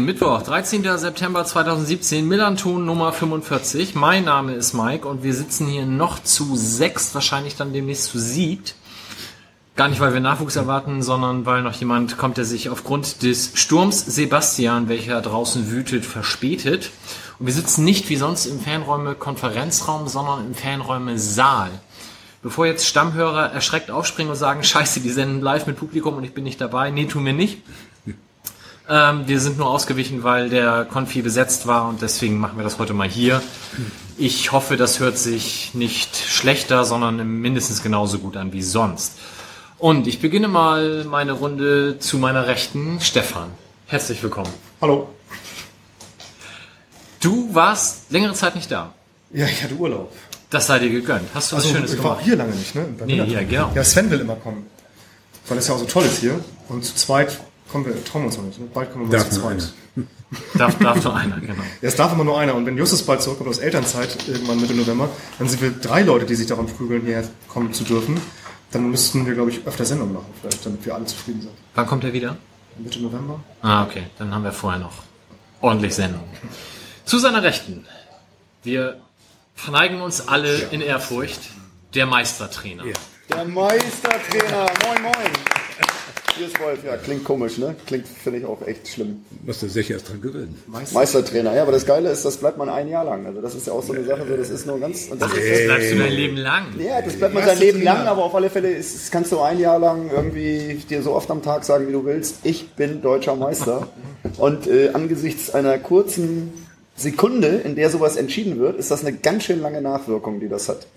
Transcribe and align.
10, 0.00 0.06
Mittwoch, 0.06 0.40
13. 0.40 0.82
September 0.96 1.44
2017, 1.44 2.26
Millanton 2.26 2.86
Nummer 2.86 3.12
45. 3.12 3.94
Mein 3.94 4.24
Name 4.24 4.54
ist 4.54 4.72
Mike 4.72 5.06
und 5.06 5.22
wir 5.22 5.34
sitzen 5.34 5.66
hier 5.66 5.84
noch 5.84 6.22
zu 6.22 6.56
sechs, 6.56 7.14
wahrscheinlich 7.14 7.56
dann 7.56 7.74
demnächst 7.74 8.06
zu 8.06 8.18
siebt. 8.18 8.76
Gar 9.76 9.88
nicht, 9.88 10.00
weil 10.00 10.14
wir 10.14 10.20
Nachwuchs 10.20 10.56
erwarten, 10.56 11.02
sondern 11.02 11.44
weil 11.44 11.62
noch 11.62 11.74
jemand 11.74 12.16
kommt, 12.16 12.38
der 12.38 12.46
sich 12.46 12.70
aufgrund 12.70 13.22
des 13.22 13.52
Sturms 13.54 14.06
Sebastian, 14.06 14.88
welcher 14.88 15.20
draußen 15.20 15.70
wütet, 15.70 16.06
verspätet. 16.06 16.92
Und 17.38 17.44
wir 17.44 17.52
sitzen 17.52 17.84
nicht 17.84 18.08
wie 18.08 18.16
sonst 18.16 18.46
im 18.46 18.58
Fernräume-Konferenzraum, 18.58 20.08
sondern 20.08 20.46
im 20.46 20.54
Fernräume-Saal. 20.54 21.68
Bevor 22.42 22.64
jetzt 22.64 22.86
Stammhörer 22.86 23.52
erschreckt 23.52 23.90
aufspringen 23.90 24.30
und 24.30 24.38
sagen, 24.38 24.64
scheiße, 24.64 25.00
die 25.00 25.10
senden 25.10 25.42
live 25.42 25.66
mit 25.66 25.76
Publikum 25.76 26.16
und 26.16 26.24
ich 26.24 26.32
bin 26.32 26.44
nicht 26.44 26.60
dabei. 26.60 26.90
Nee, 26.90 27.04
tun 27.04 27.26
wir 27.26 27.34
nicht. 27.34 27.58
Ähm, 28.90 29.28
wir 29.28 29.38
sind 29.38 29.56
nur 29.56 29.70
ausgewichen, 29.70 30.24
weil 30.24 30.50
der 30.50 30.84
Konfi 30.84 31.22
besetzt 31.22 31.68
war 31.68 31.88
und 31.88 32.02
deswegen 32.02 32.38
machen 32.38 32.58
wir 32.58 32.64
das 32.64 32.78
heute 32.80 32.92
mal 32.92 33.08
hier. 33.08 33.40
Ich 34.18 34.50
hoffe, 34.50 34.76
das 34.76 34.98
hört 34.98 35.16
sich 35.16 35.74
nicht 35.74 36.16
schlechter, 36.16 36.84
sondern 36.84 37.24
mindestens 37.40 37.84
genauso 37.84 38.18
gut 38.18 38.36
an 38.36 38.52
wie 38.52 38.62
sonst. 38.62 39.12
Und 39.78 40.08
ich 40.08 40.20
beginne 40.20 40.48
mal 40.48 41.04
meine 41.04 41.32
Runde 41.32 42.00
zu 42.00 42.18
meiner 42.18 42.48
Rechten, 42.48 42.98
Stefan. 43.00 43.50
Herzlich 43.86 44.22
willkommen. 44.24 44.52
Hallo. 44.80 45.08
Du 47.20 47.54
warst 47.54 48.10
längere 48.10 48.34
Zeit 48.34 48.56
nicht 48.56 48.72
da. 48.72 48.92
Ja, 49.32 49.46
ich 49.46 49.62
hatte 49.62 49.74
Urlaub. 49.74 50.12
Das 50.50 50.66
sei 50.66 50.80
dir 50.80 50.90
gegönnt. 50.90 51.28
Hast 51.32 51.52
du 51.52 51.56
was 51.56 51.64
Also, 51.64 51.76
Schönes 51.76 51.92
ich 51.92 51.98
war 51.98 52.04
gemacht? 52.04 52.18
auch 52.20 52.24
hier 52.24 52.36
lange 52.36 52.54
nicht, 52.56 52.74
ne? 52.74 52.86
Bei 52.98 53.06
Nee, 53.06 53.24
hier, 53.24 53.44
genau. 53.44 53.70
Ja, 53.72 53.84
Sven 53.84 54.10
will 54.10 54.18
immer 54.20 54.34
kommen. 54.34 54.66
Weil 55.48 55.58
es 55.58 55.68
ja 55.68 55.74
auch 55.74 55.78
so 55.78 55.84
toll 55.84 56.04
ist 56.04 56.18
hier. 56.18 56.40
Und 56.68 56.84
zu 56.84 56.94
zweit 56.96 57.38
kommen 57.70 57.86
wir, 57.86 58.04
trauen 58.04 58.22
wir 58.22 58.26
uns 58.26 58.36
noch 58.36 58.44
nicht. 58.44 58.72
Bald 58.74 58.92
kommen 58.92 59.04
wir 59.10 59.12
mal 59.12 59.18
Darf 59.18 59.30
zu 59.30 59.40
zweit. 59.40 59.72
Darf, 60.54 60.78
darf 60.78 61.04
nur 61.04 61.16
einer, 61.16 61.40
genau. 61.40 61.54
Ja, 61.54 61.88
es 61.88 61.96
darf 61.96 62.12
immer 62.12 62.24
nur 62.24 62.38
einer. 62.38 62.54
Und 62.54 62.64
wenn 62.66 62.76
Justus 62.76 63.02
bald 63.02 63.22
zurückkommt 63.22 63.50
aus 63.50 63.58
Elternzeit, 63.58 64.28
irgendwann 64.28 64.60
Mitte 64.60 64.74
November, 64.74 65.08
dann 65.38 65.48
sind 65.48 65.60
wir 65.60 65.70
drei 65.70 66.02
Leute, 66.02 66.26
die 66.26 66.34
sich 66.34 66.46
daran 66.46 66.66
prügeln, 66.66 67.04
hierher 67.04 67.28
kommen 67.48 67.72
zu 67.72 67.84
dürfen. 67.84 68.20
Dann 68.70 68.90
müssten 68.90 69.26
wir, 69.26 69.34
glaube 69.34 69.50
ich, 69.50 69.66
öfter 69.66 69.84
Sendungen 69.84 70.14
machen, 70.14 70.32
vielleicht, 70.40 70.64
damit 70.64 70.86
wir 70.86 70.94
alle 70.94 71.04
zufrieden 71.06 71.40
sind. 71.42 71.52
Wann 71.74 71.86
kommt 71.86 72.04
er 72.04 72.12
wieder? 72.12 72.36
Mitte 72.78 73.00
November? 73.00 73.40
Ah, 73.62 73.84
okay. 73.84 74.04
Dann 74.18 74.32
haben 74.32 74.44
wir 74.44 74.52
vorher 74.52 74.78
noch 74.78 74.92
ordentlich 75.60 75.94
Sendung. 75.94 76.22
Zu 77.04 77.18
seiner 77.18 77.42
Rechten. 77.42 77.86
Wir 78.62 79.00
verneigen 79.56 80.00
uns 80.00 80.28
alle 80.28 80.68
in 80.70 80.80
Ehrfurcht. 80.80 81.40
Der 81.94 82.06
Meistertrainer. 82.06 82.84
Der 83.28 83.44
Meistertrainer, 83.44 84.66
moin 84.86 85.02
moin. 85.02 85.49
Ist 86.40 86.58
Wolf, 86.58 86.82
ja, 86.84 86.96
klingt 86.96 87.24
komisch, 87.24 87.58
ne? 87.58 87.74
Klingt, 87.86 88.06
finde 88.08 88.38
ich 88.38 88.44
auch 88.46 88.66
echt 88.66 88.88
schlimm. 88.88 89.22
Musst 89.44 89.62
du 89.62 89.68
sicher 89.68 89.94
erst 89.94 90.08
dran 90.08 90.22
gewöhnen. 90.22 90.56
Meistertrainer, 90.92 91.54
ja, 91.54 91.62
aber 91.62 91.72
das 91.72 91.84
Geile 91.84 92.10
ist, 92.10 92.24
das 92.24 92.38
bleibt 92.38 92.56
man 92.56 92.70
ein 92.70 92.88
Jahr 92.88 93.04
lang. 93.04 93.26
Also 93.26 93.42
das 93.42 93.54
ist 93.54 93.66
ja 93.66 93.74
auch 93.74 93.82
so 93.82 93.92
eine 93.92 94.04
Sache, 94.04 94.24
so, 94.26 94.36
das 94.36 94.48
ist 94.48 94.66
nur 94.66 94.80
ganz... 94.80 95.08
Und 95.10 95.20
das 95.20 95.32
ist, 95.34 95.50
Das 95.50 95.64
bleibst 95.64 95.92
du 95.92 95.98
dein 95.98 96.12
Leben 96.12 96.36
lang. 96.36 96.64
ja, 96.78 97.02
das 97.02 97.16
bleibt 97.16 97.34
man 97.34 97.44
sein 97.44 97.58
Leben 97.58 97.82
lang, 97.82 98.06
aber 98.06 98.24
auf 98.24 98.34
alle 98.34 98.48
Fälle 98.48 98.70
ist, 98.70 98.94
das 98.94 99.10
kannst 99.10 99.32
du 99.32 99.40
ein 99.40 99.58
Jahr 99.60 99.78
lang 99.78 100.10
irgendwie 100.10 100.76
dir 100.88 101.02
so 101.02 101.12
oft 101.14 101.30
am 101.30 101.42
Tag 101.42 101.64
sagen, 101.64 101.88
wie 101.88 101.92
du 101.92 102.04
willst, 102.06 102.36
ich 102.44 102.70
bin 102.70 103.02
deutscher 103.02 103.36
Meister. 103.36 103.88
Und 104.38 104.66
äh, 104.66 104.90
angesichts 104.94 105.50
einer 105.50 105.78
kurzen 105.78 106.52
Sekunde, 106.96 107.48
in 107.48 107.76
der 107.76 107.90
sowas 107.90 108.16
entschieden 108.16 108.58
wird, 108.58 108.78
ist 108.78 108.90
das 108.90 109.04
eine 109.04 109.16
ganz 109.16 109.44
schön 109.44 109.60
lange 109.60 109.82
Nachwirkung, 109.82 110.40
die 110.40 110.48
das 110.48 110.68
hat. 110.68 110.86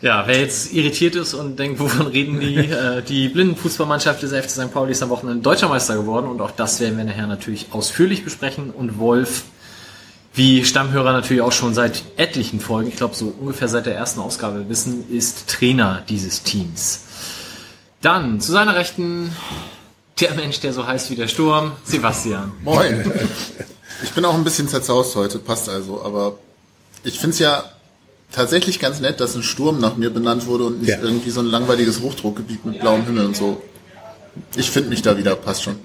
Ja, 0.00 0.26
wer 0.26 0.40
jetzt 0.40 0.72
irritiert 0.72 1.14
ist 1.14 1.34
und 1.34 1.58
denkt, 1.58 1.80
wovon 1.80 2.08
reden 2.08 2.40
die? 2.40 2.54
Äh, 2.74 3.02
die 3.02 3.28
Blindenfußballmannschaft 3.28 4.22
des 4.22 4.32
FC 4.32 4.50
St. 4.50 4.72
Pauli 4.72 4.92
ist 4.92 5.02
am 5.02 5.10
Wochenende 5.10 5.42
deutscher 5.42 5.68
Meister 5.68 5.96
geworden 5.96 6.26
und 6.28 6.40
auch 6.40 6.50
das 6.50 6.80
werden 6.80 6.96
wir 6.96 7.04
nachher 7.04 7.26
natürlich 7.26 7.68
ausführlich 7.70 8.24
besprechen. 8.24 8.70
Und 8.70 8.98
Wolf, 8.98 9.44
wie 10.34 10.64
Stammhörer 10.64 11.12
natürlich 11.12 11.42
auch 11.42 11.52
schon 11.52 11.74
seit 11.74 12.02
etlichen 12.16 12.60
Folgen, 12.60 12.88
ich 12.88 12.96
glaube 12.96 13.14
so 13.14 13.32
ungefähr 13.38 13.68
seit 13.68 13.86
der 13.86 13.94
ersten 13.94 14.20
Ausgabe 14.20 14.68
wissen, 14.68 15.04
ist 15.10 15.48
Trainer 15.48 16.02
dieses 16.08 16.42
Teams. 16.42 17.04
Dann 18.00 18.40
zu 18.40 18.52
seiner 18.52 18.74
Rechten 18.74 19.30
der 20.20 20.34
Mensch, 20.34 20.60
der 20.60 20.72
so 20.72 20.86
heißt 20.86 21.10
wie 21.10 21.16
der 21.16 21.28
Sturm, 21.28 21.72
Sebastian. 21.84 22.52
Moin. 22.62 23.10
Ich 24.02 24.10
bin 24.10 24.24
auch 24.24 24.34
ein 24.34 24.44
bisschen 24.44 24.68
zerzaust 24.68 25.14
heute, 25.14 25.38
passt 25.38 25.68
also, 25.68 26.02
aber 26.02 26.36
ich 27.04 27.18
finde 27.18 27.30
es 27.34 27.38
ja 27.38 27.64
tatsächlich 28.34 28.80
ganz 28.80 29.00
nett, 29.00 29.20
dass 29.20 29.34
ein 29.34 29.42
Sturm 29.42 29.78
nach 29.80 29.96
mir 29.96 30.10
benannt 30.10 30.46
wurde 30.46 30.64
und 30.64 30.80
nicht 30.80 30.90
Ja. 30.90 30.98
irgendwie 31.00 31.30
so 31.30 31.40
ein 31.40 31.46
langweiliges 31.46 32.00
Hochdruckgebiet 32.00 32.64
mit 32.64 32.80
blauem 32.80 33.04
Himmel 33.04 33.26
und 33.26 33.36
so. 33.36 33.62
Ich 34.56 34.70
finde 34.70 34.90
mich 34.90 35.02
da 35.02 35.16
wieder, 35.16 35.36
passt 35.36 35.62
schon. 35.62 35.76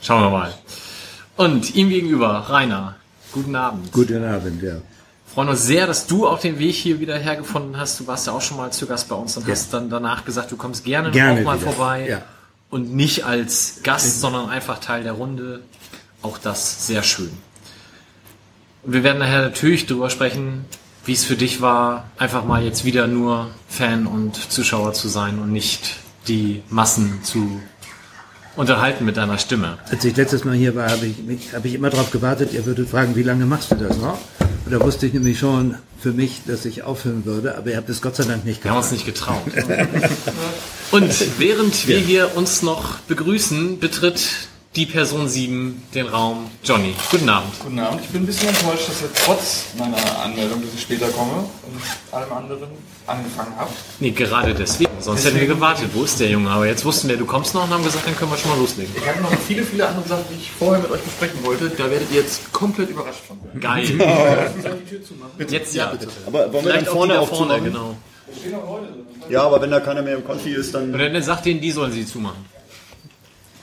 Schauen 0.00 0.22
wir 0.22 0.30
mal. 0.30 0.54
Und 1.36 1.74
ihm 1.74 1.88
gegenüber, 1.88 2.28
Rainer. 2.48 2.96
Guten 3.32 3.56
Abend. 3.56 3.90
Guten 3.92 4.24
Abend, 4.24 4.62
ja. 4.62 4.76
freuen 5.34 5.48
uns 5.48 5.64
sehr, 5.64 5.88
dass 5.88 6.06
du 6.06 6.28
auch 6.28 6.38
den 6.38 6.60
Weg 6.60 6.76
hier 6.76 7.00
wieder 7.00 7.18
hergefunden 7.18 7.76
hast. 7.76 7.98
Du 7.98 8.06
warst 8.06 8.28
ja 8.28 8.32
auch 8.32 8.40
schon 8.40 8.56
mal 8.56 8.70
zu 8.72 8.86
Gast 8.86 9.08
bei 9.08 9.16
uns 9.16 9.36
und 9.36 9.48
hast 9.48 9.74
dann 9.74 9.90
danach 9.90 10.24
gesagt, 10.24 10.52
du 10.52 10.56
kommst 10.56 10.84
gerne, 10.84 11.10
Gerne 11.10 11.40
auch 11.40 11.44
mal 11.44 11.60
wieder, 11.60 11.72
vorbei. 11.72 12.06
ja. 12.08 12.22
Und 12.70 12.94
nicht 12.94 13.24
als 13.24 13.80
Gast, 13.82 14.20
sondern 14.20 14.48
einfach 14.48 14.78
Teil 14.78 15.02
der 15.02 15.12
Runde. 15.12 15.60
Auch 16.22 16.38
das 16.38 16.86
sehr 16.86 17.02
schön. 17.02 17.30
Und 18.84 18.92
wir 18.92 19.02
werden 19.02 19.18
nachher 19.18 19.42
natürlich 19.42 19.86
darüber 19.86 20.10
sprechen, 20.10 20.64
wie 21.04 21.12
es 21.12 21.24
für 21.24 21.36
dich 21.36 21.60
war, 21.60 22.10
einfach 22.18 22.44
mal 22.44 22.62
jetzt 22.62 22.84
wieder 22.84 23.06
nur 23.06 23.50
Fan 23.68 24.06
und 24.06 24.36
Zuschauer 24.36 24.92
zu 24.92 25.08
sein 25.08 25.38
und 25.38 25.52
nicht 25.52 25.96
die 26.28 26.62
Massen 26.70 27.22
zu 27.22 27.60
unterhalten 28.56 29.04
mit 29.04 29.16
deiner 29.16 29.38
Stimme. 29.38 29.78
Als 29.90 30.04
ich 30.04 30.16
letztes 30.16 30.44
Mal 30.44 30.54
hier 30.54 30.74
war, 30.74 30.90
habe 30.90 31.06
ich, 31.06 31.54
habe 31.54 31.68
ich 31.68 31.74
immer 31.74 31.90
darauf 31.90 32.10
gewartet, 32.10 32.52
ihr 32.52 32.64
würdet 32.66 32.88
fragen, 32.88 33.16
wie 33.16 33.22
lange 33.22 33.46
machst 33.46 33.72
du 33.72 33.74
das 33.74 33.98
noch? 33.98 34.18
Und 34.64 34.72
da 34.72 34.80
wusste 34.80 35.06
ich 35.06 35.12
nämlich 35.12 35.38
schon 35.38 35.76
für 36.00 36.12
mich, 36.12 36.42
dass 36.46 36.64
ich 36.64 36.84
aufhören 36.84 37.24
würde, 37.26 37.56
aber 37.56 37.70
ihr 37.70 37.76
habt 37.76 37.88
es 37.90 38.00
Gott 38.00 38.16
sei 38.16 38.24
Dank 38.24 38.44
nicht 38.44 38.64
Wir 38.64 38.70
haben 38.70 38.78
uns 38.78 38.92
nicht 38.92 39.04
getraut. 39.04 39.42
Und 40.90 41.38
während 41.38 41.86
wir 41.88 41.98
hier 41.98 42.36
uns 42.36 42.62
noch 42.62 42.98
begrüßen, 43.00 43.78
betritt 43.78 44.48
die 44.76 44.86
Person 44.86 45.28
7 45.28 45.82
den 45.94 46.06
Raum 46.08 46.50
Johnny. 46.64 46.94
Guten 47.10 47.28
Abend. 47.28 47.52
Guten 47.60 47.78
Abend. 47.78 48.00
Ich 48.02 48.08
bin 48.08 48.22
ein 48.22 48.26
bisschen 48.26 48.48
enttäuscht, 48.48 48.88
dass 48.88 49.02
ihr 49.02 49.10
trotz 49.24 49.66
meiner 49.78 49.96
Anmeldung, 50.20 50.62
dass 50.62 50.74
ich 50.74 50.82
später 50.82 51.08
komme 51.08 51.32
und 51.62 52.12
allem 52.12 52.32
anderen 52.32 52.68
angefangen 53.06 53.52
habt. 53.56 53.72
Nee, 54.00 54.10
gerade 54.10 54.52
deswegen. 54.52 54.90
Sonst 54.98 55.24
hätten 55.24 55.38
wir 55.38 55.46
gewartet. 55.46 55.90
Wo 55.92 56.02
ist 56.02 56.18
der 56.18 56.28
Junge? 56.28 56.50
Aber 56.50 56.66
jetzt 56.66 56.84
wussten 56.84 57.08
wir, 57.08 57.16
du 57.16 57.24
kommst 57.24 57.54
noch 57.54 57.64
und 57.64 57.70
haben 57.70 57.84
gesagt, 57.84 58.06
dann 58.06 58.16
können 58.16 58.32
wir 58.32 58.38
schon 58.38 58.50
mal 58.50 58.58
loslegen. 58.58 58.92
Ich 58.96 59.08
habe 59.08 59.20
noch 59.20 59.32
viele, 59.46 59.62
viele 59.62 59.86
andere 59.86 60.08
Sachen, 60.08 60.24
die 60.30 60.40
ich 60.40 60.50
vorher 60.50 60.82
mit 60.82 60.90
euch 60.90 61.02
besprechen 61.02 61.44
wollte. 61.44 61.70
Da 61.70 61.88
werdet 61.90 62.10
ihr 62.10 62.22
jetzt 62.22 62.52
komplett 62.52 62.90
überrascht 62.90 63.22
von. 63.28 63.38
Geil. 63.60 63.84
Ich 63.84 63.90
die 63.90 63.96
Tür 63.96 65.04
zumachen? 65.04 65.48
Jetzt 65.48 65.74
ja. 65.74 65.92
Aber 66.26 66.52
wollen 66.52 66.52
wir 66.52 66.60
Vielleicht 66.62 66.86
dann 66.86 66.88
auch 66.88 66.92
vorne 66.92 67.20
auch 67.20 67.28
vorne, 67.28 67.60
genau. 67.60 67.96
Ja, 69.28 69.42
aber 69.44 69.62
wenn 69.62 69.70
da 69.70 69.78
keiner 69.78 70.02
mehr 70.02 70.16
im 70.16 70.24
Konfi 70.24 70.50
ist, 70.50 70.74
dann... 70.74 70.92
Oder 70.92 71.08
dann 71.08 71.22
sagt 71.22 71.46
denen, 71.46 71.60
die 71.60 71.70
sollen 71.70 71.92
sie 71.92 72.04
zumachen. 72.04 72.53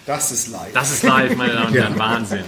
Das 0.05 0.31
ist 0.31 0.47
live. 0.49 0.73
Das 0.73 0.91
ist 0.91 1.03
live, 1.03 1.35
meine 1.35 1.53
Damen 1.53 1.67
und 1.67 1.73
Herren. 1.77 1.99
Wahnsinn. 1.99 2.45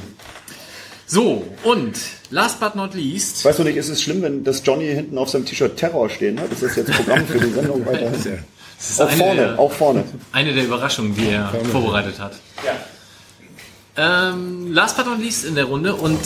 So, 1.06 1.46
und 1.64 1.96
last 2.32 2.60
but 2.60 2.76
not 2.76 2.94
least, 2.96 3.46
Weißt 3.46 3.60
du 3.60 3.64
nicht, 3.64 3.76
ist 3.78 3.90
es 3.90 4.02
schlimm, 4.02 4.22
wenn 4.24 4.44
das 4.44 4.64
Johnny 4.66 4.88
hinten 4.88 5.18
auf 5.18 5.30
seinem 5.30 5.46
T-Shirt 5.46 5.78
Terror 5.78 6.10
stehen 6.10 6.40
hat? 6.40 6.52
Ist 6.52 6.64
das 6.64 6.76
jetzt 6.76 6.92
Programm 6.92 7.28
für 7.28 7.40
die 7.40 7.52
Sendung 7.52 7.86
weiterhin? 7.86 8.14
das 8.78 8.90
ist 8.90 9.02
Auch 9.02 9.08
eine 9.10 9.18
vorne, 9.18 9.42
der, 9.42 9.60
auch 9.60 9.72
vorne. 9.72 10.04
eine 10.32 10.54
der 10.54 10.64
Überraschungen, 10.64 11.14
die 11.16 11.28
er 11.30 11.54
vorbereitet 11.72 12.20
hat. 12.20 12.34
Ähm, 13.96 14.72
last 14.74 14.98
but 14.98 15.06
not 15.06 15.20
least 15.20 15.46
in 15.46 15.54
der 15.56 15.66
Runde 15.66 15.94
und 15.94 16.20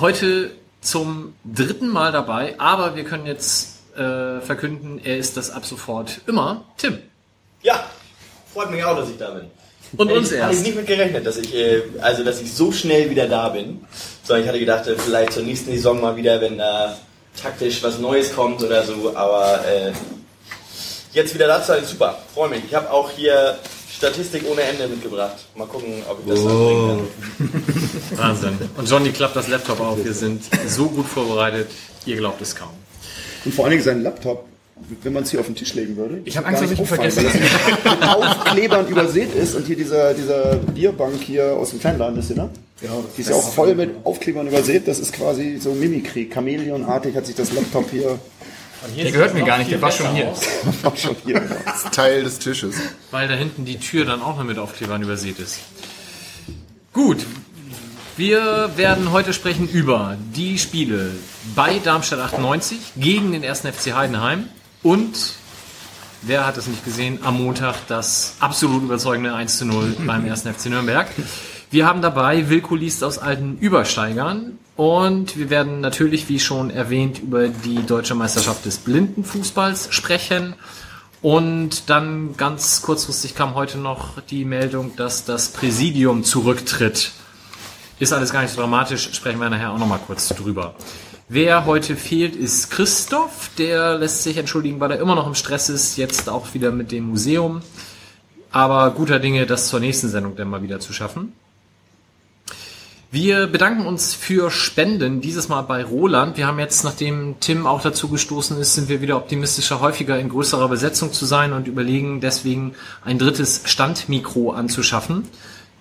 heute 0.00 0.52
zum 0.80 1.34
dritten 1.44 1.88
Mal 1.88 2.10
dabei, 2.10 2.54
aber 2.58 2.96
wir 2.96 3.04
können 3.04 3.26
jetzt 3.26 3.80
äh, 3.96 4.40
verkünden, 4.40 4.98
er 5.04 5.18
ist 5.18 5.36
das 5.36 5.50
ab 5.50 5.66
sofort 5.66 6.22
immer 6.26 6.64
Tim. 6.78 6.98
Ja, 7.62 7.84
freut 8.54 8.70
mich 8.70 8.82
auch, 8.82 8.96
dass 8.96 9.10
ich 9.10 9.18
da 9.18 9.30
bin. 9.32 9.50
Und 9.96 10.10
uns 10.10 10.32
ich, 10.32 10.40
Hatte 10.40 10.52
ich 10.52 10.56
erst. 10.58 10.66
nicht 10.66 10.76
mit 10.76 10.86
gerechnet, 10.86 11.26
dass 11.26 11.36
ich, 11.36 11.54
äh, 11.54 11.82
also 12.00 12.24
dass 12.24 12.40
ich 12.40 12.52
so 12.52 12.72
schnell 12.72 13.10
wieder 13.10 13.26
da 13.28 13.48
bin. 13.50 13.80
Sondern 14.24 14.42
ich 14.44 14.48
hatte 14.48 14.58
gedacht, 14.60 14.86
äh, 14.86 14.96
vielleicht 14.96 15.32
zur 15.32 15.42
nächsten 15.42 15.72
Saison 15.72 16.00
mal 16.00 16.16
wieder, 16.16 16.40
wenn 16.40 16.58
da 16.58 16.96
taktisch 17.40 17.82
was 17.82 17.98
Neues 17.98 18.34
kommt 18.34 18.62
oder 18.62 18.84
so. 18.84 19.12
Aber 19.14 19.64
äh, 19.66 19.92
jetzt 21.12 21.34
wieder 21.34 21.46
da 21.46 21.60
zu 21.60 21.68
sein, 21.68 21.84
super. 21.84 22.18
Freue 22.34 22.50
mich. 22.50 22.62
Ich 22.66 22.74
habe 22.74 22.90
auch 22.90 23.10
hier 23.10 23.58
Statistik 23.94 24.44
ohne 24.50 24.62
Ende 24.62 24.88
mitgebracht. 24.88 25.36
Mal 25.54 25.66
gucken, 25.66 26.02
ob 26.08 26.20
ich 26.24 26.32
das 26.32 26.40
Oh. 26.40 26.98
kann. 27.38 27.62
Wahnsinn. 28.16 28.58
Und 28.76 28.88
Johnny 28.88 29.10
klappt 29.10 29.36
das 29.36 29.48
Laptop 29.48 29.80
auf. 29.80 30.02
Wir 30.02 30.14
sind 30.14 30.42
so 30.66 30.86
gut 30.86 31.06
vorbereitet, 31.06 31.68
ihr 32.06 32.16
glaubt 32.16 32.40
es 32.42 32.54
kaum. 32.56 32.70
Und 33.44 33.54
vor 33.54 33.64
allen 33.66 33.72
Dingen 33.72 33.84
sein 33.84 34.02
Laptop 34.02 34.44
wenn 35.02 35.12
man 35.12 35.22
es 35.22 35.30
hier 35.30 35.40
auf 35.40 35.46
den 35.46 35.54
Tisch 35.54 35.74
legen 35.74 35.96
würde. 35.96 36.20
Ich 36.24 36.36
hab 36.36 36.46
Angst, 36.46 36.62
dass 36.62 36.70
ich 36.70 36.78
ihn 36.78 36.82
auffallen, 36.82 37.16
weil 37.16 37.24
das 37.24 37.34
mit 37.34 38.08
Aufklebern 38.08 38.88
übersät 38.88 39.34
ist 39.34 39.54
und 39.54 39.66
hier 39.66 39.76
dieser, 39.76 40.14
dieser 40.14 40.56
Bierbank 40.56 41.20
hier 41.22 41.52
aus 41.56 41.70
dem 41.70 41.80
Fanladen 41.80 42.18
ist, 42.18 42.36
ne? 42.36 42.50
Ja, 42.82 42.90
die 43.16 43.20
ist 43.20 43.30
ja 43.30 43.36
auch 43.36 43.52
voll 43.52 43.74
mit 43.74 43.90
Aufklebern 44.04 44.48
übersät. 44.48 44.88
Das 44.88 44.98
ist 44.98 45.12
quasi 45.12 45.58
so 45.60 45.72
Mimikry. 45.72 46.28
Chamäleonartig 46.32 47.14
hat 47.14 47.26
sich 47.26 47.36
das 47.36 47.52
Laptop 47.52 47.88
hier 47.90 48.18
Der 48.96 49.12
gehört 49.12 49.34
mir 49.34 49.44
gar 49.44 49.58
nicht, 49.58 49.70
der 49.70 49.80
war 49.82 49.92
schon 49.92 50.12
hier. 50.14 50.32
auch 50.82 50.96
schon 50.96 51.14
hier. 51.24 51.40
Das 51.64 51.84
ist 51.84 51.94
Teil 51.94 52.24
des 52.24 52.40
Tisches. 52.40 52.74
Weil 53.12 53.28
da 53.28 53.34
hinten 53.34 53.64
die 53.64 53.78
Tür 53.78 54.04
dann 54.04 54.20
auch 54.20 54.36
noch 54.36 54.44
mit 54.44 54.58
Aufklebern 54.58 55.00
übersät 55.00 55.38
ist. 55.38 55.60
Gut. 56.92 57.24
Wir 58.16 58.70
werden 58.76 59.12
heute 59.12 59.32
sprechen 59.32 59.68
über 59.68 60.18
die 60.36 60.58
Spiele 60.58 61.12
bei 61.54 61.78
Darmstadt 61.78 62.18
98 62.18 62.78
gegen 62.96 63.32
den 63.32 63.44
1. 63.44 63.60
FC 63.60 63.94
Heidenheim 63.94 64.48
und, 64.82 65.34
wer 66.22 66.46
hat 66.46 66.56
es 66.56 66.66
nicht 66.66 66.84
gesehen, 66.84 67.20
am 67.22 67.42
Montag 67.42 67.76
das 67.88 68.36
absolut 68.40 68.82
überzeugende 68.82 69.34
1 69.34 69.58
zu 69.58 69.66
0 69.66 69.96
beim 70.06 70.24
1. 70.24 70.42
FC 70.42 70.66
Nürnberg. 70.66 71.08
Wir 71.70 71.86
haben 71.86 72.02
dabei 72.02 72.50
Wilko 72.50 72.74
liest 72.74 73.02
aus 73.02 73.18
alten 73.18 73.56
Übersteigern 73.58 74.58
und 74.76 75.36
wir 75.36 75.48
werden 75.48 75.80
natürlich, 75.80 76.28
wie 76.28 76.40
schon 76.40 76.70
erwähnt, 76.70 77.20
über 77.20 77.48
die 77.48 77.86
deutsche 77.86 78.14
Meisterschaft 78.14 78.64
des 78.64 78.78
Blindenfußballs 78.78 79.88
sprechen. 79.90 80.54
Und 81.22 81.88
dann 81.88 82.36
ganz 82.36 82.82
kurzfristig 82.82 83.34
kam 83.34 83.54
heute 83.54 83.78
noch 83.78 84.20
die 84.22 84.44
Meldung, 84.44 84.96
dass 84.96 85.24
das 85.24 85.52
Präsidium 85.52 86.24
zurücktritt. 86.24 87.12
Ist 88.00 88.12
alles 88.12 88.32
gar 88.32 88.42
nicht 88.42 88.52
so 88.52 88.60
dramatisch, 88.60 89.10
sprechen 89.12 89.38
wir 89.38 89.48
nachher 89.48 89.70
auch 89.70 89.78
nochmal 89.78 90.00
kurz 90.04 90.28
drüber. 90.28 90.74
Wer 91.34 91.64
heute 91.64 91.96
fehlt, 91.96 92.36
ist 92.36 92.70
Christoph. 92.70 93.48
Der 93.56 93.96
lässt 93.96 94.22
sich 94.22 94.36
entschuldigen, 94.36 94.80
weil 94.80 94.90
er 94.90 95.00
immer 95.00 95.14
noch 95.14 95.26
im 95.26 95.34
Stress 95.34 95.70
ist, 95.70 95.96
jetzt 95.96 96.28
auch 96.28 96.52
wieder 96.52 96.72
mit 96.72 96.92
dem 96.92 97.08
Museum. 97.08 97.62
Aber 98.50 98.90
guter 98.90 99.18
Dinge, 99.18 99.46
das 99.46 99.68
zur 99.68 99.80
nächsten 99.80 100.10
Sendung 100.10 100.36
dann 100.36 100.50
mal 100.50 100.62
wieder 100.62 100.78
zu 100.78 100.92
schaffen. 100.92 101.32
Wir 103.10 103.46
bedanken 103.46 103.86
uns 103.86 104.12
für 104.12 104.50
Spenden, 104.50 105.22
dieses 105.22 105.48
Mal 105.48 105.62
bei 105.62 105.82
Roland. 105.82 106.36
Wir 106.36 106.46
haben 106.46 106.58
jetzt, 106.58 106.84
nachdem 106.84 107.36
Tim 107.40 107.66
auch 107.66 107.80
dazu 107.80 108.08
gestoßen 108.08 108.58
ist, 108.58 108.74
sind 108.74 108.90
wir 108.90 109.00
wieder 109.00 109.16
optimistischer, 109.16 109.80
häufiger 109.80 110.18
in 110.18 110.28
größerer 110.28 110.68
Besetzung 110.68 111.14
zu 111.14 111.24
sein 111.24 111.54
und 111.54 111.66
überlegen 111.66 112.20
deswegen 112.20 112.74
ein 113.06 113.18
drittes 113.18 113.62
Standmikro 113.64 114.50
anzuschaffen. 114.50 115.26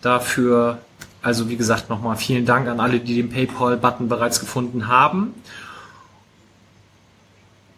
Dafür, 0.01 0.79
also 1.21 1.49
wie 1.49 1.57
gesagt, 1.57 1.89
nochmal 1.89 2.15
vielen 2.17 2.45
Dank 2.45 2.67
an 2.67 2.79
alle, 2.79 2.99
die 2.99 3.15
den 3.15 3.29
PayPal-Button 3.29 4.07
bereits 4.07 4.39
gefunden 4.39 4.87
haben. 4.87 5.33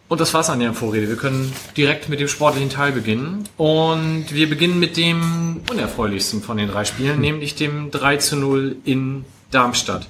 Und 0.07 0.21
das 0.21 0.33
war's 0.33 0.49
an 0.49 0.59
der 0.59 0.73
Vorrede. 0.73 1.09
Wir 1.09 1.15
können 1.15 1.51
direkt 1.75 2.07
mit 2.07 2.19
dem 2.19 2.27
sportlichen 2.27 2.69
Teil 2.69 2.91
beginnen. 2.91 3.49
Und 3.57 4.25
wir 4.29 4.47
beginnen 4.47 4.79
mit 4.79 4.95
dem 4.95 5.61
unerfreulichsten 5.69 6.41
von 6.41 6.57
den 6.57 6.69
drei 6.69 6.85
Spielen, 6.85 7.19
nämlich 7.19 7.55
dem 7.55 7.89
3 7.89 8.17
zu 8.17 8.35
0 8.35 8.75
in 8.83 9.25
Darmstadt. 9.49 10.07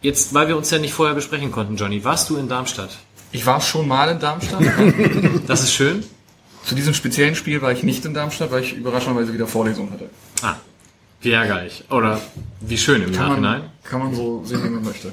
Jetzt, 0.00 0.34
weil 0.34 0.48
wir 0.48 0.56
uns 0.56 0.70
ja 0.70 0.78
nicht 0.78 0.94
vorher 0.94 1.14
besprechen 1.14 1.52
konnten, 1.52 1.76
Johnny, 1.76 2.04
warst 2.04 2.30
du 2.30 2.36
in 2.36 2.48
Darmstadt? 2.48 2.96
Ich 3.32 3.44
war 3.46 3.60
schon 3.60 3.88
mal 3.88 4.08
in 4.10 4.18
Darmstadt. 4.18 4.62
Das 5.46 5.62
ist 5.62 5.72
schön. 5.72 6.04
Zu 6.64 6.74
diesem 6.74 6.94
speziellen 6.94 7.34
Spiel 7.34 7.60
war 7.60 7.72
ich 7.72 7.82
nicht 7.82 8.04
in 8.06 8.14
Darmstadt, 8.14 8.50
weil 8.50 8.62
ich 8.62 8.74
überraschenderweise 8.74 9.34
wieder 9.34 9.46
Vorlesung 9.46 9.90
hatte. 9.90 10.08
Ah, 10.42 10.56
wie 11.24 11.32
ärgerlich. 11.32 11.84
Oder 11.90 12.20
wie 12.60 12.76
schön 12.78 13.02
im 13.02 13.12
Kann 13.12 13.28
Nachhinein. 13.30 13.60
man, 13.60 13.70
kann 13.82 13.98
man 14.00 14.14
so 14.14 14.42
sehen, 14.44 14.62
wie 14.64 14.68
man 14.68 14.84
möchte. 14.84 15.12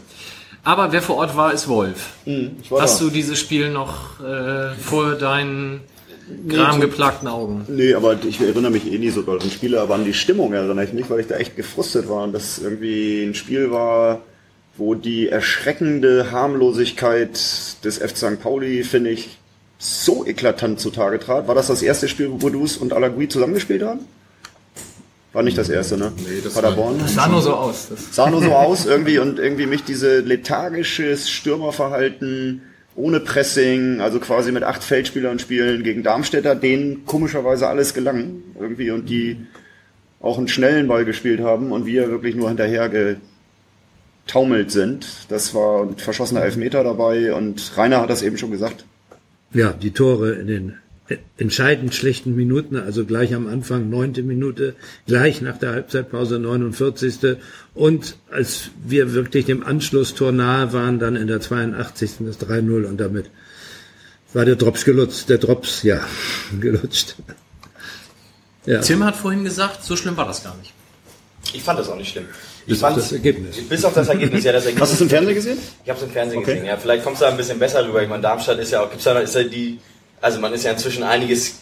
Aber 0.63 0.91
wer 0.91 1.01
vor 1.01 1.17
Ort 1.17 1.35
war, 1.35 1.53
ist 1.53 1.67
Wolf. 1.67 2.09
Ich 2.25 2.69
war 2.69 2.81
Hast 2.81 3.01
da. 3.01 3.05
du 3.05 3.09
dieses 3.11 3.39
Spiel 3.39 3.69
noch 3.71 4.19
äh, 4.19 4.75
vor 4.75 5.15
deinen 5.15 5.81
gramgeplagten 6.47 7.27
Augen? 7.27 7.65
Nee, 7.67 7.93
aber 7.93 8.17
ich 8.23 8.39
erinnere 8.39 8.71
mich 8.71 8.91
eh 8.91 8.97
nie 8.97 9.09
so 9.09 9.21
doll 9.21 9.41
an 9.41 9.49
Spiele, 9.49 9.81
aber 9.81 9.95
an 9.95 10.05
die 10.05 10.13
Stimmung 10.13 10.53
erinnere 10.53 10.85
ich 10.85 10.93
mich, 10.93 11.09
weil 11.09 11.19
ich 11.19 11.27
da 11.27 11.35
echt 11.37 11.55
gefrustet 11.55 12.07
war 12.07 12.23
und 12.23 12.33
das 12.33 12.59
irgendwie 12.59 13.23
ein 13.23 13.33
Spiel 13.33 13.71
war, 13.71 14.21
wo 14.77 14.95
die 14.95 15.29
erschreckende 15.29 16.31
Harmlosigkeit 16.31 17.31
des 17.83 17.97
FC 17.97 18.17
St. 18.17 18.41
Pauli, 18.41 18.83
finde 18.83 19.09
ich, 19.09 19.37
so 19.77 20.25
eklatant 20.25 20.79
zutage 20.79 21.19
trat. 21.19 21.47
War 21.47 21.55
das 21.55 21.67
das 21.67 21.81
erste 21.81 22.07
Spiel, 22.07 22.29
wo 22.31 22.35
Budus 22.37 22.77
und 22.77 22.93
Alagui 22.93 23.27
zusammengespielt 23.27 23.81
haben? 23.83 24.01
War 25.33 25.43
nicht 25.43 25.57
das 25.57 25.69
erste, 25.69 25.97
ne? 25.97 26.11
Nee, 26.17 26.41
das 26.43 26.53
Paderborn. 26.53 26.99
Das 26.99 27.15
sah 27.15 27.27
nur 27.27 27.41
so 27.41 27.53
aus. 27.53 27.87
Das 27.89 28.13
sah 28.13 28.29
nur 28.29 28.41
so 28.41 28.53
aus 28.53 28.85
irgendwie 28.85 29.17
und 29.17 29.39
irgendwie 29.39 29.65
mich 29.65 29.83
diese 29.83 30.19
lethargisches 30.19 31.29
Stürmerverhalten 31.29 32.63
ohne 32.95 33.21
Pressing, 33.21 34.01
also 34.01 34.19
quasi 34.19 34.51
mit 34.51 34.63
acht 34.63 34.83
Feldspielern 34.83 35.39
spielen 35.39 35.83
gegen 35.83 36.03
Darmstädter, 36.03 36.55
denen 36.55 37.05
komischerweise 37.05 37.67
alles 37.67 37.93
gelang 37.93 38.43
irgendwie 38.59 38.91
und 38.91 39.09
die 39.09 39.37
auch 40.19 40.37
einen 40.37 40.49
schnellen 40.49 40.87
Ball 40.87 41.05
gespielt 41.05 41.39
haben 41.39 41.71
und 41.71 41.85
wir 41.85 42.09
wirklich 42.09 42.35
nur 42.35 42.49
hinterher 42.49 43.17
getaumelt 44.25 44.71
sind. 44.71 45.07
Das 45.29 45.55
war 45.55 45.83
ein 45.83 45.97
verschossener 45.97 46.43
Elfmeter 46.43 46.83
dabei 46.83 47.33
und 47.33 47.71
Rainer 47.77 48.01
hat 48.01 48.09
das 48.09 48.21
eben 48.21 48.37
schon 48.37 48.51
gesagt. 48.51 48.85
Ja, 49.53 49.71
die 49.71 49.91
Tore 49.91 50.33
in 50.33 50.47
den 50.47 50.77
entscheidend 51.37 51.93
schlechten 51.93 52.35
Minuten, 52.35 52.77
also 52.77 53.05
gleich 53.05 53.33
am 53.33 53.47
Anfang, 53.47 53.89
neunte 53.89 54.23
Minute, 54.23 54.75
gleich 55.07 55.41
nach 55.41 55.57
der 55.57 55.71
Halbzeitpause, 55.71 56.39
49. 56.39 57.37
Und 57.73 58.15
als 58.31 58.69
wir 58.85 59.13
wirklich 59.13 59.45
dem 59.45 59.63
Anschlusstor 59.63 60.31
nahe 60.31 60.71
waren, 60.71 60.99
dann 60.99 61.15
in 61.17 61.27
der 61.27 61.41
82. 61.41 62.11
das 62.19 62.39
3-0 62.39 62.85
und 62.85 62.97
damit 62.97 63.29
war 64.33 64.45
der 64.45 64.55
Drops 64.55 64.85
gelutscht, 64.85 65.27
der 65.27 65.37
Drops, 65.39 65.83
ja, 65.83 65.99
gelutscht. 66.61 67.15
Ja, 68.65 68.79
Tim 68.79 69.03
hat 69.03 69.15
vorhin 69.17 69.43
gesagt, 69.43 69.83
so 69.83 69.95
schlimm 69.95 70.15
war 70.15 70.27
das 70.27 70.43
gar 70.43 70.55
nicht. 70.57 70.71
Ich 71.53 71.63
fand 71.63 71.79
das 71.79 71.89
auch 71.89 71.97
nicht 71.97 72.11
schlimm. 72.11 72.25
Ich 72.61 72.67
bis 72.73 72.83
auf 72.83 72.91
fand's- 72.93 73.03
das 73.09 73.11
Ergebnis. 73.11 73.57
Bis 73.67 73.83
auf 73.83 73.93
das 73.95 74.07
Ergebnis, 74.07 74.43
ja, 74.43 74.51
das 74.53 74.65
Ergebnis. 74.65 74.81
Hast 74.83 74.91
du 74.91 74.95
es 74.95 75.01
im 75.01 75.09
Fernsehen 75.09 75.35
gesehen? 75.35 75.57
Ich 75.83 75.89
habe 75.89 75.99
es 75.99 76.05
im 76.05 76.11
Fernsehen 76.11 76.37
Okay. 76.39 76.51
gesehen, 76.53 76.65
ja. 76.67 76.77
Vielleicht 76.77 77.03
kommst 77.03 77.19
du 77.21 77.25
da 77.25 77.31
ein 77.31 77.37
bisschen 77.37 77.57
besser 77.59 77.85
rüber. 77.85 78.01
Ich 78.03 78.07
meine, 78.07 78.21
Darmstadt 78.21 78.59
ist 78.59 78.71
ja 78.71 78.81
auch, 78.83 78.89
gibt's 78.89 79.03
da 79.03 79.17
ist 79.19 79.33
ja 79.35 79.43
die, 79.43 79.79
also 80.21 80.39
man 80.39 80.53
ist 80.53 80.63
ja 80.63 80.71
inzwischen 80.71 81.03
einiges, 81.03 81.55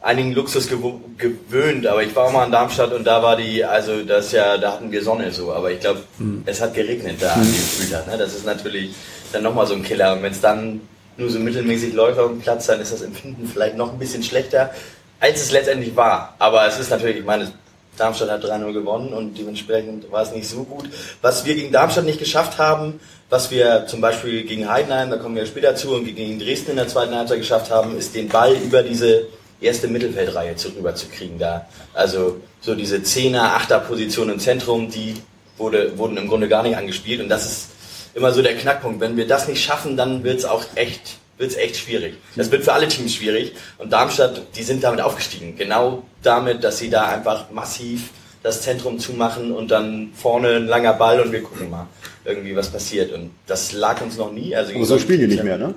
einigen 0.00 0.32
Luxus 0.32 0.68
gewöhnt, 0.68 1.86
aber 1.86 2.02
ich 2.02 2.14
war 2.16 2.26
auch 2.26 2.32
mal 2.32 2.44
in 2.44 2.52
Darmstadt 2.52 2.92
und 2.92 3.04
da 3.04 3.22
war 3.22 3.36
die, 3.36 3.64
also 3.64 4.02
das 4.02 4.26
ist 4.26 4.32
ja, 4.32 4.58
da 4.58 4.72
hatten 4.72 4.90
wir 4.90 5.02
Sonne 5.02 5.30
so, 5.30 5.52
aber 5.52 5.70
ich 5.70 5.80
glaube, 5.80 6.00
es 6.46 6.60
hat 6.60 6.74
geregnet 6.74 7.16
da 7.20 7.34
an 7.34 7.42
dem 7.42 7.54
Spieltag, 7.54 8.06
ne? 8.06 8.18
Das 8.18 8.34
ist 8.34 8.46
natürlich 8.46 8.94
dann 9.32 9.42
nochmal 9.42 9.66
so 9.66 9.74
ein 9.74 9.82
Killer 9.82 10.14
und 10.14 10.22
wenn 10.22 10.32
es 10.32 10.40
dann 10.40 10.80
nur 11.16 11.30
so 11.30 11.38
mittelmäßig 11.38 11.92
läuft 11.92 12.18
auf 12.18 12.30
dem 12.30 12.40
Platz, 12.40 12.66
dann 12.66 12.80
ist 12.80 12.92
das 12.92 13.02
Empfinden 13.02 13.46
vielleicht 13.46 13.76
noch 13.76 13.92
ein 13.92 13.98
bisschen 13.98 14.22
schlechter, 14.22 14.70
als 15.20 15.40
es 15.42 15.52
letztendlich 15.52 15.94
war. 15.94 16.34
Aber 16.38 16.66
es 16.66 16.78
ist 16.78 16.90
natürlich, 16.90 17.18
ich 17.18 17.24
meine, 17.24 17.52
Darmstadt 17.96 18.30
hat 18.30 18.44
3-0 18.44 18.72
gewonnen 18.72 19.12
und 19.12 19.36
dementsprechend 19.36 20.10
war 20.10 20.22
es 20.22 20.32
nicht 20.32 20.48
so 20.48 20.64
gut. 20.64 20.88
Was 21.20 21.44
wir 21.44 21.54
gegen 21.54 21.70
Darmstadt 21.70 22.06
nicht 22.06 22.18
geschafft 22.18 22.58
haben, 22.58 23.00
was 23.30 23.50
wir 23.50 23.86
zum 23.86 24.00
Beispiel 24.00 24.42
gegen 24.42 24.68
Heidenheim, 24.68 25.08
da 25.08 25.16
kommen 25.16 25.36
wir 25.36 25.46
später 25.46 25.76
zu, 25.76 25.94
und 25.94 26.04
gegen 26.04 26.38
Dresden 26.38 26.72
in 26.72 26.76
der 26.76 26.88
zweiten 26.88 27.14
Halbzeit 27.14 27.38
geschafft 27.38 27.70
haben, 27.70 27.96
ist 27.96 28.14
den 28.14 28.28
Ball 28.28 28.54
über 28.54 28.82
diese 28.82 29.28
erste 29.60 29.86
Mittelfeldreihe 29.86 30.56
zu, 30.56 30.68
rüber 30.70 30.94
zu 30.96 31.06
kriegen 31.06 31.38
da. 31.38 31.66
Also 31.94 32.40
so 32.60 32.74
diese 32.74 33.02
Zehner, 33.02 33.54
Achter 33.54 33.78
Position 33.78 34.30
im 34.30 34.40
Zentrum, 34.40 34.90
die 34.90 35.14
wurde, 35.56 35.96
wurden 35.96 36.16
im 36.16 36.26
Grunde 36.26 36.48
gar 36.48 36.64
nicht 36.64 36.76
angespielt 36.76 37.20
und 37.20 37.28
das 37.28 37.46
ist 37.46 37.68
immer 38.14 38.32
so 38.32 38.42
der 38.42 38.56
Knackpunkt. 38.56 39.00
Wenn 39.00 39.16
wir 39.16 39.28
das 39.28 39.46
nicht 39.46 39.62
schaffen, 39.62 39.96
dann 39.96 40.24
wird 40.24 40.38
es 40.38 40.44
auch 40.44 40.64
echt, 40.74 41.18
wird's 41.38 41.54
echt 41.54 41.76
schwierig. 41.76 42.14
Das 42.34 42.50
wird 42.50 42.64
für 42.64 42.72
alle 42.72 42.88
Teams 42.88 43.14
schwierig. 43.14 43.52
Und 43.78 43.92
Darmstadt, 43.92 44.42
die 44.56 44.64
sind 44.64 44.82
damit 44.82 45.00
aufgestiegen. 45.00 45.56
Genau 45.56 46.02
damit, 46.22 46.64
dass 46.64 46.78
sie 46.78 46.90
da 46.90 47.06
einfach 47.06 47.50
massiv 47.50 48.10
das 48.42 48.62
Zentrum 48.62 48.98
zumachen 48.98 49.52
und 49.52 49.70
dann 49.70 50.12
vorne 50.14 50.56
ein 50.56 50.66
langer 50.66 50.94
Ball 50.94 51.20
und 51.20 51.32
wir 51.32 51.42
gucken 51.42 51.70
mal 51.70 51.86
irgendwie, 52.24 52.56
was 52.56 52.68
passiert. 52.68 53.12
Und 53.12 53.30
das 53.46 53.72
lag 53.72 54.00
uns 54.00 54.16
noch 54.16 54.32
nie. 54.32 54.54
Also 54.54 54.74
Aber 54.74 54.84
so 54.84 54.98
spielen 54.98 55.20
die 55.20 55.26
nicht 55.26 55.44
mehr, 55.44 55.58
ne? 55.58 55.74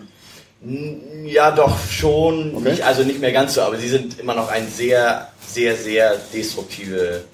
Ja, 1.25 1.51
doch 1.51 1.77
schon. 1.89 2.55
Okay. 2.55 2.71
Nicht, 2.71 2.83
also 2.83 3.03
nicht 3.03 3.19
mehr 3.19 3.33
ganz 3.33 3.55
so, 3.55 3.61
aber 3.61 3.77
sie 3.77 3.89
sind 3.89 4.19
immer 4.19 4.33
noch 4.33 4.49
ein 4.49 4.65
sehr, 4.69 5.27
sehr, 5.45 5.75
sehr 5.75 6.15
destruktive, 6.33 7.25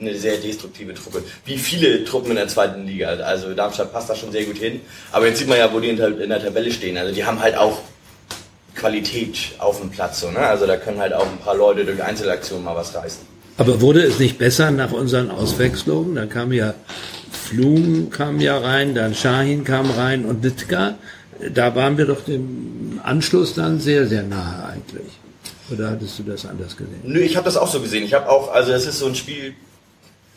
eine 0.00 0.14
sehr 0.14 0.36
destruktive 0.36 0.94
Truppe. 0.94 1.24
Wie 1.44 1.58
viele 1.58 2.04
Truppen 2.04 2.30
in 2.30 2.36
der 2.36 2.46
zweiten 2.46 2.86
Liga. 2.86 3.08
Also 3.08 3.54
Darmstadt 3.54 3.92
passt 3.92 4.08
da 4.08 4.14
schon 4.14 4.30
sehr 4.30 4.44
gut 4.44 4.58
hin. 4.58 4.80
Aber 5.10 5.26
jetzt 5.26 5.38
sieht 5.38 5.48
man 5.48 5.58
ja, 5.58 5.72
wo 5.72 5.80
die 5.80 5.88
in 5.88 5.96
der, 5.96 6.42
Tabelle 6.42 6.70
stehen. 6.70 6.96
Also 6.96 7.12
die 7.12 7.24
haben 7.24 7.40
halt 7.40 7.56
auch 7.56 7.80
Qualität 8.76 9.54
auf 9.58 9.80
dem 9.80 9.90
Platz. 9.90 10.20
So, 10.20 10.30
ne? 10.30 10.38
Also 10.38 10.66
da 10.66 10.76
können 10.76 11.00
halt 11.00 11.12
auch 11.12 11.26
ein 11.26 11.38
paar 11.38 11.56
Leute 11.56 11.84
durch 11.84 12.00
Einzelaktionen 12.00 12.64
mal 12.64 12.76
was 12.76 12.94
reißen. 12.94 13.35
Aber 13.58 13.80
wurde 13.80 14.02
es 14.02 14.18
nicht 14.18 14.38
besser 14.38 14.70
nach 14.70 14.92
unseren 14.92 15.30
Auswechslungen? 15.30 16.14
Dann 16.14 16.28
kam 16.28 16.52
ja 16.52 16.74
Flum 17.30 18.10
kam 18.10 18.40
ja 18.40 18.58
rein, 18.58 18.94
dann 18.94 19.14
Shahin 19.14 19.62
kam 19.64 19.90
rein 19.90 20.24
und 20.24 20.42
Nitka. 20.42 20.96
Da 21.54 21.74
waren 21.74 21.96
wir 21.96 22.06
doch 22.06 22.24
dem 22.24 23.00
Anschluss 23.02 23.54
dann 23.54 23.78
sehr, 23.78 24.06
sehr 24.06 24.22
nahe 24.22 24.66
eigentlich. 24.66 25.12
Oder 25.70 25.90
hattest 25.90 26.18
du 26.18 26.22
das 26.24 26.46
anders 26.46 26.76
gesehen? 26.76 27.00
Nö, 27.04 27.20
ich 27.20 27.36
habe 27.36 27.44
das 27.44 27.56
auch 27.56 27.68
so 27.68 27.80
gesehen. 27.80 28.04
Ich 28.04 28.14
habe 28.14 28.28
auch, 28.28 28.52
also 28.52 28.72
das 28.72 28.86
ist 28.86 28.98
so 28.98 29.06
ein 29.06 29.14
Spiel, 29.14 29.54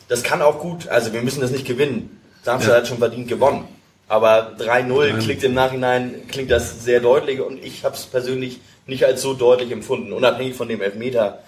das 0.08 0.22
kann 0.22 0.42
auch 0.42 0.60
gut, 0.60 0.88
also 0.88 1.12
wir 1.12 1.22
müssen 1.22 1.40
das 1.40 1.50
nicht 1.50 1.66
gewinnen. 1.66 2.20
Darmstadt 2.44 2.74
Ja. 2.74 2.78
hat 2.80 2.88
schon 2.88 2.98
verdient 2.98 3.28
gewonnen. 3.28 3.64
Aber 4.08 4.56
3-0 4.58 5.18
klingt 5.18 5.44
im 5.44 5.54
Nachhinein, 5.54 6.14
klingt 6.28 6.50
das 6.50 6.84
sehr 6.84 7.00
deutlich 7.00 7.40
und 7.40 7.62
ich 7.64 7.84
habe 7.84 7.94
es 7.94 8.06
persönlich 8.06 8.60
nicht 8.86 9.04
als 9.04 9.22
so 9.22 9.34
deutlich 9.34 9.70
empfunden, 9.70 10.12
unabhängig 10.12 10.54
von 10.56 10.68
dem 10.68 10.80
Elfmeter. 10.80 11.38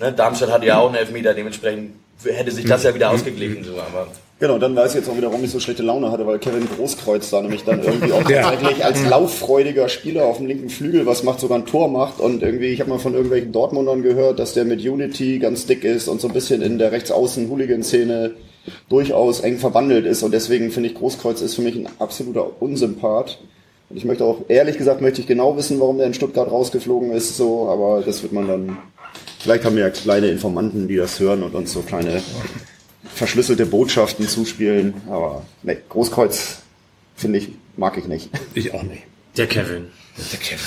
Ne, 0.00 0.12
Darmstadt 0.12 0.50
hatte 0.50 0.66
ja 0.66 0.78
auch 0.78 0.86
einen 0.86 0.96
Elfmeter, 0.96 1.34
dementsprechend 1.34 1.92
hätte 2.24 2.50
sich 2.50 2.64
das 2.64 2.82
ja 2.82 2.94
wieder 2.94 3.10
ausgeglichen. 3.10 3.64
So, 3.64 3.72
aber 3.72 4.08
Genau, 4.40 4.56
dann 4.56 4.74
weiß 4.74 4.92
ich 4.92 5.00
jetzt 5.00 5.10
auch 5.10 5.18
wieder, 5.18 5.28
warum 5.28 5.44
ich 5.44 5.50
so 5.50 5.60
schlechte 5.60 5.82
Laune 5.82 6.10
hatte, 6.10 6.26
weil 6.26 6.38
Kevin 6.38 6.66
Großkreuz 6.66 7.28
da 7.28 7.42
nämlich 7.42 7.64
dann 7.64 7.82
irgendwie 7.84 8.10
auch 8.10 8.22
tatsächlich 8.26 8.82
als 8.82 9.04
lauffreudiger 9.04 9.90
Spieler 9.90 10.24
auf 10.24 10.38
dem 10.38 10.46
linken 10.46 10.70
Flügel 10.70 11.04
was 11.04 11.24
macht, 11.24 11.40
sogar 11.40 11.58
ein 11.58 11.66
Tor 11.66 11.88
macht 11.88 12.20
und 12.20 12.42
irgendwie, 12.42 12.68
ich 12.68 12.80
habe 12.80 12.88
mal 12.88 12.98
von 12.98 13.12
irgendwelchen 13.12 13.52
Dortmundern 13.52 14.00
gehört, 14.00 14.38
dass 14.38 14.54
der 14.54 14.64
mit 14.64 14.80
Unity 14.80 15.40
ganz 15.40 15.66
dick 15.66 15.84
ist 15.84 16.08
und 16.08 16.22
so 16.22 16.28
ein 16.28 16.32
bisschen 16.32 16.62
in 16.62 16.78
der 16.78 16.90
Rechtsaußen-Hooligan-Szene 16.90 18.30
durchaus 18.88 19.40
eng 19.40 19.58
verwandelt 19.58 20.06
ist 20.06 20.22
und 20.22 20.32
deswegen 20.32 20.70
finde 20.70 20.88
ich 20.88 20.94
Großkreuz 20.94 21.42
ist 21.42 21.54
für 21.54 21.62
mich 21.62 21.76
ein 21.76 21.88
absoluter 21.98 22.62
Unsympath. 22.62 23.38
Und 23.90 23.96
ich 23.96 24.04
möchte 24.04 24.24
auch, 24.24 24.44
ehrlich 24.48 24.78
gesagt, 24.78 25.00
möchte 25.00 25.20
ich 25.20 25.26
genau 25.26 25.56
wissen, 25.56 25.80
warum 25.80 25.98
der 25.98 26.06
in 26.06 26.14
Stuttgart 26.14 26.48
rausgeflogen 26.48 27.10
ist, 27.10 27.36
so, 27.36 27.68
aber 27.68 28.02
das 28.02 28.22
wird 28.22 28.32
man 28.32 28.46
dann, 28.46 28.78
vielleicht 29.40 29.64
haben 29.64 29.74
wir 29.74 29.82
ja 29.82 29.90
kleine 29.90 30.28
Informanten, 30.28 30.86
die 30.86 30.94
das 30.96 31.18
hören 31.18 31.42
und 31.42 31.56
uns 31.56 31.72
so 31.72 31.82
kleine 31.82 32.22
verschlüsselte 33.12 33.66
Botschaften 33.66 34.28
zuspielen, 34.28 34.94
aber 35.08 35.42
ne, 35.64 35.76
Großkreuz 35.88 36.62
finde 37.16 37.38
ich, 37.40 37.48
mag 37.76 37.98
ich 37.98 38.06
nicht. 38.06 38.30
Ich 38.54 38.72
auch 38.72 38.84
nicht. 38.84 39.02
Der 39.36 39.48
Kevin. 39.48 39.88
Der 40.32 40.38
Kevin. 40.38 40.60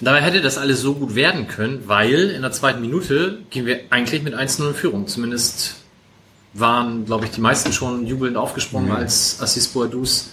Dabei 0.00 0.20
hätte 0.20 0.40
das 0.40 0.56
alles 0.56 0.80
so 0.80 0.94
gut 0.94 1.16
werden 1.16 1.48
können, 1.48 1.82
weil 1.86 2.30
in 2.30 2.42
der 2.42 2.52
zweiten 2.52 2.80
Minute 2.80 3.38
gehen 3.50 3.66
wir 3.66 3.80
eigentlich 3.90 4.22
mit 4.22 4.34
1-0 4.34 4.68
in 4.68 4.74
Führung. 4.74 5.06
Zumindest 5.08 5.74
waren, 6.54 7.04
glaube 7.06 7.24
ich, 7.24 7.32
die 7.32 7.40
meisten 7.40 7.72
schon 7.72 8.06
jubelnd 8.06 8.36
aufgesprungen, 8.36 8.92
als 8.92 9.40
Assis 9.40 9.66
Boadus 9.66 10.30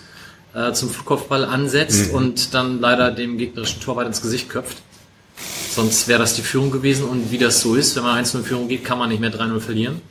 äh, 0.55 0.71
zum 0.73 0.89
Flugkopfball 0.89 1.45
ansetzt 1.45 2.11
und 2.13 2.53
dann 2.53 2.79
leider 2.79 3.11
dem 3.11 3.37
gegnerischen 3.37 3.81
Torwart 3.81 4.07
ins 4.07 4.21
Gesicht 4.21 4.49
köpft. 4.49 4.77
Sonst 5.71 6.07
wäre 6.07 6.19
das 6.19 6.35
die 6.35 6.41
Führung 6.41 6.71
gewesen 6.71 7.03
und 7.05 7.31
wie 7.31 7.37
das 7.37 7.59
so 7.59 7.75
ist, 7.75 7.95
wenn 7.97 8.03
man 8.03 8.23
1-0 8.23 8.37
in 8.37 8.43
Führung 8.45 8.67
geht, 8.69 8.85
kann 8.85 8.97
man 8.97 9.09
nicht 9.09 9.19
mehr 9.19 9.31
3-0 9.31 9.59
verlieren. 9.59 10.01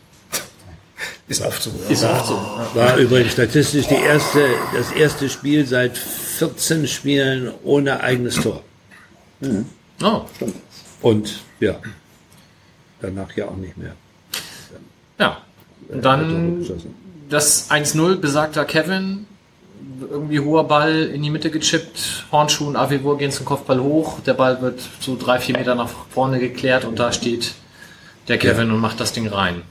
Ist 1.28 1.40
oft 1.40 1.62
so. 1.62 1.70
Ist 1.88 2.04
oft 2.04 2.26
so. 2.26 2.34
War 2.74 2.96
übrigens 2.98 3.32
statistisch 3.32 3.86
die 3.86 3.94
erste, 3.94 4.44
das 4.74 4.92
erste 4.92 5.30
Spiel 5.30 5.66
seit 5.66 5.96
14 5.96 6.86
Spielen 6.86 7.52
ohne 7.62 8.00
eigenes 8.00 8.34
Tor. 8.36 8.62
Oh, 10.02 10.22
Und 11.00 11.40
ja, 11.60 11.76
danach 13.00 13.34
ja 13.36 13.46
auch 13.46 13.56
nicht 13.56 13.76
mehr. 13.78 13.94
ja. 15.18 15.38
Und 15.88 16.04
dann 16.04 16.66
das 17.30 17.70
1-0 17.70 18.16
besagter 18.16 18.64
Kevin, 18.64 19.26
irgendwie 20.00 20.40
hoher 20.40 20.64
Ball 20.64 21.04
in 21.04 21.22
die 21.22 21.30
Mitte 21.30 21.50
gechippt, 21.50 22.26
Hornschuh 22.32 22.66
und 22.66 22.76
Avivor 22.76 23.18
gehen 23.18 23.30
zum 23.30 23.44
Kopfball 23.46 23.80
hoch, 23.80 24.20
der 24.20 24.34
Ball 24.34 24.60
wird 24.62 24.80
so 25.00 25.16
drei, 25.16 25.38
vier 25.38 25.56
Meter 25.56 25.74
nach 25.74 25.88
vorne 26.10 26.38
geklärt 26.38 26.84
und 26.84 26.98
da 26.98 27.12
steht 27.12 27.52
der 28.28 28.38
Kevin 28.38 28.70
und 28.70 28.80
macht 28.80 29.00
das 29.00 29.12
Ding 29.12 29.26
rein. 29.28 29.62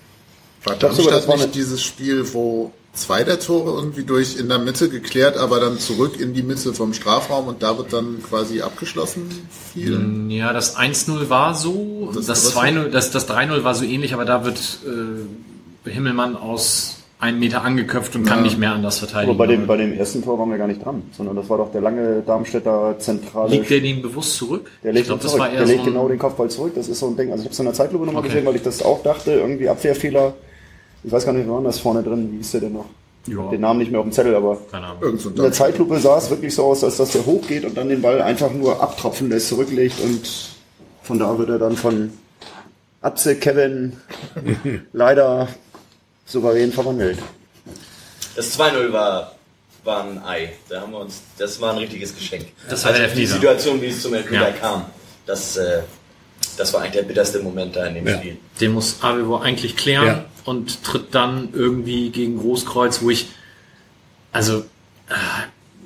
War 0.64 0.76
glaub 0.76 0.94
sogar, 0.94 1.14
das 1.16 1.28
war 1.28 1.38
nicht 1.38 1.56
dieses 1.56 1.82
Spiel, 1.84 2.34
wo 2.34 2.72
zwei 2.94 3.24
der 3.24 3.40
Tore 3.40 3.72
irgendwie 3.72 4.04
durch 4.04 4.38
in 4.38 4.48
der 4.48 4.60
Mitte 4.60 4.88
geklärt, 4.88 5.36
aber 5.36 5.60
dann 5.60 5.80
zurück 5.80 6.20
in 6.20 6.34
die 6.34 6.44
Mitte 6.44 6.74
vom 6.74 6.94
Strafraum 6.94 7.48
und 7.48 7.64
da 7.64 7.78
wird 7.78 7.92
dann 7.92 8.22
quasi 8.24 8.62
abgeschlossen 8.62 9.48
viel? 9.74 10.28
Ja, 10.30 10.54
das 10.54 10.78
1-0 10.78 11.30
war 11.30 11.56
so, 11.56 12.12
das, 12.14 12.28
Das- 12.28 12.44
das 12.44 12.56
2-0, 12.56 12.90
das, 12.90 13.12
das 13.12 13.28
3-0 13.28 13.64
war 13.64 13.74
so 13.76 13.84
ähnlich, 13.84 14.14
aber 14.14 14.26
da 14.26 14.46
wird 14.46 14.60
äh, 15.86 15.90
Himmelmann 15.90 16.38
aus 16.38 16.98
einem 17.24 17.40
Meter 17.40 17.64
angeköpft 17.64 18.16
und 18.16 18.24
kann 18.26 18.40
Ja. 18.40 18.44
nicht 18.44 18.60
mehr 18.60 18.74
anders 18.74 19.00
verteidigen. 19.00 19.32
Aber 19.32 19.38
bei 19.40 19.48
dem, 19.48 19.66
bei 19.66 19.78
dem 19.78 19.94
ersten 19.94 20.24
Tor 20.24 20.38
waren 20.38 20.50
wir 20.52 20.58
gar 20.58 20.68
nicht 20.68 20.84
dran, 20.86 21.02
sondern 21.18 21.36
das 21.36 21.50
war 21.50 21.58
doch 21.58 21.72
der 21.72 21.82
lange 21.82 22.22
Darmstädter 22.26 22.96
zentrale. 23.00 23.50
Liegt 23.52 23.70
der 23.70 23.80
den 23.80 24.02
bewusst 24.02 24.36
zurück? 24.36 24.70
Der 24.84 24.94
legt, 24.94 25.04
ich 25.04 25.08
glaube, 25.08 25.22
ihn 25.22 25.24
das 25.24 25.32
zurück. 25.34 25.50
der 25.52 25.66
so 25.66 25.72
legt 25.72 25.80
ein, 25.82 25.86
genau 25.94 26.08
den 26.08 26.20
Kopfball 26.20 26.50
zurück. 26.50 26.74
Das 26.76 26.88
ist 26.88 27.00
so 27.00 27.08
ein 27.08 27.18
Ding. 27.18 27.32
Also 27.32 27.42
ich 27.42 27.46
habe 27.48 27.54
es 27.54 27.60
in 27.60 27.66
der 27.66 27.74
Zeitlupe 27.74 28.06
nochmal 28.06 28.20
Okay. 28.22 28.30
gesehen, 28.34 28.46
weil 28.46 28.56
ich 28.56 28.62
das 28.62 28.84
auch 28.84 29.02
dachte. 29.02 29.32
Irgendwie 29.32 29.68
Abwehrfehler. 29.70 30.34
Ich 31.04 31.12
weiß 31.12 31.26
gar 31.26 31.34
nicht, 31.34 31.48
wer 31.48 31.54
war 31.56 31.62
das 31.64 31.80
vorne 31.80 32.04
drin? 32.04 32.30
Wie 32.32 32.38
hieß 32.38 32.52
der 32.52 32.62
denn 32.62 32.74
noch? 32.74 32.86
Ja. 33.28 33.50
Den 33.50 33.62
Namen 33.62 33.80
nicht 33.80 33.90
mehr 33.92 34.02
auf 34.02 34.06
dem 34.06 34.12
Zettel, 34.12 34.36
aber 34.36 34.58
so 35.18 35.30
in 35.30 35.36
der 35.38 35.52
Zeitlupe 35.54 35.98
sah 36.00 36.18
es 36.18 36.30
wirklich 36.30 36.54
so 36.54 36.64
aus, 36.66 36.84
als 36.84 36.98
dass 36.98 37.12
der 37.12 37.26
hochgeht 37.26 37.64
und 37.64 37.78
dann 37.78 37.88
den 37.88 38.02
Ball 38.02 38.22
einfach 38.22 38.52
nur 38.52 38.84
abtropfen 38.84 39.30
lässt, 39.30 39.48
zurücklegt 39.48 39.96
und 40.04 40.22
von 41.04 41.20
da 41.20 41.38
wird 41.38 41.48
er 41.50 41.58
dann 41.60 41.78
von 41.78 42.12
Atze 43.02 43.36
Kevin 43.38 43.94
leider 44.94 45.48
souverän 46.26 46.72
verwandelt. 46.72 47.20
das 48.36 48.58
2-0 48.60 48.92
war, 48.92 49.36
war 49.84 50.04
ein 50.04 50.24
Ei. 50.26 50.54
Da 50.70 50.82
haben 50.82 50.92
wir 50.92 51.00
uns, 51.00 51.22
das 51.38 51.60
war 51.62 51.72
ein 51.74 51.78
richtiges 51.80 52.16
Geschenk. 52.16 52.48
Das 52.70 52.84
war 52.86 52.94
der 52.94 53.04
also 53.04 53.16
die. 53.16 53.26
Situation, 53.26 53.82
wie 53.82 53.88
es 53.88 54.02
zum 54.02 54.14
Elfmeter 54.14 54.50
Ja. 54.50 54.56
kam, 54.56 54.86
das, 55.26 55.58
äh, 55.58 55.84
das 56.58 56.74
war 56.74 56.82
eigentlich 56.82 56.94
der 56.94 57.04
bitterste 57.04 57.40
Moment 57.40 57.76
da 57.76 57.86
in 57.86 57.96
dem 57.96 58.08
Ja. 58.08 58.18
Spiel. 58.18 58.38
Den 58.60 58.72
muss 58.74 59.02
Avivor 59.04 59.44
eigentlich 59.44 59.76
klären 59.76 60.06
Ja. 60.08 60.26
und 60.46 60.84
tritt 60.84 61.14
dann 61.14 61.50
irgendwie 61.54 62.10
gegen 62.10 62.40
Großkreuz, 62.40 63.02
wo 63.02 63.10
ich, 63.10 63.28
also 64.32 64.60
äh, 65.10 65.14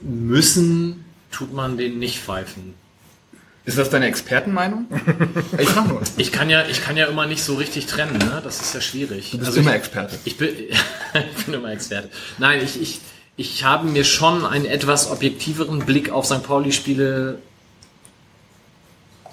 müssen 0.02 1.06
tut 1.32 1.54
man 1.54 1.78
den 1.78 2.00
nicht 2.00 2.20
pfeifen. 2.20 2.76
Ist 3.68 3.78
das 3.78 3.90
deine 3.90 4.06
Expertenmeinung? 4.06 4.86
ich 5.58 5.76
nur. 5.76 6.02
Ich 6.16 6.32
kann 6.32 6.50
ja, 6.50 6.66
ich 6.68 6.82
kann 6.82 6.96
ja 6.96 7.08
immer 7.08 7.26
nicht 7.26 7.44
so 7.44 7.56
richtig 7.56 7.86
trennen, 7.86 8.18
ne? 8.18 8.40
Das 8.42 8.62
ist 8.62 8.74
ja 8.74 8.80
schwierig. 8.80 9.32
Du 9.32 9.40
bist 9.40 9.50
Also 9.50 9.60
immer 9.60 9.72
ich, 9.72 9.76
Experte. 9.76 10.18
Ich 10.24 10.38
bin, 10.38 10.48
ich 11.38 11.46
bin 11.46 11.54
immer 11.54 11.74
Experte. 11.74 12.10
Nein, 12.38 12.62
ich, 12.64 12.82
ich, 12.82 13.02
ich 13.36 13.66
habe 13.66 13.86
mir 13.90 14.06
schon 14.06 14.46
einen 14.46 14.64
etwas 14.64 15.12
objektiveren 15.12 15.80
Blick 15.80 16.10
auf 16.12 16.26
St. 16.26 16.44
Pauli-Spiele 16.44 17.40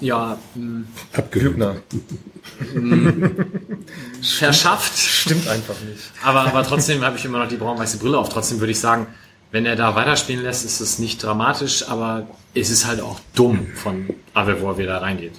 ja, 0.00 0.36
mh, 0.56 0.82
Abgehübner. 1.12 1.76
verschafft. 4.20 4.98
Stimmt 4.98 5.46
einfach 5.46 5.76
nicht. 5.88 6.02
Aber, 6.24 6.40
aber 6.40 6.64
trotzdem 6.64 7.04
habe 7.04 7.16
ich 7.16 7.24
immer 7.24 7.38
noch 7.38 7.48
die 7.48 7.56
braun-weiße 7.56 7.98
Brille 7.98 8.18
auf. 8.18 8.30
Trotzdem 8.30 8.58
würde 8.58 8.72
ich 8.72 8.80
sagen, 8.80 9.06
wenn 9.54 9.66
er 9.66 9.76
da 9.76 9.94
weiterspielen 9.94 10.42
lässt, 10.42 10.64
ist 10.64 10.80
es 10.80 10.98
nicht 10.98 11.22
dramatisch, 11.22 11.88
aber 11.88 12.26
es 12.56 12.70
ist 12.70 12.88
halt 12.88 13.00
auch 13.00 13.20
dumm 13.36 13.68
von 13.76 14.10
Avevor, 14.32 14.78
wie 14.78 14.82
er 14.82 14.94
da 14.94 14.98
reingeht. 14.98 15.30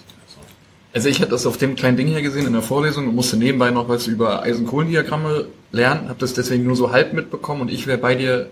Also 0.93 1.10
ich 1.10 1.19
hatte 1.19 1.31
das 1.31 1.45
auf 1.45 1.57
dem 1.57 1.75
kleinen 1.75 1.98
Ding 1.98 2.07
hier 2.07 2.22
gesehen 2.22 2.48
in 2.48 2.53
der 2.53 2.62
Vorlesung 2.62 3.10
und 3.10 3.15
musste 3.15 3.36
nebenbei 3.36 3.72
noch 3.72 3.89
was 3.89 4.07
über 4.07 4.41
Eisenkohlendiagramme 4.41 5.48
lernen, 5.74 6.07
habe 6.07 6.17
das 6.19 6.34
deswegen 6.34 6.63
nur 6.63 6.77
so 6.77 6.93
halb 6.93 7.12
mitbekommen 7.12 7.60
und 7.63 7.69
ich 7.69 7.88
wäre 7.88 7.98
bei 7.98 8.15
dir, 8.15 8.50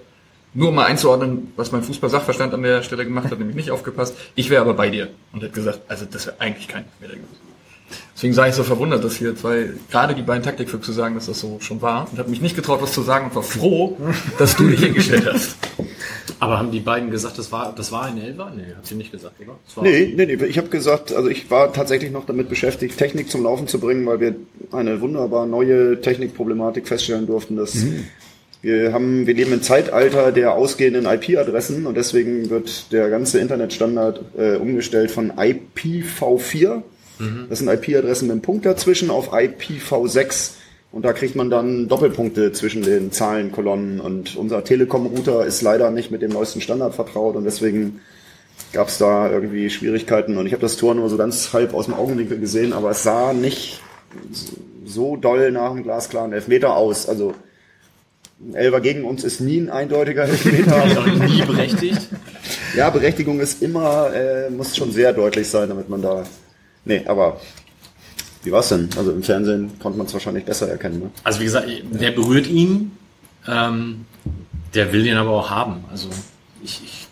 nur 0.53 0.67
um 0.67 0.75
mal 0.75 0.85
einzuordnen, 0.85 1.53
was 1.55 1.71
mein 1.71 1.81
Fußball-Sachverstand 1.81 2.53
an 2.53 2.61
der 2.61 2.83
Stelle 2.83 3.05
gemacht 3.05 3.31
hat, 3.31 3.39
nämlich 3.39 3.55
nicht 3.55 3.71
aufgepasst. 3.71 4.17
Ich 4.35 4.49
wäre 4.49 4.61
aber 4.61 4.73
bei 4.73 4.89
dir 4.89 5.11
und 5.31 5.43
hätte 5.43 5.53
gesagt, 5.53 5.79
also 5.87 6.03
das 6.03 6.25
wäre 6.25 6.41
eigentlich 6.41 6.67
kein 6.67 6.83
Elfmeter 6.99 7.21
gewesen. 7.21 7.52
Deswegen 8.15 8.33
sei 8.33 8.49
ich 8.49 8.55
so 8.55 8.63
verwundert, 8.63 9.03
dass 9.03 9.15
hier 9.15 9.35
zwei, 9.35 9.71
gerade 9.89 10.13
die 10.13 10.21
beiden 10.21 10.43
Taktikfüchse 10.43 10.93
sagen, 10.93 11.15
dass 11.15 11.25
das 11.25 11.39
so 11.39 11.57
schon 11.59 11.81
war 11.81 12.07
und 12.11 12.19
habe 12.19 12.29
mich 12.29 12.41
nicht 12.41 12.55
getraut, 12.55 12.81
was 12.81 12.93
zu 12.93 13.01
sagen 13.01 13.25
und 13.25 13.35
war 13.35 13.43
froh, 13.43 13.97
dass 14.37 14.55
du 14.55 14.67
dich 14.67 14.81
hingestellt 14.81 15.27
hast. 15.31 15.57
Aber 16.39 16.59
haben 16.59 16.71
die 16.71 16.79
beiden 16.79 17.09
gesagt, 17.09 17.39
das 17.39 17.51
war, 17.51 17.73
das 17.75 17.91
war 17.91 18.03
ein 18.03 18.21
Elfer? 18.21 18.51
Nee, 18.55 18.75
hat 18.75 18.85
sie 18.85 18.95
nicht 18.95 19.11
gesagt, 19.11 19.39
oder? 19.39 19.57
Das 19.65 19.77
war 19.77 19.83
Nee, 19.83 20.13
nee, 20.15 20.25
nee. 20.25 20.45
Ich 20.45 20.57
habe 20.57 20.67
gesagt, 20.67 21.13
also 21.13 21.29
ich 21.29 21.49
war 21.49 21.73
tatsächlich 21.73 22.11
noch 22.11 22.25
damit 22.25 22.49
beschäftigt, 22.49 22.97
Technik 22.97 23.29
zum 23.29 23.43
Laufen 23.43 23.67
zu 23.67 23.79
bringen, 23.79 24.05
weil 24.05 24.19
wir 24.19 24.35
eine 24.71 25.01
wunderbar 25.01 25.45
neue 25.45 26.01
Technikproblematik 26.01 26.87
feststellen 26.87 27.27
durften, 27.27 27.55
dass 27.55 27.85
wir 28.61 28.93
haben, 28.93 29.27
wir 29.27 29.33
leben 29.33 29.51
im 29.51 29.61
Zeitalter 29.61 30.31
der 30.31 30.53
ausgehenden 30.53 31.05
IP-Adressen 31.05 31.85
und 31.85 31.97
deswegen 31.97 32.49
wird 32.49 32.93
der 32.93 33.09
ganze 33.09 33.39
Internetstandard 33.39 34.21
äh, 34.37 34.55
umgestellt 34.55 35.11
von 35.11 35.33
IPv4. 35.33 36.81
Das 37.49 37.59
sind 37.59 37.67
IP-Adressen 37.67 38.27
mit 38.27 38.33
einem 38.33 38.41
Punkt 38.41 38.65
dazwischen 38.65 39.09
auf 39.09 39.33
IPv6 39.33 40.51
und 40.91 41.05
da 41.05 41.13
kriegt 41.13 41.35
man 41.35 41.49
dann 41.49 41.87
Doppelpunkte 41.87 42.51
zwischen 42.51 42.83
den 42.83 43.11
Zahlenkolonnen 43.11 43.99
und 43.99 44.35
unser 44.35 44.63
Telekom-Router 44.63 45.45
ist 45.45 45.61
leider 45.61 45.91
nicht 45.91 46.11
mit 46.11 46.21
dem 46.21 46.31
neuesten 46.31 46.61
Standard 46.61 46.95
vertraut 46.95 47.35
und 47.35 47.45
deswegen 47.45 48.01
gab 48.71 48.87
es 48.87 48.97
da 48.97 49.29
irgendwie 49.29 49.69
Schwierigkeiten 49.69 50.37
und 50.37 50.45
ich 50.47 50.53
habe 50.53 50.61
das 50.61 50.77
Tor 50.77 50.95
nur 50.95 51.09
so 51.09 51.17
ganz 51.17 51.53
halb 51.53 51.73
aus 51.73 51.85
dem 51.85 51.93
Augenwinkel 51.93 52.39
gesehen, 52.39 52.73
aber 52.73 52.91
es 52.91 53.03
sah 53.03 53.33
nicht 53.33 53.81
so 54.85 55.15
doll 55.15 55.51
nach 55.51 55.71
einem 55.71 55.83
glasklaren 55.83 56.33
Elfmeter 56.33 56.75
aus. 56.75 57.07
Also 57.07 57.33
ein 58.39 58.55
Elfer 58.55 58.81
gegen 58.81 59.05
uns 59.05 59.23
ist 59.23 59.39
nie 59.39 59.59
ein 59.59 59.69
eindeutiger 59.69 60.23
Elfmeter. 60.23 61.05
nie 61.27 61.41
berechtigt. 61.43 62.09
ja, 62.75 62.89
Berechtigung 62.89 63.39
ist 63.39 63.61
immer, 63.61 64.13
äh, 64.13 64.49
muss 64.49 64.75
schon 64.75 64.91
sehr 64.91 65.13
deutlich 65.13 65.47
sein, 65.49 65.69
damit 65.69 65.89
man 65.89 66.01
da. 66.01 66.23
Nee, 66.85 67.03
aber 67.05 67.39
wie 68.43 68.51
war's 68.51 68.69
denn? 68.69 68.89
Also 68.97 69.11
im 69.11 69.23
Fernsehen 69.23 69.71
konnte 69.79 69.97
man 69.97 70.07
es 70.07 70.13
wahrscheinlich 70.13 70.43
besser 70.45 70.67
erkennen. 70.69 70.99
Ne? 70.99 71.11
Also 71.23 71.39
wie 71.39 71.45
gesagt, 71.45 71.67
der 71.91 72.11
berührt 72.11 72.47
ihn, 72.47 72.91
ähm, 73.47 74.05
der 74.73 74.91
will 74.91 75.03
den 75.03 75.15
aber 75.17 75.31
auch 75.31 75.49
haben. 75.49 75.85
Also 75.91 76.09
ich, 76.63 76.81
ich 76.83 77.07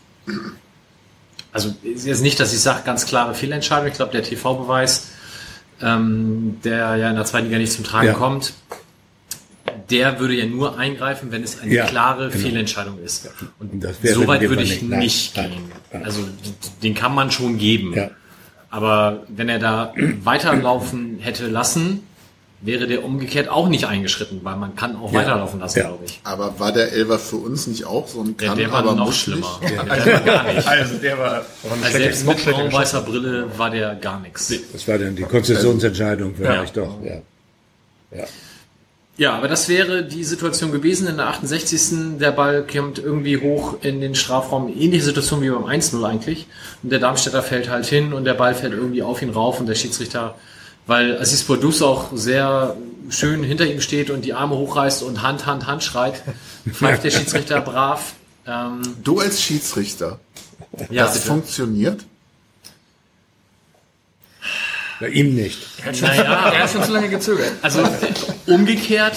also 1.54 1.74
ist 1.84 2.06
jetzt 2.06 2.22
nicht, 2.22 2.40
dass 2.40 2.54
ich 2.54 2.60
sage, 2.60 2.82
ganz 2.86 3.06
klare 3.06 3.34
Fehlentscheidung. 3.34 3.88
Ich 3.88 3.94
glaube, 3.96 4.12
der 4.12 4.24
TV-Beweis, 4.24 5.08
ähm, 5.82 6.58
der 6.64 6.96
ja 6.96 7.10
in 7.10 7.16
der 7.16 7.26
zweiten 7.26 7.48
Liga 7.48 7.58
nicht 7.58 7.74
zum 7.74 7.84
Tragen 7.84 8.08
Ja. 8.08 8.14
kommt, 8.14 8.54
der 9.90 10.20
würde 10.20 10.34
ja 10.36 10.46
nur 10.46 10.78
eingreifen, 10.78 11.32
wenn 11.32 11.44
es 11.44 11.60
eine 11.60 11.74
Ja, 11.74 11.86
klare 11.86 12.30
genau. 12.30 12.42
Fehlentscheidung 12.42 13.00
ist. 13.04 13.30
Und 13.60 13.74
Und 13.74 13.84
das 13.84 14.02
wäre 14.02 14.16
so 14.16 14.28
weit 14.28 14.42
würde 14.42 14.64
ich 14.64 14.82
nicht. 14.82 14.84
Nicht 14.84 15.38
nein, 15.38 15.52
gehen. 15.52 15.72
nein. 15.92 16.06
Also 16.06 16.22
den 16.84 16.94
kann 16.94 17.14
man 17.14 17.32
schon 17.32 17.58
geben. 17.58 17.94
Ja. 17.94 18.12
Aber 18.72 19.24
wenn 19.28 19.50
er 19.50 19.60
da 19.60 19.94
weiterlaufen 20.24 21.20
hätte 21.20 21.48
lassen, 21.48 22.04
wäre 22.64 22.86
der 22.88 23.04
umgekehrt 23.04 23.50
auch 23.50 23.68
nicht 23.70 23.86
eingeschritten, 23.86 24.40
weil 24.44 24.56
man 24.56 24.76
kann 24.76 24.96
auch 24.96 25.12
Ja. 25.12 25.20
weiterlaufen 25.20 25.60
lassen, 25.60 25.80
Ja. 25.80 25.88
glaube 25.88 26.06
ich. 26.06 26.20
Aber 26.24 26.60
war 26.60 26.72
der 26.72 26.92
Elfer 26.94 27.18
für 27.20 27.38
uns 27.38 27.66
nicht 27.68 27.86
auch 27.86 28.08
so 28.08 28.22
ein 28.22 28.38
Der, 28.38 28.50
Kann, 28.50 28.58
der 28.58 28.72
war 28.72 28.80
aber 28.80 28.94
noch 28.96 29.12
schlimmer. 29.12 29.60
Der 29.68 29.78
war 29.78 29.86
gar 30.20 30.54
nicht. 30.54 30.68
Also 30.68 30.98
der 31.00 31.18
war. 31.18 31.42
Also 31.84 31.98
selbst 31.98 32.26
mit 32.28 32.46
braun-weißer 32.46 33.02
Brille 33.02 33.48
war 33.58 33.70
der 33.72 33.96
gar 33.96 34.20
nichts. 34.20 34.54
Das 34.72 34.88
war 34.88 34.98
dann 35.00 35.16
die 35.16 35.24
Konzessionsentscheidung 35.24 36.36
vielleicht 36.36 36.78
doch. 36.78 36.98
Ja. 37.04 37.16
Ja, 38.18 38.26
aber 39.30 39.48
das 39.48 39.70
wäre 39.70 40.04
die 40.04 40.24
Situation 40.24 40.72
gewesen 40.72 41.08
in 41.08 41.18
der 41.18 41.28
68. 41.28 42.18
Der 42.20 42.32
Ball 42.32 42.66
kommt 42.66 42.98
irgendwie 42.98 43.38
hoch 43.38 43.78
in 43.82 44.02
den 44.02 44.16
Strafraum. 44.16 44.68
Ähnliche 44.70 45.04
Situation 45.04 45.42
wie 45.42 45.50
beim 45.50 45.66
1-0 45.66 46.04
eigentlich. 46.04 46.48
Und 46.82 46.92
der 46.92 47.00
Darmstädter 47.00 47.44
fällt 47.44 47.70
halt 47.70 47.86
hin 47.86 48.14
und 48.14 48.26
der 48.26 48.34
Ball 48.34 48.56
fällt 48.56 48.74
irgendwie 48.74 49.04
auf 49.04 49.22
ihn 49.22 49.30
rauf 49.30 49.60
und 49.60 49.68
der 49.68 49.76
Schiedsrichter, 49.76 50.36
weil 50.88 51.20
Assis 51.20 51.44
Bordus 51.44 51.82
auch 51.82 52.10
sehr 52.16 52.76
schön 53.10 53.44
hinter 53.44 53.66
ihm 53.66 53.82
steht 53.82 54.10
und 54.10 54.24
die 54.26 54.34
Arme 54.34 54.56
hochreißt 54.56 55.04
und 55.04 55.22
Hand, 55.22 55.46
Hand, 55.46 55.68
Hand 55.68 55.84
schreit, 55.84 56.24
pfeift 56.72 57.04
der 57.04 57.12
Schiedsrichter 57.12 57.62
brav. 57.62 58.14
Ähm, 58.48 58.82
Du 59.04 59.20
als 59.20 59.42
Schiedsrichter, 59.42 60.20
ja, 60.90 61.04
das 61.04 61.14
bitte. 61.16 61.28
funktioniert? 61.28 62.06
Bei 65.02 65.10
ihm 65.10 65.34
nicht. 65.36 65.58
Naja, 66.02 66.52
Er 66.54 66.64
hat 66.64 66.70
schon 66.72 66.84
zu 66.84 66.92
lange 66.94 67.10
gezögert. 67.10 67.52
Also 67.64 67.84
umgekehrt 68.46 69.16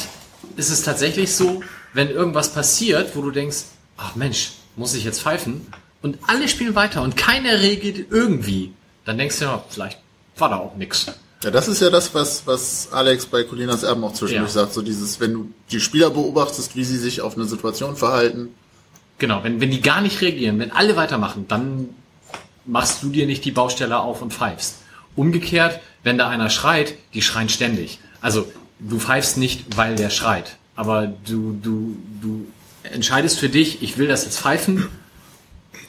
ist 0.57 0.71
es 0.71 0.83
tatsächlich 0.83 1.35
so, 1.35 1.62
wenn 1.93 2.09
irgendwas 2.11 2.53
passiert, 2.53 3.14
wo 3.14 3.21
du 3.23 3.31
denkst, 3.31 3.59
ach 3.99 4.17
Mensch, 4.17 4.53
muss 4.76 4.95
ich 4.95 5.05
jetzt 5.05 5.21
pfeifen? 5.21 5.67
Und 6.03 6.19
alle 6.26 6.49
spielen 6.49 6.75
weiter 6.75 7.03
und 7.03 7.17
keiner 7.17 7.61
regelt 7.61 8.11
irgendwie. 8.11 8.73
Dann 9.05 9.19
denkst 9.19 9.38
du, 9.38 9.45
ja, 9.45 9.64
vielleicht 9.69 9.99
war 10.37 10.49
da 10.49 10.57
auch 10.57 10.75
nix. 10.76 11.07
Ja, 11.43 11.50
das 11.50 11.69
ist 11.69 11.83
ja 11.83 11.91
das, 11.91 12.14
was, 12.14 12.47
was 12.47 12.88
Alex 12.91 13.26
bei 13.26 13.45
Colinas 13.45 13.83
Erben 13.83 14.03
auch 14.05 14.14
zwischendurch 14.14 14.55
Ja. 14.55 14.62
sagt. 14.62 14.73
So 14.73 14.81
dieses, 14.81 15.21
wenn 15.21 15.35
du 15.35 15.50
die 15.71 15.81
Spieler 15.81 16.09
beobachtest, 16.11 16.75
wie 16.76 16.85
sie 16.85 16.97
sich 16.97 17.21
auf 17.21 17.37
eine 17.37 17.45
Situation 17.45 17.97
verhalten. 17.97 18.49
Genau, 19.19 19.45
wenn, 19.45 19.61
wenn 19.61 19.71
die 19.71 19.83
gar 19.83 20.00
nicht 20.00 20.21
reagieren, 20.23 20.59
wenn 20.59 20.73
alle 20.73 20.97
weitermachen, 20.97 21.45
dann 21.47 21.91
machst 22.64 23.03
du 23.03 23.11
dir 23.11 23.26
nicht 23.26 23.45
die 23.45 23.50
Baustelle 23.53 23.99
auf 24.00 24.23
und 24.23 24.33
pfeifst. 24.33 24.76
Umgekehrt, 25.16 25.80
wenn 26.02 26.18
da 26.18 26.28
einer 26.28 26.50
schreit, 26.50 26.94
die 27.14 27.23
schreien 27.23 27.49
ständig. 27.49 27.99
Also 28.21 28.47
du 28.80 28.99
pfeifst 28.99 29.37
nicht, 29.37 29.76
weil 29.76 29.97
der 29.97 30.11
schreit, 30.11 30.56
aber 30.76 31.06
du, 31.06 31.59
du, 31.62 31.97
du 32.21 32.47
entscheidest 32.83 33.38
für 33.38 33.49
dich, 33.49 33.83
ich 33.83 33.97
will 33.99 34.09
das 34.09 34.25
jetzt 34.25 34.38
pfeifen 34.38 34.88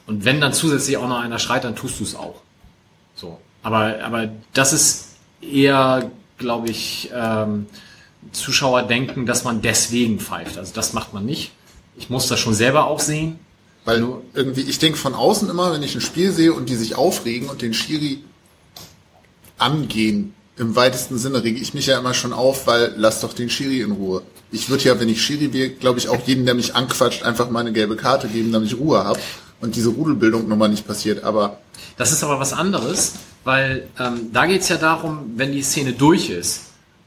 und 0.07 0.25
wenn 0.25 0.39
dann 0.39 0.53
zusätzlich 0.53 0.97
auch 0.97 1.07
noch 1.07 1.19
einer 1.19 1.39
schreit, 1.39 1.63
dann 1.63 1.75
tust 1.75 1.99
du 1.99 2.03
es 2.03 2.15
auch. 2.15 2.41
So. 3.15 3.39
Aber, 3.63 3.95
aber 4.03 4.29
das 4.53 4.73
ist 4.73 5.07
eher, 5.41 6.11
glaube 6.37 6.69
ich, 6.69 7.09
ähm, 7.13 7.65
Zuschauer 8.31 8.83
denken, 8.83 9.25
dass 9.25 9.43
man 9.43 9.61
deswegen 9.61 10.19
pfeift. 10.19 10.57
Also 10.57 10.73
das 10.73 10.93
macht 10.93 11.13
man 11.13 11.25
nicht. 11.25 11.51
Ich 11.97 12.09
muss 12.09 12.27
das 12.27 12.39
schon 12.39 12.53
selber 12.53 12.85
auch 12.87 12.99
sehen. 12.99 13.39
Weil 13.85 13.99
Nur- 14.01 14.23
irgendwie, 14.33 14.61
ich 14.61 14.79
denke 14.79 14.97
von 14.97 15.13
außen 15.13 15.49
immer, 15.49 15.71
wenn 15.73 15.83
ich 15.83 15.95
ein 15.95 16.01
Spiel 16.01 16.31
sehe 16.31 16.53
und 16.53 16.69
die 16.69 16.75
sich 16.75 16.95
aufregen 16.95 17.49
und 17.49 17.61
den 17.61 17.73
Schiri 17.73 18.23
angehen, 19.57 20.33
im 20.57 20.75
weitesten 20.75 21.17
Sinne 21.17 21.43
rege 21.43 21.59
ich 21.59 21.73
mich 21.73 21.87
ja 21.87 21.99
immer 21.99 22.13
schon 22.13 22.33
auf, 22.33 22.67
weil 22.67 22.93
lass 22.97 23.21
doch 23.21 23.33
den 23.33 23.49
Schiri 23.49 23.81
in 23.81 23.91
Ruhe. 23.91 24.21
Ich 24.51 24.69
würde 24.69 24.83
ja, 24.85 24.99
wenn 24.99 25.09
ich 25.09 25.21
Schiri 25.21 25.51
wäre, 25.51 25.69
glaube 25.69 25.99
ich, 25.99 26.07
auch 26.07 26.25
jedem, 26.25 26.45
der 26.45 26.55
mich 26.55 26.75
anquatscht, 26.75 27.23
einfach 27.23 27.49
mal 27.49 27.59
eine 27.59 27.73
gelbe 27.73 27.95
Karte 27.97 28.27
geben, 28.27 28.51
damit 28.51 28.71
ich 28.71 28.77
Ruhe 28.77 29.03
habe 29.03 29.19
und 29.59 29.75
diese 29.75 29.89
Rudelbildung 29.89 30.47
nochmal 30.47 30.69
nicht 30.69 30.87
passiert. 30.87 31.23
Aber 31.23 31.59
Das 31.97 32.11
ist 32.11 32.23
aber 32.23 32.39
was 32.39 32.53
anderes, 32.53 33.15
weil 33.43 33.87
ähm, 33.99 34.31
da 34.31 34.45
geht 34.45 34.61
es 34.61 34.69
ja 34.69 34.77
darum, 34.77 35.33
wenn 35.35 35.51
die 35.51 35.61
Szene 35.61 35.91
durch 35.91 36.29
ist 36.29 36.61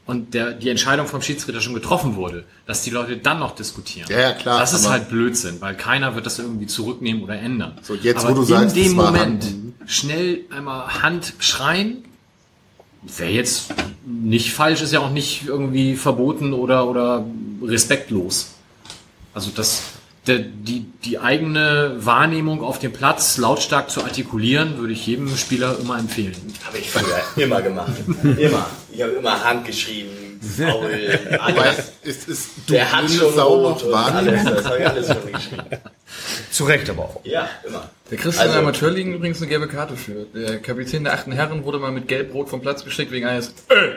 und 0.05 0.33
der, 0.33 0.53
die 0.53 0.69
Entscheidung 0.69 1.07
vom 1.07 1.21
Schiedsrichter 1.21 1.61
schon 1.61 1.73
getroffen 1.73 2.15
wurde, 2.15 2.43
dass 2.65 2.83
die 2.83 2.89
Leute 2.89 3.17
dann 3.17 3.39
noch 3.39 3.55
diskutieren. 3.55 4.07
Ja, 4.09 4.19
ja, 4.19 4.31
klar, 4.33 4.59
Das 4.59 4.73
ist 4.73 4.89
halt 4.89 5.09
Blödsinn, 5.09 5.59
weil 5.59 5.75
keiner 5.75 6.15
wird 6.15 6.25
das 6.25 6.39
irgendwie 6.39 6.67
zurücknehmen 6.67 7.23
oder 7.23 7.39
ändern. 7.39 7.77
So, 7.81 7.95
jetzt, 7.95 8.25
aber 8.25 8.31
wo 8.31 8.35
du 8.35 8.41
in 8.41 8.47
sagst, 8.47 8.75
dem 8.75 8.93
Moment 8.93 9.45
schnell 9.85 10.41
einmal 10.49 11.01
Hand 11.01 11.33
schreien, 11.39 12.03
wäre 13.01 13.31
jetzt 13.31 13.73
nicht 14.05 14.53
falsch, 14.53 14.81
ist 14.81 14.93
ja 14.93 14.99
auch 14.99 15.11
nicht 15.11 15.47
irgendwie 15.47 15.95
verboten 15.95 16.53
oder, 16.53 16.87
oder 16.87 17.25
respektlos. 17.61 18.55
Also 19.33 19.51
das, 19.55 19.83
der, 20.27 20.39
die, 20.39 20.85
die 21.03 21.19
eigene 21.19 21.95
Wahrnehmung 21.99 22.61
auf 22.61 22.79
dem 22.79 22.91
Platz 22.91 23.37
lautstark 23.37 23.89
zu 23.89 24.03
artikulieren, 24.03 24.77
würde 24.77 24.93
ich 24.93 25.05
jedem 25.05 25.35
Spieler 25.37 25.77
immer 25.79 25.97
empfehlen. 25.97 26.35
Habe 26.65 26.77
ich 26.77 26.89
früher 26.89 27.21
immer 27.43 27.61
gemacht. 27.61 27.93
Immer. 28.23 28.65
Ich 28.91 29.01
habe 29.01 29.13
immer 29.13 29.43
Hand 29.43 29.65
geschrieben, 30.41 30.69
faul, 30.71 30.89
weil 31.29 31.39
alles. 31.57 31.91
es 32.03 32.27
ist 32.27 32.49
du 32.67 32.73
Der 32.73 32.91
hat 32.91 33.09
schon 33.09 33.33
Sau 33.33 33.61
noch 33.61 33.83
und 33.83 33.93
alles. 33.93 34.43
Das 34.43 34.65
habe 34.65 34.77
ich 34.79 34.87
alles 34.87 35.07
schon 35.07 35.31
geschrieben. 35.33 35.63
Zu 36.51 36.63
Recht 36.65 36.89
aber 36.89 37.03
auch. 37.03 37.21
Ja, 37.25 37.49
immer. 37.67 37.89
Der 38.11 38.17
in 38.35 38.39
Also- 38.41 38.53
der 38.53 38.61
Amateurligen 38.61 39.13
übrigens 39.13 39.39
eine 39.39 39.47
gelbe 39.49 39.67
Karte 39.67 39.95
für. 39.95 40.25
Der 40.33 40.59
Kapitän 40.59 41.03
der 41.03 41.13
achten 41.13 41.31
Herren 41.31 41.63
wurde 41.63 41.79
mal 41.79 41.91
mit 41.91 42.07
Gelb-Rot 42.07 42.49
vom 42.49 42.61
Platz 42.61 42.83
geschickt 42.83 43.11
wegen 43.11 43.27
eines 43.27 43.53
Ö. 43.71 43.91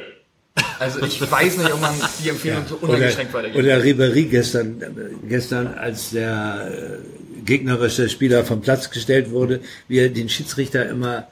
Also 0.78 1.02
ich 1.02 1.18
weiß 1.30 1.56
nicht, 1.58 1.72
ob 1.72 1.80
man 1.80 1.94
die 2.22 2.28
Empfehlung 2.28 2.64
so 2.68 2.74
Oder, 2.82 2.90
uneingeschränkt 2.94 3.32
weitergibt. 3.32 3.58
oder 3.64 3.78
Ribéry 3.78 4.24
gestern, 4.28 4.82
gestern, 5.26 5.66
als 5.78 6.10
der 6.10 6.70
äh, 6.70 7.42
gegnerische 7.46 8.08
Spieler 8.10 8.44
vom 8.44 8.60
Platz 8.60 8.90
gestellt 8.90 9.30
wurde, 9.30 9.60
wie 9.88 9.98
er 10.00 10.10
den 10.10 10.28
Schiedsrichter 10.28 10.86
immer, 10.90 11.28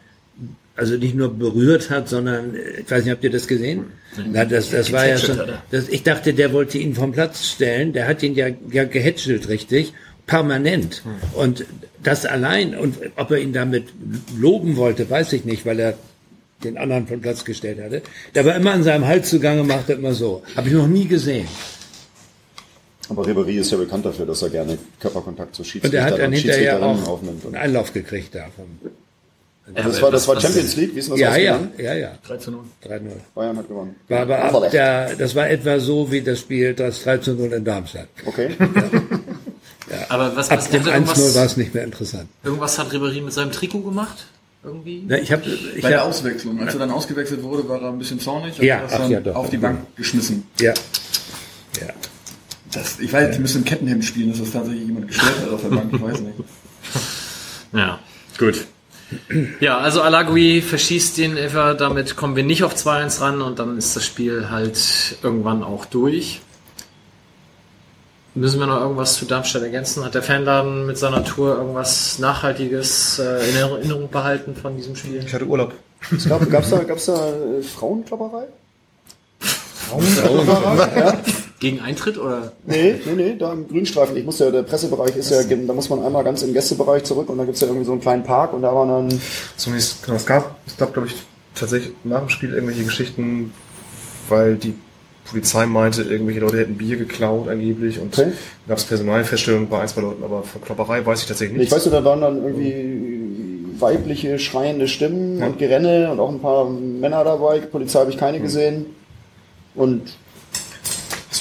also 0.81 0.97
nicht 0.97 1.15
nur 1.15 1.33
berührt 1.37 1.91
hat, 1.91 2.09
sondern, 2.09 2.55
äh, 2.55 2.81
ich 2.81 2.91
weiß 2.91 3.05
nicht, 3.05 3.13
habt 3.13 3.23
ihr 3.23 3.31
das 3.31 3.47
gesehen? 3.47 3.85
Na, 4.33 4.47
das, 4.47 4.71
das 4.71 4.91
war 4.93 5.07
ja 5.07 5.19
schon, 5.19 5.39
das, 5.71 5.89
ich 5.89 6.03
dachte, 6.03 6.33
der 6.33 6.55
wollte 6.55 6.79
ihn 6.79 6.95
vom 6.95 7.13
Platz 7.13 7.47
stellen, 7.47 7.93
der 7.93 8.09
hat 8.09 8.23
ihn 8.23 8.35
ja, 8.35 8.47
ja 8.73 8.85
gehätschelt, 8.85 9.49
richtig, 9.49 9.93
permanent. 10.27 11.03
Und 11.35 11.67
das 12.03 12.25
allein, 12.25 12.75
und 12.75 12.97
ob 13.17 13.31
er 13.31 13.39
ihn 13.39 13.53
damit 13.53 13.89
loben 14.39 14.77
wollte, 14.77 15.09
weiß 15.09 15.35
ich 15.35 15.45
nicht, 15.45 15.67
weil 15.67 15.79
er 15.79 15.95
den 16.65 16.79
anderen 16.79 17.07
vom 17.07 17.21
Platz 17.21 17.45
gestellt 17.45 17.79
hatte. 17.83 18.01
Der 18.35 18.45
war 18.47 18.57
immer 18.57 18.73
an 18.73 18.83
seinem 18.83 19.07
Hals 19.07 19.29
zugange, 19.29 19.65
machte 19.65 19.93
immer 19.93 20.15
so. 20.15 20.43
Habe 20.57 20.69
ich 20.69 20.75
noch 20.75 20.89
nie 20.89 21.07
gesehen. 21.07 21.47
Aber 23.11 23.25
Ribéry 23.25 23.59
ist 23.59 23.71
ja 23.71 23.77
bekannt 23.77 24.07
dafür, 24.07 24.25
dass 24.25 24.41
er 24.43 24.51
gerne 24.51 24.79
Körperkontakt 24.99 25.55
zu 25.55 25.63
Und 25.63 25.93
er 25.93 26.05
hat 26.05 26.15
Schiedsrichtern 26.15 26.19
dann 26.19 26.27
und 26.27 26.33
hinterher 26.35 26.57
Schiedsrichterinnen 26.57 27.05
auch 27.05 27.09
aufnimmt. 27.09 27.45
Und 27.45 27.55
einen 27.55 27.65
Einlauf 27.65 27.93
gekriegt 27.93 28.35
davon. 28.35 28.67
Das 29.75 30.03
war, 30.03 30.11
das 30.11 30.27
war 30.29 30.41
Champions 30.41 30.77
League, 30.77 30.95
wie 30.95 30.99
ist 31.01 31.09
denn 31.09 31.13
das 31.19 31.21
Ja, 31.21 31.37
ja, 31.37 31.61
ja, 31.79 31.95
ja. 31.95 32.19
3 32.27 32.37
zu 32.39 32.51
0. 32.51 32.61
3-0. 32.85 33.01
Bayern 33.35 33.57
hat 33.59 33.69
gewonnen. 33.69 33.95
War 34.09 34.21
aber 34.21 34.39
ab 34.43 34.71
der, 34.71 35.15
das 35.17 35.35
war 35.35 35.49
etwa 35.49 35.79
so 35.81 36.11
wie 36.11 36.21
das 36.23 36.41
Spiel 36.41 36.75
das 36.75 37.03
3 37.05 37.19
zu 37.19 37.35
0 37.35 37.53
in 37.53 37.65
Darmstadt. 37.65 38.09
Okay. 38.27 38.51
Aber 40.09 40.37
was, 40.37 40.51
Ab 40.51 40.59
was 40.59 40.71
dem 40.71 40.85
hat 40.85 40.93
er 40.93 41.01
1-0 41.03 41.35
war 41.35 41.45
es 41.47 41.57
nicht 41.57 41.75
mehr 41.75 41.83
interessant. 41.83 42.29
irgendwas 42.45 42.79
hat 42.79 42.93
Ribéry 42.93 43.23
mit 43.23 43.33
seinem 43.33 43.51
Trikot 43.51 43.81
gemacht? 43.81 44.27
Irgendwie? 44.63 45.03
Na, 45.07 45.19
ich 45.19 45.33
habe 45.33 45.43
ich 45.75 45.83
Bei 45.83 45.89
der 45.89 46.01
hab, 46.03 46.07
Auswechslung, 46.09 46.61
als 46.61 46.75
er 46.75 46.79
dann 46.81 46.91
ausgewechselt 46.93 47.43
wurde, 47.43 47.69
war 47.69 47.83
er 47.83 47.89
ein 47.89 47.99
bisschen 47.99 48.21
zornig 48.21 48.57
und 48.59 48.65
Ja, 48.65 48.77
hat 48.77 48.85
das 48.85 48.93
ach 48.93 48.99
dann 49.01 49.11
ja, 49.11 49.21
doch. 49.21 49.35
auf 49.35 49.51
die 49.51 49.57
Bank 49.57 49.81
geschmissen. 49.97 50.47
ja, 50.61 50.73
ja. 51.81 51.87
Das, 52.73 53.01
ich 53.01 53.13
weiß, 53.13 53.35
die 53.35 53.41
müssen 53.41 53.59
im 53.59 53.65
Kettenhemd 53.65 54.05
spielen, 54.05 54.31
dass 54.31 54.39
das 54.39 54.53
tatsächlich 54.53 54.87
jemand 54.87 55.09
gestört 55.09 55.41
hat 55.43 55.49
auf 55.51 55.61
der 55.63 55.69
Bank, 55.71 55.93
ich 55.93 56.01
weiß 56.03 56.21
nicht. 56.21 56.37
Ja, 57.73 57.99
gut. 58.39 58.67
Ja, 59.61 59.79
also 59.79 60.03
Alagui 60.03 60.63
verschießt 60.63 61.19
den 61.19 61.37
Elfer, 61.37 61.75
damit 61.75 62.17
kommen 62.17 62.37
wir 62.37 62.45
nicht 62.45 62.63
auf 62.63 62.75
2-1 62.75 63.21
ran 63.21 63.43
und 63.43 63.59
dann 63.59 63.77
ist 63.77 63.97
das 63.97 64.05
Spiel 64.05 64.51
halt 64.51 65.17
irgendwann 65.23 65.63
auch 65.63 65.85
durch. 65.85 66.41
Müssen 68.35 68.61
wir 68.61 68.67
noch 68.67 68.81
irgendwas 68.81 69.15
zu 69.15 69.25
Darmstadt 69.25 69.63
ergänzen? 69.63 70.05
Hat 70.05 70.15
der 70.15 70.23
Fanladen 70.23 70.87
mit 70.87 70.97
seiner 70.97 71.25
Tour 71.25 71.57
irgendwas 71.57 72.21
Nachhaltiges 72.21 73.19
äh, 73.19 73.51
in 73.51 73.57
Erinnerung 73.57 74.09
behalten 74.09 74.55
von 74.55 74.77
diesem 74.77 74.95
Spiel? 74.95 75.25
Ich 75.25 75.35
hatte 75.35 75.47
Urlaub. 75.47 75.75
Es 76.17 76.29
gab, 76.29 76.49
gab's 76.49 76.71
da, 76.71 76.79
gab's 76.85 77.07
da 77.07 77.29
äh, 77.29 77.63
Frauenklopperei? 77.63 78.45
Frauenklopperei? 79.41 81.01
ja. 81.01 81.21
Gegen 81.61 81.81
Eintritt 81.81 82.17
oder? 82.19 82.53
Nee, 82.67 82.95
nee, 83.05 83.13
nee, 83.15 83.37
da 83.39 83.53
im 83.53 83.69
Grünstreifen. 83.69 84.17
Ich 84.17 84.25
muss 84.25 84.39
ja, 84.39 84.51
der 84.51 84.63
Pressebereich 84.63 85.15
ist 85.15 85.31
ja, 85.31 85.43
da 85.43 85.73
muss 85.75 85.91
man 85.91 86.03
einmal 86.03 86.25
ganz 86.25 86.43
im 86.43 86.55
Gästebereich 86.55 87.05
zurück 87.05 87.29
und 87.29 87.37
da 87.37 87.45
gibt's 87.45 87.61
ja 87.61 87.67
irgendwie 87.67 87.85
so 87.85 87.93
einen 87.93 88.01
kleinen 88.01 88.25
Park 88.25 88.55
und 88.55 88.63
da 88.63 88.75
waren 88.75 88.89
dann, 88.89 89.21
Zunächst, 89.59 90.03
genau, 90.03 90.17
es 90.17 90.25
gab, 90.25 90.57
es 90.67 90.77
gab, 90.79 90.95
glaube 90.95 91.09
ich, 91.09 91.17
tatsächlich 91.55 91.93
nach 92.03 92.21
dem 92.21 92.31
Spiel 92.31 92.55
irgendwelche 92.55 92.85
Geschichten, 92.85 93.53
weil 94.31 94.57
die 94.57 94.73
Polizei 95.27 95.67
meinte, 95.67 96.03
irgendwelche 96.03 96.41
Leute 96.41 96.59
hätten 96.59 96.77
Bier 96.79 96.97
geklaut 96.97 97.49
angeblich 97.49 98.01
und 98.01 98.19
Okay. 98.19 98.33
gab 98.67 98.79
es 98.79 98.85
Personalfeststellungen 98.85 99.69
bei 99.69 99.81
ein, 99.81 99.89
zwei 99.89 100.01
Leuten, 100.01 100.25
aber 100.25 100.43
von 100.43 100.63
Klopperei 100.63 101.05
weiß 101.05 101.21
ich 101.21 101.29
tatsächlich 101.29 101.57
ich 101.57 101.61
nicht. 101.65 101.73
weiß 101.73 101.85
nicht, 101.85 101.95
da 101.95 102.03
waren 102.05 102.23
dann 102.23 102.43
irgendwie 102.43 103.81
weibliche, 103.81 104.39
schreiende 104.39 104.89
Stimmen 104.89 105.43
und 105.43 105.59
Gerenne 105.59 106.11
und 106.11 106.21
auch 106.21 106.31
ein 106.31 106.41
paar 106.41 106.69
Männer 106.69 107.23
dabei. 107.23 107.61
Polizei 107.61 108.01
habe 108.01 108.11
ich 108.11 108.17
keine 108.17 108.41
gesehen. 108.41 108.87
Und 109.75 110.03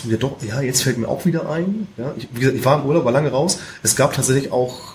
So, 0.04 0.10
ja 0.10 0.18
doch, 0.18 0.42
ja, 0.44 0.62
jetzt 0.62 0.84
fällt 0.84 0.98
mir 0.98 1.08
auch 1.08 1.26
wieder 1.26 1.50
ein. 1.50 1.88
Ja, 1.98 2.14
ich, 2.18 2.28
wie 2.32 2.40
gesagt, 2.40 2.58
ich 2.58 2.66
war 2.66 2.80
im 2.82 2.86
Urlaub, 2.86 3.06
war 3.06 3.12
lange 3.12 3.32
raus. 3.32 3.60
Es 3.84 3.96
gab 3.96 4.14
tatsächlich 4.14 4.52
auch 4.52 4.94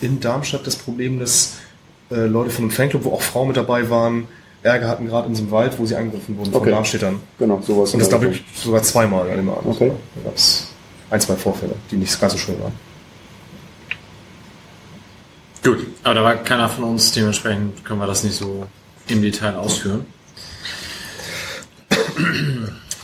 in 0.00 0.20
Darmstadt 0.20 0.66
das 0.66 0.76
Problem, 0.76 1.18
dass 1.18 1.56
äh, 2.10 2.26
Leute 2.26 2.50
von 2.50 2.64
einem 2.64 2.70
Fanclub, 2.70 3.04
wo 3.04 3.12
auch 3.12 3.22
Frauen 3.22 3.48
mit 3.48 3.56
dabei 3.56 3.90
waren, 3.90 4.28
Ärger 4.62 4.88
hatten 4.88 5.06
gerade 5.06 5.28
in 5.28 5.34
so 5.34 5.42
einem 5.42 5.50
Wald, 5.52 5.78
wo 5.78 5.86
sie 5.86 5.96
angegriffen 5.96 6.36
wurden 6.36 6.52
von 6.52 6.60
Okay. 6.60 6.70
Darmstädtern. 6.70 7.20
Genau, 7.38 7.62
sowas. 7.62 7.94
Und 7.94 8.00
das 8.00 8.08
der 8.10 8.20
wirklich 8.20 8.44
sogar 8.54 8.82
zweimal 8.82 9.30
an 9.30 9.36
dem 9.36 9.48
Abend. 9.48 9.66
Okay. 9.74 9.92
Da 10.16 10.22
gab 10.24 10.36
es 10.36 10.68
ein, 11.10 11.20
zwei 11.20 11.36
Vorfälle, 11.36 11.74
die 11.90 11.96
nicht 11.96 12.20
ganz 12.20 12.34
so 12.34 12.38
schön 12.38 12.60
waren. 12.60 12.72
Gut, 15.62 15.86
aber 16.04 16.14
da 16.14 16.22
war 16.24 16.36
keiner 16.36 16.68
von 16.68 16.84
uns, 16.84 17.12
dementsprechend 17.12 17.84
können 17.84 18.00
wir 18.00 18.06
das 18.06 18.24
nicht 18.24 18.36
so 18.36 18.66
im 19.08 19.20
Detail 19.22 19.56
ausführen. 19.56 20.06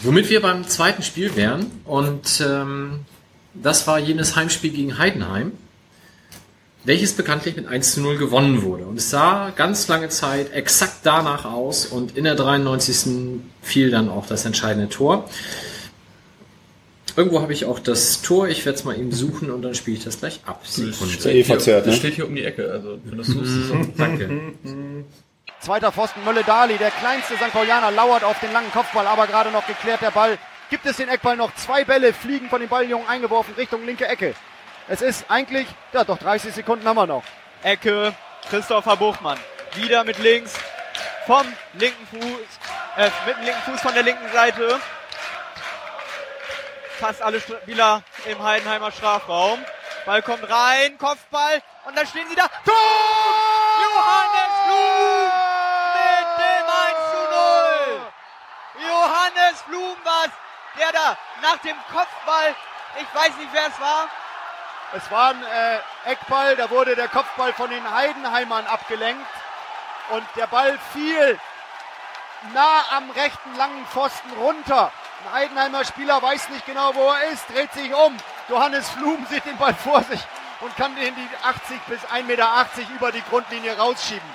Womit 0.07 0.31
wir 0.31 0.41
beim 0.41 0.69
zweiten 0.69 1.03
Spiel 1.03 1.35
wären, 1.35 1.67
und 1.85 2.41
ähm, 2.41 3.01
das 3.55 3.89
war 3.89 3.99
jenes 3.99 4.37
Heimspiel 4.37 4.71
gegen 4.71 4.99
Heidenheim, 4.99 5.51
welches 6.85 7.15
bekanntlich 7.15 7.57
mit 7.57 7.67
1 7.67 7.95
zu 7.95 8.01
0 8.03 8.17
gewonnen 8.17 8.63
wurde. 8.63 8.85
Und 8.85 8.99
es 8.99 9.11
sah 9.11 9.51
ganz 9.51 9.89
lange 9.89 10.09
Zeit 10.09 10.53
exakt 10.53 10.99
danach 11.03 11.45
aus 11.45 11.87
und 11.87 12.17
in 12.17 12.23
der 12.23 12.37
93. 12.37 13.41
fiel 13.63 13.91
dann 13.91 14.09
auch 14.09 14.27
das 14.29 14.45
entscheidende 14.45 14.89
Tor. 14.89 15.29
Irgendwo 17.17 17.41
habe 17.43 17.53
ich 17.53 17.65
auch 17.65 17.81
das 17.81 18.23
Tor, 18.23 18.47
ich 18.47 18.65
werde 18.65 18.79
es 18.79 18.85
mal 18.85 18.97
eben 18.97 19.11
suchen 19.11 19.51
und 19.51 19.63
dann 19.63 19.75
spiele 19.75 19.97
ich 19.97 20.05
das 20.05 20.21
gleich 20.21 20.39
ab. 20.47 20.63
Ist 20.65 20.79
ja 21.25 21.31
eh 21.33 21.43
verzerrt, 21.43 21.85
Das 21.85 21.95
ne? 21.95 21.99
steht 21.99 22.15
hier 22.15 22.29
um 22.29 22.37
die 22.37 22.45
Ecke, 22.45 22.71
also 22.71 23.01
wenn 23.05 23.17
du 23.17 23.23
es 23.23 23.29
suchst, 23.29 23.57
ist 23.57 23.99
Danke. 23.99 24.41
Zweiter 25.67 25.91
Pfosten, 25.91 26.23
Mölle-Dali, 26.23 26.79
der 26.79 26.93
kleinste 26.93 27.35
St. 27.35 27.53
Paulianer, 27.53 27.91
lauert 27.91 28.23
auf 28.23 28.39
den 28.39 28.53
langen 28.53 28.71
Kopfball, 28.71 29.05
aber 29.09 29.27
gerade 29.27 29.51
noch 29.51 29.67
geklärt 29.67 30.01
der 30.01 30.13
Ball. 30.13 30.39
Gibt 30.71 30.87
es 30.87 30.99
den 30.99 31.09
Eckball 31.09 31.37
noch? 31.37 31.53
Zwei 31.57 31.85
Bälle 31.85 32.15
fliegen 32.15 32.49
von 32.49 32.61
den 32.61 32.69
Balljungen 32.69 33.09
eingeworfen 33.09 33.53
Richtung 33.57 33.85
linke 33.85 34.07
Ecke. 34.07 34.37
Es 34.87 35.03
ist 35.03 35.29
eigentlich, 35.29 35.67
ja 35.93 36.05
doch, 36.05 36.19
30 36.19 36.55
Sekunden 36.55 36.87
haben 36.87 36.95
wir 36.95 37.09
noch. 37.09 37.25
Ecke, 37.65 38.15
Christopher 38.49 38.97
Buchmann. 38.97 39.41
Wieder 39.75 40.05
mit 40.05 40.21
links 40.21 40.55
vom 41.27 41.45
linken 41.73 42.07
Fuß, 42.13 42.23
äh, 42.99 43.11
mit 43.27 43.37
dem 43.37 43.45
linken 43.47 43.63
Fuß 43.63 43.81
von 43.81 43.93
der 43.93 44.05
linken 44.05 44.33
Seite. 44.33 44.79
Fast 47.01 47.23
alle 47.23 47.41
Spieler 47.41 48.05
im 48.31 48.41
Heidenheimer 48.41 48.93
Strafraum. 48.93 49.59
Ball 50.07 50.23
kommt 50.23 50.49
rein, 50.49 50.97
Kopfball 50.99 51.61
und 51.85 51.97
dann 51.99 52.07
stehen 52.07 52.29
sie 52.29 52.37
da. 52.37 52.47
Tor! 52.65 52.75
Johannes 53.83 54.53
Blum 54.65 55.33
mit 55.97 56.29
dem 56.39 56.67
1 56.87 57.11
zu 57.11 57.21
0. 58.79 58.89
Johannes 58.89 59.63
Blum 59.67 59.97
war's, 60.05 60.31
der 60.79 60.93
da 60.93 61.17
nach 61.43 61.59
dem 61.59 61.77
Kopfball, 61.93 62.55
ich 63.01 63.15
weiß 63.15 63.37
nicht 63.37 63.53
wer 63.53 63.67
es 63.67 63.81
war, 63.81 64.09
Es 64.93 65.11
war 65.11 65.31
ein 65.31 65.45
äh, 65.45 65.81
Eckball, 66.13 66.55
da 66.55 66.71
wurde 66.71 66.95
der 66.95 67.09
Kopfball 67.09 67.53
von 67.53 67.69
den 67.71 67.91
Heidenheimern 67.91 68.67
abgelenkt 68.69 69.27
und 70.11 70.25
der 70.37 70.47
Ball 70.47 70.79
fiel 70.93 71.41
nah 72.55 72.85
am 72.97 73.11
rechten 73.11 73.57
langen 73.57 73.85
Pfosten 73.87 74.31
runter. 74.39 74.93
Ein 75.27 75.33
Heidenheimer 75.33 75.85
Spieler 75.85 76.23
weiß 76.23 76.51
nicht 76.51 76.67
genau, 76.67 76.95
wo 76.95 77.11
er 77.11 77.33
ist, 77.33 77.43
dreht 77.53 77.73
sich 77.73 77.93
um. 77.93 78.17
Johannes 78.49 78.89
Flum 78.91 79.27
sieht 79.29 79.45
den 79.45 79.57
Ball 79.57 79.75
vor 79.75 80.03
sich 80.05 80.21
und 80.61 80.77
kann 80.77 80.95
den 80.95 81.15
die 81.17 81.29
80 81.45 81.81
bis 81.89 82.01
1,80 82.03 82.23
Meter 82.25 82.49
über 82.95 83.11
die 83.11 83.23
Grundlinie 83.29 83.77
rausschieben. 83.77 84.29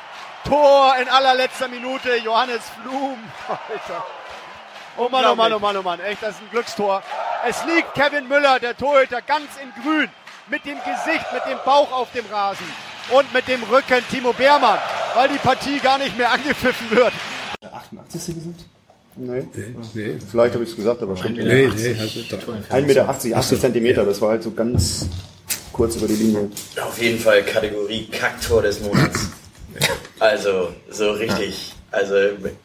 Tor 0.43 0.95
in 0.97 1.07
allerletzter 1.07 1.69
Minute, 1.69 2.17
Johannes 2.17 2.61
Flum. 2.69 3.17
Alter. 3.47 4.05
Oh 4.97 5.07
Mann, 5.07 5.25
oh 5.27 5.35
Mann, 5.35 5.53
oh 5.53 5.59
Mann, 5.59 5.77
oh 5.77 5.81
Mann, 5.81 5.99
echt, 6.01 6.21
das 6.21 6.31
ist 6.31 6.41
ein 6.41 6.49
Glückstor. 6.49 7.01
Es 7.47 7.63
liegt 7.63 7.93
Kevin 7.93 8.27
Müller, 8.27 8.59
der 8.59 8.75
Torhüter, 8.75 9.21
ganz 9.21 9.47
in 9.61 9.71
grün, 9.81 10.09
mit 10.47 10.65
dem 10.65 10.77
Gesicht, 10.79 11.31
mit 11.31 11.45
dem 11.45 11.59
Bauch 11.63 11.91
auf 11.93 12.11
dem 12.11 12.25
Rasen 12.25 12.69
und 13.11 13.33
mit 13.33 13.47
dem 13.47 13.63
Rücken 13.63 14.03
Timo 14.09 14.33
Beermann, 14.33 14.79
weil 15.13 15.29
die 15.29 15.37
Partie 15.37 15.79
gar 15.79 15.97
nicht 15.97 16.17
mehr 16.17 16.31
angepfiffen 16.33 16.91
wird. 16.91 17.13
88. 17.61 18.35
gesagt? 18.35 18.70
Nee. 19.15 19.43
Nee, 19.93 20.15
Vielleicht 20.29 20.53
habe 20.53 20.63
ich 20.63 20.69
es 20.71 20.75
gesagt, 20.75 21.01
aber 21.01 21.17
stimmt. 21.17 21.37
nee, 21.37 21.43
nee, 21.75 21.95
hast 21.99 22.15
du 22.15 22.21
doch. 22.37 22.73
1,80 22.75 22.81
Meter, 22.83 23.09
80 23.09 23.59
Zentimeter, 23.59 24.05
das 24.05 24.21
war 24.21 24.29
halt 24.29 24.43
so 24.43 24.51
ganz 24.51 25.05
kurz 25.73 25.95
über 25.97 26.07
die 26.07 26.13
Linie. 26.15 26.49
Auf 26.81 27.01
jeden 27.01 27.19
Fall 27.19 27.43
Kategorie 27.43 28.07
Kacktor 28.07 28.61
des 28.61 28.79
Monats. 28.81 29.29
Also, 30.19 30.69
so 30.89 31.11
richtig. 31.13 31.73
Also, 31.89 32.13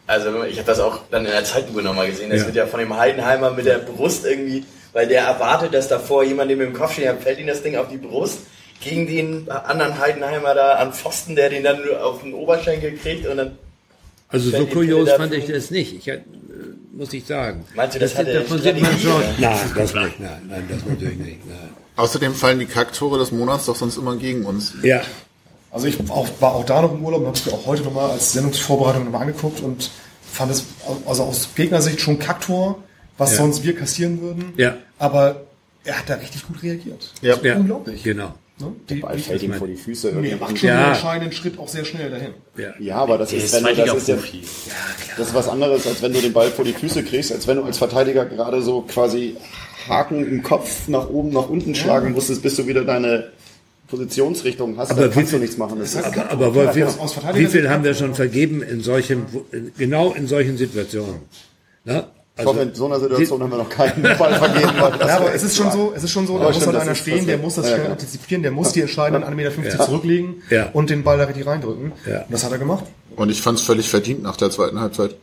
also 0.06 0.44
ich 0.44 0.58
habe 0.58 0.66
das 0.66 0.78
auch 0.78 1.00
dann 1.10 1.24
in 1.24 1.30
der 1.30 1.42
Zeitlupe 1.44 1.80
nochmal 1.82 2.10
gesehen. 2.10 2.28
Das 2.30 2.40
Ja. 2.40 2.46
wird 2.46 2.56
ja 2.56 2.66
von 2.66 2.80
dem 2.80 2.94
Heidenheimer 2.94 3.50
mit 3.52 3.64
der 3.64 3.78
Brust 3.78 4.26
irgendwie, 4.26 4.64
weil 4.92 5.08
der 5.08 5.22
erwartet, 5.22 5.72
dass 5.72 5.88
davor 5.88 6.22
jemand 6.22 6.50
dem 6.50 6.60
im 6.60 6.74
Kopf 6.74 6.92
steht, 6.92 7.06
dann 7.06 7.18
fällt 7.18 7.38
ihm 7.38 7.46
das 7.46 7.62
Ding 7.62 7.76
auf 7.76 7.88
die 7.88 7.96
Brust 7.96 8.40
gegen 8.82 9.06
den 9.06 9.48
anderen 9.50 9.98
Heidenheimer 9.98 10.54
da 10.54 10.74
an 10.74 10.92
Pfosten, 10.92 11.34
der 11.34 11.48
den 11.48 11.64
dann 11.64 11.82
nur 11.82 12.04
auf 12.04 12.20
den 12.22 12.34
Oberschenkel 12.34 12.92
kriegt 12.98 13.26
und 13.26 13.38
dann 13.38 13.56
Also 14.28 14.50
so 14.50 14.66
kurios 14.66 15.10
fand 15.12 15.32
ich 15.32 15.46
das 15.46 15.70
nicht. 15.70 15.94
Ich, 15.96 16.12
muss 16.96 17.12
ich 17.12 17.26
sagen. 17.26 17.64
Meinst 17.74 17.94
du, 17.96 17.98
das 18.00 18.12
sind- 18.14 18.26
hat 18.28 18.34
davon 18.34 18.60
sieht 18.62 18.80
man 18.80 18.98
schon. 18.98 19.22
Nein, 19.38 19.58
das 19.76 19.94
nicht. 19.94 20.20
Nein, 20.20 20.42
nein, 20.48 20.64
das 20.68 20.84
natürlich 20.86 21.18
nicht. 21.18 21.46
Nein. 21.46 21.58
Außerdem 21.96 22.34
fallen 22.34 22.58
die 22.58 22.66
Kacktore 22.66 23.18
des 23.18 23.32
Monats 23.32 23.66
doch 23.66 23.76
sonst 23.76 23.96
immer 23.96 24.16
gegen 24.16 24.44
uns. 24.44 24.74
Ja, 24.82 25.02
Also 25.70 25.86
ich 25.88 25.98
auch, 26.10 26.26
war 26.40 26.54
auch 26.54 26.64
da 26.64 26.80
noch 26.82 26.92
im 26.92 27.04
Urlaub 27.04 27.20
und 27.20 27.26
habe 27.28 27.36
es 27.38 27.44
mir 27.46 27.52
auch 27.52 27.66
heute 27.66 27.82
nochmal 27.82 28.10
als 28.12 28.32
Sendungsvorbereitung 28.32 29.04
nochmal 29.04 29.22
angeguckt 29.22 29.60
und 29.60 29.90
fand 30.30 30.50
es 30.50 30.64
also 31.06 31.24
aus 31.24 31.48
Gegnersicht 31.54 32.00
schon 32.00 32.18
Kacktor, 32.18 32.82
was 33.18 33.32
Ja. 33.32 33.38
sonst 33.38 33.62
wir 33.62 33.74
kassieren 33.74 34.20
würden. 34.22 34.52
Ja. 34.56 34.76
Aber 34.98 35.42
er 35.84 35.98
hat 35.98 36.08
da 36.08 36.14
richtig 36.14 36.46
gut 36.46 36.62
reagiert. 36.62 37.12
Ja. 37.20 37.36
ja, 37.42 37.56
Unglaublich. 37.56 38.02
Genau. 38.02 38.34
Ne? 38.58 38.72
Die, 38.88 38.94
Ball 38.96 39.18
fällt 39.18 39.42
ihm 39.42 39.52
vor 39.52 39.66
die 39.66 39.76
Füße. 39.76 40.12
nee, 40.14 40.30
er 40.30 40.38
macht 40.38 40.58
schon 40.58 40.68
Ja. 40.70 40.76
einen 40.78 40.92
entscheidenden 40.92 41.32
Schritt 41.32 41.58
auch 41.58 41.68
sehr 41.68 41.84
schnell 41.84 42.10
dahin. 42.10 42.30
Ja. 42.56 42.68
Ja, 42.78 42.96
aber 42.96 43.18
das 43.18 43.28
Der 43.30 43.38
ist, 43.38 43.44
ist 43.44 43.52
wenn 43.64 43.76
du, 43.76 43.84
das 43.84 43.94
ist, 43.96 44.08
ja, 44.08 44.16
das 45.18 45.28
ist 45.28 45.34
was 45.34 45.48
anderes, 45.48 45.86
als 45.86 46.00
wenn 46.00 46.12
du 46.14 46.20
den 46.22 46.32
Ball 46.32 46.50
vor 46.50 46.64
die 46.64 46.72
Füße 46.72 47.02
kriegst, 47.02 47.32
als 47.32 47.46
wenn 47.46 47.58
du 47.58 47.64
als 47.64 47.76
Verteidiger 47.76 48.24
gerade 48.24 48.62
so 48.62 48.80
quasi 48.82 49.36
Haken 49.88 50.26
im 50.26 50.42
Kopf 50.42 50.88
nach 50.88 51.08
oben, 51.10 51.30
nach 51.30 51.50
unten 51.50 51.74
schlagen 51.74 52.12
musstest, 52.12 52.42
bis 52.42 52.56
du 52.56 52.66
wieder 52.66 52.84
deine 52.84 53.30
Positionsrichtung 53.88 54.76
hast. 54.78 54.90
Aber 54.90 55.02
dann 55.02 55.10
wie 55.10 55.14
kannst 55.14 55.32
du 55.32 55.36
viel- 55.36 55.40
nichts 55.42 55.56
machen. 55.58 55.78
Das 55.78 55.94
ist, 55.94 56.04
Aber, 56.04 56.30
aber 56.30 56.54
Wolf, 56.54 56.74
wie, 56.74 56.84
wie 57.38 57.46
viel 57.46 57.68
haben 57.70 57.84
wir 57.84 57.94
schon 57.94 58.14
vergeben 58.14 58.62
in 58.62 58.80
solchen, 58.80 59.26
genau 59.78 60.12
in 60.12 60.26
solchen 60.26 60.56
Situationen? 60.56 61.20
Na? 61.84 62.08
Ich 62.38 62.44
hoffe, 62.44 62.60
in 62.60 62.74
so 62.74 62.84
einer 62.86 63.00
Situation 63.00 63.42
haben 63.42 63.50
wir 63.50 63.56
noch 63.58 63.70
keinen 63.70 64.02
Ball 64.02 64.34
vergeben. 64.34 64.70
Ja, 64.76 65.16
aber 65.16 65.32
es 65.34 65.42
ist 65.42 65.56
schon 65.56 65.70
so, 65.70 65.92
es 65.96 66.04
ist 66.04 66.10
schon 66.10 66.26
so, 66.26 66.38
da 66.38 66.44
muss 66.44 66.56
stimmt, 66.56 66.72
halt 66.74 66.82
einer 66.82 66.94
stehen, 66.94 67.26
der 67.26 67.38
muss 67.38 67.54
das 67.54 67.64
ja, 67.64 67.70
schnell 67.72 67.80
klar. 67.84 67.92
antizipieren, 67.92 68.42
der 68.42 68.52
muss 68.52 68.72
die 68.72 68.80
entscheidenden 68.82 69.24
1,50 69.26 69.34
Meter 69.60 69.78
Ja. 69.78 69.84
zurücklegen 69.86 70.42
Ja. 70.50 70.68
und 70.72 70.90
den 70.90 71.02
Ball 71.02 71.16
da 71.16 71.24
richtig 71.24 71.46
reindrücken. 71.46 71.92
Ja. 72.06 72.20
Und 72.22 72.32
das 72.32 72.44
hat 72.44 72.52
er 72.52 72.58
gemacht. 72.58 72.84
Und 73.16 73.30
ich 73.30 73.40
fand 73.40 73.58
es 73.58 73.64
völlig 73.64 73.88
verdient 73.88 74.22
nach 74.22 74.36
der 74.36 74.50
zweiten 74.50 74.78
Halbzeit. 74.80 75.14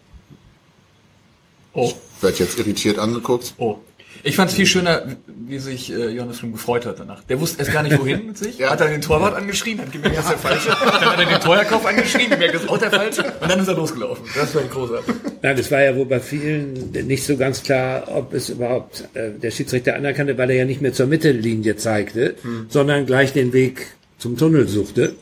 Oh, 1.73 1.91
Werd 2.21 2.39
jetzt 2.39 2.57
irritiert 2.59 2.99
angeguckt. 2.99 3.53
oh. 3.57 3.77
Ich 4.21 4.35
fand 4.35 4.51
es 4.51 4.55
viel 4.55 4.65
schöner, 4.65 5.03
wie 5.27 5.59
sich 5.59 5.91
äh, 5.91 6.09
Johannes 6.09 6.39
Flum 6.39 6.51
gefreut 6.51 6.85
hat 6.85 6.99
danach. 6.99 7.23
Der 7.23 7.39
wusste 7.39 7.59
erst 7.59 7.73
gar 7.73 7.83
nicht 7.83 7.99
wohin 7.99 8.27
mit 8.27 8.37
sich. 8.37 8.57
Ja. 8.57 8.69
Hat 8.69 8.79
dann 8.79 8.91
den 8.91 9.01
Torwart 9.01 9.35
angeschrien, 9.35 9.79
hat 9.79 9.91
gemerkt, 9.91 10.17
das 10.17 10.25
ist 10.25 10.31
der 10.31 10.39
falsche. 10.39 10.69
Dann 10.69 11.01
hat 11.01 11.19
er 11.19 11.25
den 11.25 11.39
Teuerkauf 11.39 11.85
angeschrien, 11.85 12.29
gemerkt, 12.29 12.55
das 12.55 12.63
ist 12.63 12.69
auch 12.69 12.77
der 12.77 12.91
falsche. 12.91 13.23
Und 13.41 13.51
dann 13.51 13.59
ist 13.59 13.67
er 13.67 13.75
losgelaufen. 13.75 14.25
Das 14.35 14.53
war 14.55 14.63
großartig. 14.63 15.15
Nein, 15.41 15.57
es 15.57 15.71
war 15.71 15.81
ja 15.81 15.95
wohl 15.95 16.05
bei 16.05 16.19
vielen 16.19 16.91
nicht 16.91 17.25
so 17.25 17.35
ganz 17.37 17.63
klar, 17.63 18.07
ob 18.07 18.33
es 18.33 18.49
überhaupt 18.49 19.09
äh, 19.13 19.31
der 19.31 19.51
Schiedsrichter 19.51 19.95
anerkannte, 19.95 20.37
weil 20.37 20.49
er 20.51 20.57
ja 20.57 20.65
nicht 20.65 20.81
mehr 20.81 20.93
zur 20.93 21.07
Mittellinie 21.07 21.75
zeigte, 21.75 22.35
sondern 22.69 23.05
gleich 23.05 23.33
den 23.33 23.53
Weg 23.53 23.87
zum 24.17 24.37
Tunnel 24.37 24.67
suchte. 24.67 25.15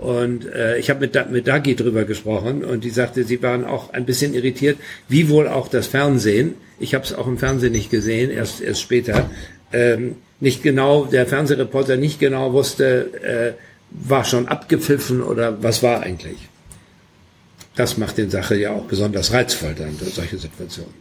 Und 0.00 0.46
äh, 0.46 0.78
ich 0.78 0.88
habe 0.88 1.00
mit, 1.00 1.30
mit 1.30 1.46
Dagi 1.46 1.76
drüber 1.76 2.04
gesprochen 2.04 2.64
und 2.64 2.84
die 2.84 2.90
sagte, 2.90 3.22
sie 3.24 3.42
waren 3.42 3.66
auch 3.66 3.92
ein 3.92 4.06
bisschen 4.06 4.32
irritiert, 4.32 4.78
wie 5.08 5.28
wohl 5.28 5.46
auch 5.46 5.68
das 5.68 5.88
Fernsehen. 5.88 6.54
Ich 6.78 6.94
habe 6.94 7.04
es 7.04 7.12
auch 7.12 7.26
im 7.26 7.36
Fernsehen 7.36 7.72
nicht 7.72 7.90
gesehen, 7.90 8.30
erst 8.30 8.62
erst 8.62 8.80
später. 8.80 9.28
Ähm, 9.74 10.16
nicht 10.40 10.62
genau, 10.62 11.04
der 11.04 11.26
Fernsehreporter 11.26 11.98
nicht 11.98 12.18
genau 12.18 12.54
wusste, 12.54 13.12
äh, 13.22 13.52
war 13.90 14.24
schon 14.24 14.48
abgepfiffen 14.48 15.22
oder 15.22 15.62
was 15.62 15.82
war 15.82 16.00
eigentlich. 16.00 16.38
Das 17.76 17.98
macht 17.98 18.16
den 18.16 18.30
Sache 18.30 18.56
ja 18.56 18.72
auch 18.72 18.84
besonders 18.84 19.34
reizvoll 19.34 19.74
dann, 19.74 19.98
solche 19.98 20.38
Situationen. 20.38 20.94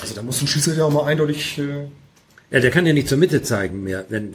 Also 0.00 0.14
da 0.14 0.22
muss 0.22 0.40
ein 0.40 0.46
Schiedsrichter 0.46 0.86
auch 0.86 0.90
mal 0.90 1.04
eindeutig, 1.04 1.58
äh, 1.58 1.88
Ja, 2.50 2.60
der 2.60 2.70
kann 2.70 2.86
ja 2.86 2.94
nicht 2.94 3.08
zur 3.08 3.18
Mitte 3.18 3.42
zeigen 3.42 3.84
mehr, 3.84 4.06
wenn 4.08 4.34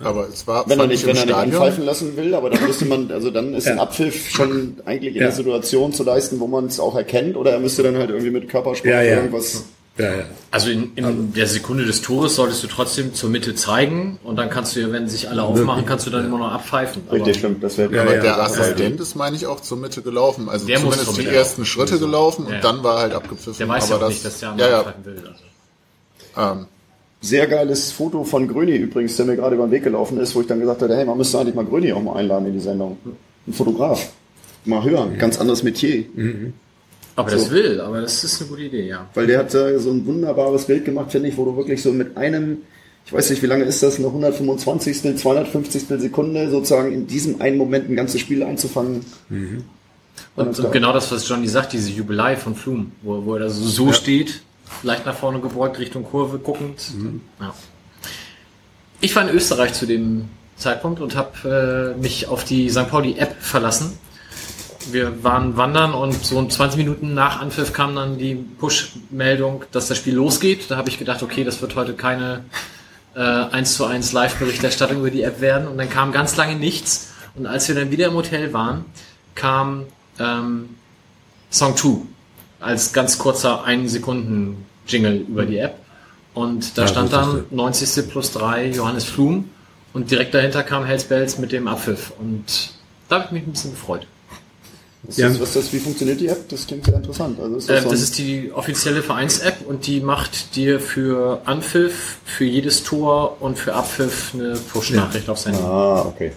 Aber 0.00 0.28
es 0.28 0.46
war 0.46 0.68
wenn 0.68 0.78
er 0.78 0.86
nicht, 0.86 1.00
ich 1.02 1.06
wenn 1.08 1.16
er 1.16 1.24
nicht 1.26 1.34
anpfeifen 1.34 1.84
lassen 1.84 2.16
will, 2.16 2.34
aber 2.34 2.50
dann 2.50 2.64
müsste 2.64 2.84
man, 2.84 3.10
also 3.10 3.30
dann 3.30 3.52
ist 3.54 3.66
ein 3.66 3.76
Ja. 3.78 3.82
Abpfiff 3.82 4.30
schon 4.30 4.76
eigentlich 4.84 5.14
in 5.16 5.22
Ja. 5.22 5.28
der 5.28 5.36
Situation 5.36 5.92
zu 5.92 6.04
leisten, 6.04 6.38
wo 6.38 6.46
man 6.46 6.66
es 6.66 6.78
auch 6.78 6.94
erkennt, 6.94 7.36
oder 7.36 7.50
er 7.52 7.58
müsste 7.60 7.82
dann 7.82 7.96
halt 7.96 8.10
irgendwie 8.10 8.30
mit 8.30 8.48
Körpersprache 8.48 8.88
Ja, 8.92 9.02
ja. 9.02 9.16
irgendwas. 9.16 9.64
ja, 9.98 10.04
ja. 10.14 10.22
Also 10.52 10.70
in, 10.70 10.92
in 10.94 11.32
der 11.32 11.48
Sekunde 11.48 11.84
des 11.84 12.00
Tores 12.00 12.36
solltest 12.36 12.62
du 12.62 12.68
trotzdem 12.68 13.12
zur 13.12 13.28
Mitte 13.30 13.56
zeigen 13.56 14.20
und 14.22 14.36
dann 14.36 14.50
kannst 14.50 14.76
du 14.76 14.80
ja, 14.80 14.92
wenn 14.92 15.08
sich 15.08 15.28
alle 15.28 15.42
aufmachen, 15.42 15.84
kannst 15.84 16.06
du 16.06 16.10
dann 16.10 16.24
immer 16.26 16.38
noch 16.38 16.52
abpfeifen. 16.52 17.02
Aber 17.08 17.16
Richtig, 17.16 17.38
stimmt. 17.38 17.64
Das 17.64 17.76
wäre 17.76 17.88
Aber 18.00 18.14
ja, 18.14 18.20
der 18.22 18.36
das 18.36 18.52
Assistent 18.56 19.00
ist, 19.00 19.16
meine 19.16 19.34
ich, 19.34 19.46
auch 19.48 19.60
zur 19.60 19.78
Mitte 19.78 20.02
gelaufen. 20.02 20.48
Also 20.48 20.64
Der 20.68 20.78
zumindest 20.78 21.16
die 21.16 21.22
Mitte 21.22 21.34
ersten 21.34 21.64
Schritte 21.66 21.98
gelaufen 21.98 22.46
und 22.46 22.62
dann 22.62 22.84
war 22.84 22.94
er 22.98 23.00
halt 23.02 23.14
abgepfiffen. 23.14 23.58
der 23.58 23.68
weiß 23.68 23.90
aber 23.90 23.90
ja 23.90 23.96
auch 23.96 24.00
das, 24.02 24.10
nicht, 24.10 24.24
dass 24.24 24.38
der 24.38 24.46
ja, 24.46 24.52
andere 24.52 24.70
ja, 24.70 24.78
abpfeifen 24.78 25.04
will. 25.04 25.22
Also. 26.36 26.60
Ähm, 26.60 26.66
Sehr 27.20 27.46
geiles 27.48 27.90
Foto 27.90 28.22
von 28.22 28.46
Gröni 28.46 28.76
übrigens, 28.76 29.16
der 29.16 29.26
mir 29.26 29.36
gerade 29.36 29.56
über 29.56 29.66
den 29.66 29.72
Weg 29.72 29.84
gelaufen 29.84 30.18
ist, 30.20 30.34
wo 30.36 30.40
ich 30.40 30.46
dann 30.46 30.60
gesagt 30.60 30.82
hatte, 30.82 30.96
hey, 30.96 31.04
man 31.04 31.18
müsste 31.18 31.38
eigentlich 31.38 31.54
mal 31.54 31.64
Gröni 31.64 31.92
auch 31.92 32.02
mal 32.02 32.16
einladen 32.16 32.46
in 32.46 32.52
die 32.52 32.60
Sendung. 32.60 32.96
Ein 33.46 33.52
Fotograf. 33.52 34.10
Mal 34.64 34.84
hören, 34.84 35.18
ganz 35.18 35.40
anderes 35.40 35.62
Metier. 35.62 36.04
Aber 37.16 37.30
das 37.32 37.50
will, 37.50 37.80
aber 37.80 38.00
das 38.00 38.22
ist 38.22 38.40
eine 38.40 38.48
gute 38.48 38.62
Idee, 38.62 38.86
ja. 38.86 39.08
Weil 39.14 39.26
der 39.26 39.40
hat 39.40 39.52
äh, 39.52 39.80
so 39.80 39.90
ein 39.90 40.06
wunderbares 40.06 40.66
Bild 40.66 40.84
gemacht, 40.84 41.10
finde 41.10 41.28
ich, 41.28 41.36
wo 41.36 41.44
du 41.44 41.56
wirklich 41.56 41.82
so 41.82 41.92
mit 41.92 42.16
einem, 42.16 42.58
ich 43.04 43.12
weiß 43.12 43.30
nicht, 43.30 43.42
wie 43.42 43.46
lange 43.46 43.64
ist 43.64 43.82
das, 43.82 43.98
eine 43.98 44.06
125., 44.06 45.16
250. 45.16 45.86
Sekunde 45.98 46.48
sozusagen 46.48 46.92
in 46.92 47.08
diesem 47.08 47.40
einen 47.40 47.56
Moment 47.56 47.90
ein 47.90 47.96
ganzes 47.96 48.20
Spiel 48.20 48.44
einzufangen. 48.44 49.04
Und, 50.36 50.60
und 50.60 50.72
genau 50.72 50.92
das, 50.92 51.10
was 51.10 51.28
Johnny 51.28 51.48
sagt, 51.48 51.72
diese 51.72 51.90
Jubelei 51.90 52.36
von 52.36 52.54
Flum, 52.54 52.92
wo, 53.02 53.24
wo 53.24 53.34
er 53.34 53.40
da 53.40 53.50
so, 53.50 53.64
so 53.64 53.92
steht, 53.92 54.42
leicht 54.82 55.06
nach 55.06 55.14
vorne 55.14 55.40
gebeugt, 55.40 55.78
Richtung 55.78 56.04
Kurve 56.04 56.38
guckend. 56.38 56.80
Ja. 57.40 57.54
Ich 59.00 59.14
war 59.14 59.28
in 59.28 59.34
Österreich 59.34 59.74
zu 59.74 59.86
dem 59.86 60.28
Zeitpunkt 60.56 61.00
und 61.00 61.14
habe 61.16 61.94
äh, 61.96 62.00
mich 62.00 62.26
auf 62.26 62.44
die 62.44 62.68
St. 62.68 62.88
Pauli-App 62.88 63.36
verlassen. 63.40 63.98
Wir 64.90 65.22
waren 65.22 65.56
wandern 65.56 65.92
und 65.92 66.24
so 66.24 66.44
20 66.44 66.78
Minuten 66.78 67.14
nach 67.14 67.40
Anpfiff 67.40 67.72
kam 67.72 67.94
dann 67.94 68.18
die 68.18 68.34
Push-Meldung, 68.34 69.64
dass 69.70 69.88
das 69.88 69.98
Spiel 69.98 70.14
losgeht. 70.14 70.70
Da 70.70 70.76
habe 70.76 70.88
ich 70.88 70.98
gedacht, 70.98 71.22
okay, 71.22 71.44
das 71.44 71.60
wird 71.60 71.76
heute 71.76 71.94
keine 71.94 72.44
äh, 73.14 73.20
1 73.20 73.76
zu 73.76 73.84
1 73.84 74.12
Live-Berichterstattung 74.12 74.98
über 74.98 75.10
die 75.10 75.22
App 75.22 75.40
werden. 75.40 75.68
Und 75.68 75.78
dann 75.78 75.90
kam 75.90 76.10
ganz 76.10 76.36
lange 76.36 76.56
nichts. 76.56 77.12
Und 77.34 77.46
als 77.46 77.68
wir 77.68 77.74
dann 77.74 77.90
wieder 77.90 78.06
im 78.06 78.14
Hotel 78.14 78.52
waren, 78.52 78.84
kam 79.34 79.84
ähm, 80.18 80.70
Song 81.50 81.76
2 81.76 82.02
als 82.60 82.92
ganz 82.92 83.18
kurzer 83.18 83.64
1 83.64 83.90
Sekunden 83.92 84.64
Jingle 84.86 85.16
über 85.28 85.44
die 85.46 85.58
App. 85.58 85.74
Und 86.34 86.76
da 86.78 86.82
Ja, 86.82 86.88
stand 86.88 87.12
das 87.12 87.26
dann 87.26 87.38
ist 87.40 87.52
90. 87.52 88.08
plus 88.10 88.32
3 88.32 88.66
Johannes 88.70 89.04
Flum 89.04 89.50
und 89.92 90.10
direkt 90.10 90.34
dahinter 90.34 90.62
kam 90.62 90.84
Hells 90.84 91.04
Bells 91.04 91.38
mit 91.38 91.52
dem 91.52 91.66
Abpfiff. 91.68 92.12
Und 92.18 92.70
da 93.08 93.16
habe 93.16 93.24
ich 93.26 93.30
mich 93.32 93.46
ein 93.46 93.52
bisschen 93.52 93.70
gefreut. 93.72 94.06
Was, 95.04 95.16
Ja. 95.16 95.28
ist, 95.28 95.40
was 95.40 95.52
das, 95.52 95.72
wie 95.72 95.78
funktioniert 95.78 96.20
die 96.20 96.26
App? 96.26 96.48
Das 96.48 96.66
klingt 96.66 96.84
sehr 96.84 96.94
interessant. 96.96 97.38
Also 97.40 97.56
ist 97.56 97.70
Äh, 97.70 97.74
das 97.74 97.84
so 97.84 97.90
das 97.90 98.00
ist 98.02 98.18
die 98.18 98.50
offizielle 98.52 99.02
Vereins-App 99.02 99.64
und 99.66 99.86
die 99.86 100.00
macht 100.00 100.56
dir 100.56 100.80
für 100.80 101.40
Anpfiff, 101.44 102.16
für 102.24 102.44
jedes 102.44 102.82
Tor 102.82 103.36
und 103.40 103.58
für 103.58 103.74
Abpfiff 103.74 104.32
eine 104.34 104.54
Push-Nachricht 104.56 105.28
aufs 105.28 105.46
Handy. 105.46 105.60
ah, 105.62 106.02
okay. 106.02 106.32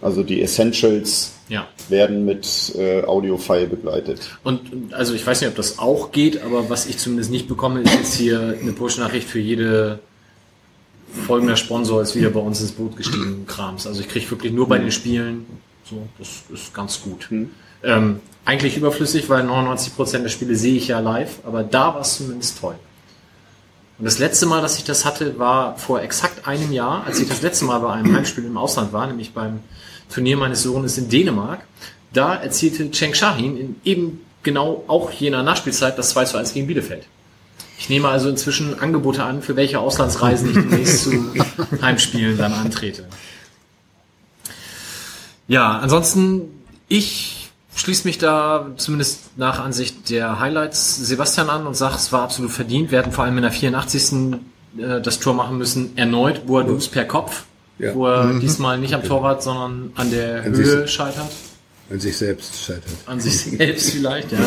Also 0.00 0.22
die 0.22 0.40
Essentials 0.42 1.32
Ja. 1.48 1.68
werden 1.88 2.24
mit 2.24 2.74
äh, 2.76 3.04
Audio-File 3.04 3.68
begleitet. 3.68 4.36
Und 4.42 4.92
also 4.92 5.14
ich 5.14 5.24
weiß 5.24 5.40
nicht, 5.40 5.50
ob 5.50 5.54
das 5.54 5.78
auch 5.78 6.10
geht, 6.10 6.42
aber 6.42 6.68
was 6.68 6.86
ich 6.86 6.98
zumindest 6.98 7.30
nicht 7.30 7.46
bekomme, 7.46 7.82
ist 7.82 7.94
jetzt 7.94 8.14
hier 8.14 8.58
eine 8.60 8.72
Push-Nachricht 8.72 9.28
für 9.28 9.38
jede 9.38 10.00
folgender 11.26 11.56
Sponsor 11.56 12.02
ist 12.02 12.14
wieder 12.14 12.30
bei 12.30 12.40
uns 12.40 12.60
ins 12.60 12.72
Boot 12.72 12.96
gestiegen, 12.96 13.46
Krams. 13.46 13.86
Also 13.86 14.00
ich 14.00 14.08
kriege 14.08 14.30
wirklich 14.30 14.52
nur 14.52 14.68
bei 14.68 14.78
den 14.78 14.90
Spielen, 14.90 15.46
so, 15.88 16.06
das 16.18 16.42
ist 16.52 16.74
ganz 16.74 17.00
gut. 17.00 17.28
Ähm, 17.82 18.20
eigentlich 18.44 18.76
überflüssig, 18.76 19.28
weil 19.28 19.44
99% 19.44 20.18
der 20.18 20.28
Spiele 20.28 20.56
sehe 20.56 20.76
ich 20.76 20.88
ja 20.88 21.00
live, 21.00 21.38
aber 21.44 21.62
da 21.62 21.94
war 21.94 22.00
es 22.00 22.16
zumindest 22.16 22.60
toll. 22.60 22.76
Und 23.98 24.04
das 24.04 24.18
letzte 24.18 24.46
Mal, 24.46 24.60
dass 24.60 24.76
ich 24.76 24.84
das 24.84 25.04
hatte, 25.04 25.38
war 25.38 25.78
vor 25.78 26.02
exakt 26.02 26.46
einem 26.46 26.70
Jahr, 26.72 27.04
als 27.06 27.18
ich 27.18 27.28
das 27.28 27.40
letzte 27.40 27.64
Mal 27.64 27.78
bei 27.78 27.92
einem 27.92 28.14
Heimspiel 28.14 28.44
im 28.44 28.58
Ausland 28.58 28.92
war, 28.92 29.06
nämlich 29.06 29.32
beim 29.32 29.60
Turnier 30.10 30.36
meines 30.36 30.62
Sohnes 30.62 30.98
in 30.98 31.08
Dänemark. 31.08 31.60
Da 32.12 32.34
erzielte 32.34 32.90
Cheng 32.90 33.14
Shahin 33.14 33.56
in 33.56 33.76
eben 33.84 34.20
genau 34.42 34.84
auch 34.86 35.10
jener 35.10 35.42
Nachspielzeit 35.42 35.98
das 35.98 36.10
2 36.10 36.24
zu 36.24 36.36
1 36.38 36.54
gegen 36.54 36.66
Bielefeld. 36.66 37.06
Ich 37.78 37.88
nehme 37.88 38.08
also 38.08 38.28
inzwischen 38.28 38.78
Angebote 38.78 39.22
an, 39.22 39.42
für 39.42 39.56
welche 39.56 39.80
Auslandsreisen 39.80 40.48
ich 40.48 40.54
demnächst 40.54 41.02
zu 41.02 41.34
Heimspielen 41.82 42.38
dann 42.38 42.52
antrete. 42.52 43.06
Ja, 45.48 45.78
ansonsten, 45.78 46.42
ich 46.88 47.50
schließe 47.74 48.06
mich 48.06 48.18
da 48.18 48.72
zumindest 48.76 49.36
nach 49.36 49.60
Ansicht 49.60 50.10
der 50.10 50.40
Highlights 50.40 50.96
Sebastian 50.96 51.50
an 51.50 51.66
und 51.66 51.74
sage, 51.74 51.96
es 51.96 52.10
war 52.12 52.22
absolut 52.22 52.50
verdient. 52.50 52.90
Wir 52.90 52.98
hatten 52.98 53.12
vor 53.12 53.24
allem 53.24 53.36
in 53.36 53.42
der 53.42 53.52
84. 53.52 54.40
äh, 54.78 55.00
das 55.00 55.20
Tor 55.20 55.34
machen 55.34 55.58
müssen, 55.58 55.96
erneut 55.96 56.46
Boadus 56.46 56.88
per 56.88 57.04
Kopf, 57.04 57.44
Ja. 57.78 57.94
wo 57.94 58.06
er 58.06 58.38
diesmal 58.40 58.78
nicht 58.78 58.94
am 58.94 59.02
Torwart, 59.02 59.42
sondern 59.42 59.90
an 59.96 60.10
der 60.10 60.42
An 60.44 60.54
Höhe 60.54 60.82
sich- 60.82 60.90
scheitert. 60.90 61.30
An 61.90 62.00
sich 62.00 62.16
selbst 62.16 62.64
scheitert. 62.64 62.84
An 63.06 63.20
sich 63.20 63.36
selbst 63.38 63.90
vielleicht, 63.90 64.32
ja. 64.32 64.38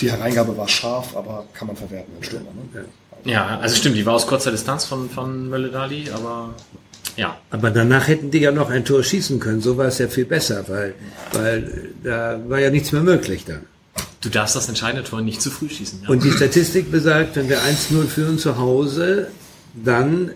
Die 0.00 0.10
Hereingabe 0.10 0.56
war 0.56 0.68
scharf, 0.68 1.14
aber 1.16 1.46
kann 1.54 1.68
man 1.68 1.76
verwerten 1.76 2.12
als 2.18 2.26
Stürmer. 2.26 2.50
Ne? 2.74 2.84
Ja, 3.24 3.58
also 3.60 3.76
stimmt, 3.76 3.96
die 3.96 4.04
war 4.06 4.14
aus 4.14 4.26
kurzer 4.26 4.50
Distanz 4.50 4.84
von, 4.86 5.08
von 5.10 5.48
Mölle-Dali, 5.48 6.10
aber 6.12 6.54
ja. 7.16 7.36
Aber 7.50 7.70
danach 7.70 8.08
hätten 8.08 8.30
die 8.30 8.38
ja 8.38 8.50
noch 8.50 8.70
ein 8.70 8.84
Tor 8.84 9.02
schießen 9.02 9.38
können. 9.40 9.60
So 9.60 9.76
war 9.76 9.86
es 9.86 9.98
ja 9.98 10.08
viel 10.08 10.24
besser, 10.24 10.64
weil, 10.68 10.94
weil 11.32 11.90
da 12.02 12.40
war 12.48 12.58
ja 12.60 12.70
nichts 12.70 12.92
mehr 12.92 13.02
möglich 13.02 13.44
dann. 13.46 13.60
Du 14.22 14.28
darfst 14.30 14.56
das 14.56 14.68
entscheidende 14.68 15.04
Tor 15.08 15.20
nicht 15.22 15.40
zu 15.40 15.50
früh 15.50 15.68
schießen. 15.68 16.02
Ja. 16.02 16.08
Und 16.08 16.24
die 16.24 16.30
Statistik 16.32 16.90
besagt, 16.90 17.36
wenn 17.36 17.48
wir 17.48 17.58
1-0 17.60 18.06
führen 18.06 18.38
zu 18.38 18.58
Hause, 18.58 19.28
dann 19.74 20.32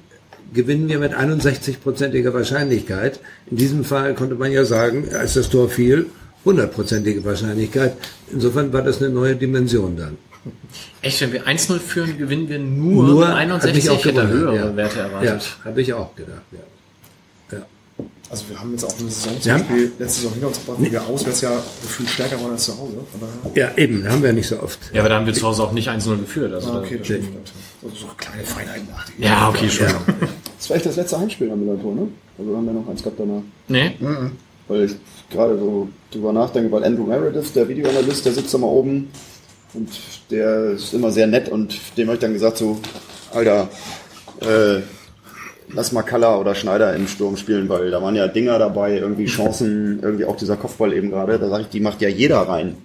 gewinnen 0.52 0.88
wir 0.88 0.98
mit 0.98 1.14
61-prozentiger 1.14 2.32
Wahrscheinlichkeit. 2.34 3.20
In 3.50 3.56
diesem 3.56 3.84
Fall 3.84 4.14
konnte 4.14 4.34
man 4.34 4.52
ja 4.52 4.64
sagen, 4.64 5.08
als 5.14 5.34
das 5.34 5.48
Tor 5.48 5.68
fiel, 5.68 6.06
100-prozentige 6.44 7.24
Wahrscheinlichkeit. 7.24 7.96
Insofern 8.30 8.72
war 8.72 8.82
das 8.82 9.00
eine 9.00 9.10
neue 9.10 9.34
Dimension 9.36 9.96
dann. 9.96 10.18
Echt, 11.00 11.20
wenn 11.22 11.32
wir 11.32 11.46
1-0 11.46 11.78
führen, 11.78 12.18
gewinnen 12.18 12.48
wir 12.48 12.58
nur, 12.58 13.06
Nur 13.06 13.20
mit 13.20 13.28
hat 13.28 13.36
61, 13.36 13.74
mich 13.84 13.90
auch 13.90 13.98
ich 13.98 14.04
hätte 14.04 14.28
höhere 14.28 14.56
ja. 14.56 14.76
Werte 14.76 14.98
Ja, 14.98 15.04
erwartet. 15.04 15.56
habe 15.64 15.80
ich 15.80 15.92
auch 15.94 16.14
gedacht. 16.14 16.42
Ja. 16.52 16.58
Ja. 16.58 16.64
Also 18.30 18.44
wir 18.48 18.58
haben 18.58 18.72
jetzt 18.72 18.84
auch 18.84 18.98
eine 18.98 19.08
Saison 19.10 19.40
zum 19.40 19.50
Ja. 19.50 19.58
Beispiel 19.58 19.92
letzte 19.98 20.20
Saison 20.20 20.32
hinter 20.32 20.48
uns 20.48 20.58
gebracht, 20.60 20.78
wo 20.80 20.90
wir 20.90 21.06
auswärts 21.06 21.40
ja 21.42 21.62
gefühlt 21.82 22.08
stärker 22.08 22.40
waren 22.40 22.52
als 22.52 22.64
zu 22.64 22.76
Hause. 22.78 22.94
Ja, 23.54 23.70
eben, 23.76 24.08
haben 24.08 24.22
wir 24.22 24.32
nicht 24.32 24.48
so 24.48 24.60
oft. 24.60 24.78
Ja, 24.92 25.00
aber 25.00 25.08
da 25.10 25.16
haben 25.16 25.26
wir 25.26 25.34
zu 25.34 25.46
Hause 25.46 25.62
auch 25.62 25.72
nicht 25.72 25.88
1-0 25.88 26.16
geführt. 26.18 26.52
Also 26.52 26.70
ah, 26.70 26.74
da- 26.74 26.80
okay, 26.80 26.96
das 26.98 27.06
stimmt. 27.06 27.52
Also 27.82 27.96
so 27.96 28.06
kleine 28.16 28.42
Feinheiten 28.44 28.88
nach 28.90 29.06
Ja, 29.18 29.48
okay, 29.50 29.68
schon. 29.68 29.86
Das 30.58 30.70
war 30.70 30.76
echt 30.76 30.86
das 30.86 30.96
letzte 30.96 31.18
Heimspiel 31.20 31.50
am 31.50 31.60
Millantor, 31.60 31.94
ne? 31.94 32.08
Also 32.38 32.50
wir 32.50 32.56
haben 32.56 32.66
ja 32.66 32.72
noch 32.72 32.88
eins 32.88 33.02
gehabt 33.02 33.20
danach. 33.20 33.42
Nee? 33.68 33.92
Weil 34.66 34.84
ich 34.84 34.92
gerade 35.30 35.58
so 35.58 35.88
drüber 36.10 36.32
nachdenke, 36.32 36.72
weil 36.72 36.82
Andrew 36.84 37.04
Meredith, 37.04 37.52
der 37.54 37.68
Videoanalyst, 37.68 38.24
der 38.24 38.32
sitzt 38.32 38.54
da 38.54 38.58
mal 38.58 38.66
oben 38.68 39.10
und 39.74 39.88
der 40.30 40.70
ist 40.70 40.94
immer 40.94 41.10
sehr 41.12 41.26
nett 41.26 41.50
und 41.50 41.76
dem 41.98 42.06
habe 42.08 42.14
ich 42.14 42.20
dann 42.20 42.32
gesagt 42.32 42.56
so, 42.56 42.80
Alter, 43.32 43.68
äh, 44.40 44.80
lass 45.74 45.92
mal 45.92 46.02
Kalla 46.02 46.38
oder 46.38 46.54
Schneider 46.54 46.94
im 46.94 47.06
Sturm 47.08 47.36
spielen, 47.36 47.68
weil 47.68 47.90
da 47.90 48.00
waren 48.02 48.14
ja 48.14 48.26
Dinger 48.28 48.58
dabei, 48.58 48.96
irgendwie 48.96 49.26
Chancen, 49.26 49.98
irgendwie 50.02 50.24
auch 50.24 50.36
dieser 50.36 50.56
Kopfball 50.56 50.92
eben 50.92 51.10
gerade, 51.10 51.38
da 51.38 51.48
sage 51.48 51.62
ich, 51.64 51.68
die 51.68 51.80
macht 51.80 52.00
ja 52.00 52.08
jeder 52.08 52.38
rein. 52.38 52.76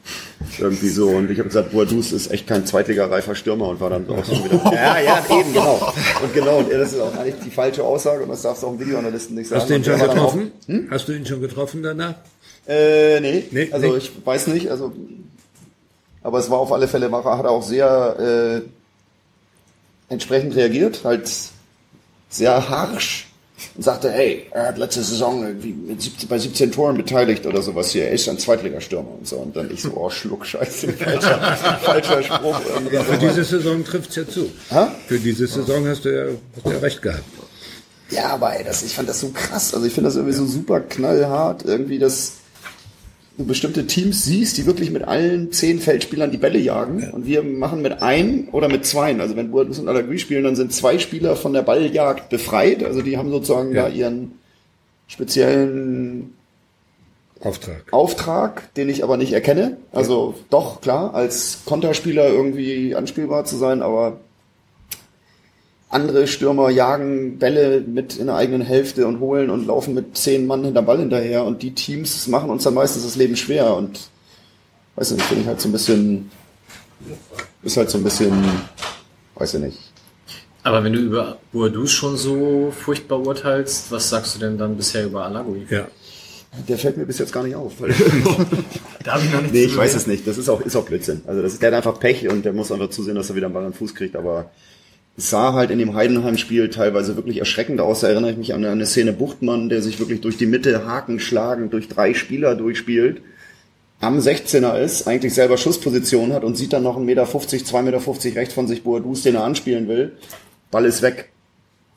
Irgendwie 0.57 0.89
so. 0.89 1.07
Und 1.09 1.29
ich 1.31 1.37
habe 1.39 1.49
gesagt, 1.49 1.71
Boadus 1.71 2.11
ist 2.11 2.31
echt 2.31 2.47
kein 2.47 2.65
zweitliga-reifer 2.65 3.35
Stürmer 3.35 3.67
und 3.69 3.79
war 3.79 3.89
dann 3.89 4.09
auch 4.09 4.23
so 4.25 4.33
wieder. 4.43 4.59
Ja, 4.73 4.99
ja, 4.99 5.23
eben, 5.29 5.53
genau. 5.53 5.93
Und 6.23 6.33
genau, 6.33 6.57
und 6.59 6.71
das 6.71 6.93
ist 6.93 6.99
auch 6.99 7.15
eigentlich 7.15 7.35
die 7.45 7.51
falsche 7.51 7.83
Aussage 7.83 8.23
und 8.23 8.29
das 8.29 8.41
darfst 8.41 8.63
du 8.63 8.67
auch 8.67 8.71
dem 8.71 8.79
Videoanalysten 8.79 9.35
nicht 9.35 9.47
sagen. 9.49 9.61
Hast 9.61 9.69
du 9.69 9.75
ihn 9.75 9.83
schon 9.83 9.99
dann 9.99 10.09
auch- 10.09 10.13
getroffen? 10.13 10.51
Hast 10.89 11.07
du 11.07 11.11
ihn 11.13 11.25
schon 11.25 11.41
getroffen 11.41 11.83
danach? 11.83 12.15
äh, 12.67 13.19
nee. 13.19 13.43
Nee, 13.51 13.69
also 13.71 13.93
nicht? 13.95 14.11
ich 14.17 14.25
weiß 14.25 14.47
nicht, 14.47 14.69
also 14.69 14.91
aber 16.21 16.39
es 16.39 16.49
war 16.49 16.59
auf 16.59 16.71
alle 16.73 16.87
Fälle, 16.87 17.07
Macher 17.09 17.37
hat 17.37 17.45
er 17.45 17.51
auch 17.51 17.63
sehr 17.63 18.61
äh, 18.61 20.13
entsprechend 20.13 20.55
reagiert, 20.55 21.01
halt 21.03 21.29
sehr 22.29 22.69
harsch 22.69 23.27
und 23.75 23.83
sagte, 23.83 24.11
hey, 24.11 24.45
er 24.51 24.67
hat 24.67 24.77
letzte 24.77 25.03
Saison 25.03 25.43
irgendwie 25.43 25.73
mit 25.73 26.01
17, 26.01 26.29
bei 26.29 26.37
17 26.37 26.71
Toren 26.71 26.97
beteiligt 26.97 27.45
oder 27.45 27.61
sowas 27.61 27.91
hier, 27.91 28.05
er 28.05 28.11
ist 28.11 28.29
ein 28.29 28.37
Zweitligastürmer 28.37 29.11
und 29.19 29.27
so. 29.27 29.37
Und 29.37 29.55
dann 29.55 29.69
ich 29.71 29.81
so, 29.81 29.91
oh 29.95 30.09
Schluck, 30.09 30.45
scheiße, 30.45 30.93
falscher, 30.93 31.57
falscher 31.81 32.23
Spruch. 32.23 32.59
irgendwie 32.73 32.97
Für 32.97 33.17
diese 33.17 33.43
Saison 33.43 33.83
trifft's 33.83 34.15
ja 34.15 34.27
zu. 34.27 34.49
Hä? 34.69 34.87
Für 35.07 35.19
diese 35.19 35.47
Saison 35.47 35.85
hast 35.87 36.05
du 36.05 36.15
ja, 36.15 36.33
hast 36.55 36.65
du 36.65 36.71
ja 36.71 36.79
recht 36.79 37.01
gehabt. 37.01 37.23
Ja, 38.11 38.29
aber 38.29 38.55
ey, 38.55 38.63
das, 38.63 38.81
ich 38.83 38.95
fand 38.95 39.07
das 39.07 39.19
so 39.19 39.29
krass. 39.29 39.73
Also 39.73 39.85
ich 39.85 39.93
finde 39.93 40.07
das 40.07 40.15
irgendwie 40.15 40.35
so 40.35 40.45
super 40.45 40.79
knallhart, 40.81 41.63
irgendwie, 41.65 41.99
dass 41.99 42.33
du 43.39 43.45
bestimmte 43.45 43.87
Teams 43.87 44.25
siehst, 44.25 44.57
die 44.57 44.65
wirklich 44.65 44.91
mit 44.91 45.07
allen 45.07 45.51
zehn 45.51 45.79
Feldspielern 45.79 46.29
die 46.29 46.37
Bälle 46.37 46.59
jagen. 46.59 47.09
Und 47.11 47.25
wir 47.25 47.41
machen 47.41 47.81
mit 47.81 48.01
ein 48.01 48.49
oder 48.51 48.67
mit 48.67 48.85
zweien. 48.85 49.21
Also 49.21 49.35
wenn 49.37 49.49
Boadus 49.49 49.79
und 49.79 49.87
Alagui 49.87 50.19
spielen, 50.19 50.43
dann 50.43 50.57
sind 50.57 50.73
zwei 50.73 50.99
Spieler 50.99 51.37
von 51.37 51.53
der 51.53 51.61
Balljagd 51.61 52.29
befreit. 52.29 52.83
Also 52.83 53.01
die 53.01 53.17
haben 53.17 53.31
sozusagen 53.31 53.73
Ja. 53.73 53.83
da 53.83 53.89
ihren 53.89 54.33
speziellen 55.07 56.33
Auftrag. 57.39 57.85
Auftrag, 57.91 58.73
den 58.73 58.89
ich 58.89 59.05
aber 59.05 59.15
nicht 59.15 59.31
erkenne. 59.31 59.77
Also 59.93 60.35
doch, 60.49 60.81
klar, 60.81 61.13
als 61.15 61.59
Konterspieler 61.65 62.27
irgendwie 62.27 62.93
anspielbar 62.93 63.45
zu 63.45 63.55
sein, 63.55 63.81
aber 63.81 64.17
andere 65.89 66.27
Stürmer 66.27 66.69
jagen 66.69 67.39
Bälle 67.39 67.81
mit 67.81 68.17
in 68.17 68.27
der 68.27 68.35
eigenen 68.35 68.61
Hälfte 68.61 69.07
und 69.07 69.19
holen 69.19 69.49
und 69.49 69.65
laufen 69.65 69.95
mit 69.95 70.15
zehn 70.15 70.45
Mann 70.45 70.63
hinter 70.63 70.83
Ball 70.83 70.99
hinterher 70.99 71.43
und 71.43 71.63
die 71.63 71.73
Teams 71.73 72.27
machen 72.27 72.51
uns 72.51 72.63
dann 72.63 72.75
meistens 72.75 73.03
das 73.03 73.15
Leben 73.15 73.35
schwer 73.35 73.75
und 73.75 73.99
weiß 74.95 75.11
nicht, 75.11 75.23
finde 75.23 75.41
ich 75.41 75.47
halt 75.47 75.59
so 75.59 75.67
ein 75.67 75.71
bisschen, 75.71 76.29
ist 77.63 77.77
halt 77.77 77.89
so 77.89 77.97
ein 77.97 78.03
bisschen, 78.03 78.33
weiß 79.35 79.55
ich 79.55 79.61
nicht. 79.61 79.79
Aber 80.61 80.83
wenn 80.83 80.93
du 80.93 80.99
über 80.99 81.37
Boadus 81.51 81.91
schon 81.91 82.17
so 82.17 82.71
furchtbar 82.71 83.19
urteilst, 83.25 83.91
was 83.91 84.09
sagst 84.09 84.35
du 84.35 84.39
denn 84.39 84.57
dann 84.57 84.77
bisher 84.77 85.05
über 85.05 85.25
Alagui? 85.25 85.65
Ja. 85.69 85.87
Der 86.67 86.77
fällt 86.77 86.97
mir 86.97 87.05
bis 87.05 87.19
jetzt 87.19 87.31
gar 87.31 87.43
nicht 87.43 87.55
auf. 87.55 87.79
Weil 87.79 87.89
Da 89.03 89.13
habe 89.13 89.23
ich 89.23 89.31
noch 89.31 89.41
nichts 89.41 89.53
nee, 89.53 89.63
ich 89.65 89.77
weiß 89.77 89.95
es 89.95 90.07
nicht. 90.07 90.27
Das 90.27 90.37
ist 90.37 90.49
auch, 90.49 90.61
ist 90.61 90.75
auch 90.75 90.85
Blödsinn. 90.85 91.21
Also 91.25 91.41
das 91.41 91.53
ist, 91.53 91.61
der 91.61 91.71
hat 91.71 91.77
einfach 91.77 91.99
Pech 91.99 92.27
und 92.27 92.43
der 92.43 92.53
muss 92.53 92.71
einfach 92.71 92.89
zusehen, 92.89 93.15
dass 93.15 93.29
er 93.29 93.35
wieder 93.35 93.45
einen 93.45 93.53
Ball 93.53 93.63
an 93.63 93.71
den 93.71 93.77
Fuß 93.77 93.95
kriegt. 93.95 94.15
Aber 94.15 94.51
sah 95.19 95.53
halt 95.53 95.71
in 95.71 95.79
dem 95.79 95.93
Heidenheim-Spiel 95.93 96.69
teilweise 96.69 97.15
wirklich 97.15 97.39
erschreckend 97.39 97.81
aus. 97.81 98.01
Da 98.01 98.09
erinnere 98.09 98.31
ich 98.31 98.37
mich 98.37 98.53
an 98.53 98.65
eine 98.65 98.85
Szene 98.85 99.13
Buchtmann, 99.13 99.69
der 99.69 99.81
sich 99.81 99.99
wirklich 99.99 100.21
durch 100.21 100.37
die 100.37 100.45
Mitte 100.45 100.85
Haken 100.85 101.19
schlagen, 101.19 101.69
durch 101.69 101.87
drei 101.87 102.13
Spieler 102.13 102.55
durchspielt. 102.55 103.21
Am 104.01 104.17
16er 104.17 104.79
ist, 104.79 105.07
eigentlich 105.07 105.33
selber 105.33 105.57
Schussposition 105.57 106.31
hat 106.31 106.43
und 106.43 106.55
sieht 106.55 106.71
dann 106.71 106.83
noch 106.83 106.97
1,50 106.97 107.01
Meter, 107.01 107.23
2,50 107.23 107.83
Meter 107.83 108.35
rechts 108.39 108.53
von 108.53 108.67
sich 108.67 108.83
Boadus, 108.83 109.23
den 109.23 109.35
er 109.35 109.43
anspielen 109.43 109.87
will. 109.87 110.13
Ball 110.71 110.85
ist 110.85 111.01
weg. 111.01 111.29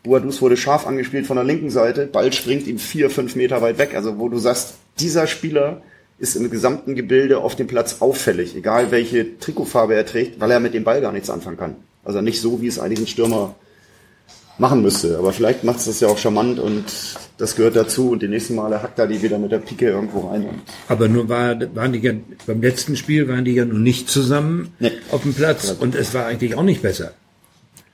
Boadus 0.02 0.42
wurde 0.42 0.56
scharf 0.56 0.86
angespielt 0.86 1.26
von 1.26 1.36
der 1.36 1.44
linken 1.44 1.70
Seite, 1.70 2.06
Ball 2.06 2.32
springt 2.32 2.66
ihm 2.66 2.78
vier, 2.78 3.08
fünf 3.08 3.36
Meter 3.36 3.62
weit 3.62 3.78
weg. 3.78 3.94
Also 3.94 4.18
wo 4.18 4.28
du 4.28 4.38
sagst, 4.38 4.74
dieser 4.98 5.28
Spieler 5.28 5.82
ist 6.18 6.34
im 6.34 6.50
gesamten 6.50 6.96
Gebilde 6.96 7.38
auf 7.38 7.54
dem 7.54 7.68
Platz 7.68 7.96
auffällig, 8.00 8.56
egal 8.56 8.90
welche 8.90 9.38
Trikotfarbe 9.38 9.94
er 9.94 10.06
trägt, 10.06 10.40
weil 10.40 10.50
er 10.50 10.60
mit 10.60 10.74
dem 10.74 10.82
Ball 10.82 11.00
gar 11.00 11.12
nichts 11.12 11.30
anfangen 11.30 11.56
kann. 11.56 11.76
Also 12.04 12.20
nicht 12.20 12.40
so, 12.40 12.60
wie 12.60 12.66
es 12.66 12.78
eigentlich 12.78 13.00
ein 13.00 13.06
Stürmer 13.06 13.54
machen 14.58 14.82
müsste. 14.82 15.18
Aber 15.18 15.32
vielleicht 15.32 15.64
macht 15.64 15.78
es 15.78 15.86
das 15.86 16.00
ja 16.00 16.08
auch 16.08 16.18
charmant 16.18 16.58
und 16.58 16.84
das 17.38 17.56
gehört 17.56 17.76
dazu 17.76 18.10
und 18.10 18.22
die 18.22 18.28
nächsten 18.28 18.54
Male 18.54 18.82
hackt 18.82 18.98
er 18.98 19.06
die 19.06 19.22
wieder 19.22 19.38
mit 19.38 19.50
der 19.52 19.58
Pike 19.58 19.88
irgendwo 19.88 20.28
rein. 20.28 20.42
Und 20.44 20.60
Aber 20.88 21.08
nur 21.08 21.28
war, 21.28 21.56
waren 21.74 21.92
die 21.92 22.00
ja, 22.00 22.12
beim 22.46 22.60
letzten 22.60 22.96
Spiel 22.96 23.28
waren 23.28 23.44
die 23.44 23.54
ja 23.54 23.64
noch 23.64 23.78
nicht 23.78 24.08
zusammen 24.08 24.72
Nee. 24.78 24.92
auf 25.10 25.22
dem 25.22 25.34
Platz 25.34 25.74
und 25.78 25.94
es 25.94 26.12
war 26.14 26.26
eigentlich 26.26 26.54
auch 26.54 26.62
nicht 26.62 26.82
besser. 26.82 27.12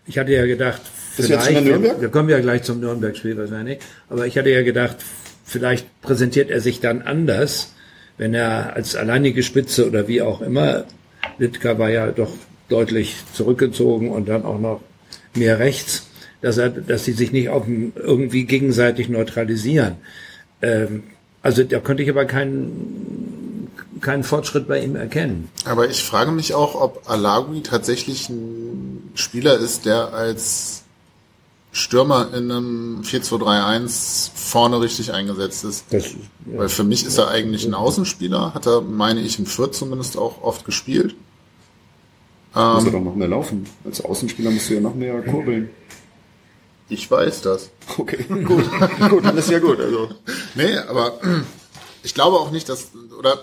Ich 0.07 0.19
hatte 0.19 0.33
ja 0.33 0.47
gedacht, 0.47 0.81
vielleicht, 1.15 1.65
Nürnberg? 1.65 2.01
wir 2.01 2.09
kommen 2.09 2.29
ja 2.29 2.41
gleich 2.41 2.63
zum 2.63 2.81
Nürnberg-Spiel 2.81 3.37
wahrscheinlich, 3.37 3.79
aber 4.09 4.27
ich 4.27 4.37
hatte 4.39 4.51
ja 4.51 4.63
gedacht, 4.63 4.97
vielleicht 5.45 5.87
präsentiert 6.03 6.51
er 6.51 6.61
sich 6.61 6.81
dann 6.81 7.03
anders, 7.03 7.73
wenn 8.17 8.35
er 8.35 8.75
als 8.75 8.97
alleinige 8.97 9.43
Spitze 9.43 9.87
oder 9.87 10.09
wie 10.09 10.23
auch 10.23 10.41
immer, 10.41 10.85
Litka 11.39 11.79
war 11.79 11.91
ja 11.91 12.11
doch 12.11 12.33
deutlich 12.69 13.17
zurückgezogen 13.33 14.11
und 14.11 14.29
dann 14.29 14.45
auch 14.45 14.59
noch 14.59 14.81
mehr 15.35 15.59
rechts, 15.59 16.07
dass 16.41 16.59
er, 16.59 16.71
dass 16.71 17.05
sie 17.05 17.13
sich 17.13 17.33
nicht 17.33 17.49
auf 17.49 17.65
dem, 17.65 17.93
irgendwie 17.97 18.45
gegenseitig 18.45 19.09
neutralisieren. 19.09 19.97
Ähm, 20.63 21.05
also 21.43 21.63
da 21.65 21.81
konnte 21.81 22.03
ich 22.03 22.11
aber 22.11 22.25
keinen, 22.25 23.71
keinen 24.01 24.25
Fortschritt 24.25 24.69
bei 24.69 24.83
ihm 24.83 24.97
erkennen. 24.97 25.49
Aber 25.65 25.89
ich 25.89 26.03
frage 26.03 26.33
mich 26.33 26.55
auch, 26.55 26.75
ob 26.75 27.09
Alagui 27.09 27.63
tatsächlich 27.63 28.29
ein 28.29 29.11
Spieler 29.15 29.59
ist, 29.59 29.87
der 29.87 30.13
als 30.13 30.83
Stürmer 31.73 32.35
in 32.35 32.51
einem 32.51 33.03
4-2-3-1 33.03 34.31
vorne 34.35 34.81
richtig 34.81 35.13
eingesetzt 35.13 35.65
ist. 35.65 35.85
Das, 35.91 36.07
Weil 36.45 36.69
für 36.69 36.85
mich 36.85 37.05
ist 37.05 37.19
er 37.19 37.29
eigentlich 37.29 37.65
ein 37.67 37.75
Außenspieler, 37.75 38.55
hat 38.55 38.67
er, 38.67 38.81
meine 38.81 39.21
ich, 39.21 39.39
in 39.39 39.47
Fürth 39.47 39.75
zumindest 39.75 40.17
auch 40.17 40.43
oft 40.43 40.65
gespielt. 40.65 41.15
Muss 42.55 42.85
er 42.85 42.87
Ähm, 42.89 42.93
doch 42.93 43.01
noch 43.01 43.15
mehr 43.15 43.29
laufen. 43.29 43.67
Als 43.85 44.05
Außenspieler 44.05 44.51
musst 44.51 44.71
du 44.71 44.75
ja 44.75 44.81
noch 44.81 44.95
mehr 44.95 45.21
kurbeln. 45.23 45.71
ich 46.89 47.11
weiß 47.11 47.43
das. 47.43 47.71
Okay, 47.97 48.25
gut. 48.29 48.65
gut, 49.11 49.25
dann 49.25 49.37
ist 49.37 49.51
ja 49.51 49.59
gut. 49.59 49.81
Also. 49.81 50.09
Nee, 50.55 50.77
aber 50.89 51.19
ich 52.03 52.15
glaube 52.15 52.37
auch 52.37 52.51
nicht, 52.51 52.69
dass, 52.69 52.89
oder 53.19 53.39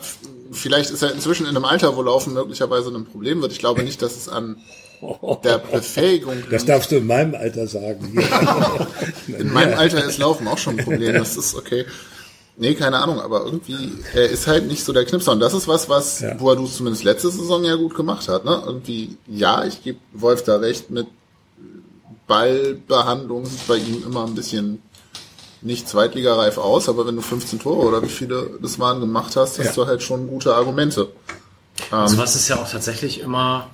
vielleicht 0.52 0.90
ist 0.90 1.02
er 1.04 1.12
inzwischen 1.14 1.46
in 1.46 1.56
einem 1.56 1.66
Alter, 1.66 1.96
wo 1.96 2.02
Laufen 2.02 2.34
möglicherweise 2.34 2.90
ein 2.90 3.06
Problem 3.06 3.42
wird. 3.42 3.52
Ich 3.52 3.60
glaube 3.60 3.84
nicht, 3.84 4.02
dass 4.02 4.16
es 4.16 4.30
an 4.30 4.58
der 5.44 5.60
Befähigung 5.60 6.36
das 6.50 6.66
darfst 6.66 6.92
du 6.92 6.96
in 6.96 7.06
meinem 7.06 7.36
Alter 7.36 7.68
sagen. 7.68 8.18
In 9.28 9.52
meinem 9.54 9.78
Alter 9.78 10.04
ist 10.04 10.18
Laufen 10.18 10.48
auch 10.48 10.58
schon 10.58 10.80
ein 10.80 10.86
Problem, 10.86 11.14
das 11.14 11.36
ist 11.38 11.54
okay. 11.54 11.86
Nee, 12.58 12.74
keine 12.76 13.00
Ahnung, 13.00 13.20
aber 13.20 13.44
irgendwie, 13.44 13.92
er 14.14 14.30
ist 14.30 14.48
halt 14.48 14.68
nicht 14.68 14.84
so 14.86 14.94
der 14.94 15.04
Knipser. 15.04 15.34
Und 15.34 15.42
das 15.42 15.54
ist 15.54 15.68
was, 15.68 15.90
was 15.90 16.22
Ja. 16.22 16.36
Boadu 16.36 16.66
zumindest 16.68 17.04
letzte 17.04 17.30
Saison 17.30 17.64
ja 17.66 17.76
gut 17.76 17.96
gemacht 17.96 18.30
hat. 18.30 18.46
Ne? 18.46 18.64
Irgendwie, 18.66 19.18
ja, 19.28 19.66
ich 19.66 19.84
gebe 19.84 20.00
Wolf 20.14 20.44
da 20.44 20.56
recht, 20.58 20.90
mit 20.90 21.08
Ballbehandlung 22.28 23.46
sieht 23.46 23.68
bei 23.68 23.78
ihm 23.78 24.04
immer 24.06 24.26
ein 24.26 24.36
bisschen 24.36 24.82
nicht 25.62 25.88
zweitligareif 25.90 26.58
aus, 26.58 26.88
aber 26.90 27.06
wenn 27.08 27.16
du 27.16 27.22
15 27.22 27.60
Tore 27.60 27.88
oder 27.88 28.02
wie 28.04 28.08
viele 28.10 28.52
das 28.62 28.80
waren 28.80 29.00
gemacht 29.00 29.36
hast, 29.36 29.60
hast 29.60 29.66
Ja. 29.66 29.72
du 29.74 29.88
halt 29.88 30.02
schon 30.04 30.28
gute 30.28 30.56
Argumente. 30.56 31.10
Also 31.92 32.18
was 32.18 32.36
ist 32.36 32.48
ja 32.48 32.62
auch 32.62 32.70
tatsächlich 32.70 33.20
immer, 33.20 33.68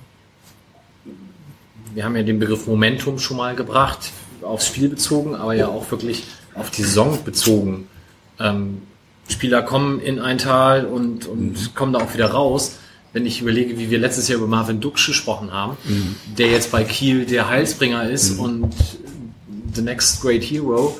wir 1.94 2.04
haben 2.04 2.16
ja 2.16 2.22
den 2.22 2.38
Begriff 2.38 2.66
Momentum 2.66 3.18
schon 3.18 3.36
mal 3.36 3.54
gebracht, 3.54 4.10
aufs 4.42 4.66
Spiel 4.66 4.88
bezogen, 4.88 5.34
aber 5.34 5.54
ja 5.54 5.68
auch 5.68 5.90
wirklich 5.90 6.24
auf 6.54 6.70
die 6.70 6.82
Saison 6.82 7.18
bezogen. 7.24 7.88
Ähm, 8.42 8.82
Spieler 9.28 9.62
kommen 9.62 10.00
in 10.00 10.18
ein 10.18 10.38
Tal 10.38 10.84
und, 10.84 11.26
und 11.26 11.74
kommen 11.74 11.92
da 11.92 12.00
auch 12.00 12.14
wieder 12.14 12.30
raus. 12.32 12.78
Wenn 13.12 13.26
ich 13.26 13.40
überlege, 13.40 13.78
wie 13.78 13.90
wir 13.90 13.98
letztes 13.98 14.28
Jahr 14.28 14.38
über 14.38 14.48
Marvin 14.48 14.80
Duksch 14.80 15.06
gesprochen 15.06 15.52
haben, 15.52 15.76
der 16.38 16.48
jetzt 16.48 16.72
bei 16.72 16.82
Kiel 16.82 17.26
der 17.26 17.48
Heilsbringer 17.48 18.08
ist 18.08 18.38
und 18.38 18.74
the 19.74 19.82
next 19.82 20.22
great 20.22 20.42
hero, 20.42 20.98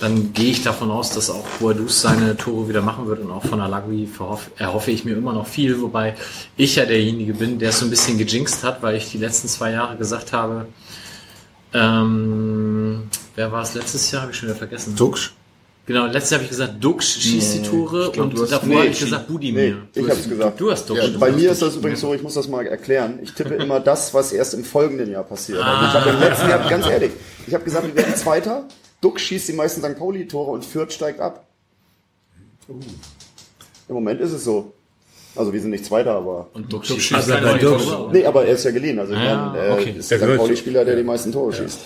dann 0.00 0.32
gehe 0.32 0.50
ich 0.50 0.64
davon 0.64 0.90
aus, 0.90 1.12
dass 1.12 1.30
auch 1.30 1.46
Boadus 1.60 2.02
seine 2.02 2.36
Tore 2.36 2.68
wieder 2.68 2.82
machen 2.82 3.06
wird 3.06 3.20
und 3.20 3.30
auch 3.30 3.44
von 3.44 3.60
Alagui 3.60 4.08
erhoffe 4.56 4.90
ich 4.90 5.04
mir 5.04 5.16
immer 5.16 5.32
noch 5.32 5.46
viel, 5.46 5.80
wobei 5.80 6.16
ich 6.56 6.74
ja 6.74 6.84
derjenige 6.84 7.34
bin, 7.34 7.60
der 7.60 7.70
es 7.70 7.78
so 7.78 7.86
ein 7.86 7.90
bisschen 7.90 8.18
gejinxt 8.18 8.64
hat, 8.64 8.82
weil 8.82 8.96
ich 8.96 9.12
die 9.12 9.18
letzten 9.18 9.46
zwei 9.46 9.70
Jahre 9.70 9.96
gesagt 9.96 10.32
habe, 10.32 10.66
ähm, 11.72 13.04
wer 13.36 13.52
war 13.52 13.62
es 13.62 13.74
letztes 13.74 14.10
Jahr? 14.10 14.22
Habe 14.22 14.32
ich 14.32 14.38
schon 14.38 14.48
wieder 14.48 14.58
vergessen. 14.58 14.96
Duxch? 14.96 15.32
Genau, 15.84 16.06
letztes 16.06 16.30
Jahr 16.30 16.38
habe 16.38 16.44
ich 16.44 16.50
gesagt, 16.50 16.74
Dux 16.82 17.12
schießt 17.14 17.54
die 17.56 17.62
Tore 17.62 18.10
glaub, 18.12 18.26
und 18.26 18.36
du 18.38 18.42
hast- 18.42 18.52
davor 18.52 18.68
nee, 18.68 18.76
habe 18.76 18.86
ich 18.86 19.00
gesagt, 19.00 19.26
Budimir. 19.26 19.78
nee, 19.94 20.00
ich 20.02 20.08
hab's 20.10 20.28
gesagt. 20.28 20.60
Du 20.60 20.70
hast 20.70 20.88
Dux. 20.88 20.98
Ja, 21.00 21.06
gesagt. 21.06 21.20
Bei 21.20 21.32
mir 21.32 21.50
ist 21.50 21.60
das 21.60 21.74
übrigens 21.74 22.00
so, 22.00 22.14
ich 22.14 22.22
muss 22.22 22.34
das 22.34 22.46
mal 22.48 22.64
erklären. 22.66 23.18
Ich 23.20 23.32
tippe 23.32 23.54
immer 23.54 23.80
das, 23.80 24.14
was 24.14 24.32
erst 24.32 24.54
im 24.54 24.64
folgenden 24.64 25.10
Jahr 25.10 25.24
passiert. 25.24 25.58
Also 25.60 25.86
ich 25.86 25.92
habe 25.92 26.10
im 26.10 26.20
letzten 26.20 26.48
Jahr, 26.48 26.68
ganz 26.70 26.86
ehrlich, 26.86 27.10
ich 27.48 27.52
habe 27.54 27.64
gesagt, 27.64 27.86
wir 27.86 27.96
werden 27.96 28.14
Zweiter. 28.14 28.64
Duck 29.00 29.18
schießt 29.18 29.48
die 29.48 29.54
meisten 29.54 29.82
St. 29.82 29.98
Pauli-Tore 29.98 30.52
und 30.52 30.64
Fürth 30.64 30.92
steigt 30.92 31.18
ab. 31.18 31.46
Im 32.68 33.94
Moment 33.94 34.20
ist 34.20 34.32
es 34.32 34.44
so. 34.44 34.72
Also 35.34 35.52
wir 35.52 35.60
sind 35.60 35.70
nicht 35.70 35.84
Zweiter, 35.86 36.12
aber... 36.14 36.48
Und 36.52 36.70
Dux 36.72 36.88
Dux 36.88 37.02
schießt 37.02 37.24
schießt 37.26 37.40
neuen 37.42 37.58
Dux. 37.58 37.84
Tore. 37.86 38.12
Nee, 38.12 38.24
aber 38.26 38.44
er 38.44 38.54
ist 38.54 38.64
ja 38.64 38.70
geliehen. 38.70 38.98
Also 38.98 39.14
ich 39.14 39.18
Ah, 39.18 39.46
meine, 39.52 39.64
er 39.64 39.72
okay. 39.74 39.94
ist 39.98 40.10
Der 40.10 40.18
St. 40.18 40.36
Pauli-Spieler, 40.36 40.84
der 40.84 40.94
die 40.94 41.02
meisten 41.02 41.32
Tore 41.32 41.52
schießt. 41.54 41.78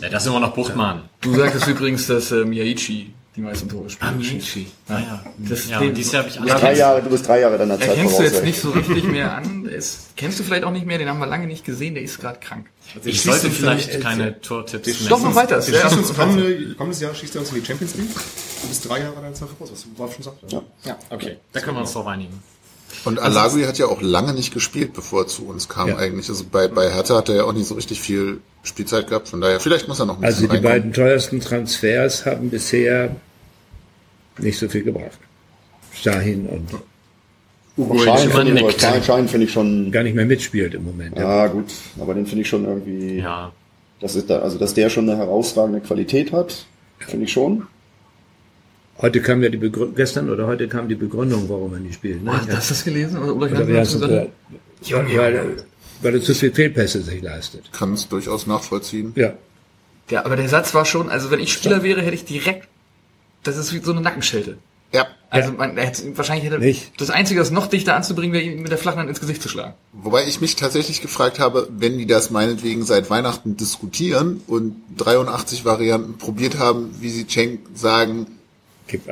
Ja, 0.00 0.08
das 0.08 0.22
ist 0.24 0.28
immer 0.30 0.40
noch 0.40 0.54
Buchtmann. 0.54 1.02
Du 1.20 1.34
sagtest 1.34 1.66
übrigens, 1.68 2.06
dass 2.06 2.32
äh, 2.32 2.44
Miyaichi 2.44 3.12
die 3.36 3.42
meisten 3.42 3.68
Tore 3.68 3.90
spielt. 3.90 4.16
Michi. 4.16 4.66
Ah, 4.88 4.98
ja. 4.98 5.24
Das, 5.36 5.68
Ja, 5.68 5.78
den- 5.78 5.88
und 5.90 5.94
dieses 5.94 6.12
Jahr 6.12 6.22
habe 6.22 6.30
ich 6.30 6.36
Du 6.36 6.42
bist 6.42 6.54
alle 6.54 6.60
drei 6.62 6.76
Jahre, 6.76 7.02
du 7.02 7.10
bist 7.10 7.28
drei 7.28 7.40
Jahre 7.40 7.58
deiner 7.58 7.78
Zeit 7.78 7.88
Erkennst 7.90 8.18
du 8.18 8.22
jetzt 8.22 8.42
nicht 8.44 8.60
so 8.60 8.70
richtig 8.70 9.04
mehr 9.10 9.34
an? 9.34 9.66
Ist, 9.66 10.16
kennst 10.16 10.38
du 10.38 10.42
vielleicht 10.44 10.64
auch 10.64 10.70
nicht 10.70 10.86
mehr, 10.86 10.96
den 10.98 11.08
haben 11.08 11.18
wir 11.18 11.26
lange 11.26 11.46
nicht 11.46 11.64
gesehen, 11.64 11.94
der 11.94 12.02
ist 12.02 12.18
gerade 12.18 12.38
krank. 12.40 12.66
Ich 13.04 13.22
sollte 13.22 13.50
vielleicht 13.50 14.00
keine 14.00 14.40
Tortipps 14.40 15.06
Doch 15.08 15.20
noch 15.20 15.34
weiter. 15.34 15.60
Der 15.60 15.80
schießt 15.80 15.96
uns 15.98 16.14
kommende, 16.14 16.74
kommendes 16.76 17.00
Jahr 17.00 17.14
schießt 17.14 17.34
er 17.34 17.40
uns 17.42 17.50
in 17.52 17.60
die 17.60 17.66
Champions 17.66 17.94
League. 17.96 18.08
Du 18.62 18.68
bist 18.68 18.88
drei 18.88 19.00
Jahre 19.00 19.14
deiner 19.16 19.34
Zeit 19.34 19.48
voraus, 19.50 19.70
was 19.72 19.86
Wolf 19.96 20.14
schon 20.14 20.24
sagt. 20.24 20.50
Ja. 20.50 20.62
Ja, 20.84 20.98
okay. 21.10 21.36
Da 21.52 21.60
können 21.60 21.76
wir 21.76 21.80
uns 21.82 21.92
drauf 21.92 22.06
einigen. 22.06 22.42
Und 23.04 23.18
Alagui 23.18 23.62
hat 23.64 23.78
ja 23.78 23.86
auch 23.86 24.00
lange 24.02 24.32
nicht 24.34 24.52
gespielt, 24.52 24.92
bevor 24.94 25.22
er 25.22 25.26
zu 25.28 25.46
uns 25.46 25.68
kam 25.68 25.88
Ja. 25.88 25.96
eigentlich. 25.96 26.28
Also 26.28 26.44
bei, 26.50 26.66
bei 26.68 26.92
Hertha 26.92 27.16
hat 27.16 27.28
er 27.28 27.36
ja 27.36 27.44
auch 27.44 27.52
nicht 27.52 27.66
so 27.66 27.74
richtig 27.74 28.00
viel 28.00 28.40
Spielzeit 28.62 29.06
gehabt. 29.08 29.28
Von 29.28 29.40
daher, 29.40 29.60
vielleicht 29.60 29.86
muss 29.88 30.00
er 30.00 30.06
noch 30.06 30.18
ein 30.18 30.24
Also 30.24 30.42
bisschen 30.42 30.50
die 30.62 30.66
reinkommen. 30.66 30.72
beiden 30.82 30.92
teuersten 30.92 31.40
Transfers 31.40 32.26
haben 32.26 32.50
bisher 32.50 33.14
nicht 34.38 34.58
so 34.58 34.68
viel 34.68 34.82
gebracht. 34.82 35.18
Shahin 35.92 36.46
und 36.46 36.68
Und 37.76 38.00
Schein 38.00 38.30
finde 38.30 38.52
ich, 38.54 38.62
nickt. 38.62 38.80
Schein, 39.04 39.28
finde 39.28 39.46
ich 39.46 39.52
schon... 39.52 39.92
gar 39.92 40.02
nicht 40.02 40.14
mehr 40.14 40.26
mitspielt 40.26 40.74
im 40.74 40.84
Moment. 40.84 41.16
Ja 41.16 41.46
gut, 41.46 41.66
aber 42.00 42.14
den 42.14 42.26
finde 42.26 42.42
ich 42.42 42.48
schon 42.48 42.64
irgendwie... 42.64 43.18
Ja. 43.18 43.52
Das 44.00 44.14
ist 44.14 44.28
da, 44.28 44.40
also 44.40 44.58
dass 44.58 44.74
der 44.74 44.90
schon 44.90 45.08
eine 45.08 45.18
herausragende 45.18 45.80
Qualität 45.80 46.32
hat, 46.32 46.66
finde 46.98 47.24
ich 47.24 47.32
schon. 47.32 47.66
Heute 49.00 49.20
kam 49.20 49.42
ja 49.42 49.50
die 49.50 49.58
Begründung, 49.58 49.94
gestern 49.94 50.30
oder 50.30 50.46
heute 50.46 50.68
kam 50.68 50.88
die 50.88 50.94
Begründung, 50.94 51.48
warum 51.48 51.74
er 51.74 51.80
nicht 51.80 51.96
spielt. 51.96 52.24
Ne? 52.24 52.32
Hast 52.32 52.48
du 52.48 52.74
das 52.74 52.84
gelesen? 52.84 53.18
Oder, 53.18 53.36
oder, 53.36 53.62
Oder 53.62 53.80
hast 53.80 53.94
du 53.94 54.00
gesagt? 54.00 54.30
Ja, 54.82 55.04
weil, 55.16 55.64
weil 56.02 56.14
er 56.14 56.22
zu 56.22 56.34
viel 56.34 56.52
Fehlpässe 56.52 57.02
sich 57.02 57.22
leistet. 57.22 57.72
Kann 57.72 57.92
es 57.92 58.08
durchaus 58.08 58.46
nachvollziehen. 58.46 59.12
Ja. 59.14 59.34
Ja, 60.08 60.24
aber 60.24 60.36
der 60.36 60.48
Satz 60.48 60.72
war 60.72 60.84
schon, 60.84 61.10
also 61.10 61.30
wenn 61.30 61.40
ich 61.40 61.52
Spieler 61.52 61.82
wäre, 61.82 62.00
hätte 62.00 62.14
ich 62.14 62.24
direkt, 62.24 62.68
das 63.42 63.56
ist 63.56 63.72
wie 63.72 63.80
so 63.80 63.92
eine 63.92 64.00
Nackenschelte. 64.00 64.58
Ja. 64.92 65.08
Also 65.28 65.52
man, 65.52 65.76
hätte, 65.76 66.16
wahrscheinlich 66.16 66.46
hätte 66.46 66.60
Nicht. 66.60 67.00
das 67.00 67.10
Einzige, 67.10 67.40
das 67.40 67.50
noch 67.50 67.66
dichter 67.66 67.96
anzubringen, 67.96 68.32
wäre 68.32 68.44
ihm 68.44 68.62
mit 68.62 68.70
der 68.70 68.78
flachen 68.78 69.00
Hand 69.00 69.08
ins 69.08 69.20
Gesicht 69.20 69.42
zu 69.42 69.48
schlagen. 69.48 69.74
Wobei 69.92 70.24
ich 70.26 70.40
mich 70.40 70.54
tatsächlich 70.54 71.02
gefragt 71.02 71.40
habe, 71.40 71.68
wenn 71.70 71.98
die 71.98 72.06
das 72.06 72.30
meinetwegen 72.30 72.84
seit 72.84 73.10
Weihnachten 73.10 73.56
diskutieren 73.56 74.40
und 74.46 74.76
83 74.96 75.64
Varianten 75.64 76.18
probiert 76.18 76.58
haben, 76.58 76.94
wie 77.00 77.10
sie 77.10 77.26
Cenk 77.26 77.60
sagen, 77.74 78.26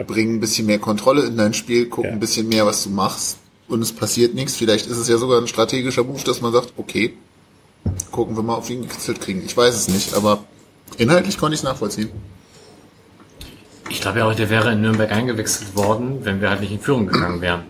Bring 0.06 0.34
ein 0.36 0.40
bisschen 0.40 0.66
mehr 0.66 0.78
Kontrolle 0.78 1.22
in 1.24 1.36
dein 1.36 1.52
Spiel, 1.54 1.86
guck 1.86 2.04
Ja. 2.04 2.10
ein 2.12 2.20
bisschen 2.20 2.48
mehr, 2.48 2.64
was 2.66 2.84
du 2.84 2.90
machst 2.90 3.38
und 3.68 3.82
es 3.82 3.92
passiert 3.92 4.34
nichts. 4.34 4.56
Vielleicht 4.56 4.86
ist 4.86 4.96
es 4.98 5.08
ja 5.08 5.16
sogar 5.18 5.40
ein 5.40 5.48
strategischer 5.48 6.04
Move, 6.04 6.22
dass 6.24 6.40
man 6.40 6.52
sagt, 6.52 6.72
okay, 6.76 7.14
gucken 8.12 8.36
wir 8.36 8.42
mal, 8.42 8.56
ob 8.58 8.68
wir 8.68 8.76
ihn 8.76 8.82
gekitzelt 8.82 9.20
kriegen. 9.20 9.42
Ich 9.44 9.56
weiß 9.56 9.74
es 9.74 9.88
nicht, 9.88 10.14
aber 10.14 10.44
inhaltlich 10.98 11.38
konnte 11.38 11.54
ich 11.54 11.60
es 11.60 11.64
nachvollziehen. 11.64 12.10
Ich 13.90 14.00
glaube 14.00 14.20
ja 14.20 14.28
auch, 14.28 14.34
der 14.34 14.48
wäre 14.50 14.72
in 14.72 14.80
Nürnberg 14.80 15.10
eingewechselt 15.12 15.76
worden, 15.76 16.18
wenn 16.24 16.40
wir 16.40 16.50
halt 16.50 16.60
nicht 16.60 16.72
in 16.72 16.80
Führung 16.80 17.06
gegangen 17.06 17.40
wären. 17.40 17.62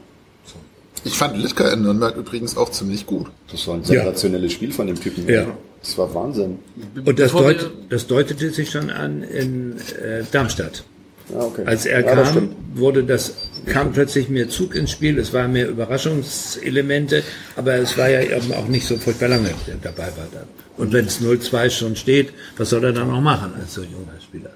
Ich 1.04 1.18
fand 1.18 1.36
Litka 1.36 1.68
in 1.70 1.82
Nürnberg 1.82 2.16
übrigens 2.16 2.56
auch 2.56 2.70
ziemlich 2.70 3.04
gut. 3.04 3.26
Das 3.50 3.66
war 3.66 3.74
ein 3.74 3.84
sensationelles 3.84 4.52
Spiel 4.52 4.72
von 4.72 4.86
dem 4.86 4.98
Typen. 4.98 5.28
Ja. 5.28 5.46
Das 5.82 5.98
war 5.98 6.14
Wahnsinn. 6.14 6.60
Und 7.04 7.18
das, 7.18 7.32
deut, 7.32 7.70
das 7.90 8.06
deutete 8.06 8.50
sich 8.50 8.70
schon 8.70 8.90
an 8.90 9.22
in 9.22 9.76
äh, 10.02 10.24
Darmstadt. 10.30 10.84
Ja, 11.32 11.40
okay. 11.40 11.62
Als 11.64 11.86
er 11.86 12.04
ja, 12.04 12.14
kam, 12.14 12.54
wurde 12.74 13.04
das, 13.04 13.32
kam 13.66 13.92
plötzlich 13.92 14.28
mehr 14.28 14.48
Zug 14.48 14.74
ins 14.74 14.90
Spiel, 14.90 15.18
es 15.18 15.32
waren 15.32 15.52
mehr 15.52 15.68
Überraschungselemente, 15.68 17.22
aber 17.56 17.76
es 17.76 17.96
war 17.96 18.08
ja 18.08 18.20
eben 18.20 18.52
auch 18.52 18.66
nicht 18.66 18.86
so 18.86 18.96
furchtbar 18.96 19.28
lange, 19.28 19.50
der 19.66 19.76
dabei 19.76 20.08
war 20.16 20.28
dann. 20.32 20.46
Und 20.76 20.92
wenn 20.92 21.06
es 21.06 21.20
0-2 21.20 21.70
schon 21.70 21.96
steht, 21.96 22.32
was 22.56 22.70
soll 22.70 22.84
er 22.84 22.92
dann 22.92 23.08
noch 23.08 23.20
machen 23.20 23.52
als 23.58 23.74
so 23.74 23.82
junger 23.82 24.20
Spieler? 24.22 24.50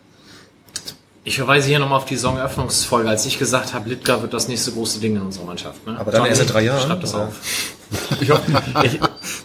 Ich 1.24 1.36
verweise 1.36 1.68
hier 1.68 1.78
nochmal 1.78 1.98
auf 1.98 2.06
die 2.06 2.16
Saisoneröffnungsfolge, 2.16 3.08
als 3.08 3.26
ich 3.26 3.38
gesagt 3.38 3.74
habe, 3.74 3.88
Litka 3.88 4.22
wird 4.22 4.32
das 4.32 4.48
nächste 4.48 4.72
große 4.72 4.98
Ding 4.98 5.16
in 5.16 5.22
unserer 5.22 5.44
Mannschaft. 5.44 5.86
Ne? 5.86 5.98
Aber 5.98 6.10
dann 6.10 6.24
erst 6.24 6.40
in 6.40 6.48
drei 6.48 6.62
Jahren, 6.62 6.80
Schreib 6.80 7.00
das 7.02 7.14
oder? 7.14 7.24
auf. 7.24 7.34
Ich 8.20 8.30
hoffe, 8.30 8.42
ich, 8.84 8.98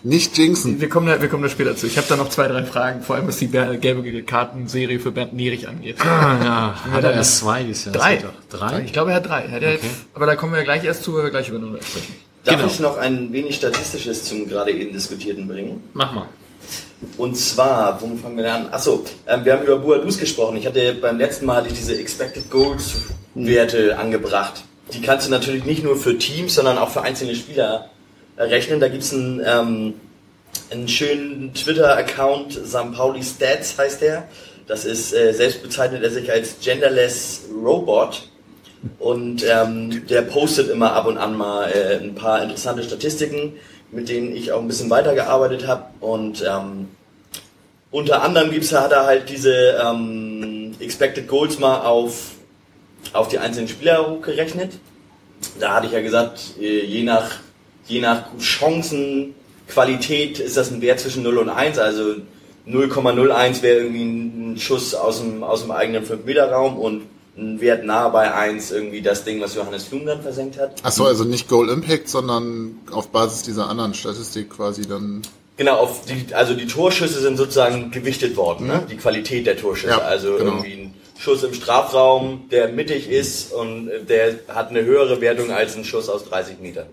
Nicht 0.06 0.38
jinxen. 0.38 0.82
wir, 0.82 0.90
kommen 0.90 1.08
da, 1.08 1.22
wir 1.22 1.30
kommen 1.30 1.44
da 1.44 1.50
später 1.50 1.76
zu. 1.78 1.88
Ich 1.88 1.98
habe 1.98 2.08
da 2.10 2.18
noch 2.18 2.30
zwei, 2.30 2.48
drei 2.50 2.64
Fragen, 2.66 3.02
vor 3.02 3.16
allem 3.16 3.28
was 3.28 3.38
die 3.38 3.48
gelbe 3.48 4.24
Kartenserie 4.24 5.00
für 5.00 5.12
Bernd 5.12 5.34
Nierig 5.34 5.68
angeht. 5.68 5.96
Ah, 6.02 6.38
ja, 6.44 6.76
hat 6.92 7.04
er 7.06 7.14
erst 7.14 7.40
zwei 7.40 7.64
dieses 7.64 7.86
Jahr. 7.86 7.94
Drei. 7.96 8.24
Drei? 8.50 8.82
Ich 8.84 8.92
glaube, 8.92 9.12
er 9.12 9.18
hat 9.18 9.28
drei. 9.30 9.48
Hat 9.48 9.62
er, 9.64 9.78
Aber 10.14 10.26
da 10.26 10.36
kommen 10.36 10.54
wir 10.54 10.64
gleich 10.64 10.84
erst 10.84 11.04
zu, 11.04 11.14
weil 11.16 11.24
wir 11.24 11.32
gleich 11.32 11.48
über 11.48 11.60
Nürnberg 11.60 11.84
sprechen. 11.84 12.14
Darf 12.44 12.58
Genau. 12.58 12.68
ich 12.68 12.80
noch 12.82 12.98
ein 12.98 13.32
wenig 13.32 13.56
Statistisches 13.56 14.26
zum 14.26 14.50
gerade 14.50 14.72
eben 14.72 14.92
diskutierten 14.92 15.48
bringen? 15.48 15.82
Mach 15.94 16.12
mal. 16.12 16.28
Und 17.18 17.38
zwar, 17.38 18.02
wo 18.02 18.08
fangen 18.18 18.36
wir 18.36 18.44
denn 18.44 18.52
an? 18.54 18.68
Achso, 18.74 19.06
ähm, 19.28 19.46
wir 19.46 19.54
haben 19.54 19.64
über 19.64 19.78
Buadus 19.80 20.18
gesprochen. 20.18 20.58
Ich 20.58 20.66
hatte 20.66 20.96
beim 21.02 21.18
letzten 21.18 21.46
Mal 21.46 21.64
diese 21.64 21.98
Expected 21.98 22.50
Goals 22.50 22.96
Werte 23.36 23.98
angebracht. 23.98 24.64
Die 24.94 25.02
kannst 25.02 25.28
du 25.28 25.32
natürlich 25.32 25.64
nicht 25.66 25.84
nur 25.84 25.96
für 25.96 26.18
Teams, 26.18 26.56
sondern 26.56 26.78
auch 26.78 26.90
für 26.90 27.02
einzelne 27.02 27.36
Spieler 27.36 27.90
errechnen. 28.38 28.80
Da 28.80 28.88
gibt's 28.88 29.14
einen, 29.14 29.42
ähm, 29.46 29.94
einen 30.72 30.88
schönen 30.88 31.54
Twitter-Account, 31.54 32.54
St. 32.54 32.94
Pauli 32.94 33.24
Stats 33.24 33.78
heißt 33.78 34.02
der. 34.02 34.28
Das 34.68 34.86
ist, 34.86 35.14
äh, 35.14 35.34
selbst 35.34 35.62
bezeichnet 35.62 36.04
er 36.04 36.12
sich 36.12 36.32
als 36.32 36.56
Genderless 36.62 37.42
Robot. 37.54 38.28
Und 39.00 39.46
ähm, 39.48 40.06
der 40.08 40.24
postet 40.24 40.70
immer 40.70 40.94
ab 40.94 41.08
und 41.08 41.18
an 41.18 41.38
mal 41.38 41.70
äh, 41.72 42.04
ein 42.04 42.16
paar 42.16 42.44
interessante 42.44 42.84
Statistiken, 42.84 43.54
mit 43.92 44.10
denen 44.10 44.36
ich 44.36 44.52
auch 44.52 44.60
ein 44.60 44.68
bisschen 44.68 44.90
weitergearbeitet 44.90 45.68
habe. 45.68 45.86
Und 46.02 46.44
ähm, 46.48 46.90
unter 47.92 48.24
anderem 48.24 48.52
gibt's, 48.52 48.74
hat 48.74 48.92
er 48.92 49.06
halt 49.06 49.30
diese 49.30 49.80
ähm, 49.82 50.76
Expected 50.80 51.28
Goals 51.28 51.60
mal 51.60 51.82
auf, 51.82 52.32
auf 53.14 53.28
die 53.28 53.38
einzelnen 53.38 53.68
Spieler 53.68 54.10
hochgerechnet. 54.10 54.72
Da 55.60 55.76
hatte 55.76 55.88
ich 55.88 55.94
ja 55.94 56.02
gesagt, 56.02 56.56
äh, 56.60 56.86
je 56.86 57.04
nach, 57.04 57.30
je 57.86 58.02
nach 58.02 58.26
Chancenqualität 58.40 60.40
ist 60.40 60.58
das 60.58 60.72
ein 60.72 60.82
Wert 60.82 61.00
zwischen 61.00 61.24
0 61.24 61.38
und 61.38 61.50
1. 61.50 61.78
Also 61.78 62.16
0,01 62.68 63.62
wäre 63.62 63.80
irgendwie 63.80 64.04
ein 64.04 64.58
Schuss 64.58 64.96
aus 64.96 65.20
dem, 65.20 65.44
aus 65.44 65.62
dem 65.62 65.72
eigenen 65.72 66.06
5-Meter-Raum 66.06 66.78
und 66.78 67.04
ein 67.36 67.60
Wert 67.60 67.84
nahe 67.84 68.12
bei 68.12 68.34
1 68.34 68.72
irgendwie 68.72 69.02
das 69.02 69.24
Ding, 69.24 69.42
was 69.42 69.56
Johannes 69.56 69.86
Flum 69.86 70.06
dann 70.06 70.22
versenkt 70.22 70.60
hat. 70.60 70.84
Achso, 70.84 71.06
also 71.06 71.24
nicht 71.24 71.50
Goal 71.50 71.70
Impact, 71.70 72.08
sondern 72.08 72.80
auf 72.92 73.10
Basis 73.10 73.44
dieser 73.44 73.70
anderen 73.70 73.94
Statistik 73.94 74.52
quasi 74.52 74.88
dann. 74.88 75.24
Genau, 75.58 75.78
auf 75.78 76.06
die, 76.06 76.34
also 76.34 76.54
die 76.54 76.68
Torschüsse 76.68 77.22
sind 77.22 77.38
sozusagen 77.38 77.92
gewichtet 77.92 78.38
worden, 78.38 78.68
ne? 78.68 78.84
die 78.90 78.98
Qualität 78.98 79.46
der 79.46 79.58
Torschüsse. 79.58 79.94
Ja, 79.94 80.00
also 80.00 80.38
genau. 80.38 80.52
irgendwie 80.52 80.74
ein 80.74 80.94
Schuss 81.18 81.44
im 81.44 81.54
Strafraum, 81.54 82.50
der 82.52 82.70
mittig 82.70 83.10
ist 83.10 83.54
und 83.54 83.90
der 84.10 84.40
hat 84.48 84.70
eine 84.70 84.84
höhere 84.84 85.22
Wertung 85.22 85.52
als 85.52 85.76
ein 85.76 85.86
Schuss 85.86 86.10
aus 86.10 86.26
30 86.26 86.60
Metern. 86.60 86.88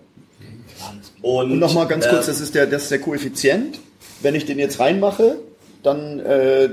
Und, 1.21 1.51
Und 1.51 1.59
nochmal 1.59 1.87
ganz 1.87 2.07
kurz, 2.07 2.25
äh, 2.25 2.31
das 2.31 2.41
ist 2.41 2.55
der, 2.55 2.67
das 2.67 2.83
ist 2.83 2.91
der 2.91 2.99
Koeffizient. 2.99 3.79
Wenn 4.21 4.35
ich 4.35 4.45
den 4.45 4.59
jetzt 4.59 4.79
reinmache, 4.79 5.37
dann, 5.83 6.19
äh, 6.19 6.69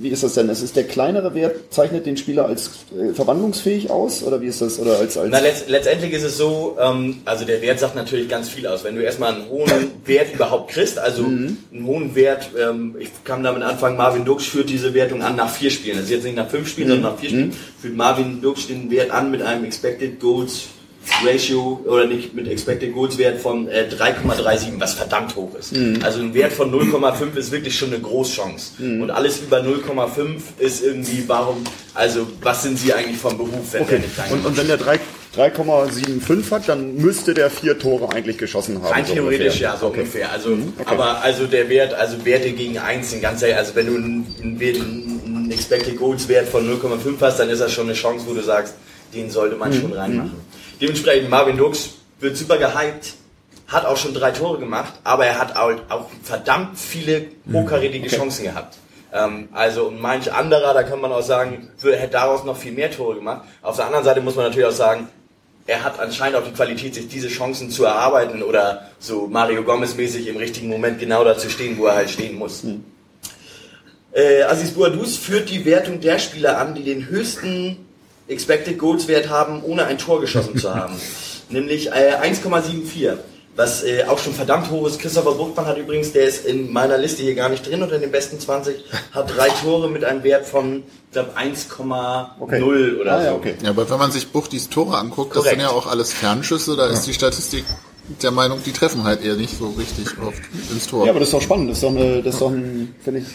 wie 0.00 0.08
ist 0.08 0.22
das 0.22 0.34
denn? 0.34 0.48
Das 0.48 0.62
ist 0.62 0.76
der 0.76 0.84
kleinere 0.84 1.34
Wert, 1.34 1.56
zeichnet 1.70 2.06
den 2.06 2.16
Spieler 2.16 2.46
als 2.46 2.70
äh, 2.98 3.12
verwandlungsfähig 3.12 3.90
aus? 3.90 4.22
Oder 4.22 4.40
wie 4.40 4.46
ist 4.46 4.62
das? 4.62 4.78
Oder 4.78 4.98
als, 4.98 5.18
als 5.18 5.28
Na, 5.30 5.40
letzt, 5.40 5.68
letztendlich 5.68 6.12
ist 6.12 6.22
es 6.22 6.36
so, 6.38 6.78
ähm, 6.80 7.20
also 7.24 7.44
der 7.44 7.60
Wert 7.60 7.78
sagt 7.78 7.94
natürlich 7.94 8.28
ganz 8.28 8.48
viel 8.48 8.66
aus. 8.66 8.84
Wenn 8.84 8.94
du 8.94 9.02
erstmal 9.02 9.34
einen 9.34 9.48
hohen 9.48 9.90
Wert 10.04 10.34
überhaupt 10.34 10.70
kriegst, 10.70 10.98
also 10.98 11.24
einen 11.24 11.84
hohen 11.84 12.14
Wert, 12.14 12.50
ähm, 12.58 12.96
ich 12.98 13.10
kann 13.24 13.42
damit 13.42 13.62
anfangen, 13.62 13.96
Marvin 13.96 14.24
Dux 14.24 14.46
führt 14.46 14.70
diese 14.70 14.94
Wertung 14.94 15.22
an 15.22 15.36
nach 15.36 15.50
vier 15.50 15.70
Spielen. 15.70 15.96
Das 15.96 16.06
ist 16.06 16.10
jetzt 16.12 16.24
nicht 16.24 16.36
nach 16.36 16.48
fünf 16.48 16.68
Spielen, 16.68 16.88
sondern 16.88 17.12
nach 17.12 17.18
vier 17.18 17.28
Spielen. 17.28 17.52
Führt 17.80 17.94
Marvin 17.94 18.40
Dux 18.40 18.68
den 18.68 18.90
Wert 18.90 19.10
an 19.10 19.30
mit 19.30 19.42
einem 19.42 19.64
Expected 19.64 20.20
Goals 20.20 20.68
Ratio 21.24 21.80
oder 21.84 22.06
nicht 22.06 22.34
mit 22.34 22.48
Expected 22.48 22.92
Goals 22.94 23.18
Wert 23.18 23.40
von 23.40 23.68
äh, 23.68 23.86
3,37, 23.90 24.72
was 24.78 24.94
verdammt 24.94 25.34
hoch 25.36 25.54
ist. 25.58 25.72
Also 26.02 26.20
ein 26.20 26.32
Wert 26.34 26.52
von 26.52 26.72
0,5 26.72 27.36
ist 27.36 27.50
wirklich 27.52 27.76
schon 27.76 27.88
eine 27.92 28.00
Großchance. 28.00 28.72
Und 28.80 29.10
alles 29.10 29.40
über 29.40 29.58
0,5 29.60 30.40
ist 30.58 30.82
irgendwie, 30.84 31.24
warum, 31.26 31.64
also 31.94 32.26
was 32.42 32.62
sind 32.62 32.78
sie 32.78 32.92
eigentlich 32.92 33.18
vom 33.18 33.36
Beruf, 33.36 33.72
wenn 33.72 33.86
der 33.86 33.98
okay. 33.98 34.06
nicht 34.06 34.18
rein 34.18 34.32
Und, 34.32 34.46
und 34.46 34.56
wenn 34.56 34.66
der 34.68 34.76
drei- 34.76 35.00
3,75 35.36 36.50
hat, 36.50 36.68
dann 36.68 36.94
müsste 36.96 37.32
der 37.32 37.48
vier 37.50 37.78
Tore 37.78 38.12
eigentlich 38.14 38.36
geschossen 38.36 38.76
haben. 38.82 38.86
Rein 38.92 39.06
so 39.06 39.14
theoretisch 39.14 39.46
ungefähr. 39.46 39.62
ja, 39.62 39.76
so 39.78 39.86
Okay. 39.86 40.00
ungefähr. 40.00 40.30
Also, 40.30 40.58
aber 40.84 41.22
also 41.22 41.46
der 41.46 41.68
Wert, 41.70 41.94
also 41.94 42.22
Werte 42.26 42.50
gegen 42.52 42.76
1 42.78 43.10
sind 43.12 43.22
ganz 43.22 43.40
ehrlich, 43.40 43.56
also 43.56 43.74
wenn 43.74 43.86
du 43.86 43.96
einen, 43.96 44.26
einen, 44.42 45.50
Expected 45.50 45.96
Goals 45.98 46.28
Wert 46.28 46.48
von 46.48 46.66
0,5 46.68 47.14
hast, 47.20 47.38
dann 47.38 47.48
ist 47.50 47.60
das 47.60 47.72
schon 47.72 47.84
eine 47.86 47.94
Chance, 47.94 48.24
wo 48.28 48.34
du 48.34 48.42
sagst, 48.42 48.74
den 49.14 49.30
sollte 49.30 49.56
man 49.56 49.72
schon 49.72 49.92
reinmachen. 49.92 50.32
Dementsprechend 50.82 51.30
Marvin 51.30 51.56
Dux 51.56 51.90
wird 52.18 52.36
super 52.36 52.58
gehypt, 52.58 53.14
hat 53.68 53.86
auch 53.86 53.96
schon 53.96 54.12
drei 54.14 54.32
Tore 54.32 54.58
gemacht, 54.58 54.92
aber 55.04 55.24
er 55.26 55.38
hat 55.38 55.56
auch, 55.56 55.70
auch 55.88 56.06
verdammt 56.24 56.76
viele 56.78 57.26
hochkarätige 57.52 58.08
Chancen 58.08 58.44
gehabt. 58.44 58.76
Ähm, 59.14 59.48
also 59.52 59.84
und 59.84 60.00
manch 60.00 60.32
anderer, 60.32 60.74
da 60.74 60.82
kann 60.82 61.00
man 61.00 61.12
auch 61.12 61.22
sagen, 61.22 61.68
wür- 61.80 61.94
hätte 61.94 62.14
daraus 62.14 62.44
noch 62.44 62.56
viel 62.56 62.72
mehr 62.72 62.90
Tore 62.90 63.14
gemacht. 63.14 63.42
Auf 63.62 63.76
der 63.76 63.86
anderen 63.86 64.04
Seite 64.04 64.20
muss 64.20 64.34
man 64.34 64.46
natürlich 64.46 64.66
auch 64.66 64.72
sagen, 64.72 65.08
er 65.68 65.84
hat 65.84 66.00
anscheinend 66.00 66.36
auch 66.36 66.44
die 66.44 66.50
Qualität, 66.52 66.96
sich 66.96 67.06
diese 67.06 67.28
Chancen 67.28 67.70
zu 67.70 67.84
erarbeiten 67.84 68.42
oder 68.42 68.88
so 68.98 69.28
Mario 69.28 69.62
Gomez 69.62 69.94
mäßig 69.94 70.26
im 70.26 70.36
richtigen 70.36 70.66
Moment 70.68 70.98
genau 70.98 71.22
da 71.22 71.38
zu 71.38 71.48
stehen, 71.48 71.78
wo 71.78 71.86
er 71.86 71.94
halt 71.94 72.10
stehen 72.10 72.36
muss. 72.36 72.64
Äh, 74.12 74.42
Aziz 74.42 74.72
Bouadouz 74.72 75.16
führt 75.16 75.48
die 75.48 75.64
Wertung 75.64 76.00
der 76.00 76.18
Spieler 76.18 76.58
an, 76.58 76.74
die 76.74 76.82
den 76.82 77.06
höchsten 77.08 77.86
Expected 78.28 78.78
Goals 78.78 79.08
Wert 79.08 79.28
haben, 79.28 79.62
ohne 79.62 79.84
ein 79.84 79.98
Tor 79.98 80.20
geschossen 80.20 80.56
zu 80.56 80.74
haben. 80.74 80.94
Nämlich 81.50 81.88
äh, 81.88 82.14
1,74. 82.22 83.14
Was 83.54 83.82
äh, 83.84 84.04
auch 84.08 84.18
schon 84.18 84.32
verdammt 84.32 84.70
hoch 84.70 84.86
ist. 84.86 84.98
Christopher 84.98 85.32
Buchtmann 85.32 85.66
hat 85.66 85.76
übrigens, 85.76 86.12
der 86.12 86.24
ist 86.26 86.46
in 86.46 86.72
meiner 86.72 86.96
Liste 86.96 87.22
hier 87.22 87.34
gar 87.34 87.50
nicht 87.50 87.68
drin 87.68 87.82
unter 87.82 87.98
den 87.98 88.10
besten 88.10 88.40
20, 88.40 88.76
hat 89.12 89.36
drei 89.36 89.48
Tore 89.62 89.90
mit 89.90 90.04
einem 90.04 90.22
Wert 90.24 90.46
von, 90.46 90.84
ich 91.08 91.12
glaube, 91.12 91.32
1,0 91.36 92.24
Okay. 92.40 92.62
oder 92.98 93.12
Ah, 93.12 93.18
so. 93.20 93.26
ja, 93.26 93.34
okay. 93.34 93.54
Ja, 93.62 93.68
aber 93.70 93.90
wenn 93.90 93.98
man 93.98 94.10
sich 94.10 94.28
Buchtis 94.28 94.70
Tore 94.70 94.96
anguckt, 94.96 95.32
das 95.36 95.42
Korrekt. 95.42 95.60
sind 95.60 95.60
ja 95.60 95.68
auch 95.68 95.86
alles 95.86 96.14
Fernschüsse, 96.14 96.76
da 96.76 96.86
ist 96.86 97.02
die 97.06 97.12
Statistik 97.12 97.64
der 98.22 98.30
Meinung, 98.30 98.58
die 98.64 98.72
treffen 98.72 99.04
halt 99.04 99.22
eher 99.22 99.34
nicht 99.34 99.58
so 99.58 99.68
richtig 99.78 100.06
oft 100.26 100.40
ins 100.70 100.86
Tor. 100.86 101.04
Ja, 101.04 101.10
aber 101.10 101.20
das 101.20 101.28
ist 101.28 101.34
doch 101.34 101.42
spannend. 101.42 101.68
Das 101.70 101.76
ist 101.76 101.84
doch, 101.84 101.90
eine, 101.90 102.22
das 102.22 102.34
ist 102.34 102.40
doch 102.40 102.50
ein, 102.50 102.94
finde 103.04 103.20
ich, 103.20 103.26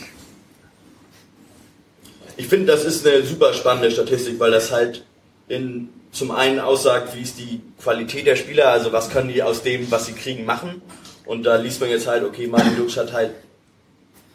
Ich 2.38 2.47
finde, 2.47 2.67
das 2.67 2.85
ist 2.85 3.05
eine 3.05 3.23
super 3.23 3.53
spannende 3.53 3.91
Statistik, 3.91 4.39
weil 4.39 4.51
das 4.51 4.71
halt 4.71 5.03
in, 5.47 5.89
zum 6.11 6.31
einen 6.31 6.59
aussagt, 6.59 7.15
wie 7.15 7.21
ist 7.21 7.39
die 7.39 7.61
Qualität 7.81 8.27
der 8.27 8.35
Spieler, 8.35 8.69
also 8.69 8.91
was 8.91 9.09
können 9.09 9.29
die 9.29 9.43
aus 9.43 9.63
dem, 9.63 9.89
was 9.91 10.05
sie 10.05 10.13
kriegen, 10.13 10.45
machen. 10.45 10.81
Und 11.25 11.43
da 11.43 11.57
liest 11.57 11.81
man 11.81 11.89
jetzt 11.89 12.07
halt, 12.07 12.23
okay, 12.23 12.47
Martin 12.47 12.75
Dux 12.77 12.95
hat 12.97 13.11
halt 13.11 13.31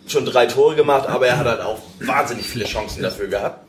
schon 0.06 0.26
drei 0.26 0.46
Tore 0.46 0.74
gemacht, 0.74 1.08
aber 1.08 1.26
er 1.26 1.38
hat 1.38 1.46
halt 1.46 1.60
auch 1.60 1.78
wahnsinnig 2.00 2.46
viele 2.46 2.64
Chancen 2.64 3.02
dafür 3.02 3.28
gehabt. 3.28 3.64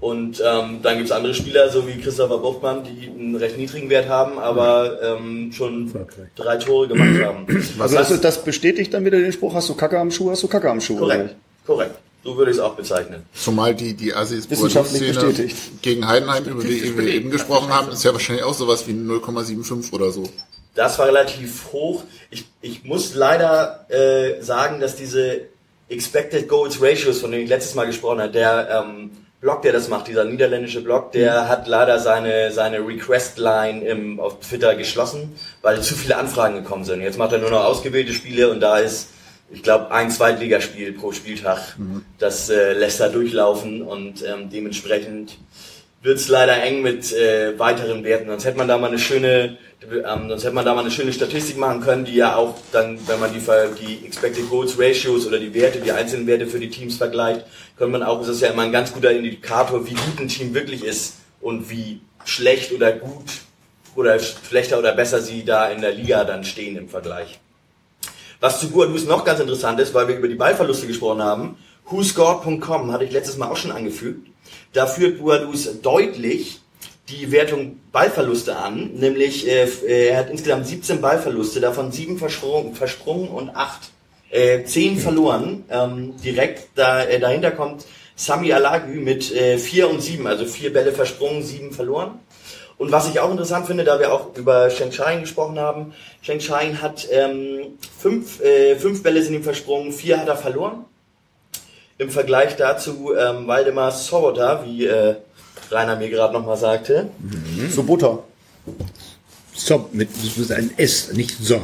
Und 0.00 0.42
ähm, 0.44 0.80
dann 0.82 0.98
gibt's 0.98 1.12
andere 1.12 1.34
Spieler, 1.34 1.70
so 1.70 1.86
wie 1.86 1.98
Christopher 1.98 2.38
Buchmann, 2.38 2.84
die 2.84 3.08
einen 3.08 3.36
recht 3.36 3.56
niedrigen 3.56 3.88
Wert 3.88 4.08
haben, 4.08 4.38
aber 4.38 4.98
ähm, 5.02 5.50
schon 5.52 5.92
drei 6.36 6.56
Tore 6.56 6.88
gemacht 6.88 7.24
haben. 7.24 7.46
Also 7.78 7.96
das, 7.96 8.20
das 8.20 8.44
bestätigt 8.44 8.92
dann 8.92 9.04
wieder 9.04 9.18
den 9.18 9.32
Spruch, 9.32 9.54
hast 9.54 9.68
du 9.68 9.74
Kacke 9.74 9.98
am 9.98 10.10
Schuh, 10.10 10.30
hast 10.30 10.42
du 10.42 10.48
Kacke 10.48 10.68
am 10.68 10.80
Schuh. 10.80 10.98
korrekt, 10.98 11.36
korrekt. 11.64 11.94
So 12.24 12.38
würde 12.38 12.50
ich 12.50 12.56
es 12.56 12.62
auch 12.62 12.74
bezeichnen. 12.74 13.26
Zumal 13.34 13.74
die, 13.74 13.94
die 13.94 14.14
Assis 14.14 14.44
Szene 14.44 15.12
bestätigt. 15.12 15.56
gegen 15.82 16.08
Heidenheim, 16.08 16.44
über 16.44 16.62
die 16.62 16.96
wir 16.96 17.06
eben 17.06 17.30
gesprochen 17.30 17.68
haben, 17.68 17.92
ist 17.92 18.02
ja 18.02 18.12
wahrscheinlich 18.12 18.44
auch 18.44 18.54
sowas 18.54 18.86
wie 18.88 18.92
0,75 18.92 19.92
oder 19.92 20.10
so. 20.10 20.24
Das 20.74 20.98
war 20.98 21.06
relativ 21.06 21.72
hoch. 21.72 22.02
Ich, 22.30 22.46
ich 22.62 22.82
muss 22.84 23.14
leider 23.14 23.86
äh, 23.90 24.42
sagen, 24.42 24.80
dass 24.80 24.96
diese 24.96 25.42
Expected 25.88 26.48
Goals 26.48 26.80
Ratios, 26.80 27.20
von 27.20 27.30
denen 27.30 27.44
ich 27.44 27.48
letztes 27.50 27.74
Mal 27.74 27.84
gesprochen 27.86 28.20
habe, 28.20 28.32
der 28.32 28.84
ähm, 28.84 29.10
Blog, 29.40 29.60
der 29.60 29.74
das 29.74 29.88
macht, 29.88 30.08
dieser 30.08 30.24
niederländische 30.24 30.80
Blog, 30.80 31.12
der 31.12 31.48
hat 31.48 31.68
leider 31.68 31.98
seine, 31.98 32.50
seine 32.50 32.78
Request-Line 32.78 33.84
im, 33.84 34.18
auf 34.18 34.40
Twitter 34.40 34.74
geschlossen, 34.74 35.34
weil 35.60 35.82
zu 35.82 35.94
viele 35.94 36.16
Anfragen 36.16 36.54
gekommen 36.54 36.86
sind. 36.86 37.02
Jetzt 37.02 37.18
macht 37.18 37.32
er 37.32 37.38
nur 37.38 37.50
noch 37.50 37.64
ausgewählte 37.64 38.14
Spiele 38.14 38.50
und 38.50 38.60
da 38.60 38.78
ist 38.78 39.10
ich 39.54 39.62
glaube, 39.62 39.90
ein 39.92 40.10
Zweitligaspiel 40.10 40.92
pro 40.92 41.12
Spieltag. 41.12 41.76
Das 42.18 42.50
äh, 42.50 42.72
lässt 42.72 43.00
er 43.00 43.08
durchlaufen 43.08 43.82
und 43.82 44.22
ähm, 44.22 44.50
dementsprechend 44.50 45.38
wird's 46.02 46.28
leider 46.28 46.62
eng 46.62 46.82
mit 46.82 47.12
äh, 47.12 47.58
weiteren 47.58 48.04
Werten. 48.04 48.28
Sonst 48.28 48.44
hätte 48.44 48.58
man 48.58 48.68
da 48.68 48.76
mal 48.76 48.88
eine 48.88 48.98
schöne, 48.98 49.56
ähm, 49.82 50.28
sonst 50.28 50.44
hätte 50.44 50.54
man 50.54 50.64
da 50.64 50.74
mal 50.74 50.80
eine 50.80 50.90
schöne 50.90 51.12
Statistik 51.12 51.56
machen 51.56 51.80
können, 51.80 52.04
die 52.04 52.16
ja 52.16 52.36
auch 52.36 52.56
dann, 52.72 52.98
wenn 53.06 53.20
man 53.20 53.32
die, 53.32 53.40
die 53.80 54.04
Expected 54.06 54.50
Goals 54.50 54.78
Ratios 54.78 55.26
oder 55.26 55.38
die 55.38 55.54
Werte, 55.54 55.80
die 55.80 55.92
einzelnen 55.92 56.26
Werte 56.26 56.46
für 56.46 56.58
die 56.58 56.68
Teams 56.68 56.96
vergleicht, 56.96 57.46
könnte 57.78 57.92
man 57.92 58.02
auch, 58.02 58.18
das 58.20 58.28
ist 58.28 58.42
ja 58.42 58.50
immer 58.50 58.62
ein 58.62 58.72
ganz 58.72 58.92
guter 58.92 59.12
Indikator, 59.12 59.86
wie 59.86 59.94
gut 59.94 60.20
ein 60.20 60.28
Team 60.28 60.52
wirklich 60.52 60.84
ist 60.84 61.14
und 61.40 61.70
wie 61.70 62.00
schlecht 62.24 62.72
oder 62.72 62.92
gut 62.92 63.30
oder 63.96 64.18
schlechter 64.18 64.78
oder 64.78 64.92
besser 64.92 65.20
sie 65.20 65.44
da 65.44 65.70
in 65.70 65.80
der 65.80 65.92
Liga 65.92 66.24
dann 66.24 66.44
stehen 66.44 66.76
im 66.76 66.88
Vergleich. 66.88 67.38
Was 68.40 68.60
zu 68.60 68.70
Boadus 68.70 69.04
noch 69.06 69.24
ganz 69.24 69.40
interessant 69.40 69.80
ist, 69.80 69.94
weil 69.94 70.08
wir 70.08 70.16
über 70.16 70.28
die 70.28 70.34
Ballverluste 70.34 70.86
gesprochen 70.86 71.22
haben, 71.22 71.56
whoscored.com 71.88 72.92
hatte 72.92 73.04
ich 73.04 73.12
letztes 73.12 73.36
Mal 73.36 73.48
auch 73.48 73.56
schon 73.56 73.72
angefügt. 73.72 74.28
Da 74.72 74.86
führt 74.86 75.18
Boadus 75.18 75.80
deutlich 75.80 76.60
die 77.08 77.30
Wertung 77.30 77.80
Ballverluste 77.92 78.56
an, 78.56 78.92
nämlich 78.94 79.46
äh, 79.46 79.64
äh, 79.64 80.08
er 80.08 80.18
hat 80.18 80.30
insgesamt 80.30 80.66
17 80.66 81.00
Ballverluste, 81.00 81.60
davon 81.60 81.92
7 81.92 82.18
versprungen, 82.18 82.74
versprungen 82.74 83.28
und 83.28 83.50
8 83.50 83.90
äh, 84.30 84.64
10 84.64 84.98
verloren. 84.98 85.64
Ähm, 85.70 86.14
direkt 86.24 86.68
da, 86.74 87.04
äh, 87.04 87.20
dahinter 87.20 87.50
kommt 87.50 87.84
Sami 88.16 88.52
Alagü 88.52 89.00
mit 89.00 89.34
äh, 89.34 89.58
4 89.58 89.90
und 89.90 90.00
7, 90.00 90.26
also 90.26 90.46
4 90.46 90.72
Bälle 90.72 90.92
versprungen, 90.92 91.42
7 91.42 91.72
verloren. 91.72 92.20
Und 92.76 92.90
was 92.90 93.08
ich 93.08 93.20
auch 93.20 93.30
interessant 93.30 93.66
finde, 93.66 93.84
da 93.84 93.98
wir 94.00 94.12
auch 94.12 94.36
über 94.36 94.68
Sheng 94.70 94.90
Shine 94.90 95.20
gesprochen 95.20 95.58
haben, 95.58 95.92
Sheng 96.22 96.40
Shine 96.40 96.82
hat 96.82 97.06
ähm, 97.10 97.78
fünf, 97.98 98.40
äh, 98.40 98.76
fünf 98.76 99.02
Bälle 99.02 99.22
sind 99.22 99.34
ihm 99.34 99.44
versprungen, 99.44 99.92
vier 99.92 100.20
hat 100.20 100.28
er 100.28 100.36
verloren. 100.36 100.84
Im 101.98 102.10
Vergleich 102.10 102.56
dazu 102.56 103.14
ähm, 103.16 103.46
Waldemar 103.46 103.92
Sobota, 103.92 104.64
wie 104.64 104.86
äh, 104.86 105.14
Rainer 105.70 105.96
mir 105.96 106.10
gerade 106.10 106.34
nochmal 106.34 106.56
sagte. 106.56 107.10
So 107.70 107.84
Butter. 107.84 108.18
So, 109.54 109.88
mit, 109.92 110.10
das 110.10 110.36
ist 110.36 110.50
ein 110.50 110.72
S, 110.76 111.12
nicht 111.12 111.36
so. 111.40 111.60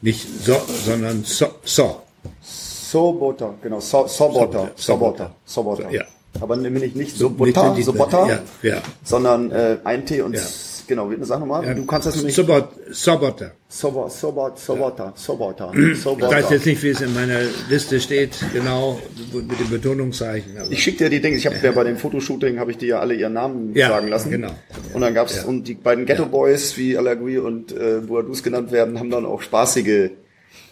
Nicht 0.00 0.26
so, 0.44 0.60
sondern 0.84 1.22
so, 1.22 1.46
so. 1.62 2.02
Soboter, 2.40 3.54
genau, 3.62 3.78
so, 3.80 4.06
Soboter, 4.08 4.72
Soboter, 4.74 5.34
Soboter. 5.44 5.90
Ja. 5.90 6.04
Aber 6.40 6.56
nämlich 6.56 6.94
nicht 6.94 7.16
So, 7.16 7.28
nicht 7.28 7.56
die- 7.76 7.82
Soboter, 7.82 8.26
Ja, 8.62 8.70
ja. 8.70 8.82
sondern 9.04 9.50
äh, 9.50 9.76
ein 9.84 10.06
T 10.06 10.22
und 10.22 10.34
Ja. 10.34 10.42
Genau, 10.88 11.08
sag 11.20 11.38
nochmal, 11.38 11.64
ja. 11.64 11.74
du 11.74 11.86
kannst 11.86 12.08
das 12.08 12.16
nämlich 12.16 12.34
Sobot, 12.34 12.68
Soboter. 12.90 13.52
Sobot, 13.68 14.10
Sobot, 14.12 14.58
Soboter, 14.58 15.12
Soboter, 15.14 15.70
Ich 15.72 16.20
weiß 16.22 16.50
jetzt 16.50 16.66
nicht, 16.66 16.82
wie 16.82 16.88
es 16.88 17.00
in 17.00 17.14
meiner 17.14 17.38
Liste 17.70 18.00
steht, 18.00 18.32
genau, 18.52 18.98
mit 19.32 19.58
dem 19.60 19.70
Betonungszeichen. 19.70 20.52
Ich 20.70 20.82
schicke 20.82 21.04
dir 21.04 21.10
die 21.10 21.20
Dinge, 21.20 21.36
ich 21.36 21.46
habe 21.46 21.56
ja 21.62 21.70
bei 21.70 21.84
dem 21.84 21.96
Fotoshooting, 21.96 22.58
habe 22.58 22.72
ich 22.72 22.78
dir 22.78 22.88
ja 22.88 22.98
alle 22.98 23.14
ihren 23.14 23.32
Namen 23.32 23.74
sagen 23.74 24.08
lassen. 24.08 24.30
genau. 24.32 24.50
Und 24.92 25.00
dann 25.00 25.14
gab's 25.14 25.36
Ja. 25.36 25.44
und 25.44 25.68
die 25.68 25.74
beiden 25.74 26.04
Ghetto 26.04 26.26
Boys, 26.26 26.76
wie 26.76 26.98
Alagui 26.98 27.38
und 27.38 27.70
äh, 27.72 28.00
Boadus 28.06 28.42
genannt 28.42 28.72
werden, 28.72 28.98
haben 28.98 29.08
dann 29.10 29.24
auch 29.24 29.40
spaßige, 29.40 30.10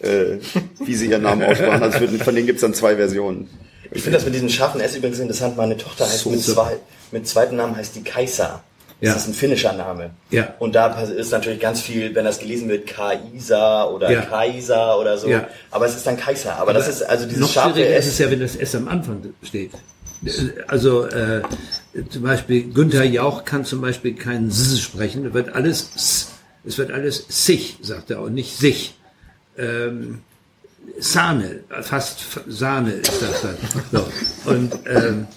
äh, 0.01 0.37
wie 0.85 0.93
sie 0.95 1.07
ihren 1.07 1.23
Namen 1.23 1.41
aussprachen. 1.47 1.81
Also 1.83 1.99
von 2.05 2.17
von 2.19 2.35
denen 2.35 2.47
gibt's 2.47 2.61
dann 2.61 2.73
zwei 2.73 2.97
Versionen. 2.97 3.49
Ich 3.91 4.01
finde 4.03 4.17
das 4.17 4.25
mit 4.25 4.33
diesem 4.33 4.49
scharfen 4.49 4.79
S 4.81 4.95
übrigens 4.95 5.19
interessant. 5.19 5.57
Meine 5.57 5.77
Tochter 5.77 6.05
heißt 6.05 6.25
mit, 6.27 6.41
zwei, 6.41 6.77
mit 7.11 7.27
zweiten 7.27 7.55
Namen 7.57 7.75
heißt 7.75 7.95
die 7.95 8.03
Kaisa. 8.03 8.63
Das 9.01 9.09
Ja. 9.09 9.15
ist 9.15 9.27
ein 9.27 9.33
finnischer 9.33 9.73
Name. 9.73 10.11
Ja. 10.29 10.53
Und 10.59 10.75
da 10.75 11.01
ist 11.01 11.31
natürlich 11.31 11.59
ganz 11.59 11.81
viel, 11.81 12.13
wenn 12.13 12.23
das 12.23 12.39
gelesen 12.39 12.69
wird, 12.69 12.85
Kaisa 12.87 13.85
oder 13.85 14.11
Ja. 14.11 14.21
Kaiser 14.21 14.99
oder 14.99 15.17
so. 15.17 15.27
Ja. 15.27 15.47
Aber 15.71 15.87
es 15.87 15.95
ist 15.95 16.05
dann 16.05 16.17
Kaiser. 16.17 16.55
Aber 16.57 16.71
das 16.71 16.87
ist 16.87 17.01
also 17.03 17.25
dieses 17.25 17.41
Noch 17.41 17.49
scharfe 17.51 17.73
schwieriger 17.75 17.97
ist 17.97 18.05
S. 18.05 18.13
es 18.13 18.19
ja, 18.19 18.31
wenn 18.31 18.39
das 18.39 18.55
S 18.55 18.75
am 18.75 18.87
Anfang 18.87 19.21
steht. 19.43 19.71
Also 20.67 21.05
äh, 21.07 21.41
zum 22.09 22.21
Beispiel 22.21 22.71
Günther 22.71 23.03
Jauch 23.03 23.43
kann 23.43 23.65
zum 23.65 23.81
Beispiel 23.81 24.13
kein 24.15 24.49
S 24.49 24.79
sprechen. 24.79 25.25
Es 25.25 25.33
wird 25.33 25.53
alles 25.55 25.89
S. 25.95 26.27
Es 26.63 26.77
wird 26.77 26.91
alles 26.91 27.25
sich, 27.27 27.77
sagt 27.81 28.11
er, 28.11 28.21
und 28.21 28.35
nicht 28.35 28.55
sich. 28.55 28.93
Ähm, 29.57 30.19
Sahne, 30.99 31.61
fast 31.81 32.19
Sahne 32.47 32.91
ist 32.91 33.21
das 33.21 33.41
dann. 33.41 33.55
So. 33.91 34.51
Und 34.51 34.73
ähm, 34.87 35.27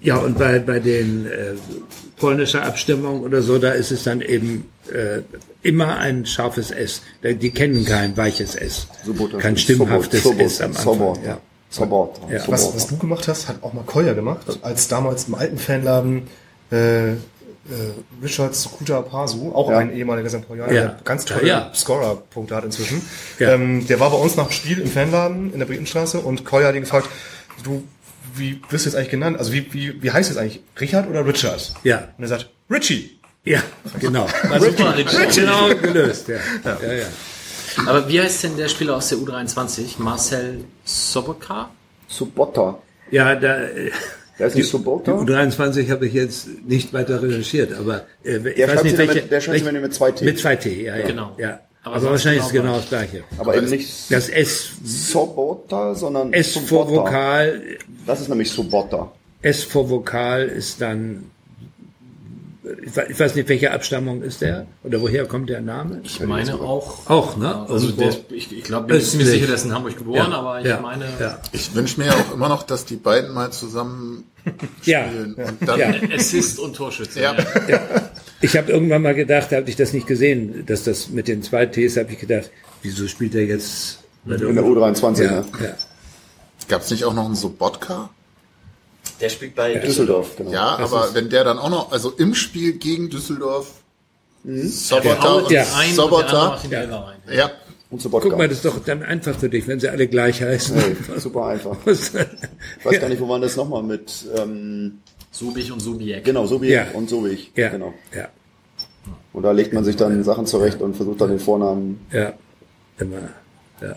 ja, 0.00 0.16
und 0.16 0.38
bei, 0.38 0.58
bei 0.58 0.80
den 0.80 1.26
äh, 1.26 1.54
polnischer 2.16 2.64
Abstimmung 2.64 3.22
oder 3.22 3.40
so, 3.42 3.58
da 3.58 3.70
ist 3.72 3.90
es 3.92 4.02
dann 4.04 4.20
eben 4.20 4.68
äh, 4.92 5.20
immer 5.62 5.96
ein 5.98 6.26
scharfes 6.26 6.70
S. 6.70 7.02
Die 7.22 7.50
kennen 7.50 7.84
kein 7.84 8.16
weiches 8.16 8.54
S. 8.56 8.86
Kein 9.38 9.56
stimmhaftes 9.56 10.24
Sobot- 10.24 10.40
S 10.40 10.60
am 10.60 10.70
Anfang. 10.70 10.84
Soboter. 10.84 11.22
Ja. 11.24 11.40
Soboter. 11.70 12.20
Ja. 12.32 12.42
Was, 12.48 12.74
was 12.74 12.86
du 12.88 12.96
gemacht 12.98 13.26
hast, 13.28 13.48
hat 13.48 13.62
auch 13.62 13.72
mal 13.72 13.84
Koya 13.84 14.12
gemacht, 14.12 14.46
als 14.62 14.88
damals 14.88 15.28
im 15.28 15.34
alten 15.36 15.58
Fanladen 15.58 16.22
äh, 16.70 17.12
äh, 17.70 18.24
Richard 18.24 18.54
Sukuta 18.54 19.02
Pasu, 19.02 19.52
auch 19.54 19.70
Ja. 19.70 19.78
ein 19.78 19.94
ehemaliger 19.94 20.28
St. 20.28 20.46
Paulianer, 20.46 20.72
Ja. 20.72 20.80
der 20.82 20.96
ganz 21.04 21.24
tolle 21.24 21.42
Ja, 21.46 21.58
ja. 21.68 21.74
Scorer-Punkte 21.74 22.56
hat 22.56 22.64
inzwischen. 22.64 23.02
Ja. 23.38 23.52
Ähm, 23.54 23.86
der 23.86 24.00
war 24.00 24.10
bei 24.10 24.16
uns 24.16 24.36
nach 24.36 24.46
dem 24.48 24.52
Spiel 24.52 24.80
im 24.80 24.88
Fanladen 24.88 25.52
in 25.52 25.58
der 25.58 25.66
Breitenstraße 25.66 26.18
und 26.20 26.44
Koya 26.44 26.68
hat 26.68 26.74
ihn 26.74 26.82
gefragt, 26.82 27.08
du, 27.62 27.84
wie 28.34 28.60
wirst 28.70 28.86
du 28.86 28.88
jetzt 28.90 28.96
eigentlich 28.96 29.10
genannt? 29.10 29.38
Also 29.38 29.52
wie, 29.52 29.72
wie, 29.72 30.02
wie 30.02 30.10
heißt 30.10 30.30
du 30.30 30.34
jetzt 30.34 30.40
eigentlich? 30.42 30.62
Richard 30.80 31.08
oder 31.08 31.24
Richard? 31.26 31.72
Ja. 31.84 32.08
Und 32.18 32.24
er 32.24 32.28
sagt, 32.28 32.48
Richie. 32.70 33.18
Ja, 33.44 33.60
genau. 34.00 34.26
War 34.48 34.60
super, 34.60 34.96
Richard. 34.96 35.34
genau 35.34 35.68
gelöst, 35.74 36.28
ja. 36.28 36.36
ja. 36.64 36.92
ja, 36.94 37.06
Aber 37.86 38.08
wie 38.08 38.20
heißt 38.20 38.44
denn 38.44 38.56
der 38.56 38.68
Spieler 38.68 38.96
aus 38.96 39.08
der 39.08 39.18
U23? 39.18 39.94
Marcel 39.98 40.64
Sobotka? 40.84 41.70
Soboter. 42.08 42.78
Ja, 43.10 43.34
da, 43.34 43.56
Der 44.38 44.46
ist 44.46 44.54
die, 44.54 44.60
nicht 44.60 44.70
Soboter? 44.70 45.12
die 45.24 45.30
U23 45.32 45.90
habe 45.90 46.06
ich 46.06 46.14
jetzt 46.14 46.48
nicht 46.66 46.92
weiter 46.92 47.22
recherchiert, 47.22 47.72
aber 47.78 48.04
äh, 48.24 48.36
ich 48.36 48.54
Der 48.56 48.66
weiß 48.68 48.74
schreibt 48.74 48.84
nicht, 48.84 48.92
sie 48.92 48.98
welche, 48.98 49.14
damit- 49.14 49.30
der 49.30 49.40
schreibt 49.40 49.58
sie 49.58 49.64
welche- 49.66 49.80
mit 49.80 49.94
zwei 49.94 50.10
T. 50.12 50.24
Mit 50.24 50.38
zwei 50.38 50.56
T, 50.56 50.84
ja, 50.84 50.96
ja. 50.96 51.06
Genau. 51.06 51.32
Ja. 51.38 51.60
Aber 51.84 51.96
Aber, 51.96 52.10
wahrscheinlich 52.10 52.40
ist 52.42 52.46
es 52.46 52.52
genau 52.52 52.64
genau 52.64 52.76
das 52.76 52.88
gleiche. 52.88 53.24
Aber 53.38 53.56
eben 53.56 53.68
nicht 53.68 53.88
Das 54.10 54.28
S, 54.28 54.70
Soboter, 54.84 55.94
sondern 55.94 56.32
S 56.32 56.52
vor 56.56 56.86
Soboter. 56.86 57.02
Vokal, 57.06 57.62
Das 58.06 58.20
ist 58.20 58.28
nämlich 58.28 58.50
Soboter. 58.50 59.12
S 59.42 59.64
vor 59.64 59.90
Vokal 59.90 60.46
ist 60.46 60.80
dann, 60.80 61.24
ich 62.84 62.94
we- 62.96 63.06
ich 63.10 63.18
weiß 63.18 63.34
nicht, 63.34 63.48
welche 63.48 63.72
Abstammung 63.72 64.22
ist 64.22 64.40
der? 64.40 64.66
Oder 64.84 65.00
woher 65.00 65.26
kommt 65.26 65.50
der 65.50 65.60
Name? 65.60 66.00
Ich 66.04 66.20
meine 66.20 66.54
auch. 66.54 67.08
Auch, 67.10 67.36
ne? 67.36 67.66
Also 67.68 67.88
Irgendwo. 67.88 68.02
der, 68.10 68.36
ich, 68.36 68.56
ich 68.56 68.64
glaube, 68.64 68.86
bin 68.86 68.96
mir 68.96 69.02
sicher, 69.02 69.46
der 69.46 69.54
ist 69.56 69.64
in 69.64 69.72
Hamburg 69.74 69.96
geboren, 69.96 70.30
Ja, 70.30 70.38
aber 70.38 70.60
ich 70.60 70.66
ja, 70.66 70.80
meine, 70.80 71.06
ja. 71.18 71.40
Ich 71.52 71.74
wünsche 71.74 71.98
mir 72.00 72.06
ja 72.06 72.12
auch 72.14 72.32
immer 72.34 72.48
noch, 72.48 72.62
dass 72.62 72.84
die 72.84 72.96
beiden 72.96 73.32
mal 73.32 73.50
zusammen 73.52 74.24
Ja. 74.84 75.04
spielen. 75.08 75.34
Und 75.34 75.56
dann, 75.68 75.78
Ja. 75.80 75.92
Assist 76.14 76.58
und 76.60 76.74
Torschütze. 76.76 77.20
Ja. 77.20 77.34
Ich 78.40 78.56
habe 78.56 78.70
irgendwann 78.72 79.02
mal 79.02 79.14
gedacht, 79.14 79.48
da 79.50 79.56
habe 79.56 79.68
ich 79.70 79.76
das 79.76 79.92
nicht 79.92 80.06
gesehen, 80.06 80.64
dass 80.66 80.84
das 80.84 81.08
mit 81.10 81.28
den 81.28 81.42
zwei 81.42 81.66
Ts, 81.66 81.96
habe 81.96 82.12
ich 82.12 82.18
gedacht, 82.18 82.50
wieso 82.82 83.06
spielt 83.08 83.34
er 83.34 83.44
jetzt 83.44 83.98
bei 84.24 84.34
In 84.36 84.54
der 84.54 84.64
U23, 84.64 85.22
ja, 85.24 85.30
ne? 85.32 85.44
ja. 85.62 85.74
Gab 86.68 86.82
es 86.82 86.90
nicht 86.90 87.04
auch 87.04 87.14
noch 87.14 87.24
einen 87.26 87.34
Sobotka? 87.34 88.10
Der 89.20 89.28
spielt 89.28 89.54
bei 89.54 89.74
Düsseldorf, 89.74 90.36
genau. 90.36 90.50
Ja, 90.52 90.76
aber 90.78 91.10
wenn 91.14 91.28
der 91.28 91.44
dann 91.44 91.58
auch 91.58 91.70
noch, 91.70 91.92
also 91.92 92.10
im 92.10 92.34
Spiel 92.34 92.72
gegen 92.74 93.08
Düsseldorf, 93.10 93.66
Sobotta 94.44 95.22
haut 95.22 95.42
und 95.42 95.50
die 95.50 95.54
Ja. 95.54 95.64
Elfer 95.82 97.06
rein. 97.06 97.18
ja, 97.32 97.50
Und 97.90 98.00
Sobotka. 98.02 98.28
Guck 98.30 98.38
mal, 98.38 98.48
das 98.48 98.58
ist 98.58 98.64
doch 98.64 98.78
dann 98.84 99.02
einfach 99.02 99.38
für 99.38 99.48
dich, 99.48 99.68
wenn 99.68 99.78
sie 99.78 99.88
alle 99.88 100.08
gleich 100.08 100.42
heißen. 100.42 100.76
Nee, 100.76 101.18
super 101.18 101.46
einfach. 101.46 101.76
Ich 101.86 102.14
weiß 102.84 103.00
gar 103.00 103.08
nicht, 103.08 103.20
wo 103.20 103.28
waren 103.28 103.42
das 103.42 103.56
nochmal 103.56 103.82
mit, 103.82 104.24
ähm, 104.36 104.98
Subich 105.30 105.70
und 105.72 105.80
Subiek. 105.80 106.24
genau, 106.24 106.46
so 106.46 106.60
wie 106.60 106.70
Ja. 106.72 106.86
und 106.92 107.08
so 107.08 107.24
wie 107.24 107.30
ich. 107.30 107.52
ja, 107.56 107.68
Genau. 107.70 107.94
ja, 108.14 108.28
Und 109.32 109.42
da 109.44 109.52
legt 109.52 109.72
man 109.72 109.84
sich 109.84 109.96
dann 109.96 110.22
Sachen 110.24 110.46
zurecht 110.46 110.80
und 110.82 110.94
versucht 110.96 111.20
dann 111.20 111.30
den 111.30 111.38
Vornamen. 111.40 112.04
ja, 112.12 112.32
immer. 112.98 113.28
Ja. 113.82 113.94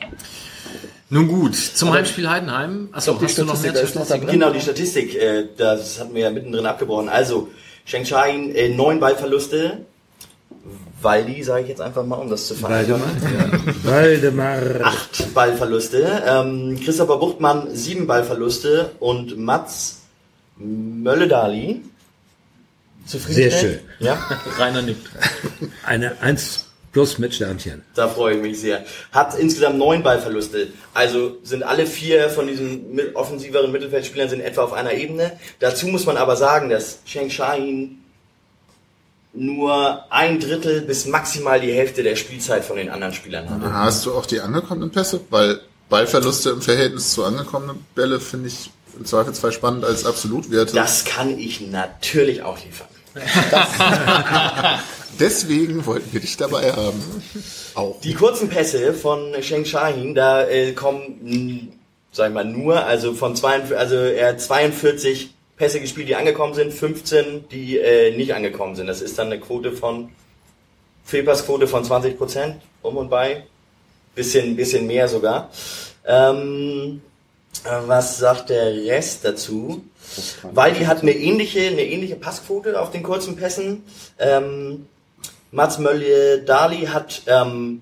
Nun 1.10 1.28
gut, 1.28 1.56
zum 1.56 1.94
Heimspiel 1.94 2.28
Heidenheim. 2.30 2.90
Achso, 2.92 3.20
hast 3.22 3.38
du 3.38 3.46
noch 3.46 3.62
mehr 3.62 3.76
Statistik? 3.76 4.28
Genau, 4.28 4.50
die 4.52 4.60
Statistik, 4.62 5.16
äh, 5.16 5.46
das 5.56 6.00
hatten 6.00 6.16
wir 6.16 6.24
ja 6.24 6.30
mittendrin 6.32 6.66
abgebrochen. 6.66 7.10
Also, 7.10 7.50
Shengshai, 7.86 8.32
äh, 8.56 8.70
neun 8.70 9.00
Ballverluste. 9.00 9.86
Waldi, 11.02 11.44
sage 11.44 11.64
ich 11.64 11.70
jetzt 11.70 11.82
einfach 11.82 12.04
mal, 12.06 12.16
um 12.16 12.30
das 12.30 12.48
zu 12.48 12.60
Waldemar. 12.64 13.00
vereinfachen. 13.00 13.76
Ja. 13.84 13.92
Waldemar. 13.92 14.62
Acht 14.84 15.34
Ballverluste. 15.36 16.24
Ähm, 16.26 16.80
Christopher 16.84 17.18
Buchtmann, 17.18 17.76
sieben 17.76 18.08
Ballverluste. 18.08 18.92
Und 19.00 19.38
Mats 19.38 20.02
Mölledali. 20.58 21.82
Sehr 23.06 23.20
Zufriedengestellt? 23.20 23.82
schön. 24.00 24.08
Ja, 24.08 24.18
Rainer 24.58 24.82
nickt. 24.82 25.08
Eine 25.86 26.20
1 26.22 26.66
plus 26.96 27.18
mit 27.18 27.36
Sternchen. 27.36 27.82
da 27.94 28.08
freue 28.08 28.38
ich 28.38 28.42
mich 28.42 28.62
sehr. 28.62 28.86
Hat 29.12 29.38
insgesamt 29.38 29.78
neun 29.78 30.02
Ballverluste. 30.02 30.70
Also 30.94 31.36
sind 31.44 31.62
alle 31.62 31.88
vier 31.88 32.30
von 32.30 32.48
diesen 32.48 33.14
offensiveren 33.16 33.70
Mittelfeldspielern 33.74 34.30
sind 34.30 34.40
etwa 34.40 34.64
auf 34.64 34.72
einer 34.72 34.94
Ebene. 34.94 35.38
Dazu 35.60 35.88
muss 35.88 36.06
man 36.06 36.16
aber 36.16 36.38
sagen, 36.38 36.70
dass 36.70 37.00
Sheng 37.04 37.30
Shahin 37.30 38.02
nur 39.34 40.06
ein 40.10 40.40
Drittel 40.40 40.84
bis 40.84 41.06
maximal 41.06 41.60
die 41.60 41.74
Hälfte 41.74 42.02
der 42.02 42.16
Spielzeit 42.16 42.64
von 42.64 42.78
den 42.78 42.90
anderen 42.90 43.14
Spielern 43.14 43.50
hatte. 43.50 43.74
hast 43.74 44.06
du 44.06 44.14
auch 44.14 44.26
die 44.26 44.40
angekommenen 44.40 44.90
Pässe? 44.90 45.20
Weil 45.30 45.60
Ballverluste 45.90 46.52
im 46.52 46.62
Verhältnis 46.62 47.12
zu 47.12 47.26
angekommenen 47.26 47.86
Bälle 47.94 48.22
finde 48.22 48.48
ich 48.48 48.72
im 48.98 49.04
Zweifelsfall 49.04 49.52
spannend 49.52 49.84
als 49.84 50.06
Absolutwerte. 50.06 50.74
Das 50.74 51.04
kann 51.04 51.38
ich 51.38 51.60
natürlich 51.60 52.42
auch 52.42 52.58
liefern. 52.64 52.88
Deswegen 55.20 55.86
wollten 55.86 56.12
wir 56.14 56.20
dich 56.20 56.38
dabei 56.38 56.72
haben. 56.72 57.02
Auch. 57.76 58.00
Die 58.02 58.14
kurzen 58.14 58.50
Pässe 58.50 58.94
von 58.94 59.34
Sheng 59.42 59.66
Shahin, 59.66 60.16
da 60.16 60.48
äh, 60.48 60.74
kommen, 60.74 61.20
mh, 61.24 61.74
sag 62.12 62.30
ich 62.30 62.34
mal, 62.34 62.46
nur, 62.46 62.84
also 62.86 63.14
von 63.14 63.36
42, 63.36 63.78
also 63.78 63.96
er 63.96 64.30
hat 64.30 64.42
42 64.42 65.34
Pässe 65.58 65.80
gespielt, 65.80 66.10
die 66.10 66.16
angekommen 66.16 66.54
sind, 66.54 66.74
15, 66.74 67.48
die 67.50 67.78
äh, 67.78 68.16
nicht 68.16 68.34
angekommen 68.34 68.76
sind. 68.76 68.88
Das 68.88 69.02
ist 69.02 69.18
dann 69.18 69.28
eine 69.28 69.40
Quote 69.40 69.72
von, 69.72 70.10
Fehlpassquote 71.06 71.68
von 71.68 71.84
20 71.84 72.18
Prozent, 72.18 72.56
um 72.82 72.98
und 72.98 73.10
bei. 73.10 73.44
Bisschen, 74.16 74.56
bisschen 74.56 74.88
mehr 74.88 75.08
sogar. 75.08 75.50
Ähm, 76.06 77.02
äh, 77.64 77.70
was 77.86 78.18
sagt 78.18 78.50
der 78.50 78.74
Rest 78.74 79.26
dazu? 79.26 79.84
Weil 80.44 80.74
die 80.74 80.88
hat 80.88 81.02
eine 81.02 81.12
ähnliche, 81.12 81.68
eine 81.68 81.84
ähnliche 81.86 82.16
Passquote 82.16 82.80
auf 82.80 82.92
den 82.92 83.04
kurzen 83.04 83.36
Pässen. 83.36 83.84
Ähm, 84.20 84.88
Mats 85.52 85.80
Mölje 85.80 86.40
Dali 86.40 86.88
hat, 86.88 87.24
ähm, 87.28 87.82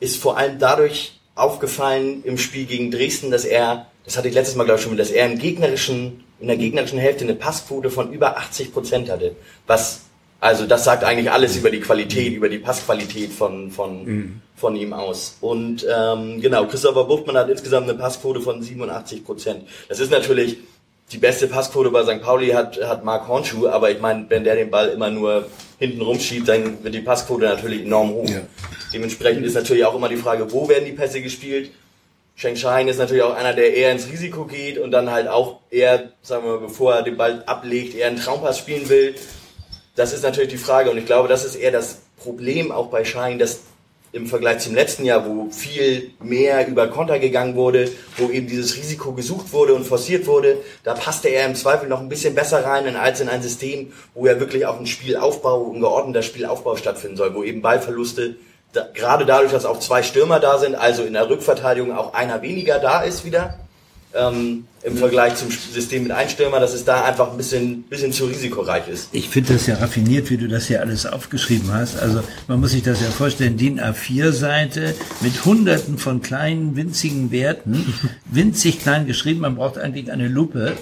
ist 0.00 0.20
vor 0.20 0.36
allem 0.36 0.58
dadurch 0.58 1.12
aufgefallen 1.34 2.22
im 2.24 2.38
Spiel 2.38 2.66
gegen 2.66 2.90
Dresden, 2.90 3.30
dass 3.30 3.44
er, 3.44 3.86
das 4.04 4.16
hatte 4.16 4.28
ich 4.28 4.34
letztes 4.34 4.56
Mal 4.56 4.64
glaube 4.64 4.78
ich 4.78 4.84
schon, 4.84 4.96
dass 4.96 5.10
er 5.10 5.26
im 5.26 5.38
gegnerischen, 5.38 6.24
in 6.40 6.46
der 6.48 6.56
gegnerischen 6.56 6.98
Hälfte 6.98 7.24
eine 7.24 7.34
Passquote 7.34 7.90
von 7.90 8.12
über 8.12 8.36
80 8.36 8.72
Prozent 8.72 9.10
hatte. 9.10 9.34
Was, 9.66 10.02
also 10.40 10.66
das 10.66 10.84
sagt 10.84 11.04
eigentlich 11.04 11.30
alles 11.30 11.56
über 11.56 11.70
die 11.70 11.80
Qualität, 11.80 12.34
über 12.34 12.48
die 12.48 12.58
Passqualität 12.58 13.32
von, 13.32 13.70
von, 13.70 14.40
von 14.56 14.76
ihm 14.76 14.92
aus. 14.92 15.36
Und 15.40 15.86
ähm, 15.88 16.40
genau, 16.40 16.66
Christopher 16.66 17.04
Buchtmann 17.04 17.36
hat 17.36 17.48
insgesamt 17.48 17.88
eine 17.88 17.98
Passquote 17.98 18.40
von 18.40 18.62
87 18.62 19.24
Prozent. 19.24 19.66
Das 19.88 20.00
ist 20.00 20.10
natürlich 20.10 20.58
die 21.12 21.18
beste 21.18 21.46
Passquote 21.46 21.90
bei 21.90 22.04
St. 22.04 22.22
Pauli 22.22 22.50
hat, 22.50 22.80
hat 22.82 23.04
Mark 23.04 23.28
Hornschuh, 23.28 23.68
aber 23.68 23.90
ich 23.90 24.00
meine, 24.00 24.24
wenn 24.28 24.44
der 24.44 24.56
den 24.56 24.70
Ball 24.70 24.88
immer 24.88 25.10
nur 25.10 25.46
hinten 25.78 26.00
rumschiebt, 26.00 26.48
dann 26.48 26.82
wird 26.82 26.94
die 26.94 27.00
Passquote 27.00 27.44
natürlich 27.44 27.82
enorm 27.82 28.10
hoch. 28.10 28.30
Dementsprechend 28.92 29.44
ist 29.44 29.54
natürlich 29.54 29.84
auch 29.84 29.94
immer 29.94 30.08
die 30.08 30.16
Frage, 30.16 30.50
wo 30.52 30.68
werden 30.68 30.84
die 30.84 30.92
Pässe 30.92 31.20
gespielt? 31.20 31.70
Sheng 32.34 32.56
Shahin 32.56 32.88
ist 32.88 32.98
natürlich 32.98 33.22
auch 33.22 33.34
einer, 33.34 33.52
der 33.52 33.74
eher 33.74 33.92
ins 33.92 34.08
Risiko 34.08 34.46
geht 34.46 34.78
und 34.78 34.90
dann 34.90 35.10
halt 35.10 35.28
auch 35.28 35.60
eher, 35.70 36.12
sagen 36.22 36.44
wir 36.44 36.52
mal, 36.52 36.60
bevor 36.60 36.94
er 36.94 37.02
den 37.02 37.16
Ball 37.16 37.42
ablegt, 37.46 37.94
eher 37.94 38.08
einen 38.08 38.16
Traumpass 38.16 38.58
spielen 38.58 38.88
will. 38.88 39.14
Das 39.94 40.14
ist 40.14 40.22
natürlich 40.22 40.50
die 40.50 40.56
Frage 40.56 40.90
und 40.90 40.96
ich 40.96 41.04
glaube, 41.04 41.28
das 41.28 41.44
ist 41.44 41.56
eher 41.56 41.72
das 41.72 42.02
Problem 42.16 42.72
auch 42.72 42.86
bei 42.86 43.04
Shahin, 43.04 43.38
dass 43.38 43.60
im 44.12 44.26
Vergleich 44.26 44.58
zum 44.58 44.74
letzten 44.74 45.06
Jahr, 45.06 45.26
wo 45.26 45.48
viel 45.50 46.10
mehr 46.22 46.68
über 46.68 46.88
Konter 46.88 47.18
gegangen 47.18 47.56
wurde, 47.56 47.90
wo 48.18 48.30
eben 48.30 48.46
dieses 48.46 48.76
Risiko 48.76 49.12
gesucht 49.12 49.52
wurde 49.52 49.74
und 49.74 49.86
forciert 49.86 50.26
wurde, 50.26 50.58
da 50.84 50.92
passte 50.92 51.28
er 51.28 51.46
im 51.46 51.54
Zweifel 51.54 51.88
noch 51.88 52.00
ein 52.00 52.10
bisschen 52.10 52.34
besser 52.34 52.64
rein 52.64 52.94
als 52.94 53.20
in 53.20 53.30
ein 53.30 53.42
System, 53.42 53.92
wo 54.14 54.26
ja 54.26 54.38
wirklich 54.38 54.66
auch 54.66 54.78
ein 54.78 54.86
Spielaufbau, 54.86 55.72
ein 55.72 55.80
geordneter 55.80 56.22
Spielaufbau 56.22 56.76
stattfinden 56.76 57.16
soll, 57.16 57.34
wo 57.34 57.42
eben 57.42 57.62
Ballverluste, 57.62 58.36
da, 58.74 58.86
gerade 58.92 59.24
dadurch, 59.24 59.52
dass 59.52 59.64
auch 59.64 59.78
zwei 59.78 60.02
Stürmer 60.02 60.40
da 60.40 60.58
sind, 60.58 60.74
also 60.74 61.04
in 61.04 61.14
der 61.14 61.28
Rückverteidigung 61.28 61.92
auch 61.92 62.12
einer 62.14 62.42
weniger 62.42 62.78
da 62.78 63.02
ist 63.02 63.24
wieder, 63.24 63.58
ähm, 64.14 64.64
im 64.82 64.96
Vergleich 64.96 65.36
zum 65.36 65.50
System 65.50 66.04
mit 66.04 66.12
Einstürmer, 66.12 66.58
dass 66.58 66.74
es 66.74 66.84
da 66.84 67.04
einfach 67.04 67.30
ein 67.30 67.36
bisschen, 67.36 67.84
bisschen 67.84 68.12
zu 68.12 68.26
risikoreich 68.26 68.88
ist. 68.88 69.08
Ich 69.12 69.28
finde 69.28 69.52
das 69.52 69.66
ja 69.66 69.76
raffiniert, 69.76 70.30
wie 70.30 70.36
du 70.36 70.48
das 70.48 70.66
hier 70.66 70.80
alles 70.80 71.06
aufgeschrieben 71.06 71.72
hast. 71.72 71.98
Also 71.98 72.22
man 72.48 72.60
muss 72.60 72.72
sich 72.72 72.82
das 72.82 73.00
ja 73.00 73.08
vorstellen, 73.08 73.56
DIN 73.56 73.80
A4-Seite 73.80 74.94
mit 75.20 75.44
hunderten 75.44 75.98
von 75.98 76.20
kleinen, 76.20 76.74
winzigen 76.76 77.30
Werten, 77.30 77.94
winzig 78.24 78.80
klein 78.80 79.06
geschrieben, 79.06 79.40
man 79.40 79.54
braucht 79.54 79.78
eigentlich 79.78 80.10
eine 80.10 80.28
Lupe. 80.28 80.72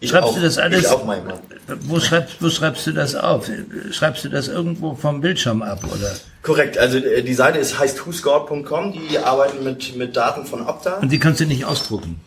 Ich 0.00 0.10
Schreibst 0.10 0.30
auch, 0.30 0.34
du 0.34 0.40
das 0.40 0.56
alles? 0.56 0.80
Ich 0.80 0.88
auch 0.88 1.04
manchmal. 1.04 1.38
Wo 1.82 2.00
schreibst, 2.00 2.36
wo 2.40 2.48
schreibst 2.48 2.86
du 2.86 2.92
das 2.92 3.14
auf? 3.14 3.50
Schreibst 3.90 4.24
du 4.24 4.30
das 4.30 4.48
irgendwo 4.48 4.94
vom 4.94 5.20
Bildschirm 5.20 5.62
ab, 5.62 5.84
oder? 5.84 6.10
Korrekt, 6.42 6.78
also 6.78 6.96
äh, 6.96 7.22
die 7.22 7.34
Seite 7.34 7.58
ist, 7.58 7.78
heißt 7.78 8.06
whoscored.com, 8.06 8.92
die 8.92 9.18
arbeiten 9.18 9.62
mit, 9.62 9.94
mit 9.96 10.16
Daten 10.16 10.46
von 10.46 10.66
Opta. 10.66 10.96
Und 10.96 11.12
die 11.12 11.18
kannst 11.18 11.40
du 11.40 11.44
nicht 11.44 11.66
ausdrucken. 11.66 12.18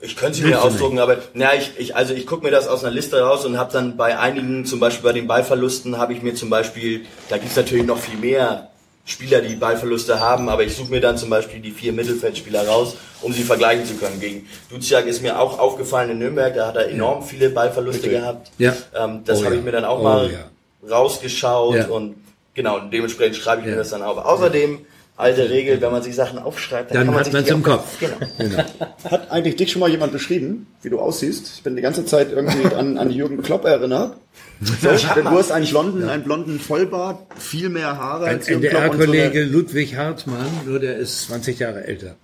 Ich 0.00 0.16
könnte 0.16 0.38
sie 0.38 0.44
Willst 0.44 0.56
mir 0.56 0.62
ausdrucken, 0.62 0.98
aber 0.98 1.18
na, 1.34 1.54
ich, 1.54 1.72
ich, 1.76 1.96
also 1.96 2.14
ich 2.14 2.26
gucke 2.26 2.44
mir 2.44 2.50
das 2.50 2.68
aus 2.68 2.84
einer 2.84 2.92
Liste 2.92 3.20
raus 3.20 3.44
und 3.44 3.58
habe 3.58 3.72
dann 3.72 3.96
bei 3.96 4.18
einigen, 4.18 4.64
zum 4.64 4.78
Beispiel 4.80 5.02
bei 5.02 5.12
den 5.12 5.26
Ballverlusten, 5.26 5.98
habe 5.98 6.12
ich 6.12 6.22
mir 6.22 6.34
zum 6.34 6.50
Beispiel, 6.50 7.04
da 7.28 7.38
gibt's 7.38 7.56
natürlich 7.56 7.84
noch 7.84 7.98
viel 7.98 8.18
mehr 8.18 8.70
Spieler, 9.08 9.40
die 9.40 9.54
Ballverluste 9.56 10.20
haben, 10.20 10.50
aber 10.50 10.64
ich 10.64 10.76
suche 10.76 10.90
mir 10.90 11.00
dann 11.00 11.16
zum 11.16 11.30
Beispiel 11.30 11.60
die 11.60 11.70
vier 11.70 11.94
Mittelfeldspieler 11.94 12.68
raus, 12.68 12.94
um 13.22 13.32
sie 13.32 13.42
vergleichen 13.42 13.86
zu 13.86 13.94
können. 13.94 14.20
Gegen 14.20 14.46
Duziak 14.70 15.06
ist 15.06 15.22
mir 15.22 15.40
auch 15.40 15.58
aufgefallen 15.58 16.10
in 16.10 16.18
Nürnberg, 16.18 16.54
da 16.54 16.66
hat 16.66 16.76
er 16.76 16.90
enorm 16.90 17.22
viele 17.22 17.48
Ballverluste 17.48 18.10
gehabt. 18.10 18.50
Ja. 18.58 18.74
Ähm, 18.94 19.22
das 19.24 19.40
Oh 19.40 19.44
habe 19.44 19.54
ja. 19.54 19.60
ich 19.60 19.64
mir 19.64 19.72
dann 19.72 19.86
auch 19.86 20.00
Oh 20.00 20.02
mal 20.02 20.30
ja. 20.30 20.50
rausgeschaut 20.90 21.88
und 21.88 22.16
genau, 22.52 22.80
dementsprechend 22.80 23.36
schreibe 23.36 23.62
ich 23.62 23.68
mir 23.68 23.76
das 23.76 23.90
dann 23.90 24.02
auf. 24.02 24.18
Außerdem, 24.18 24.84
alte 25.18 25.50
Regel, 25.50 25.80
wenn 25.80 25.90
man 25.92 26.02
sich 26.02 26.14
Sachen 26.14 26.38
aufschreibt, 26.38 26.90
Dann 26.92 26.98
kann 26.98 27.06
man 27.08 27.16
hat 27.16 27.24
sich 27.24 27.34
man's 27.34 27.46
die 27.46 27.52
im 27.52 27.62
Kopf. 27.62 27.98
Genau. 27.98 28.16
Genau. 28.38 28.58
Hat 29.10 29.30
eigentlich 29.30 29.56
dich 29.56 29.72
schon 29.72 29.80
mal 29.80 29.90
jemand 29.90 30.12
beschrieben, 30.12 30.66
wie 30.82 30.90
du 30.90 31.00
aussiehst? 31.00 31.52
Ich 31.56 31.62
bin 31.62 31.74
die 31.76 31.82
ganze 31.82 32.04
Zeit 32.06 32.30
irgendwie 32.32 32.72
an, 32.74 32.96
an 32.98 33.10
Jürgen 33.10 33.42
Klopp 33.42 33.64
erinnert. 33.64 34.16
So, 34.60 34.74
denn 35.14 35.24
du 35.24 35.30
hast 35.30 35.50
einen 35.52 35.66
blonden, 35.66 36.08
einen 36.08 36.22
blonden 36.22 36.58
Vollbart, 36.60 37.18
viel 37.38 37.68
mehr 37.68 37.96
Haare 37.98 38.26
Ein 38.26 38.36
als 38.36 38.48
Jürgen 38.48 38.62
so 38.62 38.68
NDR-Kollege 38.76 39.40
eine- 39.40 39.50
Ludwig 39.50 39.96
Hartmann, 39.96 40.46
nur 40.64 40.78
der 40.78 40.96
ist 40.96 41.22
20 41.22 41.58
Jahre 41.58 41.84
älter. 41.84 42.14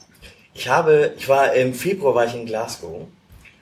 Ich 0.54 0.68
habe, 0.68 1.12
ich 1.18 1.28
war 1.28 1.52
im 1.54 1.74
Februar 1.74 2.14
war 2.14 2.26
ich 2.26 2.34
in 2.34 2.46
Glasgow 2.46 3.06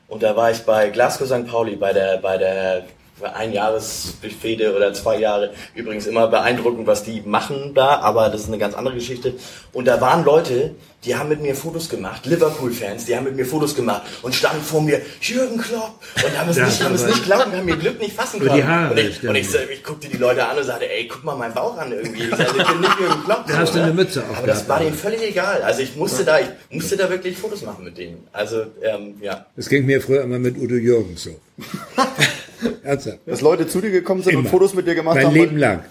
und 0.09 0.22
da 0.22 0.37
war 0.37 0.51
ich 0.51 0.59
bei 0.61 0.91
Glasgow 0.91 1.26
St. 1.26 1.47
Pauli 1.47 1.76
bei 1.76 1.93
der 1.95 2.18
bei 2.18 2.37
der 2.37 2.85
Einjahresfehde 3.25 4.75
oder 4.77 4.93
zwei 4.95 5.18
Jahre. 5.18 5.53
Übrigens 5.75 6.07
immer 6.07 6.29
beeindruckend, 6.29 6.87
was 6.87 7.05
die 7.05 7.23
machen 7.23 7.73
da, 7.75 8.01
aber 8.01 8.29
das 8.29 8.43
ist 8.43 8.49
eine 8.49 8.59
ganz 8.59 8.75
andere 8.75 8.95
Geschichte. 8.95 9.35
Und 9.73 9.87
da 9.87 10.01
waren 10.01 10.25
Leute, 10.25 10.75
die 11.05 11.16
haben 11.16 11.29
mit 11.29 11.43
mir 11.43 11.57
Fotos 11.57 11.89
gemacht, 11.89 12.27
Liverpool-Fans, 12.27 13.07
die 13.07 13.16
haben 13.16 13.25
mit 13.25 13.35
mir 13.35 13.45
Fotos 13.45 13.75
gemacht 13.75 14.03
und 14.23 14.35
standen 14.35 14.62
vor 14.62 14.83
mir, 14.83 15.01
Jürgen 15.20 15.59
Klopp, 15.59 16.01
und 16.25 16.39
haben 16.39 16.49
es 16.51 16.57
Ja, 16.57 16.66
nicht, 16.66 16.85
haben 16.85 16.95
es 16.95 17.07
nicht 17.07 17.25
glauben, 17.25 17.53
haben 17.53 17.64
mir 17.64 17.77
Glück 17.77 17.99
nicht 18.01 18.14
fassen 18.14 18.39
können. 18.39 18.55
die 18.55 18.64
Haare, 18.64 18.93
und 18.93 18.99
ich, 18.99 19.29
und 19.29 19.35
ich, 19.35 19.49
ich 19.73 19.83
guckte 19.83 20.09
die 20.09 20.16
Leute 20.16 20.47
an 20.47 20.57
und 20.57 20.64
sagte, 20.64 20.89
ey, 20.89 21.09
guck 21.09 21.25
mal 21.25 21.37
meinen 21.37 21.55
Bauch 21.55 21.77
an 21.77 21.91
irgendwie. 21.91 22.23
Ich, 22.23 22.31
sag, 22.31 22.57
ich 22.57 22.66
bin 22.66 22.81
nicht 22.81 23.01
Jürgen 23.01 23.25
Klopp. 23.25 23.45
Da 23.49 23.57
hast 23.57 23.75
du 23.75 23.79
ne? 23.79 23.85
eine 23.85 23.95
Mütze 23.95 24.23
Aber 24.37 24.47
das 24.47 24.68
war 24.68 24.79
denen 24.79 24.95
völlig 24.95 25.23
egal. 25.23 25.62
Also 25.62 25.83
ich 25.83 25.97
musste 25.97 26.25
da, 26.25 26.39
ich 26.39 26.49
musste 26.70 26.97
da 26.97 27.11
wirklich 27.11 27.37
Fotos 27.37 27.62
machen 27.62 27.85
mit 27.85 27.99
denen. 27.99 28.27
Also, 28.33 28.66
ähm, 28.83 29.16
ja. 29.20 29.47
Das 29.57 29.68
ging 29.68 29.85
mir 29.85 30.01
früher 30.01 30.23
immer 30.23 30.39
mit 30.39 30.57
Udo 30.57 30.77
Jürgens 30.77 31.25
so. 31.25 31.31
Ernsthaft. 32.83 33.19
Dass 33.27 33.41
Leute 33.41 33.67
zu 33.67 33.81
dir 33.81 33.91
gekommen 33.91 34.23
sind 34.23 34.35
und 34.37 34.41
Immer. 34.43 34.51
Fotos 34.51 34.75
mit 34.75 34.87
dir 34.87 34.95
gemacht 34.95 35.17
Mein 35.17 35.27
haben. 35.27 35.35
Leben 35.35 35.57
lang. 35.57 35.85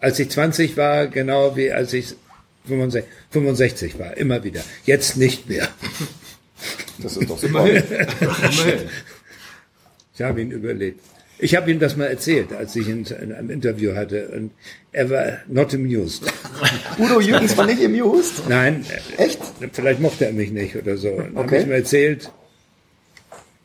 Als 0.00 0.18
ich 0.18 0.30
20 0.30 0.76
war, 0.76 1.08
genau 1.08 1.56
wie 1.56 1.72
als 1.72 1.92
ich 1.92 2.14
65, 2.66 3.10
65 3.30 3.98
war. 3.98 4.16
Immer 4.16 4.44
wieder. 4.44 4.60
Jetzt 4.84 5.16
nicht 5.16 5.48
mehr. 5.48 5.68
Das 7.00 7.16
ist 7.16 7.30
doch 7.30 7.38
super. 7.38 7.64
Ich 10.14 10.22
habe 10.22 10.40
ihn 10.40 10.50
überlebt. 10.50 11.00
Ich 11.38 11.54
habe 11.54 11.70
ihm 11.70 11.78
das 11.78 11.96
mal 11.96 12.06
erzählt, 12.06 12.52
als 12.52 12.74
ich 12.74 12.88
ihn 12.88 13.04
in 13.22 13.32
einem 13.32 13.50
Interview 13.50 13.94
hatte. 13.94 14.28
Und 14.30 14.50
er 14.90 15.08
war 15.08 15.38
not 15.46 15.72
amused. 15.72 16.24
Udo 16.98 17.20
Jürgens 17.20 17.56
war 17.56 17.66
nicht 17.66 17.84
amused? 17.84 18.48
Nein, 18.48 18.84
Echt? 19.16 19.38
vielleicht 19.72 20.00
mochte 20.00 20.26
er 20.26 20.32
mich 20.32 20.50
nicht 20.50 20.74
oder 20.74 20.96
so. 20.96 21.10
Und 21.10 21.36
dann 21.36 21.36
Okay. 21.36 21.46
habe 21.46 21.56
ich 21.58 21.66
ihm 21.66 21.72
erzählt, 21.72 22.32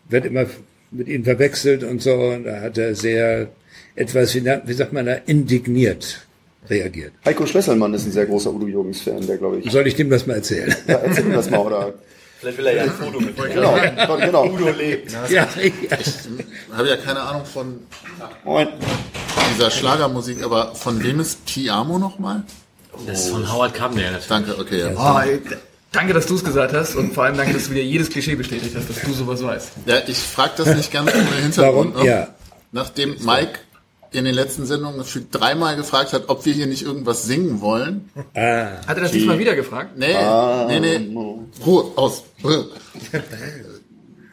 wird 0.09 0.26
immer 0.26 0.45
mit 0.93 1.07
ihm 1.07 1.23
verwechselt 1.23 1.83
und 1.83 2.01
so. 2.01 2.13
Und 2.13 2.45
da 2.45 2.61
hat 2.61 2.77
er 2.77 2.95
sehr 2.95 3.49
etwas, 3.95 4.33
wie, 4.35 4.73
sagt 4.73 4.93
man 4.93 5.05
da, 5.05 5.13
indigniert 5.13 6.25
reagiert. 6.69 7.13
Heiko 7.25 7.45
Schlesselmann 7.45 7.93
ist 7.93 8.05
ein 8.05 8.11
sehr 8.11 8.25
großer 8.25 8.53
Udo 8.53 8.67
Jürgens-Fan, 8.67 9.27
der 9.27 9.37
glaube 9.37 9.59
ich. 9.59 9.71
Soll 9.71 9.87
ich 9.87 9.95
dem 9.95 10.09
das 10.09 10.25
mal 10.25 10.35
erzählen? 10.35 10.73
Ja, 10.87 10.95
erzähl 10.95 11.25
mir 11.25 11.35
das 11.35 11.49
mal, 11.49 11.59
oder? 11.59 11.93
Vielleicht 12.39 12.57
will 12.57 12.65
er 12.67 12.75
ja 12.75 12.83
ein 12.83 12.91
Foto 12.91 13.19
mit. 13.19 13.35
Genau, 13.37 13.75
genau. 14.17 14.45
Udo 14.49 14.69
lebt. 14.69 15.11
ja, 15.11 15.27
ja. 15.29 15.47
habe 16.75 16.89
ja 16.89 16.97
keine 16.97 17.21
Ahnung 17.21 17.45
von 17.45 17.79
Moin. 18.43 18.67
dieser 19.55 19.71
Schlagermusik, 19.71 20.43
aber 20.43 20.75
von 20.75 21.01
wem 21.03 21.19
ist 21.19 21.45
Ti 21.45 21.69
Amo 21.69 21.97
nochmal? 21.97 22.43
Das 23.07 23.25
ist 23.25 23.29
von 23.29 23.51
Howard 23.51 23.73
Carpendale. 23.73 24.19
Danke, 24.27 24.57
okay. 24.59 24.79
Ja. 24.79 24.91
Oh, 24.95 25.49
danke, 25.93 26.13
dass 26.13 26.25
du 26.25 26.35
es 26.35 26.43
gesagt 26.43 26.73
hast 26.73 26.95
und 26.95 27.13
vor 27.13 27.23
allem 27.23 27.37
danke, 27.37 27.53
dass 27.53 27.65
du 27.65 27.71
wieder 27.71 27.81
jedes 27.81 28.09
Klischee 28.09 28.35
bestätigt 28.35 28.75
hast, 28.75 28.89
dass 28.89 29.01
du 29.01 29.13
sowas 29.13 29.41
weißt. 29.41 29.69
Ja, 29.85 29.99
ich 30.05 30.17
frage 30.17 30.53
das 30.57 30.75
nicht 30.75 30.91
ganz 30.91 31.13
ohne 31.13 31.23
Hintergrund. 31.41 31.93
Warum? 31.93 32.05
ne? 32.05 32.09
Ja. 32.09 32.27
Nachdem 32.71 33.15
Mike 33.23 33.59
in 34.11 34.25
den 34.25 34.35
letzten 34.35 34.65
Sendungen 34.65 34.99
gefühlt 34.99 35.27
dreimal 35.31 35.75
gefragt 35.75 36.13
hat, 36.13 36.25
ob 36.27 36.45
wir 36.45 36.53
hier 36.53 36.67
nicht 36.67 36.83
irgendwas 36.83 37.23
singen 37.23 37.61
wollen. 37.61 38.09
Hat 38.15 38.33
er 38.35 38.95
das 38.95 39.11
diesmal 39.11 39.39
wieder 39.39 39.55
gefragt? 39.55 39.97
Nee, 39.97 40.13
nee, 40.67 40.79
nee. 40.79 41.17
Ruhe, 41.65 41.85
aus. 41.95 42.23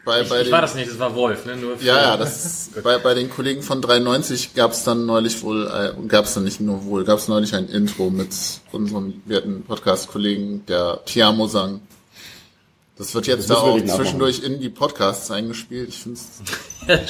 bei, 0.05 0.23
bei 0.23 0.37
Ich 0.39 0.43
den, 0.45 0.51
war 0.51 0.61
das 0.61 0.75
nicht, 0.75 0.89
das 0.89 0.99
war 0.99 1.15
Wolf. 1.15 1.45
Ne? 1.45 1.57
Nur 1.57 1.81
ja, 1.81 2.01
ja, 2.01 2.17
das 2.17 2.71
bei, 2.83 2.97
bei 2.97 3.13
den 3.13 3.29
Kollegen 3.29 3.61
von 3.61 3.81
93 3.81 4.53
gab 4.53 4.71
es 4.71 4.83
dann 4.83 5.05
neulich 5.05 5.41
wohl, 5.43 5.67
äh, 5.67 6.07
gab 6.07 6.25
es 6.25 6.33
dann 6.33 6.43
nicht 6.43 6.59
nur 6.59 6.85
wohl, 6.85 7.03
gab 7.03 7.19
es 7.19 7.27
neulich 7.27 7.53
ein 7.55 7.67
Intro 7.67 8.09
mit 8.09 8.29
unserem 8.71 9.21
werten 9.25 9.63
Podcast-Kollegen, 9.63 10.65
der 10.65 11.01
Tiamo 11.05 11.47
sang. 11.47 11.81
Das 12.97 13.15
wird 13.15 13.27
jetzt 13.27 13.49
Das 13.49 13.57
da 13.57 13.63
auch 13.63 13.79
zwischendurch 13.79 14.43
in 14.43 14.59
die 14.59 14.69
Podcasts 14.69 15.31
eingespielt. 15.31 15.89
Ich 15.89 15.97
finde 15.97 16.19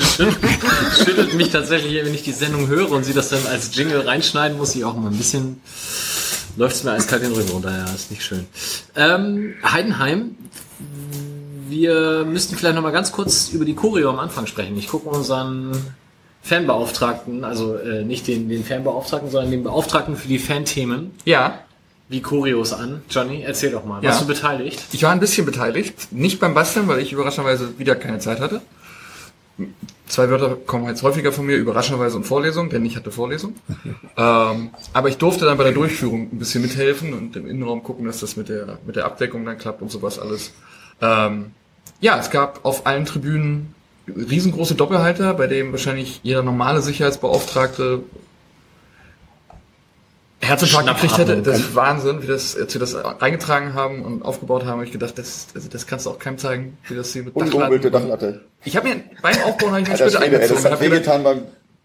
Schüttelt 0.97 1.33
mich 1.33 1.49
tatsächlich, 1.49 2.05
wenn 2.05 2.13
ich 2.13 2.23
die 2.23 2.31
Sendung 2.31 2.67
höre 2.67 2.91
und 2.91 3.03
sie 3.03 3.13
das 3.13 3.29
dann 3.29 3.45
als 3.47 3.75
Jingle 3.75 4.01
reinschneiden 4.01 4.57
muss, 4.57 4.75
ich 4.75 4.85
auch 4.85 4.95
mal 4.95 5.09
ein 5.09 5.17
bisschen 5.17 5.61
läuft 6.57 6.75
es 6.75 6.83
mir 6.83 6.91
eiskalt 6.91 7.23
den 7.23 7.31
Rücken 7.33 7.49
runter. 7.51 7.71
Ja, 7.71 7.85
ist 7.93 8.11
nicht 8.11 8.23
schön. 8.23 8.45
Ähm, 8.95 9.55
Heidenheim, 9.63 10.35
wir 11.71 12.25
müssten 12.25 12.55
vielleicht 12.55 12.75
noch 12.75 12.83
mal 12.83 12.91
ganz 12.91 13.11
kurz 13.11 13.49
über 13.49 13.65
die 13.65 13.73
Choreo 13.73 14.09
am 14.09 14.19
Anfang 14.19 14.45
sprechen. 14.45 14.77
Ich 14.77 14.87
gucke 14.87 15.09
unseren 15.09 15.71
Fanbeauftragten, 16.43 17.43
also 17.43 17.75
äh, 17.77 18.03
nicht 18.03 18.27
den, 18.27 18.49
den 18.49 18.63
Fanbeauftragten, 18.63 19.31
sondern 19.31 19.51
den 19.51 19.63
Beauftragten 19.63 20.15
für 20.15 20.27
die 20.27 20.39
Fanthemen, 20.39 21.11
Ja, 21.25 21.59
wie 22.09 22.21
Choreos 22.21 22.73
an. 22.73 23.01
Johnny, 23.09 23.41
erzähl 23.41 23.71
doch 23.71 23.85
mal. 23.85 24.03
Ja. 24.03 24.09
Warst 24.09 24.21
du 24.21 24.27
beteiligt? 24.27 24.83
ich 24.91 25.01
war 25.01 25.11
ein 25.11 25.21
bisschen 25.21 25.45
beteiligt. 25.45 26.11
Nicht 26.11 26.39
beim 26.41 26.53
Basteln, 26.53 26.87
weil 26.87 26.99
ich 26.99 27.13
überraschenderweise 27.13 27.79
wieder 27.79 27.95
keine 27.95 28.19
Zeit 28.19 28.41
hatte. 28.41 28.61
Zwei 30.07 30.29
Wörter 30.29 30.57
kommen 30.57 30.87
jetzt 30.87 31.03
häufiger 31.03 31.31
von 31.31 31.45
mir, 31.45 31.55
überraschenderweise 31.55 32.17
und 32.17 32.25
Vorlesung, 32.25 32.69
denn 32.69 32.83
ich 32.83 32.97
hatte 32.97 33.11
Vorlesung. 33.11 33.55
ähm, 34.17 34.71
aber 34.91 35.07
ich 35.07 35.17
durfte 35.19 35.45
dann 35.45 35.57
bei 35.57 35.63
der 35.63 35.71
Durchführung 35.71 36.23
ein 36.33 36.39
bisschen 36.39 36.61
mithelfen 36.61 37.13
und 37.13 37.37
im 37.37 37.47
Innenraum 37.47 37.81
gucken, 37.81 38.05
dass 38.05 38.19
das 38.19 38.35
mit 38.35 38.49
der, 38.49 38.79
mit 38.85 38.97
der 38.97 39.05
Abdeckung 39.05 39.45
dann 39.45 39.57
klappt 39.57 39.81
und 39.81 39.89
sowas 39.89 40.19
alles. 40.19 40.51
Ähm, 40.99 41.51
ja, 42.01 42.19
es 42.19 42.29
gab 42.29 42.65
auf 42.65 42.85
allen 42.85 43.05
Tribünen 43.05 43.73
riesengroße 44.07 44.75
Doppelhalter, 44.75 45.33
bei 45.35 45.47
dem 45.47 45.71
wahrscheinlich 45.71 46.19
jeder 46.23 46.43
normale 46.43 46.81
Sicherheitsbeauftragte 46.81 48.03
Herzinfarkt 50.41 50.87
gekriegt 50.87 51.17
hätte. 51.19 51.41
Das 51.43 51.59
ist 51.59 51.75
Wahnsinn, 51.75 52.23
wie 52.23 52.27
das, 52.27 52.57
als 52.57 52.73
wir 52.73 52.79
das 52.79 52.95
reingetragen 52.95 53.75
haben 53.75 54.03
und 54.03 54.23
aufgebaut 54.23 54.63
haben, 54.63 54.71
habe 54.71 54.85
ich 54.85 54.91
gedacht, 54.91 55.17
das, 55.17 55.47
also 55.53 55.69
das 55.69 55.85
kannst 55.85 56.07
du 56.07 56.09
auch 56.09 56.19
keinem 56.19 56.39
zeigen, 56.39 56.77
wie 56.87 56.95
das 56.95 57.13
hier 57.13 57.23
mit 57.23 57.35
Ungehobelt 57.35 57.85
Dachlatte. 57.93 58.41
Ich 58.63 58.75
habe 58.75 58.89
mir 58.89 59.03
beim 59.21 59.37
Aufbauen 59.43 59.71
habe 59.71 59.81
ich 59.81 59.89
mir 59.89 59.95
später 59.97 60.17
Schwede, 60.17 60.41
ey, 60.41 60.47
das 60.47 60.65
eingezogen. 60.65 60.71
hat 60.71 60.81
wehgetan 60.81 61.23
beim, 61.23 61.41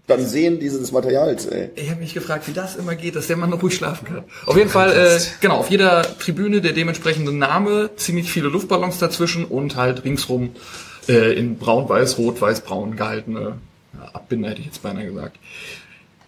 beim 0.07 0.25
Sehen 0.25 0.61
dieses 0.61 0.93
Materials, 0.93 1.47
ey. 1.47 1.71
ich 1.75 1.91
habe 1.91 2.01
mich 2.01 2.15
gefragt, 2.15 2.47
wie 2.47 2.53
das 2.53 2.77
immer 2.77 2.95
geht, 2.95 3.17
dass 3.17 3.27
der 3.27 3.37
Mann 3.37 3.51
noch 3.51 3.63
ruhig 3.63 3.75
schlafen 3.75 4.07
kann. 4.07 4.25
Auf 4.47 4.57
jeden 4.57 4.71
Fall, 4.71 4.93
äh, 4.93 5.21
genau, 5.41 5.57
auf 5.57 5.71
jeder 5.71 6.03
Tribüne 6.19 6.61
der 6.61 6.73
dementsprechende 6.73 7.33
Name, 7.33 7.91
ziemlich 7.97 8.31
viele 8.31 8.49
Luftballons 8.49 8.99
dazwischen 8.99 9.45
und 9.45 9.77
halt 9.77 10.05
ringsrum 10.05 10.51
äh, 11.09 11.33
in 11.33 11.59
braun, 11.59 11.89
weiß, 11.89 12.19
rot, 12.19 12.41
weiß, 12.41 12.61
braun 12.61 12.97
gehaltene 12.97 13.59
ja, 13.95 14.09
Abbinder, 14.13 14.51
hätte 14.51 14.61
ich 14.61 14.67
jetzt 14.67 14.83
beinahe 14.83 15.07
gesagt. 15.07 15.39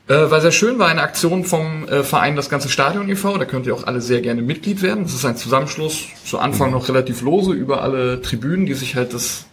Äh, 0.09 0.31
war 0.31 0.41
sehr 0.41 0.53
schön, 0.53 0.79
war 0.79 0.89
eine 0.89 1.03
Aktion 1.03 1.45
vom 1.45 1.87
äh, 1.87 2.03
Verein 2.03 2.35
Das 2.35 2.49
ganze 2.49 2.71
Stadion 2.71 3.09
e.V., 3.11 3.37
da 3.37 3.45
könnt 3.45 3.67
ihr 3.67 3.75
auch 3.75 3.85
alle 3.85 4.01
sehr 4.01 4.23
gerne 4.23 4.41
Mitglied 4.41 4.81
werden. 4.81 5.05
Das 5.05 5.13
ist 5.13 5.25
ein 5.27 5.37
Zusammenschluss, 5.37 6.07
zu 6.25 6.39
Anfang 6.39 6.71
noch 6.71 6.89
relativ 6.89 7.21
lose, 7.21 7.53
über 7.53 7.83
alle 7.83 8.23
Tribünen, 8.23 8.65
die 8.65 8.73
sich 8.75 8.97
halt 8.97 9.13
das, 9.13 9.45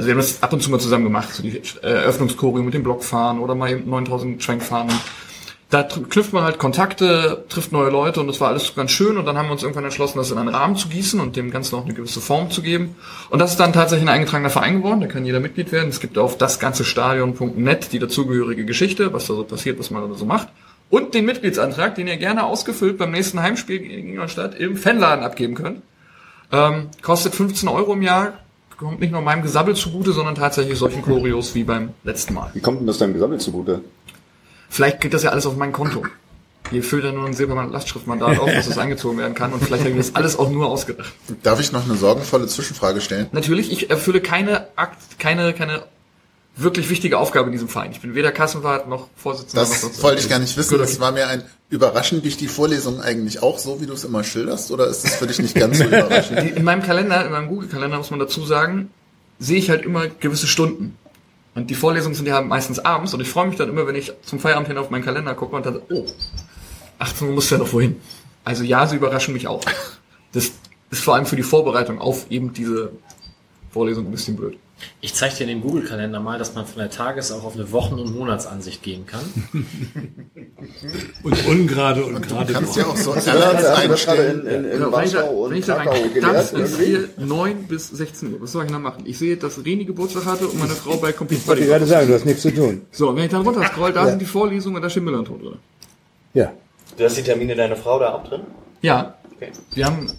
also 0.00 0.06
wir 0.08 0.14
haben 0.14 0.20
das 0.20 0.42
ab 0.42 0.52
und 0.54 0.62
zu 0.62 0.70
mal 0.70 0.80
zusammen 0.80 1.04
gemacht, 1.04 1.28
so 1.30 1.42
die 1.42 1.58
äh, 1.82 1.86
Eröffnungschoreo 1.86 2.62
mit 2.62 2.72
dem 2.72 2.82
Blockfahren 2.82 3.38
oder 3.38 3.54
mal 3.54 3.70
eben 3.70 3.88
9000 3.90 4.42
Schwenkfahnen. 4.42 4.94
Da 5.68 5.82
tr- 5.82 6.08
knüpft 6.08 6.32
man 6.32 6.42
halt 6.42 6.58
Kontakte, 6.58 7.44
trifft 7.50 7.70
neue 7.70 7.90
Leute 7.90 8.18
und 8.20 8.26
das 8.26 8.40
war 8.40 8.48
alles 8.48 8.74
ganz 8.74 8.90
schön 8.92 9.18
und 9.18 9.26
dann 9.26 9.36
haben 9.36 9.46
wir 9.48 9.52
uns 9.52 9.62
irgendwann 9.62 9.84
entschlossen, 9.84 10.16
das 10.16 10.30
in 10.30 10.38
einen 10.38 10.48
Rahmen 10.48 10.74
zu 10.76 10.88
gießen 10.88 11.20
und 11.20 11.36
dem 11.36 11.50
Ganzen 11.50 11.76
auch 11.76 11.84
eine 11.84 11.92
gewisse 11.92 12.20
Form 12.20 12.50
zu 12.50 12.62
geben. 12.62 12.96
Und 13.28 13.38
das 13.40 13.50
ist 13.52 13.60
dann 13.60 13.72
tatsächlich 13.74 14.08
ein 14.08 14.12
eingetragener 14.14 14.48
Verein 14.50 14.78
geworden, 14.78 15.00
da 15.02 15.06
kann 15.06 15.24
jeder 15.26 15.38
Mitglied 15.38 15.70
werden. 15.70 15.90
Es 15.90 16.00
gibt 16.00 16.16
auf 16.18 16.38
dasganzestadion.net 16.38 17.92
die 17.92 17.98
dazugehörige 17.98 18.64
Geschichte, 18.64 19.12
was 19.12 19.26
da 19.26 19.34
so 19.34 19.44
passiert, 19.44 19.78
was 19.78 19.90
man 19.90 20.08
da 20.10 20.16
so 20.16 20.24
macht. 20.24 20.48
Und 20.88 21.14
den 21.14 21.24
Mitgliedsantrag, 21.24 21.94
den 21.94 22.08
ihr 22.08 22.16
gerne 22.16 22.44
ausgefüllt 22.44 22.98
beim 22.98 23.12
nächsten 23.12 23.40
Heimspiel 23.40 23.78
gegen 23.78 24.08
Ingolstadt 24.08 24.56
im 24.58 24.76
Fanladen 24.76 25.24
abgeben 25.24 25.54
könnt. 25.54 25.82
Ähm, 26.50 26.88
kostet 27.00 27.36
15 27.36 27.68
Euro 27.68 27.92
im 27.92 28.02
Jahr, 28.02 28.32
kommt 28.80 29.00
nicht 29.00 29.12
nur 29.12 29.20
meinem 29.20 29.42
Gesabbel 29.42 29.76
zugute, 29.76 30.12
sondern 30.12 30.34
tatsächlich 30.34 30.78
solchen 30.78 31.02
Choreos 31.02 31.54
wie 31.54 31.64
beim 31.64 31.90
letzten 32.02 32.32
Mal. 32.34 32.50
Wie 32.54 32.60
kommt 32.60 32.80
denn 32.80 32.86
das 32.86 32.96
deinem 32.98 33.12
Gesammelt 33.12 33.42
zugute? 33.42 33.82
Vielleicht 34.70 35.00
geht 35.02 35.12
das 35.12 35.22
ja 35.22 35.30
alles 35.30 35.44
auf 35.44 35.56
mein 35.56 35.72
Konto. 35.72 36.02
Hier 36.70 36.82
füllt 36.82 37.04
er 37.04 37.12
nur 37.12 37.26
ein 37.26 37.34
Silbermann 37.34 37.72
Lastschriftmandat 37.72 38.38
auf, 38.38 38.50
dass 38.50 38.68
es 38.68 38.78
eingezogen 38.78 39.18
werden 39.18 39.34
kann 39.34 39.52
und 39.52 39.62
vielleicht 39.62 39.84
habe 39.84 39.90
ich 39.90 39.96
das 39.98 40.14
alles 40.14 40.38
auch 40.38 40.50
nur 40.50 40.68
ausgedacht. 40.68 41.12
Darf 41.42 41.60
ich 41.60 41.72
noch 41.72 41.84
eine 41.84 41.96
sorgenvolle 41.96 42.46
Zwischenfrage 42.46 43.00
stellen? 43.00 43.26
Natürlich, 43.32 43.70
ich 43.70 43.90
erfülle 43.90 44.20
keine 44.20 44.68
Akt, 44.76 45.18
keine, 45.18 45.52
keine 45.52 45.82
wirklich 46.62 46.88
wichtige 46.88 47.18
Aufgabe 47.18 47.46
in 47.46 47.52
diesem 47.52 47.68
Verein. 47.68 47.92
Ich 47.92 48.00
bin 48.00 48.14
weder 48.14 48.32
Kassenwart 48.32 48.88
noch 48.88 49.08
Vorsitzender. 49.16 49.62
noch 49.62 49.70
Das 49.70 50.02
wollte 50.02 50.20
ich 50.20 50.28
gar 50.28 50.38
nicht 50.38 50.56
wissen. 50.56 50.78
Das 50.78 51.00
war 51.00 51.12
mir 51.12 51.28
ein 51.28 51.42
überraschend 51.70 52.24
dich 52.24 52.36
die 52.36 52.48
Vorlesung 52.48 53.00
eigentlich 53.00 53.42
auch 53.42 53.58
so, 53.58 53.80
wie 53.80 53.86
du 53.86 53.92
es 53.92 54.04
immer 54.04 54.24
schilderst, 54.24 54.72
oder 54.72 54.88
ist 54.88 55.04
es 55.04 55.14
für 55.16 55.26
dich 55.26 55.38
nicht 55.38 55.54
ganz 55.54 55.78
so 55.78 55.84
überraschend? 55.86 56.56
In 56.56 56.64
meinem 56.64 56.82
Kalender, 56.82 57.24
in 57.24 57.30
meinem 57.30 57.48
Google-Kalender 57.48 57.96
muss 57.96 58.10
man 58.10 58.18
dazu 58.18 58.44
sagen, 58.44 58.90
sehe 59.38 59.58
ich 59.58 59.70
halt 59.70 59.84
immer 59.84 60.08
gewisse 60.08 60.48
Stunden. 60.48 60.96
Und 61.54 61.70
die 61.70 61.74
Vorlesungen 61.74 62.14
sind 62.14 62.26
ja 62.26 62.40
meistens 62.40 62.78
abends 62.80 63.14
und 63.14 63.20
ich 63.20 63.28
freue 63.28 63.46
mich 63.46 63.56
dann 63.56 63.68
immer, 63.68 63.86
wenn 63.86 63.94
ich 63.94 64.12
zum 64.22 64.38
Feierabend 64.38 64.68
hin 64.68 64.78
auf 64.78 64.90
meinen 64.90 65.04
Kalender 65.04 65.34
gucke 65.34 65.56
und 65.56 65.66
dann, 65.66 65.80
oh, 65.90 66.06
18 66.98 67.28
Uhr 67.28 67.34
muss 67.34 67.50
ja 67.50 67.58
noch 67.58 67.72
wohin. 67.72 67.96
Also 68.44 68.64
ja, 68.64 68.86
sie 68.86 68.96
überraschen 68.96 69.34
mich 69.34 69.46
auch. 69.46 69.62
Das 70.32 70.52
ist 70.90 71.02
vor 71.02 71.14
allem 71.14 71.26
für 71.26 71.36
die 71.36 71.42
Vorbereitung 71.42 72.00
auf 72.00 72.30
eben 72.30 72.52
diese 72.52 72.92
Vorlesung 73.70 74.06
ein 74.06 74.10
bisschen 74.10 74.36
blöd. 74.36 74.58
Ich 75.00 75.14
zeige 75.14 75.34
dir 75.36 75.42
in 75.44 75.48
dem 75.48 75.60
Google-Kalender 75.62 76.20
mal, 76.20 76.38
dass 76.38 76.54
man 76.54 76.66
von 76.66 76.78
der 76.78 76.90
Tages- 76.90 77.32
auch 77.32 77.44
auf 77.44 77.54
eine 77.54 77.70
Wochen- 77.72 77.94
und 77.98 78.14
Monatsansicht 78.16 78.82
gehen 78.82 79.06
kann. 79.06 79.20
Und 81.22 81.46
ungerade 81.46 82.04
und 82.04 82.14
Du 82.14 82.20
gerade. 82.20 82.52
kannst 82.52 82.76
ja 82.76 82.84
auch 82.86 82.96
so 82.96 83.14
Hast 83.14 83.26
du 83.26 83.32
das, 83.32 83.42
Alerts 83.42 83.62
du 83.62 84.10
einstellen. 84.10 84.40
in, 84.46 84.46
in, 84.46 84.64
in 84.72 84.80
Ja, 84.80 84.92
wenn 84.92 85.04
ich 85.04 85.12
da, 85.12 85.18
Warschau 85.22 85.32
wenn 85.44 85.52
und 85.52 85.56
ich 85.56 85.66
da 85.66 85.74
Krakau 85.76 85.90
rein, 85.92 86.10
das 86.22 86.52
ist 86.52 86.78
hier 86.80 87.08
9 87.16 87.62
bis 87.64 87.88
16 87.88 88.34
Uhr. 88.34 88.40
Was 88.42 88.52
soll 88.52 88.62
ich 88.64 88.70
denn 88.70 88.82
da 88.82 88.88
machen? 88.90 89.04
Ich 89.06 89.18
sehe, 89.18 89.36
dass 89.36 89.64
Reni 89.64 89.84
Geburtstag 89.84 90.26
hatte 90.26 90.46
und 90.48 90.58
meine 90.58 90.72
Frau 90.74 90.96
bei 90.96 91.12
Complete 91.12 91.40
Ich 91.42 91.48
wollte 91.48 91.66
gerade 91.66 91.86
sagen, 91.86 92.08
du 92.08 92.14
hast 92.14 92.26
nichts 92.26 92.42
zu 92.42 92.54
tun. 92.54 92.82
So, 92.90 93.14
wenn 93.16 93.24
ich 93.24 93.30
dann 93.30 93.42
runter 93.42 93.64
scroll, 93.66 93.92
da 93.92 94.06
sind 94.06 94.20
die 94.20 94.26
Vorlesungen 94.26 94.76
und 94.76 94.82
da 94.82 94.90
steht 94.90 95.02
Millanton 95.02 95.40
drin. 95.40 95.56
Ja. 96.34 96.52
Du 96.96 97.04
hast 97.04 97.16
die 97.16 97.22
Termine 97.22 97.54
deiner 97.56 97.76
Frau 97.76 97.98
da 97.98 98.14
auch 98.14 98.24
drin? 98.24 98.42
Ja, 98.82 99.14
Okay. 99.36 99.52
wir 99.74 99.86
haben 99.86 100.12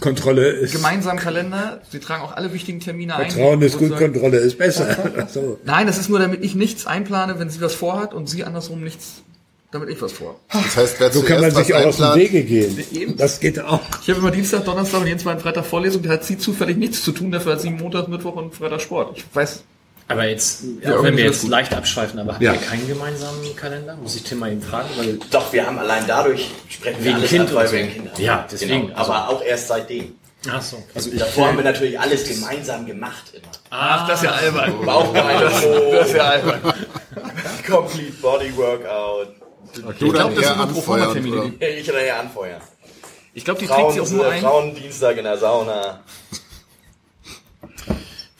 Kontrolle 0.00 0.46
ist. 0.46 0.72
gemeinsamen 0.72 1.18
Kalender. 1.18 1.80
Sie 1.90 2.00
tragen 2.00 2.22
auch 2.22 2.32
alle 2.32 2.52
wichtigen 2.52 2.80
Termine 2.80 3.16
ein. 3.16 3.30
Vertrauen 3.30 3.62
ist 3.62 3.78
gut, 3.78 3.96
Kontrolle 3.96 4.38
ist 4.38 4.58
besser. 4.58 5.26
so. 5.32 5.58
Nein, 5.64 5.86
das 5.86 5.98
ist 5.98 6.10
nur, 6.10 6.18
damit 6.18 6.44
ich 6.44 6.54
nichts 6.54 6.86
einplane, 6.86 7.38
wenn 7.38 7.48
sie 7.48 7.60
was 7.60 7.74
vorhat 7.74 8.12
und 8.12 8.28
sie 8.28 8.44
andersrum 8.44 8.84
nichts, 8.84 9.22
damit 9.70 9.88
ich 9.88 10.02
was 10.02 10.12
vorhabe. 10.12 10.38
Das 10.52 10.76
heißt, 10.76 11.00
wer 11.00 11.10
So 11.10 11.22
kann 11.22 11.40
man 11.40 11.50
sich 11.50 11.72
auch 11.74 11.86
aus 11.86 11.96
dem 11.96 12.14
Wege 12.14 12.42
gehen. 12.44 12.78
Eben. 12.92 13.16
Das 13.16 13.40
geht 13.40 13.58
auch. 13.58 13.80
Ich 14.02 14.10
habe 14.10 14.20
immer 14.20 14.30
Dienstag, 14.30 14.66
Donnerstag 14.66 15.00
und 15.00 15.06
jeden 15.06 15.18
zweiten 15.18 15.40
Freitag 15.40 15.64
Vorlesung. 15.64 16.02
Da 16.02 16.10
hat 16.10 16.24
sie 16.24 16.36
zufällig 16.36 16.76
nichts 16.76 17.02
zu 17.02 17.12
tun. 17.12 17.30
Dafür 17.30 17.52
hat 17.52 17.62
sie 17.62 17.70
Montag, 17.70 18.08
Mittwoch 18.08 18.36
und 18.36 18.54
Freitag 18.54 18.82
Sport. 18.82 19.16
Ich 19.16 19.24
weiß, 19.32 19.64
Aber 20.10 20.26
jetzt, 20.26 20.62
Ja, 20.82 20.98
auch 20.98 21.02
wenn 21.04 21.16
wir 21.16 21.24
jetzt 21.24 21.42
gut. 21.42 21.50
leicht 21.50 21.72
abschweifen, 21.72 22.18
aber 22.18 22.32
habt 22.32 22.42
Ja. 22.42 22.52
ihr 22.52 22.58
keinen 22.60 22.86
gemeinsamen 22.88 23.56
Kalender? 23.56 23.94
Muss 23.96 24.16
ich 24.16 24.24
Tim 24.24 24.40
mal 24.40 24.50
eben 24.50 24.60
fragen, 24.62 24.88
weil 24.96 25.18
Doch, 25.30 25.52
wir 25.52 25.64
haben 25.66 25.78
allein 25.78 26.04
dadurch 26.06 26.50
sprechen 26.68 26.98
wir 26.98 27.04
Wegen 27.06 27.14
alles 27.16 27.30
Kind 27.30 27.48
ab, 27.48 27.54
weil 27.54 27.66
und 27.66 27.72
wir 27.72 27.78
so. 27.80 27.84
ein 27.86 27.92
Kind 27.94 28.10
haben. 28.12 28.22
Ja, 28.22 28.46
deswegen, 28.50 28.86
Genau. 28.88 28.98
also- 28.98 29.12
Aber 29.12 29.28
auch 29.28 29.42
erst 29.42 29.68
seitdem. 29.68 30.14
Ach 30.50 30.62
so. 30.62 30.82
Also 30.94 31.10
ich, 31.10 31.18
Davor 31.18 31.48
haben 31.48 31.58
wir 31.58 31.64
natürlich 31.64 32.00
alles 32.00 32.26
gemeinsam 32.28 32.86
gemacht 32.86 33.24
immer. 33.34 33.46
ach, 33.70 34.08
das 34.08 34.20
ist 34.20 34.24
ja 34.24 34.32
albern. 34.32 34.84
Bauchbeine 34.84 35.48
hoch, 35.50 35.90
Das 35.92 36.08
ist 36.08 36.16
ja 36.16 36.22
albern. 36.30 36.60
Complete 37.66 38.12
Body 38.22 38.56
Workout. 38.56 39.28
du 39.74 39.90
Ich 39.90 40.12
glaube, 40.12 40.34
das 40.34 40.46
sind 40.46 40.56
nur 40.56 40.66
Proforma-Termine. 40.68 41.52
Ich 41.60 41.86
nachher 41.86 42.20
anfeuern. 42.20 42.60
Ich 43.32 43.44
glaube, 43.44 43.60
die 43.60 43.66
trägt 43.66 43.92
sie 43.92 44.00
auch 44.00 44.06
Frauen, 44.06 44.16
nur 44.16 44.28
ein. 44.30 44.40
Frauendienstag 44.42 45.16
in 45.18 45.24
der 45.24 45.38
Sauna. 45.38 46.00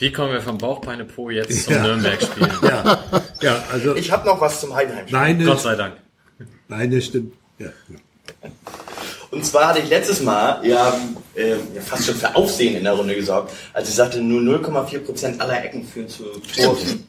Wie 0.01 0.11
kommen 0.11 0.32
wir 0.32 0.40
vom 0.40 0.57
Bauchbeine 0.57 1.05
Po 1.05 1.28
jetzt 1.28 1.64
zum 1.64 1.74
Nürnberg-Spiel? 1.74 2.48
Ja, 2.62 3.05
ja, 3.42 3.64
also 3.70 3.94
Ich 3.94 4.11
habe 4.11 4.26
noch 4.26 4.40
was 4.40 4.61
zum 4.61 4.74
Heidenheim. 4.74 5.05
meine, 5.11 5.44
Gott 5.44 5.61
sei 5.61 5.76
Dank. 5.76 5.94
meine 6.68 7.01
stimmt. 7.03 7.34
Ja. 7.59 7.68
Und 9.30 9.44
zwar 9.44 9.68
hatte 9.68 9.80
ich 9.80 9.90
letztes 9.90 10.22
Mal 10.22 10.66
ja, 10.66 10.98
äh, 11.34 11.51
ja 11.51 11.80
fast 11.84 12.07
schon 12.07 12.14
für 12.14 12.34
Aufsehen 12.34 12.76
in 12.76 12.84
der 12.84 12.94
Runde 12.94 13.14
gesorgt, 13.14 13.53
als 13.74 13.90
ich 13.90 13.94
sagte, 13.94 14.20
nur 14.22 14.40
0,4% 14.40 15.38
aller 15.38 15.64
Ecken 15.64 15.84
führen 15.86 16.09
zu 16.09 16.24
Toren. 16.57 17.07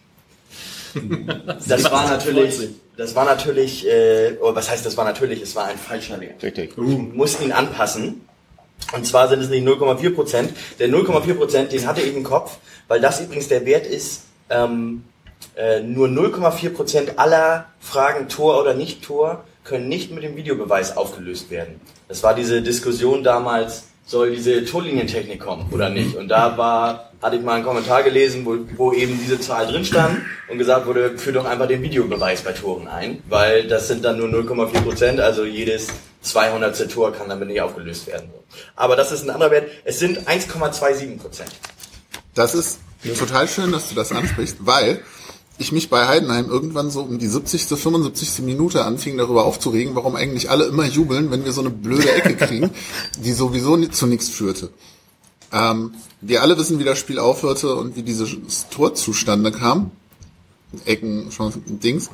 Das 1.68 1.84
war 1.86 2.10
natürlich, 2.10 2.60
das 2.98 3.16
war 3.16 3.24
natürlich, 3.24 3.88
äh, 3.88 4.34
oh, 4.42 4.54
was 4.54 4.70
heißt, 4.70 4.86
das 4.86 4.98
war 4.98 5.06
natürlich, 5.06 5.42
es 5.42 5.56
war 5.56 5.68
ein 5.68 5.78
falscher 5.78 6.20
Wert. 6.20 6.44
richtig. 6.44 6.72
Ich 6.78 6.78
muss 6.78 7.40
ihn 7.40 7.54
anpassen. 7.54 8.22
Und 8.94 9.06
zwar 9.06 9.30
sind 9.30 9.40
es 9.42 9.50
nicht 9.50 9.66
0,4 9.66 10.14
Prozent. 10.14 10.54
Der 10.80 10.90
0,4 10.90 11.34
Prozent, 11.36 11.72
den 11.72 11.88
hatte 11.88 12.02
ich 12.02 12.16
im 12.16 12.24
Kopf, 12.24 12.58
weil 12.92 13.00
das 13.00 13.22
übrigens 13.22 13.48
der 13.48 13.66
Wert 13.66 13.88
ist, 13.88 14.24
ähm, 14.50 15.06
äh, 15.56 15.80
nur 15.80 16.10
0,4 16.10 16.72
Prozent 16.72 17.20
aller 17.20 17.68
Fragen 17.80 18.28
Tor 18.28 18.60
oder 18.60 18.74
nicht 18.74 19.02
Tor 19.02 19.46
können 19.64 19.88
nicht 19.88 20.12
mit 20.12 20.24
dem 20.24 20.36
Videobeweis 20.36 20.98
aufgelöst 20.98 21.50
werden. 21.50 21.80
Das 22.10 22.22
war 22.22 22.36
diese 22.36 22.62
Diskussion 22.62 23.24
damals, 23.24 23.86
soll 24.06 24.32
diese 24.32 24.66
Torlinientechnik 24.66 25.40
kommen 25.40 25.70
oder 25.72 25.90
nicht? 25.90 26.18
Und 26.18 26.28
da 26.28 26.58
war, 26.58 27.14
hatte 27.22 27.38
ich 27.38 27.44
mal 27.44 27.54
einen 27.54 27.64
Kommentar 27.64 28.04
gelesen, 28.04 28.46
wo, 28.46 28.58
wo 28.76 28.92
eben 28.92 29.18
diese 29.18 29.40
Zahl 29.40 29.68
drin 29.68 29.86
stand 29.86 30.24
und 30.50 30.58
gesagt 30.58 30.86
wurde, 30.86 31.18
führ 31.18 31.32
doch 31.32 31.46
einfach 31.46 31.70
den 31.70 31.82
Videobeweis 31.82 32.42
bei 32.42 32.52
Toren 32.52 32.90
ein, 32.90 33.24
weil 33.30 33.70
das 33.70 33.88
sind 33.88 34.04
dann 34.04 34.18
nur 34.18 34.28
0,4 34.28 34.82
Prozent, 34.82 35.22
also 35.22 35.46
jedes 35.46 35.88
200. 36.24 36.92
Tor 36.92 37.14
kann 37.14 37.30
damit 37.30 37.48
nicht 37.48 37.62
aufgelöst 37.62 38.08
werden. 38.08 38.32
Aber 38.76 38.98
das 38.98 39.14
ist 39.14 39.24
ein 39.24 39.30
anderer 39.30 39.52
Wert. 39.52 39.72
Es 39.86 40.00
sind 40.00 40.28
1,27 40.28 41.20
Prozent. 41.20 41.52
Das 42.34 42.56
ist 42.56 42.80
total 43.18 43.48
schön, 43.48 43.72
dass 43.72 43.90
du 43.90 43.96
das 43.96 44.12
ansprichst, 44.12 44.58
weil 44.62 45.02
ich 45.58 45.72
mich 45.72 45.90
bei 45.90 46.08
Heidenheim 46.08 46.50
irgendwann 46.50 46.90
so 46.90 47.02
um 47.02 47.20
die 47.20 47.28
70., 47.28 47.66
75. 47.66 48.40
Minute 48.40 48.84
anfing, 48.84 49.18
darüber 49.18 49.46
aufzuregen, 49.46 49.96
warum 49.96 50.16
eigentlich 50.16 50.50
alle 50.50 50.66
immer 50.66 50.86
jubeln, 50.86 51.30
wenn 51.30 51.46
wir 51.46 51.54
so 51.54 51.62
eine 51.62 51.70
blöde 51.70 52.12
Ecke 52.12 52.36
kriegen, 52.36 52.72
die 53.24 53.34
sowieso 53.34 53.78
zu 53.88 54.08
nichts 54.08 54.30
führte. 54.30 54.72
Ähm, 55.54 55.94
wir 56.22 56.42
alle 56.42 56.58
wissen, 56.58 56.80
wie 56.80 56.84
das 56.84 56.98
Spiel 56.98 57.20
aufhörte 57.20 57.76
und 57.76 57.96
wie 57.96 58.04
dieses 58.04 58.70
Tor 58.70 58.96
zustande 58.96 59.52
kam. 59.52 59.92
Ecken, 60.86 61.30
Chancen, 61.30 61.80
Dings. 61.80 62.10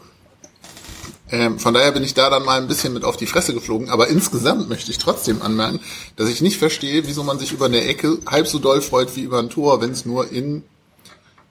Ähm, 1.31 1.59
von 1.59 1.73
daher 1.73 1.91
bin 1.91 2.03
ich 2.03 2.13
da 2.13 2.29
dann 2.29 2.43
mal 2.43 2.59
ein 2.59 2.67
bisschen 2.67 2.93
mit 2.93 3.03
auf 3.03 3.17
die 3.17 3.25
Fresse 3.25 3.53
geflogen. 3.53 3.89
Aber 3.89 4.07
insgesamt 4.07 4.69
möchte 4.69 4.91
ich 4.91 4.97
trotzdem 4.97 5.41
anmerken, 5.41 5.79
dass 6.15 6.29
ich 6.29 6.41
nicht 6.41 6.57
verstehe, 6.57 7.05
wieso 7.05 7.23
man 7.23 7.39
sich 7.39 7.51
über 7.51 7.65
eine 7.65 7.81
Ecke 7.81 8.19
halb 8.25 8.47
so 8.47 8.59
doll 8.59 8.81
freut 8.81 9.15
wie 9.15 9.21
über 9.21 9.39
ein 9.39 9.49
Tor, 9.49 9.81
wenn 9.81 9.91
es 9.91 10.05
nur 10.05 10.31
in, 10.31 10.63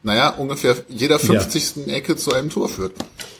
naja, 0.03 0.31
ungefähr 0.31 0.77
jeder 0.89 1.18
50. 1.18 1.89
Ecke 1.89 2.16
zu 2.16 2.33
einem 2.33 2.51
Tor 2.51 2.68
führt. 2.68 2.93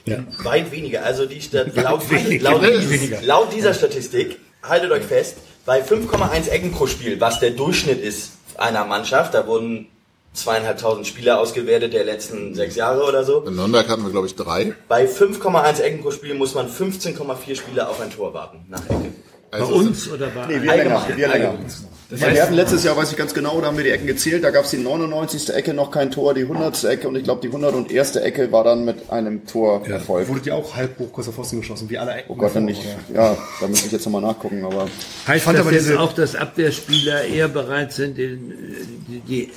Ja. 0.05 0.25
Weit 0.43 0.71
weniger. 0.73 1.05
Also 1.05 1.27
die 1.27 1.41
Stat 1.41 1.75
laut, 1.77 2.03
laut, 2.41 2.63
laut 3.23 3.53
dieser 3.55 3.75
Statistik, 3.75 4.39
haltet 4.63 4.91
euch 4.91 5.05
fest, 5.05 5.37
bei 5.65 5.83
5,1 5.83 6.49
Ecken 6.49 6.73
pro 6.73 6.87
Spiel, 6.87 7.21
was 7.21 7.41
der 7.41 7.51
Durchschnitt 7.51 8.01
ist 8.01 8.33
einer 8.57 8.85
Mannschaft, 8.85 9.35
da 9.35 9.47
wurden 9.47 9.89
zweieinhalbtausend 10.37 11.07
Spieler 11.07 11.41
ausgewertet 11.41 11.93
der 11.93 12.05
letzten 12.05 12.55
sechs 12.55 12.77
Jahre 12.77 13.03
oder 13.05 13.25
so. 13.25 13.41
In 13.43 13.57
Nürnberg 13.57 13.89
hatten 13.89 14.03
wir, 14.05 14.11
glaube 14.11 14.27
ich, 14.27 14.35
drei. 14.37 14.75
Bei 14.89 15.07
5,1 15.07 15.81
Ecken 15.81 16.03
pro 16.03 16.11
Spiel 16.11 16.35
muss 16.35 16.55
man 16.55 16.69
15,4 16.69 17.57
Spieler 17.57 17.89
auf 17.89 18.01
ein 18.01 18.11
Tor 18.11 18.33
warten 18.35 18.65
nach 18.69 18.85
Ecke. 18.85 19.13
Bei 19.51 19.59
Also 19.61 19.75
uns 19.75 20.11
oder 20.11 20.27
bei 20.29 20.47
Nee, 20.47 20.55
wir 20.55 20.61
länger. 20.77 20.99
Allgemein, 21.01 21.17
Wir 21.19 21.29
länger. 21.29 21.49
allgemein. 21.51 21.67
Ja, 22.09 22.33
wir 22.33 22.43
hatten 22.43 22.55
letztes 22.55 22.85
Jahr, 22.85 22.97
weiß 22.97 23.11
ich 23.11 23.17
ganz 23.17 23.35
genau, 23.35 23.61
da 23.61 23.67
haben 23.67 23.77
wir 23.77 23.83
die 23.83 23.91
Ecken 23.91 24.07
gezählt. 24.07 24.45
Da 24.45 24.51
gab 24.53 24.65
es 24.65 24.71
die 24.71 24.77
99. 24.77 25.51
Ecke 25.53 25.75
noch 25.75 25.91
kein 25.91 26.13
Tor, 26.13 26.35
die 26.35 26.43
100. 26.43 26.85
Ecke 26.85 27.09
und 27.09 27.17
ich 27.17 27.25
glaube 27.25 27.41
die 27.41 27.49
101. 27.49 28.15
Ecke 28.17 28.53
war 28.53 28.63
dann 28.63 28.85
mit 28.85 29.11
einem 29.11 29.45
Tor 29.45 29.85
erfolgt. 29.89 30.29
Wurde 30.29 30.41
die 30.41 30.53
auch 30.53 30.77
halb 30.77 30.97
hoch 31.01 31.11
kurz 31.13 31.27
vor 31.27 31.35
Pfosten 31.35 31.61
geschossen, 31.63 31.91
wie 31.91 31.99
alle 31.99 32.13
Ecken. 32.13 32.31
Oh 32.33 32.37
Gott, 32.37 32.55
dann 32.55 32.65
nicht. 32.67 32.81
Ja, 33.13 33.37
da 33.61 33.67
müsste 33.67 33.87
ich 33.87 33.93
jetzt 33.93 34.05
nochmal 34.05 34.23
nachgucken, 34.23 34.65
aber 34.65 34.87
Heißt 35.27 35.45
fand 35.45 35.59
das 35.59 35.67
aber 35.67 35.75
jetzt 35.75 35.87
diese- 35.87 35.99
auch, 35.99 36.13
dass 36.13 36.37
Abwehrspieler 36.37 37.25
eher 37.25 37.49
bereit 37.49 37.93
sind, 37.93 38.17
die, 38.19 38.39
die 39.27 39.51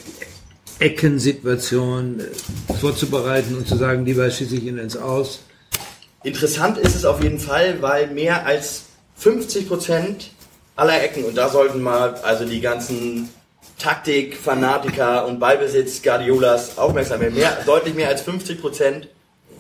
Eckensituation 0.80 2.20
äh, 2.20 2.74
vorzubereiten 2.80 3.56
und 3.56 3.68
zu 3.68 3.76
sagen, 3.76 4.06
lieber 4.06 4.30
schieße 4.30 4.56
ich 4.56 4.64
ihn 4.66 4.78
ins 4.78 4.98
Aus? 4.98 5.40
Interessant 6.24 6.78
ist 6.78 6.96
es 6.96 7.06
auf 7.06 7.22
jeden 7.24 7.40
Fall, 7.40 7.82
weil 7.82 8.08
mehr 8.08 8.46
als 8.46 8.84
50 9.18 9.68
Prozent 9.68 10.32
aller 10.76 11.02
Ecken, 11.04 11.24
und 11.26 11.36
da 11.38 11.50
sollten 11.50 11.82
mal 11.82 12.16
also 12.24 12.46
die 12.46 12.62
ganzen 12.62 13.30
Taktik, 13.78 14.36
Fanatiker 14.38 15.26
und 15.26 15.40
Ballbesitz 15.40 16.02
Guardiolas 16.02 16.78
aufmerksam 16.78 17.22
werden. 17.22 17.36
Mehr, 17.36 17.58
deutlich 17.66 17.96
mehr 17.96 18.10
als 18.10 18.22
50 18.22 18.60
Prozent 18.60 19.08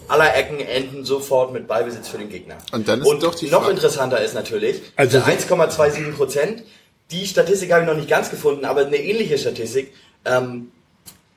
aller 0.07 0.36
Ecken 0.36 0.59
enden 0.59 1.05
sofort 1.05 1.53
mit 1.53 1.67
Ballbesitz 1.67 2.07
für 2.09 2.17
den 2.17 2.30
Gegner. 2.30 2.57
Und 2.72 2.88
dann 2.88 3.01
ist 3.01 3.07
und 3.07 3.24
doch 3.24 3.36
die 3.36 3.47
noch 3.49 3.61
Frage- 3.61 3.72
interessanter 3.76 4.22
ist 4.22 4.34
natürlich, 4.34 4.82
Also 4.95 5.20
diese 5.20 5.30
1,27 5.47 6.11
Prozent, 6.13 6.63
die 7.11 7.26
Statistik 7.28 7.72
habe 7.72 7.84
ich 7.84 7.88
noch 7.88 7.95
nicht 7.95 8.09
ganz 8.09 8.30
gefunden, 8.30 8.65
aber 8.65 8.86
eine 8.86 8.97
ähnliche 8.97 9.38
Statistik, 9.38 9.93
ähm, 10.26 10.72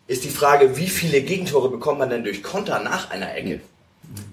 ist 0.07 0.25
die 0.25 0.31
Frage, 0.31 0.77
wie 0.77 0.89
viele 0.89 1.23
Gegentore 1.23 1.69
bekommt 1.71 1.99
man 1.99 2.11
denn 2.11 2.25
durch 2.25 2.43
Konter 2.43 2.81
nach 2.81 3.11
einer 3.11 3.35
Ecke? 3.35 3.61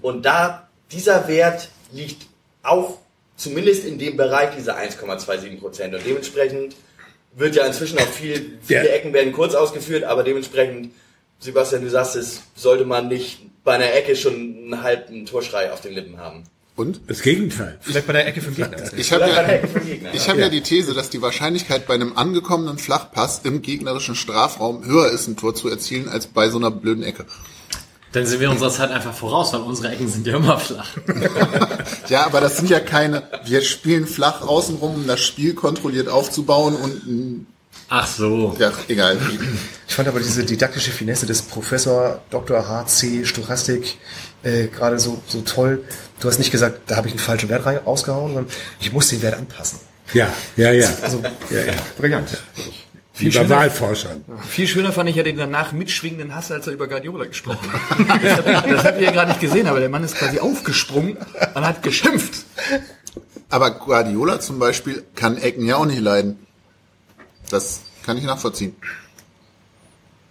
Und 0.02 0.24
da, 0.26 0.68
dieser 0.90 1.28
Wert 1.28 1.68
liegt 1.92 2.26
auch 2.62 2.98
zumindest 3.36 3.84
in 3.84 3.98
dem 3.98 4.16
Bereich 4.16 4.54
dieser 4.56 4.76
1,27 4.76 5.58
Prozent. 5.58 5.94
Und 5.94 6.04
dementsprechend 6.04 6.76
wird 7.34 7.54
ja 7.54 7.64
inzwischen 7.64 7.98
auch 7.98 8.06
viel, 8.06 8.58
viele 8.62 8.86
Ja. 8.86 8.92
Ecken 8.92 9.12
werden 9.12 9.32
kurz 9.32 9.54
ausgeführt, 9.54 10.04
aber 10.04 10.24
dementsprechend, 10.24 10.92
Sebastian, 11.38 11.82
du 11.82 11.90
sagst 11.90 12.16
es, 12.16 12.42
sollte 12.54 12.84
man 12.84 13.08
nicht 13.08 13.40
bei 13.64 13.74
einer 13.74 13.92
Ecke 13.94 14.16
schon 14.16 14.34
einen 14.34 14.82
halben 14.82 15.26
Torschrei 15.26 15.72
auf 15.72 15.80
den 15.80 15.94
Lippen 15.94 16.18
haben. 16.18 16.44
Und? 16.80 17.02
Das 17.08 17.20
Gegenteil. 17.20 17.78
Vielleicht 17.82 18.06
bei 18.06 18.14
der 18.14 18.26
Ecke 18.26 18.40
den 18.40 18.54
Gegner. 18.54 18.78
Ich 18.96 19.12
habe 19.12 19.28
ja, 19.28 19.44
vom 19.68 19.82
ich 20.14 20.28
hab 20.30 20.38
ja 20.38 20.48
die 20.48 20.62
These, 20.62 20.94
dass 20.94 21.10
die 21.10 21.20
Wahrscheinlichkeit 21.20 21.86
bei 21.86 21.92
einem 21.92 22.16
angekommenen 22.16 22.78
Flachpass 22.78 23.42
im 23.44 23.60
gegnerischen 23.60 24.14
Strafraum 24.14 24.82
höher 24.86 25.10
ist, 25.10 25.28
ein 25.28 25.36
Tor 25.36 25.54
zu 25.54 25.68
erzielen, 25.68 26.08
als 26.08 26.26
bei 26.26 26.48
so 26.48 26.56
einer 26.56 26.70
blöden 26.70 27.04
Ecke. 27.04 27.26
Dann 28.12 28.24
sind 28.24 28.40
wir 28.40 28.50
unserer 28.50 28.70
Zeit 28.70 28.90
einfach 28.92 29.12
voraus, 29.12 29.52
weil 29.52 29.60
unsere 29.60 29.92
Ecken 29.92 30.08
sind 30.08 30.26
ja 30.26 30.36
immer 30.36 30.58
flach. 30.58 30.88
Ja, 32.08 32.24
aber 32.24 32.40
das 32.40 32.56
sind 32.56 32.70
ja 32.70 32.80
keine, 32.80 33.24
wir 33.44 33.60
spielen 33.60 34.06
flach 34.06 34.40
außenrum, 34.40 34.94
um 34.94 35.06
das 35.06 35.20
Spiel 35.20 35.52
kontrolliert 35.52 36.08
aufzubauen 36.08 36.74
und, 36.74 37.46
Ach 37.88 38.06
so. 38.06 38.56
ja, 38.58 38.72
egal. 38.88 39.18
Ich 39.86 39.94
fand 39.94 40.08
aber 40.08 40.20
diese 40.20 40.44
didaktische 40.44 40.92
Finesse 40.92 41.26
des 41.26 41.42
Professor 41.42 42.22
Dr. 42.30 42.66
H.C. 42.66 43.26
Stochastik 43.26 43.98
äh, 44.42 44.66
gerade 44.68 44.98
so, 44.98 45.20
so 45.26 45.40
toll. 45.42 45.84
Du 46.20 46.28
hast 46.28 46.38
nicht 46.38 46.50
gesagt, 46.50 46.82
da 46.90 46.96
habe 46.96 47.08
ich 47.08 47.14
einen 47.14 47.20
falschen 47.20 47.48
Wert 47.48 47.64
rein- 47.66 47.78
rausgehauen, 47.78 48.34
sondern 48.34 48.52
ich 48.80 48.92
muss 48.92 49.08
den 49.08 49.22
Wert 49.22 49.36
anpassen. 49.38 49.78
Ja, 50.12 50.32
ja, 50.56 50.72
ja. 50.72 50.88
Also, 51.02 51.22
ja, 51.50 51.60
ja. 51.64 51.72
brillant. 51.98 52.36
Wie 53.14 53.28
bei 53.30 53.48
Wahlforschern. 53.48 54.24
Viel 54.48 54.66
schöner 54.66 54.92
fand 54.92 55.10
ich 55.10 55.16
ja 55.16 55.22
den 55.22 55.36
danach 55.36 55.72
mitschwingenden 55.72 56.34
Hass, 56.34 56.50
als 56.50 56.66
er 56.66 56.72
über 56.72 56.88
Guardiola 56.88 57.26
gesprochen 57.26 57.70
hat. 57.72 58.22
Das, 58.22 58.38
hab- 58.56 58.68
das 58.68 58.84
habt 58.84 58.98
ihr 58.98 59.04
ja 59.06 59.10
gerade 59.12 59.28
nicht 59.28 59.40
gesehen, 59.40 59.66
aber 59.66 59.78
der 59.80 59.90
Mann 59.90 60.02
ist 60.04 60.16
quasi 60.16 60.38
aufgesprungen 60.40 61.16
und 61.54 61.66
hat 61.66 61.82
geschimpft. 61.82 62.44
Aber 63.50 63.72
Guardiola 63.72 64.40
zum 64.40 64.58
Beispiel 64.58 65.04
kann 65.14 65.36
Ecken 65.36 65.66
ja 65.66 65.76
auch 65.76 65.84
nicht 65.86 66.00
leiden. 66.00 66.38
Das 67.50 67.80
kann 68.06 68.16
ich 68.16 68.24
nachvollziehen. 68.24 68.74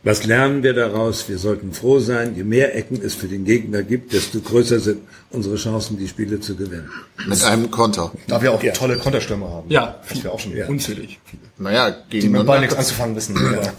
Was 0.03 0.23
lernen 0.23 0.63
wir 0.63 0.73
daraus? 0.73 1.27
Wir 1.27 1.37
sollten 1.37 1.73
froh 1.73 1.99
sein, 1.99 2.33
je 2.35 2.43
mehr 2.45 2.73
Ecken 2.75 3.01
es 3.03 3.15
für 3.15 3.27
den 3.27 3.43
Gegner 3.43 3.83
gibt, 3.83 4.13
desto 4.13 4.39
größer 4.39 4.79
sind 4.79 5.01
unsere 5.29 5.57
Chancen, 5.57 5.97
die 5.97 6.07
Spiele 6.07 6.39
zu 6.39 6.55
gewinnen. 6.55 6.89
Mit 7.27 7.43
einem 7.43 7.69
Konter. 7.69 8.11
Da 8.27 8.41
wir 8.41 8.53
auch 8.53 8.63
tolle 8.73 8.97
Konterstürmer 8.97 9.49
haben. 9.49 9.69
Ja. 9.69 9.99
Das 10.07 10.23
wir 10.23 10.31
auch 10.31 10.39
schon. 10.39 10.53
Unzählig. 10.67 11.19
Naja, 11.57 11.91
Die 11.91 12.19
gegen 12.19 12.31
mit 12.31 12.41
dem 12.41 12.45
Ball 12.45 12.59
Nürnberg. 12.59 12.61
nichts 12.61 12.75
anzufangen 12.75 13.15
wissen. 13.15 13.35
Ja. 13.61 13.73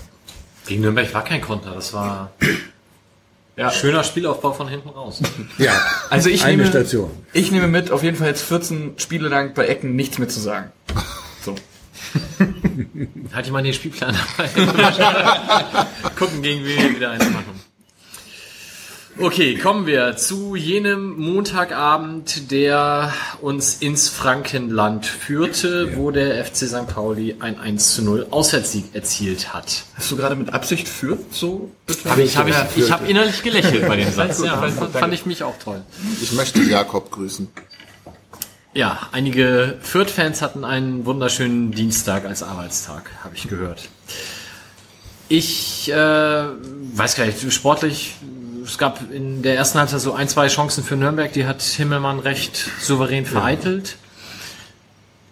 Gegen 0.67 0.83
Nürnberg 0.83 1.13
war 1.15 1.25
kein 1.25 1.41
Konter, 1.41 1.73
das 1.75 1.93
war 1.95 2.33
ja. 3.57 3.71
schöner 3.73 4.05
Spielaufbau 4.05 4.53
von 4.53 4.69
hinten 4.69 4.91
raus. 4.91 5.21
Ja, 5.59 5.73
Also 6.11 6.29
ich 6.29 6.45
eine 6.45 6.59
nehme, 6.59 6.69
Station. 6.69 7.11
ich 7.33 7.51
nehme 7.51 7.67
mit, 7.67 7.91
auf 7.91 8.03
jeden 8.03 8.17
Fall 8.19 8.29
jetzt 8.29 8.43
14 8.43 8.93
Spiele 8.99 9.29
lang 9.29 9.55
bei 9.55 9.67
Ecken 9.67 9.97
nichts 9.97 10.19
mehr 10.19 10.29
zu 10.29 10.39
sagen. 10.39 10.71
So. 11.45 11.55
Halt 13.33 13.47
ich 13.47 13.53
mal 13.53 13.63
den 13.63 13.75
Spielplan 13.75 14.17
dabei. 14.37 14.49
Gucken, 16.19 16.43
gegen 16.43 16.65
wen 16.65 16.79
wir 16.79 16.97
wieder 16.97 17.11
eins 17.11 17.31
machen. 17.31 17.61
Okay, 19.19 19.57
kommen 19.57 19.87
wir 19.87 20.17
zu 20.17 20.55
jenem 20.57 21.19
Montagabend, 21.19 22.51
der 22.51 23.13
uns 23.43 23.77
ins 23.77 24.09
Frankenland 24.09 25.05
führte, 25.05 25.95
wo 25.97 26.11
der 26.11 26.43
FC 26.43 26.69
St. 26.69 26.87
Pauli 26.87 27.37
ein 27.39 27.61
1 27.61 27.97
zu 27.97 28.03
0 28.03 28.29
Auswärtssieg 28.31 28.95
erzielt 28.95 29.53
hat. 29.53 29.85
Hast 29.95 30.11
du 30.11 30.17
gerade 30.17 30.37
mit 30.37 30.55
Absicht 30.55 30.89
führt 30.89 31.35
so 31.35 31.71
betont? 31.85 32.19
Ich 32.19 32.39
habe 32.39 32.49
ich, 32.49 32.57
ich 32.77 32.91
hab 32.91 33.07
innerlich 33.07 33.43
gelächelt 33.43 33.87
bei 33.87 33.97
dem 33.97 34.11
Satz. 34.11 34.43
Ja, 34.43 34.57
fand, 34.57 34.93
fand 34.93 35.13
ich 35.13 35.27
mich 35.27 35.43
auch 35.43 35.59
toll. 35.63 35.83
Ich 36.23 36.33
möchte 36.33 36.63
Jakob 36.63 37.11
grüßen. 37.11 37.49
Ja, 38.73 39.09
einige 39.11 39.79
Fürth-Fans 39.83 40.43
hatten 40.43 40.65
einen 40.65 41.05
wunderschönen 41.05 41.73
Dienstag 41.73 42.25
als 42.25 42.43
Arbeitstag, 42.45 43.11
habe 43.25 43.35
ich 43.35 43.49
gehört. 43.49 43.89
Ich 45.29 45.91
äh, 45.91 45.95
weiß 45.95 47.17
gar 47.17 47.27
nicht, 47.27 47.53
sportlich, 47.53 48.15
es 48.65 48.79
gab 48.79 49.11
in 49.11 49.43
der 49.43 49.57
ersten 49.57 49.79
Halbzeit 49.79 50.01
so 50.01 50.13
ein, 50.13 50.29
zwei 50.29 50.47
Chancen 50.47 50.85
für 50.85 50.95
Nürnberg, 50.97 51.33
die 51.33 51.47
hat 51.47 51.63
Himmelmann 51.63 52.21
recht 52.21 52.71
souverän 52.81 53.27
vereitelt. 53.27 53.97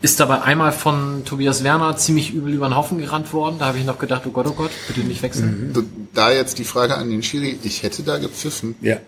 Ist 0.00 0.18
dabei 0.20 0.42
einmal 0.42 0.72
von 0.72 1.24
Tobias 1.24 1.64
Werner 1.64 1.96
ziemlich 1.96 2.32
übel 2.32 2.54
über 2.54 2.68
den 2.68 2.76
Haufen 2.76 2.98
gerannt 2.98 3.32
worden. 3.32 3.56
Da 3.58 3.66
habe 3.66 3.78
ich 3.78 3.84
noch 3.84 3.98
gedacht, 3.98 4.22
oh 4.26 4.30
Gott, 4.30 4.46
oh 4.46 4.52
Gott, 4.52 4.70
bitte 4.86 5.00
nicht 5.00 5.22
wechseln. 5.22 5.74
Da 6.14 6.30
jetzt 6.32 6.58
die 6.58 6.64
Frage 6.64 6.96
an 6.96 7.10
den 7.10 7.22
Schiri, 7.22 7.58
ich 7.62 7.82
hätte 7.82 8.04
da 8.04 8.18
gepfiffen. 8.18 8.76
Ja, 8.80 8.98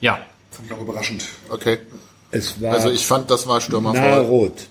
Ja, 0.00 0.20
Fand 0.50 0.68
ich 0.68 0.72
auch 0.72 0.80
überraschend. 0.80 1.24
Okay. 1.50 1.78
Es 2.36 2.60
war 2.60 2.72
Also 2.74 2.90
ich 2.90 3.06
fand, 3.06 3.30
das 3.30 3.46
war 3.46 3.54
nahe 3.54 3.60
Stürmerfoul. 3.60 4.24
rot. 4.24 4.68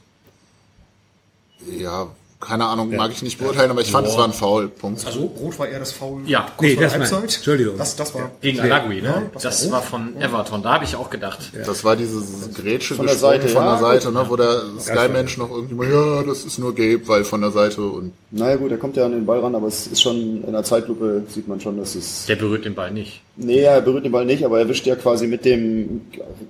Ja, 1.67 2.07
keine 2.47 2.65
Ahnung, 2.65 2.95
mag 2.95 3.11
ich 3.11 3.21
nicht 3.23 3.37
beurteilen, 3.39 3.71
aber 3.71 3.81
ich 3.81 3.91
fand, 3.91 4.07
es 4.07 4.15
war 4.17 4.25
ein 4.25 4.33
Foul. 4.33 4.67
Punkt. 4.67 5.05
Also 5.05 5.21
Rot 5.41 5.57
war 5.59 5.67
eher 5.67 5.79
das 5.79 5.91
Foul. 5.91 6.21
Ja. 6.27 6.47
Nee, 6.61 6.75
das 6.75 6.91
mein- 6.93 7.01
Halbzeit. 7.01 7.35
Entschuldigung. 7.35 7.77
Das, 7.77 7.95
das 7.95 8.13
war 8.13 8.31
gegen 8.41 8.59
Alagui, 8.59 8.99
Ja, 8.99 9.19
ne? 9.19 9.29
das 9.33 9.43
Das 9.43 9.65
war 9.65 9.77
war 9.79 9.81
von 9.81 10.15
Everton. 10.21 10.61
Da 10.63 10.73
habe 10.73 10.85
ich 10.85 10.95
auch 10.95 11.09
gedacht. 11.09 11.51
Das 11.65 11.83
war 11.83 11.95
diese 11.95 12.21
Grätsche 12.53 12.95
Von 12.95 13.07
der 13.07 13.15
Seite, 13.15 13.47
von 13.49 13.63
ja, 13.63 13.71
der 13.71 13.79
Seite, 13.79 14.11
ne, 14.11 14.25
wo 14.29 14.35
der 14.35 14.61
Sky-Mensch 14.79 15.37
noch 15.37 15.49
irgendwie 15.51 15.75
mal, 15.75 15.89
ja, 15.91 16.23
das 16.23 16.45
ist 16.45 16.57
nur 16.59 16.73
gelb, 16.75 17.07
weil 17.07 17.23
von 17.23 17.41
der 17.41 17.51
Seite 17.51 17.81
und 17.81 18.11
naja 18.31 18.55
gut, 18.57 18.71
er 18.71 18.77
kommt 18.77 18.97
ja 18.97 19.05
an 19.05 19.11
den 19.13 19.25
Ball 19.25 19.39
ran, 19.39 19.55
aber 19.55 19.67
es 19.67 19.87
ist 19.87 20.01
schon 20.01 20.43
in 20.43 20.51
der 20.51 20.63
Zeitlupe 20.63 21.23
sieht 21.29 21.47
man 21.47 21.59
schon, 21.61 21.77
dass 21.77 21.95
es. 21.95 22.25
Der 22.25 22.35
berührt 22.35 22.65
den 22.65 22.75
Ball 22.75 22.91
nicht. 22.91 23.21
Nee, 23.37 23.59
er 23.61 23.81
berührt 23.81 24.05
den 24.05 24.11
Ball 24.11 24.25
nicht, 24.25 24.43
aber 24.45 24.59
er 24.59 24.67
wischt 24.69 24.85
ja 24.85 24.95
quasi 24.95 25.27
mit 25.27 25.45
dem 25.45 26.01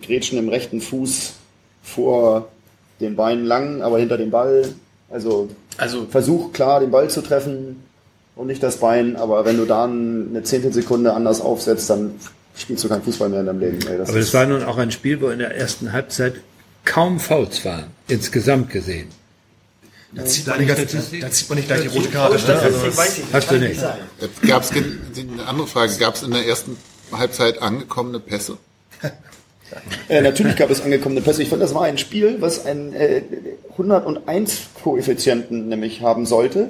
Grätschen 0.05 0.37
im 0.39 0.49
rechten 0.49 0.81
Fuß 0.81 1.33
vor 1.83 2.47
den 2.99 3.15
Beinen 3.15 3.45
lang, 3.45 3.81
aber 3.81 3.99
hinter 3.99 4.17
dem 4.17 4.31
Ball. 4.31 4.73
Also, 5.09 5.49
Also 5.77 6.05
versuch 6.09 6.53
klar, 6.53 6.79
den 6.79 6.91
Ball 6.91 7.09
zu 7.09 7.21
treffen 7.21 7.83
und 8.35 8.47
nicht 8.47 8.63
das 8.63 8.77
Bein, 8.77 9.15
aber 9.15 9.45
wenn 9.45 9.57
du 9.57 9.65
dann 9.65 10.27
eine 10.29 10.43
Zehntelsekunde 10.43 11.13
anders 11.13 11.41
aufsetzt, 11.41 11.89
dann 11.89 12.15
spielst 12.55 12.83
du 12.83 12.89
keinen 12.89 13.03
Fußball 13.03 13.29
mehr 13.29 13.41
in 13.41 13.45
deinem 13.47 13.59
Leben. 13.59 13.79
Ey, 13.87 13.97
das 13.97 14.09
Aber 14.09 14.19
das 14.19 14.33
war 14.33 14.45
nun 14.45 14.63
auch 14.63 14.77
ein 14.77 14.91
Spiel, 14.91 15.21
wo 15.21 15.29
in 15.29 15.39
der 15.39 15.55
ersten 15.55 15.91
Halbzeit 15.91 16.35
kaum 16.85 17.19
Fouls 17.19 17.65
waren, 17.65 17.85
insgesamt 18.07 18.69
gesehen. 18.69 19.09
Da 20.13 20.23
zieht, 20.25 20.47
man 20.47 20.59
nicht, 20.59 20.73
gleich- 20.73 21.21
da 21.21 21.29
zieht 21.31 21.49
man 21.49 21.57
nicht 21.57 21.67
gleich 21.67 21.81
die 21.81 21.87
rote 21.89 22.07
Karte. 22.09 22.35
Ne? 22.37 22.57
Also, 22.57 22.77
Deswegen 22.77 22.97
weiß 22.97 23.17
ich 23.17 23.23
nicht. 23.25 23.33
Hast 23.33 23.51
du 23.51 23.55
nicht. 23.59 23.79
sein. 23.81 23.97
Gab 24.47 24.63
es 24.63 24.71
eine 24.71 25.45
andere 25.45 25.67
Frage? 25.67 25.93
Gab 25.97 26.15
es 26.15 26.23
in 26.23 26.31
der 26.31 26.47
ersten 26.47 26.77
Halbzeit 27.11 27.61
angekommene 27.61 28.19
Pässe? 28.21 28.57
Äh, 30.09 30.21
natürlich 30.21 30.55
gab 30.55 30.69
es 30.69 30.81
angekommene 30.81 31.21
Pässe. 31.21 31.43
Ich 31.43 31.49
fand, 31.49 31.61
das 31.61 31.73
war 31.73 31.83
ein 31.83 31.97
Spiel, 31.97 32.37
was 32.39 32.65
einen 32.65 32.93
äh, 32.93 33.21
101 33.71 34.67
Koeffizienten 34.83 35.67
nämlich 35.67 36.01
haben 36.01 36.25
sollte. 36.25 36.69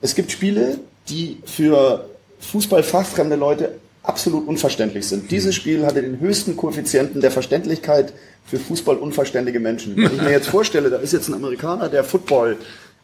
Es 0.00 0.14
gibt 0.14 0.30
Spiele, 0.32 0.78
die 1.08 1.38
für 1.44 2.08
fußballfachfremde 2.40 3.36
Leute 3.36 3.74
absolut 4.02 4.48
unverständlich 4.48 5.06
sind. 5.06 5.30
Dieses 5.30 5.54
Spiel 5.54 5.84
hatte 5.84 6.02
den 6.02 6.20
höchsten 6.20 6.56
Koeffizienten 6.56 7.20
der 7.20 7.30
Verständlichkeit 7.30 8.12
für 8.46 8.58
fußballunverständige 8.58 9.60
Menschen. 9.60 9.96
Wenn 9.96 10.14
ich 10.16 10.22
mir 10.22 10.30
jetzt 10.30 10.48
vorstelle, 10.48 10.90
da 10.90 10.96
ist 10.96 11.12
jetzt 11.12 11.28
ein 11.28 11.34
Amerikaner, 11.34 11.88
der 11.88 12.02
Football 12.02 12.56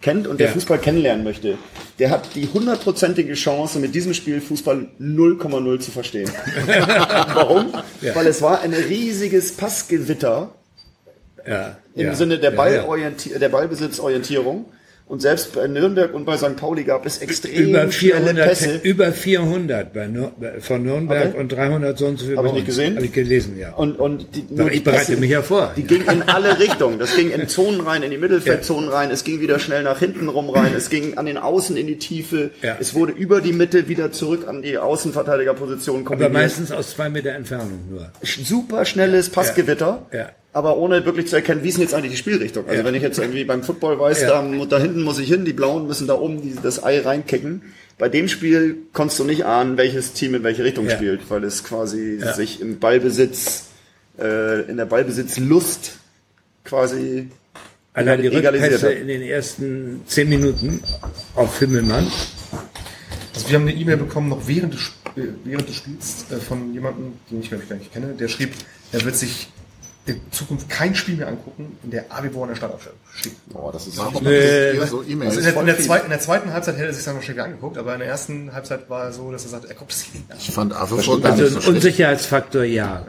kennt 0.06 0.28
und 0.28 0.38
der 0.38 0.46
Ja. 0.46 0.52
Fußball 0.52 0.78
kennenlernen 0.78 1.24
möchte, 1.24 1.58
der 1.98 2.10
hat 2.10 2.36
die 2.36 2.46
hundertprozentige 2.46 3.34
Chance, 3.34 3.80
mit 3.80 3.92
diesem 3.92 4.14
Spiel 4.14 4.40
Fußball 4.40 4.86
0,0 5.00 5.80
zu 5.80 5.90
verstehen. 5.90 6.30
Warum? 7.34 7.74
Weil 8.14 8.26
es 8.28 8.40
war 8.40 8.60
ein 8.60 8.72
riesiges 8.72 9.56
Passgewitter 9.56 10.54
Ja, 11.44 11.76
im 11.96 12.06
ja, 12.06 12.14
Sinne 12.14 12.38
der, 12.38 12.52
ja, 12.52 12.56
Ballorienti 12.56 13.36
der 13.36 13.48
Ballbesitzorientierung. 13.48 14.66
Und 15.08 15.22
selbst 15.22 15.52
bei 15.54 15.68
Nürnberg 15.68 16.12
und 16.14 16.24
bei 16.24 16.36
St. 16.36 16.56
Pauli 16.56 16.82
gab 16.82 17.06
es 17.06 17.18
ja. 17.20 17.22
extrem 17.28 17.68
Über 17.68 17.92
schnelle 17.92 18.24
400, 18.24 18.48
Pässe. 18.48 18.80
über 18.82 19.12
400 19.12 19.92
bei 19.92 20.08
Nur, 20.08 20.32
von 20.58 20.82
Nürnberg 20.82 21.28
Okay. 21.28 21.38
und 21.38 21.52
300 21.52 21.96
so 21.96 22.06
und 22.06 22.18
so 22.18 22.26
viel 22.26 22.36
Hab 22.36 22.42
bei 22.42 22.48
ich 22.48 22.54
nicht 22.54 22.66
gesehen. 22.66 22.96
Habe 22.96 23.06
ich 23.06 23.12
gelesen, 23.12 23.56
ja. 23.56 23.72
Und, 23.74 24.00
und 24.00 24.34
die, 24.34 24.44
Doch, 24.50 24.68
ich 24.68 24.82
bereite 24.82 25.06
Pässe, 25.12 25.16
mich 25.20 25.30
ja 25.30 25.42
vor. 25.42 25.72
Die 25.76 25.84
ging 25.84 26.02
in 26.10 26.22
alle 26.26 26.58
Richtungen. 26.58 26.98
Das 26.98 27.14
ging 27.14 27.30
in 27.30 27.46
Zonen 27.46 27.82
rein, 27.82 28.02
in 28.02 28.10
die 28.10 28.18
Mittelfeldzonen 28.18 28.88
rein. 28.90 29.12
Es 29.12 29.22
ging 29.22 29.40
wieder 29.40 29.60
schnell 29.60 29.84
nach 29.84 30.00
hinten 30.00 30.28
rum 30.28 30.50
rein. 30.50 30.72
Es 30.76 30.90
ging 30.90 31.16
an 31.16 31.26
den 31.26 31.38
Außen 31.38 31.76
in 31.76 31.86
die 31.86 31.98
Tiefe. 31.98 32.50
Ja. 32.62 32.76
Es 32.80 32.94
wurde 32.94 33.12
über 33.12 33.40
die 33.40 33.52
Mitte 33.52 33.86
wieder 33.88 34.10
zurück 34.10 34.48
an 34.48 34.62
die 34.62 34.76
Außenverteidigerposition 34.76 35.98
Aber 36.00 36.04
kombiniert. 36.04 36.32
meistens 36.32 36.72
aus 36.72 36.90
zwei 36.90 37.08
Meter 37.10 37.30
Entfernung 37.30 37.78
nur. 37.88 38.10
super 38.22 38.84
schnelles 38.84 39.28
Passgewitter. 39.30 40.06
Ja. 40.12 40.30
Aber 40.56 40.78
ohne 40.78 41.04
wirklich 41.04 41.26
zu 41.26 41.36
erkennen, 41.36 41.62
wie 41.62 41.68
ist 41.68 41.74
denn 41.74 41.82
jetzt 41.82 41.92
eigentlich 41.92 42.12
die 42.12 42.16
Spielrichtung? 42.16 42.64
Also 42.66 42.78
Ja. 42.80 42.84
wenn 42.86 42.94
ich 42.94 43.02
jetzt 43.02 43.18
irgendwie 43.18 43.44
beim 43.44 43.62
Football 43.62 43.98
weiß, 44.00 44.22
Ja. 44.22 44.40
da, 44.42 44.64
da 44.64 44.78
hinten 44.78 45.02
muss 45.02 45.18
ich 45.18 45.28
hin, 45.28 45.44
die 45.44 45.52
Blauen 45.52 45.86
müssen 45.86 46.06
da 46.06 46.14
oben 46.14 46.40
die, 46.40 46.54
das 46.62 46.82
Ei 46.82 47.00
reinkicken. 47.00 47.60
Bei 47.98 48.08
dem 48.08 48.26
Spiel 48.26 48.78
konntest 48.94 49.18
du 49.20 49.24
nicht 49.24 49.44
ahnen, 49.44 49.76
welches 49.76 50.14
Team 50.14 50.34
in 50.34 50.42
welche 50.44 50.64
Richtung 50.64 50.86
Ja. 50.88 50.96
spielt, 50.96 51.28
weil 51.28 51.44
es 51.44 51.62
quasi 51.62 52.20
Ja. 52.22 52.32
sich 52.32 52.62
im 52.62 52.78
Ballbesitz, 52.78 53.64
äh, 54.18 54.62
in 54.62 54.78
der 54.78 54.86
Ballbesitzlust 54.86 55.98
quasi 56.64 57.28
Allein 57.92 58.22
die 58.22 58.28
egalisiert 58.28 58.54
Rückpässe 58.72 58.86
hat. 58.86 58.96
in 58.96 59.08
den 59.08 59.20
ersten 59.22 60.00
zehn 60.06 60.26
Minuten 60.30 60.80
auf 61.34 61.58
Himmelmann. 61.58 62.10
Also 63.34 63.48
wir 63.50 63.56
haben 63.56 63.68
eine 63.68 63.74
E-Mail 63.74 63.98
bekommen, 63.98 64.30
noch 64.30 64.48
während 64.48 64.72
des, 64.72 64.80
äh, 65.16 65.28
während 65.44 65.68
des 65.68 65.76
Spiels 65.76 66.24
äh, 66.30 66.36
von 66.36 66.72
jemandem, 66.72 67.12
den 67.30 67.40
ich 67.42 67.48
glaube 67.48 67.64
ich 67.64 67.68
gar 67.68 67.76
nicht 67.76 67.92
kenne, 67.92 68.14
der 68.18 68.28
schrieb, 68.28 68.52
er 68.92 69.04
wird 69.04 69.16
sich 69.16 69.48
in 70.06 70.20
Zukunft 70.30 70.68
kein 70.68 70.94
Spiel 70.94 71.16
mehr 71.16 71.28
angucken, 71.28 71.76
in 71.82 71.90
der 71.90 72.04
Avivor 72.10 72.44
in 72.44 72.50
der 72.50 72.56
Startaufstellung 72.56 72.98
steht. 73.14 73.32
Boah, 73.52 73.72
das 73.72 73.86
ist 73.88 73.98
Warum 73.98 74.22
Nee. 74.22 74.74
so 74.76 74.80
Also 74.82 75.02
E-Mails? 75.02 75.36
in 75.36 75.42
der, 75.44 75.56
in, 75.60 75.66
der 75.66 75.78
zweiten, 75.80 76.04
in 76.04 76.10
der 76.10 76.20
zweiten 76.20 76.52
Halbzeit 76.52 76.76
hätte 76.76 76.86
er 76.86 76.92
sich 76.94 77.04
dann 77.04 77.16
wahrscheinlich 77.16 77.42
angeguckt, 77.44 77.76
aber 77.76 77.94
in 77.94 77.98
der 78.00 78.08
ersten 78.08 78.52
Halbzeit 78.52 78.88
war 78.88 79.04
er 79.06 79.12
so, 79.12 79.32
dass 79.32 79.42
er 79.44 79.50
sagt, 79.50 79.64
er 79.64 79.74
guckt 79.74 79.90
es 79.92 80.06
nicht 80.14 80.30
an. 80.30 80.36
Ich 80.38 80.50
fand 80.50 80.72
Avevor 80.72 81.20
gar 81.20 81.32
Also 81.32 81.42
nicht 81.42 81.52
so 81.52 81.56
ein 81.58 81.62
schlecht. 81.62 81.76
Unsicherheitsfaktor, 81.76 82.62
ja, 82.64 83.04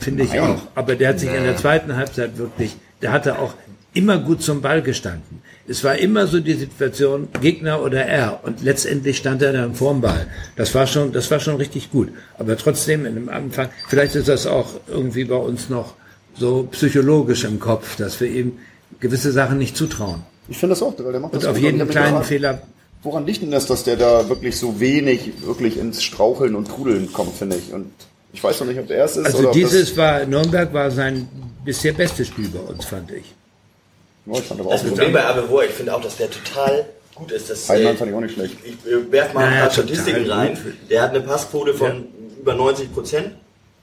finde 0.00 0.24
ich 0.24 0.38
auch. 0.40 0.60
Aber 0.74 0.96
der 0.96 1.10
hat 1.10 1.20
sich 1.20 1.28
in 1.32 1.44
der 1.44 1.56
zweiten 1.56 1.94
Halbzeit 1.96 2.36
wirklich, 2.38 2.76
der 3.02 3.12
hatte 3.12 3.38
auch 3.38 3.54
immer 3.94 4.18
gut 4.18 4.42
zum 4.42 4.62
Ball 4.62 4.82
gestanden. 4.82 5.42
Es 5.68 5.84
war 5.84 5.96
immer 5.96 6.26
so 6.26 6.40
die 6.40 6.54
Situation, 6.54 7.28
Gegner 7.40 7.82
oder 7.82 8.04
er. 8.04 8.40
Und 8.42 8.62
letztendlich 8.62 9.18
stand 9.18 9.42
er 9.42 9.52
dann 9.52 9.74
vorm 9.74 10.00
Ball. 10.00 10.26
Das 10.56 10.74
war 10.74 10.86
schon, 10.88 11.12
das 11.12 11.30
war 11.30 11.38
schon 11.40 11.56
richtig 11.56 11.90
gut. 11.92 12.08
Aber 12.38 12.56
trotzdem 12.56 13.06
in 13.06 13.14
dem 13.14 13.28
Anfang, 13.28 13.68
vielleicht 13.88 14.16
ist 14.16 14.28
das 14.28 14.46
auch 14.46 14.70
irgendwie 14.88 15.24
bei 15.24 15.36
uns 15.36 15.68
noch 15.68 15.94
so 16.34 16.68
psychologisch 16.70 17.44
im 17.44 17.60
Kopf, 17.60 17.96
dass 17.96 18.20
wir 18.20 18.28
ihm 18.28 18.58
gewisse 19.00 19.32
Sachen 19.32 19.58
nicht 19.58 19.76
zutrauen. 19.76 20.22
Ich 20.48 20.58
finde 20.58 20.74
das 20.74 20.82
auch, 20.82 20.94
weil 20.98 21.12
der 21.12 21.20
macht 21.20 21.34
das 21.34 21.44
Und 21.44 21.50
auf 21.50 21.56
gut. 21.56 21.64
jeden 21.64 21.78
Ich 21.78 21.84
mich 21.84 21.90
kleinen 21.92 22.06
gefragt, 22.08 22.26
Fehler 22.26 22.62
Woran 23.02 23.26
liegt 23.26 23.42
denn 23.42 23.50
das, 23.50 23.66
dass 23.66 23.82
der 23.82 23.96
da 23.96 24.28
wirklich 24.28 24.56
so 24.56 24.78
wenig 24.78 25.32
wirklich 25.44 25.76
ins 25.76 26.02
Straucheln 26.04 26.54
und 26.54 26.68
Trudeln 26.68 27.12
kommt, 27.12 27.34
finde 27.36 27.56
ich? 27.56 27.72
Und 27.72 27.90
ich 28.32 28.42
weiß 28.42 28.60
noch 28.60 28.68
nicht, 28.68 28.78
ob 28.78 28.86
der 28.86 28.98
erste 28.98 29.20
ist 29.20 29.26
Also 29.26 29.38
oder 29.40 29.50
dieses 29.50 29.96
war, 29.96 30.24
Nürnberg 30.24 30.72
war 30.72 30.90
sein 30.90 31.28
bisher 31.64 31.92
bestes 31.92 32.28
Spiel 32.28 32.48
bei 32.48 32.60
uns, 32.60 32.84
fand 32.84 33.10
ich. 33.10 33.34
das, 34.24 34.34
oh, 34.34 34.38
ich 34.38 34.44
fand 34.44 34.60
aber 34.60 34.70
Das 34.70 34.82
auch. 34.82 34.86
Problem 34.88 35.12
bei 35.12 35.24
Abevor, 35.24 35.64
ich 35.64 35.72
finde 35.72 35.94
auch, 35.94 36.00
dass 36.00 36.16
der 36.16 36.30
total 36.30 36.86
gut 37.16 37.32
ist. 37.32 37.50
Das, 37.50 37.68
Heidenheim 37.68 37.94
äh, 37.94 37.98
fand 37.98 38.10
ich 38.12 38.16
auch 38.16 38.20
nicht 38.20 38.34
schlecht. 38.34 38.56
ich 38.64 38.72
äh, 38.90 39.10
werf 39.10 39.34
mal 39.34 39.44
ein 39.44 39.50
Naja, 39.50 39.62
paar 39.62 39.72
Statistiken 39.72 40.30
rein. 40.30 40.58
Der 40.88 41.02
hat 41.02 41.10
eine 41.10 41.20
Passquote 41.20 41.74
von 41.74 42.06
über 42.40 42.54
90 42.54 42.94
Prozent, 42.94 43.32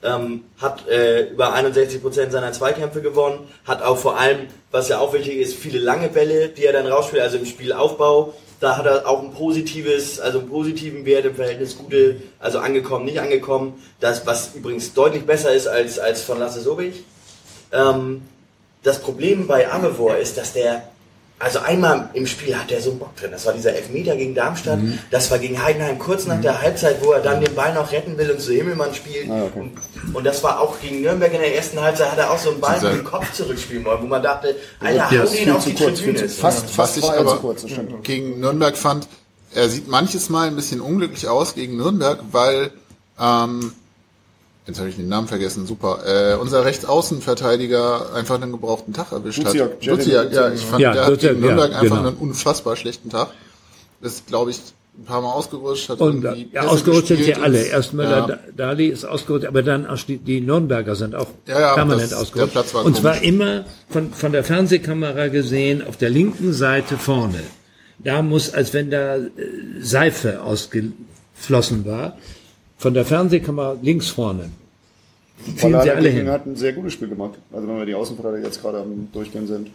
ähm, 0.03 0.45
hat 0.57 0.87
äh, 0.87 1.29
über 1.29 1.53
61 1.53 2.01
Prozent 2.01 2.31
seiner 2.31 2.51
Zweikämpfe 2.51 3.01
gewonnen, 3.01 3.47
hat 3.65 3.81
auch 3.81 3.97
vor 3.97 4.17
allem, 4.17 4.47
was 4.71 4.89
ja 4.89 4.99
auch 4.99 5.13
wichtig 5.13 5.37
ist, 5.37 5.55
viele 5.55 5.79
lange 5.79 6.09
Bälle, 6.09 6.49
die 6.49 6.65
er 6.65 6.73
dann 6.73 6.87
rausspielt, 6.87 7.21
also 7.21 7.37
im 7.37 7.45
Spielaufbau. 7.45 8.33
Da 8.59 8.77
hat 8.77 8.85
er 8.85 9.07
auch 9.07 9.23
ein 9.23 9.31
positives, 9.31 10.19
also 10.19 10.39
einen 10.39 10.49
positiven 10.49 11.05
Wert 11.05 11.25
im 11.25 11.35
Verhältnis 11.35 11.77
gute, 11.77 12.17
also 12.39 12.59
angekommen, 12.59 13.05
nicht 13.05 13.19
angekommen. 13.19 13.81
Das, 13.99 14.25
was 14.25 14.53
übrigens 14.53 14.93
deutlich 14.93 15.25
besser 15.25 15.53
ist 15.53 15.67
als, 15.67 15.97
als 15.97 16.21
von 16.21 16.39
Lasse 16.39 16.59
Sobich. 16.59 17.03
Ähm, 17.71 18.21
das 18.83 18.99
Problem 18.99 19.47
bei 19.47 19.69
Amevor 19.71 20.17
ist, 20.17 20.37
dass 20.37 20.53
der, 20.53 20.83
also 21.39 21.59
einmal 21.59 22.09
im 22.13 22.27
Spiel 22.27 22.53
hat 22.57 22.69
der 22.69 22.81
so 22.81 22.89
einen 22.91 22.99
Bock 22.99 23.15
drin. 23.15 23.31
Das 23.31 23.45
war 23.45 23.53
dieser 23.53 23.73
Elfmeter 23.73 24.15
gegen 24.17 24.35
Darmstadt, 24.35 24.79
Mhm. 24.79 24.99
das 25.09 25.31
war 25.31 25.39
gegen 25.39 25.63
Heidenheim 25.63 25.97
kurz 25.97 26.25
nach 26.27 26.41
der 26.41 26.61
Halbzeit, 26.61 26.97
wo 27.01 27.11
er 27.13 27.21
dann 27.21 27.39
den 27.41 27.55
Ball 27.55 27.73
noch 27.73 27.91
retten 27.91 28.17
will 28.17 28.29
und 28.31 28.41
zu 28.41 28.51
Himmelmann 28.51 28.93
spielt. 28.93 29.29
Ah, 29.29 29.43
okay. 29.45 29.59
und, 29.59 30.15
und 30.15 30.23
das 30.25 30.43
war 30.43 30.59
auch 30.59 30.79
gegen 30.81 31.01
Nürnberg 31.01 31.33
in 31.33 31.39
der 31.39 31.55
ersten 31.55 31.79
Halbzeit, 31.79 32.11
hat 32.11 32.17
er 32.17 32.29
auch 32.31 32.39
so 32.39 32.51
einen 32.51 32.59
Ball 32.59 32.79
mit 32.81 32.91
dem 32.91 33.03
Kopf 33.05 33.31
zurückspielen 33.33 33.85
wollen, 33.85 34.01
wo 34.01 34.07
man 34.07 34.21
dachte, 34.21 34.55
Alter, 34.81 34.95
Ja, 34.95 35.05
hau 35.23 35.25
den 35.25 35.51
auf 35.51 35.63
die 35.65 35.73
kurz, 35.75 35.99
Tribüne. 35.99 36.19
zu- 36.19 36.29
fast, 36.29 36.65
Was 36.67 36.71
fast 36.75 36.97
ich 36.97 37.03
war 37.03 37.13
er 37.15 37.19
aber 37.21 37.31
zu 37.35 37.37
kurz, 37.37 37.61
das 37.61 37.71
stimmt. 37.71 38.03
gegen 38.03 38.39
Nürnberg 38.39 38.75
fand, 38.77 39.07
er 39.55 39.69
sieht 39.69 39.87
manches 39.87 40.29
Mal 40.29 40.47
ein 40.47 40.55
bisschen 40.55 40.81
unglücklich 40.81 41.27
aus 41.27 41.55
gegen 41.55 41.77
Nürnberg, 41.77 42.19
weil, 42.31 42.71
ähm, 43.19 43.73
jetzt 44.67 44.79
habe 44.79 44.89
ich 44.89 44.95
den 44.95 45.07
Namen 45.09 45.27
vergessen, 45.27 45.65
super, 45.65 45.99
äh, 46.05 46.35
unser 46.35 46.63
Rechtsaußenverteidiger 46.65 48.13
einfach 48.13 48.35
einen 48.41 48.51
gebrauchten 48.51 48.93
Tag 48.93 49.11
erwischt 49.11 49.39
Duziak, 49.45 49.71
hat. 49.71 49.85
Duziak, 49.87 50.33
ja, 50.33 50.51
ich 50.51 50.61
fand, 50.61 50.81
Ja, 50.81 50.93
der 50.93 51.05
hat 51.05 51.11
Duziak, 51.13 51.31
gegen 51.33 51.45
Nürnberg 51.45 51.71
ja, 51.71 51.79
einfach 51.79 51.97
genau. 51.97 52.09
einen 52.09 52.17
unfassbar 52.17 52.75
schlechten 52.75 53.09
Tag. 53.09 53.29
Ist, 54.01 54.27
glaube 54.27 54.51
ich, 54.51 54.57
ein 54.97 55.05
paar 55.05 55.21
Mal 55.21 55.31
ausgerutscht. 55.31 55.89
Hat 55.89 55.99
Und 56.01 56.23
ja, 56.53 56.61
ausgerutscht 56.63 57.07
sind 57.07 57.23
sie 57.23 57.35
alle. 57.35 57.59
und- 57.59 57.67
Erst 57.67 57.93
Möller, 57.93 58.17
ja. 58.17 58.27
Da- 58.27 58.39
Dali 58.55 58.87
ist 58.87 59.05
ausgerutscht, 59.05 59.45
aber 59.47 59.63
dann 59.63 59.85
auch 59.87 59.97
die, 59.97 60.17
die 60.17 60.41
Nürnberger 60.41 60.95
sind 60.95 61.15
auch 61.15 61.27
Ja, 61.47 61.59
ja, 61.59 61.73
permanent 61.73 62.11
das- 62.11 62.19
ausgerutscht. 62.19 62.55
der 62.55 62.61
Platz 62.61 62.73
war 62.73 62.85
Und 62.85 62.95
zwar 62.95 63.13
komisch. 63.15 63.27
immer 63.27 63.65
von, 63.89 64.11
von 64.13 64.31
der 64.31 64.43
Fernsehkamera 64.43 65.27
gesehen 65.27 65.85
auf 65.85 65.97
der 65.97 66.09
linken 66.09 66.53
Seite 66.53 66.97
vorne. 66.97 67.39
Da 68.01 68.21
muss, 68.21 68.53
als 68.53 68.73
wenn 68.73 68.89
da 68.91 69.15
äh, 69.17 69.29
Seife 69.81 70.41
ausgeflossen 70.41 71.85
war, 71.85 72.17
von 72.79 72.93
der 72.95 73.05
Fernsehkamera 73.05 73.75
links 73.81 74.07
vorne. 74.09 74.49
Fielen 75.55 75.73
Ballada 75.73 75.83
sie 75.83 75.91
alle 75.91 76.09
hin. 76.09 76.29
hat 76.29 76.45
ein 76.47 76.55
sehr 76.55 76.73
gutes 76.73 76.93
Spiel 76.93 77.07
gemacht. 77.09 77.33
Also 77.53 77.67
wenn 77.67 77.77
wir 77.77 77.85
die 77.85 77.93
Außenverteidiger 77.95 78.47
jetzt 78.47 78.61
gerade 78.61 78.79
am 78.79 79.07
Durchgehen 79.13 79.47
sind. 79.47 79.69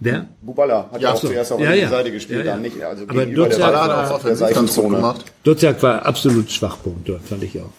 Wer? 0.00 0.26
Bubala 0.42 0.88
hat 0.92 1.00
Ja, 1.00 1.08
ja 1.08 1.14
auch 1.14 1.20
so. 1.20 1.28
zuerst 1.28 1.52
auf 1.52 1.60
Ja, 1.60 1.66
der 1.70 1.76
ja. 1.76 1.88
Seite 1.88 2.10
gespielt, 2.12 2.40
Ja, 2.40 2.44
ja. 2.44 2.52
dann 2.52 2.62
nicht. 2.62 2.82
Also 2.82 3.04
Aber 3.08 3.20
gegenüber 3.24 3.48
der 3.48 3.58
war- 3.60 4.10
auch 4.14 4.22
der 4.22 4.36
Seitenzone. 4.36 4.96
gemacht. 4.96 5.24
Duziak 5.44 5.82
war 5.82 6.04
absolut 6.04 6.50
Schwachpunkt 6.50 7.08
dort, 7.08 7.22
fand 7.22 7.42
ich 7.44 7.58
auch. 7.60 7.70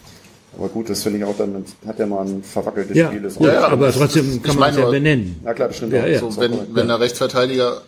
Aber 0.58 0.68
gut, 0.68 0.88
das 0.88 1.02
finde 1.02 1.18
ich 1.18 1.24
auch, 1.24 1.36
dann 1.36 1.64
hat 1.86 1.98
er 2.00 2.06
mal 2.06 2.24
ein 2.26 2.42
verwackeltes 2.42 2.96
Ja, 2.96 3.08
Spiel. 3.08 3.22
Das 3.22 3.38
Ja, 3.38 3.52
ja, 3.52 3.68
aber 3.68 3.90
trotzdem 3.92 4.42
kann 4.42 4.56
man 4.58 4.70
es 4.70 4.76
ja 4.78 4.86
benennen. 4.88 5.40
Ja 5.44 5.52
klar, 5.52 5.68
das 5.68 5.76
stimmt 5.78 5.92
Ja, 5.92 6.02
auch. 6.02 6.06
ja. 6.06 6.18
So, 6.20 6.36
wenn, 6.38 6.52
wenn 6.74 6.88
der 6.88 7.00
Rechtsverteidiger 7.00 7.82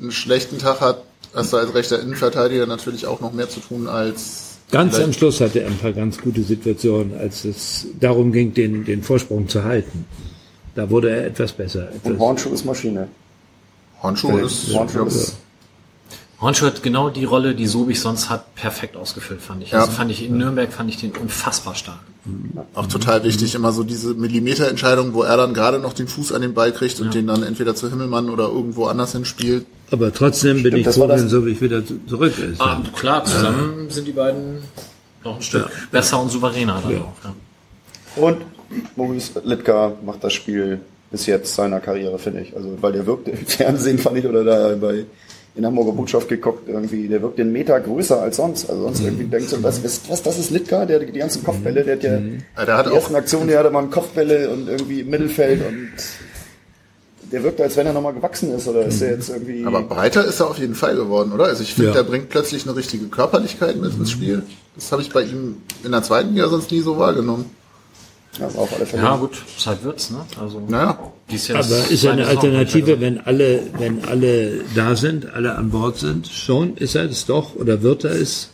einen 0.00 0.10
schlechten 0.12 0.58
Tag 0.58 0.80
hat, 0.80 1.02
hast 1.34 1.52
du 1.52 1.56
als 1.58 1.74
rechter 1.74 2.00
Innenverteidiger 2.00 2.66
natürlich 2.66 3.06
auch 3.06 3.20
noch 3.20 3.32
mehr 3.32 3.48
zu 3.48 3.60
tun 3.60 3.86
als 3.86 4.47
Ganz 4.70 4.94
vielleicht- 4.94 5.06
am 5.06 5.12
Schluss 5.12 5.40
hatte 5.40 5.60
er 5.60 5.68
ein 5.68 5.78
paar 5.78 5.92
ganz 5.92 6.18
gute 6.18 6.42
Situationen, 6.42 7.16
als 7.18 7.44
es 7.44 7.86
darum 8.00 8.32
ging, 8.32 8.52
den, 8.52 8.84
den 8.84 9.02
Vorsprung 9.02 9.48
zu 9.48 9.64
halten. 9.64 10.04
Da 10.74 10.90
wurde 10.90 11.10
er 11.10 11.26
etwas 11.26 11.52
besser. 11.52 11.88
Und 12.04 12.12
Etwas, 12.12 12.18
Hornschuh 12.18 12.50
ist 12.50 12.64
Maschine. 12.64 13.08
Hornschuh 14.02 14.38
ist, 14.38 14.72
Hornschuh 14.74 14.98
ja, 15.00 15.06
ist 15.06 15.36
Hornschuh 16.40 16.66
hat 16.66 16.82
genau 16.84 17.10
die 17.10 17.24
Rolle, 17.24 17.54
die 17.54 17.66
Sobich 17.66 18.00
sonst 18.00 18.30
hat, 18.30 18.54
perfekt 18.54 18.96
ausgefüllt, 18.96 19.42
fand 19.42 19.62
ich. 19.64 19.72
Ja. 19.72 19.80
Also 19.80 19.90
fand 19.90 20.12
ich 20.12 20.24
in 20.24 20.38
Nürnberg 20.38 20.72
fand 20.72 20.88
ich 20.88 20.98
den 20.98 21.10
unfassbar 21.10 21.74
stark. 21.74 21.98
Auch 22.74 22.86
total 22.86 23.24
wichtig, 23.24 23.56
immer 23.56 23.72
so 23.72 23.82
diese 23.82 24.14
Millimeterentscheidung, 24.14 25.14
wo 25.14 25.22
er 25.22 25.36
dann 25.36 25.52
gerade 25.52 25.80
noch 25.80 25.94
den 25.94 26.06
Fuß 26.06 26.32
an 26.32 26.42
den 26.42 26.54
Ball 26.54 26.72
kriegt 26.72 27.00
und 27.00 27.12
den 27.14 27.26
dann 27.26 27.42
entweder 27.42 27.74
zu 27.74 27.88
Himmelmann 27.90 28.30
oder 28.30 28.48
irgendwo 28.48 28.84
anders 28.86 29.12
hinspielt. 29.12 29.66
Aber 29.90 30.12
trotzdem 30.12 30.62
bin 30.62 30.76
ich 30.76 30.84
das 30.84 30.96
froh, 30.96 31.08
wenn 31.08 31.28
Sobich 31.28 31.60
wieder 31.60 31.84
zu- 31.84 31.98
zurück 32.06 32.34
ist. 32.38 32.60
Ah, 32.60 32.82
klar, 32.96 33.24
zusammen 33.24 33.88
sind 33.90 34.06
die 34.06 34.12
beiden 34.12 34.58
noch 35.24 35.36
ein 35.36 35.42
Stück 35.42 35.68
besser 35.90 36.20
und 36.20 36.30
souveräner 36.30 36.80
dann 36.82 36.96
auch. 37.00 37.12
Ja. 37.24 37.34
Und 38.22 38.38
Maurice 38.96 39.40
Litka 39.44 39.92
macht 40.04 40.22
das 40.24 40.32
Spiel 40.34 40.80
bis 41.10 41.24
jetzt 41.26 41.54
seiner 41.54 41.80
Karriere, 41.80 42.18
finde 42.18 42.42
ich. 42.42 42.54
Also, 42.54 42.76
weil 42.80 42.92
der 42.92 43.06
wirkt 43.06 43.28
im 43.28 43.36
Fernsehen, 43.46 43.98
fand 43.98 44.18
ich, 44.18 44.26
oder 44.26 44.44
da 44.44 44.74
bei 44.76 45.04
in 45.54 45.66
Hamburger 45.66 45.90
Botschaft 45.92 46.28
geguckt, 46.28 46.68
irgendwie, 46.68 47.08
der 47.08 47.20
wirkt 47.20 47.38
den 47.38 47.50
Meter 47.50 47.80
größer 47.80 48.20
als 48.20 48.36
sonst. 48.36 48.70
Also 48.70 48.82
sonst 48.82 49.00
irgendwie 49.00 49.24
denkst 49.24 49.50
du, 49.50 49.60
was, 49.62 49.82
was, 49.82 50.02
was, 50.08 50.22
das 50.22 50.38
ist 50.38 50.50
Litka, 50.50 50.84
der 50.86 51.00
die 51.00 51.18
ganzen 51.18 51.42
Kopfbälle, 51.42 51.82
der 51.82 51.96
hat 51.96 52.02
ja, 52.04 52.12
Ja, 52.56 52.64
der 52.64 52.76
hat 52.76 52.86
die 52.86 52.90
auch- 52.90 52.94
ersten 52.96 53.14
Aktionen, 53.16 53.48
der 53.48 53.58
hatte 53.58 53.70
mal 53.70 53.84
Kopfbälle 53.86 54.50
und 54.50 54.68
irgendwie 54.68 55.00
im 55.00 55.10
Mittelfeld 55.10 55.60
und 55.66 55.88
der 57.32 57.42
wirkt, 57.42 57.60
als 57.60 57.76
wenn 57.76 57.86
er 57.86 57.92
nochmal 57.92 58.14
gewachsen 58.14 58.52
ist, 58.54 58.66
oder 58.68 58.86
ist 58.86 59.00
der 59.00 59.10
jetzt 59.12 59.28
irgendwie. 59.28 59.64
Aber 59.66 59.82
breiter 59.82 60.24
ist 60.24 60.40
er 60.40 60.48
auf 60.48 60.58
jeden 60.58 60.74
Fall 60.74 60.96
geworden, 60.96 61.32
oder? 61.32 61.44
Also 61.44 61.62
ich 61.62 61.74
finde, 61.74 61.90
Ja. 61.90 61.94
der 61.96 62.02
bringt 62.04 62.28
plötzlich 62.30 62.66
eine 62.66 62.74
richtige 62.76 63.06
Körperlichkeit 63.06 63.76
mit 63.76 63.92
ins 63.94 64.10
Spiel. 64.10 64.42
Das 64.74 64.90
habe 64.92 65.02
ich 65.02 65.10
bei 65.10 65.22
ihm 65.22 65.56
in 65.84 65.92
der 65.92 66.02
zweiten 66.02 66.34
Liga 66.34 66.48
sonst 66.48 66.70
nie 66.70 66.80
so 66.80 66.96
wahrgenommen. 66.98 67.46
ja, 68.38 68.46
auf 68.46 68.72
alle 68.74 68.86
Fälle. 68.86 69.02
ja, 69.02 69.16
gut, 69.16 69.42
Zeit 69.58 69.82
wird's, 69.82 70.10
ne? 70.10 70.18
Also, 70.40 70.62
Naja, 70.68 70.98
die 71.30 71.34
ist 71.36 71.48
jetzt 71.48 71.56
Aber 71.72 71.90
ist 71.90 72.02
seine 72.02 72.22
eine 72.22 72.26
Alternative, 72.30 73.00
wenn 73.00 73.20
alle, 73.20 73.60
wenn 73.78 74.04
alle 74.04 74.60
da 74.74 74.94
sind, 74.96 75.32
alle 75.34 75.54
an 75.56 75.70
Bord 75.70 75.98
sind, 75.98 76.28
schon 76.28 76.76
ist 76.76 76.94
er 76.94 77.04
es 77.10 77.26
doch 77.26 77.56
oder 77.56 77.82
wird 77.82 78.04
er 78.04 78.12
es? 78.12 78.50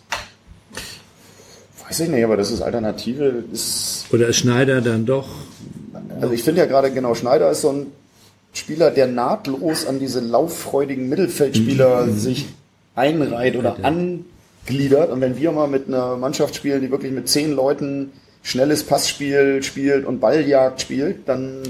Weiß 1.87 2.01
ich 2.01 2.09
nicht, 2.09 2.25
aber 2.25 2.37
das 2.37 2.51
ist 2.51 2.63
Alternative, 2.63 3.45
ist 3.53 4.07
Oder 4.11 4.29
ist 4.29 4.37
Schneider 4.39 4.81
dann 4.81 5.05
doch? 5.07 5.29
Also 6.21 6.33
ich 6.33 6.43
finde 6.43 6.63
ja 6.63 6.67
gerade 6.67 6.91
genau, 6.91 7.15
Schneider 7.15 7.51
ist 7.51 7.61
so 7.61 7.71
ein 7.71 7.87
Spieler, 8.55 8.91
der 8.91 9.07
nahtlos 9.09 9.87
an 9.87 9.99
diese 9.99 10.21
lauffreudigen 10.21 11.09
Mittelfeldspieler 11.09 12.09
sich 12.09 12.47
einreiht 12.95 13.57
oder 13.57 13.77
angliedert. 13.83 15.11
Und 15.11 15.21
wenn 15.21 15.37
wir 15.37 15.53
mal 15.53 15.69
mit 15.69 15.89
einer 15.89 16.17
Mannschaft 16.17 16.55
spielen, 16.55 16.81
die 16.81 16.91
wirklich 16.91 17.13
mit 17.13 17.29
zehn 17.29 17.53
Leuten 17.53 18.13
schnelles 18.43 18.85
Passspiel 18.85 19.63
spielt 19.63 20.07
und 20.07 20.21
Balljagd 20.21 20.81
spielt, 20.81 21.29
dann 21.29 21.63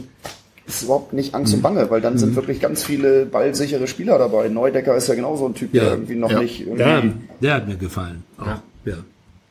ist 0.66 0.82
überhaupt 0.82 1.12
nicht 1.12 1.34
Angst 1.34 1.54
und 1.54 1.62
Bange, 1.62 1.88
weil 1.90 2.00
dann 2.00 2.18
sind 2.18 2.34
wirklich 2.36 2.58
ganz 2.60 2.82
viele 2.84 3.26
ballsichere 3.26 3.86
Spieler 3.86 4.18
dabei. 4.18 4.48
Neudecker 4.48 4.96
ist 4.96 5.08
ja 5.08 5.14
genauso 5.14 5.46
ein 5.46 5.54
Typ, 5.54 5.72
der 5.72 5.82
Ja. 5.84 5.90
irgendwie 5.90 6.14
noch 6.16 6.30
Ja. 6.30 6.40
nicht 6.40 6.60
irgendwie 6.60 6.82
Ja, 6.82 7.02
der 7.40 7.54
hat 7.54 7.68
mir 7.68 7.76
gefallen. 7.76 8.24
Auch. 8.38 8.46
Ja. 8.84 8.96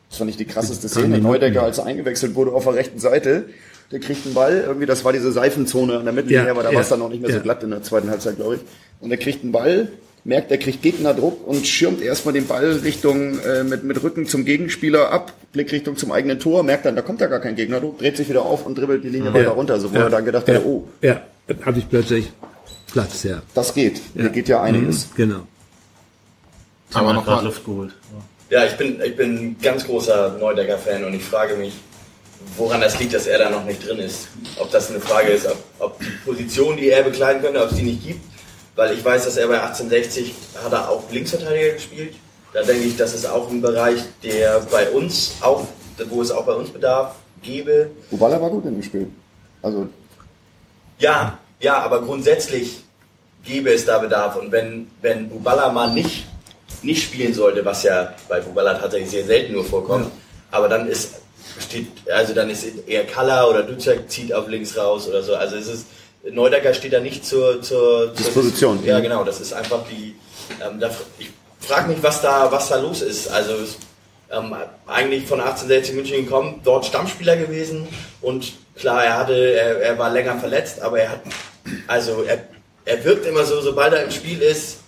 Das 0.09 0.17
fand 0.19 0.29
ich 0.29 0.37
die 0.37 0.45
krasseste 0.45 0.87
Szene. 0.89 1.19
Neudecker, 1.19 1.63
als 1.63 1.77
er 1.79 1.85
eingewechselt 1.85 2.35
wurde 2.35 2.51
auf 2.51 2.63
der 2.65 2.75
rechten 2.75 2.99
Seite, 2.99 3.45
der 3.93 3.99
kriegt 3.99 4.25
einen 4.25 4.33
Ball, 4.33 4.63
irgendwie, 4.65 4.87
das 4.87 5.05
war 5.05 5.13
diese 5.13 5.31
Seifenzone 5.31 5.99
an 5.99 6.05
der 6.05 6.13
Mittellinie, 6.13 6.45
Ja, 6.45 6.51
aber 6.51 6.63
da 6.63 6.69
ja, 6.69 6.75
war 6.75 6.81
es 6.81 6.89
dann 6.89 6.97
noch 6.97 7.09
nicht 7.09 7.21
mehr 7.21 7.29
so 7.29 7.37
ja. 7.37 7.43
glatt 7.43 7.61
in 7.61 7.69
der 7.69 7.83
zweiten 7.83 8.09
Halbzeit, 8.09 8.37
glaube 8.37 8.55
ich. 8.55 8.61
Und 8.99 9.11
er 9.11 9.17
kriegt 9.17 9.43
einen 9.43 9.51
Ball, 9.51 9.87
merkt, 10.23 10.49
er 10.49 10.57
kriegt 10.57 10.81
Gegnerdruck 10.81 11.47
und 11.47 11.67
schirmt 11.67 12.01
erstmal 12.01 12.33
den 12.33 12.47
Ball 12.47 12.71
Richtung, 12.83 13.39
äh, 13.39 13.63
mit, 13.63 13.83
mit 13.83 14.01
Rücken 14.01 14.25
zum 14.25 14.45
Gegenspieler 14.45 15.11
ab, 15.11 15.31
Blickrichtung 15.51 15.95
zum 15.95 16.11
eigenen 16.11 16.39
Tor, 16.39 16.63
merkt 16.63 16.85
dann, 16.85 16.95
da 16.95 17.03
kommt 17.03 17.21
ja 17.21 17.27
gar 17.27 17.39
kein 17.39 17.55
Gegnerdruck, 17.55 17.99
dreht 17.99 18.17
sich 18.17 18.27
wieder 18.29 18.41
auf 18.41 18.65
und 18.65 18.75
dribbelt 18.79 19.03
die 19.03 19.09
Linie 19.09 19.31
weiter 19.31 19.51
runter, 19.51 19.79
so 19.79 19.93
wo 19.93 19.97
er 19.97 20.09
dann 20.09 20.25
gedacht 20.25 20.47
ja. 20.47 20.55
hat, 20.55 20.65
oh, 20.65 20.87
Ja, 21.03 21.21
habe 21.63 21.77
ich 21.77 21.87
plötzlich 21.87 22.31
Platz, 22.91 23.21
ja. 23.21 23.43
das 23.53 23.75
geht, 23.75 24.01
hier 24.15 24.29
geht 24.29 24.47
ja 24.47 24.63
einiges. 24.63 25.09
Mhm, 25.11 25.15
Genau. 25.17 25.47
aber 26.93 27.13
noch 27.13 27.25
gerade 27.25 27.43
mal, 27.43 27.45
Luft 27.45 27.63
geholt. 27.63 27.91
Ja, 28.49 28.65
ich 28.65 28.73
bin, 28.73 28.99
ich 29.03 29.15
bin 29.15 29.35
ein 29.35 29.55
ganz 29.61 29.85
großer 29.85 30.37
Neudecker-Fan 30.39 31.03
und 31.03 31.13
ich 31.13 31.23
frage 31.23 31.57
mich, 31.57 31.73
woran 32.57 32.81
das 32.81 32.99
liegt, 32.99 33.13
dass 33.13 33.27
er 33.27 33.39
da 33.39 33.49
noch 33.49 33.65
nicht 33.65 33.87
drin 33.87 33.99
ist. 33.99 34.27
Ob 34.59 34.71
das 34.71 34.89
eine 34.89 34.99
Frage 34.99 35.29
ist, 35.29 35.47
ob, 35.47 35.57
ob 35.79 35.99
die 35.99 36.11
Position, 36.25 36.77
die 36.77 36.89
er 36.89 37.03
bekleiden 37.03 37.41
könnte, 37.41 37.63
ob 37.63 37.71
es 37.71 37.77
die 37.77 37.83
nicht 37.83 38.03
gibt. 38.03 38.21
Weil 38.75 38.93
ich 38.93 39.05
weiß, 39.05 39.25
dass 39.25 39.37
er 39.37 39.47
bei 39.47 39.61
1860 39.61 40.33
hat 40.63 40.71
er 40.71 40.89
auch 40.89 41.03
Linksverteidiger 41.11 41.73
gespielt. 41.73 42.15
Da 42.53 42.63
denke 42.63 42.83
ich, 42.85 42.97
das 42.97 43.13
ist 43.13 43.25
auch 43.25 43.49
ein 43.49 43.61
Bereich, 43.61 43.99
der 44.23 44.59
bei 44.71 44.89
uns 44.89 45.33
auch, 45.41 45.65
wo 46.09 46.21
es 46.21 46.31
auch 46.31 46.45
bei 46.45 46.53
uns 46.53 46.69
Bedarf 46.69 47.15
gäbe. 47.41 47.91
Ubala 48.11 48.41
war 48.41 48.49
gut 48.49 48.65
in 48.65 48.75
dem 48.75 48.83
Spiel. 48.83 49.07
Also, 49.61 49.87
Ja, 50.99 51.37
ja, 51.59 51.79
aber 51.79 52.01
grundsätzlich 52.01 52.83
gäbe 53.43 53.71
es 53.71 53.85
da 53.85 53.99
Bedarf. 53.99 54.35
Und 54.35 54.51
wenn, 54.51 54.87
wenn 55.01 55.29
Bubala 55.29 55.71
mal 55.71 55.91
nicht, 55.91 56.25
nicht 56.81 57.03
spielen 57.03 57.33
sollte, 57.33 57.63
was 57.63 57.83
ja 57.83 58.13
bei 58.27 58.39
Bubala 58.39 58.75
tatsächlich 58.75 59.11
sehr 59.11 59.25
selten 59.25 59.53
nur 59.53 59.65
vorkommt, 59.65 60.11
aber 60.51 60.67
dann 60.69 60.87
ist, 60.87 61.15
steht, 61.59 61.87
also 62.11 62.33
dann 62.33 62.49
ist 62.49 62.65
eher 62.87 63.05
Kalla 63.05 63.47
oder 63.47 63.63
Ducek 63.63 64.09
zieht 64.09 64.33
auf 64.33 64.47
links 64.47 64.77
raus 64.77 65.07
oder 65.07 65.23
so. 65.23 65.35
Also 65.35 65.55
es 65.55 65.67
ist, 65.67 65.85
Neudecker 66.29 66.73
steht 66.73 66.93
da 66.93 66.99
nicht 66.99 67.25
zur, 67.25 67.61
zur, 67.61 68.13
zur 68.13 68.15
Disposition. 68.15 68.83
Ja, 68.85 68.99
genau, 68.99 69.23
das 69.23 69.41
ist 69.41 69.53
einfach 69.53 69.81
die, 69.89 70.15
ähm, 70.65 70.79
da, 70.79 70.89
ich 71.19 71.29
frage 71.59 71.89
mich, 71.89 72.01
was 72.01 72.21
da, 72.21 72.51
was 72.51 72.69
da 72.69 72.77
los 72.77 73.01
ist. 73.01 73.27
Also 73.27 73.53
es, 73.53 73.77
ähm, 74.31 74.55
eigentlich 74.87 75.25
von 75.25 75.39
1860 75.39 75.95
München 75.95 76.25
gekommen, 76.25 76.61
dort 76.63 76.85
Stammspieler 76.85 77.37
gewesen 77.37 77.87
und 78.21 78.53
klar, 78.75 79.03
er 79.03 79.17
hatte, 79.17 79.33
er, 79.33 79.81
er 79.81 79.99
war 79.99 80.09
länger 80.09 80.37
verletzt, 80.39 80.81
aber 80.81 80.99
er 80.99 81.11
hat, 81.11 81.21
also 81.87 82.23
er, 82.23 82.39
er 82.85 83.03
wirkt 83.05 83.25
immer 83.25 83.43
so, 83.45 83.61
sobald 83.61 83.93
er 83.93 84.03
im 84.03 84.11
Spiel 84.11 84.41
ist, 84.41 84.79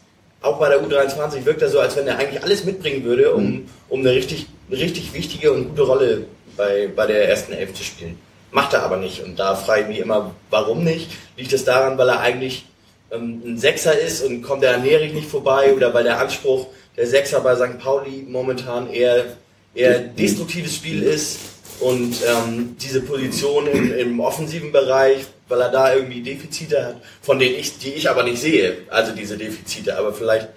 auch 0.41 0.59
bei 0.59 0.69
der 0.69 0.81
U23 0.81 1.45
wirkt 1.45 1.61
er 1.61 1.69
so, 1.69 1.79
als 1.79 1.95
wenn 1.95 2.07
er 2.07 2.17
eigentlich 2.17 2.43
alles 2.43 2.63
mitbringen 2.65 3.03
würde, 3.03 3.33
um, 3.33 3.67
um 3.89 3.99
eine 4.01 4.11
richtig, 4.11 4.47
richtig 4.71 5.13
wichtige 5.13 5.51
und 5.51 5.69
gute 5.69 5.81
Rolle 5.83 6.25
bei, 6.55 6.89
bei 6.93 7.07
der 7.07 7.29
ersten 7.29 7.53
Elf 7.53 7.75
spielen. 7.81 8.17
Macht 8.51 8.73
er 8.73 8.83
aber 8.83 8.97
nicht. 8.97 9.21
Und 9.21 9.37
da 9.37 9.55
frage 9.55 9.81
ich 9.81 9.87
mich 9.87 9.99
immer, 9.99 10.33
warum 10.49 10.83
nicht? 10.83 11.11
Liegt 11.35 11.53
es 11.53 11.65
daran, 11.65 11.97
weil 11.97 12.09
er 12.09 12.21
eigentlich 12.21 12.65
ähm, 13.11 13.41
ein 13.45 13.57
Sechser 13.57 13.97
ist 13.97 14.23
und 14.23 14.41
kommt 14.41 14.63
der 14.63 14.75
an 14.75 14.83
Nerich 14.83 15.13
nicht 15.13 15.29
vorbei 15.29 15.73
oder 15.73 15.93
weil 15.93 16.03
der 16.03 16.19
Anspruch 16.19 16.67
der 16.95 17.07
Sechser 17.07 17.41
bei 17.41 17.55
St. 17.55 17.79
Pauli 17.79 18.25
momentan 18.27 18.89
eher, 18.91 19.25
eher 19.73 19.99
destruktives 19.99 20.75
Spiel 20.75 21.03
ist 21.03 21.39
und 21.79 22.15
ähm, 22.25 22.77
diese 22.79 23.01
Position 23.01 23.67
im, 23.67 23.93
im 23.93 24.19
offensiven 24.19 24.71
Bereich, 24.71 25.25
weil 25.47 25.61
er 25.61 25.69
da 25.69 25.93
irgendwie 25.93 26.21
Defizite 26.21 26.85
hat, 26.85 26.95
von 27.21 27.37
denen 27.37 27.55
ich, 27.55 27.77
die 27.77 27.93
ich 27.93 28.09
aber 28.09 28.23
nicht 28.23 28.39
sehe, 28.39 28.77
also 28.89 29.11
diese 29.13 29.37
Defizite, 29.37 29.97
aber 29.97 30.13
vielleicht 30.13 30.49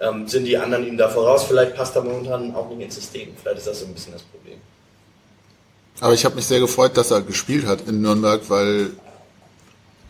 ähm, 0.00 0.26
sind 0.26 0.44
die 0.44 0.58
anderen 0.58 0.86
ihm 0.86 0.96
da 0.96 1.08
voraus, 1.08 1.44
vielleicht 1.44 1.76
passt 1.76 1.94
er 1.96 2.02
momentan 2.02 2.54
auch 2.54 2.68
nicht 2.70 2.80
ins 2.80 2.96
System, 2.96 3.28
vielleicht 3.40 3.58
ist 3.58 3.68
das 3.68 3.80
so 3.80 3.86
ein 3.86 3.94
bisschen 3.94 4.12
das 4.12 4.22
Problem. 4.22 4.58
Aber 6.00 6.14
ich 6.14 6.24
habe 6.24 6.34
mich 6.34 6.46
sehr 6.46 6.60
gefreut, 6.60 6.96
dass 6.96 7.10
er 7.10 7.22
gespielt 7.22 7.66
hat 7.66 7.88
in 7.88 8.00
Nürnberg, 8.00 8.42
weil 8.48 8.90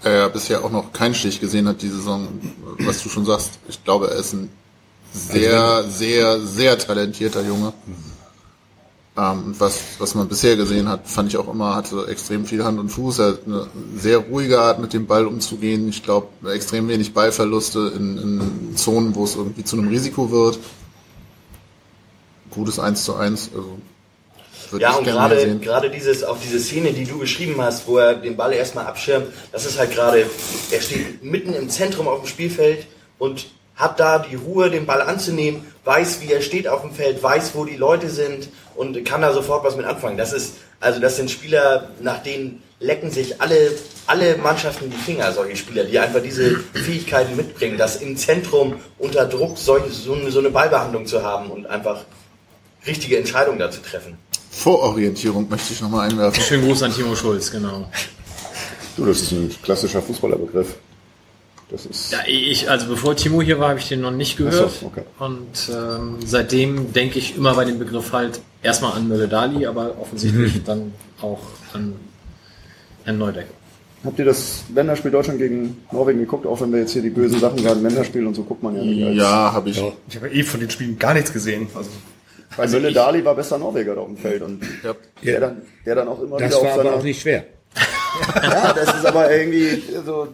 er 0.02 0.28
bisher 0.28 0.64
auch 0.64 0.70
noch 0.70 0.92
keinen 0.92 1.14
Stich 1.14 1.40
gesehen 1.40 1.66
hat 1.68 1.82
die 1.82 1.88
Saison. 1.88 2.28
Was 2.80 3.02
du 3.02 3.08
schon 3.08 3.24
sagst, 3.24 3.58
ich 3.68 3.82
glaube, 3.84 4.10
er 4.10 4.16
ist 4.16 4.32
ein 4.32 4.50
sehr, 5.12 5.84
sehr, 5.84 6.40
sehr 6.40 6.78
talentierter 6.78 7.42
Junge. 7.42 7.72
Ähm, 9.16 9.54
was, 9.58 9.80
was 9.98 10.16
man 10.16 10.26
bisher 10.26 10.56
gesehen 10.56 10.88
hat, 10.88 11.06
fand 11.06 11.28
ich 11.28 11.36
auch 11.36 11.46
immer, 11.48 11.76
hatte 11.76 12.08
extrem 12.08 12.46
viel 12.46 12.64
Hand 12.64 12.80
und 12.80 12.88
Fuß. 12.88 13.20
Er 13.20 13.26
hat 13.28 13.46
eine 13.46 13.68
sehr 13.96 14.18
ruhige 14.18 14.60
Art, 14.60 14.80
mit 14.80 14.92
dem 14.92 15.06
Ball 15.06 15.26
umzugehen. 15.26 15.88
Ich 15.88 16.02
glaube, 16.02 16.28
extrem 16.50 16.88
wenig 16.88 17.14
Ballverluste 17.14 17.92
in, 17.94 18.18
in 18.18 18.76
Zonen, 18.76 19.14
wo 19.14 19.22
es 19.22 19.36
irgendwie 19.36 19.62
zu 19.62 19.78
einem 19.78 19.88
Risiko 19.88 20.32
wird. 20.32 20.58
Gutes 22.50 22.80
1 22.80 23.04
zu 23.04 23.14
1. 23.14 23.50
Also, 23.54 23.78
Ja, 24.78 24.94
und 24.94 25.04
gerade, 25.04 25.58
gerade 25.58 25.90
dieses, 25.90 26.24
auch 26.24 26.38
diese 26.38 26.58
Szene, 26.60 26.92
die 26.92 27.04
du 27.04 27.18
beschrieben 27.18 27.60
hast, 27.60 27.86
wo 27.86 27.98
er 27.98 28.14
den 28.14 28.36
Ball 28.36 28.52
erstmal 28.52 28.86
abschirmt, 28.86 29.26
das 29.52 29.66
ist 29.66 29.78
halt 29.78 29.92
gerade, 29.92 30.26
er 30.70 30.80
steht 30.80 31.22
mitten 31.22 31.54
im 31.54 31.68
Zentrum 31.68 32.08
auf 32.08 32.20
dem 32.20 32.28
Spielfeld 32.28 32.86
und 33.18 33.46
hat 33.76 33.98
da 33.98 34.18
die 34.18 34.36
Ruhe, 34.36 34.70
den 34.70 34.86
Ball 34.86 35.02
anzunehmen, 35.02 35.66
weiß, 35.84 36.20
wie 36.20 36.32
er 36.32 36.42
steht 36.42 36.68
auf 36.68 36.82
dem 36.82 36.92
Feld, 36.92 37.22
weiß, 37.22 37.52
wo 37.54 37.64
die 37.64 37.76
Leute 37.76 38.08
sind 38.08 38.48
und 38.76 39.04
kann 39.04 39.22
da 39.22 39.32
sofort 39.32 39.64
was 39.64 39.76
mit 39.76 39.86
anfangen. 39.86 40.16
Das 40.16 40.32
ist, 40.32 40.54
also 40.80 41.00
das 41.00 41.16
sind 41.16 41.30
Spieler, 41.30 41.90
nach 42.00 42.22
denen 42.22 42.62
lecken 42.78 43.10
sich 43.10 43.40
alle, 43.40 43.72
alle 44.06 44.36
Mannschaften 44.36 44.90
die 44.90 44.96
Finger, 44.96 45.32
solche 45.32 45.56
Spieler, 45.56 45.84
die 45.84 45.98
einfach 45.98 46.20
diese 46.22 46.56
Fähigkeiten 46.74 47.36
mitbringen, 47.36 47.78
das 47.78 47.96
im 47.96 48.16
Zentrum 48.16 48.80
unter 48.98 49.26
Druck 49.26 49.58
solche, 49.58 49.90
so, 49.90 50.14
eine, 50.14 50.30
so 50.30 50.38
eine 50.38 50.50
Ballbehandlung 50.50 51.06
zu 51.06 51.22
haben 51.22 51.50
und 51.50 51.66
einfach 51.66 52.04
richtige 52.86 53.16
Entscheidungen 53.18 53.58
da 53.58 53.70
zu 53.70 53.80
treffen. 53.80 54.18
Vororientierung 54.54 55.48
möchte 55.48 55.72
ich 55.72 55.80
nochmal 55.80 56.08
einwerfen. 56.10 56.42
Schönen 56.42 56.64
Gruß 56.66 56.82
an 56.84 56.92
Timo 56.92 57.14
Schulz, 57.16 57.50
genau. 57.50 57.88
du, 58.96 59.04
das 59.04 59.20
ist 59.22 59.32
ein 59.32 59.50
klassischer 59.62 60.00
Fußballerbegriff. 60.00 60.76
Das 61.70 61.86
ist. 61.86 62.12
Ja, 62.12 62.18
ich, 62.26 62.70
also 62.70 62.86
bevor 62.86 63.16
Timo 63.16 63.42
hier 63.42 63.58
war, 63.58 63.70
habe 63.70 63.78
ich 63.80 63.88
den 63.88 64.00
noch 64.00 64.10
nicht 64.12 64.36
gehört. 64.36 64.70
So, 64.80 64.86
okay. 64.86 65.02
Und 65.18 65.46
ähm, 65.74 66.18
seitdem 66.24 66.92
denke 66.92 67.18
ich 67.18 67.36
immer 67.36 67.54
bei 67.54 67.64
dem 67.64 67.78
Begriff 67.78 68.12
halt 68.12 68.40
erstmal 68.62 68.92
an 68.92 69.08
Mölle 69.08 69.28
Dali, 69.28 69.66
aber 69.66 69.96
offensichtlich 70.00 70.62
dann 70.64 70.92
auch 71.20 71.40
an 71.72 71.94
Herrn 73.04 73.18
Neudecker. 73.18 73.48
Habt 74.04 74.18
ihr 74.18 74.26
das 74.26 74.64
Länderspiel 74.74 75.10
Deutschland 75.10 75.38
gegen 75.38 75.78
Norwegen 75.90 76.18
geguckt? 76.20 76.46
Auch 76.46 76.60
wenn 76.60 76.70
wir 76.70 76.80
jetzt 76.80 76.92
hier 76.92 77.00
die 77.02 77.08
bösen 77.10 77.40
Sachen 77.40 77.56
gerade 77.62 77.80
Länderspiel 77.80 78.26
und 78.26 78.34
so 78.34 78.42
guckt 78.42 78.62
man 78.62 78.76
ja 78.76 78.82
nicht. 78.84 79.02
als- 79.02 79.16
Ja, 79.16 79.52
habe 79.52 79.70
ich. 79.70 79.82
Ich 80.08 80.16
habe 80.16 80.28
eh 80.28 80.42
von 80.42 80.60
den 80.60 80.68
Spielen 80.68 80.98
gar 80.98 81.14
nichts 81.14 81.32
gesehen. 81.32 81.66
Also 81.74 81.88
Weil 82.56 82.68
Mölle 82.68 82.92
Dali 82.92 83.24
war 83.24 83.34
bester 83.34 83.58
Norweger 83.58 83.94
da 83.94 84.00
auf 84.02 84.06
dem 84.08 84.16
Feld 84.16 84.42
und 84.42 84.62
Ja. 84.82 84.94
der, 85.22 85.40
dann, 85.40 85.62
der 85.84 85.94
dann 85.94 86.08
auch 86.08 86.22
immer 86.22 86.38
Das 86.38 86.50
wieder 86.50 86.56
war 86.62 86.68
auf 86.68 86.74
aber 86.74 86.82
seiner... 86.84 86.96
auch 86.96 87.02
nicht 87.02 87.20
schwer. 87.20 87.44
Ja, 88.42 88.72
das 88.72 88.94
ist 88.94 89.06
aber 89.06 89.30
irgendwie 89.34 89.82
so. 90.06 90.28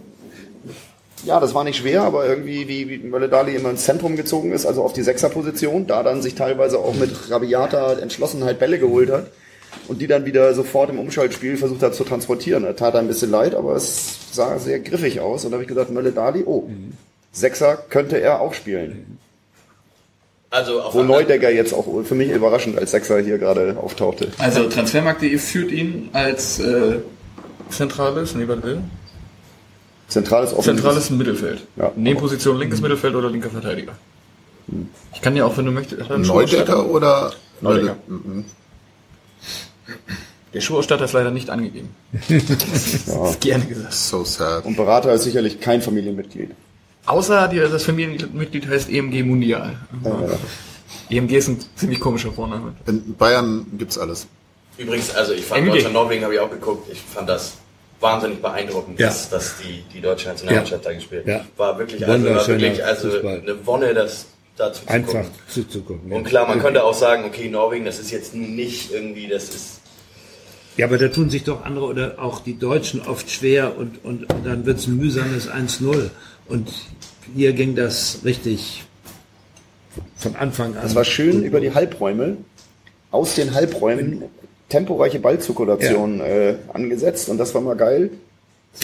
Ja, 1.25 1.39
das 1.39 1.55
war 1.55 1.65
nicht 1.65 1.77
schwer, 1.79 2.03
aber 2.03 2.27
irgendwie, 2.27 2.67
wie, 2.69 2.89
wie 2.89 2.99
Mölle 2.99 3.29
Dali 3.29 3.55
immer 3.55 3.71
ins 3.71 3.85
Zentrum 3.85 4.17
gezogen 4.17 4.53
ist, 4.53 4.65
also 4.65 4.83
auf 4.83 4.93
die 4.95 5.03
Sechserposition, 5.03 5.87
da 5.87 6.03
dann 6.03 6.23
sich 6.23 6.35
teilweise 6.35 6.79
auch 6.79 6.95
mit 6.95 7.31
rabiater 7.31 8.01
Entschlossenheit 8.01 8.59
Bälle 8.59 8.79
geholt 8.79 9.11
hat 9.11 9.27
und 9.89 10.01
die 10.01 10.07
dann 10.07 10.25
wieder 10.25 10.55
sofort 10.55 10.89
im 10.91 10.99
Umschaltspiel 10.99 11.57
versucht 11.59 11.83
hat 11.83 11.95
zu 11.95 12.05
transportieren. 12.05 12.63
Das 12.63 12.77
tat 12.77 12.97
ein 12.97 13.07
bisschen 13.07 13.31
leid, 13.31 13.55
aber 13.55 13.77
es 13.77 14.17
sah 14.33 14.59
sehr 14.59 14.81
griffig 14.81 15.21
aus 15.21 15.45
und 15.45 15.51
da 15.51 15.57
habe 15.57 15.63
ich 15.65 15.69
gesagt, 15.69 15.91
Mölle 15.91 16.13
Dali, 16.13 16.43
oh, 16.47 16.69
Sechser 17.33 17.77
könnte 17.77 18.19
er 18.21 18.41
auch 18.41 18.55
spielen. 18.55 19.19
Also 20.51 20.83
auf 20.83 20.95
Wo 20.95 21.03
Neudecker 21.03 21.51
jetzt 21.51 21.73
auch 21.73 21.87
für 22.05 22.15
mich 22.17 22.31
überraschend 22.31 22.77
als 22.77 22.91
Sechser 22.91 23.21
hier 23.21 23.39
gerade 23.39 23.77
auftauchte. 23.79 24.33
Also 24.39 24.69
Transfermarkt.de 24.69 25.39
führt 25.39 25.71
ihn 25.71 26.11
als 26.13 26.59
äh, 26.59 26.99
zentrales, 27.71 28.35
nee, 28.35 28.49
warte, 28.49 28.63
will. 28.65 28.81
Zentrales 30.09 30.53
zentrales 30.57 31.09
Mittelfeld. 31.11 31.63
Ja. 31.77 31.93
Nebenposition 31.95 32.59
linkes 32.59 32.81
Mittelfeld 32.81 33.15
oder 33.15 33.31
linker 33.31 33.51
Verteidiger. 33.51 33.93
Ich 35.15 35.21
kann 35.21 35.37
ja 35.37 35.45
auch, 35.45 35.57
wenn 35.57 35.67
du 35.67 35.73
möchtest, 35.73 36.11
er? 36.11 36.19
Neudecker 36.19 36.87
oder 36.91 37.33
Neudecker. 37.61 37.97
Mhm. 38.09 38.45
Der 40.53 40.61
Schuhausstatter 40.61 41.05
ist 41.05 41.13
leider 41.13 41.31
nicht 41.31 41.49
angegeben. 41.49 41.95
Ja. 43.07 43.35
Gerne 43.41 43.67
gesagt. 43.67 43.93
So 43.93 44.25
sad. 44.25 44.65
Und 44.65 44.77
Berater 44.77 45.13
ist 45.13 45.23
sicherlich 45.25 45.61
kein 45.61 45.81
Familienmitglied. 45.83 46.51
Außer 47.07 47.49
die, 47.49 47.59
das 47.59 47.85
Familienmitglied 47.85 48.69
heißt 48.69 48.91
EMG 48.91 49.23
Mundial. 49.25 49.77
Äh, 50.05 51.17
EMG 51.17 51.33
ist 51.37 51.49
ein 51.49 51.59
ziemlich 51.77 51.99
komischer 52.01 52.33
Vorname. 52.33 52.75
In 52.87 53.15
Bayern 53.17 53.67
gibt's 53.79 53.99
alles. 53.99 54.27
Übrigens, 54.79 55.15
also 55.15 55.33
ich 55.33 55.45
fand. 55.45 55.67
Deutschland 55.69 55.95
Norwegen 55.95 56.25
habe 56.25 56.35
ich 56.35 56.41
auch 56.41 56.51
geguckt. 56.51 56.89
Ich 56.93 57.01
fand 57.01 57.29
das 57.29 57.55
wahnsinnig 58.01 58.41
beeindruckend, 58.41 58.99
Ja. 58.99 59.09
dass, 59.09 59.29
dass 59.29 59.55
die, 59.59 59.83
die 59.93 60.01
deutsche 60.01 60.29
Nationalmannschaft 60.29 60.87
da 60.87 60.93
gespielt 60.93 61.27
Ja. 61.27 61.45
War 61.57 61.79
wirklich, 61.79 62.07
also, 62.07 62.25
war 62.35 62.47
wirklich 62.49 62.85
also 62.85 63.11
Fußball. 63.11 63.41
eine 63.43 63.67
Wonne, 63.67 63.93
das 63.95 64.27
dazu 64.57 64.83
zu 64.85 64.89
Einfach 64.89 65.13
gucken. 65.13 65.31
zuzugucken. 65.49 66.13
Und 66.13 66.25
klar, 66.25 66.47
man 66.49 66.61
könnte 66.61 66.83
auch 66.85 66.95
sagen, 66.95 67.25
okay, 67.25 67.49
Norwegen, 67.51 67.85
das 67.85 67.99
ist 67.99 68.11
jetzt 68.11 68.35
nicht 68.35 68.93
irgendwie, 68.93 69.27
das 69.29 69.51
ist 69.51 69.81
Ja, 70.77 70.87
aber 70.87 70.97
da 70.97 71.09
tun 71.09 71.29
sich 71.29 71.45
doch 71.45 71.65
andere 71.65 71.87
oder 71.87 72.15
auch 72.19 72.41
die 72.41 72.59
Deutschen 72.59 73.03
oft 73.03 73.31
schwer 73.31 73.77
und, 73.77 74.03
und, 74.05 74.33
und 74.33 74.47
dann 74.47 74.65
wird's 74.65 74.87
ein 74.87 74.97
mühsames 74.97 75.51
1-0. 75.51 76.09
Und 76.51 76.69
hier 77.35 77.53
ging 77.53 77.77
das 77.77 78.21
richtig 78.25 78.85
von 80.17 80.37
Anfang 80.37 80.77
an. 80.77 80.85
Es 80.85 80.95
war 80.95 81.05
schön 81.05 81.45
über 81.45 81.61
die 81.61 81.73
Halbräume, 81.73 82.37
aus 83.11 83.37
den 83.37 83.55
Halbräumen 83.55 84.25
temporeiche 84.69 85.19
Ballzirkulation 85.19 86.21
äh, 86.21 86.55
angesetzt 86.73 87.29
und 87.29 87.39
das 87.39 87.55
war 87.55 87.61
mal 87.61 87.77
geil. 87.77 88.11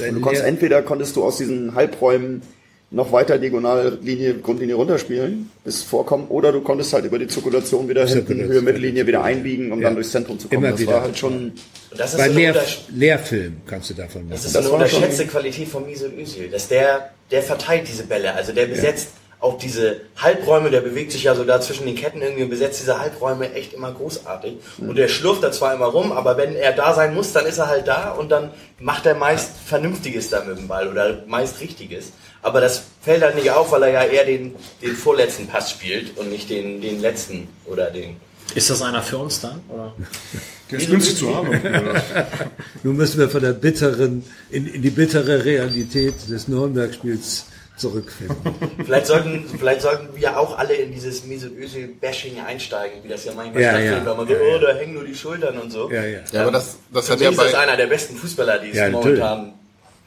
Und 0.00 0.14
du 0.14 0.20
konntest 0.20 0.44
entweder 0.44 0.82
konntest 0.82 1.16
du 1.16 1.24
aus 1.24 1.38
diesen 1.38 1.74
Halbräumen 1.74 2.42
noch 2.90 3.10
weiter 3.10 3.36
Diagonallinie, 3.38 4.34
Grundlinie 4.34 4.76
runterspielen, 4.76 5.50
bis 5.64 5.82
vorkommen, 5.82 6.28
oder 6.28 6.52
du 6.52 6.60
konntest 6.60 6.92
halt 6.92 7.04
über 7.04 7.18
die 7.18 7.26
Zirkulation 7.26 7.88
wieder 7.88 8.06
hinten. 8.06 8.40
Höhe, 8.40 8.62
Mittellinie 8.62 9.06
wieder 9.06 9.24
einbiegen, 9.24 9.72
um 9.72 9.80
Ja. 9.80 9.88
dann 9.88 9.96
durchs 9.96 10.12
Zentrum 10.12 10.38
zu 10.38 10.48
kommen. 10.48 10.62
Immer 10.62 10.72
das 10.72 10.80
wieder. 10.80 10.92
war 10.92 11.02
halt 11.02 11.18
schon, 11.18 11.32
und 11.34 11.52
das 11.98 12.12
ist 12.12 12.18
Bei 12.18 12.28
so 12.28 12.34
Lehr, 12.38 12.54
Lehrfilm 12.94 13.56
kannst 13.66 13.90
du 13.90 13.94
davon 13.94 14.22
machen. 14.22 14.30
Das 14.30 14.44
ist 14.44 14.54
Das 14.54 14.64
so 14.64 14.74
eine 14.74 14.84
unterschätzte 14.84 15.26
Qualität 15.26 15.68
von 15.68 15.84
Mesut 15.84 16.16
Özil, 16.16 16.48
dass 16.48 16.68
der, 16.68 17.10
der 17.30 17.42
verteilt 17.42 17.88
diese 17.88 18.04
Bälle, 18.04 18.32
also 18.34 18.52
der 18.52 18.66
besetzt 18.66 19.08
auch 19.38 19.58
diese 19.58 20.00
Halbräume, 20.16 20.70
der 20.70 20.80
bewegt 20.80 21.12
sich 21.12 21.24
ja 21.24 21.34
so 21.34 21.44
da 21.44 21.60
zwischen 21.60 21.86
den 21.86 21.94
Ketten 21.94 22.22
irgendwie 22.22 22.44
und 22.44 22.48
besetzt 22.50 22.80
diese 22.80 22.98
Halbräume 22.98 23.52
echt 23.52 23.74
immer 23.74 23.92
großartig. 23.92 24.54
Und 24.78 24.96
der 24.96 25.08
schlurft 25.08 25.42
da 25.42 25.52
zwar 25.52 25.74
immer 25.74 25.86
rum, 25.86 26.10
aber 26.10 26.38
wenn 26.38 26.56
er 26.56 26.72
da 26.72 26.94
sein 26.94 27.14
muss, 27.14 27.32
dann 27.34 27.44
ist 27.44 27.58
er 27.58 27.68
halt 27.68 27.86
da 27.86 28.12
und 28.12 28.30
dann 28.30 28.50
macht 28.80 29.04
er 29.04 29.14
meist 29.14 29.50
Vernünftiges 29.66 30.30
da 30.30 30.42
mit 30.42 30.56
dem 30.56 30.68
Ball 30.68 30.88
oder 30.88 31.22
meist 31.26 31.60
Richtiges. 31.60 32.12
Aber 32.42 32.60
das 32.60 32.82
fällt 33.02 33.22
halt 33.22 33.34
nicht 33.34 33.50
auf, 33.50 33.72
weil 33.72 33.82
er 33.84 33.90
ja 33.90 34.04
eher 34.04 34.24
den, 34.24 34.54
den 34.82 34.94
vorletzten 34.94 35.46
Pass 35.46 35.70
spielt 35.70 36.16
und 36.16 36.30
nicht 36.30 36.48
den, 36.50 36.80
den 36.80 37.00
letzten 37.00 37.48
oder 37.66 37.90
den. 37.90 38.16
Ist 38.54 38.70
das 38.70 38.82
einer 38.82 39.02
für 39.02 39.18
uns 39.18 39.40
dann? 39.40 39.60
Oder? 39.68 39.94
der 40.70 40.78
ist 40.78 40.90
günstig 40.90 41.16
zu 41.16 41.34
haben. 41.34 41.50
Nun 42.82 42.96
müssen 42.96 43.18
wir 43.18 43.28
von 43.28 43.42
der 43.42 43.52
bitteren, 43.52 44.24
in, 44.50 44.66
in 44.66 44.82
die 44.82 44.90
bittere 44.90 45.44
Realität 45.44 46.14
des 46.30 46.46
Nürnberg-Spiels 46.48 47.46
zurückfinden. 47.76 48.36
Vielleicht 48.84 49.06
sollten, 49.06 49.44
vielleicht 49.58 49.82
sollten 49.82 50.08
wir 50.16 50.38
auch 50.38 50.56
alle 50.56 50.74
in 50.74 50.92
dieses 50.92 51.24
Mesut 51.26 51.52
Özil-Bashing 51.58 52.40
einsteigen, 52.40 53.04
wie 53.04 53.08
das 53.08 53.24
ja 53.24 53.32
manchmal 53.34 53.62
Ja, 53.62 53.70
stattfindet, 53.70 53.98
ja. 53.98 54.06
weil 54.06 54.16
man 54.16 54.28
so, 54.28 54.34
oh, 54.34 54.58
da 54.58 54.74
hängen 54.74 54.94
nur 54.94 55.04
die 55.04 55.14
Schultern 55.14 55.58
und 55.58 55.70
so. 55.70 55.90
Ja, 55.90 56.04
ja. 56.04 56.20
Ja, 56.32 56.42
aber 56.42 56.52
das, 56.52 56.78
das 56.90 57.10
hat 57.10 57.20
ja 57.20 57.30
ist 57.30 57.38
das 57.38 57.52
bei, 57.52 57.58
einer 57.58 57.76
der 57.76 57.86
besten 57.86 58.16
Fußballer, 58.16 58.60
die 58.60 58.70
es 58.70 58.76
Ja, 58.76 58.88
natürlich. 58.88 59.20
momentan 59.20 59.55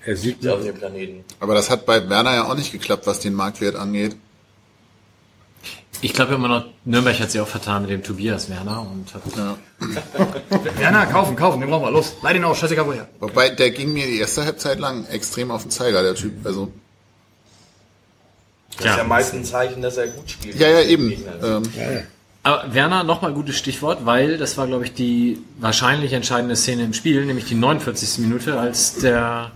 Er 0.06 0.16
sieht 0.16 0.40
gibt 0.42 0.52
auf 0.54 0.64
dem 0.64 0.76
Planeten. 0.76 1.24
aber 1.40 1.54
das 1.56 1.70
hat 1.70 1.86
bei 1.86 2.08
Werner 2.10 2.34
ja 2.36 2.44
auch 2.50 2.56
nicht 2.56 2.72
geklappt, 2.72 3.06
was 3.06 3.20
den 3.20 3.34
Marktwert 3.34 3.76
angeht. 3.76 4.16
Ich 6.02 6.14
glaube 6.14 6.36
immer 6.36 6.48
noch, 6.48 6.66
Nürnberg 6.86 7.20
hat 7.20 7.30
sich 7.32 7.42
auch 7.42 7.48
vertan 7.48 7.82
mit 7.82 7.92
dem 7.92 8.02
Tobias 8.04 8.50
Werner 8.50 8.82
und 8.90 9.14
hat 9.14 9.22
Ja. 9.36 9.58
Werner, 10.80 11.06
kaufen, 11.08 11.36
kaufen, 11.36 11.60
den 11.60 11.70
brauchen 11.70 11.84
wir. 11.84 11.92
Los, 11.92 12.16
leih 12.24 12.32
den 12.34 12.46
aus, 12.46 12.58
scheißegal 12.58 12.86
woher. 12.88 13.08
Wobei, 13.20 13.50
der 13.50 13.72
ging 13.72 13.92
mir 13.92 14.08
die 14.08 14.20
erste 14.20 14.46
Halbzeit 14.46 14.80
lang 14.80 15.06
extrem 15.08 15.52
auf 15.52 15.64
den 15.64 15.72
Zeiger, 15.72 16.02
der 16.02 16.16
Typ. 16.16 16.34
Also, 16.46 16.72
Das 18.78 18.92
ist 18.92 18.98
ja 18.98 19.04
meist 19.04 19.34
ein 19.34 19.44
Zeichen, 19.44 19.82
dass 19.82 19.98
er 19.98 20.08
gut 20.08 20.32
spielt. 20.32 20.56
ja, 20.56 20.70
ja, 20.70 20.82
eben. 20.84 21.12
Ähm, 21.44 21.64
Aber 22.44 22.74
Werner, 22.74 23.04
nochmal 23.04 23.34
gutes 23.34 23.58
Stichwort, 23.58 24.06
weil 24.06 24.38
das 24.38 24.58
war, 24.58 24.68
glaube 24.68 24.86
ich, 24.86 24.94
die 24.94 25.40
wahrscheinlich 25.60 26.14
entscheidende 26.14 26.56
Szene 26.56 26.84
im 26.86 26.94
Spiel, 26.94 27.26
nämlich 27.26 27.44
die 27.46 27.56
49. 27.56 28.20
Minute, 28.20 28.58
als 28.58 28.96
der 29.00 29.52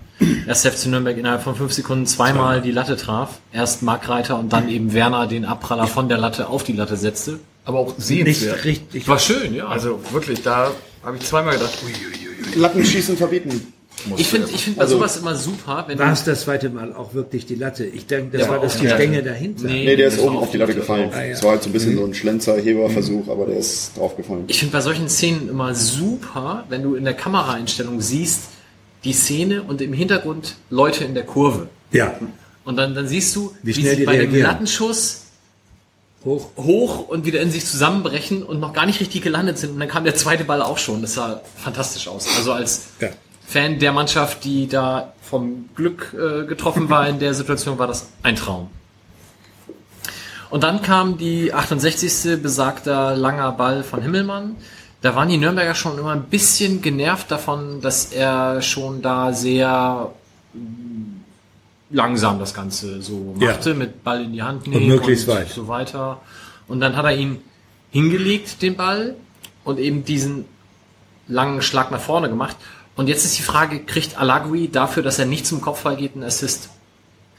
erste 0.48 0.72
FC 0.72 0.88
Nürnberg 0.88 1.18
innerhalb 1.18 1.42
von 1.44 1.56
fünf 1.56 1.74
Sekunden 1.74 2.06
zweimal 2.06 2.62
die 2.62 2.72
Latte 2.72 2.96
traf. 2.98 3.40
Erst 3.52 3.82
Mark 3.84 4.08
Reiter 4.10 4.38
und 4.40 4.52
dann 4.54 4.70
eben 4.70 4.94
Werner 4.94 5.28
den 5.28 5.46
Abpraller 5.46 5.88
von 5.88 6.10
der 6.10 6.18
Latte 6.18 6.48
auf 6.48 6.64
die 6.64 6.74
Latte 6.74 6.98
setzte. 6.98 7.40
Aber 7.66 7.80
auch 7.80 7.98
nicht 7.98 8.06
sehenswert. 8.06 8.66
richtig. 8.66 9.08
War 9.08 9.20
schön, 9.20 9.54
ja. 9.56 9.68
Also 9.68 10.00
wirklich, 10.12 10.42
da 10.42 10.72
habe 11.04 11.18
ich 11.18 11.24
zweimal 11.24 11.54
gedacht, 11.54 11.78
ui, 11.86 11.92
ui, 11.92 12.56
ui. 12.56 12.60
Lattenschießen 12.60 13.16
verbieten. 13.18 13.74
ich 14.18 14.28
finde 14.28 14.50
ich 14.54 14.66
find 14.66 14.78
bei 14.78 14.86
sowas 14.86 15.18
immer 15.18 15.36
super, 15.36 15.86
wenn 15.88 15.98
War 15.98 16.08
du 16.08 16.14
es 16.14 16.24
das 16.26 16.42
zweite 16.42 16.70
Mal 16.70 16.94
auch 16.94 17.14
wirklich 17.14 17.46
die 17.46 17.56
Latte? 17.56 17.86
Ich 17.86 18.06
denke, 18.06 18.38
das 18.38 18.50
war 18.50 18.60
das 18.60 18.78
die 18.78 18.90
Stänge 18.90 19.24
dahinter. 19.24 19.66
Nee. 19.66 19.86
Nee, 19.86 19.96
der 19.96 20.08
ist 20.10 20.20
oben 20.20 20.38
auf 20.38 20.52
die 20.52 20.58
Latte 20.58 20.74
gefallen. 20.76 21.10
Ah, 21.14 21.24
ja. 21.24 21.32
Es 21.32 21.44
war 21.44 21.52
halt 21.52 21.64
so 21.64 21.70
ein 21.70 21.74
bisschen 21.74 21.96
so 21.96 22.04
ein 22.04 22.14
Schlenzer-Heberversuch, 22.14 23.30
aber 23.30 23.46
der 23.46 23.58
ist 23.58 23.98
draufgefallen. 23.98 24.44
Ich 24.48 24.60
finde 24.60 24.74
bei 24.74 24.82
solchen 24.82 25.08
Szenen 25.08 25.48
immer 25.50 25.74
super, 25.74 26.66
wenn 26.70 26.84
du 26.84 26.96
in 26.96 27.06
der 27.06 27.14
Kameraeinstellung 27.14 28.02
siehst, 28.02 28.42
die 29.04 29.14
Szene 29.14 29.64
und 29.64 29.82
im 29.82 29.94
Hintergrund 29.94 30.56
Leute 30.70 31.04
in 31.04 31.14
der 31.14 31.26
Kurve. 31.26 31.68
Ja, 31.92 32.16
Und 32.66 32.78
dann, 32.78 32.96
dann 32.96 33.08
siehst 33.08 33.36
du, 33.36 33.54
Wie 33.62 33.74
schnell 33.74 33.92
sie 33.92 33.96
die 33.98 34.06
bei 34.06 34.14
dem 34.14 34.22
reagieren. 34.22 34.48
Lattenschuss 34.52 35.22
hoch. 36.26 36.50
hoch 36.58 37.08
und 37.10 37.26
wieder 37.26 37.42
in 37.42 37.52
sich 37.52 37.66
zusammenbrechen 37.66 38.44
und 38.44 38.60
noch 38.60 38.72
gar 38.74 38.86
nicht 38.86 39.00
richtig 39.02 39.22
gelandet 39.22 39.58
sind. 39.58 39.72
Und 39.72 39.80
dann 39.80 39.90
kam 39.90 40.04
der 40.06 40.16
zweite 40.16 40.46
Ball 40.46 40.62
auch 40.62 40.78
schon. 40.78 41.02
Das 41.02 41.16
sah 41.16 41.42
fantastisch 41.58 42.08
aus. 42.08 42.28
Also 42.38 42.54
als 42.54 42.86
Ja. 43.02 43.10
Fan 43.46 43.78
der 43.80 43.92
Mannschaft, 43.92 44.46
die 44.46 44.68
da 44.68 45.14
vom 45.22 45.70
Glück 45.76 46.14
äh, 46.18 46.46
getroffen 46.46 46.90
war 46.90 47.08
in 47.10 47.20
der 47.20 47.34
Situation, 47.34 47.78
war 47.78 47.88
das 47.88 48.08
ein 48.24 48.38
Traum. 48.38 48.70
Und 50.50 50.64
dann 50.64 50.82
kam 50.82 51.18
die 51.18 51.52
68. 51.54 52.42
besagter 52.42 53.16
langer 53.16 53.52
Ball 53.52 53.84
von 53.84 54.02
Himmelmann. 54.02 54.56
Da 55.04 55.16
waren 55.16 55.28
die 55.30 55.38
Nürnberger 55.38 55.76
schon 55.76 55.98
immer 56.00 56.14
ein 56.14 56.24
bisschen 56.24 56.82
genervt 56.82 57.30
davon, 57.30 57.82
dass 57.82 58.14
er 58.14 58.62
schon 58.62 59.02
da 59.02 59.34
sehr 59.34 60.12
langsam 61.90 62.40
das 62.40 62.54
Ganze 62.54 63.02
so 63.02 63.36
Ja. 63.38 63.52
machte, 63.52 63.74
mit 63.74 64.04
Ball 64.04 64.24
in 64.24 64.34
die 64.34 64.42
Hand 64.42 64.66
nehmen 64.66 64.88
möglichst 64.88 65.28
und 65.28 65.36
weit. 65.36 65.50
so 65.50 65.68
weiter. 65.68 66.22
Und 66.70 66.80
dann 66.80 66.96
hat 66.96 67.06
er 67.06 67.16
ihn 67.16 67.42
hingelegt, 67.92 68.62
den 68.62 68.76
Ball, 68.78 69.16
und 69.66 69.78
eben 69.78 70.04
diesen 70.06 70.46
langen 71.28 71.62
Schlag 71.62 71.92
nach 71.92 72.00
vorne 72.02 72.30
gemacht. 72.30 72.56
Und 72.96 73.08
jetzt 73.10 73.26
ist 73.26 73.38
die 73.38 73.44
Frage, 73.44 73.80
kriegt 73.84 74.18
Alagui 74.18 74.70
dafür, 74.70 75.04
dass 75.04 75.20
er 75.20 75.26
nicht 75.26 75.46
zum 75.46 75.62
Kopfball 75.62 75.96
geht, 75.98 76.14
einen 76.16 76.24
Assist? 76.24 76.70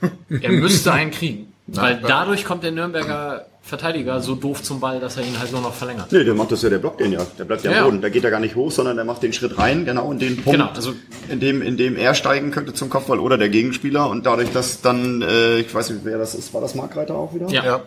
Er 0.28 0.50
müsste 0.50 0.92
einen 0.92 1.10
kriegen. 1.12 1.52
Weil 1.66 2.00
dadurch 2.06 2.44
kommt 2.44 2.62
der 2.62 2.72
Nürnberger 2.72 3.46
Verteidiger 3.66 4.20
so 4.20 4.34
doof 4.34 4.62
zum 4.62 4.78
Ball, 4.78 5.00
dass 5.00 5.16
er 5.16 5.22
ihn 5.24 5.38
halt 5.38 5.50
nur 5.50 5.62
noch 5.62 5.72
verlängert. 5.72 6.12
Nee, 6.12 6.22
der 6.22 6.34
macht 6.34 6.52
das 6.52 6.60
ja, 6.60 6.68
der 6.68 6.78
blockt 6.78 7.00
den 7.00 7.12
ja. 7.12 7.26
Der 7.38 7.44
bleibt 7.44 7.64
ja 7.64 7.70
am 7.70 7.74
Ja, 7.74 7.80
ja. 7.80 7.86
Boden. 7.86 8.00
Der 8.02 8.10
geht 8.10 8.22
ja 8.22 8.28
gar 8.28 8.40
nicht 8.40 8.54
hoch, 8.56 8.70
sondern 8.70 8.96
der 8.96 9.06
macht 9.06 9.22
den 9.22 9.32
Schritt 9.32 9.56
rein, 9.56 9.86
genau 9.86 10.12
in 10.12 10.18
den 10.18 10.36
Punkt, 10.36 10.50
Genau, 10.58 10.68
also- 10.70 10.92
in, 11.30 11.40
dem, 11.40 11.62
in 11.62 11.78
dem 11.78 11.96
er 11.96 12.14
steigen 12.14 12.50
könnte 12.50 12.74
zum 12.74 12.90
Kopfball 12.90 13.18
oder 13.18 13.38
der 13.38 13.48
Gegenspieler. 13.48 14.10
Und 14.10 14.26
dadurch, 14.26 14.52
dass 14.52 14.82
dann, 14.82 15.22
äh, 15.22 15.60
ich 15.60 15.74
weiß 15.74 15.88
nicht, 15.90 16.04
wer 16.04 16.18
das 16.18 16.34
ist, 16.34 16.52
war 16.52 16.60
das 16.60 16.74
Markreiter 16.74 17.14
auch 17.14 17.34
wieder? 17.34 17.48
Ja. 17.48 17.64
ja. 17.64 17.82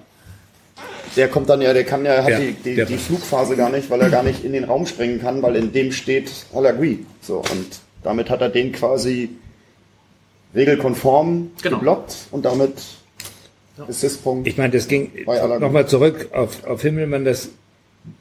Der 1.15 1.27
kommt 1.29 1.47
dann 1.49 1.61
ja, 1.61 1.73
der 1.73 1.83
kann 1.83 2.03
ja, 2.05 2.23
hat 2.23 2.29
Ja, 2.29 2.39
die, 2.39 2.53
die, 2.53 2.83
die 2.85 2.97
Flugphase 2.97 3.55
gar 3.55 3.69
nicht, 3.69 3.89
weil 3.91 4.01
er 4.01 4.09
gar 4.09 4.23
nicht 4.23 4.43
in 4.43 4.53
den 4.53 4.63
Raum 4.63 4.85
springen 4.87 5.21
kann, 5.21 5.41
weil 5.43 5.55
in 5.55 5.71
dem 5.73 5.91
steht 5.91 6.31
Halagui. 6.55 7.05
So, 7.21 7.37
und 7.37 7.67
damit 8.03 8.29
hat 8.31 8.41
er 8.41 8.49
den 8.49 8.71
quasi 8.71 9.29
regelkonform 10.55 11.51
Genau. 11.61 11.77
geblockt 11.77 12.15
und 12.31 12.45
damit 12.45 12.73
Assistpunkt. 13.87 14.47
Ich 14.47 14.57
meine, 14.57 14.73
das 14.73 14.87
ging 14.87 15.11
nochmal 15.59 15.87
zurück 15.87 16.29
auf, 16.33 16.65
auf 16.65 16.81
Himmelmann, 16.81 17.25
das, 17.25 17.49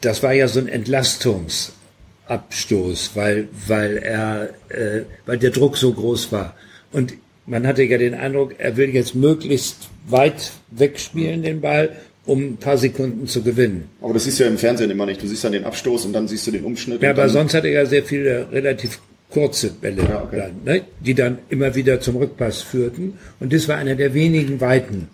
das 0.01 0.23
war 0.23 0.33
ja 0.33 0.49
so 0.49 0.61
ein 0.61 0.69
Entlastungsabstoß, 0.69 3.11
weil, 3.15 3.49
weil 3.67 3.99
er, 3.99 4.51
äh, 4.69 5.03
weil 5.27 5.39
der 5.39 5.51
Druck 5.51 5.77
so 5.77 5.93
groß 5.93 6.33
war. 6.33 6.55
Und 6.93 7.15
man 7.47 7.67
hatte 7.67 7.83
ja 7.83 7.99
den 7.99 8.15
Eindruck, 8.15 8.55
er 8.59 8.77
will 8.77 8.91
jetzt 8.91 9.15
möglichst 9.15 9.89
weit 10.09 10.53
wegspielen, 10.71 11.43
den 11.43 11.61
Ball, 11.61 11.97
um 12.25 12.43
ein 12.43 12.57
paar 12.57 12.77
Sekunden 12.77 13.29
zu 13.29 13.43
gewinnen. 13.43 13.89
Aber 14.03 14.15
das 14.15 14.25
siehst 14.25 14.41
du 14.41 14.45
ja 14.45 14.51
im 14.51 14.59
Fernsehen 14.59 14.91
immer 14.91 15.07
nicht. 15.07 15.23
Du 15.23 15.29
siehst 15.29 15.45
dann 15.45 15.53
den 15.53 15.65
Abstoß 15.65 16.07
und 16.07 16.13
dann 16.13 16.27
siehst 16.27 16.47
du 16.47 16.51
den 16.51 16.65
Umschnitt. 16.65 17.03
Ja, 17.03 17.11
aber 17.11 17.29
sonst 17.29 17.55
hatte 17.55 17.69
er 17.69 17.87
sehr 17.87 18.03
viele 18.03 18.51
relativ 18.51 18.99
kurze 19.31 19.71
Bälle, 19.71 20.03
Ja, 20.03 20.25
okay. 20.25 20.39
dann, 20.39 20.63
ne, 20.65 20.83
die 21.01 21.15
dann 21.15 21.39
immer 21.49 21.75
wieder 21.75 22.01
zum 22.01 22.17
Rückpass 22.17 22.63
führten. 22.63 23.19
Und 23.39 23.53
das 23.53 23.69
war 23.69 23.77
einer 23.77 23.95
der 23.95 24.15
wenigen 24.15 24.61
weiten 24.61 25.09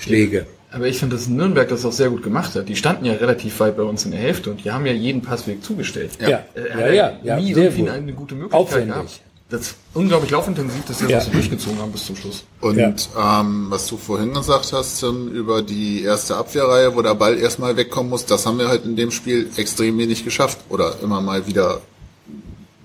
Schläge. 0.00 0.46
Aber 0.72 0.86
ich 0.86 0.98
finde, 0.98 1.16
dass 1.16 1.26
Nürnberg 1.28 1.68
das 1.68 1.84
auch 1.84 1.92
sehr 1.92 2.10
gut 2.10 2.22
gemacht 2.22 2.54
hat. 2.54 2.68
Die 2.68 2.76
standen 2.76 3.04
ja 3.04 3.14
relativ 3.14 3.58
weit 3.60 3.76
bei 3.76 3.82
uns 3.82 4.04
in 4.04 4.12
der 4.12 4.20
Hälfte 4.20 4.50
und 4.50 4.64
die 4.64 4.70
haben 4.70 4.86
ja 4.86 4.92
jeden 4.92 5.20
Passweg 5.20 5.64
zugestellt. 5.64 6.12
Ja, 6.20 6.28
ja, 6.28 6.38
hat 6.74 6.94
ja, 6.94 7.12
ja, 7.24 7.36
nie 7.40 7.52
sehr 7.54 7.64
irgendwie 7.64 7.82
gut. 7.82 7.90
eine 7.90 8.12
gute 8.12 8.34
Möglichkeit 8.36 8.60
Aufwendig. 8.60 8.88
gehabt. 8.94 9.20
Das 9.48 9.60
ist 9.62 9.74
unglaublich 9.94 10.30
laufintensiv, 10.30 10.84
dass 10.86 11.02
wir 11.02 11.08
Ja. 11.08 11.16
das 11.16 11.26
so 11.26 11.32
durchgezogen 11.32 11.80
haben 11.80 11.90
bis 11.90 12.06
zum 12.06 12.14
Schluss. 12.14 12.44
Und 12.60 12.78
Ja. 12.78 13.40
ähm, 13.40 13.66
was 13.68 13.88
du 13.88 13.96
vorhin 13.96 14.32
gesagt 14.32 14.72
hast 14.72 15.00
Tim, 15.00 15.26
über 15.32 15.60
die 15.62 16.04
erste 16.04 16.36
Abwehrreihe, 16.36 16.94
wo 16.94 17.02
der 17.02 17.16
Ball 17.16 17.36
erstmal 17.36 17.76
wegkommen 17.76 18.10
muss, 18.10 18.24
das 18.26 18.46
haben 18.46 18.60
wir 18.60 18.68
halt 18.68 18.84
in 18.84 18.94
dem 18.94 19.10
Spiel 19.10 19.50
extrem 19.56 19.98
wenig 19.98 20.24
geschafft 20.24 20.58
oder 20.68 20.94
immer 21.02 21.20
mal 21.20 21.48
wieder 21.48 21.80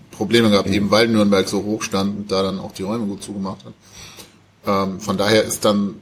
Probleme 0.10 0.50
gehabt, 0.50 0.70
eben 0.70 0.90
weil 0.90 1.08
Nürnberg 1.08 1.48
so 1.48 1.64
hoch 1.64 1.84
stand 1.84 2.18
und 2.18 2.32
da 2.32 2.42
dann 2.42 2.58
auch 2.60 2.72
die 2.72 2.84
Räume 2.84 3.06
gut 3.06 3.22
zugemacht 3.22 3.60
hat. 3.66 3.74
Ähm, 4.66 5.00
von 5.00 5.18
daher 5.18 5.44
ist 5.44 5.64
dann 5.66 5.96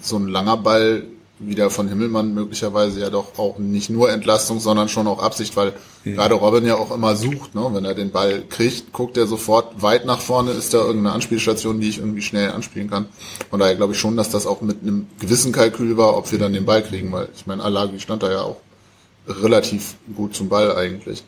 so 0.00 0.16
ein 0.16 0.28
langer 0.28 0.56
Ball 0.56 1.04
wieder 1.40 1.70
von 1.70 1.88
Himmelmann 1.88 2.34
möglicherweise 2.34 3.00
ja 3.00 3.08
doch 3.08 3.38
auch 3.38 3.58
nicht 3.58 3.88
nur 3.88 4.10
Entlastung, 4.10 4.60
sondern 4.60 4.88
schon 4.88 5.06
auch 5.06 5.22
Absicht, 5.22 5.56
weil 5.56 5.72
gerade 6.04 6.34
Robin 6.34 6.66
ja 6.66 6.76
auch 6.76 6.94
immer 6.94 7.16
sucht, 7.16 7.54
ne? 7.54 7.66
wenn 7.72 7.86
er 7.86 7.94
den 7.94 8.10
Ball 8.10 8.42
kriegt, 8.48 8.92
guckt 8.92 9.16
er 9.16 9.26
sofort 9.26 9.80
weit 9.80 10.04
nach 10.04 10.20
vorne, 10.20 10.50
ist 10.50 10.74
da 10.74 10.78
irgendeine 10.78 11.12
Anspielstation, 11.12 11.80
die 11.80 11.88
ich 11.88 11.98
irgendwie 11.98 12.20
schnell 12.20 12.50
anspielen 12.50 12.90
kann. 12.90 13.06
Von 13.48 13.58
daher 13.58 13.74
glaube 13.74 13.94
ich 13.94 13.98
schon, 13.98 14.18
dass 14.18 14.28
das 14.28 14.46
auch 14.46 14.60
mit 14.60 14.82
einem 14.82 15.06
gewissen 15.18 15.50
Kalkül 15.50 15.96
war, 15.96 16.16
ob 16.16 16.30
wir 16.30 16.38
dann 16.38 16.52
den 16.52 16.66
Ball 16.66 16.82
kriegen, 16.82 17.10
weil 17.10 17.28
ich 17.34 17.46
meine, 17.46 17.62
Alagi 17.62 18.00
stand 18.00 18.22
da 18.22 18.30
ja 18.30 18.42
auch 18.42 18.56
relativ 19.26 19.94
gut 20.14 20.34
zum 20.34 20.50
Ball 20.50 20.76
eigentlich. 20.76 21.22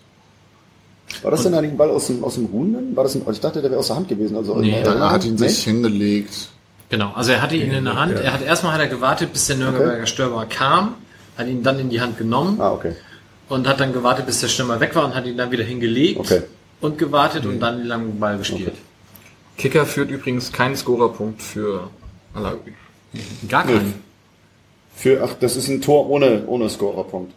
war 1.23 1.31
das 1.31 1.43
denn 1.43 1.55
eigentlich 1.55 1.73
ein 1.73 1.78
Ball 1.78 1.90
aus 1.90 2.09
dem, 2.09 2.23
aus 2.23 2.35
dem 2.35 2.47
Ruhenden? 2.47 2.94
War 2.94 3.05
das 3.05 3.15
ein, 3.15 3.23
ich 3.31 3.40
dachte, 3.40 3.62
der 3.62 3.70
wäre 3.70 3.81
aus 3.81 3.86
der 3.86 3.97
Hand 3.97 4.09
gewesen. 4.09 4.36
Also 4.36 4.57
Nee, 4.57 4.81
Er 4.81 5.11
hat 5.11 5.24
ihn 5.24 5.36
nee? 5.36 5.49
sich 5.49 5.65
hingelegt. 5.65 6.51
Genau, 6.93 7.10
also 7.14 7.32
er 7.32 7.40
hatte 7.40 7.56
ihn 7.56 7.73
in 7.73 7.86
der 7.86 7.97
Hand. 7.97 8.20
Er 8.20 8.35
hat 8.35 8.43
erstmal 8.43 8.74
hat 8.74 8.81
er 8.81 8.86
gewartet, 8.86 9.32
bis 9.32 9.47
der 9.47 9.56
Nürnberger 9.56 10.06
Stürmer 10.06 10.44
kam, 10.44 10.97
hat 11.39 11.47
ihn 11.47 11.62
dann 11.62 11.78
in 11.78 11.89
die 11.89 12.02
Hand 12.02 12.19
genommen 12.19 12.60
Ah, 12.60 12.70
okay. 12.70 12.94
und 13.48 13.66
hat 13.66 13.81
dann 13.81 13.94
gewartet, 13.94 14.27
bis 14.27 14.40
der 14.40 14.48
Stürmer 14.48 14.78
weg 14.78 14.94
war 14.94 15.06
und 15.06 15.14
hat 15.14 15.24
ihn 15.24 15.39
dann 15.39 15.51
wieder 15.51 15.64
hingelegt 15.64 16.20
Okay. 16.20 16.43
und 16.82 16.98
gewartet 16.98 17.47
und 17.47 17.60
dann 17.60 17.78
den 17.78 17.86
langen 17.86 18.20
Ball 18.20 18.36
gespielt. 18.36 18.74
Kicker 19.56 19.86
führt 19.86 20.10
übrigens 20.10 20.52
keinen 20.52 20.77
Scorerpunkt 20.77 21.40
für 21.40 21.89
Alawi. 22.35 22.74
Gar 23.48 23.64
keinen. 23.64 23.94
Für, 24.94 25.24
ach, 25.24 25.32
das 25.40 25.56
ist 25.56 25.69
ein 25.69 25.81
Tor 25.81 26.10
ohne, 26.10 26.44
ohne 26.47 26.69
Scorerpunkt. 26.69 27.32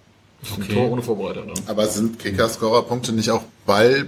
Ein 0.57 0.67
Tor 0.67 0.91
ohne 0.91 1.01
Vorbereiter 1.01 1.43
dann. 1.43 1.63
Aber 1.67 1.87
sind 1.87 2.19
Kicker-Scorer-Punkte 2.19 3.13
nicht 3.13 3.31
auch 3.31 3.43
Ball 3.65 4.05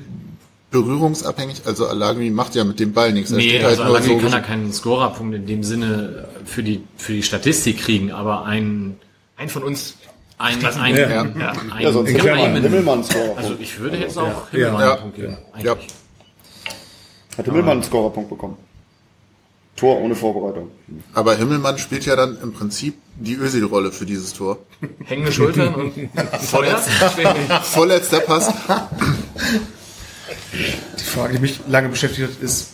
berührungsabhängig? 0.71 1.61
Also 1.65 1.87
Alagi 1.87 2.29
macht 2.29 2.55
ja 2.55 2.63
mit 2.63 2.79
dem 2.79 2.93
Ball 2.93 3.13
nichts. 3.13 3.31
Er 3.31 3.37
Nee, 3.37 3.49
steht 3.49 3.63
also 3.63 3.83
halt 3.83 3.87
nur 3.89 3.97
Alagi 3.97 4.13
so 4.13 4.17
kann 4.19 4.33
er 4.33 4.41
keinen 4.41 4.73
Scorerpunkt 4.73 5.35
in 5.35 5.45
dem 5.47 5.63
Sinne 5.63 6.27
für 6.45 6.63
die, 6.63 6.83
für 6.97 7.13
die 7.13 7.23
Statistik 7.23 7.79
kriegen, 7.79 8.11
aber 8.11 8.45
ein, 8.45 8.97
Ein 9.37 9.49
von 9.49 9.63
uns. 9.63 9.95
ein, 10.37 10.63
ein, 10.65 10.95
Ja. 10.95 11.09
ja. 11.09 11.25
Ja, 11.25 11.51
ein 11.51 11.81
Ja, 11.81 11.91
sonst 11.91 12.09
Himmelmann, 12.09 12.37
geheimen, 12.37 12.63
Himmelmann 12.63 13.03
also 13.35 13.55
ich 13.59 13.79
würde 13.79 13.97
jetzt 13.97 14.17
auch 14.17 14.25
Ja. 14.27 14.47
Himmelmann 14.51 14.81
Ja. 14.81 14.91
einen 14.93 15.01
Punkt 15.01 15.15
geben. 15.15 15.37
Ja. 15.63 15.71
eigentlich. 15.73 15.87
Hat 17.37 17.45
Himmelmann 17.45 17.71
einen 17.71 17.83
Scorerpunkt 17.83 18.29
bekommen. 18.29 18.57
Tor 19.75 20.01
ohne 20.01 20.15
Vorbereitung. 20.15 20.71
Aber 21.13 21.35
Himmelmann 21.35 21.77
spielt 21.77 22.03
ja 22.07 22.15
dann 22.15 22.35
im 22.41 22.51
Prinzip 22.51 22.95
die 23.15 23.35
Özil-Rolle 23.35 23.91
für 23.91 24.07
dieses 24.07 24.33
Tor. 24.33 24.57
Hängende 25.05 25.31
Schultern 25.31 25.75
und 25.75 25.93
Feuer. 26.41 26.79
Vorletzter 27.61 28.21
Pass. 28.21 28.51
Die 30.99 31.03
Frage, 31.03 31.35
die 31.35 31.39
mich 31.39 31.59
lange 31.67 31.89
beschäftigt 31.89 32.29
hat, 32.29 32.41
ist, 32.41 32.73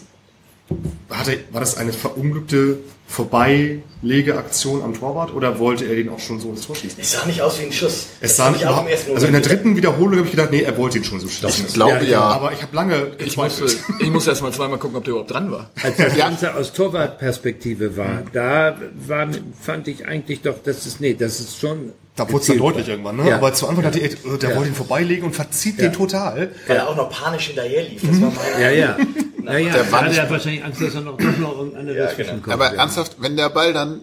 war 1.10 1.60
das 1.60 1.78
eine 1.78 1.94
verunglückte 1.94 2.80
Vorbeilegeaktion 3.14 4.82
am 4.82 4.94
Torwart 4.98 5.34
oder 5.34 5.60
wollte 5.60 5.86
er 5.86 5.96
den 5.96 6.10
auch 6.10 6.20
schon 6.20 6.40
so 6.40 6.50
ins 6.50 6.62
Tor 6.66 6.76
schießen? 6.76 7.00
Es 7.02 7.12
sah 7.12 7.26
nicht 7.26 7.42
aus 7.42 7.60
wie 7.60 7.66
ein 7.66 7.72
Schuss. 7.72 8.08
Es 8.20 8.36
Das 8.36 8.38
sah 8.38 8.52
nicht 8.52 8.64
ersten 8.64 9.14
also 9.14 9.28
in 9.28 9.34
der 9.34 9.42
dritten 9.42 9.76
Wiederholung 9.76 10.16
habe 10.18 10.26
ich 10.26 10.32
gedacht, 10.32 10.50
nee, 10.52 10.62
er 10.62 10.76
wollte 10.78 10.98
ihn 10.98 11.04
schon 11.04 11.20
so 11.20 11.28
schießen. 11.28 11.66
Ich 11.68 11.74
glaube 11.74 12.06
ja. 12.06 12.22
Aber 12.22 12.52
ich 12.54 12.62
habe 12.62 12.76
lange 12.76 13.12
Ich 13.20 13.38
musste, 13.38 13.64
gezweifelt. 13.66 13.78
ich 14.02 14.10
musste 14.10 14.32
erst 14.32 14.42
mal 14.42 14.52
zweimal 14.52 14.80
gucken, 14.80 14.98
ob 14.98 15.04
der 15.04 15.12
überhaupt 15.12 15.32
dran 15.32 15.52
war. 15.52 15.70
Als 15.82 15.98
das 15.98 16.16
Ganze 16.16 16.56
aus 16.56 16.74
Torwartperspektive 16.74 17.96
war, 17.98 18.24
da 18.34 18.76
war, 19.08 19.28
fand 19.62 19.88
ich 19.88 20.06
eigentlich 20.08 20.42
doch, 20.42 20.56
das 20.64 20.86
ist, 20.86 21.00
nee, 21.02 21.14
das 21.14 21.40
ist 21.40 21.60
schon. 21.60 21.94
Da 22.16 22.28
wurde 22.30 22.42
es 22.42 22.48
dann 22.48 22.58
deutlich 22.60 22.86
war. 22.86 22.92
irgendwann, 22.92 23.16
ne? 23.18 23.30
Ja. 23.30 23.38
Aber 23.38 23.54
zu 23.54 23.68
Anfang 23.68 23.86
dachte 23.86 24.00
ich, 24.00 24.14
äh, 24.14 24.38
der 24.40 24.52
Ja. 24.52 24.56
wollte 24.56 24.70
ihn 24.70 24.76
vorbeilegen 24.76 25.26
und 25.26 25.34
verzieht 25.36 25.80
den 25.82 25.94
total. 25.94 26.52
Weil 26.68 26.78
er 26.78 26.88
auch 26.90 26.96
noch 26.96 27.10
panisch 27.10 27.48
hinterher 27.48 27.84
lief. 27.90 28.02
Das 28.08 28.22
war 28.22 28.32
mein 28.32 28.62
Ja, 28.62 28.70
ja. 28.70 28.98
Ja, 29.46 29.58
ja. 29.58 29.74
Der 29.74 29.84
Da 29.84 29.92
war 29.92 30.02
hatte 30.06 30.18
er 30.18 30.30
wahrscheinlich 30.30 30.64
Angst, 30.64 30.80
dass 30.82 30.94
er 30.96 31.02
noch, 31.02 31.20
noch 31.20 31.58
irgendeiner 31.58 31.92
Ja, 31.92 32.12
genau. 32.14 32.30
kommt. 32.34 32.50
Aber 32.50 32.74
ja. 32.76 32.80
Ernsthaft, 33.04 33.22
wenn 33.22 33.38
der 33.38 33.50
Ball 33.50 33.74
dann 33.74 34.02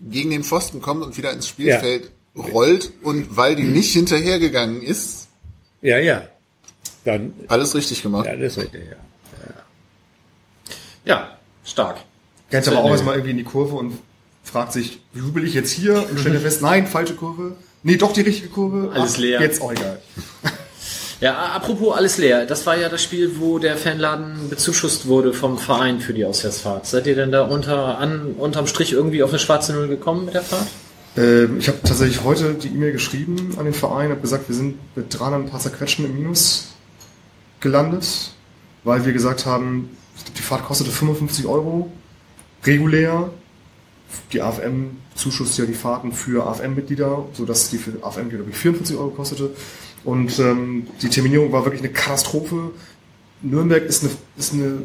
gegen 0.00 0.30
den 0.30 0.44
Pfosten 0.44 0.80
kommt 0.80 1.02
und 1.02 1.16
wieder 1.16 1.32
ins 1.32 1.46
Spielfeld 1.46 2.10
rollt 2.36 2.92
und 3.02 3.36
weil 3.36 3.56
die 3.56 3.64
nicht 3.64 3.92
hinterhergegangen 3.92 4.82
ist, 4.82 5.28
Ja, 5.80 5.98
ja. 5.98 6.22
Dann, 7.04 7.34
alles 7.48 7.74
richtig 7.74 8.02
gemacht. 8.02 8.26
ja, 8.26 8.32
ist 8.32 8.58
richtig, 8.58 8.82
ja. 8.90 8.96
Ja, 11.04 11.36
stark. 11.64 11.98
Ganz 12.50 12.68
aber 12.68 12.78
auch 12.78 12.90
erstmal 12.90 13.14
irgendwie 13.16 13.32
in 13.32 13.38
die 13.38 13.44
Kurve 13.44 13.74
und 13.74 13.98
fragt 14.44 14.72
sich, 14.72 15.00
jubel 15.12 15.44
ich 15.44 15.54
jetzt 15.54 15.72
hier 15.72 16.08
und 16.08 16.20
stellt 16.20 16.40
fest, 16.40 16.62
nein, 16.62 16.86
falsche 16.86 17.14
Kurve. 17.14 17.56
Nee, 17.82 17.96
doch 17.96 18.12
die 18.12 18.20
richtige 18.20 18.48
Kurve. 18.48 18.92
Alles 18.94 19.16
leer. 19.16 19.40
Jetzt 19.40 19.60
auch 19.60 19.72
egal. 19.72 20.00
Ja, 21.22 21.36
apropos 21.54 21.94
alles 21.96 22.18
leer. 22.18 22.46
Das 22.46 22.66
war 22.66 22.76
ja 22.76 22.88
das 22.88 23.00
Spiel, 23.00 23.38
wo 23.38 23.60
der 23.60 23.76
Fanladen 23.76 24.50
bezuschusst 24.50 25.06
wurde 25.06 25.32
vom 25.32 25.56
Verein 25.56 26.00
für 26.00 26.12
die 26.12 26.24
Auswärtsfahrt. 26.24 26.84
Seid 26.84 27.06
ihr 27.06 27.14
denn 27.14 27.30
da 27.30 27.44
unter, 27.44 27.98
an, 27.98 28.34
unterm 28.36 28.66
Strich 28.66 28.92
irgendwie 28.92 29.22
auf 29.22 29.30
eine 29.30 29.38
schwarze 29.38 29.72
Null 29.72 29.86
gekommen 29.86 30.24
mit 30.24 30.34
der 30.34 30.42
Fahrt? 30.42 30.66
Ähm, 31.16 31.58
ich 31.60 31.68
habe 31.68 31.78
tatsächlich 31.84 32.24
heute 32.24 32.54
die 32.54 32.66
E-Mail 32.66 32.90
geschrieben 32.90 33.54
an 33.56 33.66
den 33.66 33.72
Verein, 33.72 34.10
habe 34.10 34.20
gesagt, 34.20 34.48
wir 34.48 34.56
sind 34.56 34.80
mit 34.96 35.16
300 35.16 35.42
ein 35.42 35.48
paar 35.48 35.60
zerquetschen 35.60 36.06
im 36.06 36.16
Minus 36.16 36.72
gelandet, 37.60 38.32
weil 38.82 39.06
wir 39.06 39.12
gesagt 39.12 39.46
haben, 39.46 39.96
die 40.36 40.42
Fahrt 40.42 40.64
kostete 40.64 40.90
55 40.90 41.46
Euro 41.46 41.92
regulär. 42.64 43.30
Die 44.32 44.42
AFM 44.42 44.96
zuschusst 45.14 45.56
ja 45.56 45.66
die 45.66 45.74
Fahrten 45.74 46.12
für 46.12 46.48
AFM-Mitglieder, 46.48 47.26
sodass 47.32 47.70
die 47.70 47.78
für 47.78 47.92
AFM-Mitglieder 48.02 48.38
glaube 48.38 48.50
ich 48.50 48.56
44 48.56 48.96
Euro 48.96 49.10
kostete. 49.10 49.50
Und 50.04 50.38
ähm, 50.38 50.86
die 51.00 51.08
Terminierung 51.08 51.52
war 51.52 51.64
wirklich 51.64 51.82
eine 51.82 51.92
Katastrophe. 51.92 52.70
Nürnberg 53.42 53.84
ist 53.84 54.02
eine, 54.02 54.12
ist 54.36 54.52
eine 54.52 54.82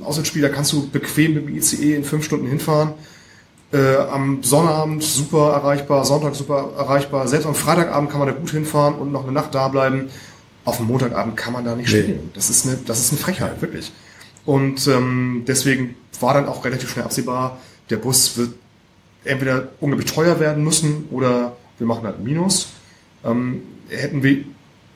Auswärtsspiel, 0.00 0.42
da 0.42 0.48
kannst 0.48 0.72
du 0.72 0.88
bequem 0.88 1.34
mit 1.34 1.48
dem 1.48 1.56
ICE 1.56 1.94
in 1.94 2.04
fünf 2.04 2.24
Stunden 2.24 2.46
hinfahren. 2.46 2.92
Äh, 3.72 3.96
am 3.96 4.42
Sonnabend 4.42 5.02
super 5.02 5.52
erreichbar, 5.52 6.04
Sonntag 6.04 6.34
super 6.34 6.70
erreichbar. 6.76 7.26
Selbst 7.26 7.46
am 7.46 7.54
Freitagabend 7.54 8.10
kann 8.10 8.20
man 8.20 8.28
da 8.28 8.34
gut 8.34 8.50
hinfahren 8.50 8.94
und 8.94 9.10
noch 9.10 9.24
eine 9.24 9.32
Nacht 9.32 9.54
da 9.54 9.68
bleiben. 9.68 10.08
Auf 10.64 10.76
dem 10.78 10.86
Montagabend 10.86 11.36
kann 11.36 11.52
man 11.52 11.64
da 11.64 11.74
nicht 11.74 11.92
Nee. 11.92 12.02
spielen. 12.02 12.30
Das 12.34 12.50
ist 12.50 12.66
eine, 12.66 12.78
das 12.86 13.00
ist 13.00 13.12
eine 13.12 13.20
Frechheit, 13.20 13.60
wirklich. 13.60 13.92
Und 14.44 14.86
ähm, 14.86 15.44
deswegen 15.46 15.96
war 16.20 16.34
dann 16.34 16.46
auch 16.46 16.64
relativ 16.64 16.90
schnell 16.90 17.04
absehbar, 17.04 17.58
der 17.90 17.96
Bus 17.96 18.36
wird 18.36 18.50
entweder 19.24 19.68
unglaublich 19.80 20.10
teuer 20.10 20.38
werden 20.38 20.62
müssen 20.62 21.06
oder 21.10 21.56
wir 21.78 21.86
machen 21.86 22.04
halt 22.04 22.18
ein 22.18 22.24
Minus. 22.24 22.68
Ähm, 23.24 23.62
hätten 23.88 24.22
wir, 24.22 24.44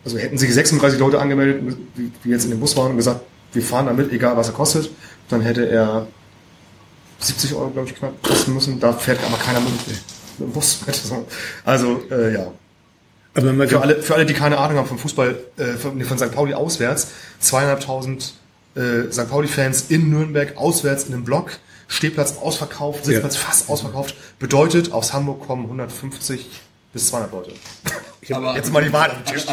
also 0.04 0.18
hätten 0.18 0.38
sich 0.38 0.52
36 0.52 0.98
Leute 0.98 1.20
angemeldet, 1.20 1.76
wie 1.94 2.30
jetzt 2.30 2.44
in 2.44 2.50
dem 2.50 2.60
Bus 2.60 2.76
waren 2.76 2.92
und 2.92 2.96
gesagt, 2.96 3.20
wir 3.52 3.62
fahren 3.62 3.86
damit, 3.86 4.12
egal 4.12 4.36
was 4.36 4.48
er 4.48 4.54
kostet, 4.54 4.90
dann 5.28 5.40
hätte 5.40 5.68
er 5.68 6.06
70 7.18 7.54
Euro, 7.54 7.70
glaube 7.70 7.88
ich, 7.88 7.94
knapp 7.94 8.22
kosten 8.22 8.54
müssen. 8.54 8.80
Da 8.80 8.92
fährt 8.92 9.22
aber 9.24 9.36
keiner 9.36 9.60
mit, 9.60 9.72
dem 10.38 10.52
Bus. 10.52 10.80
Also, 11.64 12.02
äh, 12.10 12.34
ja. 12.34 12.52
Aber 13.34 13.52
man 13.52 13.68
Für 13.68 13.80
alle, 13.80 14.02
für 14.02 14.14
alle, 14.14 14.26
die 14.26 14.34
keine 14.34 14.58
Ahnung 14.58 14.78
haben 14.78 14.86
vom 14.86 14.98
Fußball, 14.98 15.38
äh, 15.56 15.64
von, 15.74 16.00
von 16.02 16.18
St. 16.18 16.32
Pauli 16.32 16.54
auswärts, 16.54 17.08
zweieinhalbtausend 17.38 18.34
äh, 18.74 19.10
St. 19.12 19.28
Pauli-Fans 19.28 19.86
in 19.88 20.10
Nürnberg 20.10 20.56
auswärts 20.56 21.04
in 21.04 21.14
einem 21.14 21.24
Block, 21.24 21.52
Stehplatz 21.88 22.38
ausverkauft, 22.38 23.04
Sitzplatz 23.04 23.36
fast 23.36 23.68
ausverkauft, 23.68 24.14
bedeutet, 24.38 24.92
aus 24.92 25.12
Hamburg 25.12 25.46
kommen 25.46 25.64
150 25.64 26.48
bis 26.92 27.08
200 27.08 27.32
Leute. 27.32 27.52
Aber 28.32 28.54
Jetzt 28.54 28.72
mal 28.72 28.84
die 28.84 28.92
Wahl 28.92 29.10
den 29.10 29.24
Tisch. 29.34 29.46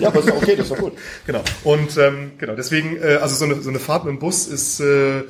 Ja, 0.00 0.08
aber 0.08 0.20
ist 0.20 0.28
doch 0.28 0.36
okay, 0.36 0.56
das 0.56 0.66
ist 0.66 0.72
doch 0.72 0.78
gut. 0.78 0.92
Genau. 1.26 1.42
Und 1.64 1.96
ähm, 1.98 2.32
genau, 2.38 2.54
deswegen, 2.54 2.96
äh, 2.96 3.16
also 3.20 3.34
so 3.34 3.44
eine, 3.44 3.60
so 3.62 3.68
eine 3.68 3.78
Fahrt 3.78 4.04
mit 4.04 4.12
dem 4.14 4.18
Bus 4.20 4.46
ist, 4.46 4.80
äh, 4.80 5.22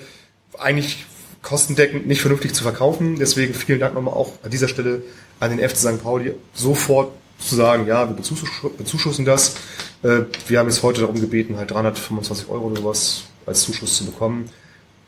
eigentlich 0.59 1.07
kostendeckend 1.43 2.07
nicht 2.07 2.21
vernünftig 2.21 2.55
zu 2.55 2.63
verkaufen. 2.63 3.17
Deswegen 3.19 3.55
vielen 3.55 3.81
Dank 3.81 3.95
nochmal 3.95 4.15
auch 4.15 4.33
an 4.45 4.51
dieser 4.51 4.69
Stelle 4.69 5.03
an 5.41 5.57
den 5.57 5.69
FC 5.69 5.77
St. 5.79 6.03
Pauli, 6.03 6.35
sofort 6.55 7.11
zu 7.39 7.57
sagen, 7.57 7.87
ja, 7.89 8.09
wir 8.09 8.17
bezuschuss- 8.17 8.69
bezuschussen 8.79 9.25
das. 9.25 9.57
Äh, 10.05 10.21
Wir 10.47 10.61
haben 10.61 10.69
jetzt 10.69 10.83
heute 10.85 11.01
darum 11.01 11.21
gebeten, 11.21 11.57
halt 11.57 11.73
325 11.73 12.49
Euro 12.49 12.67
oder 12.67 12.77
sowas 12.81 13.23
als 13.47 13.63
Zuschuss 13.63 13.97
zu 13.97 14.05
bekommen, 14.07 14.49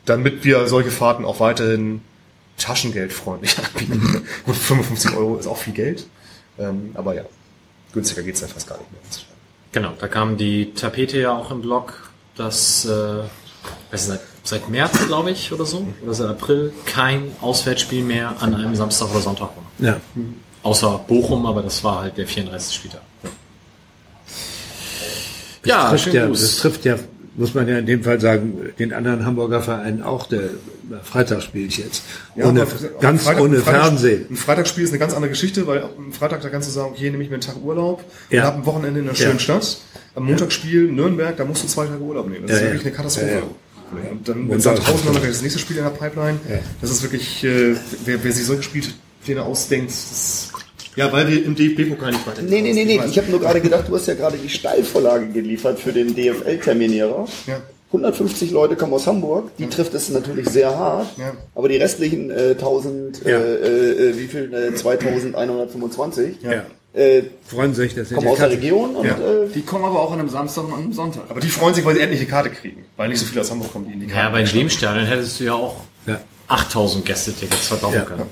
damit 0.05 0.43
wir 0.43 0.67
solche 0.67 0.91
Fahrten 0.91 1.23
auch 1.23 1.39
weiterhin 1.39 2.01
taschengeldfreundlich 2.57 3.55
anbieten. 3.63 4.25
Gut, 4.45 4.55
55 4.55 5.15
Euro 5.15 5.37
ist 5.37 5.47
auch 5.47 5.57
viel 5.57 5.73
Geld, 5.73 6.05
ähm, 6.59 6.91
aber 6.93 7.15
ja, 7.15 7.23
günstiger 7.93 8.23
geht's 8.23 8.41
ja 8.41 8.47
fast 8.47 8.67
gar 8.67 8.77
nicht 8.77 8.91
mehr. 8.91 9.01
Genau, 9.71 9.93
da 9.99 10.07
kam 10.07 10.37
die 10.37 10.73
Tapete 10.73 11.19
ja 11.19 11.35
auch 11.35 11.51
im 11.51 11.61
Blog, 11.61 12.11
dass 12.35 12.85
äh, 12.85 13.23
weiß 13.91 14.09
nicht, 14.09 14.21
seit 14.43 14.69
März, 14.69 15.07
glaube 15.07 15.31
ich, 15.31 15.51
oder 15.51 15.65
so, 15.65 15.87
oder 16.03 16.13
seit 16.13 16.29
April 16.29 16.73
kein 16.85 17.31
Auswärtsspiel 17.41 18.03
mehr 18.03 18.35
an 18.39 18.53
einem 18.55 18.75
Samstag 18.75 19.09
oder 19.11 19.21
Sonntag 19.21 19.49
war. 19.55 19.65
Ja. 19.79 19.99
Außer 20.63 20.99
Bochum, 21.07 21.45
aber 21.45 21.61
das 21.61 21.83
war 21.83 22.01
halt 22.01 22.17
der 22.17 22.27
34. 22.27 22.75
Spieltag. 22.75 23.01
Ja, 25.63 25.89
trifft 25.89 26.03
schönen 26.03 26.15
ja, 26.15 26.27
das 26.27 26.57
trifft 26.57 26.85
ja, 26.85 26.97
muss 27.37 27.53
man 27.53 27.67
ja 27.67 27.79
in 27.79 27.85
dem 27.85 28.03
Fall 28.03 28.19
sagen, 28.21 28.53
den 28.79 28.93
anderen 28.93 29.25
Hamburger 29.25 29.61
Verein 29.61 30.01
auch, 30.03 30.27
der 30.27 30.49
Freitag 31.03 31.41
spielt 31.41 31.75
jetzt. 31.77 32.03
Ja, 32.35 32.47
ohne, 32.47 32.65
ganz 33.01 33.23
Freitag- 33.23 33.41
ohne 33.43 33.57
Freitag- 33.59 33.81
Fernsehen. 33.83 34.25
Ein 34.29 34.35
Freitagsspiel 34.35 34.83
ist 34.83 34.91
eine 34.91 34.99
ganz 34.99 35.13
andere 35.13 35.29
Geschichte, 35.29 35.65
weil 35.67 35.83
am 35.83 36.11
Freitag 36.13 36.41
da 36.41 36.49
kannst 36.49 36.67
du 36.69 36.71
sagen, 36.73 36.91
okay, 36.93 37.09
nehme 37.09 37.23
ich 37.23 37.29
mir 37.29 37.35
einen 37.35 37.41
Tag 37.41 37.55
Urlaub 37.63 38.03
Ja. 38.29 38.41
und 38.41 38.47
habe 38.47 38.57
ein 38.59 38.65
Wochenende 38.65 38.99
in 39.01 39.07
einer 39.07 39.15
schönen 39.15 39.33
Ja. 39.33 39.39
Stadt. 39.39 39.77
Am 40.15 40.25
Montagsspiel 40.25 40.91
Nürnberg, 40.91 41.35
da 41.35 41.43
musst 41.45 41.63
du 41.63 41.67
zwei 41.67 41.85
Tage 41.87 42.01
Urlaub 42.01 42.29
nehmen. 42.29 42.47
Das 42.47 42.57
ist 42.57 42.63
wirklich 42.63 42.85
eine 42.85 42.91
Katastrophe. 42.95 43.43
Und 44.11 44.27
dann 44.27 44.47
Und 44.49 44.61
Sandhausen 44.61 45.05
dann 45.05 45.13
noch 45.15 45.21
das 45.25 45.41
nächste 45.41 45.59
Spiel 45.59 45.77
in 45.77 45.83
der 45.83 45.89
Pipeline. 45.91 46.39
Das 46.81 46.89
ist 46.89 47.03
wirklich, 47.03 47.43
äh, 47.43 47.75
wer, 48.05 48.23
wer 48.23 48.31
sich 48.31 48.45
solche 48.45 48.63
Spielpläne 48.63 49.43
ausdenkt, 49.43 49.89
das 49.91 50.49
ja, 50.95 51.11
weil 51.11 51.27
wir 51.29 51.43
im 51.45 51.55
DFB-Pokal 51.55 52.11
nicht 52.11 52.25
weiter. 52.27 52.41
Nee, 52.41 52.61
nee, 52.61 52.73
nee, 52.73 52.85
nee. 52.85 52.99
Ich 53.09 53.17
habe 53.17 53.29
nur 53.31 53.39
gerade 53.39 53.61
gedacht, 53.61 53.85
du 53.87 53.95
hast 53.95 54.07
ja 54.07 54.13
gerade 54.13 54.37
die 54.37 54.49
Steilvorlage 54.49 55.27
geliefert 55.27 55.79
für 55.79 55.91
den 55.93 56.15
DFL-Terminierer. 56.15 57.27
Ja. 57.47 57.61
150 57.91 58.51
Leute 58.51 58.75
kommen 58.75 58.93
aus 58.93 59.07
Hamburg, 59.07 59.55
die 59.57 59.67
trifft 59.67 59.93
es 59.93 60.09
natürlich 60.09 60.49
sehr 60.49 60.75
hart, 60.77 61.07
Ja. 61.17 61.33
aber 61.53 61.69
die 61.69 61.77
restlichen 61.77 62.29
äh, 62.29 62.55
1000, 62.57 63.21
Ja. 63.23 63.37
äh, 63.39 64.09
äh, 64.09 64.17
wie 64.17 64.27
viel, 64.27 64.53
äh, 64.53 64.73
2125, 64.75 66.37
Ja. 66.41 66.63
äh, 66.99 67.23
Freuen 67.47 67.73
sich, 67.73 67.95
dass 67.95 68.09
sie 68.09 68.15
kommen 68.15 68.27
die 68.27 68.31
aus 68.33 68.37
der 68.39 68.47
Karte- 68.49 68.61
Region 68.61 68.95
und 68.95 69.05
Ja. 69.05 69.13
äh, 69.13 69.47
Die 69.53 69.61
kommen 69.61 69.85
aber 69.85 70.01
auch 70.01 70.11
an 70.11 70.19
einem 70.19 70.29
Samstag 70.29 70.65
und 70.65 70.73
an 70.73 70.79
einem 70.83 70.93
Sonntag. 70.93 71.23
Aber 71.29 71.39
die 71.39 71.47
freuen 71.47 71.73
sich, 71.73 71.85
weil 71.85 71.95
sie 71.95 72.01
endlich 72.01 72.19
eine 72.21 72.29
Karte 72.29 72.49
kriegen. 72.49 72.83
Weil 72.97 73.09
nicht 73.09 73.19
so 73.19 73.25
viele 73.25 73.41
aus 73.41 73.51
Hamburg 73.51 73.71
kommen, 73.71 73.85
die 73.87 73.93
in 73.93 73.99
die 74.01 74.07
Karte 74.07 74.21
Ja, 74.21 74.27
aber 74.27 74.39
in 74.39 74.47
dem 74.47 74.69
Stadion 74.69 75.05
hättest 75.05 75.39
du 75.39 75.43
ja 75.45 75.53
auch 75.53 75.75
Ja. 76.07 76.19
8000 76.47 77.05
Gästetickets 77.05 77.67
verkaufen 77.67 77.95
Ja. 77.95 78.01
können. 78.01 78.23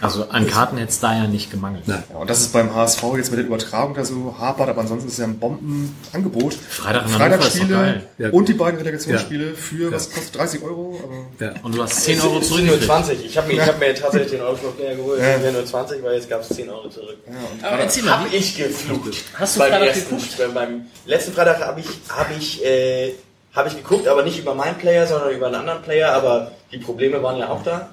Also 0.00 0.28
an 0.30 0.46
Karten 0.48 0.78
hätte 0.78 0.88
es 0.90 0.98
da 0.98 1.14
ja 1.14 1.26
nicht 1.28 1.50
gemangelt. 1.50 1.86
Ja, 1.86 2.02
und 2.18 2.28
das 2.30 2.40
ist 2.40 2.52
beim 2.54 2.74
HSV 2.74 3.02
jetzt 3.18 3.30
mit 3.30 3.38
der 3.38 3.46
Übertragung 3.46 3.94
da 3.94 4.02
so 4.04 4.34
hapert, 4.38 4.68
aber 4.70 4.80
ansonsten 4.80 5.06
ist 5.08 5.12
es 5.14 5.18
ja 5.18 5.26
ein 5.26 5.38
Bombenangebot. 5.38 6.54
Freitag 6.54 7.02
in. 7.04 7.08
Freitagsspiele 7.10 8.02
Ja. 8.18 8.30
und 8.30 8.48
die 8.48 8.54
beiden 8.54 8.78
Relegationsspiele 8.78 9.54
für, 9.54 9.92
was 9.92 10.10
kostet 10.10 10.36
30 10.38 10.62
Euro? 10.62 10.98
Ja. 11.38 11.52
Und 11.62 11.74
du 11.76 11.82
hast 11.82 12.02
10 12.02 12.18
Euro 12.22 12.40
sind 12.40 12.40
nur 12.40 12.42
zurückgekriegt. 12.42 12.84
20. 12.84 13.24
Ich 13.26 13.36
habe 13.36 13.48
mir, 13.48 13.62
ich 13.62 13.68
hab 13.68 13.78
mir 13.78 13.94
tatsächlich 13.94 14.30
den 14.32 14.40
Euro 14.40 14.56
Schnupfdinger 14.56 14.94
geholt. 14.94 15.20
Ja. 15.20 15.36
Ja 15.38 15.52
nur 15.52 15.66
20, 15.66 16.02
weil 16.02 16.14
jetzt 16.14 16.30
gab 16.30 16.40
es 16.40 16.48
10 16.56 16.70
Euro 16.70 16.88
zurück. 16.88 17.18
Aber 17.62 17.78
erzähl 17.78 18.02
mal, 18.02 18.20
Hab 18.20 18.32
ich 18.32 18.56
geflucht. 18.56 19.18
Hast 19.34 19.56
du 19.56 19.60
beim 19.60 19.68
Freitag 19.70 19.86
ersten, 19.88 20.16
geguckt? 20.16 20.38
Beim, 20.38 20.54
beim 20.54 20.86
letzten 21.04 21.32
Freitag 21.34 21.60
habe 21.60 21.80
ich, 21.80 21.86
hab 22.08 22.30
ich, 22.36 22.64
äh, 22.64 23.12
hab 23.54 23.66
ich 23.66 23.76
geguckt, 23.76 24.06
aber 24.06 24.22
nicht 24.22 24.38
über 24.38 24.54
meinen 24.54 24.78
Player, 24.78 25.06
sondern 25.06 25.32
über 25.32 25.46
einen 25.46 25.56
anderen 25.56 25.82
Player. 25.82 26.12
Aber 26.12 26.52
die 26.72 26.78
Probleme 26.78 27.22
waren 27.22 27.38
ja 27.38 27.48
auch 27.48 27.62
da. 27.62 27.90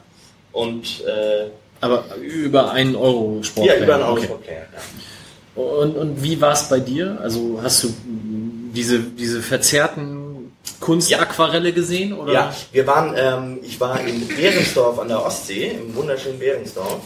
Und 0.51 1.03
äh, 1.05 1.49
aber 1.81 2.05
über 2.21 2.71
einen 2.71 2.95
Euro 2.95 3.41
Sport. 3.43 3.67
ja, 3.67 3.75
über 3.77 3.95
einen 3.95 4.03
okay. 4.03 4.11
Eurosport-Player. 4.11 4.65
Ja. 4.73 5.61
Und, 5.61 5.97
und 5.97 6.23
wie 6.23 6.39
war 6.39 6.53
es 6.53 6.69
bei 6.69 6.79
dir? 6.79 7.17
Also 7.21 7.59
hast 7.61 7.83
du 7.83 7.93
diese, 8.05 8.99
diese 8.99 9.41
verzerrten 9.41 10.51
Kunstaquarelle 10.79 11.73
gesehen? 11.73 12.13
Oder? 12.13 12.33
Ja, 12.33 12.55
wir 12.71 12.87
waren, 12.87 13.15
ähm, 13.17 13.59
ich 13.63 13.79
war 13.79 13.99
in 14.01 14.27
Behrensdorf 14.27 14.99
an 14.99 15.07
der 15.07 15.25
Ostsee, 15.25 15.71
im 15.71 15.95
wunderschönen 15.95 16.39
Behrensdorf. 16.39 16.99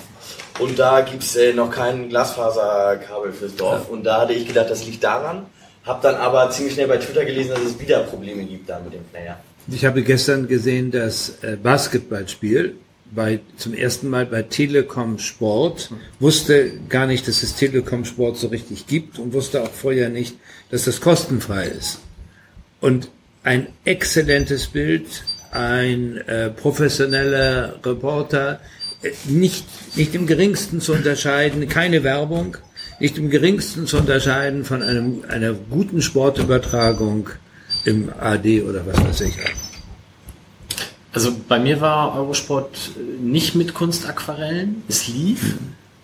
Und 0.59 0.77
da 0.77 1.01
gibt's 1.01 1.35
äh, 1.35 1.53
noch 1.53 1.71
kein 1.71 2.09
Glasfaserkabel 2.09 3.31
fürs 3.31 3.55
Dorf. 3.55 3.89
Und 3.89 4.03
da 4.03 4.21
hatte 4.21 4.33
ich 4.33 4.45
gedacht, 4.45 4.69
das 4.69 4.85
liegt 4.85 5.03
daran. 5.03 5.45
Hab 5.85 6.01
dann 6.01 6.15
aber 6.15 6.49
ziemlich 6.51 6.75
schnell 6.75 6.87
bei 6.87 6.97
Twitter 6.97 7.25
gelesen, 7.25 7.51
dass 7.51 7.63
es 7.63 7.79
wieder 7.79 8.01
Probleme 8.03 8.43
gibt 8.43 8.69
da 8.69 8.79
mit 8.79 8.93
dem 8.93 9.03
Player. 9.05 9.39
Ich 9.67 9.85
habe 9.85 10.03
gestern 10.03 10.47
gesehen, 10.47 10.91
das 10.91 11.43
äh, 11.43 11.55
Basketballspiel 11.61 12.75
bei, 13.13 13.39
zum 13.57 13.73
ersten 13.73 14.09
Mal 14.09 14.25
bei 14.25 14.43
Telekom 14.43 15.19
Sport, 15.19 15.91
wusste 16.19 16.71
gar 16.89 17.07
nicht, 17.07 17.27
dass 17.27 17.43
es 17.43 17.55
Telekom 17.55 18.05
Sport 18.05 18.37
so 18.37 18.47
richtig 18.47 18.87
gibt 18.87 19.19
und 19.19 19.33
wusste 19.33 19.63
auch 19.63 19.71
vorher 19.71 20.09
nicht, 20.09 20.35
dass 20.69 20.85
das 20.85 21.01
kostenfrei 21.01 21.65
ist. 21.65 21.99
Und 22.79 23.09
ein 23.43 23.67
exzellentes 23.85 24.67
Bild, 24.67 25.23
ein 25.51 26.17
äh, 26.27 26.49
professioneller 26.49 27.79
Reporter, 27.85 28.61
äh, 29.01 29.11
nicht, 29.25 29.65
nicht 29.95 30.15
im 30.15 30.27
geringsten 30.27 30.79
zu 30.79 30.93
unterscheiden, 30.93 31.67
keine 31.67 32.03
Werbung, 32.03 32.57
nicht 33.01 33.17
im 33.17 33.29
geringsten 33.29 33.87
zu 33.87 33.97
unterscheiden 33.97 34.63
von 34.63 34.81
einem, 34.81 35.23
einer 35.27 35.53
guten 35.53 36.01
Sportübertragung 36.01 37.29
im 37.83 38.09
AD 38.19 38.61
oder 38.61 38.85
was 38.85 39.03
weiß 39.03 39.21
ich. 39.21 39.35
Also 41.13 41.31
bei 41.47 41.59
mir 41.59 41.81
war 41.81 42.15
Eurosport 42.15 42.91
nicht 43.21 43.55
mit 43.55 43.73
Kunstaquarellen. 43.73 44.83
Es 44.87 45.07
lief, 45.07 45.55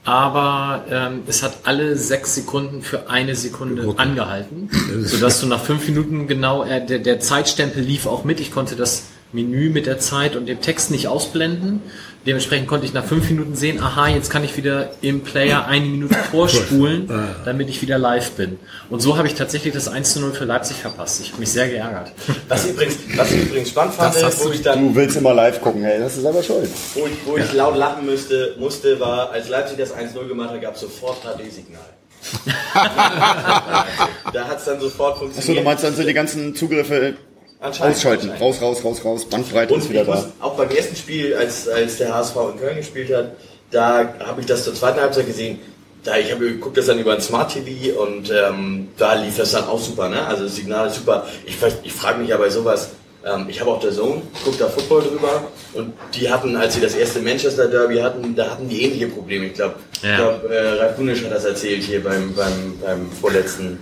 aber 0.03 0.85
ähm, 0.89 1.21
es 1.27 1.43
hat 1.43 1.59
alle 1.63 1.95
sechs 1.95 2.35
Sekunden 2.35 2.81
für 2.81 3.09
eine 3.09 3.35
Sekunde 3.35 3.93
angehalten, 3.97 4.69
sodass 5.03 5.39
du 5.39 5.47
nach 5.47 5.63
fünf 5.63 5.87
Minuten 5.87 6.27
genau, 6.27 6.63
äh, 6.63 6.85
der, 6.85 6.99
der 6.99 7.19
Zeitstempel 7.19 7.83
lief 7.83 8.05
auch 8.05 8.23
mit. 8.23 8.39
Ich 8.39 8.51
konnte 8.51 8.75
das 8.75 9.03
Menü 9.31 9.69
mit 9.69 9.85
der 9.85 9.99
Zeit 9.99 10.35
und 10.35 10.47
dem 10.47 10.61
Text 10.61 10.91
nicht 10.91 11.07
ausblenden. 11.07 11.81
Dementsprechend 12.27 12.67
konnte 12.67 12.85
ich 12.85 12.93
nach 12.93 13.05
fünf 13.05 13.29
Minuten 13.29 13.55
sehen, 13.55 13.81
aha, 13.81 14.09
jetzt 14.09 14.29
kann 14.29 14.43
ich 14.43 14.57
wieder 14.57 14.89
im 15.01 15.21
Player 15.21 15.65
eine 15.65 15.85
Minute 15.85 16.13
vorspulen, 16.13 17.09
damit 17.45 17.69
ich 17.69 17.81
wieder 17.81 17.97
live 17.97 18.31
bin. 18.31 18.59
Und 18.89 19.01
so 19.01 19.17
habe 19.17 19.27
ich 19.27 19.35
tatsächlich 19.35 19.73
das 19.73 19.87
1 19.87 20.11
zu 20.13 20.19
0 20.19 20.33
für 20.33 20.43
Leipzig 20.43 20.75
verpasst. 20.77 21.21
Ich 21.21 21.29
habe 21.31 21.39
mich 21.39 21.49
sehr 21.51 21.69
geärgert. 21.69 22.11
Was 22.49 22.65
ich 22.65 22.71
übrigens, 22.71 22.97
was 23.15 23.31
ich 23.31 23.43
übrigens 23.43 23.69
spannend 23.69 23.93
fand, 23.95 24.13
Das 24.13 24.23
hast 24.23 24.43
wo 24.43 24.49
du- 24.49 24.53
ich 24.55 24.61
dann 24.61 24.89
du 24.89 24.95
willst 24.95 25.15
immer 25.15 25.33
live 25.33 25.61
gucken, 25.61 25.83
hey, 25.83 25.99
das 25.99 26.17
ist 26.17 26.23
selber 26.23 26.43
schuld. 26.43 26.69
Wo 26.95 27.05
ich, 27.05 27.13
wo 27.25 27.37
ich 27.37 27.53
laut 27.53 27.77
lachen 27.77 28.05
müsste, 28.05 28.55
musste, 28.59 28.99
war, 28.99 29.31
als 29.31 29.47
Leipzig 29.49 29.77
das 29.77 29.93
1-0 29.95 30.27
gemacht 30.27 30.49
hat, 30.51 30.61
gab 30.61 30.75
es 30.75 30.81
sofort 30.81 31.17
HD-Signal. 31.23 31.79
da 34.33 34.47
hat 34.47 34.57
es 34.59 34.65
dann 34.65 34.79
sofort 34.81 35.13
Achso, 35.13 35.25
funktioniert. 35.25 35.59
du 35.59 35.63
meinst 35.69 35.83
dann 35.83 35.95
so 35.95 36.03
die 36.03 36.13
ganzen 36.13 36.55
Zugriffe. 36.55 37.15
Ausschalten. 37.61 38.31
Raus, 38.39 38.61
raus, 38.61 38.83
raus, 38.83 39.01
raus. 39.03 39.25
Bandbreite 39.25 39.73
Und 39.73 39.79
ist 39.81 39.89
wieder 39.89 40.05
da. 40.05 40.25
auch 40.39 40.55
beim 40.55 40.69
ersten 40.69 40.95
Spiel, 40.95 41.35
als, 41.35 41.67
als 41.67 41.97
der 41.97 42.13
HSV 42.13 42.35
in 42.53 42.59
Köln 42.59 42.77
gespielt 42.77 43.13
hat, 43.13 43.31
da 43.71 44.13
habe 44.25 44.41
ich 44.41 44.47
das 44.47 44.63
zur 44.63 44.73
zweiten 44.75 44.99
Halbzeit 44.99 45.25
gesehen. 45.27 45.59
Da, 46.03 46.15
ich 46.17 46.31
habe 46.31 46.45
geguckt 46.47 46.77
das 46.77 46.85
dann 46.85 46.99
über 46.99 47.13
ein 47.13 47.21
Smart 47.21 47.51
TV 47.53 47.99
und 48.01 48.31
ähm, 48.31 48.87
da 48.97 49.13
lief 49.15 49.37
das 49.37 49.51
dann 49.51 49.65
auch 49.65 49.79
super, 49.79 50.07
ne? 50.07 50.25
Also 50.25 50.43
das 50.43 50.55
Signal 50.55 50.87
ist 50.87 50.95
super. 50.95 51.25
Ich, 51.45 51.57
ich 51.83 51.91
frage 51.91 52.19
mich 52.19 52.29
ja 52.29 52.37
bei 52.37 52.49
sowas, 52.49 52.89
ähm, 53.25 53.47
ich 53.49 53.59
habe 53.59 53.71
auch 53.71 53.79
der 53.81 53.91
Zone, 53.91 54.21
guckt 54.45 54.61
da 54.61 54.69
Football 54.69 55.01
drüber 55.01 55.43
und 55.73 55.91
die 56.13 56.29
hatten, 56.29 56.55
als 56.55 56.75
sie 56.75 56.81
das 56.81 56.93
erste 56.95 57.19
Manchester 57.19 57.67
Derby 57.67 57.97
hatten, 57.97 58.35
da 58.35 58.51
hatten 58.51 58.69
die 58.69 58.83
ähnliche 58.83 59.07
Probleme. 59.07 59.47
Ich 59.47 59.55
glaube, 59.55 59.75
Ja. 60.01 60.11
ich 60.11 60.17
glaub, 60.17 60.49
äh, 60.49 60.69
Ralf 60.79 60.95
Bunisch 60.95 61.23
hat 61.25 61.31
das 61.31 61.43
erzählt 61.43 61.83
hier 61.83 62.01
beim, 62.01 62.33
beim, 62.35 62.79
beim 62.81 63.11
vorletzten 63.11 63.79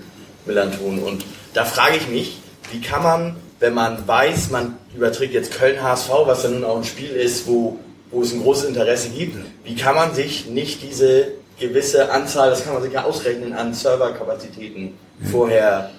Millanton. 0.47 0.99
Und 1.03 1.23
da 1.53 1.63
frage 1.65 1.97
ich 1.97 2.07
mich, 2.07 2.37
wie 2.71 2.81
kann 2.81 3.03
man, 3.03 3.35
wenn 3.59 3.73
man 3.73 4.07
weiß, 4.07 4.51
man 4.51 4.77
überträgt 4.95 5.33
jetzt 5.33 5.51
Köln-HSV, 5.51 6.09
was 6.25 6.43
ja 6.43 6.49
nun 6.49 6.63
auch 6.63 6.77
ein 6.77 6.83
Spiel 6.83 7.11
ist, 7.11 7.47
wo, 7.47 7.79
wo 8.11 8.21
es 8.21 8.33
ein 8.33 8.41
großes 8.41 8.65
Interesse 8.65 9.09
gibt, 9.09 9.37
wie 9.63 9.75
kann 9.75 9.95
man 9.95 10.13
sich 10.13 10.47
nicht 10.47 10.83
diese 10.83 11.29
gewisse 11.59 12.11
Anzahl, 12.11 12.49
das 12.49 12.63
kann 12.63 12.73
man 12.73 12.83
sich 12.83 12.93
ja 12.93 13.03
ausrechnen, 13.03 13.53
an 13.53 13.73
Serverkapazitäten 13.73 14.93
vorher 15.31 15.89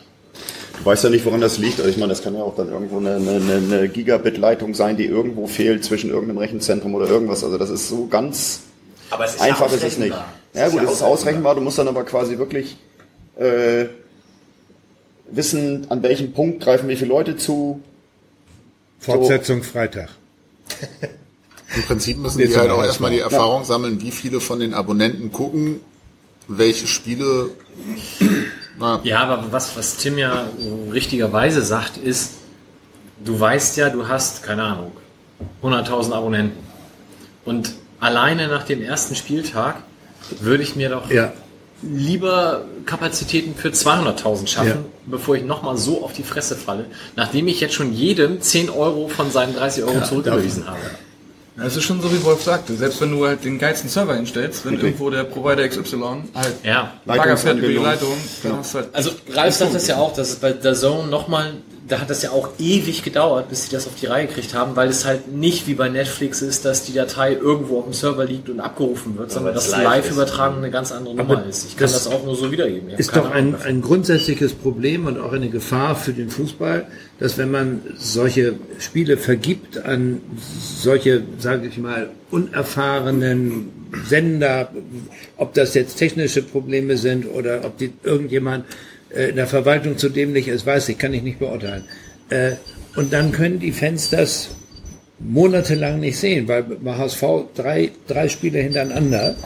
Du 0.79 0.85
weißt 0.85 1.05
ja 1.05 1.11
nicht, 1.11 1.25
woran 1.25 1.41
das 1.41 1.59
liegt. 1.59 1.79
Also 1.79 1.91
ich 1.91 1.97
meine, 1.97 2.11
das 2.11 2.23
kann 2.23 2.35
ja 2.35 2.43
auch 2.43 2.55
dann 2.55 2.71
irgendwo 2.71 2.99
eine, 2.99 3.17
eine, 3.17 3.55
eine 3.55 3.89
Gigabit-Leitung 3.89 4.75
sein, 4.75 4.97
die 4.97 5.07
irgendwo 5.07 5.47
fehlt 5.47 5.85
zwischen 5.85 6.11
irgendeinem 6.11 6.39
Rechenzentrum 6.39 6.95
oder 6.95 7.09
irgendwas. 7.09 7.43
Also 7.45 7.57
das 7.57 7.71
ist 7.71 7.89
so 7.89 8.07
ganz 8.09 8.61
Aber 9.11 9.25
es 9.25 9.37
ist 9.37 9.41
einfach 9.41 9.71
ja 9.71 9.77
ist 9.77 9.85
es 9.85 9.99
nicht. 9.99 10.15
Ja 10.55 10.69
gut, 10.69 10.83
es 10.83 10.93
ist 10.93 11.03
ausrechenbar. 11.03 11.11
ausrechenbar. 11.11 11.55
Du 11.55 11.61
musst 11.63 11.79
dann 11.79 11.89
aber 11.89 12.05
quasi 12.05 12.39
wirklich 12.39 12.77
äh, 13.39 13.87
wissen, 15.31 15.87
an 15.91 16.03
welchem 16.03 16.33
Punkt 16.33 16.63
greifen 16.63 16.89
wie 16.89 16.97
viele 16.97 17.11
Leute 17.11 17.37
zu. 17.37 17.81
Fortsetzung 18.99 19.63
Freitag. 19.63 20.11
Im 21.77 21.83
Prinzip 21.83 22.19
müssen 22.19 22.39
die 22.39 22.57
halt 22.57 22.71
auch 22.71 22.83
erstmal 22.83 23.11
die. 23.11 23.19
Erfahrung 23.19 23.65
sammeln, 23.65 24.01
wie 24.01 24.11
viele 24.13 24.41
von 24.41 24.61
den 24.61 24.73
Abonnenten 24.73 25.33
gucken, 25.33 25.81
welche 26.49 26.87
Spiele. 26.87 27.51
Na, 28.79 29.01
Ja, 29.05 29.25
aber 29.25 29.53
was, 29.53 29.77
was 29.77 29.97
Tim 29.97 30.19
ja 30.19 30.49
richtigerweise 30.93 31.63
sagt, 31.63 31.97
ist, 31.97 32.33
du 33.25 33.39
weißt 33.39 33.77
ja, 33.79 33.91
du 33.91 34.07
hast, 34.07 34.43
keine 34.43 34.63
Ahnung, 34.63 34.93
100.000 35.63 36.13
Abonnenten. 36.13 36.59
Und 37.45 37.75
alleine 38.01 38.49
nach 38.49 38.65
dem 38.65 38.83
ersten 38.83 39.15
Spieltag 39.15 39.77
würde 40.41 40.63
ich 40.63 40.77
mir 40.77 40.91
doch 40.91 41.11
Ja. 41.11 41.33
Lieber 41.83 42.65
Kapazitäten 42.87 43.55
für 43.55 43.69
200.000 43.69 44.47
schaffen, 44.49 44.69
Ja. 44.69 44.77
bevor 45.07 45.37
ich 45.37 45.45
nochmal 45.45 45.77
so 45.77 46.03
auf 46.05 46.13
die 46.13 46.23
Fresse 46.23 46.57
falle, 46.57 46.87
nachdem 47.17 47.49
ich 47.49 47.61
jetzt 47.61 47.75
schon 47.75 47.93
jedem 47.93 48.41
10 48.41 48.71
Euro 48.71 49.09
von 49.09 49.31
seinen 49.31 49.55
30 49.55 49.85
Euro 49.85 50.03
zurücküberwiesen 50.03 50.67
habe. 50.67 50.79
Ja, 51.59 51.65
Es 51.65 51.75
ist 51.77 51.85
schon 51.85 52.03
so, 52.03 52.13
wie 52.13 52.23
Wolf 52.23 52.43
sagte. 52.43 52.75
Selbst 52.77 53.01
wenn 53.01 53.11
du 53.13 53.27
halt 53.27 53.43
den 53.45 53.59
geilsten 53.59 53.89
Server 53.89 54.15
hinstellst, 54.15 54.67
wenn 54.67 54.75
irgendwo 54.79 55.09
der 55.09 55.25
Provider 55.25 55.67
XY 55.67 56.25
halt 56.35 56.55
Ja. 56.63 56.93
Bagger 57.07 57.37
fährt 57.37 57.59
über 57.59 57.69
die. 57.69 57.75
Leitung, 57.77 58.15
dann 58.43 58.59
hast 58.59 58.75
du 58.75 58.79
halt 58.79 58.89
Also 58.95 59.11
Ralf 59.33 59.55
sagt 59.55 59.75
das 59.75 59.87
ja 59.87 59.97
auch, 59.97 60.13
dass 60.15 60.29
es 60.31 60.37
bei 60.37 60.53
der 60.53 60.75
Zone 60.75 61.09
nochmal, 61.09 61.55
da 61.89 62.01
hat 62.01 62.11
das 62.11 62.23
ja 62.23 62.31
auch 62.31 62.51
ewig 62.59 63.03
gedauert, 63.03 63.49
bis 63.49 63.65
sie 63.65 63.71
das 63.71 63.87
auf 63.87 63.95
die 63.95 64.07
Reihe 64.07 64.27
gekriegt 64.27 64.55
haben, 64.55 64.75
weil 64.77 64.89
es 64.89 65.05
halt 65.05 65.33
nicht 65.33 65.69
wie 65.69 65.75
bei 65.75 65.89
Netflix 65.89 66.43
ist, 66.43 66.65
dass 66.65 66.85
die 66.85 66.93
Datei 66.93 67.35
irgendwo 67.35 67.79
auf 67.79 67.85
dem 67.85 67.93
Server 67.93 68.25
liegt 68.25 68.49
und 68.49 68.61
abgerufen 68.61 69.17
wird, 69.17 69.31
sondern 69.31 69.55
dass 69.55 69.71
live 69.71 69.85
Live-Übertragung 69.85 70.59
eine 70.59 70.71
ganz 70.71 70.91
andere 70.91 71.15
Nummer 71.15 71.45
ist. 71.47 71.67
Ich 71.67 71.77
kann 71.77 71.91
das, 71.91 72.07
auch 72.09 72.25
nur 72.25 72.35
so 72.35 72.51
wiedergeben. 72.51 72.91
Ich 72.91 72.99
ist 72.99 73.15
doch 73.15 73.31
ein, 73.31 73.55
ein 73.63 73.83
grundsätzliches 73.83 74.55
Problem 74.55 75.07
und 75.07 75.19
auch 75.19 75.33
eine 75.33 75.49
Gefahr 75.49 75.95
für 75.95 76.13
den 76.13 76.29
Fußball, 76.29 76.87
dass 77.19 77.39
wenn 77.39 77.51
man 77.51 77.83
solche 77.97 78.55
Spiele 78.79 79.17
vergibt 79.17 79.79
an 79.79 80.21
solche, 80.81 81.23
sage 81.39 81.69
ich 81.69 81.79
mal, 81.79 82.11
unerfahrenen 82.31 83.71
Sender, 84.09 84.71
ob 85.37 85.55
das 85.55 85.75
jetzt 85.75 85.97
technische 85.97 86.43
Probleme 86.43 86.97
sind 86.97 87.27
oder 87.27 87.65
ob 87.65 87.79
die, 87.79 87.93
irgendjemand 88.03 88.65
in 89.11 89.37
der 89.37 89.47
Verwaltung 89.47 89.99
zu 89.99 90.09
dämlich 90.09 90.49
ist, 90.49 90.67
weiß 90.67 90.89
ich, 90.89 90.99
kann 90.99 91.15
ich 91.15 91.23
nicht 91.23 91.39
beurteilen. 91.39 91.85
Äh, 92.29 92.53
und 92.97 93.13
dann 93.13 93.33
können 93.33 93.59
die 93.59 93.73
Fans 93.73 94.11
das 94.11 94.49
monatelang 95.19 96.01
nicht 96.01 96.19
sehen, 96.19 96.49
weil 96.49 96.63
bei 96.63 96.95
HSV 96.97 97.23
drei, 97.55 97.93
drei 98.07 98.29
Spiele 98.29 98.59
hintereinander, 98.59 99.37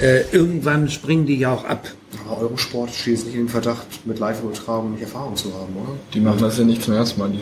äh, 0.00 0.22
irgendwann 0.32 0.88
springen 0.88 1.26
die 1.26 1.36
ja 1.36 1.52
auch 1.52 1.64
ab. 1.64 1.88
Aber 2.26 2.42
Eurosport 2.42 2.90
steht 2.90 3.14
jetzt 3.14 3.26
nicht 3.26 3.34
in 3.34 3.42
den 3.42 3.48
Verdacht, 3.48 3.86
mit 4.04 4.18
Live-Übertragung 4.18 4.92
nicht 4.92 5.02
Erfahrung 5.02 5.36
zu 5.36 5.52
haben, 5.54 5.74
oder? 5.76 5.96
Die 6.14 6.20
machen 6.20 6.40
das 6.40 6.58
ja 6.58 6.64
nicht 6.64 6.82
zum 6.82 6.94
ersten 6.94 7.20
Mal. 7.20 7.30
Die. 7.30 7.40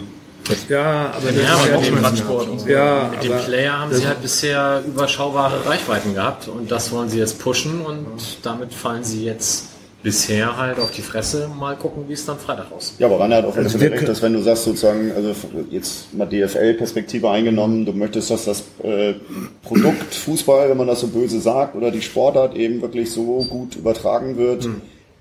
Ja, 0.68 1.12
aber 1.16 1.30
das 1.30 1.36
Ja, 1.36 1.42
ist 1.42 1.72
aber 1.72 1.84
ja 1.84 1.90
mit 1.92 2.04
Radsport 2.04 2.48
und 2.48 2.58
so. 2.60 2.68
Ja, 2.68 3.10
Mit 3.12 3.22
dem 3.22 3.38
Player 3.38 3.78
haben 3.78 3.94
sie 3.94 4.06
halt 4.06 4.20
bisher 4.22 4.82
überschaubare 4.86 5.64
Reichweiten 5.64 6.14
gehabt 6.14 6.48
und 6.48 6.70
das 6.70 6.90
wollen 6.90 7.08
sie 7.08 7.18
jetzt 7.18 7.38
pushen 7.38 7.82
und 7.82 8.04
damit 8.42 8.72
fallen 8.72 9.04
sie 9.04 9.24
jetzt 9.24 9.68
bisher 10.02 10.56
halt 10.56 10.78
auf 10.78 10.90
die 10.92 11.02
Fresse. 11.02 11.48
Mal 11.58 11.76
gucken, 11.76 12.04
wie 12.08 12.14
es 12.14 12.24
dann 12.24 12.38
Freitag 12.38 12.72
aussieht. 12.72 12.98
Ja, 13.00 13.06
aber 13.06 13.20
Rainer 13.20 13.36
hat 13.36 13.44
alle 13.44 13.54
Also 13.64 13.78
recht, 13.78 14.08
dass 14.08 14.22
wenn 14.22 14.32
du 14.32 14.40
sagst 14.42 14.64
sozusagen, 14.64 15.12
also 15.14 15.34
jetzt 15.70 16.14
mal 16.14 16.26
DFL-Perspektive 16.26 17.28
eingenommen, 17.30 17.84
du 17.84 17.92
möchtest, 17.92 18.30
dass 18.30 18.44
das 18.46 18.64
äh, 18.82 19.14
Produkt 19.62 20.14
Fußball, 20.14 20.70
wenn 20.70 20.76
man 20.76 20.86
das 20.86 21.00
so 21.00 21.08
böse 21.08 21.40
sagt, 21.40 21.76
oder 21.76 21.90
die 21.90 22.02
Sportart 22.02 22.56
eben 22.56 22.80
wirklich 22.82 23.10
so 23.10 23.44
gut 23.48 23.76
übertragen 23.76 24.36
wird, 24.38 24.68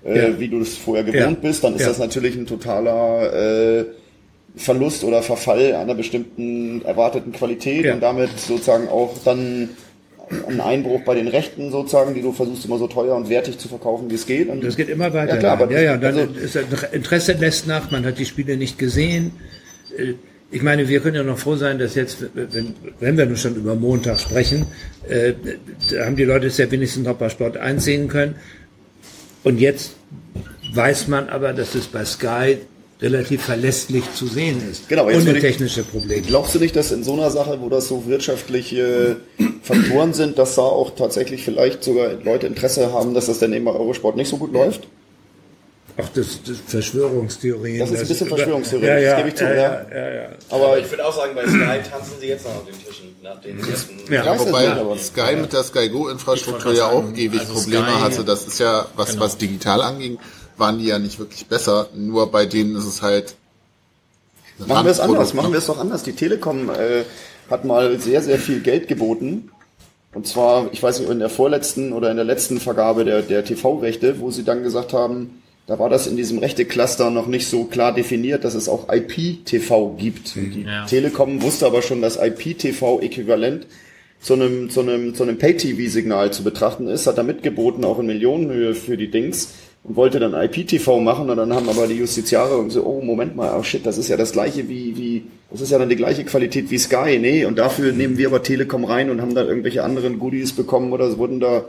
äh, 0.04 0.30
Ja. 0.32 0.38
wie 0.40 0.48
du 0.48 0.60
es 0.60 0.76
vorher 0.78 1.04
gewohnt 1.04 1.20
Ja. 1.42 1.48
bist, 1.48 1.62
dann 1.64 1.74
ist 1.74 1.82
Ja. 1.82 1.88
das 1.88 1.98
natürlich 1.98 2.34
ein 2.36 2.46
totaler 2.46 3.32
äh, 3.80 3.84
Verlust 4.56 5.04
oder 5.04 5.22
Verfall 5.22 5.74
einer 5.74 5.94
bestimmten 5.94 6.82
erwarteten 6.84 7.32
Qualität 7.32 7.84
Ja. 7.84 7.94
und 7.94 8.00
damit 8.00 8.30
sozusagen 8.40 8.88
auch 8.88 9.14
dann 9.24 9.68
ein 10.48 10.60
Einbruch 10.60 11.00
bei 11.04 11.14
den 11.14 11.28
Rechten 11.28 11.70
sozusagen, 11.70 12.14
die 12.14 12.22
du 12.22 12.32
versuchst 12.32 12.64
immer 12.64 12.78
so 12.78 12.86
teuer 12.86 13.16
und 13.16 13.28
wertig 13.28 13.58
zu 13.58 13.68
verkaufen, 13.68 14.10
wie 14.10 14.14
es 14.14 14.26
geht. 14.26 14.48
Und 14.48 14.62
das 14.62 14.76
geht 14.76 14.88
immer 14.88 15.12
weiter. 15.12 15.34
Ja, 15.34 15.38
klar, 15.38 15.52
aber 15.60 15.72
ja, 15.72 15.80
ja, 15.80 15.96
dann 15.96 16.16
also- 16.16 16.32
ist 16.34 16.56
Interesse 16.92 17.32
lässt 17.32 17.66
nach, 17.66 17.90
man 17.90 18.04
hat 18.04 18.18
die 18.18 18.26
Spiele 18.26 18.56
nicht 18.56 18.78
gesehen. 18.78 19.32
Äh, 19.96 20.14
Ich 20.52 20.62
meine, 20.62 20.88
wir 20.88 20.98
können 20.98 21.14
ja 21.14 21.22
noch 21.22 21.38
froh 21.38 21.54
sein, 21.54 21.78
dass 21.78 21.94
jetzt, 21.94 22.26
wenn, 22.34 22.74
wenn 22.98 23.16
wir 23.16 23.24
nun 23.24 23.36
schon 23.36 23.54
über 23.54 23.76
Montag 23.76 24.18
sprechen, 24.18 24.66
äh, 25.08 25.32
da 25.92 26.06
haben 26.06 26.16
die 26.16 26.24
Leute 26.24 26.48
es 26.48 26.58
ja 26.58 26.68
wenigstens 26.68 27.06
noch 27.06 27.14
bei 27.16 27.28
Sport 27.28 27.56
einsehen 27.56 28.08
können. 28.08 28.34
Und 29.44 29.60
jetzt 29.60 29.92
weiß 30.74 31.06
man 31.06 31.28
aber, 31.28 31.52
dass 31.52 31.76
es 31.76 31.86
bei 31.86 32.04
Sky 32.04 32.58
relativ 33.02 33.42
verlässlich 33.44 34.04
zu 34.14 34.26
sehen 34.26 34.60
ist. 34.70 34.88
Genau, 34.88 35.08
jetzt 35.08 35.22
ohne 35.26 35.36
ich- 35.36 35.42
technische 35.42 35.82
Probleme. 35.82 36.22
Glaubst 36.22 36.54
du 36.54 36.58
nicht, 36.58 36.76
dass 36.76 36.92
in 36.92 37.02
so 37.04 37.14
einer 37.14 37.30
Sache, 37.30 37.58
wo 37.60 37.68
das 37.68 37.88
so 37.88 38.06
wirtschaftliche 38.06 39.16
Faktoren 39.62 40.12
sind, 40.12 40.38
dass 40.38 40.54
da 40.56 40.62
auch 40.62 40.94
tatsächlich 40.94 41.42
vielleicht 41.44 41.82
sogar 41.84 42.12
Leute 42.24 42.46
Interesse 42.46 42.92
haben, 42.92 43.14
dass 43.14 43.26
das 43.26 43.38
dann 43.38 43.52
eben 43.52 43.64
bei 43.64 43.72
Eurosport 43.72 44.16
nicht 44.16 44.28
so 44.28 44.36
gut 44.36 44.52
läuft? 44.52 44.86
Ach, 45.96 46.08
das, 46.14 46.40
das 46.46 46.56
Verschwörungstheorien. 46.66 47.80
Das 47.80 47.90
ist 47.90 48.00
ein 48.02 48.08
bisschen 48.08 48.28
Verschwörungstheorie, 48.28 48.86
ja, 48.86 48.94
das 48.94 49.04
ja, 49.04 49.16
gebe 49.18 49.28
ich 49.28 49.34
zu, 49.34 49.44
Ja, 49.44 49.52
ja. 49.54 49.86
ja, 49.92 50.14
ja. 50.14 50.28
Aber 50.48 50.64
Aber 50.66 50.78
ich 50.78 50.88
würde 50.88 51.04
auch 51.06 51.14
sagen, 51.14 51.32
bei 51.34 51.42
Sky 51.46 51.90
tanzen 51.90 52.12
sie 52.20 52.26
jetzt 52.28 52.44
noch 52.44 52.52
auf 52.56 52.64
den 52.64 52.78
Tischen 52.78 53.16
nach 53.22 53.40
den 53.40 53.58
ersten. 53.58 54.12
Ja. 54.12 54.24
das 54.24 54.46
Wobei 54.46 54.96
Sky 54.98 55.36
mit 55.36 55.52
der 55.52 55.62
Sky 55.64 55.88
Go-Infrastruktur 55.90 56.72
ja 56.74 56.86
auch 56.86 57.04
ewig 57.14 57.40
also 57.40 57.52
Probleme 57.54 57.84
Sky- 57.86 58.00
hatte. 58.00 58.24
Das 58.24 58.46
ist 58.46 58.58
ja, 58.60 58.86
was, 58.96 59.10
Genau. 59.10 59.24
was 59.24 59.36
digital 59.36 59.82
anging, 59.82 60.18
waren 60.60 60.78
die 60.78 60.86
ja 60.86 60.98
nicht 60.98 61.18
wirklich 61.18 61.46
besser. 61.46 61.88
Nur 61.94 62.30
bei 62.30 62.46
denen 62.46 62.76
ist 62.76 62.86
es 62.86 63.02
halt. 63.02 63.34
Machen 64.66 64.84
wir 64.84 64.92
es 64.92 65.00
anders, 65.00 65.34
machen 65.34 65.52
wir 65.52 65.58
es 65.58 65.66
doch 65.66 65.78
anders. 65.78 66.02
Die 66.02 66.12
Telekom 66.12 66.68
äh, 66.70 67.04
hat 67.50 67.64
mal 67.64 67.98
sehr, 67.98 68.22
sehr 68.22 68.38
viel 68.38 68.60
Geld 68.60 68.86
geboten. 68.88 69.50
Und 70.12 70.26
zwar, 70.26 70.68
ich 70.72 70.82
weiß 70.82 71.00
nicht, 71.00 71.10
in 71.10 71.18
der 71.18 71.30
vorletzten 71.30 71.92
oder 71.92 72.10
in 72.10 72.16
der 72.16 72.24
letzten 72.26 72.60
Vergabe 72.60 73.04
der, 73.04 73.22
der 73.22 73.44
TV-Rechte, 73.44 74.20
wo 74.20 74.30
sie 74.30 74.44
dann 74.44 74.62
gesagt 74.62 74.92
haben, 74.92 75.42
da 75.66 75.78
war 75.78 75.88
das 75.88 76.08
in 76.08 76.16
diesem 76.16 76.38
Rechte-Cluster 76.38 77.10
noch 77.10 77.28
nicht 77.28 77.48
so 77.48 77.64
klar 77.64 77.94
definiert, 77.94 78.44
dass 78.44 78.54
es 78.54 78.68
auch 78.68 78.88
IP-TV 78.92 79.94
gibt. 79.96 80.36
Und 80.36 80.50
die 80.50 80.62
Ja. 80.62 80.84
Telekom 80.86 81.42
wusste 81.42 81.64
aber 81.66 81.80
schon, 81.80 82.02
dass 82.02 82.16
IP-TV-Äquivalent 82.16 83.66
zu 84.20 84.34
einem, 84.34 84.68
zu 84.68 84.80
einem, 84.80 85.14
zu 85.14 85.22
einem 85.22 85.38
Pay-TV-Signal 85.38 86.32
zu 86.32 86.42
betrachten 86.42 86.88
ist, 86.88 87.06
hat 87.06 87.18
da 87.18 87.22
mitgeboten, 87.22 87.84
auch 87.84 88.00
in 88.00 88.06
Millionenhöhe 88.06 88.74
für 88.74 88.96
die 88.96 89.10
Dings 89.10 89.50
und 89.82 89.96
wollte 89.96 90.20
dann 90.20 90.34
IPTV 90.34 91.00
machen 91.00 91.30
und 91.30 91.36
dann 91.36 91.54
haben 91.54 91.68
aber 91.68 91.86
die 91.86 91.94
Justiziare 91.94 92.56
und 92.56 92.70
so, 92.70 92.84
oh, 92.84 93.00
Moment 93.00 93.34
mal, 93.36 93.56
oh 93.58 93.62
shit, 93.62 93.84
das 93.84 93.98
ist 93.98 94.08
ja 94.08 94.16
das 94.16 94.32
gleiche 94.32 94.68
wie, 94.68 94.96
wie, 94.96 95.24
das 95.50 95.62
ist 95.62 95.70
ja 95.70 95.78
dann 95.78 95.88
die 95.88 95.96
gleiche 95.96 96.24
Qualität 96.24 96.70
wie 96.70 96.78
Sky, 96.78 97.18
nee, 97.18 97.44
und 97.44 97.58
dafür 97.58 97.92
nehmen 97.92 98.18
wir 98.18 98.28
aber 98.28 98.42
Telekom 98.42 98.84
rein 98.84 99.10
und 99.10 99.20
haben 99.20 99.34
dann 99.34 99.48
irgendwelche 99.48 99.82
anderen 99.82 100.18
Goodies 100.18 100.52
bekommen 100.52 100.92
oder 100.92 101.16
wurden 101.16 101.40
da 101.40 101.64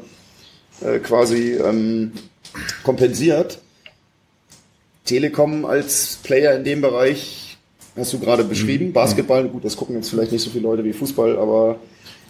äh, 0.81 0.99
quasi 0.99 1.53
ähm, 1.53 2.11
kompensiert. 2.83 3.59
Telekom 5.05 5.65
als 5.65 6.19
Player 6.23 6.55
in 6.55 6.63
dem 6.63 6.81
Bereich 6.81 7.57
hast 7.95 8.13
du 8.13 8.19
gerade 8.19 8.43
beschrieben. 8.43 8.93
Basketball, 8.93 9.47
gut, 9.47 9.65
das 9.65 9.75
gucken 9.75 9.95
jetzt 9.95 10.09
vielleicht 10.09 10.31
nicht 10.31 10.43
so 10.43 10.49
viele 10.49 10.63
Leute 10.63 10.83
wie 10.83 10.93
Fußball, 10.93 11.38
aber 11.38 11.79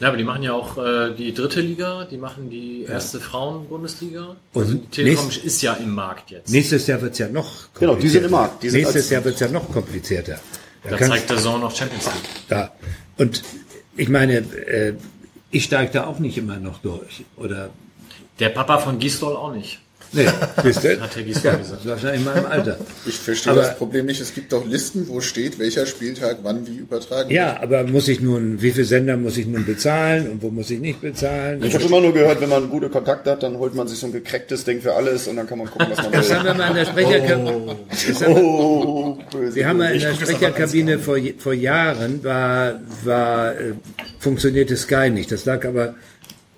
Ja, 0.01 0.07
aber 0.07 0.17
die 0.17 0.23
machen 0.23 0.41
ja 0.41 0.53
auch 0.53 0.77
äh, 0.77 1.13
die 1.15 1.31
dritte 1.33 1.61
Liga, 1.61 2.05
die 2.09 2.17
machen 2.17 2.49
die 2.49 2.83
erste 2.83 3.19
Frauen-Bundesliga. 3.19 4.35
Und 4.53 4.61
Also 4.61 4.73
die 4.73 4.87
Telekom 4.87 5.25
nächst- 5.25 5.43
ist 5.45 5.61
ja 5.61 5.73
im 5.73 5.93
Markt 5.93 6.31
jetzt. 6.31 6.49
Nächstes 6.51 6.87
Jahr 6.87 7.01
wird's 7.01 7.19
ja 7.19 7.29
noch 7.29 7.71
Genau, 7.79 7.93
die 7.95 8.09
sind 8.09 8.25
im 8.25 8.31
Markt. 8.31 8.63
Die 8.63 8.69
sind 8.71 8.81
Nächstes 8.81 9.09
Jahr 9.11 9.23
wird's 9.23 9.39
ja 9.39 9.47
noch 9.47 9.71
komplizierter. 9.71 10.39
Da 10.83 10.97
Da 10.97 11.07
zeigt 11.07 11.29
der 11.29 11.37
Zone 11.37 11.59
noch 11.59 11.75
Champions 11.75 12.05
League. 12.05 12.29
Ja. 12.49 12.71
Und 13.17 13.43
ich 13.95 14.09
meine, 14.09 14.37
äh, 14.39 14.95
ich 15.51 15.65
steige 15.65 15.91
da 15.93 16.07
auch 16.07 16.17
nicht 16.17 16.37
immer 16.37 16.57
noch 16.57 16.79
durch. 16.79 17.23
Oder 17.37 17.69
Der 18.39 18.49
Papa 18.49 18.79
von 18.79 18.97
Gisdol 18.97 19.35
auch 19.35 19.53
nicht. 19.53 19.79
Nee, 20.13 20.25
wisst 20.63 20.83
ihr? 20.83 20.99
Hat 21.01 21.15
ja, 21.15 21.21
gesagt. 21.23 21.65
wahrscheinlich 21.85 22.19
in 22.21 22.25
meinem 22.25 22.45
Alter. 22.45 22.77
Ich 23.05 23.15
verstehe 23.17 23.53
Aber- 23.53 23.61
das 23.61 23.77
Problem 23.77 24.05
nicht. 24.05 24.19
Es 24.21 24.33
gibt 24.33 24.51
doch 24.53 24.65
Listen, 24.65 25.07
wo 25.07 25.21
steht, 25.21 25.57
welcher 25.59 25.85
Spieltag 25.85 26.37
wann 26.43 26.67
wie 26.67 26.75
übertragen 26.77 27.29
wird. 27.29 27.37
Ja, 27.37 27.59
aber 27.61 27.83
muss 27.83 28.07
ich 28.07 28.19
nun, 28.21 28.61
wie 28.61 28.71
viele 28.71 28.85
Sender 28.85 29.17
muss 29.17 29.37
ich 29.37 29.47
nun 29.47 29.65
bezahlen 29.65 30.29
und 30.29 30.41
wo 30.41 30.49
muss 30.49 30.69
ich 30.69 30.79
nicht 30.79 31.01
bezahlen? 31.01 31.63
ich 31.63 31.73
habe 31.73 31.83
immer 31.85 32.01
nur 32.01 32.13
gehört, 32.13 32.41
wenn 32.41 32.49
man 32.49 32.69
gute 32.69 32.89
Kontakte 32.89 33.31
hat, 33.31 33.43
dann 33.43 33.57
holt 33.57 33.73
man 33.75 33.87
sich 33.87 33.99
so 33.99 34.07
ein 34.07 34.11
gekrecktes 34.11 34.63
Ding 34.63 34.81
für 34.81 34.93
alles 34.93 35.27
und 35.27 35.35
dann 35.37 35.47
kann 35.47 35.57
man 35.57 35.69
gucken, 35.69 35.87
was 35.89 35.97
man 35.97 36.11
Das 36.11 36.33
haben 36.33 36.45
wir 36.45 36.51
will. 36.51 36.57
mal 36.57 36.67
in 36.69 36.75
der 36.75 36.85
Sprecherkabine. 36.85 37.75
Wir- 38.19 38.27
Oh, 38.29 39.17
böse. 39.31 39.55
Wir 39.55 39.67
haben 39.67 39.77
mal 39.77 39.93
in 39.93 40.01
der 40.01 40.13
Sprecherkabine 40.13 40.99
vor, 40.99 41.17
vor 41.37 41.53
Jahren 41.53 42.23
war, 42.23 42.79
war, 43.03 43.53
äh, 43.53 43.73
funktionierte 44.19 44.77
Sky 44.77 45.09
nicht. 45.09 45.31
Das 45.31 45.45
lag 45.45 45.65
aber 45.65 45.95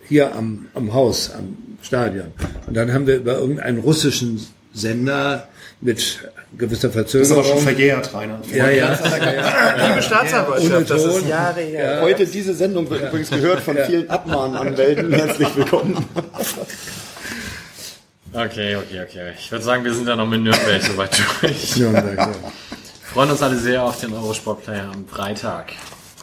hier 0.07 0.35
am, 0.35 0.67
am 0.73 0.93
Haus, 0.93 1.31
am 1.31 1.55
Stadion. 1.83 2.31
Und 2.65 2.75
dann 2.75 2.91
haben 2.93 3.05
wir 3.05 3.17
über 3.17 3.37
irgendeinen 3.37 3.79
russischen 3.79 4.45
Sender 4.73 5.47
mit 5.81 6.19
gewisser 6.57 6.87
Das 6.89 7.13
ist 7.13 7.31
aber 7.31 7.43
Verzögerung. 7.43 7.45
schon 7.45 7.59
verjährt, 7.59 8.13
Rainer. 8.13 8.39
ja, 8.51 8.69
ja, 8.71 9.87
Liebe 9.89 10.01
Staatsanwaltschaft, 10.01 10.89
das 10.89 11.03
ist 11.03 11.27
Jahre 11.27 11.61
her. 11.61 11.99
Heute 12.01 12.25
diese 12.25 12.53
Sendung 12.53 12.89
wird 12.89 13.01
übrigens 13.03 13.29
gehört 13.29 13.59
von 13.61 13.77
vielen 13.85 14.09
Abmahnanwälten. 14.09 15.11
Herzlich 15.11 15.55
willkommen. 15.55 16.05
Okay, 18.33 18.75
okay, 18.75 19.01
okay. 19.03 19.33
Ich 19.37 19.51
würde 19.51 19.63
sagen, 19.63 19.83
wir 19.83 19.93
sind 19.93 20.07
da 20.07 20.15
noch 20.15 20.27
mit 20.27 20.41
Nürnberg 20.41 20.81
soweit 20.81 21.21
durch. 21.41 21.77
Nürnberg, 21.77 22.17
ja. 22.17 22.31
Freuen 23.13 23.29
uns 23.29 23.41
alle 23.43 23.57
sehr 23.57 23.83
auf 23.83 23.99
den 23.99 24.11
Eurosport-Player 24.13 24.89
am 24.91 25.07
Freitag. 25.07 25.73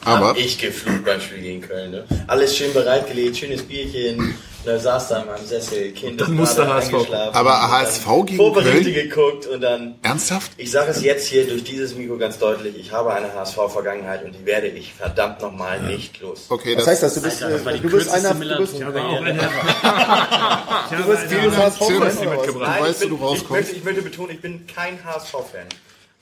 Aber 0.05 0.31
Hab 0.31 0.37
ich 0.39 0.59
geflucht 0.59 1.05
beim 1.05 1.21
Spiel 1.21 1.39
gegen 1.43 1.61
Köln. 1.61 1.91
Ne? 1.93 2.05
Alles 2.27 2.57
schön 2.57 2.73
bereitgelegt, 2.73 3.37
schönes 3.37 3.63
Bierchen, 3.63 4.35
Da 4.63 4.79
saß 4.79 5.09
da 5.09 5.21
in 5.21 5.27
meinem 5.27 5.47
Sessel, 5.47 5.91
Kind 5.93 6.21
Dann 6.21 6.33
ist 6.33 6.35
musste 6.39 6.57
gerade 6.63 6.75
HSV. 6.75 6.93
eingeschlafen. 6.95 7.35
Aber 7.35 7.71
HSV 7.71 8.07
gegen 8.27 8.37
Vorberichte 8.37 8.93
Köln? 8.93 9.09
geguckt 9.09 9.47
und 9.47 9.61
dann 9.63 9.95
Ernsthaft? 10.03 10.53
Ich 10.59 10.71
sage 10.71 10.91
es 10.91 11.03
jetzt 11.03 11.29
hier 11.29 11.47
durch 11.47 11.65
dieses 11.65 11.95
Mikro 11.95 12.19
ganz 12.19 12.39
deutlich, 12.39 12.77
ich 12.79 12.93
habe 12.93 13.13
eine 13.15 13.33
HSV-Vergangenheit 13.33 14.23
und 14.23 14.33
die 14.35 14.45
werde 14.45 14.67
ich 14.67 14.93
verdammt 14.93 15.41
nochmal 15.41 15.81
nicht 15.81 16.21
los. 16.21 16.45
Okay, 16.51 16.75
Das 16.77 16.87
heißt, 16.87 17.03
dass 17.03 17.15
du 17.15 17.23
bist, 17.23 17.43
Alter, 17.43 17.57
das 17.57 17.65
war 17.65 17.73
äh, 17.73 17.77
die 17.77 17.83
du 17.83 17.91
bist 17.97 18.11
einer, 18.11 18.35
du 18.35 18.57
bist, 18.59 18.79
Millanton-Karriere. 18.79 19.35
du 20.91 21.05
bist 21.05 21.23
dieses 21.31 21.57
HSV-Fan? 21.57 22.47
Du 22.47 22.61
weißt, 22.61 23.03
ich, 23.03 23.09
du 23.09 23.15
ich, 23.15 23.21
rauskommst. 23.23 23.73
ich 23.73 23.85
möchte 23.85 24.03
betonen, 24.03 24.31
ich 24.33 24.41
bin 24.43 24.67
kein 24.67 25.03
HSV-Fan. 25.03 25.67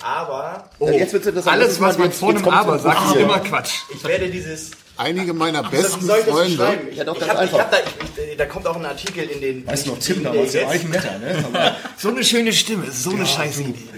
Aber 0.03 0.71
Ja, 0.81 0.91
Jetzt 0.93 1.13
wird's 1.13 1.27
interessant. 1.27 1.57
Alles, 1.57 1.81
was 1.81 1.99
man 1.99 2.13
vor 2.13 2.31
einem 2.31 2.49
Aber 2.49 2.79
sagt, 2.79 3.09
ist 3.09 3.17
immer 3.17 3.41
Quatsch. 3.41 3.73
ich 3.93 4.05
werde 4.05 4.29
dieses... 4.29 4.71
Einige 4.97 5.33
meiner 5.33 5.65
Wie 5.71 5.77
besten 5.77 6.05
soll 6.05 6.19
ich 6.19 6.25
das 6.25 6.35
Freunde. 6.35 6.57
beschreiben? 6.57 6.89
Ich, 6.91 6.97
Ja, 6.97 7.05
doch, 7.05 7.15
ich 7.15 7.21
ganz 7.21 7.33
hab, 7.39 7.45
ich 7.47 7.55
einfach. 7.55 7.71
da, 7.71 7.77
ich, 7.79 8.31
ich, 8.31 8.37
da 8.37 8.47
kommt 8.47 8.67
auch 8.67 8.77
ein 8.77 8.85
Artikel 8.85 9.25
in 9.29 9.41
den... 9.41 9.67
Weißt 9.67 9.87
du 9.87 9.91
noch, 9.91 9.99
Tim 9.99 10.25
damals, 10.25 10.53
der 10.53 10.69
Eichenwetter, 10.69 11.19
ne? 11.19 11.77
So 11.97 12.09
eine 12.09 12.25
schöne 12.25 12.53
Stimme, 12.53 12.91
so 12.91 13.11
eine 13.11 13.25
scheiße 13.27 13.63
Idee. 13.63 13.89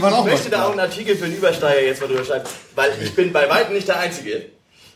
Waren 0.00 0.14
auch 0.14 0.26
Ich 0.26 0.32
möchte 0.32 0.50
da 0.50 0.66
auch 0.66 0.70
einen 0.70 0.80
Artikel 0.80 1.16
für 1.16 1.26
den 1.26 1.36
Übersteiger 1.36 1.82
jetzt 1.82 2.00
mal 2.00 2.06
drüber 2.06 2.24
schreiben, 2.24 2.44
weil 2.74 2.92
ich 3.02 3.14
bin 3.14 3.32
bei 3.32 3.48
weitem 3.48 3.74
nicht 3.74 3.88
der 3.88 3.98
Einzige. 3.98 4.46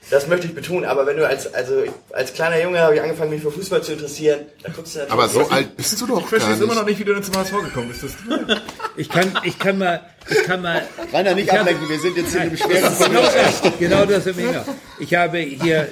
Das 0.09 0.28
möchte 0.28 0.47
ich 0.47 0.55
betonen, 0.55 0.85
aber 0.85 1.05
wenn 1.05 1.16
du 1.16 1.27
als, 1.27 1.53
also 1.53 1.83
als 2.12 2.33
kleiner 2.33 2.62
Junge 2.62 2.78
habe 2.78 2.95
ich 2.95 3.01
angefangen, 3.03 3.31
mich 3.31 3.43
für 3.43 3.51
Fußball 3.51 3.83
zu 3.83 3.93
interessieren, 3.93 4.41
da 4.62 4.70
guckst 4.70 4.95
du 4.95 5.01
natürlich... 5.01 5.12
Aber 5.12 5.28
so 5.28 5.49
alt 5.51 5.77
bist 5.77 6.01
du 6.01 6.07
doch 6.07 6.20
Ich 6.20 6.27
verstehe 6.27 6.55
immer 6.62 6.74
noch 6.77 6.85
nicht. 6.87 7.01
wie 7.01 7.05
du 7.05 7.12
denn 7.12 7.24
zum 7.24 7.35
HSV 7.37 7.53
gekommen 7.65 7.89
bist. 7.89 8.15
Ich 8.97 9.09
kann, 9.09 9.37
ich 9.43 9.59
kann 9.59 9.78
mal, 9.78 10.01
ich 10.31 10.45
kann 10.45 10.62
mal, 10.62 10.87
Rainer, 11.12 11.35
nicht 11.35 11.51
ablenken, 11.53 11.89
wir 11.89 11.99
sind 11.99 12.16
jetzt 12.16 12.31
hier 12.31 12.43
in 12.43 12.49
einem 12.49 12.57
schweren 12.57 12.93
genau 12.99 13.23
das, 13.23 13.62
genau 13.81 14.05
das 14.07 14.27
im 14.27 14.39
Enger. 14.39 14.65
Ich 15.01 15.12
habe 15.15 15.39
hier 15.39 15.89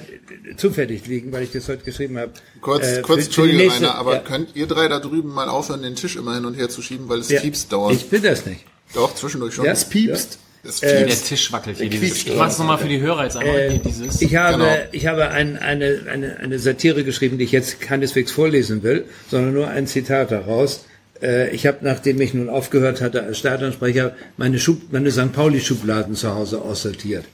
zufällig 0.57 1.07
liegen, 1.09 1.33
weil 1.33 1.43
ich 1.43 1.51
das 1.51 1.69
heute 1.69 1.83
geschrieben 1.85 2.17
habe. 2.17 2.31
Kurz, 2.61 2.87
äh, 2.87 3.03
kurz, 3.03 3.25
Entschuldigung, 3.27 3.63
nächste- 3.67 3.83
Rainer, 3.87 3.97
aber 3.99 4.15
ja, 4.15 4.21
könnt 4.21 4.55
ihr 4.55 4.67
drei 4.69 4.87
da 4.89 5.01
drüben 5.01 5.31
mal 5.31 5.49
aufhören, 5.49 5.83
den 5.83 5.97
Tisch 5.97 6.15
immer 6.17 6.35
hin 6.35 6.45
und 6.45 6.55
her 6.55 6.69
zu 6.69 6.83
schieben, 6.83 7.09
weil 7.09 7.19
es 7.19 7.31
ja, 7.31 7.41
piepst 7.41 7.73
dauernd. 7.73 7.97
Ich 7.97 8.09
bin 8.09 8.23
das 8.23 8.47
nicht. 8.47 8.65
Doch, 8.95 9.13
zwischendurch 9.15 9.55
schon. 9.55 9.65
Ja, 9.65 9.73
Es 9.73 9.85
piepst. 9.87 10.39
Es 10.67 10.81
Der 10.81 11.03
piepst. 11.05 11.27
Tisch 11.29 11.53
wackelt 11.53 11.77
hier. 11.79 11.91
Dieses, 11.91 12.27
ich 12.27 12.35
mach's 12.37 12.59
nochmal 12.59 12.79
für 12.79 12.89
die 12.89 13.01
Hörer 13.01 13.25
jetzt 13.25 13.37
einmal. 13.37 13.57
Äh, 13.57 13.79
dieses. 13.79 14.23
ich 14.23 14.35
habe, 14.37 14.59
Genau. 14.59 14.77
ich 14.93 15.07
habe 15.07 15.29
ein, 15.29 15.59
eine, 15.59 16.01
eine, 16.11 16.39
eine 16.39 16.59
Satire 16.59 17.05
geschrieben, 17.05 17.37
die 17.39 17.45
ich 17.45 17.53
jetzt 17.53 17.81
keineswegs 17.81 18.31
vorlesen 18.33 18.83
will, 18.83 19.05
sondern 19.31 19.53
nur 19.53 19.69
ein 19.69 19.87
Zitat 19.87 20.31
daraus. 20.31 20.87
Äh, 21.23 21.51
Ich 21.55 21.67
habe, 21.67 21.79
nachdem 21.83 22.21
ich 22.21 22.33
nun 22.35 22.49
aufgehört 22.49 23.01
hatte 23.03 23.23
als 23.25 23.39
Stadionsprecher, 23.39 24.17
meine, 24.37 24.59
Schub, 24.59 24.81
meine 24.91 25.11
St. 25.11 25.33
Pauli-Schubladen 25.33 26.15
zu 26.15 26.35
Hause 26.35 26.63
aussortiert. 26.63 27.25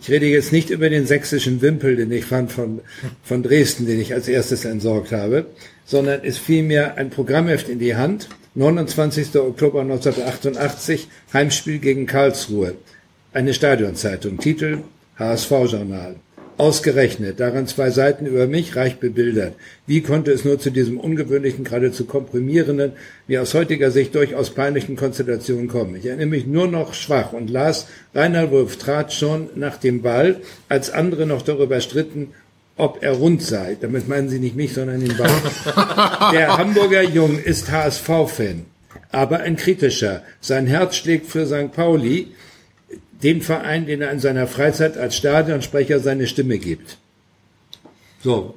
Ich 0.00 0.08
rede 0.10 0.26
jetzt 0.26 0.52
nicht 0.52 0.70
über 0.70 0.88
den 0.88 1.06
sächsischen 1.06 1.60
Wimpel, 1.60 1.96
den 1.96 2.12
ich 2.12 2.24
fand 2.24 2.52
von, 2.52 2.80
von 3.24 3.42
Dresden, 3.42 3.86
den 3.86 4.00
ich 4.00 4.14
als 4.14 4.28
erstes 4.28 4.64
entsorgt 4.64 5.10
habe, 5.10 5.46
sondern 5.84 6.20
es 6.22 6.38
fiel 6.38 6.62
mir 6.62 6.94
ein 6.96 7.10
Programmheft 7.10 7.68
in 7.68 7.80
die 7.80 7.96
Hand, 7.96 8.28
29. 8.58 9.36
Oktober 9.36 9.82
1988, 9.82 11.06
Heimspiel 11.32 11.78
gegen 11.78 12.06
Karlsruhe. 12.06 12.74
Eine 13.32 13.54
Stadionzeitung, 13.54 14.38
Titel 14.38 14.78
HSV-Journal. 15.16 16.16
Ausgerechnet, 16.56 17.38
daran 17.38 17.68
zwei 17.68 17.90
Seiten 17.90 18.26
über 18.26 18.48
mich, 18.48 18.74
reich 18.74 18.96
bebildert. 18.96 19.54
Wie 19.86 20.00
konnte 20.00 20.32
es 20.32 20.44
nur 20.44 20.58
zu 20.58 20.70
diesem 20.70 20.98
ungewöhnlichen, 20.98 21.62
geradezu 21.62 22.04
komprimierenden, 22.04 22.94
wie 23.28 23.38
aus 23.38 23.54
heutiger 23.54 23.92
Sicht 23.92 24.16
durchaus 24.16 24.50
peinlichen 24.50 24.96
Konstellationen 24.96 25.68
kommen? 25.68 25.94
Ich 25.94 26.06
erinnere 26.06 26.26
mich 26.26 26.48
nur 26.48 26.66
noch 26.66 26.94
schwach 26.94 27.32
und 27.32 27.50
las, 27.50 27.86
Rainer 28.12 28.50
Wolf 28.50 28.76
trat 28.76 29.12
schon 29.12 29.50
nach 29.54 29.76
dem 29.76 30.02
Ball, 30.02 30.40
als 30.68 30.90
andere 30.90 31.26
noch 31.26 31.42
darüber 31.42 31.80
stritten, 31.80 32.32
ob 32.78 33.02
er 33.02 33.12
rund 33.12 33.42
sei. 33.42 33.76
Damit 33.80 34.08
meinen 34.08 34.28
sie 34.28 34.38
nicht 34.38 34.56
mich, 34.56 34.72
sondern 34.74 35.00
den 35.00 35.16
Ball. 35.16 35.30
Der 36.32 36.56
Hamburger 36.56 37.02
Jung 37.02 37.38
ist 37.38 37.70
HSV-Fan, 37.70 38.64
aber 39.12 39.40
ein 39.40 39.56
kritischer. 39.56 40.22
Sein 40.40 40.66
Herz 40.66 40.96
schlägt 40.96 41.26
für 41.26 41.46
St. 41.46 41.72
Pauli, 41.72 42.28
den 43.22 43.42
Verein, 43.42 43.86
den 43.86 44.00
er 44.00 44.10
in 44.12 44.20
seiner 44.20 44.46
Freizeit 44.46 44.96
als 44.96 45.16
Stadionsprecher 45.16 46.00
seine 46.00 46.26
Stimme 46.26 46.58
gibt. 46.58 46.98
So. 48.22 48.54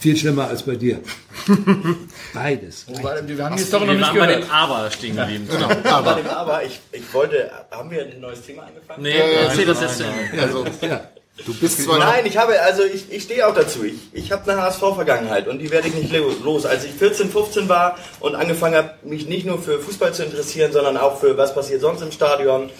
Viel 0.00 0.16
schlimmer 0.16 0.46
als 0.46 0.62
bei 0.62 0.76
dir. 0.76 1.00
Beides. 2.32 2.86
Wir 2.86 3.44
haben 3.44 3.58
jetzt 3.58 3.72
doch 3.72 3.80
noch 3.80 3.88
wir 3.88 3.94
nicht 3.94 4.02
waren 4.06 4.16
bei 4.18 4.26
gehört. 4.26 4.44
dem 4.44 4.50
Aber 4.50 4.90
stehen 4.92 5.16
geblieben. 5.16 5.48
Genau. 5.50 5.68
Aber, 5.90 6.36
aber 6.36 6.62
ich, 6.64 6.78
ich 6.92 7.12
wollte, 7.12 7.50
haben 7.72 7.90
wir 7.90 8.02
ein 8.06 8.20
neues 8.20 8.42
Thema 8.42 8.62
angefangen? 8.62 9.02
Nee, 9.02 9.14
erzähl 9.42 9.66
das 9.66 9.80
jetzt. 9.80 9.96
zu 9.98 10.04
Ende. 10.04 11.08
Du 11.46 11.54
bist 11.54 11.82
zwar 11.84 11.98
Nein, 11.98 12.26
ich 12.26 12.36
habe, 12.36 12.60
also 12.60 12.82
ich, 12.84 13.10
ich 13.12 13.22
stehe 13.22 13.46
auch 13.46 13.54
dazu. 13.54 13.84
Ich, 13.84 13.94
ich 14.12 14.32
habe 14.32 14.50
eine 14.50 14.60
HSV-Vergangenheit 14.62 15.46
und 15.48 15.58
die 15.58 15.70
werde 15.70 15.88
ich 15.88 15.94
nicht 15.94 16.12
lo- 16.12 16.32
los. 16.44 16.66
Als 16.66 16.84
ich 16.84 16.92
14, 16.92 17.30
15 17.30 17.68
war 17.68 17.96
und 18.20 18.34
angefangen 18.34 18.74
habe, 18.76 18.90
mich 19.02 19.26
nicht 19.26 19.46
nur 19.46 19.60
für 19.62 19.78
Fußball 19.80 20.12
zu 20.12 20.24
interessieren, 20.24 20.72
sondern 20.72 20.96
auch 20.96 21.18
für 21.20 21.36
was 21.36 21.54
passiert 21.54 21.80
sonst 21.80 22.02
im 22.02 22.10
Stadion, 22.12 22.70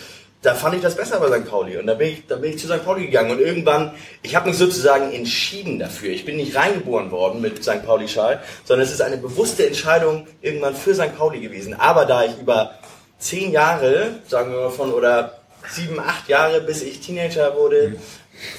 da 0.42 0.54
fand 0.54 0.74
ich 0.76 0.82
das 0.82 0.96
besser 0.96 1.18
bei 1.18 1.28
St. 1.36 1.48
Pauli. 1.48 1.76
Und 1.78 1.86
da 1.86 1.94
bin 1.94 2.08
ich, 2.10 2.26
da 2.26 2.36
bin 2.36 2.50
ich 2.52 2.58
zu 2.58 2.66
St. 2.68 2.84
Pauli 2.84 3.06
gegangen. 3.06 3.30
Und 3.32 3.40
irgendwann, 3.40 3.92
ich 4.22 4.36
habe 4.36 4.48
mich 4.48 4.58
sozusagen 4.58 5.12
entschieden 5.12 5.78
dafür. 5.78 6.10
Ich 6.10 6.24
bin 6.24 6.36
nicht 6.36 6.54
reingeboren 6.54 7.10
worden 7.10 7.40
mit 7.40 7.62
St. 7.64 7.84
Pauli-Schal, 7.84 8.40
sondern 8.64 8.86
es 8.86 8.92
ist 8.92 9.02
eine 9.02 9.16
bewusste 9.16 9.66
Entscheidung 9.66 10.26
irgendwann 10.42 10.74
für 10.76 10.94
St. 10.94 11.16
Pauli 11.16 11.40
gewesen. 11.40 11.74
Aber 11.74 12.04
da 12.06 12.24
ich 12.24 12.36
über 12.40 12.72
zehn 13.18 13.50
Jahre, 13.50 14.10
sagen 14.28 14.52
wir 14.52 14.60
mal 14.60 14.70
von, 14.70 14.92
oder 14.92 15.38
sieben, 15.72 15.98
acht 15.98 16.28
Jahre, 16.28 16.60
bis 16.60 16.82
ich 16.82 17.00
Teenager 17.00 17.56
wurde, 17.56 17.96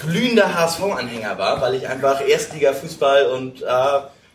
glühender 0.02 0.54
HSV-Anhänger 0.56 1.38
war, 1.38 1.62
weil 1.62 1.76
ich 1.76 1.88
einfach 1.88 2.22
Erstliga-Fußball 2.28 3.28
und 3.28 3.62
äh, 3.62 3.66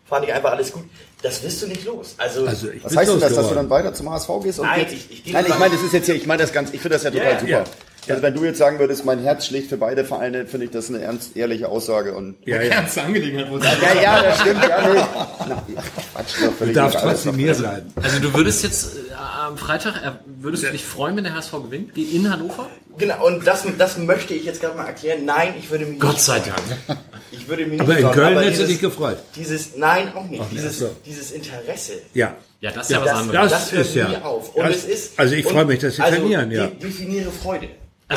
fand 0.08 0.24
ich 0.26 0.32
einfach 0.32 0.52
alles 0.52 0.72
gut. 0.72 0.84
Das 1.22 1.42
wirst 1.42 1.62
du 1.62 1.66
nicht 1.68 1.84
los. 1.84 2.14
Also, 2.18 2.46
Also 2.46 2.70
ich 2.70 2.84
Was 2.84 2.94
heißt 2.96 3.10
denn 3.10 3.20
das, 3.20 3.34
dass 3.34 3.48
du 3.48 3.54
dann 3.54 3.70
weiter 3.70 3.94
zum 3.94 4.10
HSV 4.10 4.28
gehst? 4.42 4.58
Und 4.60 4.66
Nein, 4.66 4.80
jetzt, 4.80 4.92
ich- 4.92 5.26
ich 5.26 5.32
nein, 5.32 5.46
ich 5.48 5.58
meine, 5.58 5.74
das 5.74 5.82
ist 5.84 5.92
jetzt 5.94 6.06
hier, 6.06 6.14
ich 6.16 6.26
meine 6.26 6.42
das 6.42 6.52
ganz, 6.52 6.70
ich 6.72 6.80
finde 6.80 6.96
das 6.96 7.04
ja 7.04 7.10
total 7.10 7.26
Ja, 7.32 7.40
super. 7.40 7.50
ja. 7.50 7.64
Also 8.09 8.22
wenn 8.22 8.35
du 8.35 8.44
jetzt 8.44 8.59
sagen 8.59 8.78
würdest, 8.78 9.05
mein 9.05 9.20
Herz 9.20 9.47
schlägt 9.47 9.68
für 9.70 9.76
beide 9.76 10.05
Vereine, 10.05 10.47
finde 10.47 10.66
ich 10.66 10.72
das 10.72 10.89
eine 10.89 11.01
ernst, 11.01 11.36
ehrliche 11.36 11.68
Aussage 11.68 12.14
und 12.14 12.36
Ja, 12.44 12.56
ja. 12.62 12.72
Ernste 12.74 13.02
Angelegenheit, 13.02 13.51
wo 13.51 13.59
ja, 13.59 13.72
ja, 14.02 14.22
das 14.24 14.40
stimmt, 14.40 14.62
ja, 14.62 14.89
nee. 14.93 15.01
Na, 15.48 15.62
ja, 15.74 15.82
Quatsch, 16.12 16.35
doch, 16.40 16.47
Du 16.48 16.52
völlig 16.52 16.74
darfst 16.74 16.98
egal. 16.98 17.10
trotzdem 17.12 17.36
mir 17.36 17.55
bleiben. 17.55 17.93
Also 18.02 18.18
du 18.18 18.35
würdest 18.35 18.62
jetzt 18.62 18.97
äh, 18.97 19.14
am 19.14 19.56
Freitag, 19.56 19.97
äh, 20.05 20.10
würdest 20.40 20.64
du 20.64 20.70
dich 20.70 20.85
freuen, 20.85 21.16
wenn 21.16 21.24
der 21.24 21.35
HSV 21.35 21.52
gewinnt? 21.52 21.97
In 21.97 22.31
Hannover? 22.31 22.68
genau, 22.98 23.26
und 23.26 23.47
das, 23.47 23.64
das 23.78 23.98
möchte 23.98 24.35
ich 24.35 24.44
jetzt 24.44 24.60
gerade 24.60 24.76
mal 24.76 24.86
erklären. 24.86 25.24
Nein, 25.24 25.55
ich 25.59 25.70
würde 25.70 25.86
mich 25.86 25.98
Gott 25.98 26.12
nicht 26.12 26.22
sei. 26.22 26.39
Dank. 26.40 26.98
Ich 27.32 27.48
würde 27.48 27.62
mich 27.66 27.72
nicht 27.72 27.81
Aber 27.81 27.97
in 27.97 28.02
freuen, 28.05 28.14
Köln 28.14 28.39
hättest 28.39 28.47
du 28.60 28.66
dieses- 28.66 28.68
dich 28.68 28.81
gefreut. 28.81 29.18
Dieses, 29.35 29.76
nein, 29.76 30.12
auch 30.14 30.24
nicht. 30.28 30.40
Ach, 30.44 30.48
Dieses, 30.52 30.78
so. 30.78 30.90
dieses 31.05 31.31
Interesse. 31.32 31.94
Ja. 32.12 32.35
Ja, 32.60 32.70
das 32.70 32.86
ist 32.86 32.90
ja 32.93 33.01
was 33.01 33.06
Das, 33.10 33.18
anderes. 33.18 33.51
Das 33.51 33.72
hört 33.72 33.86
ist 33.86 33.94
ja- 33.97 34.22
auf. 34.22 34.55
Und 34.55 34.64
das- 34.66 34.76
es 34.76 34.85
ist, 34.85 35.18
also 35.18 35.35
ich 35.35 35.44
freue 35.44 35.64
mich, 35.64 35.81
dass 35.81 35.97
sie 35.97 36.02
also 36.02 36.16
trainieren, 36.20 36.51
ja. 36.52 36.66
de- 36.68 36.78
Definiere 36.78 37.31
Freude. 37.32 37.68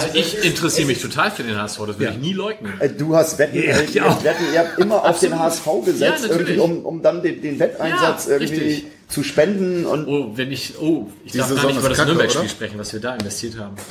Also 0.05 0.07
es 0.19 0.27
ich 0.27 0.33
ist- 0.35 0.45
interessiere 0.45 0.81
es 0.83 0.87
mich 0.87 1.01
total 1.01 1.31
für 1.31 1.43
den 1.43 1.57
HSV, 1.57 1.79
das 1.87 1.99
will 1.99 2.05
Ja. 2.07 2.11
ich 2.11 2.17
nie 2.17 2.33
leugnen. 2.33 2.73
Äh, 2.79 2.89
Du 2.89 3.15
hast 3.15 3.37
Wetten, 3.37 3.57
Ja, 3.57 3.77
äh, 3.77 3.83
ich 3.83 3.95
ihr 3.95 4.05
auch. 4.05 4.09
habt 4.11 4.23
Wetten, 4.23 4.43
ihr 4.53 4.59
habt 4.59 4.79
immer 4.79 5.03
auf 5.03 5.19
den 5.19 5.37
HSV 5.39 5.65
gesetzt, 5.85 6.23
Ja, 6.25 6.31
irgendwie, 6.31 6.57
um, 6.59 6.85
um 6.85 7.01
dann 7.01 7.21
den, 7.21 7.41
den 7.41 7.59
Wetteinsatz 7.59 8.25
Ja, 8.27 8.33
irgendwie 8.33 8.53
richtig. 8.55 8.85
zu 9.09 9.23
spenden 9.23 9.85
und 9.85 10.07
Oh, 10.07 10.31
wenn 10.35 10.51
ich, 10.51 10.73
oh, 10.79 11.07
ich 11.25 11.31
darf 11.33 11.47
gar 11.47 11.55
Saison 11.55 11.67
nicht 11.71 11.79
über 11.79 11.89
das 11.89 12.05
Nürnberg-Spiel 12.05 12.49
sprechen, 12.49 12.79
was 12.79 12.91
wir 12.93 12.99
da 12.99 13.15
investiert 13.15 13.57
haben. 13.57 13.75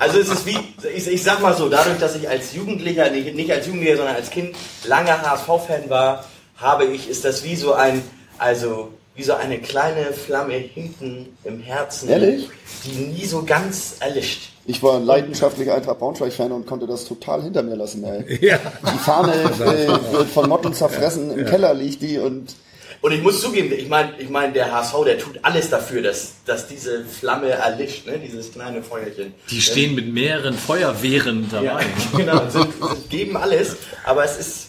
Also 0.00 0.20
es 0.20 0.28
ist 0.28 0.46
wie, 0.46 0.56
ich, 0.94 1.08
ich 1.08 1.22
sag 1.24 1.42
mal 1.42 1.56
so, 1.56 1.68
dadurch, 1.68 1.98
dass 1.98 2.14
ich 2.14 2.28
als 2.28 2.54
Jugendlicher, 2.54 3.10
nicht, 3.10 3.34
nicht 3.34 3.50
als 3.50 3.66
Jugendlicher, 3.66 3.96
sondern 3.96 4.14
als 4.14 4.30
Kind 4.30 4.54
lange 4.86 5.10
HSV-Fan 5.10 5.88
war, 5.90 6.24
habe 6.56 6.84
ich, 6.84 7.08
ist 7.10 7.24
das 7.24 7.42
wie 7.44 7.56
so 7.56 7.72
ein, 7.74 8.02
also 8.38 8.92
wie 9.18 9.24
so 9.24 9.34
eine 9.34 9.58
kleine 9.58 10.12
Flamme 10.12 10.54
hinten 10.54 11.36
im 11.42 11.60
Herzen, 11.60 12.08
Ehrlich? 12.08 12.48
die 12.84 12.98
nie 12.98 13.26
so 13.26 13.42
ganz 13.42 13.96
erlischt. 13.98 14.50
ich 14.64 14.80
war 14.80 14.96
ein 14.96 15.04
leidenschaftlicher 15.04 15.74
Eintracht 15.74 15.98
Braunschweig-Fan 15.98 16.52
und 16.52 16.66
konnte 16.66 16.86
das 16.86 17.04
total 17.04 17.42
hinter 17.42 17.64
mir 17.64 17.74
lassen. 17.74 18.04
Ey. 18.04 18.38
Ja. 18.48 18.58
Die 18.80 18.98
Fahne 18.98 19.32
äh, 19.60 20.12
wird 20.12 20.28
von 20.28 20.48
Motten 20.48 20.72
zerfressen, 20.72 21.36
im 21.36 21.44
Keller 21.46 21.74
liegt 21.74 22.00
die 22.00 22.16
und 22.18 22.54
Und 23.00 23.10
ich 23.10 23.20
muss 23.20 23.40
zugeben, 23.40 23.72
ich 23.76 23.88
meine, 23.88 24.12
ich 24.20 24.28
mein, 24.28 24.54
der 24.54 24.70
HSV, 24.70 24.94
der 25.04 25.18
tut 25.18 25.40
alles 25.42 25.68
dafür, 25.68 26.00
dass, 26.00 26.34
dass 26.46 26.68
diese 26.68 27.04
Flamme 27.04 27.48
erlischt, 27.48 28.06
ne? 28.06 28.20
dieses 28.20 28.52
kleine 28.52 28.84
Feuerchen. 28.84 29.34
Die 29.50 29.60
stehen 29.60 29.96
mit 29.96 30.12
mehreren 30.12 30.54
Feuerwehren 30.54 31.48
dabei. 31.50 31.64
Ja, 31.64 31.80
genau, 32.16 32.48
sind, 32.48 32.72
sind, 32.72 33.10
geben 33.10 33.36
alles, 33.36 33.74
aber 34.04 34.24
es 34.24 34.38
ist. 34.38 34.67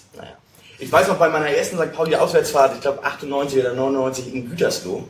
Ich 0.82 0.90
weiß 0.90 1.10
noch, 1.10 1.18
bei 1.18 1.28
meiner 1.28 1.50
ersten 1.50 1.78
St. 1.78 1.92
Pauli-Auswärtsfahrt, 1.92 2.76
ich 2.76 2.82
glaube 2.82 3.04
98 3.04 3.60
oder 3.60 3.74
99 3.74 4.34
in 4.34 4.50
Gütersloh, 4.50 5.04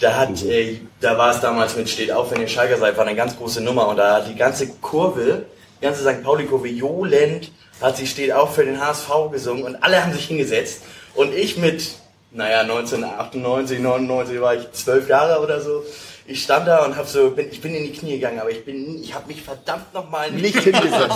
da 0.00 0.16
hat, 0.16 0.42
äh, 0.44 0.78
da 0.98 1.18
war 1.18 1.30
es 1.30 1.40
damals 1.40 1.76
mit 1.76 1.90
Steht 1.90 2.10
auf, 2.10 2.30
wenn 2.30 2.40
ihr 2.40 2.48
Schalker 2.48 2.78
seid, 2.78 2.96
war 2.96 3.06
eine 3.06 3.14
ganz 3.14 3.36
große 3.36 3.60
Nummer 3.60 3.88
und 3.88 3.98
da 3.98 4.14
hat 4.14 4.28
die 4.28 4.34
ganze 4.34 4.68
Kurve, 4.80 5.44
die 5.78 5.84
ganze 5.84 6.02
St. 6.02 6.22
Pauli-Kurve 6.22 6.68
johlend, 6.68 7.52
hat 7.82 7.98
sie 7.98 8.06
Steht 8.06 8.32
auf 8.32 8.54
für 8.54 8.64
den 8.64 8.80
HSV 8.80 9.10
gesungen 9.30 9.64
und 9.64 9.76
alle 9.82 10.02
haben 10.02 10.14
sich 10.14 10.24
hingesetzt 10.24 10.80
und 11.14 11.34
ich 11.34 11.58
mit, 11.58 11.96
naja, 12.30 12.60
1998, 12.60 13.78
99 13.78 14.40
war 14.40 14.54
ich 14.54 14.72
zwölf 14.72 15.06
Jahre 15.06 15.42
oder 15.42 15.60
so, 15.60 15.84
ich 16.30 16.42
stand 16.42 16.66
da 16.68 16.84
und 16.84 16.96
hab 16.96 17.06
so, 17.08 17.30
bin, 17.30 17.48
ich 17.50 17.60
bin 17.60 17.74
in 17.74 17.84
die 17.84 17.92
Knie 17.92 18.12
gegangen, 18.12 18.38
aber 18.40 18.50
ich 18.50 18.64
bin, 18.64 19.02
ich 19.02 19.14
habe 19.14 19.26
mich 19.26 19.42
verdammt 19.42 19.92
nochmal 19.92 20.30
Nicht 20.30 20.58
hingesetzt. 20.58 21.10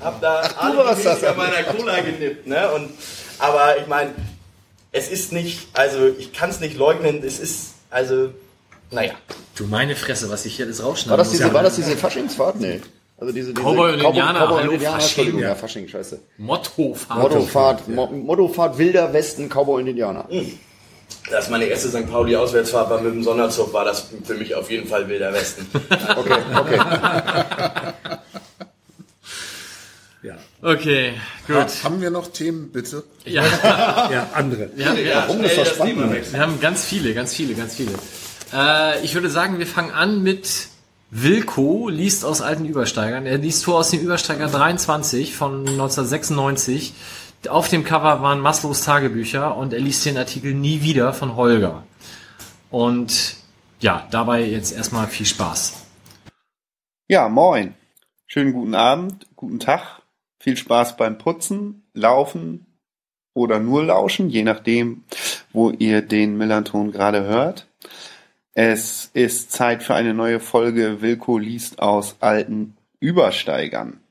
hab 0.00 0.20
da 0.20 0.40
alle 0.58 0.78
warst 0.78 1.04
das, 1.04 1.20
Minuten 1.20 1.40
an 1.40 1.46
meiner 1.50 1.62
Cola 1.64 2.00
genippt, 2.00 2.46
ne? 2.46 2.70
Und, 2.72 2.90
aber 3.38 3.78
ich 3.78 3.86
meine, 3.86 4.10
es 4.92 5.08
ist 5.08 5.32
nicht, 5.32 5.68
also 5.74 6.08
ich 6.18 6.32
kann 6.32 6.50
es 6.50 6.60
nicht 6.60 6.76
leugnen, 6.76 7.22
es 7.24 7.38
ist, 7.38 7.74
also, 7.90 8.30
naja. 8.90 9.12
Du 9.56 9.64
meine 9.66 9.96
Fresse, 9.96 10.30
was 10.30 10.44
ich 10.46 10.56
hier 10.56 10.66
alles 10.66 10.82
rausschneiden 10.82 11.10
War 11.10 11.16
das 11.18 11.28
muss. 11.28 11.36
diese, 11.38 11.52
war 11.54 11.62
das 11.62 11.76
diese 11.76 11.96
Faschingsfahrt? 11.96 12.60
Nee. 12.60 12.80
Also 13.18 13.32
diese, 13.32 13.52
diese 13.54 13.62
Cowboy 13.64 13.92
und 13.92 14.00
Indianer, 14.02 14.40
Cowboy 14.40 14.54
und 14.54 14.60
hallo, 14.62 14.72
Indianer, 14.72 14.94
Fasching. 14.96 15.06
Entschuldigung, 15.08 15.40
Ja. 15.42 15.48
ja, 15.48 15.54
Fasching, 15.54 15.88
scheiße. 15.88 16.20
Mottofahrt. 16.38 17.18
Mottofahrt, 17.20 17.88
Mo 17.88 18.06
Mottofahrt 18.08 18.78
Wilder 18.78 19.12
Westen, 19.12 19.48
Cowboy 19.48 19.82
und 19.82 19.88
Indianer. 19.88 20.26
Das 20.28 20.46
ist 21.30 21.50
meine 21.50 21.64
erste 21.64 21.88
St. 21.88 22.10
Pauli-Auswärtsfahrt 22.10 22.90
war 22.90 23.00
mit 23.00 23.14
dem 23.14 23.22
Sonderzug, 23.22 23.72
war 23.72 23.84
das 23.84 24.08
für 24.24 24.34
mich 24.34 24.54
auf 24.54 24.70
jeden 24.70 24.88
Fall 24.88 25.08
Wilder 25.08 25.32
Westen. 25.32 25.66
Okay, 26.16 26.38
okay. 26.56 26.80
Ja, 30.22 30.36
Okay, 30.60 31.14
gut. 31.48 31.56
Ha, 31.56 31.68
haben 31.82 32.00
wir 32.00 32.10
noch 32.10 32.28
Themen, 32.28 32.70
bitte? 32.70 33.02
Ja, 33.24 33.42
ja 34.12 34.28
andere. 34.34 34.70
ja, 34.76 34.94
ja. 34.94 35.24
Warum 35.26 35.42
ist 35.42 35.58
das 35.58 35.70
spannend? 35.70 36.32
Wir 36.32 36.40
haben 36.40 36.60
ganz 36.60 36.84
viele, 36.84 37.12
ganz 37.14 37.34
viele, 37.34 37.54
ganz 37.54 37.74
viele. 37.74 37.90
Äh, 38.52 39.04
ich 39.04 39.14
würde 39.14 39.28
sagen, 39.28 39.58
wir 39.58 39.66
fangen 39.66 39.90
an 39.90 40.22
mit 40.22 40.68
Wilko, 41.10 41.88
liest 41.88 42.24
aus 42.24 42.40
alten 42.40 42.64
Übersteigern. 42.64 43.26
Er 43.26 43.38
liest 43.38 43.64
vor 43.64 43.80
aus 43.80 43.90
dem 43.90 44.00
Übersteiger 44.00 44.46
23 44.46 45.34
von 45.34 45.66
1996. 45.68 46.94
Auf 47.48 47.68
dem 47.68 47.82
Cover 47.82 48.22
waren 48.22 48.40
Maslows 48.40 48.84
Tagebücher 48.84 49.56
und 49.56 49.72
er 49.72 49.80
liest 49.80 50.06
den 50.06 50.16
Artikel 50.16 50.54
Nie 50.54 50.82
wieder 50.82 51.12
von 51.12 51.34
Holger. 51.34 51.84
Und 52.70 53.36
ja, 53.80 54.06
dabei 54.12 54.44
jetzt 54.44 54.70
erstmal 54.72 55.08
viel 55.08 55.26
Spaß. 55.26 55.84
Ja, 57.08 57.28
moin. 57.28 57.74
Schönen 58.26 58.52
guten 58.52 58.76
Abend, 58.76 59.26
guten 59.34 59.58
Tag. 59.58 60.02
Viel 60.38 60.56
Spaß 60.56 60.96
beim 60.96 61.18
Putzen, 61.18 61.82
Laufen 61.94 62.66
oder 63.34 63.58
nur 63.58 63.84
Lauschen, 63.84 64.30
je 64.30 64.44
nachdem, 64.44 65.04
wo 65.52 65.70
ihr 65.70 66.00
den 66.00 66.38
Millanton 66.38 66.92
gerade 66.92 67.24
hört. 67.24 67.66
Es 68.54 69.10
ist 69.14 69.50
Zeit 69.50 69.82
für 69.82 69.94
eine 69.94 70.14
neue 70.14 70.38
Folge 70.38 71.02
Wilko 71.02 71.38
liest 71.38 71.80
aus 71.80 72.16
alten 72.20 72.76
Übersteigern. 73.00 74.01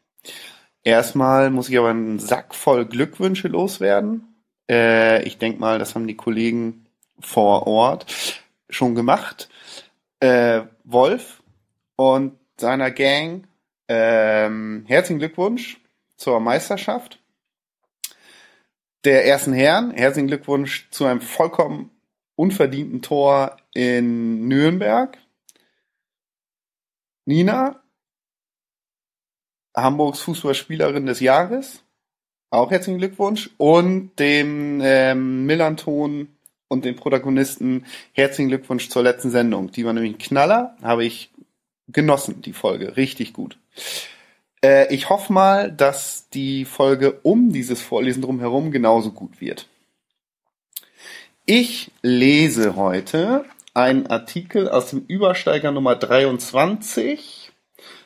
Erstmal 0.83 1.49
muss 1.51 1.69
ich 1.69 1.77
aber 1.77 1.89
einen 1.89 2.19
Sack 2.19 2.55
voll 2.55 2.85
Glückwünsche 2.85 3.47
loswerden. 3.47 4.35
Äh, 4.69 5.23
ich 5.23 5.37
denke 5.37 5.59
mal, 5.59 5.79
das 5.79 5.95
haben 5.95 6.07
die 6.07 6.15
Kollegen 6.15 6.87
vor 7.19 7.67
Ort 7.67 8.41
schon 8.69 8.95
gemacht. 8.95 9.49
Äh, 10.19 10.63
Wolf 10.83 11.43
und 11.95 12.37
seiner 12.57 12.91
Gang, 12.91 13.47
ähm, 13.87 14.85
herzlichen 14.87 15.19
Glückwunsch 15.19 15.79
zur 16.15 16.39
Meisterschaft 16.39 17.19
der 19.03 19.25
ersten 19.25 19.53
Herren. 19.53 19.91
Herzlichen 19.91 20.27
Glückwunsch 20.27 20.87
zu 20.91 21.05
einem 21.05 21.21
vollkommen 21.21 21.91
unverdienten 22.35 23.01
Tor 23.01 23.57
in 23.73 24.47
Nürnberg. 24.47 25.17
Nina, 27.25 27.80
Hamburgs 29.75 30.21
Fußballspielerin 30.21 31.05
des 31.05 31.19
Jahres. 31.19 31.83
Auch 32.49 32.71
herzlichen 32.71 32.99
Glückwunsch. 32.99 33.49
Und 33.57 34.11
dem 34.19 34.81
ähm, 34.83 35.45
Millanton 35.45 36.27
und 36.67 36.85
den 36.85 36.95
Protagonisten 36.95 37.85
herzlichen 38.13 38.49
Glückwunsch 38.49 38.89
zur 38.89 39.03
letzten 39.03 39.31
Sendung. 39.31 39.71
Die 39.71 39.85
war 39.85 39.93
nämlich 39.93 40.13
ein 40.13 40.19
Knaller. 40.19 40.75
Habe 40.81 41.05
ich 41.05 41.31
genossen, 41.87 42.41
die 42.41 42.53
Folge. 42.53 42.97
Richtig 42.97 43.33
gut. 43.33 43.57
Äh, 44.63 44.93
ich 44.93 45.09
hoffe 45.09 45.33
mal, 45.33 45.71
dass 45.71 46.29
die 46.29 46.65
Folge 46.65 47.19
um 47.23 47.51
dieses 47.51 47.81
Vorlesen 47.81 48.21
drumherum 48.21 48.71
genauso 48.71 49.11
gut 49.11 49.41
wird. 49.41 49.67
Ich 51.45 51.91
lese 52.01 52.75
heute 52.75 53.45
einen 53.73 54.07
Artikel 54.07 54.69
aus 54.69 54.89
dem 54.89 55.05
Übersteiger 55.07 55.71
Nummer 55.71 55.95
23, 55.95 57.40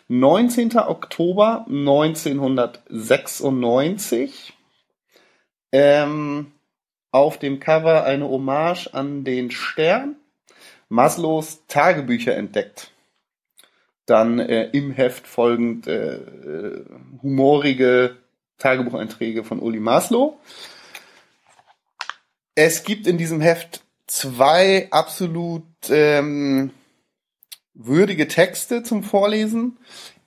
19. 0.08 0.78
Oktober 0.78 1.66
1996. 1.68 4.54
Ähm, 5.72 6.52
auf 7.12 7.40
dem 7.40 7.60
Cover 7.60 8.04
eine 8.04 8.30
Hommage 8.30 8.94
an 8.94 9.24
den 9.24 9.50
Stern. 9.52 10.18
Maslows 10.90 11.66
Tagebücher 11.68 12.36
entdeckt. 12.36 12.92
Dann 14.06 14.38
äh, 14.40 14.70
im 14.72 14.92
Heft 14.92 15.26
folgend 15.26 15.88
äh, 15.88 16.18
äh, 16.18 16.86
humorige 17.24 18.18
Tagebucheinträge 18.60 19.44
von 19.44 19.60
Uli 19.60 19.80
Maslow. 19.80 20.40
Es 22.54 22.84
gibt 22.84 23.08
in 23.08 23.18
diesem 23.18 23.42
Heft 23.42 23.82
zwei 24.08 24.88
absolut 24.92 25.64
ähm, 25.90 26.70
würdige 27.76 28.28
Texte 28.28 28.82
zum 28.84 29.04
Vorlesen. 29.04 29.78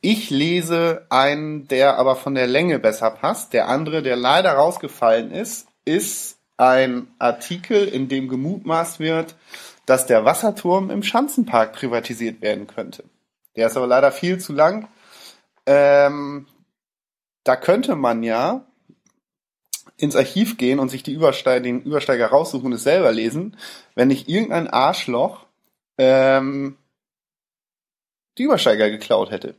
Ich 0.00 0.30
lese 0.30 1.06
einen, 1.10 1.66
der 1.66 1.98
aber 1.98 2.14
von 2.14 2.34
der 2.34 2.46
Länge 2.46 2.78
besser 2.78 3.10
passt. 3.10 3.52
Der 3.52 3.68
andere, 3.68 4.02
der 4.02 4.16
leider 4.16 4.52
rausgefallen 4.52 5.32
ist, 5.32 5.66
ist 5.84 6.38
ein 6.56 7.08
Artikel, 7.18 7.88
in 7.88 8.08
dem 8.08 8.28
gemutmaßt 8.28 9.00
wird, 9.00 9.34
dass 9.86 10.06
der 10.06 10.24
Wasserturm 10.24 10.90
im 10.90 11.02
Schanzenpark 11.02 11.72
privatisiert 11.72 12.42
werden 12.42 12.66
könnte. 12.66 13.04
Der 13.56 13.66
ist 13.66 13.76
aber 13.76 13.86
leider 13.86 14.12
viel 14.12 14.38
zu 14.38 14.52
lang. 14.52 14.88
Ähm, 15.66 16.46
da 17.44 17.56
könnte 17.56 17.96
man 17.96 18.22
ja 18.22 18.64
ins 19.96 20.14
Archiv 20.14 20.58
gehen 20.58 20.78
und 20.78 20.90
sich 20.90 21.02
die 21.02 21.12
Übersteiger, 21.12 21.60
den 21.60 21.82
Übersteiger 21.82 22.26
raussuchen 22.26 22.66
und 22.66 22.74
es 22.74 22.84
selber 22.84 23.10
lesen, 23.10 23.56
wenn 23.94 24.08
nicht 24.08 24.28
irgendein 24.28 24.68
Arschloch 24.68 25.46
ähm, 25.96 26.76
die 28.38 28.44
Übersteiger 28.44 28.90
geklaut 28.90 29.30
hätte. 29.30 29.54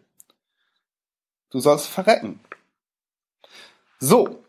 Du 1.51 1.59
sollst 1.59 1.87
verrecken. 1.87 2.39
So, 3.99 4.43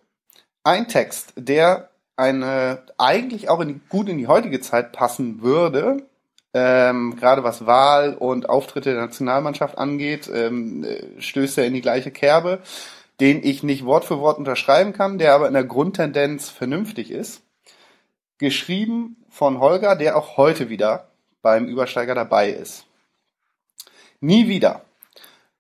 ein 0.62 0.88
Text, 0.88 1.32
der 1.36 1.90
eine 2.16 2.82
eigentlich 2.98 3.48
auch 3.48 3.60
in 3.60 3.80
gut 3.88 4.08
in 4.08 4.18
die 4.18 4.26
heutige 4.26 4.60
Zeit 4.60 4.92
passen 4.92 5.42
würde, 5.42 6.06
ähm, 6.52 7.16
gerade 7.16 7.44
was 7.44 7.66
Wahl 7.66 8.14
und 8.14 8.48
Auftritte 8.48 8.92
der 8.92 9.00
Nationalmannschaft 9.00 9.78
angeht, 9.78 10.30
ähm, 10.32 10.84
äh, 10.84 11.20
stößt 11.20 11.58
er 11.58 11.66
in 11.66 11.74
die 11.74 11.80
gleiche 11.80 12.10
Kerbe, 12.10 12.60
den 13.20 13.42
ich 13.44 13.62
nicht 13.62 13.84
Wort 13.84 14.04
für 14.04 14.18
Wort 14.20 14.38
unterschreiben 14.38 14.92
kann, 14.92 15.18
der 15.18 15.34
aber 15.34 15.46
in 15.46 15.54
der 15.54 15.64
Grundtendenz 15.64 16.50
vernünftig 16.50 17.10
ist. 17.10 17.42
Geschrieben 18.38 19.16
von 19.28 19.60
Holger, 19.60 19.96
der 19.96 20.16
auch 20.16 20.36
heute 20.36 20.68
wieder 20.68 21.08
beim 21.42 21.66
Übersteiger 21.66 22.14
dabei 22.14 22.50
ist. 22.50 22.86
Nie 24.22 24.48
wieder. 24.48 24.84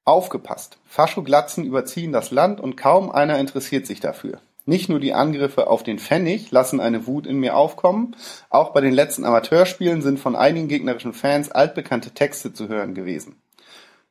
Aufgepasst. 0.04 0.78
Faschoglatzen 0.84 1.64
überziehen 1.64 2.12
das 2.12 2.30
Land 2.30 2.60
und 2.60 2.76
kaum 2.76 3.10
einer 3.10 3.38
interessiert 3.38 3.86
sich 3.86 4.00
dafür. 4.00 4.40
Nicht 4.66 4.90
nur 4.90 5.00
die 5.00 5.14
Angriffe 5.14 5.66
auf 5.66 5.82
den 5.82 5.98
Pfennig 5.98 6.50
lassen 6.50 6.78
eine 6.78 7.06
Wut 7.06 7.26
in 7.26 7.38
mir 7.38 7.56
aufkommen, 7.56 8.14
auch 8.50 8.74
bei 8.74 8.82
den 8.82 8.92
letzten 8.92 9.24
Amateurspielen 9.24 10.02
sind 10.02 10.20
von 10.20 10.36
einigen 10.36 10.68
gegnerischen 10.68 11.14
Fans 11.14 11.50
altbekannte 11.50 12.10
Texte 12.10 12.52
zu 12.52 12.68
hören 12.68 12.94
gewesen. 12.94 13.40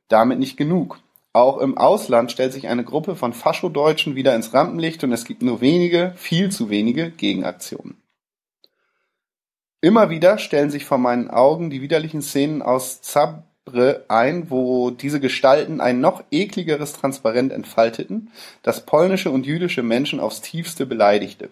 Damit 0.07 0.39
nicht 0.39 0.57
genug. 0.57 0.99
Auch 1.31 1.59
im 1.59 1.77
Ausland 1.77 2.31
stellt 2.31 2.51
sich 2.51 2.67
eine 2.67 2.83
Gruppe 2.83 3.15
von 3.15 3.33
Faschodeutschen 3.33 4.15
wieder 4.15 4.35
ins 4.35 4.51
Rampenlicht 4.51 5.03
und 5.03 5.11
es 5.11 5.25
gibt 5.25 5.43
nur 5.43 5.61
wenige, 5.61 6.13
viel 6.15 6.49
zu 6.49 6.71
wenige 6.71 7.11
Gegenaktionen. 7.11 8.01
Immer 9.79 10.09
wieder 10.09 10.39
stellen 10.39 10.71
sich 10.71 10.85
vor 10.85 10.97
meinen 10.97 11.29
Augen 11.29 11.69
die 11.69 11.83
widerlichen 11.83 12.23
Szenen 12.23 12.63
aus 12.63 13.01
Zabre 13.01 13.43
ein, 14.07 14.49
wo 14.49 14.91
diese 14.91 15.19
Gestalten 15.19 15.81
ein 15.81 16.01
noch 16.01 16.23
ekligeres 16.31 16.93
Transparent 16.93 17.51
entfalteten, 17.51 18.31
das 18.63 18.85
polnische 18.85 19.31
und 19.31 19.45
jüdische 19.45 19.83
Menschen 19.83 20.19
aufs 20.19 20.41
tiefste 20.41 20.85
beleidigte. 20.85 21.49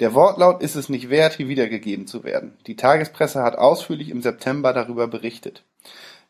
Der 0.00 0.14
Wortlaut 0.14 0.62
ist 0.62 0.74
es 0.74 0.88
nicht 0.88 1.10
wert, 1.10 1.34
hier 1.34 1.48
wiedergegeben 1.48 2.06
zu 2.06 2.24
werden. 2.24 2.56
Die 2.66 2.76
Tagespresse 2.76 3.42
hat 3.42 3.56
ausführlich 3.56 4.10
im 4.10 4.22
September 4.22 4.72
darüber 4.72 5.06
berichtet. 5.06 5.64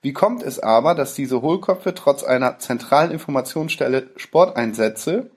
Wie 0.03 0.13
kommt 0.13 0.43
es 0.43 0.59
aber, 0.59 0.95
dass 0.95 1.15
diese 1.15 1.43
Hohlköpfe 1.43 1.95
trotz 1.95 2.25
einer 2.25 2.59
zentralen 2.59 3.13
Informationsstelle 3.13 4.11
Sporteinsätze, 4.17 5.31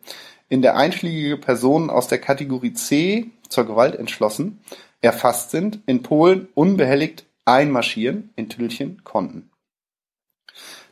in 0.50 0.62
der 0.62 0.76
einschlägige 0.76 1.38
Personen 1.38 1.90
aus 1.90 2.08
der 2.08 2.20
Kategorie 2.20 2.74
C 2.74 3.32
zur 3.48 3.66
Gewalt 3.66 3.96
entschlossen, 3.96 4.60
erfasst 5.02 5.52
sind, 5.52 5.80
in 5.86 6.02
Polen 6.02 6.48
unbehelligt 6.56 7.26
einmarschieren, 7.46 8.32
in 8.36 8.50
Tüllchen 8.50 9.04
konnten? 9.04 9.50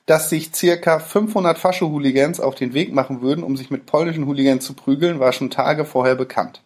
Dass 0.06 0.30
sich 0.30 0.54
circa 0.54 1.00
500 1.00 1.58
Fascho-Hooligans 1.58 2.40
auf 2.40 2.56
den 2.56 2.74
Weg 2.74 2.94
machen 2.94 3.22
würden, 3.22 3.44
um 3.44 3.56
sich 3.56 3.70
mit 3.70 3.86
polnischen 3.86 4.28
Hooligans 4.28 4.66
zu 4.66 4.74
prügeln, 4.74 5.20
war 5.20 5.32
schon 5.32 5.50
Tage 5.50 5.86
vorher 5.86 6.16
bekannt. 6.16 6.62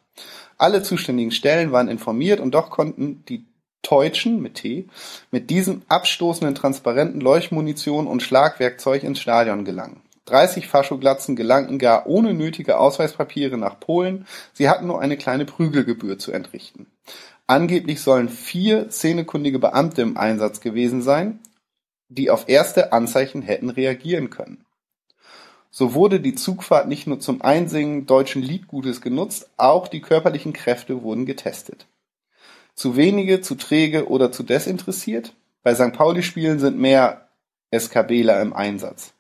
Alle 0.58 0.82
zuständigen 0.82 1.32
Stellen 1.32 1.72
waren 1.72 1.88
informiert 1.88 2.40
und 2.40 2.52
doch 2.52 2.72
konnten 2.72 3.24
die 3.30 3.46
Teutschen 3.84 4.42
mit 4.42 4.56
T 4.56 4.88
mit 5.32 5.50
diesem 5.50 5.84
abstoßenden 5.88 6.56
Transparenten, 6.56 7.22
Leuchtmunition 7.22 8.08
und 8.08 8.24
Schlagwerkzeug 8.24 9.04
ins 9.04 9.20
Stadion 9.20 9.66
gelangen. 9.66 10.02
30 10.26 10.68
Faschoglatzen 10.68 11.36
gelangten 11.36 11.80
gar 11.80 12.06
ohne 12.06 12.34
nötige 12.34 12.80
Ausweispapiere 12.80 13.58
nach 13.58 13.80
Polen, 13.80 14.28
sie 14.52 14.68
hatten 14.70 14.88
nur 14.88 15.00
eine 15.00 15.16
kleine 15.16 15.46
Prügelgebühr 15.46 16.20
zu 16.20 16.34
entrichten. 16.34 16.88
Angeblich 17.46 18.02
sollen 18.02 18.28
vier 18.28 18.92
szenekundige 18.92 19.58
Beamte 19.58 20.02
im 20.02 20.18
Einsatz 20.18 20.60
gewesen 20.60 21.02
sein, 21.02 21.40
die 22.10 22.30
auf 22.30 22.48
erste 22.48 22.94
Anzeichen 22.94 23.42
hätten 23.42 23.70
reagieren 23.70 24.30
können. 24.30 24.66
So 25.70 25.94
wurde 25.94 26.20
die 26.20 26.36
Zugfahrt 26.36 26.88
nicht 26.88 27.08
nur 27.08 27.20
zum 27.20 27.42
Einsingen 27.42 28.06
deutschen 28.06 28.42
Liedgutes 28.42 29.02
genutzt, 29.02 29.50
auch 29.58 29.88
die 29.88 30.02
körperlichen 30.02 30.54
Kräfte 30.54 31.04
wurden 31.04 31.26
getestet. 31.26 31.86
Zu 32.74 32.96
wenige, 32.96 33.42
zu 33.42 33.56
träge 33.56 34.08
oder 34.08 34.32
zu 34.32 34.44
desinteressiert? 34.44 35.34
Bei 35.64 35.76
St. 35.76 35.94
Pauli-Spielen 35.94 36.60
sind 36.60 36.80
mehr 36.80 37.28
SKBler 37.76 38.42
im 38.42 38.54
Einsatz. 38.54 39.14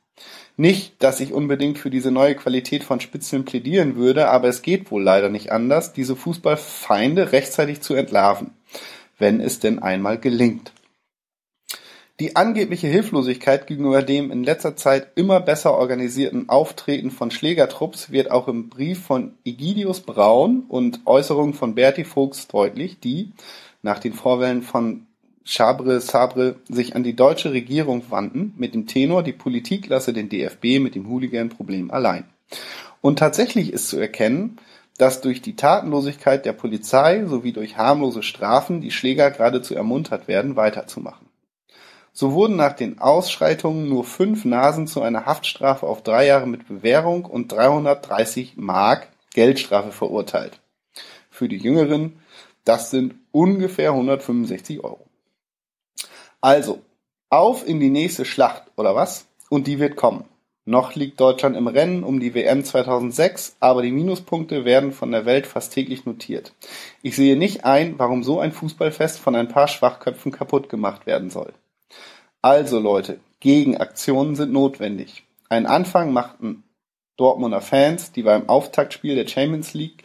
Nicht, 0.56 1.04
dass 1.04 1.20
ich 1.20 1.34
unbedingt 1.34 1.78
für 1.78 1.92
diese 1.92 2.10
neue 2.10 2.34
Qualität 2.34 2.84
von 2.84 3.00
Spitzeln 3.00 3.46
plädieren 3.46 3.96
würde, 3.96 4.30
aber 4.30 4.48
es 4.48 4.64
geht 4.64 4.90
wohl 4.90 5.04
leider 5.04 5.30
nicht 5.30 5.52
anders, 5.52 5.94
diese 5.94 6.16
Fußballfeinde 6.16 7.32
rechtzeitig 7.32 7.82
zu 7.82 7.94
entlarven, 7.94 8.52
wenn 9.20 9.40
es 9.40 9.60
denn 9.60 9.80
einmal 9.80 10.18
gelingt. 10.18 10.72
Die 12.20 12.36
angebliche 12.36 12.88
Hilflosigkeit 12.88 13.68
gegenüber 13.68 14.02
dem 14.02 14.32
in 14.32 14.44
letzter 14.44 14.76
Zeit 14.76 15.10
immer 15.14 15.40
besser 15.40 15.76
organisierten 15.76 16.50
Auftreten 16.50 17.12
von 17.12 17.30
Schlägertrupps 17.30 18.10
wird 18.10 18.32
auch 18.32 18.48
im 18.48 18.70
Brief 18.70 19.04
von 19.04 19.36
Egidius 19.46 20.00
Braun 20.00 20.64
und 20.68 21.02
Äußerungen 21.06 21.54
von 21.54 21.76
Berti 21.76 22.06
Fuchs 22.06 22.48
deutlich, 22.48 23.00
die, 23.00 23.34
nach 23.84 24.00
den 24.00 24.14
Vorwellen 24.14 24.64
von 24.64 25.06
Chabre 25.46 26.02
Sabre 26.02 26.56
sich 26.68 26.96
an 26.96 27.04
die 27.04 27.16
deutsche 27.16 27.54
Regierung 27.54 28.02
wandten, 28.10 28.52
mit 28.58 28.74
dem 28.74 28.88
Tenor, 28.88 29.22
die 29.22 29.32
Politik 29.32 29.88
lasse 29.88 30.12
den 30.12 30.28
DFB 30.28 30.80
mit 30.80 30.96
dem 30.96 31.08
Hooligan-Problem 31.08 31.92
allein. 31.92 32.24
Und 33.00 33.20
tatsächlich 33.20 33.72
ist 33.72 33.90
zu 33.90 34.00
erkennen, 34.00 34.58
dass 34.98 35.22
durch 35.22 35.44
die 35.44 35.56
Tatenlosigkeit 35.56 36.46
der 36.46 36.54
Polizei 36.54 37.24
sowie 37.28 37.52
durch 37.52 37.78
harmlose 37.78 38.24
Strafen 38.24 38.82
die 38.82 38.90
Schläger 38.90 39.30
geradezu 39.30 39.76
ermuntert 39.76 40.28
werden, 40.28 40.56
weiterzumachen. 40.56 41.27
So 42.20 42.34
wurden 42.34 42.56
nach 42.56 42.74
den 42.74 42.98
Ausschreitungen 42.98 43.90
nur 43.90 44.04
fünf 44.04 44.44
Nasen 44.44 44.88
zu 44.88 45.04
einer 45.04 45.28
Haftstrafe 45.28 45.86
auf 45.86 46.02
drei 46.02 46.26
Jahre 46.26 46.48
mit 46.48 46.68
Bewährung 46.68 47.26
und 47.26 47.52
330 47.52 48.54
Mark 48.58 49.10
Geldstrafe 49.36 49.92
verurteilt. 49.92 50.60
Für 51.30 51.48
die 51.48 51.58
Jüngeren, 51.58 52.20
das 52.66 52.90
sind 52.90 53.14
ungefähr 53.32 53.92
165 53.92 54.84
Euro. 54.84 55.06
Also, 56.42 56.82
auf 57.30 57.68
in 57.68 57.80
die 57.80 57.92
nächste 57.92 58.26
Schlacht, 58.26 58.64
oder 58.78 58.96
was? 58.96 59.28
Und 59.52 59.68
die 59.68 59.78
wird 59.78 59.96
kommen. 59.96 60.26
Noch 60.66 60.96
liegt 60.96 61.20
Deutschland 61.20 61.56
im 61.56 61.68
Rennen 61.68 62.04
um 62.04 62.20
die 62.20 62.34
WM 62.34 62.66
2006, 62.66 63.58
aber 63.60 63.84
die 63.84 63.92
Minuspunkte 63.92 64.66
werden 64.66 64.92
von 64.92 65.12
der 65.12 65.28
Welt 65.28 65.46
fast 65.46 65.72
täglich 65.72 66.08
notiert. 66.08 66.54
Ich 67.04 67.16
sehe 67.16 67.38
nicht 67.38 67.64
ein, 67.64 68.00
warum 68.00 68.24
so 68.24 68.40
ein 68.40 68.54
Fußballfest 68.54 69.20
von 69.20 69.36
ein 69.36 69.50
paar 69.50 69.68
Schwachköpfen 69.68 70.32
kaputt 70.32 70.68
gemacht 70.68 71.06
werden 71.06 71.30
soll. 71.30 71.54
Also 72.42 72.80
Leute, 72.80 73.20
Gegenaktionen 73.40 74.36
sind 74.36 74.52
notwendig. 74.52 75.24
Einen 75.50 75.66
Anfang 75.66 76.14
machten 76.14 76.64
Dortmunder 77.18 77.62
Fans, 77.62 78.12
die 78.12 78.24
beim 78.24 78.48
Auftaktspiel 78.48 79.16
der 79.16 79.28
Champions 79.28 79.74
League 79.74 80.04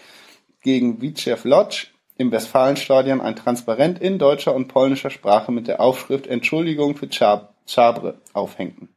gegen 0.62 1.02
Witschew 1.02 1.36
Lodz 1.44 1.88
im 2.16 2.30
Westfalenstadion 2.30 3.20
ein 3.20 3.36
Transparent 3.36 4.00
in 4.00 4.18
deutscher 4.18 4.54
und 4.54 4.68
polnischer 4.68 5.10
Sprache 5.10 5.52
mit 5.52 5.66
der 5.66 5.80
Aufschrift 5.80 6.26
Entschuldigung 6.26 6.96
für 6.96 7.09
Chabre 7.09 8.18
aufhängten. 8.32 8.88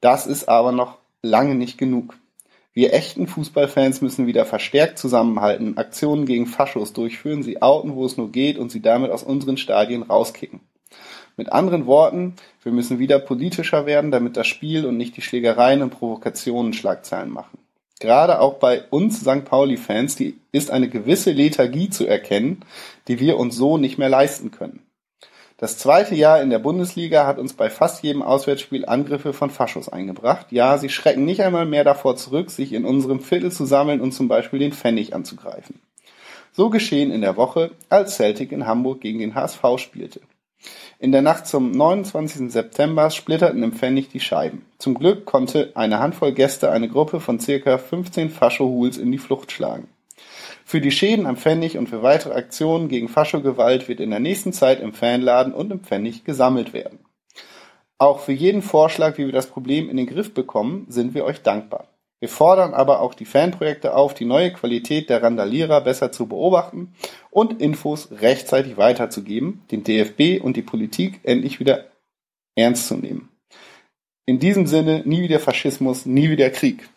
Das 0.00 0.26
ist 0.26 0.48
aber 0.48 0.72
noch 0.72 0.98
lange 1.22 1.54
nicht 1.54 1.78
genug. 1.78 2.16
Wir 2.72 2.92
echten 2.92 3.28
Fußballfans 3.28 4.00
müssen 4.00 4.26
wieder 4.26 4.44
verstärkt 4.44 4.98
zusammenhalten, 4.98 5.78
Aktionen 5.78 6.26
gegen 6.26 6.46
Faschos 6.46 6.92
durchführen, 6.92 7.44
sie 7.44 7.62
outen, 7.62 7.94
wo 7.94 8.04
es 8.04 8.16
nur 8.16 8.32
geht 8.32 8.58
und 8.58 8.70
sie 8.70 8.82
damit 8.82 9.12
aus 9.12 9.22
unseren 9.22 9.56
Stadien 9.56 10.02
rauskicken. 10.02 10.60
Mit 11.36 11.52
anderen 11.52 11.86
Worten, 11.86 12.34
wir 12.62 12.70
müssen 12.70 12.98
wieder 12.98 13.18
politischer 13.18 13.86
werden, 13.86 14.10
damit 14.10 14.36
das 14.36 14.46
Spiel 14.46 14.86
und 14.86 14.96
nicht 14.96 15.16
die 15.16 15.22
Schlägereien 15.22 15.82
und 15.82 15.90
Provokationen 15.90 16.72
Schlagzeilen 16.72 17.30
machen. 17.30 17.58
Gerade 17.98 18.40
auch 18.40 18.54
bei 18.54 18.82
uns 18.90 19.20
St. 19.20 19.44
Pauli-Fans 19.44 20.18
ist 20.52 20.70
eine 20.70 20.88
gewisse 20.88 21.32
Lethargie 21.32 21.90
zu 21.90 22.06
erkennen, 22.06 22.60
die 23.08 23.18
wir 23.18 23.38
uns 23.38 23.56
so 23.56 23.78
nicht 23.78 23.98
mehr 23.98 24.08
leisten 24.08 24.50
können. 24.50 24.84
Das 25.56 25.78
zweite 25.78 26.14
Jahr 26.14 26.42
in 26.42 26.50
der 26.50 26.58
Bundesliga 26.58 27.26
hat 27.26 27.38
uns 27.38 27.54
bei 27.54 27.70
fast 27.70 28.02
jedem 28.02 28.22
Auswärtsspiel 28.22 28.86
Angriffe 28.86 29.32
von 29.32 29.50
Faschos 29.50 29.88
eingebracht. 29.88 30.48
Ja, 30.50 30.78
sie 30.78 30.88
schrecken 30.88 31.24
nicht 31.24 31.42
einmal 31.42 31.64
mehr 31.64 31.84
davor 31.84 32.16
zurück, 32.16 32.50
sich 32.50 32.72
in 32.72 32.84
unserem 32.84 33.20
Viertel 33.20 33.52
zu 33.52 33.64
sammeln 33.64 34.00
und 34.00 34.12
zum 34.12 34.28
Beispiel 34.28 34.58
den 34.58 34.72
Pfennig 34.72 35.14
anzugreifen. 35.14 35.80
So 36.52 36.70
geschehen 36.70 37.10
in 37.10 37.22
der 37.22 37.36
Woche, 37.36 37.70
als 37.88 38.16
Celtic 38.16 38.52
in 38.52 38.66
Hamburg 38.66 39.00
gegen 39.00 39.20
den 39.20 39.34
HSV 39.34 39.62
spielte. 39.78 40.20
In 40.98 41.12
der 41.12 41.22
Nacht 41.22 41.46
zum 41.46 41.70
29. 41.72 42.50
September 42.50 43.10
splitterten 43.10 43.62
im 43.62 43.72
Pfennig 43.72 44.08
die 44.08 44.20
Scheiben. 44.20 44.64
Zum 44.78 44.94
Glück 44.94 45.24
konnte 45.26 45.72
eine 45.74 45.98
Handvoll 45.98 46.32
Gäste 46.32 46.70
eine 46.70 46.88
Gruppe 46.88 47.20
von 47.20 47.40
circa 47.40 47.78
15 47.78 48.30
Faschohuls 48.30 48.96
in 48.96 49.12
die 49.12 49.18
Flucht 49.18 49.52
schlagen. 49.52 49.88
Für 50.64 50.80
die 50.80 50.90
Schäden 50.90 51.26
am 51.26 51.36
Pfennig 51.36 51.76
und 51.76 51.88
für 51.88 52.02
weitere 52.02 52.34
Aktionen 52.34 52.88
gegen 52.88 53.08
Faschogewalt 53.08 53.88
wird 53.88 54.00
in 54.00 54.10
der 54.10 54.20
nächsten 54.20 54.52
Zeit 54.52 54.80
im 54.80 54.94
Fanladen 54.94 55.52
und 55.52 55.70
im 55.70 55.80
Pfennig 55.80 56.24
gesammelt 56.24 56.72
werden. 56.72 57.00
Auch 57.98 58.20
für 58.20 58.32
jeden 58.32 58.62
Vorschlag, 58.62 59.18
wie 59.18 59.26
wir 59.26 59.32
das 59.32 59.46
Problem 59.46 59.88
in 59.88 59.96
den 59.96 60.06
Griff 60.06 60.32
bekommen, 60.32 60.86
sind 60.88 61.14
wir 61.14 61.24
euch 61.24 61.42
dankbar. 61.42 61.88
Wir 62.24 62.30
fordern 62.30 62.72
aber 62.72 63.00
auch 63.00 63.12
die 63.12 63.26
Fanprojekte 63.26 63.94
auf, 63.94 64.14
die 64.14 64.24
neue 64.24 64.50
Qualität 64.50 65.10
der 65.10 65.22
Randalierer 65.22 65.82
besser 65.82 66.10
zu 66.10 66.26
beobachten 66.26 66.94
und 67.30 67.60
Infos 67.60 68.08
rechtzeitig 68.12 68.78
weiterzugeben, 68.78 69.62
den 69.70 69.84
DFB 69.84 70.42
und 70.42 70.56
die 70.56 70.62
Politik 70.62 71.20
endlich 71.24 71.60
wieder 71.60 71.84
ernst 72.56 72.88
zu 72.88 72.94
nehmen. 72.94 73.28
In 74.24 74.38
diesem 74.38 74.66
Sinne 74.66 75.02
nie 75.04 75.20
wieder 75.20 75.38
Faschismus, 75.38 76.06
nie 76.06 76.30
wieder 76.30 76.48
Krieg. 76.48 76.88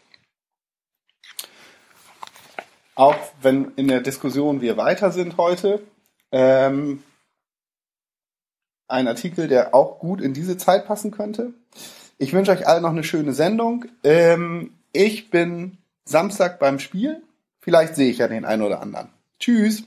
Auch 2.95 3.17
wenn 3.41 3.73
in 3.75 3.89
der 3.89 3.99
Diskussion 3.99 4.61
wir 4.61 4.77
weiter 4.77 5.11
sind 5.11 5.35
heute, 5.35 5.81
ähm, 6.31 7.03
ein 8.87 9.09
Artikel, 9.09 9.49
der 9.49 9.75
auch 9.75 9.99
gut 9.99 10.21
in 10.21 10.33
diese 10.33 10.55
Zeit 10.55 10.87
passen 10.87 11.11
könnte. 11.11 11.53
Ich 12.17 12.31
wünsche 12.31 12.51
euch 12.51 12.65
allen 12.65 12.83
noch 12.83 12.91
eine 12.91 13.03
schöne 13.03 13.33
Sendung. 13.33 13.87
Ähm, 14.05 14.76
ich 14.97 15.29
bin 15.29 15.77
Samstag 16.05 16.59
beim 16.59 16.79
Spiel. 16.79 17.21
Vielleicht 17.59 17.95
sehe 17.95 18.09
ich 18.09 18.17
ja 18.17 18.27
den 18.27 18.45
einen 18.45 18.63
oder 18.63 18.81
anderen. 18.81 19.09
Tschüss. 19.39 19.83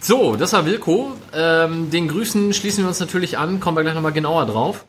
So, 0.00 0.36
das 0.36 0.52
war 0.52 0.64
Wilko. 0.64 1.12
Ähm, 1.34 1.90
den 1.90 2.08
Grüßen 2.08 2.54
schließen 2.54 2.84
wir 2.84 2.88
uns 2.88 3.00
natürlich 3.00 3.36
an, 3.36 3.60
kommen 3.60 3.76
wir 3.76 3.82
gleich 3.82 3.94
nochmal 3.94 4.12
genauer 4.12 4.46
drauf. 4.46 4.84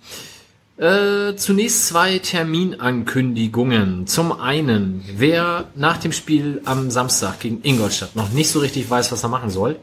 Äh, 0.78 1.36
zunächst 1.36 1.88
zwei 1.88 2.20
Terminankündigungen. 2.20 4.08
Zum 4.08 4.32
einen, 4.32 5.04
wer 5.18 5.66
nach 5.76 5.98
dem 5.98 6.14
Spiel 6.14 6.62
am 6.64 6.90
Samstag 6.90 7.42
gegen 7.42 7.60
Ingolstadt 7.64 8.16
noch 8.16 8.30
nicht 8.30 8.50
so 8.50 8.60
richtig 8.60 8.90
weiß, 8.90 9.12
was 9.12 9.24
er 9.24 9.30
machen 9.30 9.50
soll, 9.50 9.78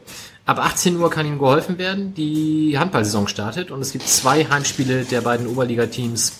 ab 0.45 0.57
18 0.57 0.97
Uhr 0.97 1.11
kann 1.11 1.27
ihm 1.27 1.37
geholfen 1.37 1.77
werden. 1.77 2.15
Die 2.15 2.79
Handballsaison 2.79 3.27
startet 3.27 3.69
und 3.69 3.81
es 3.81 3.91
gibt 3.91 4.07
zwei 4.07 4.45
Heimspiele 4.45 5.03
der 5.03 5.21
beiden 5.21 5.45
Oberligateams 5.45 6.39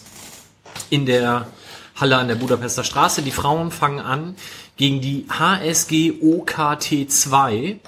in 0.90 1.06
der 1.06 1.48
Halle 2.00 2.18
an 2.18 2.28
der 2.28 2.36
Budapester 2.36 2.84
Straße. 2.84 3.22
Die 3.24 3.32
Frauen 3.32 3.72
fangen 3.72 4.00
an 4.00 4.36
gegen 4.76 5.02
die 5.02 5.26
HSG 5.30 6.14
OKT 6.22 7.10
2. 7.12 7.80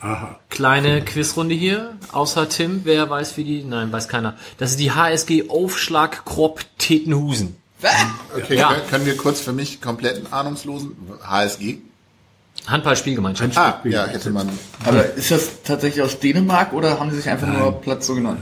Aha. 0.00 0.38
Kleine 0.50 1.02
Quizrunde 1.02 1.54
hier. 1.54 1.96
Außer 2.10 2.48
Tim, 2.48 2.80
wer 2.84 3.08
weiß 3.08 3.36
wie 3.36 3.44
die, 3.44 3.62
nein, 3.62 3.92
weiß 3.92 4.08
keiner. 4.08 4.36
Das 4.58 4.70
ist 4.70 4.80
die 4.80 4.90
HSG 4.90 5.48
Aufschlag 5.48 6.24
Kropp 6.24 6.64
Tetenhusen. 6.78 7.56
Okay, 8.36 8.56
Ja. 8.58 8.74
können- 8.90 9.06
wir 9.06 9.16
kurz 9.16 9.40
für 9.40 9.52
mich 9.52 9.80
kompletten 9.80 10.32
Ahnungslosen 10.32 10.96
HSG? 11.24 11.78
Handballspielgemeinschaft. 12.66 13.56
Ah, 13.56 13.80
ja, 13.84 14.06
hätte 14.06 14.30
man. 14.30 14.48
Aber 14.84 15.04
ist 15.14 15.30
das 15.32 15.62
tatsächlich 15.64 16.02
aus 16.02 16.18
Dänemark 16.20 16.72
oder 16.72 17.00
haben 17.00 17.10
sie 17.10 17.16
sich 17.16 17.28
einfach 17.28 17.46
nur 17.48 17.80
Platz 17.80 18.06
so 18.06 18.14
genannt? 18.14 18.40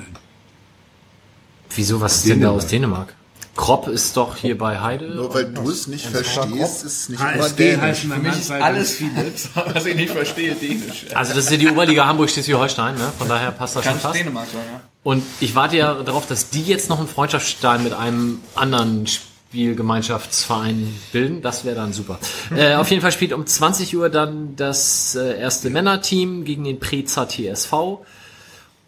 Wieso, 1.74 2.01
was 2.01 2.16
ist 2.16 2.28
denn 2.28 2.40
da 2.40 2.51
aus 2.51 2.66
Dänemark? 2.66 3.15
Kropp 3.61 3.89
ist 3.89 4.16
doch 4.16 4.37
hier 4.37 4.57
bei 4.57 4.81
Heide. 4.81 5.11
Nur 5.11 5.35
weil 5.35 5.45
du 5.45 5.69
es 5.69 5.87
nicht 5.87 6.07
verstehst, 6.07 6.82
ist 6.82 6.85
es 6.85 7.09
nicht 7.11 7.20
immer 7.20 7.43
HSG 7.43 7.57
dänisch. 7.57 7.81
heißt 7.82 8.01
Für 8.01 8.19
mich 8.19 8.39
ist 8.39 8.51
alles 8.51 8.95
vieles, 8.95 9.51
was 9.74 9.85
ich 9.85 9.97
nicht 9.97 10.12
verstehe, 10.12 10.55
Dänisch. 10.55 11.05
Also 11.12 11.35
das 11.35 11.45
ist 11.45 11.51
ja 11.51 11.57
die 11.59 11.69
Oberliga 11.69 12.07
Hamburg-Schleswig-Holstein, 12.07 12.95
ne? 12.95 13.12
Von 13.19 13.28
daher 13.28 13.51
passt 13.51 13.77
das 13.77 13.85
Kann 13.85 13.93
schon 13.93 14.01
fast. 14.01 14.19
Dänemark 14.19 14.47
sein, 14.51 14.62
ja. 14.73 14.81
Und 15.03 15.23
ich 15.41 15.55
warte 15.55 15.77
ja 15.77 15.93
darauf, 16.03 16.27
dass 16.27 16.49
die 16.49 16.62
jetzt 16.62 16.89
noch 16.89 17.01
einen 17.01 17.09
Freundschaftsstein 17.09 17.85
mit 17.85 17.93
einem 17.93 18.41
anderen 18.55 19.07
Spielgemeinschaftsverein 19.07 20.97
bilden. 21.12 21.43
Das 21.43 21.66
wäre 21.66 21.77
dann 21.77 21.93
super. 21.93 22.19
äh, 22.57 22.77
auf 22.77 22.89
jeden 22.89 23.03
Fall 23.03 23.12
spielt 23.12 23.35
um 23.35 23.47
20 23.47 23.95
Uhr 23.95 24.09
dann 24.09 24.57
das 24.57 25.15
äh, 25.16 25.39
erste 25.39 25.69
Männerteam 25.69 26.45
gegen 26.45 26.65
den 26.65 26.81
Preza 26.81 27.28
TSV. 27.28 27.99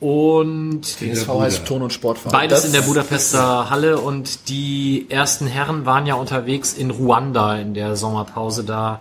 Und 0.03 0.83
TSV 0.85 1.29
heißt 1.29 1.65
Ton- 1.65 1.83
und 1.83 1.93
Sportverein. 1.93 2.33
Beides 2.33 2.59
Das- 2.63 2.65
in 2.67 2.73
der 2.73 2.83
Budapester 2.83 3.71
Halle 3.71 3.99
und 3.99 4.49
die 4.49 5.07
ersten 5.09 5.47
Herren 5.47 5.87
waren 5.87 6.07
ja 6.07 6.15
unterwegs 6.15 6.73
in 6.73 6.91
Ruanda 6.91 7.57
in 7.57 7.73
der 7.75 7.95
Sommerpause. 7.97 8.65
Da 8.65 9.01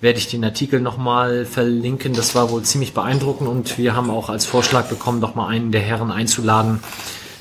werde 0.00 0.18
ich 0.18 0.26
den 0.28 0.44
Artikel 0.44 0.80
nochmal 0.80 1.44
verlinken. 1.46 2.14
Das 2.14 2.34
war 2.34 2.50
wohl 2.50 2.62
ziemlich 2.62 2.94
beeindruckend 2.94 3.48
und 3.48 3.78
wir 3.78 3.94
haben 3.94 4.10
auch 4.10 4.28
als 4.28 4.44
Vorschlag 4.46 4.86
bekommen, 4.86 5.20
doch 5.20 5.34
mal 5.36 5.46
einen 5.46 5.70
der 5.72 5.82
Herren 5.82 6.10
einzuladen, 6.10 6.80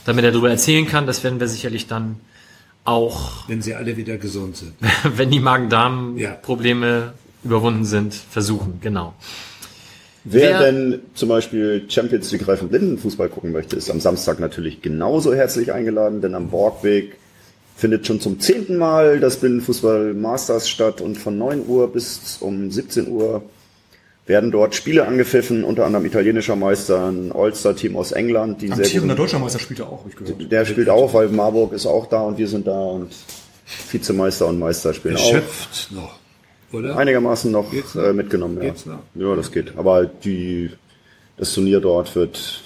damit 0.06 0.24
er 0.24 0.32
darüber 0.32 0.50
erzählen 0.52 0.86
kann. 0.88 1.08
Das 1.08 1.24
werden 1.24 1.40
wir 1.40 1.48
sicherlich 1.48 1.88
dann 1.88 2.20
auch, 2.86 3.32
Wenn 3.48 3.62
sie 3.64 3.74
alle 3.74 3.98
wieder 3.98 4.18
gesund 4.18 4.56
sind. 4.58 4.74
wenn 5.04 5.32
die 5.32 5.40
Magen-Darm-Probleme 5.40 7.14
überwunden 7.44 7.86
sind, 7.86 8.14
versuchen. 8.14 8.80
Genau. 8.82 9.14
Wer, 10.26 10.60
Wer- 10.60 10.60
denn 10.72 11.00
zum 11.16 11.30
Beispiel 11.30 11.84
Champions 11.88 12.32
League 12.32 12.48
reifen 12.48 12.68
Blindenfußball 12.70 13.30
gucken 13.30 13.52
möchte, 13.52 13.76
ist 13.76 13.90
am 13.90 14.00
Samstag 14.00 14.40
natürlich 14.40 14.82
genauso 14.82 15.34
herzlich 15.34 15.72
eingeladen, 15.72 16.22
denn 16.22 16.36
am 16.36 16.50
Borgweg 16.50 17.16
findet 17.78 18.06
schon 18.06 18.20
zum 18.20 18.40
zehnten 18.40 18.78
Mal 18.78 19.20
das 19.22 19.38
Blindenfußball 19.38 20.14
Masters 20.14 20.70
statt 20.70 21.00
und 21.02 21.18
von 21.18 21.38
9 21.38 21.66
Uhr 21.68 21.92
bis 21.94 22.38
um 22.42 22.70
17 22.70 23.08
Uhr 23.08 23.42
werden 24.26 24.52
dort 24.52 24.76
Spiele 24.76 25.08
angepfiffen, 25.08 25.64
unter 25.64 25.86
anderem 25.86 26.06
italienischer 26.06 26.56
Meister, 26.56 27.08
ein 27.08 27.32
All-Star-Team 27.32 27.96
aus 27.96 28.12
England, 28.12 28.62
die 28.62 28.68
sehr 28.68 28.76
Amtierender 28.76 29.16
guten- 29.16 29.18
Deutscher 29.24 29.40
Meister 29.40 29.58
spielt 29.60 29.80
er 29.80 29.88
auch, 29.90 30.00
habe 30.02 30.10
ich 30.10 30.16
gehört. 30.18 30.52
Der 30.52 30.66
spielt 30.66 30.90
auch, 30.90 31.14
weil 31.16 31.30
Marburg 31.30 31.74
ist 31.74 31.88
auch 31.88 32.06
da 32.08 32.22
und 32.22 32.38
wir 32.38 32.48
sind 32.48 32.68
da 32.68 32.80
und 32.80 33.10
Vizemeister 33.92 34.46
und 34.48 34.60
Meister 34.60 34.94
spielen 34.94 35.16
auch. 35.16 35.22
Erschöpft 35.34 35.92
noch, 35.92 36.20
oder? 36.72 36.98
Einigermaßen 36.98 37.52
noch 37.52 37.72
Geht's 37.72 37.96
äh, 37.96 38.14
mitgenommen, 38.14 38.58
ja. 38.58 38.70
Geht's 38.70 38.86
noch? 38.86 39.00
Ja, 39.16 39.36
das 39.36 39.52
geht. 39.52 39.78
Aber 39.78 40.06
die, 40.06 40.72
das 41.38 41.54
Turnier 41.54 41.80
dort 41.80 42.16
wird 42.16 42.62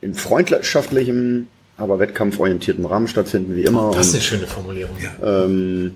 in 0.00 0.14
freundschaftlichem, 0.14 1.48
aber 1.76 1.98
wettkampforientiertem 1.98 2.86
Rahmen 2.86 3.08
stattfinden, 3.08 3.56
wie 3.56 3.62
immer. 3.64 3.90
Das 3.94 4.08
ist 4.08 4.14
eine 4.14 4.22
schöne 4.22 4.46
Formulierung. 4.46 4.96
ähm, 5.22 5.94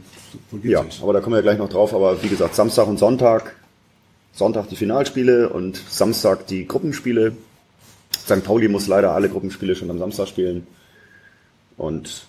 ja, 0.63 0.85
aber 1.03 1.13
da 1.13 1.21
kommen 1.21 1.37
wir 1.37 1.43
gleich 1.43 1.59
noch 1.59 1.69
drauf. 1.69 1.95
Aber 1.95 2.23
wie 2.23 2.29
gesagt, 2.29 2.55
Samstag 2.55 2.87
und 2.87 2.99
Sonntag. 2.99 3.55
Sonntag 4.33 4.69
die 4.69 4.77
Finalspiele 4.77 5.49
und 5.49 5.81
Samstag 5.89 6.47
die 6.49 6.67
Gruppenspiele. 6.67 7.33
St. 8.13 8.43
Pauli 8.43 8.69
muss 8.69 8.87
leider 8.89 9.13
alle 9.13 9.29
Gruppenspiele 9.29 9.77
schon 9.77 9.91
am 9.91 9.99
Samstag 9.99 10.29
spielen. 10.29 10.67
Und 11.77 12.27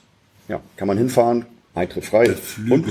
ja, 0.48 0.60
kann 0.78 0.88
man 0.88 0.98
hinfahren. 0.98 1.46
Eintritt 1.74 2.06
frei. 2.06 2.36
Und 2.70 2.86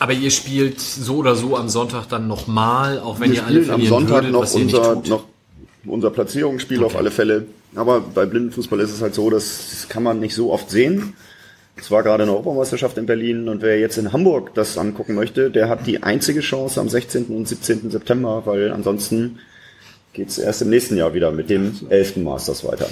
Aber 0.00 0.12
ihr 0.14 0.30
spielt 0.30 0.80
so 0.80 1.16
oder 1.16 1.36
so 1.36 1.56
am 1.56 1.68
Sonntag 1.68 2.08
dann 2.08 2.26
nochmal, 2.26 2.98
auch 2.98 3.20
wenn 3.20 3.30
wir 3.30 3.38
ihr 3.38 3.46
alle 3.46 3.62
spielen 3.62 3.70
am 3.70 3.80
verlieren 3.80 3.88
Sonntag 4.08 4.14
würdet, 4.16 4.32
noch 4.32 4.42
was 4.42 4.54
ihr 4.54 4.64
nicht 4.64 4.74
unser, 4.76 4.94
tut. 4.94 5.08
noch 5.08 5.24
unser 5.86 6.10
Platzierungsspiel 6.10 6.82
auf 6.84 6.96
alle 6.96 7.10
Fälle. 7.10 7.46
Aber 7.76 8.00
bei 8.00 8.26
Blindenfußball 8.26 8.80
ist 8.80 8.92
es 8.92 9.00
halt 9.02 9.14
so, 9.14 9.30
das, 9.30 9.86
kann 9.88 10.02
man 10.02 10.18
nicht 10.18 10.34
so 10.34 10.52
oft 10.52 10.70
sehen. 10.70 11.14
Es 11.76 11.90
war 11.90 12.02
gerade 12.02 12.22
eine 12.24 12.32
Europameisterschaft 12.32 12.98
in 12.98 13.06
Berlin 13.06 13.48
und 13.48 13.62
wer 13.62 13.78
jetzt 13.78 13.96
in 13.96 14.12
Hamburg 14.12 14.52
das 14.54 14.76
angucken 14.76 15.14
möchte, 15.14 15.50
der 15.50 15.68
hat 15.68 15.86
die 15.86 16.02
einzige 16.02 16.40
Chance 16.40 16.80
am 16.80 16.88
16. 16.88 17.26
und 17.26 17.46
17. 17.48 17.90
September, 17.90 18.42
weil 18.44 18.72
ansonsten 18.72 19.38
geht's 20.12 20.36
erst 20.38 20.62
im 20.62 20.70
nächsten 20.70 20.96
Jahr 20.96 21.14
wieder 21.14 21.30
mit 21.30 21.48
dem 21.48 21.78
11. 21.88 22.16
Masters 22.16 22.64
weiter. 22.64 22.88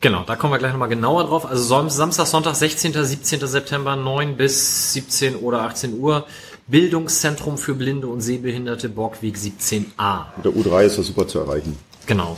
Genau, 0.00 0.22
da 0.24 0.36
kommen 0.36 0.52
wir 0.52 0.58
gleich 0.58 0.70
nochmal 0.70 0.88
genauer 0.88 1.24
drauf. 1.24 1.44
Also 1.50 1.64
Sam- 1.64 1.90
Samstag, 1.90 2.26
Sonntag, 2.28 2.54
16., 2.54 2.92
17. 2.92 3.44
September, 3.48 3.96
9 3.96 4.36
bis 4.36 4.92
17 4.92 5.34
oder 5.36 5.62
18 5.62 5.98
Uhr. 5.98 6.24
Bildungszentrum 6.68 7.56
für 7.56 7.74
Blinde 7.74 8.08
und 8.08 8.20
Sehbehinderte, 8.20 8.90
Borgweg 8.90 9.36
17a. 9.36 10.26
Mit 10.36 10.44
der 10.44 10.52
U3 10.52 10.84
ist 10.84 10.98
das 10.98 11.06
super 11.06 11.26
zu 11.26 11.38
erreichen. 11.38 11.78
Genau. 12.06 12.36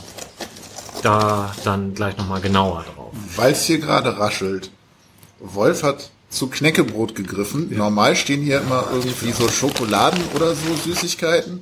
Da 1.03 1.53
dann 1.65 1.93
gleich 1.93 2.17
nochmal 2.17 2.39
genauer 2.39 2.85
drauf. 2.95 3.11
Weil 3.35 3.51
es 3.51 3.65
hier 3.65 3.79
gerade 3.79 4.17
raschelt. 4.17 4.71
Wolf 5.41 5.83
hat 5.83 6.11
zu 6.29 6.47
Knäckebrot 6.47 7.13
gegriffen. 7.13 7.75
Normal 7.75 8.15
stehen 8.15 8.41
hier 8.41 8.61
immer 8.61 8.87
irgendwie 8.93 9.31
so 9.33 9.49
Schokoladen 9.49 10.21
oder 10.33 10.55
so 10.55 10.75
Süßigkeiten, 10.85 11.61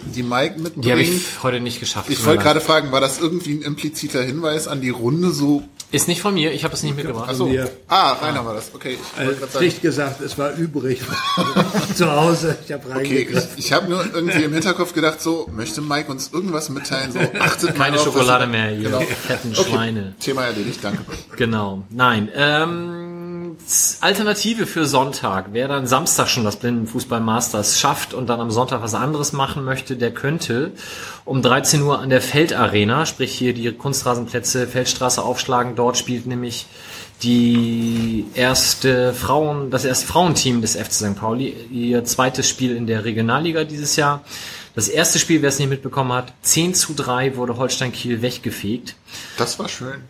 die 0.00 0.24
Mike 0.24 0.58
mitbringt. 0.58 0.84
Die 0.84 0.90
habe 0.90 1.02
ich 1.02 1.42
heute 1.44 1.60
nicht 1.60 1.78
geschafft. 1.78 2.10
Ich 2.10 2.24
wollte 2.26 2.42
gerade 2.42 2.60
fragen, 2.60 2.90
war 2.90 3.00
das 3.00 3.20
irgendwie 3.20 3.52
ein 3.52 3.62
impliziter 3.62 4.22
Hinweis 4.22 4.66
an 4.66 4.80
die 4.80 4.90
Runde 4.90 5.30
so? 5.30 5.62
Ist 5.90 6.06
nicht 6.06 6.20
von 6.20 6.34
mir, 6.34 6.52
ich 6.52 6.64
habe 6.64 6.74
es 6.74 6.82
nicht 6.82 6.96
mitgebracht. 6.96 7.30
Achso. 7.30 7.50
Ah, 7.88 8.12
Rainer 8.12 8.44
war 8.44 8.52
das. 8.54 8.70
Okay, 8.74 8.98
ich 9.00 9.18
wollte 9.18 9.32
Äh, 9.32 9.36
gerade 9.38 9.52
sagen. 9.52 9.64
schlicht 9.64 9.80
gesagt, 9.82 10.20
es 10.20 10.36
war 10.36 10.52
übrig 10.54 11.00
zu 11.94 12.10
Hause. 12.12 12.58
Ich 12.66 12.72
habe 12.72 12.82
Okay, 12.90 12.98
reingegriffen. 12.98 13.48
ich, 13.56 13.64
ich 13.66 13.72
habe 13.72 13.88
nur 13.88 14.04
irgendwie 14.12 14.42
im 14.42 14.52
Hinterkopf 14.52 14.92
gedacht, 14.92 15.22
so, 15.22 15.48
möchte 15.50 15.80
Mike 15.80 16.10
uns 16.12 16.30
irgendwas 16.32 16.68
mitteilen? 16.68 17.12
So, 17.12 17.18
achtet 17.40 17.78
mal 17.78 17.84
Keine 17.86 17.96
auf, 17.96 18.04
Schokolade 18.04 18.44
was- 18.44 18.50
mehr, 18.50 18.72
ihr 18.72 18.82
Genau. 18.90 19.00
fetten 19.00 19.52
Okay, 19.56 19.70
Schweine. 19.70 20.14
Thema 20.20 20.44
erledigt, 20.44 20.80
danke. 20.82 21.00
Genau. 21.36 21.82
Nein. 21.88 22.28
Ähm, 22.34 23.07
Alternative 24.00 24.66
für 24.66 24.86
Sonntag. 24.86 25.48
Wer 25.52 25.68
dann 25.68 25.86
Samstag 25.86 26.28
schon 26.28 26.44
das 26.44 26.56
Blindenfußball 26.56 27.20
Masters 27.20 27.78
schafft 27.78 28.14
und 28.14 28.26
dann 28.28 28.40
am 28.40 28.50
Sonntag 28.50 28.82
was 28.82 28.94
anderes 28.94 29.32
machen 29.32 29.64
möchte, 29.64 29.96
der 29.96 30.10
könnte 30.10 30.72
um 31.26 31.42
13 31.42 31.82
Uhr 31.82 31.98
an 31.98 32.08
der 32.08 32.22
Feldarena, 32.22 33.04
sprich 33.04 33.34
hier 33.34 33.52
die 33.52 33.70
Kunstrasenplätze 33.72 34.66
Feldstraße 34.66 35.22
aufschlagen. 35.22 35.76
Dort 35.76 35.98
spielt 35.98 36.26
nämlich 36.26 36.66
die 37.22 38.26
erste 38.34 39.12
Frauen, 39.12 39.70
das 39.70 39.84
erste 39.84 40.06
Frauenteam 40.06 40.62
des 40.62 40.76
FC 40.76 40.92
St. 40.92 41.16
Pauli, 41.16 41.54
ihr 41.70 42.04
zweites 42.04 42.48
Spiel 42.48 42.74
in 42.74 42.86
der 42.86 43.04
Regionalliga 43.04 43.64
dieses 43.64 43.96
Jahr. 43.96 44.24
Das 44.74 44.88
erste 44.88 45.18
Spiel, 45.18 45.42
wer 45.42 45.48
es 45.48 45.58
nicht 45.58 45.68
mitbekommen 45.68 46.12
hat, 46.12 46.32
10 46.42 46.72
zu 46.74 46.94
3 46.94 47.36
wurde 47.36 47.56
Holstein 47.56 47.92
Kiel 47.92 48.22
weggefegt. 48.22 48.94
Das 49.36 49.58
war 49.58 49.68
schön. 49.68 50.02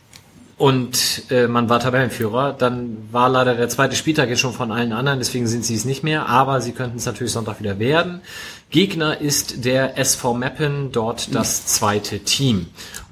Und 0.58 1.30
äh, 1.30 1.46
man 1.46 1.68
war 1.68 1.78
Tabellenführer. 1.78 2.52
Dann 2.52 2.96
war 3.12 3.28
leider 3.28 3.54
der 3.54 3.68
zweite 3.68 3.94
Spieltag 3.94 4.28
jetzt 4.28 4.40
schon 4.40 4.52
von 4.52 4.72
allen 4.72 4.92
anderen, 4.92 5.20
deswegen 5.20 5.46
sind 5.46 5.64
sie 5.64 5.76
es 5.76 5.84
nicht 5.84 6.02
mehr. 6.02 6.28
Aber 6.28 6.60
sie 6.60 6.72
könnten 6.72 6.98
es 6.98 7.06
natürlich 7.06 7.32
Sonntag 7.32 7.60
wieder 7.60 7.78
werden. 7.78 8.20
Gegner 8.70 9.20
ist 9.20 9.64
der 9.64 9.96
SV 9.96 10.34
Meppen, 10.34 10.90
dort 10.90 11.32
das 11.32 11.66
zweite 11.66 12.18
Team. 12.18 12.66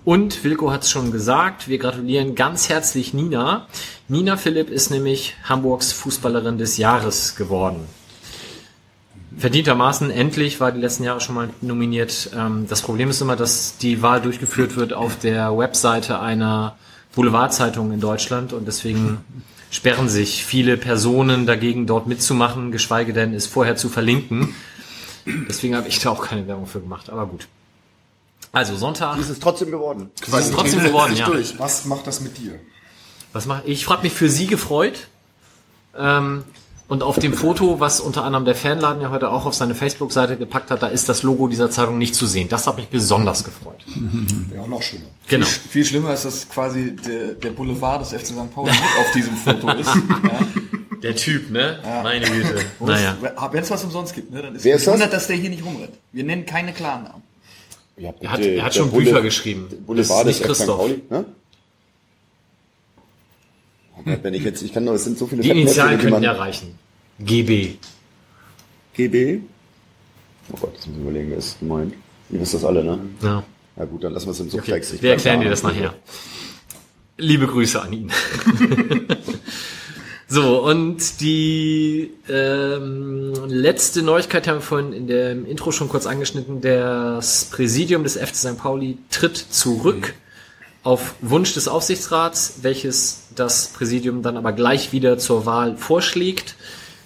Und 0.05 0.43
Wilko 0.43 0.73
hat 0.73 0.82
es 0.82 0.90
schon 0.90 1.12
gesagt, 1.12 1.68
wir 1.68 1.78
gratulieren 1.78 2.35
ganz 2.35 2.68
herzlich 2.68 3.14
Nina. 3.14 3.68
Nina 4.09 4.36
Philipp 4.36 4.68
ist 4.68 4.90
nämlich 4.90 5.35
Hamburgs 5.44 5.93
Fußballerin 5.93 6.59
des 6.59 6.77
Jahres 6.77 7.36
geworden. 7.36 7.86
Verdientermaßen 9.39 10.10
endlich 10.10 10.60
war 10.60 10.73
die 10.73 10.81
letzten 10.81 11.05
Jahre 11.05 11.20
schon 11.20 11.35
mal 11.35 11.51
nominiert. 11.60 12.31
Ähm, 12.36 12.66
das 12.68 12.82
Problem 12.82 13.10
ist 13.10 13.20
immer, 13.20 13.36
dass 13.36 13.77
die 13.78 14.02
Wahl 14.02 14.20
durchgeführt 14.20 14.77
wird 14.77 14.93
auf 14.93 15.18
der 15.18 15.56
Webseite 15.56 16.20
einer 16.20 16.77
Boulevardzeitung 17.16 17.93
in 17.93 17.98
Deutschland 17.98 18.52
und 18.52 18.68
deswegen 18.68 19.18
sperren 19.70 20.09
sich 20.09 20.44
viele 20.44 20.76
Personen 20.76 21.47
dagegen, 21.47 21.86
dort 21.86 22.06
mitzumachen, 22.06 22.70
geschweige 22.70 23.12
denn 23.12 23.34
es 23.34 23.47
vorher 23.47 23.74
zu 23.74 23.88
verlinken. 23.88 24.55
Deswegen 25.26 25.74
habe 25.74 25.88
ich 25.88 25.98
da 25.98 26.10
auch 26.10 26.24
keine 26.24 26.47
Werbung 26.47 26.66
für 26.66 26.80
gemacht, 26.80 27.10
aber 27.10 27.26
gut. 27.26 27.48
Also 28.52 28.76
Sonntag. 28.76 29.18
Ist 29.18 29.30
es 29.30 29.40
trotzdem 29.40 29.70
geworden. 29.70 30.10
Es 30.20 30.47
ist 30.47 30.55
trotzdem 30.55 30.84
geworden, 30.84 31.16
ja. 31.16 31.28
Was 31.59 31.86
macht 31.86 32.06
das 32.06 32.20
mit 32.20 32.38
dir? 32.38 32.60
Was 33.32 33.47
mache 33.47 33.62
ich? 33.64 33.82
Ich 33.82 33.88
habe 33.88 34.02
mich 34.02 34.12
für 34.12 34.28
sie 34.28 34.47
gefreut. 34.47 35.09
Ähm, 35.97 36.44
und 36.88 37.02
auf 37.02 37.18
dem 37.18 37.32
Foto, 37.34 37.80
was 37.80 38.00
unter 38.00 38.22
anderem 38.24 38.44
der 38.44 38.54
Fanladen 38.54 39.02
ja 39.02 39.10
heute 39.10 39.30
auch 39.30 39.44
auf 39.46 39.54
seine 39.54 39.74
Facebook-Seite 39.74 40.36
gepackt 40.36 40.70
hat, 40.70 40.82
da 40.82 40.86
ist 40.86 41.08
das 41.08 41.22
Logo 41.22 41.48
dieser 41.48 41.70
Zeitung 41.70 41.98
nicht 41.98 42.14
zu 42.14 42.26
sehen. 42.26 42.48
Das 42.48 42.66
hat 42.66 42.76
mich 42.76 42.88
besonders 42.88 43.44
gefreut. 43.44 43.80
Ja, 44.54 44.66
noch 44.66 44.82
schlimmer. 44.82 45.06
Genau. 45.28 45.44
Viel, 45.46 45.70
viel 45.70 45.84
schlimmer 45.84 46.14
ist, 46.14 46.24
dass 46.24 46.48
quasi 46.48 46.96
der, 46.96 47.34
der 47.34 47.50
Boulevard 47.50 48.00
des 48.00 48.10
FC 48.18 48.26
St. 48.28 48.54
Pauli 48.54 48.70
mit 48.70 48.80
auf 48.80 49.12
diesem 49.14 49.36
Foto 49.36 49.68
ist. 49.72 49.90
Ja. 50.24 50.38
Der 51.02 51.14
Typ, 51.14 51.50
ne? 51.50 51.78
Ja. 51.84 52.02
Meine 52.02 52.24
Güte. 52.24 52.64
Naja. 52.80 53.16
Wenn 53.52 53.62
es 53.62 53.70
was 53.70 53.84
umsonst 53.84 54.14
gibt, 54.14 54.32
ne, 54.32 54.40
dann 54.42 54.54
ist 54.56 54.64
Wer 54.64 54.74
es 54.76 54.80
ist 54.80 54.86
das? 54.86 54.94
wundert, 54.94 55.12
dass 55.12 55.26
der 55.26 55.36
hier 55.36 55.50
nicht 55.50 55.62
rumrennt. 55.64 55.92
Wir 56.12 56.24
nennen 56.24 56.46
keine 56.46 56.72
Klarnamen. 56.72 57.22
Ja, 57.98 58.12
Er 58.20 58.30
hat, 58.32 58.40
er 58.40 58.64
hat 58.64 58.74
schon 58.74 58.90
Bulle- 58.90 59.04
Bücher 59.04 59.20
geschrieben. 59.22 59.68
Boulevard 59.86 60.26
Das 60.26 60.38
des 60.38 60.40
ist 60.40 60.42
FC 60.42 60.48
nicht 60.48 60.56
St. 60.56 60.58
Christoph. 60.64 60.78
Pauli, 60.78 61.02
ne? 61.10 61.24
Wenn 64.22 64.34
ich 64.34 64.44
jetzt, 64.44 64.62
ich 64.62 64.72
kann 64.72 64.84
nur, 64.84 64.94
es 64.94 65.04
sind 65.04 65.18
so 65.18 65.26
viele 65.26 65.42
Die 65.42 65.50
Initialen 65.50 65.98
könnten 65.98 66.22
ja 66.22 66.32
reichen. 66.32 66.78
GB. 67.18 67.74
GB. 68.94 69.40
Oh 70.52 70.56
Gott, 70.60 70.76
das 70.76 70.86
muss 70.86 70.96
ich 70.96 71.02
überlegen, 71.02 71.30
wer 71.30 71.38
ist 71.38 71.58
gemeint. 71.58 71.94
Ihr 72.30 72.40
wisst 72.40 72.54
das 72.54 72.64
alle, 72.64 72.84
ne? 72.84 73.00
Ja. 73.20 73.42
Na 73.74 73.84
gut, 73.84 74.04
dann 74.04 74.12
lassen 74.12 74.26
wir 74.26 74.30
es 74.32 74.40
im 74.40 74.46
Okay. 74.46 74.56
Subtext. 74.58 74.94
Ich 74.94 75.02
Wir 75.02 75.10
erklären 75.10 75.40
dir 75.40 75.50
das 75.50 75.62
nachher. 75.64 75.94
Liebe 77.18 77.46
Grüße 77.48 77.80
an 77.82 77.92
ihn. 77.92 78.12
so, 80.28 80.62
und 80.64 81.20
die 81.20 82.12
ähm, 82.28 83.32
letzte 83.48 84.02
Neuigkeit 84.02 84.46
haben 84.46 84.58
wir 84.58 84.62
vorhin 84.62 84.92
in 84.92 85.06
dem 85.08 85.46
Intro 85.46 85.72
schon 85.72 85.88
kurz 85.88 86.06
angeschnitten. 86.06 86.60
Das 86.60 87.46
Präsidium 87.46 88.04
des 88.04 88.16
FC 88.16 88.36
St. 88.36 88.58
Pauli 88.58 88.98
tritt 89.10 89.36
zurück 89.36 90.14
auf 90.86 91.16
Wunsch 91.20 91.52
des 91.52 91.66
Aufsichtsrats, 91.66 92.60
welches 92.62 93.24
das 93.34 93.66
Präsidium 93.76 94.22
dann 94.22 94.36
aber 94.36 94.52
gleich 94.52 94.92
wieder 94.92 95.18
zur 95.18 95.44
Wahl 95.44 95.76
vorschlägt. 95.76 96.54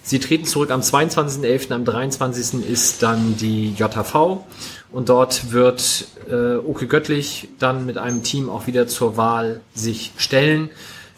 Sie 0.02 0.18
treten 0.18 0.44
zurück 0.44 0.70
am 0.70 0.82
22.11., 0.82 1.72
am 1.72 1.86
23. 1.86 2.68
ist 2.68 3.02
dann 3.02 3.38
die 3.38 3.72
JV 3.72 4.44
und 4.92 5.08
dort 5.08 5.52
wird 5.52 6.08
äh, 6.30 6.56
Oke 6.56 6.88
Göttlich 6.88 7.48
dann 7.58 7.86
mit 7.86 7.96
einem 7.96 8.22
Team 8.22 8.50
auch 8.50 8.66
wieder 8.66 8.86
zur 8.86 9.16
Wahl 9.16 9.62
sich 9.74 10.12
stellen. 10.18 10.68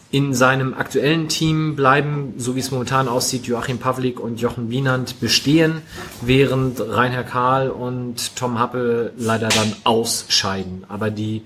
In 0.09 0.33
seinem 0.33 0.73
aktuellen 0.73 1.27
Team 1.27 1.75
bleiben, 1.75 2.35
so 2.37 2.55
wie 2.55 2.61
es 2.61 2.71
momentan 2.71 3.09
aussieht, 3.09 3.45
Joachim 3.45 3.79
Pavlik 3.79 4.21
und 4.21 4.39
Jochen 4.39 4.69
Wienand 4.69 5.19
bestehen, 5.19 5.81
während 6.21 6.79
Reinhard 6.79 7.27
Karl 7.27 7.69
und 7.69 8.37
Tom 8.37 8.57
Happe 8.57 9.11
leider 9.17 9.49
dann 9.49 9.75
ausscheiden. 9.83 10.85
Aber 10.87 11.09
die 11.09 11.41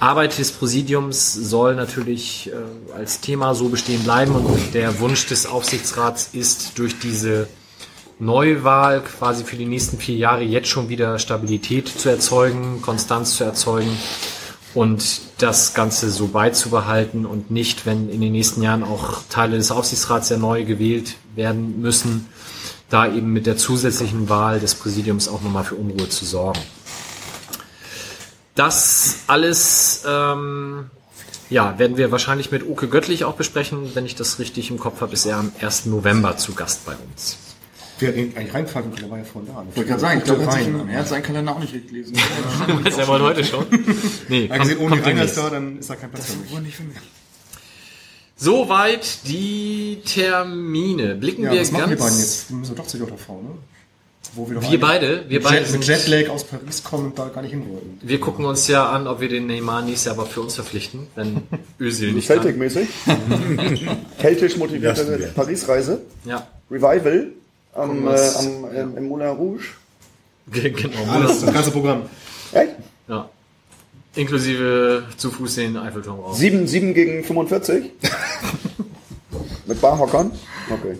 Arbeit 0.00 0.38
des 0.38 0.50
Präsidiums 0.50 1.34
soll 1.34 1.74
natürlich 1.74 2.50
äh, 2.50 2.94
als 2.94 3.20
Thema 3.20 3.54
so 3.54 3.68
bestehen 3.68 4.02
bleiben 4.02 4.34
und 4.34 4.72
der 4.72 4.98
Wunsch 4.98 5.26
des 5.26 5.44
Aufsichtsrats 5.44 6.30
ist, 6.32 6.78
durch 6.78 6.98
diese 6.98 7.48
Neuwahl 8.18 9.02
quasi 9.02 9.44
für 9.44 9.56
die 9.56 9.66
nächsten 9.66 9.98
vier 9.98 10.16
Jahre 10.16 10.42
jetzt 10.42 10.68
schon 10.68 10.88
wieder 10.88 11.18
Stabilität 11.18 11.88
zu 11.88 12.08
erzeugen, 12.08 12.80
Konstanz 12.80 13.36
zu 13.36 13.44
erzeugen 13.44 13.94
und 14.72 15.20
das 15.36 15.74
Ganze 15.74 16.10
so 16.10 16.28
beizubehalten 16.28 17.26
und 17.26 17.50
nicht, 17.50 17.84
wenn 17.84 18.08
in 18.08 18.22
den 18.22 18.32
nächsten 18.32 18.62
Jahren 18.62 18.84
auch 18.84 19.20
Teile 19.28 19.58
des 19.58 19.70
Aufsichtsrats 19.70 20.30
ja 20.30 20.38
neu 20.38 20.64
gewählt 20.64 21.16
werden 21.34 21.80
müssen, 21.82 22.28
da 22.88 23.06
eben 23.06 23.32
mit 23.34 23.44
der 23.44 23.58
zusätzlichen 23.58 24.30
Wahl 24.30 24.60
des 24.60 24.74
Präsidiums 24.74 25.28
auch 25.28 25.42
nochmal 25.42 25.64
für 25.64 25.74
Unruhe 25.74 26.08
zu 26.08 26.24
sorgen. 26.24 26.60
Das 28.54 29.20
alles 29.26 30.04
ähm, 30.06 30.90
ja, 31.50 31.78
werden 31.78 31.96
wir 31.96 32.10
wahrscheinlich 32.12 32.50
mit 32.50 32.66
Uke 32.66 32.88
Göttlich 32.88 33.24
auch 33.24 33.34
besprechen. 33.34 33.94
Wenn 33.94 34.06
ich 34.06 34.14
das 34.14 34.38
richtig 34.38 34.70
im 34.70 34.78
Kopf 34.78 35.00
habe, 35.00 35.12
ist 35.12 35.26
er 35.26 35.36
am 35.36 35.52
1. 35.60 35.86
November 35.86 36.36
zu 36.36 36.54
Gast 36.54 36.84
bei 36.86 36.92
uns. 36.92 37.38
Wer 37.98 38.14
eigentlich 38.14 38.54
reinfahren 38.54 38.84
könnte, 38.88 39.02
der 39.02 39.10
war 39.10 39.18
ja 39.18 39.24
vorhin 39.24 39.52
da. 39.52 39.62
Ich 39.68 39.76
wollte 39.76 39.88
gerade 39.90 40.00
sagen, 40.00 40.18
ich 40.18 40.24
glaube, 40.24 40.42
er, 40.42 40.48
hat 40.48 40.88
er 40.90 41.04
seinen 41.04 41.22
Kalender 41.22 41.52
auch 41.52 41.58
nicht 41.58 41.74
richtig 41.74 41.90
gelesen. 41.90 42.14
Ist 42.86 42.98
er 42.98 43.08
wohl 43.08 43.20
heute 43.20 43.44
schon? 43.44 43.66
Nee, 44.28 44.48
kommt, 44.48 44.60
gesehen, 44.60 44.78
ohne 44.78 44.90
kommt 44.90 45.06
demnächst. 45.06 45.36
ist 45.36 45.42
da, 45.44 45.50
dann 45.50 45.78
ist 45.78 45.90
da 45.90 45.96
kein 45.96 46.10
Platz 46.10 46.26
für 46.26 46.60
mich. 46.60 46.74
Soweit 48.36 49.26
die 49.26 50.00
Termine. 50.06 51.14
Blicken 51.16 51.42
Ja, 51.42 51.52
wir 51.52 51.60
was 51.60 51.72
machen 51.72 51.90
die 51.90 51.96
ganz. 51.96 52.00
beiden 52.00 52.18
jetzt? 52.20 52.48
Wir 52.48 52.56
müssen 52.56 52.74
doch 52.76 52.86
zur 52.86 53.00
JV, 53.00 53.28
ne? 53.42 53.50
Wo 54.34 54.48
wir, 54.48 54.62
Wir 54.62 54.78
beide? 54.78 55.24
Wir 55.28 55.42
beide 55.42 55.64
Jet, 55.64 55.72
mit 55.72 55.84
Jetlag 55.84 56.28
aus 56.28 56.44
Paris 56.44 56.84
kommen 56.84 57.06
und 57.06 57.18
da 57.18 57.28
gar 57.28 57.42
nicht 57.42 57.50
hin 57.50 57.68
wollten. 57.68 57.98
Wir 58.00 58.20
gucken 58.20 58.44
uns 58.44 58.68
ja 58.68 58.88
an, 58.88 59.08
ob 59.08 59.20
wir 59.20 59.28
den 59.28 59.46
Neymar 59.46 59.82
nächstes 59.82 60.04
Jahr 60.04 60.14
aber 60.14 60.26
für 60.26 60.40
uns 60.40 60.54
verpflichten, 60.54 61.08
wenn 61.16 61.42
Özil 61.80 62.12
nicht 62.12 62.28
Celtic-mäßig. 62.28 62.88
Keltisch 64.18 64.56
motivierte. 64.56 65.32
Paris-Reise. 65.34 66.02
Ja. 66.24 66.46
Revival 66.70 67.32
am, 67.74 68.06
äh, 68.06 68.10
am, 68.10 68.74
ähm, 68.74 68.96
im 68.96 69.08
Moulin 69.08 69.28
Rouge. 69.28 69.64
genau. 70.52 71.10
Alles, 71.10 71.40
das 71.40 71.52
ganze 71.52 71.70
Programm. 71.70 72.02
Echt? 72.52 72.74
Ja. 73.08 73.28
Inklusive 74.14 75.04
zu 75.16 75.30
Fuß 75.30 75.56
den 75.56 75.76
Eiffelturm 75.76 76.20
raus. 76.20 76.38
7, 76.38 76.66
7 76.66 76.94
gegen 76.94 77.24
45? 77.24 77.92
Mit 79.66 79.80
Barhockern? 79.80 80.32
Okay. 80.68 80.98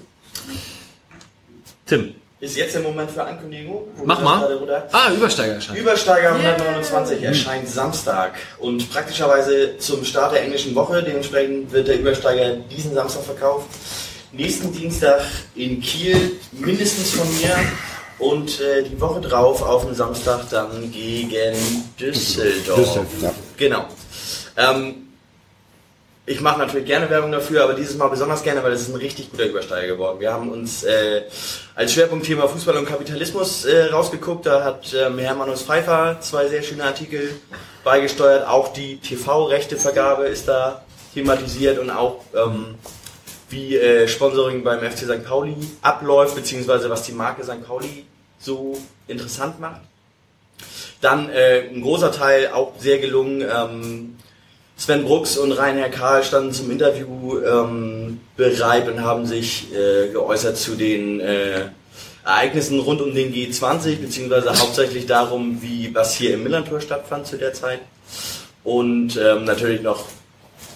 Tim. 1.86 2.14
Ist 2.40 2.56
jetzt 2.56 2.74
der 2.74 2.80
Moment 2.80 3.10
für 3.10 3.22
Ankündigung? 3.22 3.88
Mach 4.02 4.22
mal. 4.22 4.48
Ah, 4.92 5.12
Übersteiger 5.12 5.54
erscheint. 5.54 5.78
Übersteiger 5.78 6.34
129 6.34 7.22
erscheint 7.22 7.68
Samstag 7.68 8.32
und 8.58 8.90
praktischerweise 8.90 9.76
zum 9.76 10.02
Start 10.04 10.32
der 10.32 10.44
englischen 10.44 10.74
Woche. 10.74 11.02
Dementsprechend 11.02 11.70
wird 11.70 11.88
der 11.88 12.00
Übersteiger 12.00 12.56
diesen 12.56 12.94
Samstag 12.94 13.24
verkauft. 13.24 13.68
Nächsten 14.32 14.72
Dienstag 14.72 15.20
in 15.54 15.82
Kiel 15.82 16.38
mindestens 16.52 17.10
von 17.10 17.28
mir 17.36 17.54
und 18.18 18.58
äh, 18.60 18.84
die 18.84 18.98
Woche 18.98 19.20
drauf 19.20 19.60
auf 19.62 19.84
dem 19.84 19.94
Samstag 19.94 20.48
dann 20.48 20.90
gegen 20.90 21.56
Düsseldorf. 21.98 22.78
Düsseldorf, 22.78 23.06
ja. 23.20 23.34
Genau. 23.58 23.84
Ähm, 24.56 24.99
ich 26.30 26.40
mache 26.40 26.60
natürlich 26.60 26.86
gerne 26.86 27.10
Werbung 27.10 27.32
dafür, 27.32 27.64
aber 27.64 27.74
dieses 27.74 27.96
Mal 27.96 28.06
besonders 28.06 28.44
gerne, 28.44 28.62
weil 28.62 28.70
es 28.70 28.82
ist 28.82 28.90
ein 28.90 29.00
richtig 29.00 29.32
guter 29.32 29.46
Übersteiger 29.46 29.88
geworden. 29.88 30.20
Wir 30.20 30.32
haben 30.32 30.52
uns 30.52 30.84
äh, 30.84 31.22
als 31.74 31.92
Schwerpunktthema 31.92 32.46
Fußball 32.46 32.76
und 32.76 32.86
Kapitalismus 32.86 33.64
äh, 33.64 33.86
rausgeguckt. 33.86 34.46
Da 34.46 34.62
hat 34.62 34.94
ähm, 34.94 35.18
Hermannus 35.18 35.62
Pfeiffer 35.62 36.18
zwei 36.20 36.46
sehr 36.46 36.62
schöne 36.62 36.84
Artikel 36.84 37.34
beigesteuert. 37.82 38.46
Auch 38.46 38.72
die 38.72 38.98
TV-Rechtevergabe 38.98 40.26
ist 40.26 40.46
da 40.46 40.84
thematisiert 41.14 41.80
und 41.80 41.90
auch 41.90 42.22
ähm, 42.32 42.76
wie 43.48 43.76
äh, 43.76 44.06
Sponsoring 44.06 44.62
beim 44.62 44.88
FC 44.88 44.98
St. 44.98 45.24
Pauli 45.24 45.56
abläuft, 45.82 46.36
beziehungsweise 46.36 46.88
was 46.88 47.02
die 47.02 47.12
Marke 47.12 47.42
St. 47.42 47.66
Pauli 47.66 48.06
so 48.38 48.78
interessant 49.08 49.58
macht. 49.58 49.80
Dann 51.00 51.28
äh, 51.28 51.70
ein 51.70 51.82
großer 51.82 52.12
Teil 52.12 52.52
auch 52.52 52.74
sehr 52.78 52.98
gelungen. 52.98 53.40
Ähm, 53.42 54.16
Sven 54.80 55.04
Brooks 55.04 55.36
und 55.36 55.52
Rainer 55.52 55.90
Karl 55.90 56.24
standen 56.24 56.54
zum 56.54 56.70
Interview 56.70 57.38
ähm, 57.40 58.18
bereit 58.34 58.88
und 58.88 59.02
haben 59.02 59.26
sich 59.26 59.66
äh, 59.74 60.08
geäußert 60.08 60.56
zu 60.56 60.74
den 60.74 61.20
äh, 61.20 61.66
Ereignissen 62.24 62.80
rund 62.80 63.02
um 63.02 63.14
den 63.14 63.30
G20, 63.30 63.96
beziehungsweise 63.96 64.48
hauptsächlich 64.58 65.04
darum, 65.04 65.60
wie 65.60 65.94
was 65.94 66.14
hier 66.14 66.32
im 66.32 66.44
Millantor 66.44 66.80
stattfand 66.80 67.26
zu 67.26 67.36
der 67.36 67.52
Zeit. 67.52 67.80
Und 68.64 69.18
ähm, 69.18 69.44
natürlich 69.44 69.82
noch 69.82 70.06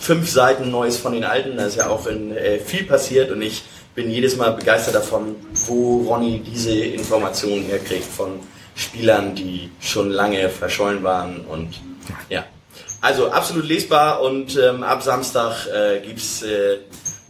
fünf 0.01 0.29
Seiten 0.29 0.71
Neues 0.71 0.99
von 0.99 1.15
den 1.15 1.25
Alten. 1.25 1.57
Da 1.57 1.65
ist 1.65 1.77
ja 1.77 1.89
auch 1.89 2.07
in, 2.07 2.37
äh, 2.37 2.59
viel 2.59 2.85
passiert 2.85 3.31
und 3.31 3.41
ich 3.41 3.63
bin 3.95 4.11
jedes 4.11 4.37
Mal 4.37 4.51
begeistert 4.51 4.97
davon, 4.97 5.37
wo 5.67 6.03
Ronny 6.03 6.43
diese 6.47 6.75
Informationen 6.75 7.65
herkriegt 7.65 8.05
von 8.05 8.41
Spielern, 8.75 9.35
die 9.35 9.71
schon 9.81 10.11
lange 10.11 10.51
verschollen 10.51 11.03
waren 11.03 11.47
und 11.47 11.81
ja. 12.29 12.45
Also 13.05 13.31
absolut 13.31 13.69
lesbar 13.69 14.23
und 14.23 14.57
ähm, 14.57 14.83
ab 14.83 15.03
Samstag 15.03 15.67
äh, 15.67 16.01
gibt's 16.01 16.43
äh, 16.43 16.79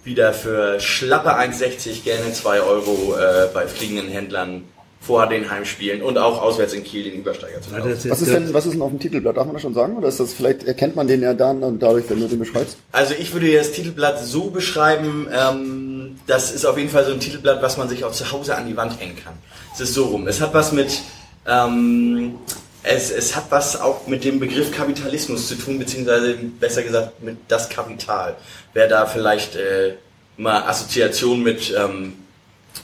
wieder 0.05 0.33
für 0.33 0.79
schlappe 0.79 1.37
1,60 1.37 2.05
gerne 2.05 2.33
2 2.33 2.61
Euro 2.61 3.17
äh, 3.17 3.49
bei 3.53 3.67
fliegenden 3.67 4.07
Händlern 4.07 4.63
vor 5.01 5.27
den 5.27 5.51
Heimspielen 5.51 6.01
und 6.01 6.17
auch 6.17 6.41
auswärts 6.41 6.75
in 6.75 6.85
Kiel 6.85 7.03
den 7.03 7.15
Übersteiger 7.15 7.61
zu 7.61 7.71
kaufen. 7.71 7.91
Was 8.09 8.23
ist, 8.23 8.33
denn, 8.33 8.55
was 8.55 8.67
ist 8.67 8.75
denn 8.75 8.83
auf 8.83 8.91
dem 8.91 9.01
Titelblatt? 9.01 9.37
Darf 9.37 9.47
man 9.47 9.55
das 9.55 9.63
schon 9.63 9.75
sagen? 9.75 9.97
Oder 9.97 10.07
ist 10.07 10.21
das 10.21 10.33
vielleicht 10.33 10.63
erkennt 10.63 10.95
man 10.95 11.09
den 11.09 11.23
ja 11.23 11.35
dann 11.35 11.65
und 11.65 11.83
dadurch, 11.83 12.09
wenn 12.09 12.21
du 12.21 12.29
den 12.29 12.39
beschreibst? 12.39 12.77
Also 12.93 13.15
ich 13.19 13.33
würde 13.33 13.53
das 13.53 13.73
Titelblatt 13.73 14.25
so 14.25 14.51
beschreiben, 14.51 15.27
ähm, 15.33 16.21
das 16.29 16.53
ist 16.53 16.67
auf 16.67 16.79
jeden 16.79 16.91
Fall 16.91 17.05
so 17.05 17.11
ein 17.11 17.19
Titelblatt, 17.19 17.61
was 17.63 17.79
man 17.79 17.89
sich 17.89 18.05
auch 18.05 18.13
zu 18.13 18.31
Hause 18.31 18.55
an 18.55 18.69
die 18.69 18.77
Wand 18.77 19.01
hängen 19.01 19.17
kann. 19.17 19.35
Es 19.75 19.81
ist 19.81 19.95
so 19.95 20.05
rum. 20.05 20.29
Es 20.29 20.41
hat 20.41 20.55
was 20.55 20.71
mit, 20.71 21.01
ähm, 21.49 22.37
es, 22.85 23.11
es 23.11 23.35
hat 23.35 23.47
was 23.51 23.81
auch 23.81 24.07
mit 24.07 24.25
dem 24.25 24.39
Begriff 24.39 24.71
Kapitalismus 24.71 25.49
zu 25.49 25.57
tun, 25.57 25.79
beziehungsweise 25.79 26.35
besser 26.35 26.83
gesagt 26.83 27.23
mit 27.23 27.39
das 27.49 27.69
Kapital. 27.69 28.37
Wer 28.75 28.89
da 28.89 29.07
vielleicht 29.07 29.57
äh, 29.57 29.95
mal 30.37 30.63
Assoziationen 30.65 31.43
mit 31.43 31.75
ähm, 31.77 32.13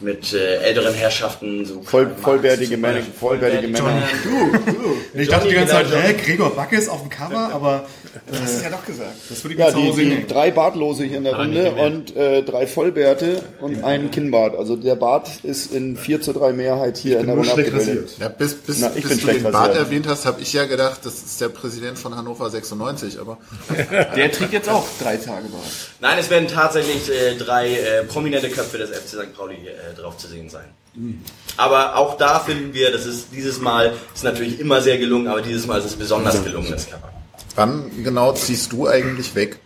mit 0.00 0.32
äh, 0.32 0.56
älteren 0.62 0.94
Herrschaften 0.94 1.64
so 1.66 1.82
Voll, 1.82 2.10
vollwertige 2.20 2.76
Männer, 2.76 3.00
vollwertige 3.18 3.68
Männer. 3.68 4.02
Du, 4.22 4.72
du. 4.72 4.96
Ich 5.20 5.28
dachte 5.28 5.48
die 5.48 5.54
ganze 5.54 5.74
Johnny, 5.74 5.88
Zeit, 5.90 5.90
genau, 5.90 6.18
hä, 6.18 6.24
Gregor 6.24 6.50
Backes 6.56 6.88
auf 6.88 7.00
dem 7.02 7.10
Cover, 7.10 7.50
aber 7.52 7.86
äh, 8.14 8.18
Das 8.40 8.52
ist 8.54 8.62
ja 8.62 8.70
doch 8.70 8.84
gesagt. 8.86 9.12
das 9.28 9.44
würde 9.44 9.54
ich 9.54 9.60
Ja, 9.60 9.70
die, 9.70 9.92
die 9.92 10.26
drei 10.26 10.50
Bartlose 10.50 11.04
hier 11.04 11.18
in 11.18 11.24
der 11.24 11.36
Runde 11.36 11.72
und 11.72 12.16
äh, 12.16 12.42
drei 12.42 12.66
Vollbärte 12.66 13.42
und 13.60 13.84
ein 13.84 14.10
Kinnbart. 14.10 14.56
Also 14.56 14.76
der 14.76 14.94
Bart 14.94 15.28
ist 15.42 15.72
in 15.74 15.96
4 15.96 16.20
zu 16.22 16.32
3 16.32 16.52
Mehrheit 16.52 16.96
hier 16.96 17.20
in 17.20 17.26
der 17.26 17.34
Runde 17.36 17.50
abgebildet. 17.50 18.10
Ja, 18.18 18.28
bis, 18.28 18.54
bis, 18.54 18.78
Na, 18.80 18.92
ich 18.94 19.02
bis 19.02 19.18
bin 19.18 19.26
du 19.26 19.32
den 19.34 19.42
Bart 19.44 19.70
rasiert. 19.70 19.76
erwähnt 19.86 20.06
hast, 20.08 20.24
habe 20.26 20.40
ich 20.40 20.52
ja 20.52 20.64
gedacht, 20.66 21.00
das 21.04 21.14
ist 21.14 21.40
der 21.40 21.48
Präsident 21.48 21.98
von 21.98 22.16
Hannover 22.16 22.48
96, 22.48 23.18
aber 23.20 23.38
Der 24.16 24.30
trägt 24.32 24.52
jetzt 24.52 24.68
auch 24.68 24.86
drei 25.02 25.16
Tage 25.16 25.48
Bart. 25.48 25.62
Nein, 26.00 26.18
es 26.18 26.30
werden 26.30 26.48
tatsächlich 26.48 27.10
äh, 27.10 27.36
drei 27.36 27.70
äh, 27.74 28.04
prominente 28.04 28.48
Köpfe 28.48 28.78
des 28.78 28.90
FC 28.90 29.08
St. 29.08 29.36
Pauli 29.36 29.56
äh, 29.80 29.94
drauf 29.94 30.16
zu 30.16 30.26
sehen 30.28 30.50
sein. 30.50 30.66
Aber 31.56 31.96
auch 31.96 32.16
da 32.16 32.40
finden 32.40 32.74
wir, 32.74 32.90
das 32.90 33.06
ist 33.06 33.28
dieses 33.32 33.60
Mal 33.60 33.92
ist 34.12 34.24
natürlich 34.24 34.58
immer 34.58 34.80
sehr 34.80 34.98
gelungen, 34.98 35.28
aber 35.28 35.40
dieses 35.40 35.66
Mal 35.66 35.78
ist 35.78 35.84
es 35.84 35.96
besonders 35.96 36.42
gelungen, 36.42 36.70
das 36.70 36.86
Cover. 36.90 37.12
wann 37.54 38.02
genau 38.02 38.32
ziehst 38.32 38.72
du 38.72 38.88
eigentlich 38.88 39.34
weg? 39.34 39.60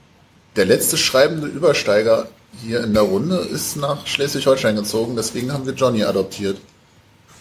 Der 0.56 0.66
letzte 0.66 0.98
schreibende 0.98 1.46
Übersteiger 1.46 2.28
hier 2.62 2.84
in 2.84 2.92
der 2.92 3.04
Runde 3.04 3.36
ist 3.38 3.76
nach 3.76 4.06
Schleswig-Holstein 4.06 4.76
gezogen, 4.76 5.16
deswegen 5.16 5.52
haben 5.52 5.66
wir 5.66 5.72
Johnny 5.72 6.04
adoptiert. 6.04 6.58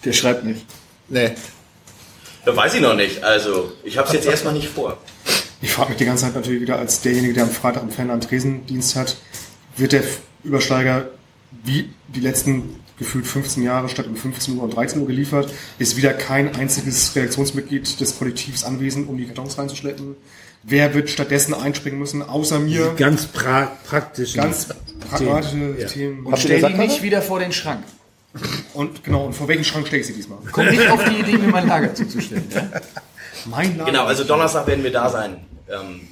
Der 0.06 0.14
schreibt 0.14 0.44
nicht. 0.46 0.66
Nee, 1.10 1.36
Da 2.46 2.56
weiß 2.56 2.74
ich 2.76 2.82
noch 2.82 2.96
nicht. 2.96 3.24
Also, 3.24 3.74
ich 3.84 3.98
habe 3.98 4.08
es 4.08 4.14
jetzt 4.14 4.26
erstmal 4.26 4.54
nicht 4.54 4.70
vor. 4.70 4.98
Ich 5.62 5.72
frage 5.72 5.90
mich 5.90 5.98
die 5.98 6.06
ganze 6.06 6.24
Zeit 6.26 6.36
natürlich 6.36 6.62
wieder 6.62 6.78
als 6.80 7.02
derjenige, 7.02 7.34
der 7.34 7.44
am 7.44 7.52
Freitag 7.52 7.84
im 7.84 7.92
Fan 7.92 8.10
an 8.10 8.20
Tresendienst 8.22 8.96
hat, 8.96 9.16
wird 9.78 9.92
der 9.92 10.04
Übersteiger 10.44 11.08
wie 11.64 11.90
die 12.08 12.20
letzten 12.20 12.80
gefühlt 12.98 13.26
15 13.26 13.64
Jahre 13.64 13.90
statt 13.90 14.08
um 14.08 14.16
15 14.16 14.58
Uhr 14.58 14.64
und 14.64 14.76
13 14.76 15.02
Uhr 15.02 15.08
geliefert. 15.08 15.52
Ist 15.80 15.98
wieder 15.98 16.14
kein 16.14 16.56
einziges 16.56 17.16
Redaktionsmitglied 17.16 18.00
des 18.00 18.18
Kollektivs 18.18 18.64
anwesend, 18.64 19.10
um 19.10 19.18
die 19.18 19.26
Kartons 19.26 19.58
reinzuschleppen. 19.58 20.16
Wer 20.64 20.94
wird 20.94 21.10
stattdessen 21.10 21.54
einspringen 21.54 22.00
müssen, 22.00 22.22
außer 22.22 22.60
mir? 22.60 22.94
Ganz 22.96 23.26
pra 23.26 23.72
praktische 23.86 24.38
Ganz 24.38 24.70
pragmatische 25.10 25.52
Themen, 25.52 25.80
ja. 25.80 25.88
Themen. 25.88 26.26
Und 26.26 26.40
stell 26.40 26.62
die 26.62 26.74
nicht 26.78 27.02
wieder 27.02 27.22
vor 27.22 27.40
den 27.40 27.52
Schrank. 27.52 27.84
Und 28.74 29.04
genau, 29.04 29.26
und 29.26 29.34
vor 29.34 29.48
welchen 29.48 29.64
Schrank 29.64 29.88
stelle 29.88 30.02
ich 30.02 30.08
sie 30.08 30.14
diesmal? 30.14 30.40
Komm 30.52 30.68
nicht 30.68 30.90
auf 30.90 31.04
die 31.04 31.20
Idee, 31.20 31.38
mir 31.38 31.50
mein 31.50 31.68
Lager 31.68 31.94
zuzustellen. 31.94 32.46
Ja? 32.54 32.70
Mein 33.46 33.78
Lager. 33.78 33.92
Genau, 33.92 34.06
also 34.06 34.24
Donnerstag 34.24 34.66
werden 34.66 34.84
wir 34.84 34.92
da 34.92 35.10
sein. 35.10 35.46
Ähm, 35.70 36.08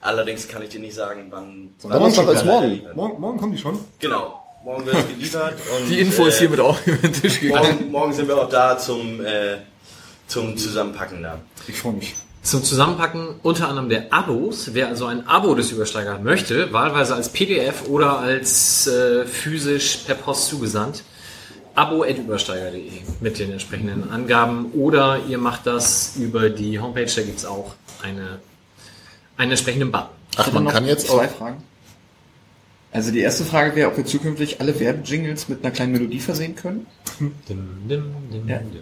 allerdings 0.00 0.46
kann 0.46 0.62
ich 0.62 0.68
dir 0.70 0.80
nicht 0.80 0.94
sagen, 0.94 1.26
wann. 1.30 1.74
Donnerstag 1.82 2.26
die 2.26 2.32
ist 2.36 2.44
morgen. 2.44 2.82
Morgen, 2.94 3.20
morgen 3.20 3.38
kommen 3.38 3.52
die 3.52 3.58
schon. 3.58 3.78
Genau, 3.98 4.37
morgen 4.64 4.86
wird 4.86 4.96
es 4.96 5.08
geliefert. 5.08 5.54
Und, 5.80 5.88
Die 5.88 6.00
Info 6.00 6.26
ist 6.26 6.36
äh, 6.36 6.40
hiermit 6.40 6.60
auch 6.60 6.78
über 6.86 6.96
den 6.96 7.12
Tisch 7.12 7.40
gegangen. 7.40 7.76
Morgen, 7.76 7.90
morgen 7.90 8.12
sind 8.12 8.28
wir 8.28 8.36
auch 8.36 8.48
da 8.48 8.78
zum, 8.78 9.24
äh, 9.24 9.58
zum 10.26 10.56
Zusammenpacken 10.56 11.22
da. 11.22 11.40
Ich 11.66 11.78
freue 11.78 11.94
mich. 11.94 12.14
Zum 12.42 12.64
Zusammenpacken 12.64 13.40
unter 13.42 13.68
anderem 13.68 13.88
der 13.88 14.12
Abos. 14.12 14.70
Wer 14.72 14.88
also 14.88 15.06
ein 15.06 15.26
Abo 15.26 15.54
des 15.54 15.70
Übersteigers 15.70 16.20
möchte, 16.22 16.72
wahlweise 16.72 17.14
als 17.14 17.28
PDF 17.30 17.88
oder 17.88 18.20
als 18.20 18.86
äh, 18.86 19.26
physisch 19.26 19.98
per 20.06 20.14
Post 20.14 20.48
zugesandt, 20.48 21.02
abo.übersteiger.de 21.74 22.90
mit 23.20 23.38
den 23.38 23.52
entsprechenden 23.52 24.10
Angaben. 24.10 24.72
Oder 24.72 25.20
ihr 25.28 25.38
macht 25.38 25.66
das 25.66 26.14
über 26.16 26.48
die 26.48 26.80
Homepage, 26.80 27.10
da 27.14 27.22
gibt's 27.22 27.44
auch 27.44 27.74
eine, 28.02 28.38
einen 29.36 29.50
entsprechenden 29.50 29.90
Button. 29.90 30.08
Ach, 30.36 30.52
man 30.52 30.68
kann 30.68 30.86
jetzt 30.86 31.08
zwei 31.08 31.26
auch. 31.26 31.30
Fragen. 31.36 31.62
Also 32.90 33.10
die 33.12 33.20
erste 33.20 33.44
Frage 33.44 33.76
wäre, 33.76 33.88
ob 33.90 33.96
wir 33.96 34.06
zukünftig 34.06 34.60
alle 34.60 34.78
Werbejingles 34.80 35.48
mit 35.48 35.62
einer 35.62 35.72
kleinen 35.72 35.92
Melodie 35.92 36.20
versehen 36.20 36.54
können. 36.56 36.86
Dim, 37.20 37.32
dim, 37.48 38.04
dim, 38.32 38.48
Ja. 38.48 38.58
dim. 38.58 38.80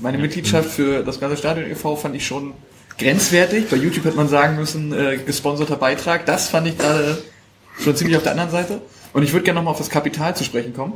Meine 0.00 0.18
Mitgliedschaft 0.18 0.70
für 0.70 1.02
das 1.04 1.20
ganze 1.20 1.36
Stadion 1.36 1.70
e.V. 1.70 1.94
fand 1.96 2.16
ich 2.16 2.26
schon 2.26 2.52
grenzwertig. 2.98 3.68
Bei 3.70 3.76
YouTube 3.76 4.04
hätte 4.06 4.16
man 4.16 4.28
sagen 4.28 4.56
müssen, 4.56 4.92
äh, 4.92 5.18
gesponserter 5.24 5.76
Beitrag. 5.76 6.26
Das 6.26 6.48
fand 6.48 6.66
ich 6.66 6.76
gerade 6.76 7.22
schon 7.80 7.94
ziemlich 7.96 8.16
auf 8.16 8.22
der 8.24 8.32
anderen 8.32 8.50
Seite. 8.50 8.80
Und 9.12 9.22
ich 9.22 9.32
würde 9.32 9.44
gerne 9.44 9.58
nochmal 9.60 9.72
auf 9.72 9.78
das 9.78 9.90
Kapital 9.90 10.34
zu 10.34 10.42
sprechen 10.42 10.74
kommen. 10.74 10.94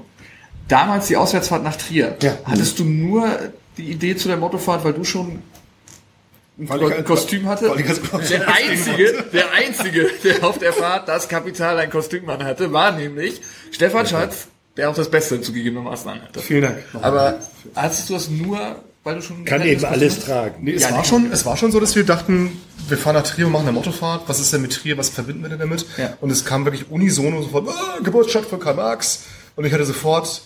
Damals 0.66 1.06
die 1.06 1.16
Auswärtsfahrt 1.16 1.62
nach 1.62 1.76
Trier. 1.76 2.16
Ja. 2.22 2.36
Hattest 2.44 2.78
du 2.78 2.85
nur 2.85 3.28
die 3.76 3.90
Idee 3.90 4.16
zu 4.16 4.28
der 4.28 4.36
Mottofahrt, 4.36 4.85
weil 4.85 4.93
du 4.93 5.05
schon 5.05 5.39
Weil 6.60 6.82
ich- 6.82 6.94
ein 6.98 7.05
Kostüm 7.05 7.47
hatte? 7.48 7.66
Der 8.30 8.48
einzige, 8.55 9.24
der 9.32 9.52
einzige, 9.52 10.10
der 10.24 10.44
auf 10.44 10.59
der 10.59 10.72
Fahrt 10.72 11.09
das 11.09 11.28
Kapital 11.28 11.78
ein 11.78 11.89
Kostüm 11.90 12.28
anhatte, 12.28 12.72
war 12.72 12.93
nämlich 12.93 13.40
Stefan 13.70 14.06
Schatz, 14.06 14.48
der 14.76 14.90
auch 14.90 14.94
das 14.94 15.09
Beste 15.10 15.40
zugegebenermaßen 15.40 16.10
anhatte. 16.10 16.40
Vielen 16.40 16.62
Dank. 16.62 16.78
Aber 17.01 17.39
hattest 17.76 18.09
du 18.09 18.14
das 18.14 18.28
nur, 18.28 18.59
weil 19.05 19.14
du 19.16 19.22
schon 19.22 19.44
Kann 19.44 19.62
eben 19.62 19.85
alles 19.85 20.24
tragen. 20.24 20.56
Nee, 20.64 20.72
es, 20.74 20.82
Ja, 20.82 20.90
war 20.90 20.98
nee. 21.02 21.06
schon, 21.06 21.30
es 21.32 21.47
war 21.47 21.56
schon 21.56 21.70
so, 21.70 21.78
dass 21.78 21.94
wir 21.94 22.05
dachten, 22.05 22.60
wir 22.89 22.98
fahren 22.98 23.14
nach 23.14 23.22
Trier 23.22 23.47
und 23.47 23.52
machen 23.52 23.62
eine 23.68 23.72
Mottofahrt. 23.72 24.22
Was 24.26 24.40
ist 24.40 24.52
denn 24.52 24.62
mit 24.62 24.72
Trier? 24.72 24.98
Was 24.98 25.10
verbinden 25.10 25.43
wir 25.43 25.51
denn 25.51 25.60
damit? 25.60 25.86
Ja. 25.97 26.14
Und 26.20 26.30
es 26.30 26.44
kam 26.44 26.64
wirklich 26.64 26.90
unisono 26.90 27.40
sofort, 27.43 27.68
ah, 27.68 27.98
Geburtsstadt 28.02 28.47
von 28.47 28.59
Karl 28.59 28.74
Marx. 28.74 29.24
Und 29.55 29.64
ich 29.64 29.72
hatte 29.72 29.85
sofort 29.85 30.43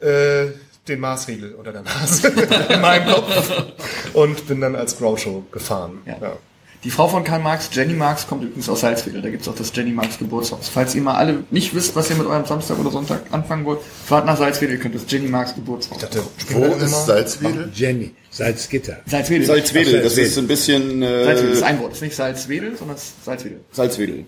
äh, 0.00 0.46
den 0.88 1.00
Maßriegel 1.00 1.54
unter 1.54 1.72
der 1.72 1.82
Nase 1.82 2.28
in 2.68 2.80
meinem 2.80 3.12
Kopf 3.12 3.64
und 4.12 4.46
bin 4.46 4.60
dann 4.60 4.76
als 4.76 4.98
Groucho 4.98 5.44
gefahren. 5.50 6.02
Ja. 6.06 6.36
Die 6.84 6.90
Frau 6.90 7.08
von 7.08 7.24
Karl 7.24 7.40
Marx, 7.40 7.70
Jenny 7.72 7.94
Marx, 7.94 8.26
kommt 8.26 8.44
übrigens 8.44 8.68
aus 8.68 8.80
Salzwedel. 8.80 9.22
Da 9.22 9.30
gibt's 9.30 9.48
auch 9.48 9.54
das 9.54 9.72
Jenny 9.74 9.90
Marx 9.90 10.18
Geburtshaus. 10.18 10.68
Falls 10.68 10.94
ihr 10.94 11.00
mal 11.00 11.14
alle 11.14 11.42
nicht 11.50 11.74
wisst, 11.74 11.96
was 11.96 12.10
ihr 12.10 12.16
mit 12.16 12.26
eurem 12.26 12.44
Samstag 12.44 12.78
oder 12.78 12.90
Sonntag 12.90 13.22
anfangen 13.30 13.64
wollt, 13.64 13.80
fahrt 14.04 14.26
nach 14.26 14.36
Salzwedel, 14.36 14.76
ihr 14.76 14.82
könnt 14.82 14.94
das 14.94 15.04
Jenny 15.08 15.28
Marx 15.28 15.54
Geburtshaus. 15.54 15.96
Ich 15.96 16.02
dachte, 16.02 16.22
Wo 16.50 16.66
ist 16.66 17.06
Salzwedel? 17.06 17.70
Jenny, 17.72 18.14
Salzgitter. 18.30 18.98
Salzwedel. 19.06 19.46
Salzwedel, 19.46 20.02
das 20.02 20.18
ist 20.18 20.36
ein 20.36 20.46
bisschen 20.46 21.02
äh, 21.02 21.24
Salzwedel 21.24 21.52
ist 21.52 21.62
ein 21.62 21.78
Wort. 21.80 21.92
Das 21.92 21.98
ist 21.98 22.02
nicht 22.02 22.16
Salzwedel, 22.16 22.76
sondern 22.76 22.96
es 22.98 23.04
ist 23.04 23.24
Salzwedel. 23.24 23.60
Salzwedel. 23.72 24.26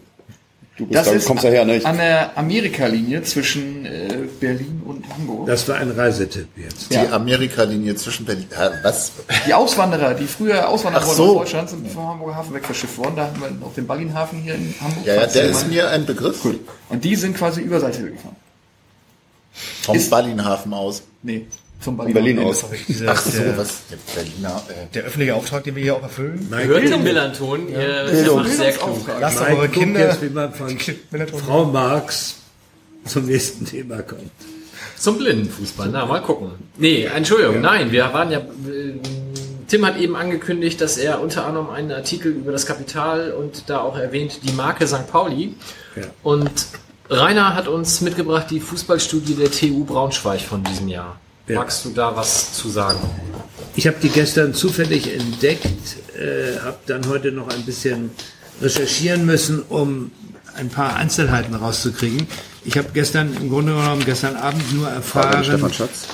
Du 0.77 0.85
bist 0.85 0.99
Das 0.99 1.07
da, 1.07 1.13
ist 1.13 1.25
kommst 1.27 1.43
daher, 1.45 1.65
ne? 1.65 1.77
Ich- 1.77 1.87
an 1.87 1.97
der 1.97 2.37
Amerika-Linie 2.37 3.23
zwischen 3.23 3.87
äh, 3.87 4.09
Berlin 4.41 4.83
und 4.85 5.09
Hamburg. 5.09 5.47
Das 5.47 5.67
war 5.69 5.77
ein 5.77 5.91
Reisetipp 5.91 6.49
jetzt. 6.57 6.91
Die 6.91 6.95
Ja. 6.97 7.13
Amerika-Linie 7.13 7.95
zwischen 7.97 8.27
Berlin. 8.27 8.47
Hä, 8.55 8.69
Was? 8.83 9.13
Die 9.47 9.55
Auswanderer, 9.55 10.13
die 10.13 10.27
früher 10.27 10.69
auswandern 10.69 11.03
Ach 11.03 11.09
so. 11.11 11.25
aus 11.31 11.39
Deutschland, 11.39 11.71
sind 11.71 11.89
vom 11.91 12.07
Hamburger 12.07 12.37
Hafen 12.37 12.53
wegverschifft 12.55 12.99
worden. 12.99 13.17
Da 13.17 13.23
haben 13.27 13.41
wir 13.41 13.67
auch 13.67 13.73
den 13.73 13.87
Ballinhafen 13.87 14.41
hier 14.43 14.55
in 14.55 14.75
Hamburg. 14.79 15.07
Ja, 15.07 15.15
ja, 15.15 15.27
der 15.27 15.45
ist 15.45 15.67
mir 15.69 15.89
ein 15.89 16.05
Begriff. 16.05 16.43
Gut. 16.43 16.61
Und 16.91 17.03
die 17.03 17.17
sind 17.17 17.37
quasi 17.39 17.63
über 17.63 17.81
Salzwedel 17.81 18.13
gefahren. 18.13 18.37
Vom 19.83 19.97
Ist- 19.97 20.11
Ballinhafen 20.11 20.75
aus. 20.75 21.03
Nee, 21.23 21.47
zum 21.81 21.97
Von 21.97 22.13
Berlin. 22.13 22.37
Berlin 22.37 22.39
aus. 22.49 22.65
Dieser, 22.89 23.11
Ach 23.13 23.21
so, 23.21 23.39
der, 23.39 23.59
was? 23.59 23.83
Der 23.91 23.97
Berliner. 24.15 24.63
Äh, 24.69 24.95
der 24.95 25.05
öffentliche 25.05 25.35
Auftrag, 25.35 25.65
den 25.65 25.77
wir 25.77 25.83
hier 25.83 25.97
auch 25.97 26.03
erfüllen. 26.03 26.49
Ihr 26.51 26.65
hört 26.65 26.83
den 26.83 27.03
Millanton, 27.03 27.69
ihr 27.69 28.07
Bildung. 28.11 28.37
macht 28.37 28.53
sehr 28.53 28.73
klug. 28.73 29.07
Lasst 29.21 29.41
doch 29.41 29.49
eure 29.49 29.69
Kinder. 29.69 30.01
jetzt, 30.01 30.23
wie 30.23 30.31
man 30.31 30.53
von 30.53 30.77
Frau 31.39 31.65
Marx 31.67 32.37
zum 33.05 33.27
nächsten 33.27 33.67
Thema 33.67 34.03
kommt. 34.03 34.31
Zum 34.97 35.19
Blindenfußball, 35.19 35.91
na, 35.93 36.07
mal 36.07 36.23
gucken. 36.23 36.53
Nee, 36.79 37.05
Entschuldigung, 37.05 37.61
nein, 37.61 37.93
wir 37.93 38.13
waren 38.13 38.31
ja. 38.31 38.39
äh, 38.39 38.95
Tim 39.69 39.85
hat 39.85 39.99
eben 39.99 40.15
angekündigt, 40.17 40.81
dass 40.81 40.97
er 40.97 41.21
unter 41.21 41.45
anderem 41.45 41.71
einen 41.71 41.91
Artikel 41.91 42.33
über 42.33 42.53
das 42.53 42.67
Kapital 42.67 43.33
und 43.33 43.69
da 43.69 43.81
auch 43.81 43.97
erwähnt 43.99 44.41
die 44.45 44.53
Marke 44.53 44.87
St. 44.87 45.09
Pauli. 45.11 45.55
Ja. 45.97 46.05
Und 46.23 46.51
Rainer 47.11 47.55
hat 47.55 47.67
uns 47.67 48.01
mitgebracht 48.01 48.47
die 48.51 48.61
Fußballstudie 48.61 49.35
der 49.35 49.51
TU 49.51 49.85
Braunschweig 49.85 50.41
von 50.41 50.63
diesem 50.63 50.89
Jahr. 50.89 51.21
Ja. 51.49 51.61
Magst 51.61 51.85
du 51.85 51.91
da 51.91 52.15
was 52.17 52.55
zu 52.55 52.69
sagen? 52.69 52.99
Ich 53.77 53.87
habe 53.87 53.97
die 54.03 54.09
gestern 54.09 54.53
zufällig 54.55 55.13
entdeckt, 55.13 55.97
äh, 56.19 56.59
habe 56.61 56.79
dann 56.87 57.07
heute 57.09 57.31
noch 57.31 57.49
ein 57.49 57.63
bisschen 57.65 58.11
recherchieren 58.61 59.27
müssen, 59.27 59.63
um 59.63 60.11
ein 60.57 60.69
paar 60.69 60.97
Einzelheiten 60.97 61.55
rauszukriegen. 61.55 62.27
Ich 62.65 62.77
habe 62.77 62.89
gestern 62.93 63.33
im 63.37 63.49
Grunde 63.49 63.75
genommen 63.75 64.05
gestern 64.05 64.35
Abend 64.35 64.75
nur 64.75 64.89
erfahren, 64.89 65.45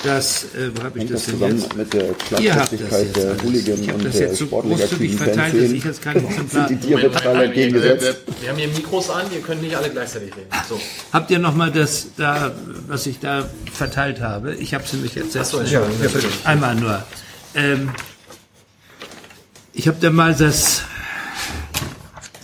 dass 0.03 0.43
äh, 0.43 0.69
wo 0.75 0.83
habe 0.83 0.99
ich 0.99 1.09
das 1.09 1.25
das 1.25 1.39
denn 1.39 1.57
jetzt? 1.57 1.75
mit 1.75 1.93
der 1.93 2.03
Ihr 2.39 2.55
habt 2.55 2.71
das 2.73 2.79
jetzt 2.79 3.15
der 3.15 3.75
ich 3.75 3.89
habe 3.89 3.97
und 3.97 4.05
das 4.05 4.19
jetzt 4.19 4.37
so 4.37 4.45
großzügig 4.45 5.15
verteilt, 5.15 5.55
dass 5.55 5.71
ich 5.71 5.83
jetzt 5.83 6.01
kein 6.03 6.17
Exemplar. 6.23 6.67
Sind 6.67 6.83
die 6.83 6.87
dir 6.87 7.01
total 7.01 7.45
entgegengesetzt? 7.45 8.17
Wir 8.39 8.49
haben 8.49 8.57
hier 8.57 8.67
Mikros 8.67 9.09
an, 9.09 9.25
ihr 9.33 9.41
könnt 9.41 9.63
nicht 9.63 9.75
alle 9.75 9.89
gleichzeitig 9.89 10.29
reden. 10.35 10.49
So. 10.69 10.79
Habt 11.11 11.31
ihr 11.31 11.39
noch 11.39 11.55
mal 11.55 11.71
das 11.71 12.09
da, 12.17 12.51
was 12.87 13.07
ich 13.07 13.19
da 13.19 13.49
verteilt 13.71 14.21
habe? 14.21 14.53
Ich 14.53 14.75
habe 14.75 14.83
es 14.83 14.93
nämlich 14.93 15.15
jetzt 15.15 15.35
Achso, 15.35 15.57
selbst 15.57 15.73
Entschuldigung. 15.73 16.03
natürlich. 16.03 16.45
einmal 16.45 16.75
nur. 16.75 17.03
Ähm, 17.55 17.89
ich 19.73 19.87
habe 19.87 19.97
da 19.99 20.11
mal 20.11 20.35
das, 20.35 20.83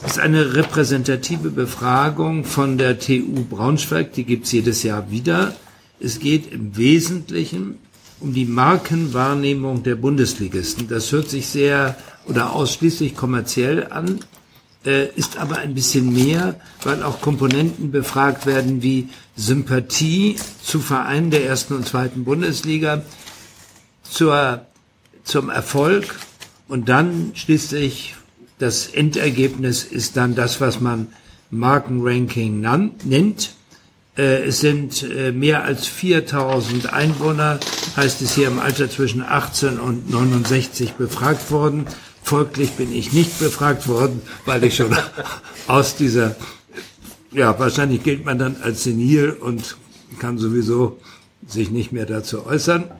das 0.02 0.14
ist 0.14 0.20
eine 0.20 0.56
repräsentative 0.56 1.50
Befragung 1.50 2.46
von 2.46 2.78
der 2.78 3.00
TU 3.00 3.44
Braunschweig, 3.50 4.14
die 4.14 4.24
gibt's 4.24 4.52
jedes 4.52 4.84
Jahr 4.84 5.12
wieder. 5.12 5.56
Es 6.00 6.20
geht 6.20 6.52
im 6.52 6.78
Wesentlichen 6.78 7.80
um 8.22 8.34
die 8.34 8.46
Markenwahrnehmung 8.46 9.84
der 9.84 9.96
Bundesligisten. 9.96 10.88
Das 10.88 11.12
hört 11.12 11.30
sich 11.30 11.48
sehr 11.48 11.98
oder 12.26 12.54
ausschließlich 12.54 13.16
kommerziell 13.16 13.88
an, 13.92 14.20
äh, 14.86 15.08
ist 15.16 15.38
aber 15.38 15.58
ein 15.58 15.74
bisschen 15.74 16.14
mehr, 16.14 16.60
weil 16.84 17.04
auch 17.04 17.22
Komponenten 17.22 17.92
befragt 17.92 18.46
werden 18.46 18.82
wie 18.82 19.10
Sympathie 19.36 20.38
zu 20.64 20.80
Vereinen 20.80 21.32
der 21.32 21.46
ersten 21.46 21.74
und 21.74 21.88
zweiten 21.88 22.24
Bundesliga, 22.24 23.04
zur, 24.04 24.66
zum 25.24 25.50
Erfolg 25.50 26.20
und 26.68 26.88
dann 26.88 27.32
schließlich 27.36 28.16
das 28.60 28.88
Endergebnis 28.88 29.84
ist 29.84 30.18
dann 30.18 30.36
das, 30.36 30.62
was 30.62 30.80
man 30.80 31.08
Markenranking 31.50 32.60
nennt. 33.06 33.56
Äh, 34.18 34.44
Es 34.44 34.60
sind 34.60 35.04
äh, 35.04 35.32
mehr 35.32 35.64
als 35.64 35.88
4000 35.88 36.94
Einwohner, 36.94 37.60
heißt 37.96 38.22
es 38.22 38.36
hier 38.36 38.48
im 38.48 38.60
Alter 38.60 38.90
zwischen 38.90 39.22
18 39.22 39.80
und 39.80 40.10
69 40.12 40.94
befragt 40.94 41.50
worden. 41.52 41.88
Folglich 42.22 42.72
bin 42.72 42.94
ich 42.94 43.14
nicht 43.14 43.40
befragt 43.40 43.88
worden, 43.88 44.22
weil 44.46 44.64
ich 44.64 44.76
schon 44.76 44.96
aus 45.68 45.96
dieser, 45.96 46.36
ja, 47.32 47.58
wahrscheinlich 47.58 48.04
gilt 48.04 48.26
man 48.26 48.38
dann 48.38 48.58
als 48.62 48.84
senil 48.84 49.32
und 49.32 49.78
kann 50.20 50.38
sowieso 50.38 51.00
sich 51.48 51.72
nicht 51.72 51.92
mehr 51.92 52.06
dazu 52.06 52.46
äußern. 52.46 52.92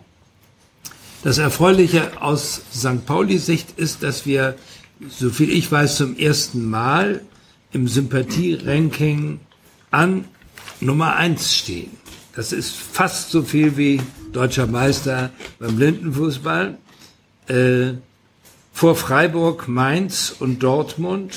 Das 1.22 1.38
Erfreuliche 1.38 2.22
aus 2.22 2.62
St. 2.74 3.06
Pauli-Sicht 3.06 3.78
ist, 3.78 4.04
dass 4.04 4.26
wir, 4.26 4.56
soviel 5.08 5.52
ich 5.52 5.72
weiß, 5.72 5.98
zum 5.98 6.18
ersten 6.18 6.70
Mal 6.70 7.22
im 7.72 7.88
Sympathie-Ranking 7.88 9.40
an 9.92 10.26
Nummer 10.82 11.16
eins 11.16 11.56
stehen. 11.56 11.92
Das 12.36 12.52
ist 12.52 12.76
fast 12.76 13.32
so 13.32 13.44
viel 13.44 13.78
wie 13.78 14.02
deutscher 14.32 14.68
Meister 14.68 15.32
beim 15.60 15.76
Blindenfußball. 15.76 16.78
Äh, 17.48 17.94
vor 18.72 18.96
Freiburg, 18.96 19.68
Mainz 19.68 20.36
und 20.40 20.64
Dortmund. 20.64 21.34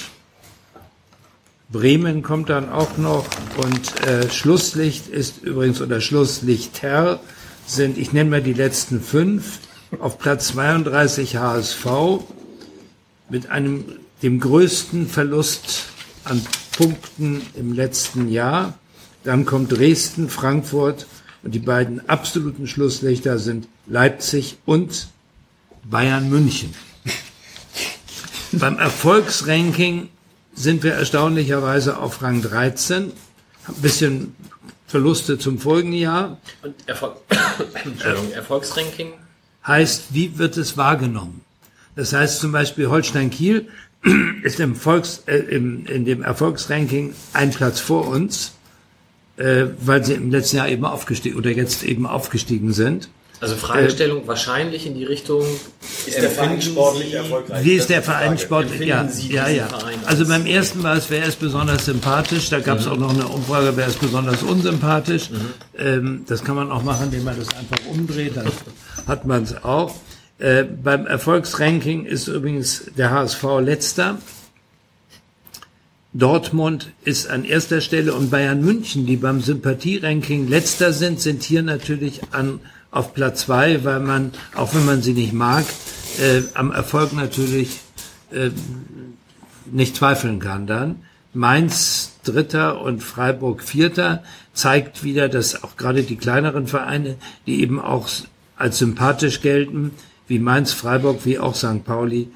Bremen 1.70 2.22
kommt 2.22 2.50
dann 2.50 2.68
auch 2.68 2.98
noch 2.98 3.26
und 3.56 4.06
äh, 4.06 4.30
Schlusslicht 4.30 5.08
ist 5.08 5.42
übrigens 5.42 5.80
oder 5.80 6.00
Schlusslichter 6.00 7.20
sind, 7.66 7.96
ich 7.96 8.12
nenne 8.12 8.28
mal 8.28 8.42
die 8.42 8.52
letzten 8.52 9.00
fünf, 9.00 9.58
auf 9.98 10.18
Platz 10.18 10.48
32 10.48 11.36
HSV 11.36 11.86
mit 13.32 13.50
einem, 13.50 13.86
dem 14.22 14.40
größten 14.40 15.08
Verlust 15.08 15.86
an 16.24 16.44
Punkten 16.76 17.40
im 17.54 17.72
letzten 17.72 18.28
Jahr. 18.28 18.78
Dann 19.24 19.46
kommt 19.46 19.72
Dresden, 19.72 20.28
Frankfurt 20.28 21.06
und 21.42 21.54
die 21.54 21.58
beiden 21.58 22.06
absoluten 22.10 22.66
Schlusslichter 22.66 23.38
sind 23.38 23.68
Leipzig 23.86 24.58
und 24.66 25.08
Bayern 25.82 26.28
München. 26.28 26.74
Beim 28.52 28.78
Erfolgsranking 28.78 30.10
sind 30.54 30.82
wir 30.82 30.92
erstaunlicherweise 30.92 31.96
auf 31.96 32.20
Rang 32.20 32.42
13. 32.42 33.12
Ein 33.66 33.74
bisschen 33.76 34.36
Verluste 34.86 35.38
zum 35.38 35.58
folgenden 35.58 35.98
Jahr. 35.98 36.38
Und 36.62 36.74
Erfolg 36.86 37.16
Erfolgsranking 38.34 39.14
Heißt, 39.66 40.06
wie 40.10 40.38
wird 40.38 40.58
es 40.58 40.76
wahrgenommen? 40.76 41.41
Das 41.96 42.12
heißt 42.12 42.40
zum 42.40 42.52
Beispiel 42.52 42.88
Holstein 42.88 43.30
Kiel 43.30 43.68
ist 44.42 44.60
im, 44.60 44.74
Volks, 44.74 45.22
äh, 45.26 45.36
im, 45.36 45.86
in 45.86 46.04
dem 46.04 46.22
Erfolgsranking 46.22 47.14
ein 47.32 47.50
Platz 47.50 47.80
vor 47.80 48.08
uns, 48.08 48.52
äh, 49.36 49.66
weil 49.80 50.04
sie 50.04 50.14
im 50.14 50.30
letzten 50.30 50.56
Jahr 50.56 50.68
eben 50.68 50.84
aufgestiegen 50.84 51.36
oder 51.36 51.50
jetzt 51.50 51.82
eben 51.84 52.06
aufgestiegen 52.06 52.72
sind. 52.72 53.08
Also 53.40 53.56
Fragestellung 53.56 54.26
wahrscheinlich 54.28 54.86
in 54.86 54.94
die 54.94 55.02
Richtung 55.02 55.44
Ist 56.06 56.16
der 56.16 56.30
Verein 56.30 56.62
sportlich 56.62 57.08
Sie- 57.10 57.14
erfolgreich? 57.16 57.64
Wie 57.64 57.72
Das 57.74 57.82
ist 57.82 57.90
der. 57.90 58.00
Verein 58.02 58.38
sportlich? 58.38 58.80
Ja, 58.88 59.08
Sie 59.08 59.32
ja, 59.32 59.48
ja. 59.48 59.66
Also 60.06 60.28
beim 60.28 60.46
ersten 60.46 60.84
war 60.84 60.96
es, 60.96 61.10
wer 61.10 61.24
ist 61.26 61.40
besonders 61.40 61.84
sympathisch. 61.86 62.50
Da 62.50 62.60
gab 62.60 62.78
es 62.78 62.86
auch 62.86 62.96
noch 62.96 63.10
eine 63.12 63.26
Umfrage, 63.26 63.72
wer 63.74 63.88
ist 63.88 63.98
besonders 64.00 64.44
unsympathisch. 64.44 65.28
Ähm, 65.76 66.24
das 66.28 66.44
kann 66.44 66.54
man 66.54 66.70
auch 66.70 66.84
machen, 66.84 67.06
indem 67.06 67.24
man 67.24 67.36
das 67.36 67.48
einfach 67.56 67.84
umdreht. 67.90 68.36
Dann 68.36 68.46
hat 69.08 69.26
man 69.26 69.42
es 69.42 69.64
auch. 69.64 69.92
Äh, 70.42 70.64
beim 70.64 71.06
Erfolgsranking 71.06 72.04
ist 72.04 72.26
übrigens 72.26 72.90
der 72.98 73.12
HSV 73.12 73.44
letzter. 73.60 74.18
Dortmund 76.12 76.90
ist 77.04 77.30
an 77.30 77.44
erster 77.44 77.80
Stelle 77.80 78.12
und 78.12 78.32
Bayern 78.32 78.60
München, 78.60 79.06
die 79.06 79.16
beim 79.16 79.40
Sympathieranking 79.40 80.48
letzter 80.48 80.92
sind, 80.92 81.20
sind 81.20 81.44
hier 81.44 81.62
natürlich 81.62 82.22
an, 82.32 82.58
auf 82.90 83.14
Platz 83.14 83.42
zwei, 83.42 83.84
weil 83.84 84.00
man, 84.00 84.32
auch 84.56 84.74
wenn 84.74 84.84
man 84.84 85.00
sie 85.00 85.12
nicht 85.12 85.32
mag, 85.32 85.64
äh, 86.20 86.42
am 86.54 86.72
Erfolg 86.72 87.12
natürlich 87.12 87.78
äh, 88.32 88.50
nicht 89.70 89.94
zweifeln 89.94 90.40
kann 90.40 90.66
dann. 90.66 91.04
Mainz 91.34 92.14
Dritter 92.24 92.80
und 92.80 93.00
Freiburg 93.00 93.62
Vierter 93.62 94.24
zeigt 94.54 95.04
wieder, 95.04 95.28
dass 95.28 95.62
auch 95.62 95.76
gerade 95.76 96.02
die 96.02 96.16
kleineren 96.16 96.66
Vereine, 96.66 97.14
die 97.46 97.60
eben 97.60 97.80
auch 97.80 98.08
als 98.56 98.78
sympathisch 98.78 99.40
gelten, 99.40 99.92
wie 100.32 100.38
Mainz, 100.38 100.72
Freiburg, 100.72 101.26
wie 101.26 101.38
auch 101.38 101.54
St. 101.54 101.84
Pauli, 101.84 102.28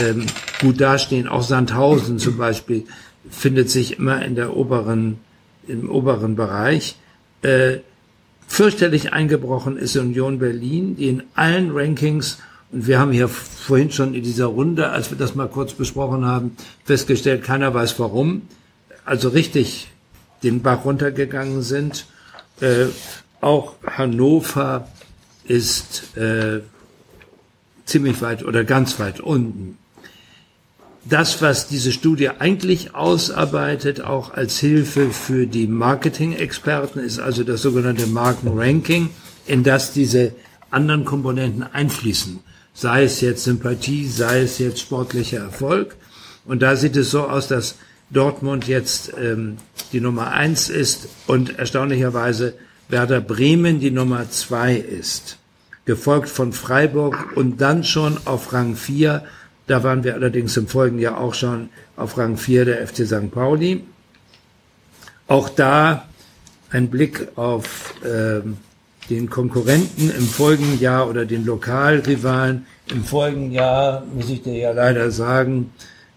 ähm, 0.00 0.26
gut 0.60 0.80
dastehen. 0.80 1.28
Auch 1.28 1.42
Sandhausen 1.42 2.18
zum 2.18 2.36
Beispiel 2.36 2.84
findet 3.30 3.70
sich 3.70 3.98
immer 3.98 4.24
in 4.24 4.34
der 4.34 4.56
oberen, 4.56 5.18
im 5.68 5.88
oberen 5.88 6.34
Bereich. 6.34 6.96
Äh, 7.42 7.78
fürchterlich 8.48 9.12
eingebrochen 9.12 9.76
ist 9.76 9.96
Union 9.96 10.40
Berlin, 10.40 10.96
die 10.96 11.08
in 11.08 11.22
allen 11.36 11.70
Rankings, 11.70 12.38
und 12.72 12.88
wir 12.88 12.98
haben 12.98 13.12
hier 13.12 13.28
vorhin 13.28 13.92
schon 13.92 14.14
in 14.14 14.24
dieser 14.24 14.46
Runde, 14.46 14.90
als 14.90 15.10
wir 15.10 15.16
das 15.16 15.36
mal 15.36 15.48
kurz 15.48 15.74
besprochen 15.74 16.24
haben, 16.24 16.56
festgestellt, 16.84 17.44
keiner 17.44 17.72
weiß 17.72 18.00
warum, 18.00 18.42
also 19.04 19.28
richtig 19.28 19.92
den 20.42 20.60
Bach 20.60 20.84
runtergegangen 20.84 21.62
sind. 21.62 22.06
Äh, 22.60 22.86
auch 23.40 23.74
Hannover 23.86 24.88
ist 25.46 26.16
äh, 26.16 26.62
ziemlich 27.84 28.20
weit 28.22 28.44
oder 28.44 28.64
ganz 28.64 28.98
weit 28.98 29.20
unten. 29.20 29.78
Das, 31.06 31.42
was 31.42 31.68
diese 31.68 31.92
Studie 31.92 32.30
eigentlich 32.30 32.94
ausarbeitet, 32.94 34.00
auch 34.00 34.32
als 34.32 34.58
Hilfe 34.58 35.10
für 35.10 35.46
die 35.46 35.66
Marketing-Experten, 35.66 36.98
ist 36.98 37.18
also 37.18 37.44
das 37.44 37.60
sogenannte 37.60 38.06
Markenranking, 38.06 39.10
in 39.46 39.64
das 39.64 39.92
diese 39.92 40.34
anderen 40.70 41.04
Komponenten 41.04 41.62
einfließen. 41.62 42.40
Sei 42.72 43.04
es 43.04 43.20
jetzt 43.20 43.44
Sympathie, 43.44 44.06
sei 44.08 44.40
es 44.40 44.58
jetzt 44.58 44.80
sportlicher 44.80 45.40
Erfolg. 45.40 45.94
Und 46.46 46.62
da 46.62 46.74
sieht 46.74 46.96
es 46.96 47.10
so 47.10 47.24
aus, 47.24 47.48
dass 47.48 47.76
Dortmund 48.10 48.66
jetzt 48.66 49.12
ähm, 49.20 49.58
die 49.92 50.00
Nummer 50.00 50.32
eins 50.32 50.70
ist 50.70 51.08
und 51.26 51.58
erstaunlicherweise 51.58 52.54
Werder 52.88 53.20
Bremen 53.20 53.78
die 53.78 53.90
Nummer 53.90 54.30
zwei 54.30 54.74
ist. 54.74 55.38
Gefolgt 55.84 56.28
von 56.28 56.52
Freiburg 56.52 57.36
und 57.36 57.60
dann 57.60 57.84
schon 57.84 58.18
auf 58.24 58.52
Rang 58.52 58.74
4 58.76 59.22
da 59.66 59.82
waren 59.82 60.04
wir 60.04 60.14
allerdings 60.14 60.56
im 60.56 60.68
folgenden 60.68 61.02
Jahr 61.02 61.18
auch 61.18 61.34
schon 61.34 61.70
auf 61.96 62.18
Rang 62.18 62.36
4 62.36 62.66
der 62.66 62.86
FC 62.86 63.06
St. 63.06 63.30
Pauli. 63.30 63.84
Auch 65.26 65.48
da 65.48 66.06
ein 66.70 66.90
Blick 66.90 67.28
auf 67.36 67.94
ähm, 68.04 68.58
den 69.08 69.30
Konkurrenten 69.30 70.10
im 70.10 70.26
folgenden 70.26 70.80
Jahr 70.80 71.08
oder 71.08 71.24
den 71.24 71.46
Lokalrivalen. 71.46 72.66
Im 72.90 73.04
folgenden 73.04 73.52
Jahr, 73.52 74.04
muss 74.12 74.28
ich 74.28 74.42
dir 74.42 74.54
ja 74.54 74.72
leider 74.72 75.10
sagen, 75.10 75.72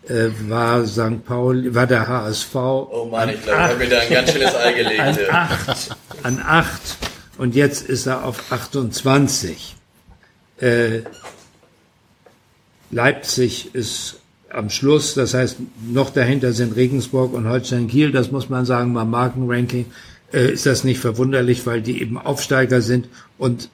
äh, 0.10 0.28
war 0.50 0.86
St. 0.86 1.26
Pauli, 1.26 1.74
war 1.74 1.88
der 1.88 2.06
HSV. 2.06 2.56
Oh 2.56 3.08
Mann, 3.10 3.30
ich 3.30 3.42
glaube, 3.44 3.60
ich 3.60 3.70
habe 3.70 3.78
mir 3.78 3.90
da 3.90 4.00
ein 4.00 4.10
ganz 4.10 4.32
schönes 4.32 4.56
Ei 4.56 4.74
gelegt. 4.74 5.00
An 5.00 5.16
ja. 5.16 5.32
acht, 5.32 5.98
an 6.24 6.42
acht 6.46 6.98
und 7.38 7.56
jetzt 7.56 7.88
ist 7.88 8.06
er 8.06 8.24
auf 8.24 8.52
28. 8.52 9.76
Äh, 10.60 11.02
Leipzig 12.90 13.74
ist 13.74 14.20
am 14.50 14.70
Schluss, 14.70 15.14
das 15.14 15.34
heißt, 15.34 15.58
noch 15.92 16.10
dahinter 16.10 16.54
sind 16.54 16.76
Regensburg 16.76 17.34
und 17.34 17.48
Holstein 17.48 17.88
Kiel, 17.88 18.12
das 18.12 18.32
muss 18.32 18.50
man 18.50 18.66
sagen, 18.66 18.94
beim 18.94 19.10
Markenranking 19.10 19.86
äh, 20.34 20.52
ist 20.52 20.66
das 20.66 20.84
nicht 20.84 21.00
verwunderlich, 21.00 21.66
weil 21.66 21.82
die 21.82 22.02
eben 22.02 22.18
Aufsteiger 22.18 22.82
sind 22.82 23.10
und 23.38 23.70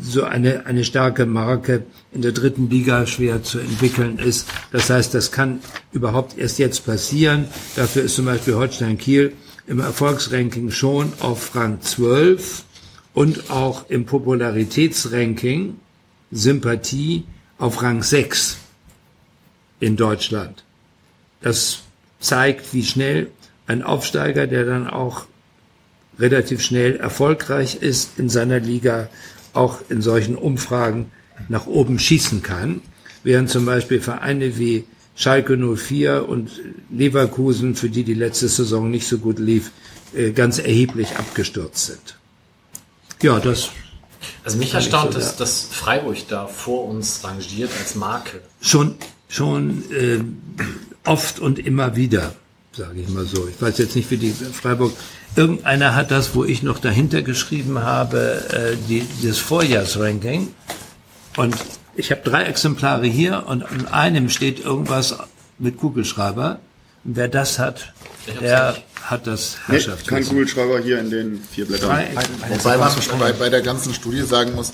so 0.00 0.24
eine, 0.24 0.66
eine 0.66 0.84
starke 0.84 1.26
Marke 1.26 1.84
in 2.12 2.22
der 2.22 2.32
dritten 2.32 2.68
Liga 2.68 3.06
schwer 3.06 3.42
zu 3.42 3.58
entwickeln 3.58 4.18
ist. 4.18 4.48
Das 4.72 4.90
heißt, 4.90 5.14
das 5.14 5.30
kann 5.30 5.60
überhaupt 5.92 6.36
erst 6.36 6.58
jetzt 6.58 6.84
passieren. 6.84 7.46
Dafür 7.76 8.02
ist 8.02 8.16
zum 8.16 8.24
Beispiel 8.24 8.54
Holstein 8.54 8.98
Kiel 8.98 9.32
im 9.66 9.80
Erfolgsranking 9.80 10.70
schon 10.70 11.12
auf 11.20 11.54
Rang 11.54 11.80
12 11.80 12.63
und 13.14 13.50
auch 13.50 13.88
im 13.88 14.04
Popularitätsranking 14.04 15.76
Sympathie 16.30 17.24
auf 17.58 17.82
Rang 17.82 18.02
6 18.02 18.58
in 19.80 19.96
Deutschland. 19.96 20.64
Das 21.40 21.80
zeigt, 22.18 22.74
wie 22.74 22.84
schnell 22.84 23.30
ein 23.66 23.82
Aufsteiger, 23.82 24.46
der 24.46 24.64
dann 24.64 24.88
auch 24.88 25.26
relativ 26.18 26.62
schnell 26.62 26.96
erfolgreich 26.96 27.76
ist 27.76 28.18
in 28.18 28.28
seiner 28.28 28.60
Liga, 28.60 29.08
auch 29.52 29.78
in 29.88 30.02
solchen 30.02 30.36
Umfragen 30.36 31.10
nach 31.48 31.66
oben 31.66 31.98
schießen 31.98 32.42
kann, 32.42 32.82
während 33.22 33.50
zum 33.50 33.64
Beispiel 33.66 34.00
Vereine 34.00 34.58
wie 34.58 34.84
Schalke 35.16 35.56
04 35.56 36.28
und 36.28 36.50
Leverkusen, 36.90 37.76
für 37.76 37.88
die 37.88 38.02
die 38.02 38.14
letzte 38.14 38.48
Saison 38.48 38.90
nicht 38.90 39.06
so 39.06 39.18
gut 39.18 39.38
lief, 39.38 39.70
äh, 40.14 40.32
ganz 40.32 40.58
erheblich 40.58 41.16
abgestürzt 41.16 41.86
sind. 41.86 42.18
Ja, 43.22 43.38
das 43.40 43.70
Also 44.44 44.58
mich 44.58 44.74
erstaunt, 44.74 45.12
so 45.12 45.18
dass, 45.18 45.36
dass 45.36 45.64
Freiburg 45.70 46.16
da 46.28 46.46
vor 46.46 46.86
uns 46.86 47.24
rangiert 47.24 47.70
als 47.78 47.94
Marke. 47.94 48.40
schon 48.60 48.96
schon 49.28 49.82
äh, 49.90 50.20
oft 51.04 51.40
und 51.40 51.58
immer 51.58 51.96
wieder, 51.96 52.34
sage 52.72 53.00
ich 53.00 53.08
mal 53.08 53.24
so. 53.24 53.48
Ich 53.48 53.60
weiß 53.60 53.78
jetzt 53.78 53.96
nicht, 53.96 54.10
wie 54.10 54.16
die 54.16 54.30
Freiburg. 54.30 54.92
Irgendeiner 55.36 55.96
hat 55.96 56.12
das, 56.12 56.36
wo 56.36 56.44
ich 56.44 56.62
noch 56.62 56.78
dahinter 56.78 57.22
geschrieben 57.22 57.80
habe, 57.80 58.44
äh, 58.52 58.76
die, 58.88 59.04
das 59.22 59.38
Vorjahrsranking. 59.38 60.54
Und 61.36 61.56
ich 61.96 62.12
habe 62.12 62.20
drei 62.22 62.44
Exemplare 62.44 63.06
hier 63.06 63.44
und 63.46 63.64
an 63.64 63.88
einem 63.88 64.28
steht 64.28 64.64
irgendwas 64.64 65.16
mit 65.58 65.78
Kugelschreiber. 65.78 66.60
Und 67.04 67.16
wer 67.16 67.28
das 67.28 67.58
hat, 67.58 67.92
der 68.40 68.76
hat 69.04 69.26
das 69.26 69.56
Nee, 69.68 69.74
Herrschaft. 69.74 70.06
kein 70.06 70.24
Kugelschreiber 70.26 70.80
hier 70.80 70.98
in 71.00 71.10
den 71.10 71.42
vier 71.52 71.66
Blättern. 71.66 71.90
Drei- 71.90 72.10
Wobei 72.58 72.76
man 72.78 72.92
bei, 73.18 73.32
bei 73.32 73.48
der 73.50 73.60
ganzen 73.62 73.92
Studie 73.94 74.22
sagen 74.22 74.54
muss, 74.54 74.72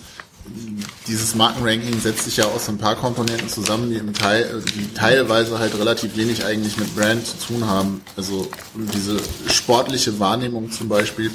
dieses 1.07 1.35
Markenranking 1.35 2.01
setzt 2.01 2.25
sich 2.25 2.37
ja 2.39 2.45
aus 2.47 2.69
ein 2.69 2.79
paar 2.79 2.97
Komponenten 2.97 3.49
zusammen, 3.49 3.91
die, 3.91 3.97
im 3.97 4.13
Teil, 4.15 4.63
die 4.75 4.93
teilweise 4.95 5.59
halt 5.59 5.79
relativ 5.79 6.17
wenig 6.17 6.45
eigentlich 6.45 6.77
mit 6.77 6.95
Brand 6.97 7.27
zu 7.27 7.37
tun 7.49 7.67
haben. 7.67 8.01
Also 8.17 8.49
diese 8.95 9.19
sportliche 9.49 10.19
Wahrnehmung 10.19 10.71
zum 10.71 10.89
Beispiel 10.89 11.31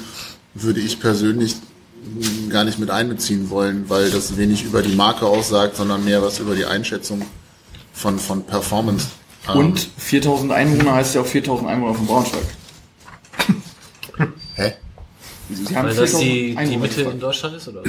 würde 0.54 0.80
ich 0.80 1.00
persönlich 1.00 1.56
gar 2.50 2.64
nicht 2.64 2.78
mit 2.78 2.90
einbeziehen 2.90 3.50
wollen, 3.50 3.84
weil 3.88 4.10
das 4.10 4.36
wenig 4.36 4.64
über 4.64 4.82
die 4.82 4.94
Marke 4.94 5.26
aussagt, 5.26 5.76
sondern 5.76 6.04
mehr 6.04 6.22
was 6.22 6.38
über 6.38 6.54
die 6.54 6.64
Einschätzung 6.64 7.22
von, 7.92 8.18
von 8.18 8.44
Performance. 8.44 9.06
Und 9.52 9.88
4000 9.98 10.52
Einwohner 10.52 10.94
heißt 10.94 11.14
ja 11.14 11.20
auch 11.22 11.26
4000 11.26 11.68
Einwohner 11.68 11.94
von 11.94 12.06
Braunschweig. 12.06 12.42
Hä? 14.54 14.72
Sie 15.50 15.76
haben 15.76 15.88
Weil 15.88 15.94
das 15.94 16.10
4000 16.10 16.22
die, 16.22 16.56
die 16.70 16.76
Mitte 16.76 17.02
in 17.02 17.20
Deutschland 17.20 17.56
ist, 17.56 17.68
oder? 17.68 17.82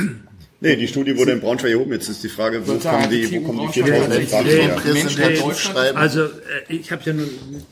Nee, 0.59 0.75
die 0.75 0.87
Studie 0.87 1.15
wurde 1.17 1.33
in 1.33 1.39
Braunschweig 1.39 1.71
erhoben. 1.71 1.91
Jetzt 1.91 2.09
ist 2.09 2.23
die 2.23 2.29
Frage, 2.29 2.67
wo 2.67 2.77
kommen 2.77 3.09
die, 3.11 3.31
wo 3.31 3.41
kommen 3.41 3.59
die 3.67 3.73
Team 3.73 3.85
4000 3.85 4.29
Braunschweig 4.29 4.29
Fragen 4.29 4.45
die 4.45 4.51
her? 4.55 4.75
Repräsentativ 4.77 5.59
schreiben. 5.59 5.97
Also 5.97 6.23
äh, 6.23 6.29
ich 6.69 6.91
habe 6.91 7.01
ja 7.05 7.13
nun 7.13 7.29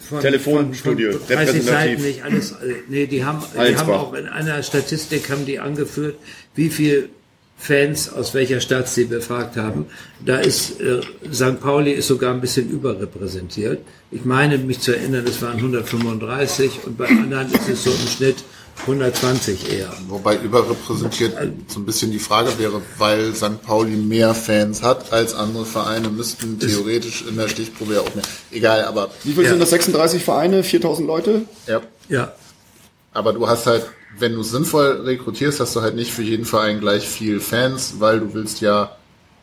von, 0.08 0.22
Telefonstudie, 0.22 1.04
von, 1.06 1.14
von 1.14 1.28
30 1.36 1.38
repräsentativ. 1.56 1.66
Seiten 1.66 2.02
nicht 2.04 2.24
alles. 2.24 2.52
äh, 2.52 2.56
Nee, 2.88 3.08
die 3.08 3.26
haben, 3.26 3.44
die 3.56 3.76
haben 3.76 3.90
auch 3.92 4.14
in 4.14 4.28
einer 4.28 4.62
Statistik 4.64 5.30
haben 5.32 5.46
die 5.46 5.60
angeführt, 5.60 6.16
wie 6.54 6.70
viel 6.70 7.10
Fans 7.58 8.10
aus 8.12 8.34
welcher 8.34 8.60
Stadt 8.60 8.88
sie 8.90 9.06
befragt 9.06 9.56
haben. 9.56 9.86
Da 10.24 10.38
ist 10.38 10.80
äh, 10.82 11.02
St. 11.34 11.60
Pauli 11.62 11.92
ist 11.92 12.08
sogar 12.08 12.34
ein 12.34 12.42
bisschen 12.42 12.70
überrepräsentiert. 12.70 13.80
Ich 14.12 14.26
meine 14.26 14.58
mich 14.58 14.82
zu 14.82 14.96
erinnern, 14.96 15.26
es 15.28 15.42
waren 15.42 15.56
135 15.58 16.82
und 16.86 16.98
bei 16.98 17.08
anderen 17.08 17.52
ist 17.52 17.68
es 17.70 17.84
so 17.86 17.92
im 17.92 18.08
Schnitt 18.08 18.44
120 18.82 19.72
eher. 19.72 19.90
Wobei 20.10 20.36
überrepräsentiert 20.36 21.34
so 21.68 21.80
ein 21.80 21.86
bisschen 21.86 22.12
die 22.12 22.20
Frage 22.20 22.50
wäre, 22.60 22.82
weil 22.98 23.34
St. 23.34 23.62
Pauli 23.64 23.96
mehr 23.96 24.36
Fans 24.36 24.84
hat 24.84 25.14
als 25.14 25.34
andere 25.34 25.66
Vereine, 25.66 26.10
müssten 26.10 26.60
theoretisch 26.60 27.24
in 27.28 27.38
der 27.38 27.48
Stichprobe 27.48 27.94
ja 27.96 28.02
auch 28.02 28.14
mehr. 28.16 28.26
Egal, 28.52 28.84
aber 28.84 29.10
Wie 29.24 29.32
viel 29.32 29.44
Ja. 29.46 29.52
sind 29.52 29.60
das? 29.62 29.70
36 29.70 30.24
Vereine, 30.24 30.62
4000 30.64 31.08
Leute? 31.08 31.42
ja. 31.68 31.82
Ja, 32.10 32.34
Aber 33.14 33.34
du 33.34 33.48
hast 33.48 33.66
halt, 33.66 33.86
wenn 34.20 34.34
du 34.34 34.44
sinnvoll 34.44 35.02
rekrutierst, 35.06 35.60
hast 35.60 35.76
du 35.76 35.82
halt 35.82 35.96
nicht 35.96 36.12
für 36.14 36.22
jeden 36.24 36.46
Verein 36.46 36.80
gleich 36.80 37.08
viel 37.08 37.40
Fans, 37.40 37.96
weil 38.00 38.20
du 38.20 38.34
willst 38.34 38.62
ja 38.62 38.96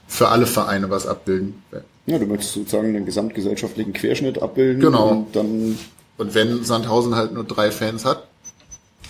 für 0.09 0.29
alle 0.29 0.47
Vereine 0.47 0.91
was 0.91 1.07
abbilden. 1.07 1.63
Ja, 2.07 2.19
du 2.19 2.27
möchtest 2.27 2.53
sozusagen 2.55 2.93
den 2.95 3.07
gesamtgesellschaftlichen 3.07 3.93
Querschnitt 3.93 4.41
abbilden. 4.43 4.81
Genau. 4.81 5.09
Und 5.11 5.37
dann 5.37 5.79
Und 6.19 6.35
wenn 6.35 6.63
Sandhausen 6.65 7.15
halt 7.17 7.33
nur 7.33 7.45
drei 7.45 7.71
Fans 7.71 8.05
hat, 8.05 8.27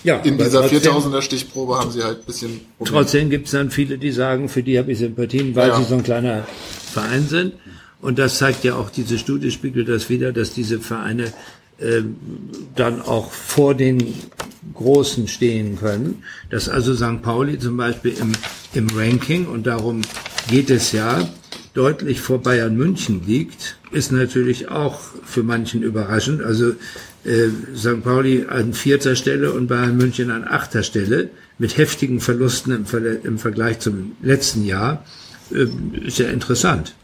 ja. 0.04 0.18
in 0.20 0.38
dieser 0.38 0.60
trotzdem- 0.60 0.92
4000er 0.92 1.20
Stichprobe 1.22 1.76
haben 1.78 1.90
sie 1.90 2.02
halt 2.04 2.20
ein 2.20 2.24
bisschen 2.26 2.60
Probleme. 2.78 2.98
Trotzdem 3.00 3.30
gibt 3.30 3.46
es 3.46 3.52
dann 3.52 3.70
viele, 3.70 3.98
die 3.98 4.12
sagen, 4.12 4.48
für 4.48 4.62
die 4.62 4.78
habe 4.78 4.92
ich 4.92 4.98
Sympathien, 4.98 5.54
weil 5.56 5.68
Ja. 5.68 5.76
sie 5.78 5.84
so 5.84 5.94
ein 5.94 6.02
kleiner 6.04 6.46
Verein 6.92 7.26
sind. 7.28 7.54
Und 8.00 8.18
das 8.18 8.38
zeigt 8.38 8.64
ja 8.64 8.74
auch 8.76 8.90
diese 8.90 9.18
Studie, 9.18 9.50
spiegelt 9.50 9.88
das 9.88 10.08
wieder, 10.10 10.32
dass 10.32 10.52
diese 10.54 10.80
Vereine 10.80 11.32
ähm, 11.80 12.16
dann 12.76 13.00
auch 13.02 13.32
vor 13.32 13.74
den 13.74 14.14
Großen 14.74 15.28
stehen 15.28 15.78
können. 15.78 16.22
Dass 16.50 16.68
also 16.68 16.94
St. 16.94 17.22
Pauli 17.22 17.58
zum 17.58 17.76
Beispiel 17.76 18.14
im, 18.20 18.32
im 18.74 18.88
Ranking, 18.96 19.46
und 19.46 19.66
darum 19.66 20.02
geht 20.48 20.70
es 20.70 20.92
ja, 20.92 21.28
deutlich 21.74 22.20
vor 22.20 22.42
Bayern 22.42 22.76
München 22.76 23.22
liegt, 23.26 23.76
ist 23.90 24.12
natürlich 24.12 24.68
auch 24.68 25.00
für 25.24 25.42
manchen 25.42 25.82
überraschend. 25.82 26.42
Also 26.42 26.74
äh, 27.24 27.48
St. 27.74 28.02
Pauli 28.02 28.46
an 28.48 28.74
vierter 28.74 29.16
Stelle 29.16 29.52
und 29.52 29.68
Bayern 29.68 29.96
München 29.96 30.30
an 30.30 30.44
achter 30.44 30.82
Stelle 30.82 31.30
mit 31.58 31.76
heftigen 31.76 32.20
Verlusten 32.20 32.72
im, 32.72 32.86
Verle 32.86 33.20
im 33.22 33.38
Vergleich 33.38 33.78
zum 33.78 34.12
letzten 34.22 34.64
Jahr 34.64 35.04
äh, 35.50 35.66
ist 36.06 36.18
ja 36.18 36.28
interessant. 36.28 36.94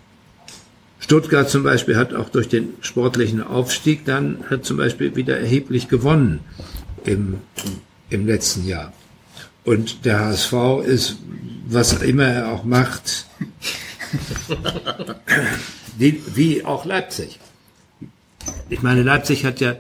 Stuttgart 1.01 1.49
zum 1.49 1.63
Beispiel 1.63 1.97
hat 1.97 2.15
auch 2.15 2.29
durch 2.29 2.49
den 2.49 2.75
sportlichen 2.81 3.43
Aufstieg 3.43 4.05
dann 4.05 4.45
hat 4.51 4.65
zum 4.65 4.77
Beispiel 4.77 5.15
wieder 5.17 5.39
erheblich 5.39 5.89
gewonnen 5.89 6.41
im, 7.05 7.39
im 8.11 8.27
letzten 8.27 8.67
Jahr. 8.67 8.93
Und 9.65 10.05
der 10.05 10.21
HSV 10.21 10.53
ist, 10.87 11.17
was 11.69 11.93
immer 12.03 12.25
er 12.25 12.53
auch 12.53 12.65
macht, 12.65 13.27
wie, 15.99 16.23
wie 16.35 16.65
auch 16.65 16.85
Leipzig. 16.85 17.39
Ich 18.71 18.83
meine, 18.83 19.03
Leipzig 19.03 19.45
hat 19.45 19.61
ja 19.61 19.77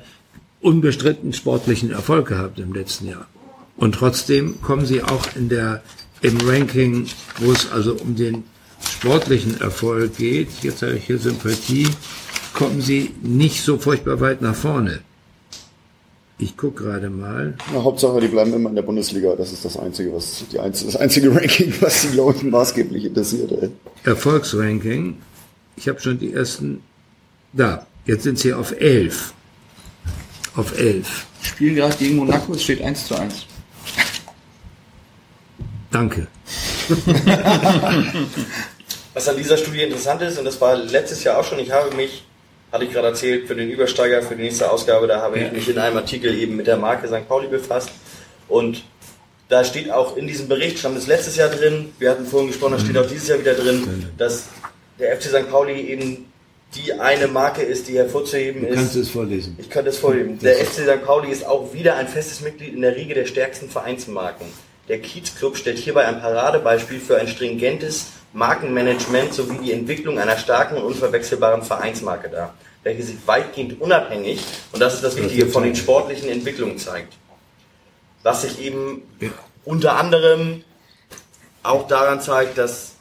unbestritten 0.61 1.33
sportlichen 1.33 1.91
Erfolg 1.91 2.29
gehabt 2.29 2.59
im 2.59 2.75
letzten 2.75 3.09
Jahr. 3.09 3.27
Und 3.77 3.95
trotzdem 3.95 4.61
kommen 4.61 4.87
sie 4.87 5.03
auch 5.03 5.25
in 5.37 5.49
der, 5.49 5.83
im 6.21 6.37
Ranking, 6.43 7.07
wo 7.39 7.53
es 7.53 7.71
also 7.71 7.95
um 7.95 8.17
den 8.17 8.45
sportlichen 8.91 9.61
Erfolg 9.61 10.17
geht, 10.17 10.49
jetzt 10.63 10.83
habe 10.83 10.97
ich 10.97 11.05
hier 11.05 11.19
Sympathie, 11.19 11.89
kommen 12.53 12.81
sie 12.81 13.15
nicht 13.23 13.63
so 13.63 13.79
furchtbar 13.79 14.21
weit 14.21 14.43
nach 14.43 14.55
vorne. 14.55 15.01
Ich 16.41 16.57
gucke 16.57 16.85
gerade 16.85 17.11
mal. 17.11 17.55
Na, 17.73 17.83
Hauptsache, 17.83 18.21
die 18.21 18.29
bleiben 18.29 18.53
immer 18.55 18.69
in 18.69 18.77
der 18.77 18.83
Bundesliga. 18.83 19.35
Das 19.35 19.53
ist 19.53 19.65
das 19.65 19.77
einzige, 19.77 20.15
was 20.15 20.45
die 20.53 20.61
einzige, 20.61 20.93
das 20.93 21.01
einzige 21.01 21.35
Ranking, 21.35 21.75
was 21.81 22.03
die 22.03 22.17
Leute 22.17 22.47
maßgeblich 22.47 23.07
interessiert. 23.07 23.51
Ey. 23.51 23.71
Erfolgsranking. 24.05 25.17
Ich 25.77 25.89
habe 25.89 26.01
schon 26.01 26.19
die 26.19 26.33
ersten. 26.33 26.83
Da, 27.53 27.87
jetzt 28.07 28.23
sind 28.23 28.39
sie 28.39 28.53
auf 28.53 28.73
11. 28.81 29.35
Auf 30.55 30.79
11. 30.79 31.27
Spielen 31.43 31.75
gerade 31.75 31.97
gegen 31.97 32.17
Monaco, 32.17 32.53
es 32.53 32.63
steht 32.63 32.83
1 32.83 33.07
zu 33.07 33.17
1. 33.17 33.47
Danke. 35.91 36.29
Was 39.19 39.29
an 39.29 39.37
dieser 39.37 39.57
Studie 39.57 39.83
interessant 39.83 40.23
ist, 40.23 40.39
und 40.39 40.45
das 40.45 40.61
war 40.61 40.77
letztes 40.77 41.25
Jahr 41.25 41.41
auch 41.41 41.45
schon, 41.45 41.59
ich 41.59 41.73
habe 41.73 41.93
mich, 41.97 42.23
hatte 42.71 42.85
ich 42.85 42.93
gerade 42.93 43.09
erzählt, 43.09 43.49
für 43.49 43.57
den 43.57 43.69
Übersteiger, 43.69 44.23
für 44.23 44.37
die 44.37 44.45
nächste 44.45 44.71
Ausgabe, 44.71 45.09
da 45.09 45.21
habe 45.21 45.41
ich 45.41 45.51
mich 45.51 45.69
in 45.69 45.77
einem 45.77 45.97
Artikel 45.97 46.39
eben 46.39 46.55
mit 46.55 46.69
der 46.69 46.77
Marke 46.77 47.09
St. 47.09 47.27
Pauli 47.27 47.49
befasst. 47.49 47.91
Und 48.47 48.85
da 49.49 49.65
steht 49.65 49.91
auch 49.91 50.17
in 50.17 50.29
diesem 50.29 50.47
Bericht, 50.47 50.79
stand 50.79 50.97
es 50.97 51.09
letztes 51.09 51.35
Jahr 51.35 51.49
drin, 51.49 51.93
wir 51.99 52.13
hatten 52.13 52.27
vorhin 52.27 52.47
gesprochen, 52.51 52.75
da 52.75 52.79
steht 52.79 52.97
auch 52.97 53.09
dieses 53.09 53.27
Jahr 53.27 53.41
wieder 53.41 53.55
drin, 53.55 54.09
dass 54.19 54.45
der 55.01 55.17
FC 55.17 55.25
St. 55.31 55.51
Pauli 55.51 55.81
eben 55.81 56.33
die 56.77 56.93
eine 56.93 57.27
Marke 57.27 57.63
ist, 57.63 57.89
die 57.89 57.99
hervorzuheben 57.99 58.63
Du 58.63 58.69
ist. 58.69 58.77
kannst 58.77 58.95
es 58.95 59.09
vorlesen. 59.09 59.57
Ich 59.59 59.69
könnte 59.69 59.91
es 59.91 59.99
vorlesen. 59.99 60.39
Der 60.39 60.59
FC 60.59 60.85
St. 60.85 61.05
Pauli 61.05 61.33
ist 61.33 61.45
auch 61.45 61.73
wieder 61.75 61.97
ein 61.97 62.07
festes 62.07 62.41
Mitglied 62.41 62.73
in 62.73 62.83
der 62.83 62.95
Riege 62.95 63.15
der 63.15 63.27
stärksten 63.27 63.69
Vereinsmarken. 63.69 64.47
Der 64.89 65.01
Kiezclub 65.01 65.57
stellt 65.57 65.79
hierbei 65.79 66.07
ein 66.07 66.21
Paradebeispiel 66.21 66.99
für 66.99 67.19
ein 67.19 67.29
stringentes 67.29 68.07
Markenmanagement 68.33 69.35
sowie 69.35 69.59
die 69.63 69.73
Entwicklung 69.73 70.19
einer 70.19 70.39
starken 70.39 70.77
und 70.77 70.85
unverwechselbaren 70.85 71.63
Vereinsmarke 71.63 72.31
dar, 72.31 72.55
welche 72.83 73.03
sich 73.03 73.17
weitgehend 73.27 73.79
unabhängig, 73.81 74.41
und 74.73 74.81
das 74.81 74.95
ist 74.95 75.05
das 75.05 75.17
Wichtige, 75.17 75.47
von 75.47 75.63
den 75.63 75.77
sportlichen 75.77 76.31
Entwicklungen 76.31 76.79
zeigt. 76.79 77.15
Was 78.23 78.43
sich 78.43 78.61
eben 78.61 79.03
unter 79.65 79.97
anderem 79.97 80.63
auch 81.63 81.87
daran 81.87 82.21
zeigt, 82.21 82.59
dass 82.59 82.93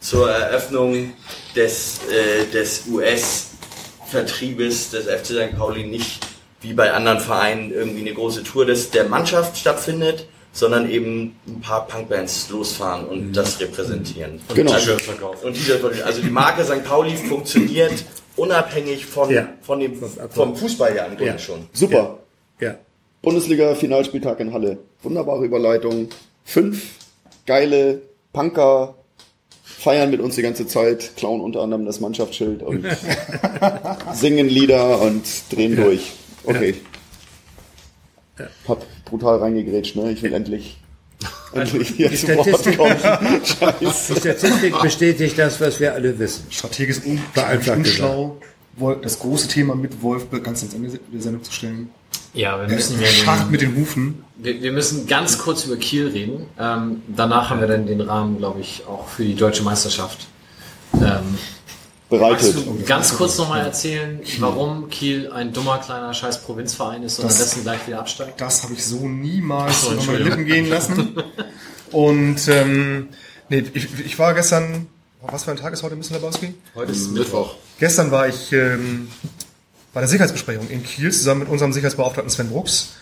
zur 0.00 0.30
Eröffnung 0.30 1.12
des, 1.54 2.00
äh, 2.08 2.46
des 2.52 2.86
US-Vertriebes 2.88 4.90
des 4.90 5.06
FC 5.06 5.26
St. 5.26 5.56
Pauli 5.56 5.84
nicht 5.84 6.26
wie 6.60 6.74
bei 6.74 6.92
anderen 6.92 7.20
Vereinen 7.20 7.72
irgendwie 7.72 8.00
eine 8.00 8.14
große 8.14 8.42
Tour 8.44 8.66
des, 8.66 8.90
der 8.90 9.04
Mannschaft 9.04 9.56
stattfindet, 9.56 10.26
sondern 10.52 10.90
eben 10.90 11.34
ein 11.46 11.60
paar 11.60 11.86
Punkbands 11.88 12.48
losfahren 12.50 13.06
und 13.06 13.32
das 13.32 13.58
repräsentieren. 13.60 14.40
Genau. 14.54 14.72
Also, 14.72 14.92
und 14.92 14.98
T-Shirt 14.98 15.80
verkaufen. 15.80 16.02
also 16.04 16.20
die 16.22 16.30
Marke 16.30 16.64
St. 16.64 16.84
Pauli 16.84 17.16
funktioniert 17.16 18.04
unabhängig 18.36 19.06
von, 19.06 19.30
Ja. 19.30 19.48
von 19.62 19.80
dem, 19.80 19.94
vom 20.30 20.54
Fußball 20.56 20.94
ja 20.94 21.04
im 21.06 21.16
Grunde 21.16 21.32
Ja. 21.32 21.38
schon. 21.38 21.66
Super. 21.72 22.18
Ja. 22.60 22.74
Bundesliga-Finalspieltag 23.22 24.40
in 24.40 24.52
Halle. 24.52 24.78
Wunderbare 25.02 25.44
Überleitung. 25.44 26.08
Fünf 26.44 26.82
geile 27.46 28.02
Punker 28.32 28.94
feiern 29.64 30.10
mit 30.10 30.20
uns 30.20 30.34
die 30.36 30.42
ganze 30.42 30.66
Zeit, 30.66 31.12
klauen 31.16 31.40
unter 31.40 31.60
anderem 31.62 31.84
das 31.86 32.00
Mannschaftsschild 32.00 32.62
und 32.62 32.84
singen 34.12 34.48
Lieder 34.48 35.00
und 35.00 35.22
drehen 35.50 35.76
Ja. 35.76 35.84
durch. 35.84 36.12
Okay. 36.44 36.74
Hab 38.66 38.84
brutal 39.12 39.38
reingegrätscht, 39.38 39.94
ne? 39.94 40.10
Ich 40.10 40.22
will 40.22 40.32
endlich, 40.32 40.78
endlich 41.52 41.88
hier 41.90 42.08
Die 42.08 42.16
zu 42.16 42.34
Wort 42.34 42.48
Statistik, 42.48 42.78
kommen. 42.78 42.96
die. 43.80 43.86
Statistik 44.18 44.80
bestätigt 44.80 45.38
das, 45.38 45.60
was 45.60 45.78
wir 45.78 45.92
alle 45.92 46.18
wissen. 46.18 46.46
Strategisch 46.50 47.00
un 47.04 47.20
unschlau, 47.76 48.38
das 49.02 49.18
große 49.18 49.48
Thema 49.48 49.74
mit 49.76 50.02
Wolf 50.02 50.30
ganz 50.42 50.62
ans 50.62 50.74
Ende 50.74 50.98
der 51.12 51.20
Sendung 51.20 51.44
zu 51.44 51.52
stellen. 51.52 51.90
Ja, 52.34 52.58
wir 52.58 52.74
müssen 52.74 52.98
ja 53.00 53.08
den, 53.36 53.50
mit 53.50 53.60
den 53.60 53.76
Hufen. 53.76 54.24
wir, 54.38 54.62
wir 54.62 54.72
müssen 54.72 55.06
ganz 55.06 55.38
kurz 55.38 55.66
über 55.66 55.76
Kiel 55.76 56.08
reden. 56.08 56.46
Ähm, 56.58 57.02
danach 57.14 57.50
haben 57.50 57.60
wir 57.60 57.68
dann 57.68 57.86
den 57.86 58.00
Rahmen, 58.00 58.38
glaube 58.38 58.60
ich, 58.60 58.84
auch 58.88 59.06
für 59.08 59.24
die 59.24 59.34
deutsche 59.34 59.62
Meisterschaft. 59.62 60.26
Ähm, 60.94 61.38
Bereitet. 62.12 62.54
Magst 62.54 62.66
du 62.66 62.84
ganz 62.84 63.16
kurz 63.16 63.38
nochmal 63.38 63.64
erzählen, 63.64 64.20
warum 64.38 64.90
Kiel 64.90 65.32
ein 65.32 65.54
dummer 65.54 65.78
kleiner 65.78 66.12
scheiß 66.12 66.42
Provinzverein 66.42 67.02
ist 67.02 67.18
und 67.18 67.24
Das- 67.24 67.38
dessen 67.38 67.62
gleich 67.62 67.86
wieder 67.86 68.00
absteigt? 68.00 68.38
Das 68.38 68.62
habe 68.62 68.74
ich 68.74 68.84
so 68.84 69.08
niemals 69.08 69.80
so, 69.80 69.92
über 69.92 70.04
meine. 70.04 70.18
Lippen 70.18 70.44
gehen 70.44 70.68
lassen. 70.68 71.16
Und 71.90 72.48
ähm, 72.48 73.08
nee, 73.48 73.64
ich, 73.72 73.88
ich 74.04 74.18
war 74.18 74.34
gestern, 74.34 74.88
was 75.22 75.44
für 75.44 75.52
ein 75.52 75.56
Tag 75.56 75.72
ist 75.72 75.82
heute, 75.82 75.96
Mr. 75.96 76.12
Lebowski? 76.12 76.54
Heute 76.74 76.92
ist 76.92 77.10
Mittwoch. 77.12 77.54
Gestern 77.78 78.10
war 78.10 78.28
ich 78.28 78.52
ähm, 78.52 79.08
bei 79.94 80.00
der 80.00 80.08
Sicherheitsbesprechung 80.08 80.68
in 80.68 80.82
Kiel 80.82 81.12
zusammen 81.12 81.40
mit 81.40 81.48
unserem 81.48 81.72
Sicherheitsbeauftragten 81.72 82.30
Sven 82.30 82.50
Brooks. 82.50 82.94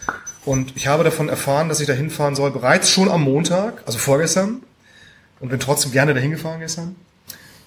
Und 0.45 0.77
ich 0.77 0.87
habe 0.87 1.03
davon 1.03 1.29
erfahren, 1.29 1.69
dass 1.69 1.81
ich 1.81 1.89
da 1.89 1.95
hinfahren 1.95 2.37
soll, 2.37 2.53
bereits 2.53 2.91
schon 2.91 3.11
am 3.11 3.23
Montag, 3.23 3.83
also 3.87 3.99
vorgestern. 3.99 4.63
Und 5.41 5.49
bin 5.49 5.59
trotzdem 5.59 5.91
gerne 5.91 6.15
dahin 6.15 6.31
gefahren 6.31 6.61
gestern. 6.61 6.95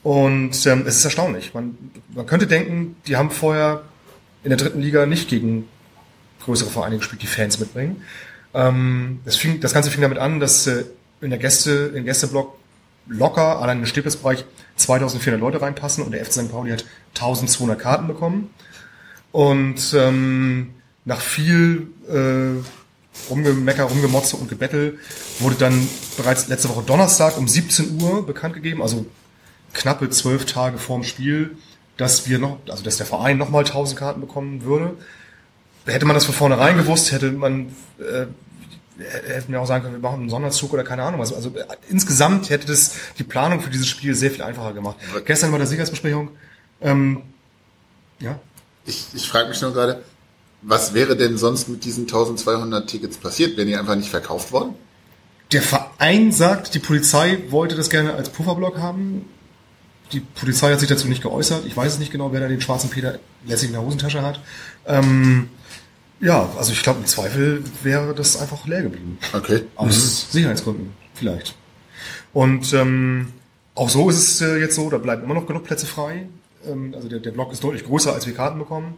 Und 0.03 0.65
ähm, 0.65 0.83
es 0.85 0.97
ist 0.97 1.05
erstaunlich. 1.05 1.53
Man, 1.53 1.77
man 2.13 2.25
könnte 2.25 2.45
denken, 2.45 2.97
die 3.07 3.15
haben 3.15 3.31
vorher 3.31 3.83
in 4.43 4.49
der 4.49 4.57
dritten 4.57 4.81
Liga 4.81 5.05
nicht 5.05 5.29
gegen 5.29 5.67
größere 6.43 6.69
Vereine 6.69 6.97
gespielt, 6.97 7.21
die 7.21 7.27
Fans 7.27 7.59
mitbringen. 7.59 8.03
Ähm, 8.53 9.21
das, 9.23 9.37
fing, 9.37 9.61
das 9.61 9.73
Ganze 9.73 9.89
fing 9.89 10.01
damit 10.01 10.17
an, 10.17 10.39
dass 10.39 10.67
äh, 10.67 10.83
in 11.21 11.29
der 11.29 11.39
Gäste, 11.39 11.93
im 11.95 12.03
Gästeblock 12.03 12.55
locker 13.07 13.61
allein 13.61 13.77
in 13.77 13.83
den 13.83 13.87
Stehplatzbereich 13.87 14.45
2400 14.75 15.39
Leute 15.39 15.61
reinpassen 15.61 16.03
und 16.03 16.11
der 16.11 16.25
FC 16.25 16.33
St. 16.33 16.51
Pauli 16.51 16.71
hat 16.71 16.85
1200 17.15 17.79
Karten 17.79 18.07
bekommen. 18.07 18.49
Und 19.31 19.93
ähm, 19.97 20.71
nach 21.05 21.19
viel 21.21 21.87
äh, 22.07 22.61
Rumgemecker, 23.29 23.83
Rumgemotze 23.83 24.35
und 24.37 24.49
Gebettel 24.49 24.99
wurde 25.39 25.55
dann 25.55 25.87
bereits 26.17 26.47
letzte 26.47 26.69
Woche 26.69 26.83
Donnerstag 26.83 27.37
um 27.37 27.47
17 27.47 28.01
Uhr 28.01 28.25
bekannt 28.25 28.53
gegeben, 28.53 28.81
also 28.81 29.05
knappe 29.73 30.09
zwölf 30.09 30.45
Tage 30.45 30.77
vorm 30.77 31.03
Spiel, 31.03 31.57
dass 31.97 32.27
wir 32.27 32.39
noch, 32.39 32.59
also 32.69 32.83
dass 32.83 32.97
der 32.97 33.05
Verein 33.05 33.37
nochmal 33.37 33.65
1000 33.65 33.99
Karten 33.99 34.21
bekommen 34.21 34.63
würde. 34.63 34.95
Hätte 35.85 36.05
man 36.05 36.13
das 36.13 36.25
von 36.25 36.33
vornherein 36.33 36.77
gewusst, 36.77 37.11
hätte 37.11 37.31
man 37.31 37.73
äh, 37.99 38.27
hätten 38.97 39.51
wir 39.51 39.61
auch 39.61 39.67
sagen 39.67 39.83
können, 39.83 39.95
wir 39.95 40.01
machen 40.01 40.21
einen 40.21 40.29
Sonderzug 40.29 40.73
oder 40.73 40.83
keine 40.83 41.03
Ahnung. 41.03 41.19
Also, 41.19 41.35
also 41.35 41.49
äh, 41.49 41.65
insgesamt 41.89 42.49
hätte 42.49 42.67
das 42.67 42.93
die 43.17 43.23
Planung 43.23 43.61
für 43.61 43.69
dieses 43.69 43.87
Spiel 43.87 44.15
sehr 44.15 44.31
viel 44.31 44.43
einfacher 44.43 44.73
gemacht. 44.73 44.97
Gestern 45.25 45.51
bei 45.51 45.57
der 45.57 45.67
Sicherheitsbesprechung, 45.67 46.29
ähm, 46.81 47.23
ja. 48.19 48.39
Ich, 48.85 49.07
ich 49.13 49.27
frage 49.27 49.49
mich 49.49 49.61
nur 49.61 49.73
gerade, 49.73 50.03
was 50.61 50.93
wäre 50.93 51.15
denn 51.15 51.37
sonst 51.37 51.69
mit 51.69 51.83
diesen 51.83 52.03
1200 52.03 52.89
Tickets 52.89 53.17
passiert? 53.17 53.57
Wären 53.57 53.67
die 53.67 53.75
einfach 53.75 53.95
nicht 53.95 54.09
verkauft 54.09 54.51
worden? 54.51 54.75
Der 55.51 55.61
Verein 55.61 56.31
sagt, 56.31 56.73
die 56.73 56.79
Polizei 56.79 57.39
wollte 57.49 57.75
das 57.75 57.89
gerne 57.89 58.13
als 58.13 58.29
Pufferblock 58.29 58.77
haben. 58.77 59.25
Die 60.11 60.19
Polizei 60.19 60.71
hat 60.71 60.79
sich 60.79 60.89
dazu 60.89 61.07
nicht 61.07 61.23
geäußert. 61.23 61.65
Ich 61.65 61.75
weiß 61.75 61.93
es 61.93 61.99
nicht 61.99 62.11
genau, 62.11 62.31
wer 62.31 62.39
da 62.39 62.47
den 62.47 62.61
schwarzen 62.61 62.89
Peter 62.89 63.19
lässig 63.45 63.69
in 63.69 63.73
der 63.73 63.81
Hosentasche 63.81 64.21
hat. 64.21 64.39
Ähm, 64.85 65.49
ja, 66.19 66.49
also 66.57 66.71
ich 66.71 66.83
glaube, 66.83 66.99
im 66.99 67.05
Zweifel 67.05 67.63
wäre 67.81 68.13
das 68.13 68.37
einfach 68.37 68.65
leer 68.67 68.83
geblieben. 68.83 69.17
Okay. 69.33 69.63
Aus 69.75 70.31
Sicherheitsgründen, 70.31 70.93
vielleicht. 71.13 71.55
Und 72.31 72.73
ähm, 72.73 73.33
auch 73.75 73.89
so 73.89 74.09
ist 74.09 74.17
es 74.17 74.41
äh, 74.41 74.57
jetzt 74.57 74.75
so, 74.75 74.89
da 74.89 74.97
bleiben 74.97 75.23
immer 75.23 75.33
noch 75.33 75.47
genug 75.47 75.63
Plätze 75.63 75.85
frei. 75.85 76.27
Ähm, 76.65 76.93
also 76.95 77.09
der, 77.09 77.19
der 77.19 77.31
Block 77.31 77.51
ist 77.51 77.63
deutlich 77.63 77.85
größer, 77.85 78.13
als 78.13 78.27
wir 78.27 78.33
Karten 78.33 78.59
bekommen. 78.59 78.95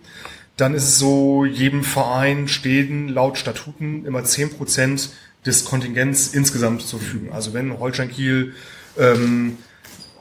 Dann 0.58 0.74
ist 0.74 0.84
es 0.84 1.00
so, 1.00 1.46
jedem 1.46 1.84
Verein 1.84 2.48
stehen 2.48 3.10
laut 3.10 3.38
Statuten 3.38 4.06
immer 4.06 4.22
10% 4.22 5.10
des 5.46 5.66
Kontingents 5.66 6.28
insgesamt 6.28 6.82
zur 6.82 7.00
Verfügung. 7.00 7.34
Also 7.34 7.54
wenn 7.54 7.80
Holstein 7.80 8.10
Kiel 8.10 8.54
ähm, 8.98 9.58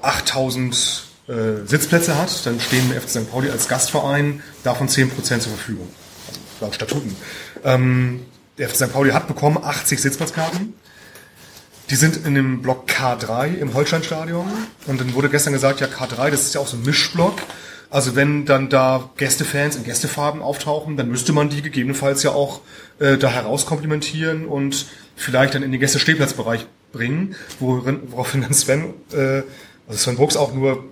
8000 0.04 1.04
äh, 1.26 1.32
Sitzplätze 1.66 2.16
hat, 2.16 2.44
dann 2.46 2.60
stehen 2.60 2.92
FC 2.92 3.10
St. 3.10 3.30
Pauli 3.30 3.50
als 3.50 3.68
Gastverein 3.68 4.42
davon 4.62 4.88
10% 4.88 5.10
zur 5.10 5.52
Verfügung. 5.52 5.88
Also 6.28 6.40
laut 6.60 6.74
Statuten. 6.74 7.16
Ähm, 7.64 8.22
der 8.58 8.68
FC 8.68 8.76
St. 8.76 8.92
Pauli 8.92 9.10
hat 9.10 9.26
bekommen 9.26 9.58
80 9.62 10.00
Sitzplatzkarten. 10.00 10.74
Die 11.90 11.96
sind 11.96 12.26
in 12.26 12.34
dem 12.34 12.62
Block 12.62 12.88
K3 12.88 13.56
im 13.56 13.74
Holsteinstadion. 13.74 14.46
Und 14.86 15.00
dann 15.00 15.14
wurde 15.14 15.28
gestern 15.28 15.52
gesagt, 15.52 15.80
ja, 15.80 15.86
K3, 15.86 16.30
das 16.30 16.42
ist 16.42 16.54
ja 16.54 16.60
auch 16.60 16.66
so 16.66 16.76
ein 16.76 16.82
Mischblock. 16.82 17.34
Also 17.90 18.16
wenn 18.16 18.44
dann 18.44 18.70
da 18.70 19.10
Gästefans 19.16 19.76
in 19.76 19.84
Gästefarben 19.84 20.42
auftauchen, 20.42 20.96
dann 20.96 21.08
müsste 21.08 21.32
man 21.32 21.48
die 21.48 21.62
gegebenenfalls 21.62 22.22
ja 22.22 22.30
auch 22.30 22.60
äh, 22.98 23.16
da 23.18 23.28
herauskomplimentieren 23.28 24.46
und 24.46 24.86
vielleicht 25.14 25.54
dann 25.54 25.62
in 25.62 25.70
den 25.70 25.80
Gästestehplatzbereich 25.80 26.66
bringen, 26.92 27.36
worin, 27.60 28.00
woraufhin 28.06 28.42
dann 28.42 28.52
Sven, 28.52 28.94
äh, 29.12 29.42
also 29.88 29.98
Sven 29.98 30.16
Brooks 30.16 30.36
auch 30.36 30.54
nur 30.54 30.84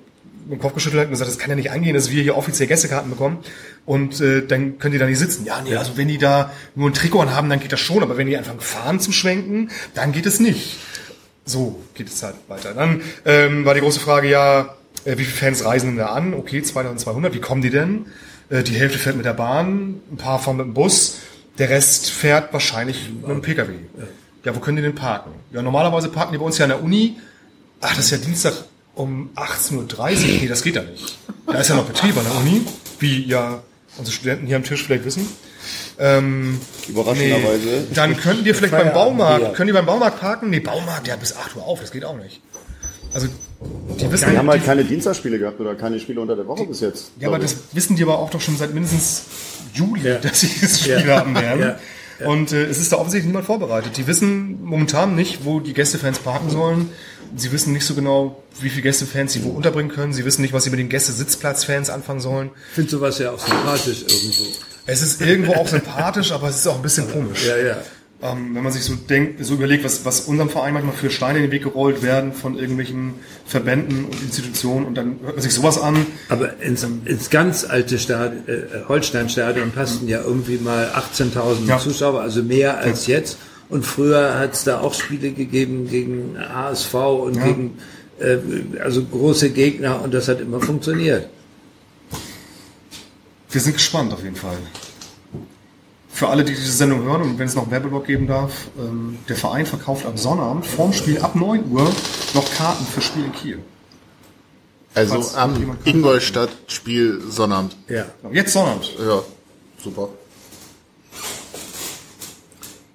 dem 0.50 0.58
Kopf 0.58 0.74
geschüttelt 0.74 1.00
hat 1.00 1.06
und 1.06 1.12
gesagt, 1.12 1.30
das 1.30 1.38
kann 1.38 1.50
ja 1.50 1.56
nicht 1.56 1.70
angehen, 1.70 1.94
dass 1.94 2.10
wir 2.10 2.22
hier 2.22 2.36
offiziell 2.36 2.68
Gästekarten 2.68 3.10
bekommen 3.10 3.38
und 3.86 4.20
äh, 4.20 4.44
dann 4.46 4.78
können 4.78 4.92
die 4.92 4.98
da 4.98 5.06
nicht 5.06 5.18
sitzen. 5.18 5.44
Ja, 5.44 5.60
nee, 5.62 5.76
also 5.76 5.96
wenn 5.96 6.08
die 6.08 6.18
da 6.18 6.52
nur 6.74 6.90
ein 6.90 6.94
Trikot 6.94 7.30
haben, 7.30 7.48
dann 7.48 7.60
geht 7.60 7.72
das 7.72 7.80
schon, 7.80 8.02
aber 8.02 8.16
wenn 8.16 8.26
die 8.26 8.36
anfangen 8.36 8.60
fahren 8.60 9.00
zu 9.00 9.12
schwenken, 9.12 9.70
dann 9.94 10.12
geht 10.12 10.26
es 10.26 10.40
nicht. 10.40 10.78
So 11.44 11.82
geht 11.94 12.08
es 12.08 12.22
halt 12.22 12.36
weiter. 12.48 12.74
Dann 12.74 13.02
ähm, 13.24 13.64
war 13.64 13.74
die 13.74 13.80
große 13.80 14.00
Frage, 14.00 14.28
ja, 14.28 14.74
äh, 15.04 15.12
wie 15.18 15.24
viele 15.24 15.36
Fans 15.36 15.64
reisen 15.64 15.90
denn 15.90 15.98
da 15.98 16.06
an? 16.06 16.34
Okay, 16.34 16.62
2200, 16.62 17.34
wie 17.34 17.40
kommen 17.40 17.62
die 17.62 17.70
denn? 17.70 18.06
Äh, 18.48 18.62
die 18.62 18.74
Hälfte 18.74 18.98
fährt 18.98 19.16
mit 19.16 19.24
der 19.24 19.34
Bahn, 19.34 20.00
ein 20.10 20.16
paar 20.16 20.38
fahren 20.38 20.56
mit 20.56 20.66
dem 20.66 20.74
Bus, 20.74 21.18
der 21.58 21.70
Rest 21.70 22.10
fährt 22.10 22.52
wahrscheinlich 22.52 23.10
mit 23.10 23.28
dem 23.28 23.42
Pkw. 23.42 23.72
Ja, 24.44 24.56
wo 24.56 24.60
können 24.60 24.76
die 24.76 24.82
denn 24.82 24.94
parken? 24.94 25.32
Ja, 25.52 25.62
normalerweise 25.62 26.08
parken 26.08 26.32
die 26.32 26.38
bei 26.38 26.44
uns 26.44 26.58
ja 26.58 26.64
an 26.64 26.70
der 26.70 26.82
Uni. 26.82 27.18
Ach, 27.80 27.94
das 27.94 28.06
ist 28.06 28.10
ja 28.10 28.18
Dienstag 28.18 28.54
um 28.94 29.30
18.30 29.36 29.74
Uhr. 29.76 29.86
Nee, 30.40 30.48
das 30.48 30.62
geht 30.62 30.76
ja 30.76 30.82
nicht. 30.82 31.16
Da 31.46 31.54
ist 31.54 31.68
ja 31.68 31.76
noch 31.76 31.84
Betrieb 31.86 32.16
an 32.16 32.24
der 32.24 32.34
Uni, 32.36 32.62
wie 32.98 33.24
ja 33.26 33.62
unsere 33.98 34.14
Studenten 34.14 34.46
hier 34.46 34.56
am 34.56 34.64
Tisch 34.64 34.84
vielleicht 34.84 35.04
wissen. 35.04 35.26
Ähm, 35.98 36.60
Überraschenderweise. 36.88 37.66
Nee. 37.66 37.94
Dann 37.94 38.16
könnten 38.16 38.44
die 38.44 38.52
vielleicht 38.54 38.72
beim 38.72 38.92
Baumarkt, 38.92 39.42
ja. 39.44 39.50
können 39.50 39.68
die 39.68 39.72
beim 39.72 39.86
Baumarkt 39.86 40.20
parken? 40.20 40.50
Nee, 40.50 40.60
Baumarkt, 40.60 41.06
der 41.06 41.14
hat 41.14 41.20
bis 41.20 41.36
8 41.36 41.56
Uhr 41.56 41.64
auf, 41.64 41.80
das 41.80 41.92
geht 41.92 42.04
auch 42.04 42.16
nicht. 42.16 42.40
Also, 43.14 43.28
die 44.00 44.10
wissen, 44.10 44.30
Wir 44.32 44.38
haben 44.38 44.48
halt 44.48 44.62
die, 44.62 44.66
keine 44.66 44.84
Dienstagsspiele 44.84 45.38
gehabt 45.38 45.60
oder 45.60 45.74
keine 45.74 46.00
Spiele 46.00 46.20
unter 46.20 46.34
der 46.34 46.46
Woche 46.46 46.64
bis 46.66 46.80
jetzt. 46.80 47.10
ja, 47.20 47.28
aber 47.28 47.38
glaub 47.38 47.50
das 47.50 47.58
wissen 47.72 47.94
die 47.96 48.02
aber 48.02 48.18
auch 48.18 48.30
doch 48.30 48.40
schon 48.40 48.56
seit 48.56 48.72
mindestens 48.74 49.22
Juli, 49.74 50.02
dass 50.22 50.40
sie 50.40 50.48
dieses 50.48 50.80
Spiel 50.80 51.04
Ja. 51.06 51.18
haben 51.20 51.34
werden. 51.34 51.74
Ja. 52.22 52.28
Und 52.28 52.52
äh, 52.52 52.64
es 52.64 52.78
ist 52.78 52.92
da 52.92 52.96
offensichtlich 52.96 53.26
niemand 53.26 53.46
vorbereitet. 53.46 53.96
Die 53.96 54.06
wissen 54.06 54.62
momentan 54.64 55.14
nicht, 55.14 55.44
wo 55.44 55.60
die 55.60 55.74
Gästefans 55.74 56.18
parken 56.18 56.50
sollen. 56.50 56.90
Sie 57.34 57.50
wissen 57.52 57.72
nicht 57.72 57.84
so 57.84 57.94
genau, 57.94 58.42
wie 58.60 58.68
viele 58.68 58.82
Gästefans 58.82 59.32
sie 59.32 59.44
wo 59.44 59.50
unterbringen 59.50 59.90
können. 59.90 60.12
Sie 60.12 60.24
wissen 60.24 60.42
nicht, 60.42 60.52
was 60.52 60.64
sie 60.64 60.70
mit 60.70 60.78
den 60.78 60.88
Gästesitzplatzfans 60.88 61.90
anfangen 61.90 62.20
sollen. 62.20 62.50
Ich 62.70 62.74
finde 62.74 62.90
sowas 62.90 63.18
ja 63.18 63.30
auch 63.30 63.38
sympathisch 63.38 64.02
irgendwo. 64.02 64.44
Es 64.86 65.02
ist 65.02 65.20
irgendwo 65.20 65.54
auch 65.54 65.68
sympathisch, 65.68 66.32
aber 66.32 66.48
es 66.48 66.56
ist 66.56 66.66
auch 66.66 66.76
ein 66.76 66.82
bisschen 66.82 67.10
komisch. 67.10 67.46
Ja, 67.46 67.56
ja. 67.56 67.76
Ähm, 68.24 68.54
wenn 68.54 68.62
man 68.62 68.72
sich 68.72 68.84
so 68.84 68.94
denkt, 68.94 69.44
so 69.44 69.54
überlegt, 69.54 69.82
was, 69.82 70.04
was 70.04 70.20
unserem 70.20 70.48
Verein 70.48 70.74
manchmal 70.74 70.94
für 70.94 71.10
Steine 71.10 71.38
in 71.38 71.44
den 71.46 71.50
Weg 71.50 71.64
gerollt 71.64 72.02
werden 72.02 72.32
von 72.32 72.56
irgendwelchen 72.56 73.14
Verbänden 73.44 74.04
und 74.04 74.22
Institutionen 74.22 74.86
und 74.86 74.94
dann 74.94 75.18
hört 75.24 75.34
man 75.34 75.42
sich 75.42 75.52
sowas 75.52 75.76
an. 75.80 76.06
Aber 76.28 76.60
ins, 76.60 76.86
ins 77.04 77.30
ganz 77.30 77.64
alte 77.64 77.98
Stadion, 77.98 78.46
äh, 78.46 78.84
Holstein-Stadion 78.86 79.72
passten 79.72 80.06
ja 80.06 80.22
irgendwie 80.22 80.58
mal 80.58 80.92
18.000 80.94 81.66
Ja. 81.66 81.78
Zuschauer, 81.78 82.20
also 82.20 82.44
mehr 82.44 82.78
als 82.78 83.08
jetzt. 83.08 83.38
Und 83.68 83.84
früher 83.84 84.38
hat 84.38 84.52
es 84.52 84.62
da 84.64 84.80
auch 84.80 84.94
Spiele 84.94 85.32
gegeben 85.32 85.88
gegen 85.88 86.36
HSV 86.38 86.94
und 86.94 87.36
Ja. 87.36 87.44
gegen 87.46 87.78
äh, 88.20 88.36
also 88.80 89.02
große 89.02 89.50
Gegner 89.50 90.00
und 90.00 90.14
das 90.14 90.28
hat 90.28 90.40
immer 90.40 90.60
funktioniert. 90.60 91.28
Wir 93.50 93.60
sind 93.60 93.72
gespannt 93.74 94.12
auf 94.12 94.22
jeden 94.22 94.36
Fall. 94.36 94.58
Für 96.12 96.28
alle, 96.28 96.44
die 96.44 96.52
diese 96.54 96.70
Sendung 96.72 97.02
hören 97.04 97.22
und 97.22 97.38
wenn 97.38 97.46
es 97.46 97.54
noch 97.54 97.70
Werbeblock 97.70 98.06
geben 98.06 98.26
darf, 98.26 98.52
ähm, 98.78 99.18
der 99.28 99.36
Verein 99.36 99.64
verkauft 99.66 100.04
am 100.06 100.16
Sonnabend 100.18 100.66
vorm 100.66 100.92
Spiel 100.92 101.18
ab 101.18 101.34
9 101.34 101.70
Uhr 101.70 101.90
noch 102.34 102.54
Karten 102.54 102.84
für 102.84 103.00
Spiel 103.00 103.24
in 103.24 103.32
Kiel. 103.32 103.58
Also 104.94 105.14
Falls 105.14 105.34
am 105.36 105.76
Ingolstadt-Spiel 105.84 107.22
Sonnabend. 107.30 107.76
Ja. 107.88 108.04
Jetzt 108.30 108.52
Sonnabend. 108.52 108.90
Ja, 108.98 109.22
super. 109.82 110.10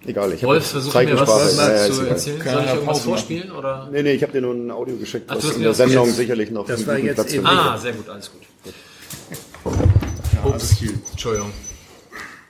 Egal, 0.06 0.32
ich 0.34 0.44
Wolf, 0.44 0.64
habe 0.64 0.82
versuch 0.84 0.94
mir 0.94 1.20
was, 1.20 1.28
was 1.28 1.58
Ja, 1.58 1.86
ja, 1.88 1.92
zu 1.92 2.02
erzählen. 2.04 2.42
Soll 2.42 2.64
ich 2.64 2.74
irgendwas 2.74 3.00
vorspielen? 3.02 3.52
Oder? 3.52 3.90
Nee, 3.92 4.04
nee, 4.04 4.14
ich 4.14 4.22
habe 4.24 4.32
dir 4.32 4.42
nur 4.42 4.54
ein 4.54 4.72
Audio 4.72 4.96
geschickt, 4.96 5.26
Ach, 5.28 5.36
was 5.36 5.56
in 5.56 5.64
der 5.64 5.74
Sendung 5.74 6.06
jetzt- 6.06 6.16
sicherlich 6.18 6.52
noch 6.52 6.66
das 6.68 6.86
war 6.88 6.98
jetzt 6.98 7.16
Platz 7.16 7.34
eben-. 7.34 7.46
Ah, 7.48 7.78
sehr 7.78 7.94
gut, 7.94 8.08
alles 8.08 8.32
gut. 8.32 8.42
Ja, 9.66 10.52
das 10.52 10.64
ist 10.64 10.78
Kiel. 10.78 10.94
Entschuldigung. 11.12 11.52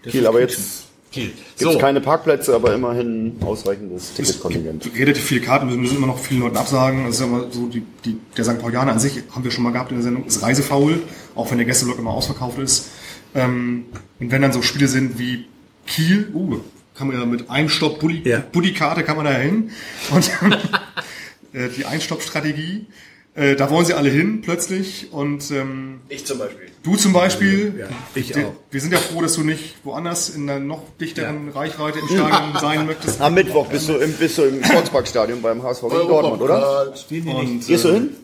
Kiel, 0.04 0.28
aber 0.28 0.40
jetzt 0.42 0.88
Kiel. 1.12 1.28
gibt 1.28 1.40
es 1.56 1.62
So, 1.62 1.78
keine 1.78 2.02
Parkplätze, 2.02 2.54
aber 2.54 2.74
immerhin 2.74 3.38
ausreichendes 3.42 4.14
Ticketkontingent. 4.14 4.90
Relativ 4.96 5.24
viele 5.24 5.42
Karten, 5.42 5.70
wir 5.70 5.78
müssen 5.78 5.98
immer 5.98 6.08
noch 6.08 6.20
vielen 6.20 6.42
Leuten 6.42 6.58
absagen. 6.58 7.06
Das 7.06 7.16
ist 7.16 7.22
aber 7.22 7.48
so, 7.52 7.68
die, 7.68 7.84
die, 8.06 8.18
der 8.36 8.46
St. 8.46 8.60
Paulianer 8.60 8.94
an 8.94 9.00
sich, 9.00 9.24
haben 9.34 9.44
wir 9.44 9.52
schon 9.52 9.64
mal 9.64 9.72
gehabt 9.72 9.92
in 9.92 9.98
der 9.98 10.04
Sendung, 10.04 10.26
ist 10.26 10.42
reisefaul, 10.42 11.02
auch 11.36 11.50
wenn 11.52 11.58
der 11.58 11.66
Gästeblock 11.66 12.00
immer 12.00 12.12
ausverkauft 12.12 12.60
ist. 12.60 12.90
Ähm, 13.36 13.86
und 14.20 14.32
wenn 14.32 14.42
dann 14.42 14.52
so 14.52 14.62
Spiele 14.62 14.88
sind 14.88 15.20
wie 15.20 15.46
Kiel, 15.86 16.30
uh, 16.34 16.60
kann 16.98 17.08
man 17.08 17.20
ja 17.20 17.26
mit 17.26 17.50
Einstopp 17.50 18.00
Bulli, 18.00 18.22
Ja. 18.26 18.40
Bulli-Karte 18.40 19.04
kann 19.04 19.16
man 19.18 19.26
da 19.26 19.34
hin. 19.34 19.72
Und 20.12 20.30
äh, 21.54 21.70
die 21.70 21.86
Einstopp-Strategie, 21.86 22.88
äh, 23.36 23.56
da 23.56 23.70
wollen 23.70 23.86
sie 23.86 23.94
alle 23.94 24.10
hin 24.10 24.42
plötzlich. 24.42 25.10
Und 25.12 25.52
ähm, 25.52 26.02
Ich 26.10 26.26
zum 26.26 26.40
Beispiel. 26.40 26.70
Du 26.88 26.96
zum 26.96 27.14
Beispiel, 27.14 27.76
Ja, 27.80 27.88
ich 28.16 28.36
auch. 28.36 28.54
wir 28.72 28.82
sind 28.82 28.94
ja 28.94 29.00
froh, 29.00 29.22
dass 29.22 29.34
du 29.34 29.44
nicht 29.44 29.76
woanders 29.84 30.30
in 30.30 30.50
einer 30.50 30.60
noch 30.60 30.82
dichteren 31.00 31.50
Reichweite 31.50 32.00
im 32.00 32.08
Stadion 32.08 32.58
sein 32.60 32.86
möchtest. 32.86 33.20
Am 33.22 33.34
Mittwoch 33.34 33.68
bist 33.68 33.90
du 33.90 33.98
im, 33.98 34.14
bist 34.14 34.38
du 34.38 34.44
im 34.44 34.64
Volksparkstadion 34.64 35.42
beim 35.42 35.62
HSV 35.62 35.82
gegen 35.82 36.08
Dortmund, 36.08 36.42
oder? 36.42 36.88
Und, 36.88 37.68
Gehst 37.68 37.84
du 37.84 37.90
äh, 37.90 37.94
hin? 37.94 38.16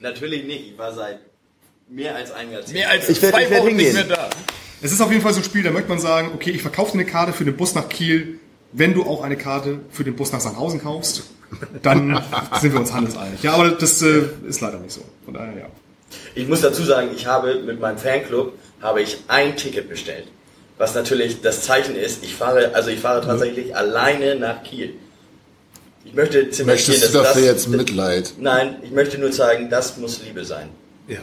Natürlich 0.00 0.44
nicht. 0.44 0.72
Ich 0.72 0.78
war 0.78 0.92
seit 0.94 1.20
mehr 1.88 2.14
als 2.14 2.30
einem 2.30 2.52
Jahrzehnt. 2.52 2.74
Mehr 2.74 2.90
als 2.90 3.08
Ich 3.08 3.20
zwei 3.20 3.44
ich 3.44 3.50
werd 3.50 3.64
Wochen 3.64 3.76
nicht 3.76 3.94
mehr 3.94 4.04
da. 4.04 4.28
Es 4.80 4.92
ist 4.92 5.00
auf 5.00 5.10
jeden 5.10 5.22
Fall 5.22 5.32
so 5.32 5.40
ein 5.40 5.44
Spiel, 5.44 5.62
da 5.62 5.70
möchte 5.70 5.88
man 5.88 5.98
sagen, 5.98 6.30
okay, 6.34 6.50
ich 6.50 6.62
verkaufe 6.62 6.92
dir 6.92 7.00
eine 7.00 7.10
Karte 7.10 7.32
für 7.32 7.44
den 7.44 7.56
Bus 7.56 7.74
nach 7.74 7.88
Kiel, 7.88 8.38
wenn 8.72 8.94
du 8.94 9.04
auch 9.04 9.22
eine 9.22 9.36
Karte 9.36 9.80
für 9.90 10.04
den 10.04 10.14
Bus 10.14 10.30
nach 10.30 10.40
Sandhausen 10.40 10.80
kaufst, 10.80 11.24
dann 11.82 12.22
sind 12.60 12.74
wir 12.74 12.80
uns 12.80 12.92
handelseinig. 12.92 13.42
Ja, 13.42 13.54
aber 13.54 13.70
das 13.70 14.02
äh, 14.02 14.24
ist 14.46 14.60
leider 14.60 14.78
nicht 14.78 14.92
so. 14.92 15.00
Von 15.24 15.34
daher, 15.34 15.56
ja. 15.56 15.66
Ich 16.34 16.48
muss 16.48 16.60
dazu 16.60 16.82
sagen, 16.84 17.10
ich 17.14 17.26
habe 17.26 17.56
mit 17.56 17.80
meinem 17.80 17.98
Fanclub 17.98 18.52
habe 18.80 19.02
ich 19.02 19.18
ein 19.28 19.56
Ticket 19.56 19.88
bestellt. 19.88 20.24
Was 20.78 20.94
natürlich 20.94 21.40
das 21.40 21.62
Zeichen 21.62 21.96
ist, 21.96 22.22
ich 22.22 22.34
fahre, 22.34 22.74
also 22.74 22.90
ich 22.90 23.00
fahre 23.00 23.24
tatsächlich 23.24 23.74
alleine 23.76 24.36
nach 24.36 24.62
Kiel. 24.62 24.94
Ich 26.04 26.14
möchte 26.14 26.48
zementieren, 26.50 26.66
Möchtest 26.66 27.14
du 27.14 27.18
dass 27.18 27.26
dafür 27.28 27.42
das, 27.42 27.50
jetzt 27.50 27.68
Mitleid? 27.68 28.32
Nein, 28.38 28.76
ich 28.82 28.90
möchte 28.92 29.18
nur 29.18 29.32
zeigen, 29.32 29.68
das 29.68 29.96
muss 29.96 30.22
Liebe 30.22 30.44
sein. 30.44 30.68
Ja. 31.08 31.18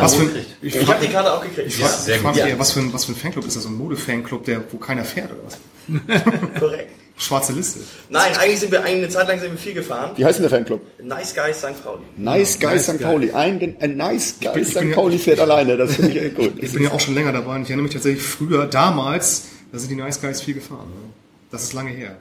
Was 0.00 0.14
für 0.14 0.22
ein, 0.22 0.46
Ich, 0.62 0.76
ich 0.76 0.86
habe 0.86 1.04
die 1.04 1.10
Karte 1.12 1.32
auch 1.32 1.40
gekriegt. 1.42 1.68
Ich 1.68 1.76
frage 1.76 2.12
Ja. 2.12 2.18
frag 2.18 2.34
mich 2.34 2.40
Ja. 2.42 2.46
eher, 2.48 2.58
was 2.58 2.72
für 2.72 2.80
ein, 2.80 2.92
was 2.92 3.04
für 3.06 3.12
ein 3.12 3.16
Fanclub 3.16 3.46
ist 3.46 3.56
das? 3.56 3.62
So 3.64 3.68
ein 3.70 3.74
Modefanclub, 3.76 4.44
der, 4.44 4.62
wo 4.70 4.76
keiner 4.76 5.04
fährt 5.04 5.30
oder 5.32 5.40
was? 5.46 6.60
Korrekt. 6.60 6.90
Schwarze 7.16 7.52
Liste. 7.52 7.78
Nein, 8.08 8.36
eigentlich 8.36 8.58
sind 8.60 8.72
wir 8.72 8.82
eine 8.82 9.08
Zeit 9.08 9.28
lang 9.28 9.38
sind 9.38 9.52
wir 9.52 9.58
viel 9.58 9.74
gefahren. 9.74 10.10
Wie 10.16 10.24
heißt 10.24 10.38
denn 10.38 10.42
der 10.42 10.50
Fanclub? 10.50 10.80
Nice 11.00 11.32
Guys 11.34 11.58
St. 11.58 11.82
Pauli. 11.84 12.02
Nice 12.16 12.58
Guy 12.58 12.70
Nice 12.74 12.84
St. 12.86 13.00
Pauli. 13.00 13.30
Ein, 13.32 13.76
ein 13.80 13.96
Nice 13.96 14.34
Guy 14.40 14.48
ich 14.48 14.52
bin 14.54 14.82
St. 14.82 14.82
ja- 14.90 14.94
Pauli 14.96 15.18
fährt 15.18 15.38
alleine. 15.38 15.76
Das 15.76 15.94
finde 15.94 16.10
ich 16.10 16.16
echt 16.24 16.34
gut. 16.34 16.54
Ich 16.56 16.72
bin 16.72 16.82
ja 16.82 16.90
auch 16.90 16.98
schon 17.00 17.14
länger 17.14 17.32
dabei 17.32 17.54
und 17.54 17.62
ich 17.62 17.68
erinnere 17.68 17.84
mich 17.84 17.92
tatsächlich 17.92 18.22
früher, 18.24 18.66
damals, 18.66 19.44
da 19.70 19.78
sind 19.78 19.90
die 19.90 19.94
Nice 19.96 20.20
Guys 20.20 20.40
viel 20.42 20.54
gefahren. 20.54 20.88
Ne? 20.90 21.12
Das 21.52 21.62
ist 21.62 21.72
lange 21.72 21.90
her. 21.90 22.16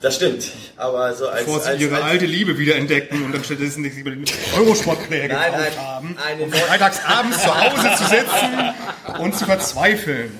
Das 0.00 0.16
stimmt. 0.16 0.52
Aber 0.76 1.14
so 1.14 1.26
als, 1.28 1.46
Bevor 1.46 1.60
sie 1.60 1.68
als, 1.70 1.80
ihre 1.80 1.94
als 1.96 2.04
alte 2.04 2.26
Liebe 2.26 2.58
wieder 2.58 2.76
entdeckten 2.76 3.24
und 3.24 3.32
dann 3.34 3.42
stattdessen 3.42 3.82
sich 3.82 3.96
über 3.96 4.10
den 4.10 4.26
Eurosport-Player 4.58 5.28
Nein, 5.28 5.52
gekauft 5.52 5.70
nein, 5.78 5.86
haben, 5.86 6.16
um 6.42 6.50
neue- 6.50 6.58
freitags 6.60 7.00
abends 7.06 7.42
zu 7.42 7.48
Hause 7.48 7.96
zu 7.96 8.10
sitzen 8.10 9.18
und 9.20 9.34
zu 9.38 9.46
verzweifeln. 9.46 10.38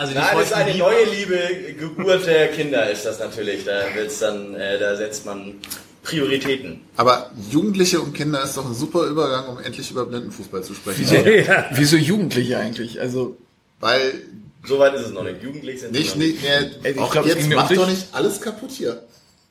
Also 0.00 0.14
die 0.14 0.18
Nein, 0.18 0.28
das 0.34 0.46
ist 0.46 0.52
eine 0.54 0.72
Biber- 0.72 0.84
neue 0.90 1.04
Liebe, 1.04 1.38
Geburt 1.78 2.26
der 2.26 2.48
Kinder 2.48 2.90
ist 2.90 3.04
das 3.04 3.18
natürlich. 3.18 3.64
Da 3.66 3.82
wird's 3.94 4.18
dann, 4.18 4.54
äh, 4.54 4.78
da 4.78 4.96
setzt 4.96 5.26
man 5.26 5.56
Prioritäten. 6.02 6.80
Aber 6.96 7.30
Jugendliche 7.50 8.00
und 8.00 8.14
Kinder 8.14 8.42
ist 8.42 8.56
doch 8.56 8.64
ein 8.64 8.74
super 8.74 9.04
Übergang, 9.04 9.48
um 9.48 9.58
endlich 9.58 9.90
über 9.90 10.06
Blindenfußball 10.06 10.64
zu 10.64 10.72
sprechen. 10.72 11.04
Wieso, 11.06 11.16
wieso 11.72 11.96
Jugendliche 11.98 12.56
eigentlich? 12.58 12.98
Also, 12.98 13.36
Weil 13.78 14.22
Soweit 14.66 14.94
ist 14.94 15.06
es 15.06 15.12
noch 15.12 15.24
nicht. 15.24 15.42
Jugendlich 15.42 15.80
sind 15.80 15.92
nicht, 15.92 16.12
sie 16.12 16.18
noch 16.18 16.24
nicht, 16.26 16.42
nee, 16.42 16.70
Ey, 16.82 16.92
ich 16.92 16.98
auch 16.98 17.12
glaub, 17.12 17.26
jetzt 17.26 17.48
macht 17.50 17.76
doch 17.76 17.88
nicht 17.88 18.06
alles 18.12 18.40
kaputt 18.40 18.70
hier. 18.70 19.02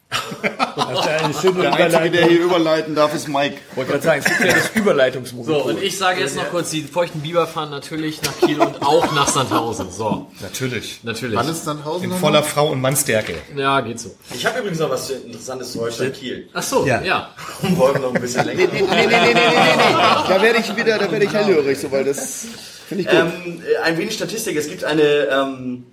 Du 0.10 0.81
eine 0.81 1.34
schöne 1.34 1.61
Der 1.61 1.73
Einzige, 1.73 2.10
der 2.10 2.27
hier 2.27 2.41
überleiten 2.41 2.95
darf, 2.95 3.14
ist 3.14 3.27
Mike. 3.27 3.57
wollte 3.76 3.91
gerade 3.91 4.03
sagen, 4.03 4.22
es 4.26 4.26
gibt 4.26 4.40
ja 4.49 4.53
das 4.56 4.73
So, 4.73 4.80
Überleitungsmonopol. 4.80 5.73
und 5.73 5.84
ich 5.84 5.98
sage 5.98 6.22
jetzt 6.22 6.36
noch 6.36 6.49
kurz, 6.49 6.72
die 6.72 6.81
feuchten 6.81 7.22
Biber 7.22 7.45
fahren 7.45 7.69
natürlich 7.69 8.19
nach 8.23 8.38
Kiel 8.40 8.60
und 8.60 8.81
auch 8.81 9.11
nach 9.14 9.27
Sandhausen. 9.27 9.91
So, 9.91 10.27
Natürlich. 10.41 11.02
natürlich. 11.03 11.36
Wann 11.38 11.48
ist 11.49 11.64
Sandhausen? 11.64 12.06
In 12.11 12.18
voller? 12.18 12.41
Frau- 12.41 12.69
und 12.69 12.81
Mannstärke. 12.81 13.36
Ja, 13.56 13.81
geht 13.81 13.99
so. 13.99 14.15
Ich 14.34 14.45
habe 14.45 14.60
übrigens 14.60 14.80
noch 14.80 14.90
was 14.90 15.10
Interessantes 15.11 15.73
zu 15.73 15.81
Holstein 15.81 16.11
Kiel. 16.14 16.49
Ach 16.53 16.64
so, 16.64 16.86
Ja. 16.88 17.02
ja. 17.02 17.30
Und 17.61 17.77
wollen 17.77 18.02
noch 18.02 18.14
ein 18.15 18.22
bisschen 18.22 18.45
länger. 18.45 18.64
Nee, 18.64 18.81
nee, 18.81 18.81
nee, 18.81 19.06
nee, 19.06 19.06
nee, 19.07 19.34
nee, 19.34 19.34
nee. 19.34 19.94
Da 20.27 20.41
werde 20.41 20.60
ich 20.60 20.76
wieder, 20.76 20.98
da 20.98 21.11
werde 21.11 21.26
ich 21.26 21.34
hellhörig, 21.34 21.77
so, 21.80 21.91
weil 21.91 22.06
das 22.06 22.48
finde 22.88 23.03
ich 23.03 23.10
gut. 23.10 23.19
Ähm, 23.19 23.61
äh, 23.61 23.84
ein 23.84 23.98
wenig 23.98 24.14
Statistik. 24.15 24.56
Es 24.57 24.68
gibt 24.68 24.84
eine, 24.84 25.03
ähm, 25.03 25.86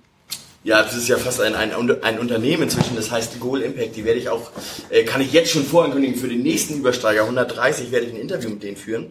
ja, 0.67 0.83
das 0.83 0.95
ist 0.95 1.07
ja 1.07 1.15
fast 1.15 1.39
ein, 1.39 1.55
ein, 1.55 1.71
ein 1.71 2.19
Unternehmen 2.19 2.63
inzwischen, 2.63 2.97
das 2.97 3.09
heißt 3.09 3.39
Goal 3.39 3.61
Impact. 3.61 3.95
Die 3.95 4.03
werde 4.03 4.19
ich 4.19 4.27
auch, 4.27 4.51
äh, 4.89 5.05
kann 5.05 5.21
ich 5.21 5.31
jetzt 5.31 5.49
schon 5.49 5.63
vorankündigen, 5.63 6.17
für 6.17 6.27
den 6.27 6.43
nächsten 6.43 6.73
Übersteiger 6.73 7.21
130 7.21 7.89
werde 7.93 8.07
ich 8.07 8.13
ein 8.13 8.19
Interview 8.19 8.49
mit 8.49 8.63
denen 8.63 8.75
führen. 8.75 9.07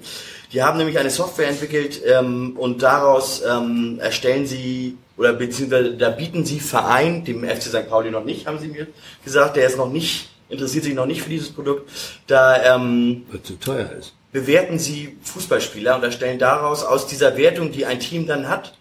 Die 0.52 0.62
haben 0.62 0.76
nämlich 0.76 0.98
eine 0.98 1.08
Software 1.08 1.48
entwickelt 1.48 2.02
ähm, 2.04 2.58
und 2.58 2.82
daraus 2.82 3.42
ähm, 3.42 3.98
erstellen 4.02 4.46
sie 4.46 4.98
oder 5.16 5.32
beziehungsweise 5.32 5.94
da 5.94 6.10
bieten 6.10 6.44
sie 6.44 6.60
Verein, 6.60 7.24
dem 7.24 7.42
FC 7.42 7.62
St. 7.62 7.88
Pauli 7.88 8.10
noch 8.10 8.24
nicht, 8.24 8.46
haben 8.46 8.58
sie 8.58 8.68
mir 8.68 8.86
gesagt, 9.24 9.56
der 9.56 9.66
ist 9.66 9.78
noch 9.78 9.90
nicht, 9.90 10.28
interessiert 10.50 10.84
sich 10.84 10.94
noch 10.94 11.06
nicht 11.06 11.22
für 11.22 11.30
dieses 11.30 11.52
Produkt. 11.52 11.90
Da 12.26 12.76
ähm, 12.76 13.24
Weil 13.30 13.40
zu 13.40 13.58
teuer 13.58 13.90
ist. 13.98 14.12
bewerten 14.30 14.78
sie 14.78 15.16
Fußballspieler 15.22 15.96
und 15.96 16.04
erstellen 16.04 16.38
daraus 16.38 16.84
aus 16.84 17.06
dieser 17.06 17.38
Wertung, 17.38 17.72
die 17.72 17.86
ein 17.86 17.98
Team 17.98 18.26
dann 18.26 18.46
hat, 18.46 18.74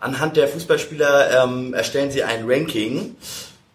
anhand 0.00 0.36
der 0.36 0.48
Fußballspieler 0.48 1.44
ähm, 1.44 1.74
erstellen 1.74 2.10
sie 2.10 2.22
ein 2.22 2.44
Ranking. 2.46 3.14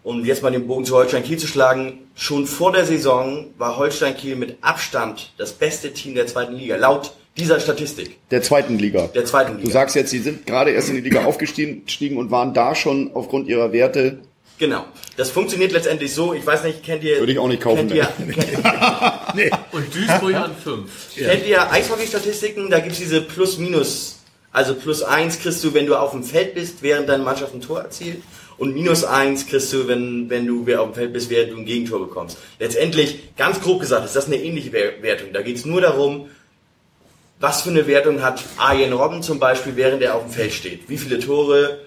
Um 0.03 0.23
jetzt 0.23 0.43
mal 0.43 0.51
den 0.51 0.67
Bogen 0.67 0.85
zu 0.85 0.93
Holstein 0.95 1.23
Kiel 1.23 1.39
zu 1.39 1.47
schlagen, 1.47 2.07
schon 2.15 2.45
vor 2.45 2.71
der 2.71 2.85
Saison 2.85 3.47
war 3.57 3.77
Holstein 3.77 4.15
Kiel 4.15 4.35
mit 4.35 4.57
Abstand 4.61 5.31
das 5.37 5.53
beste 5.53 5.93
Team 5.93 6.13
der 6.13 6.27
zweiten 6.27 6.53
Liga, 6.53 6.75
laut 6.75 7.13
dieser 7.37 7.59
Statistik. 7.59 8.17
Der 8.29 8.43
zweiten 8.43 8.77
Liga. 8.77 9.07
Der 9.07 9.25
zweiten 9.25 9.53
Du 9.53 9.61
Liga. 9.61 9.71
sagst 9.71 9.95
jetzt, 9.95 10.11
sie 10.11 10.19
sind 10.19 10.45
gerade 10.45 10.71
erst 10.71 10.89
in 10.89 10.95
die 10.95 11.01
Liga 11.01 11.25
aufgestiegen 11.25 12.17
und 12.17 12.29
waren 12.29 12.53
da 12.53 12.75
schon 12.75 13.11
aufgrund 13.15 13.47
ihrer 13.47 13.71
Werte. 13.73 14.19
Genau. 14.57 14.85
Das 15.17 15.31
funktioniert 15.31 15.71
letztendlich 15.71 16.13
so, 16.13 16.33
ich 16.33 16.45
weiß 16.45 16.63
nicht, 16.63 16.83
kennt 16.83 17.03
ihr... 17.03 17.19
Würde 17.19 17.31
ich 17.33 17.39
auch 17.39 17.47
nicht 17.47 17.61
kaufen, 17.61 17.89
Kennt 17.89 17.93
ihr, 17.95 18.07
Nee. 19.33 19.49
Und 19.71 19.93
Duisburg 19.93 20.35
an 20.35 20.55
5. 20.55 21.15
Kennt 21.17 21.45
ihr 21.47 21.71
Eishockey-Statistiken? 21.71 22.69
Da 22.69 22.79
gibt's 22.79 22.99
diese 22.99 23.21
Plus-Minus. 23.21 24.14
Also 24.55 24.73
plus 24.73 25.03
eins 25.03 25.39
kriegst 25.39 25.61
du, 25.65 25.73
wenn 25.73 25.85
du 25.85 25.95
auf 25.95 26.11
dem 26.11 26.23
Feld 26.23 26.53
bist, 26.55 26.81
während 26.81 27.09
deine 27.09 27.23
Mannschaft 27.23 27.53
ein 27.53 27.59
Tor 27.59 27.81
erzielt. 27.81 28.23
Und 28.57 28.73
minus 28.73 29.03
eins 29.03 29.45
kriegst 29.47 29.73
du, 29.73 29.85
wenn, 29.89 30.29
wenn 30.29 30.47
du 30.47 30.61
auf 30.77 30.91
dem 30.91 30.93
Feld 30.93 31.11
bist, 31.11 31.29
während 31.29 31.51
du 31.51 31.57
ein 31.57 31.65
Gegentor 31.65 31.99
bekommst. 32.07 32.37
Letztendlich, 32.57 33.35
ganz 33.35 33.59
grob 33.59 33.81
gesagt, 33.81 34.05
ist 34.05 34.15
das 34.15 34.27
eine 34.27 34.37
ähnliche 34.37 34.71
Wer- 34.71 35.01
Wertung. 35.01 35.33
Da 35.33 35.41
geht's 35.41 35.65
nur 35.65 35.81
darum, 35.81 36.29
was 37.41 37.63
für 37.63 37.69
eine 37.69 37.85
Wertung 37.85 38.21
hat 38.21 38.41
Arjen 38.55 38.93
Robben 38.93 39.21
zum 39.23 39.39
Beispiel, 39.39 39.75
während 39.75 40.01
er 40.01 40.15
auf 40.15 40.23
dem 40.23 40.31
Feld 40.31 40.53
steht. 40.53 40.87
Wie 40.87 40.97
viele 40.97 41.19
Tore 41.19 41.79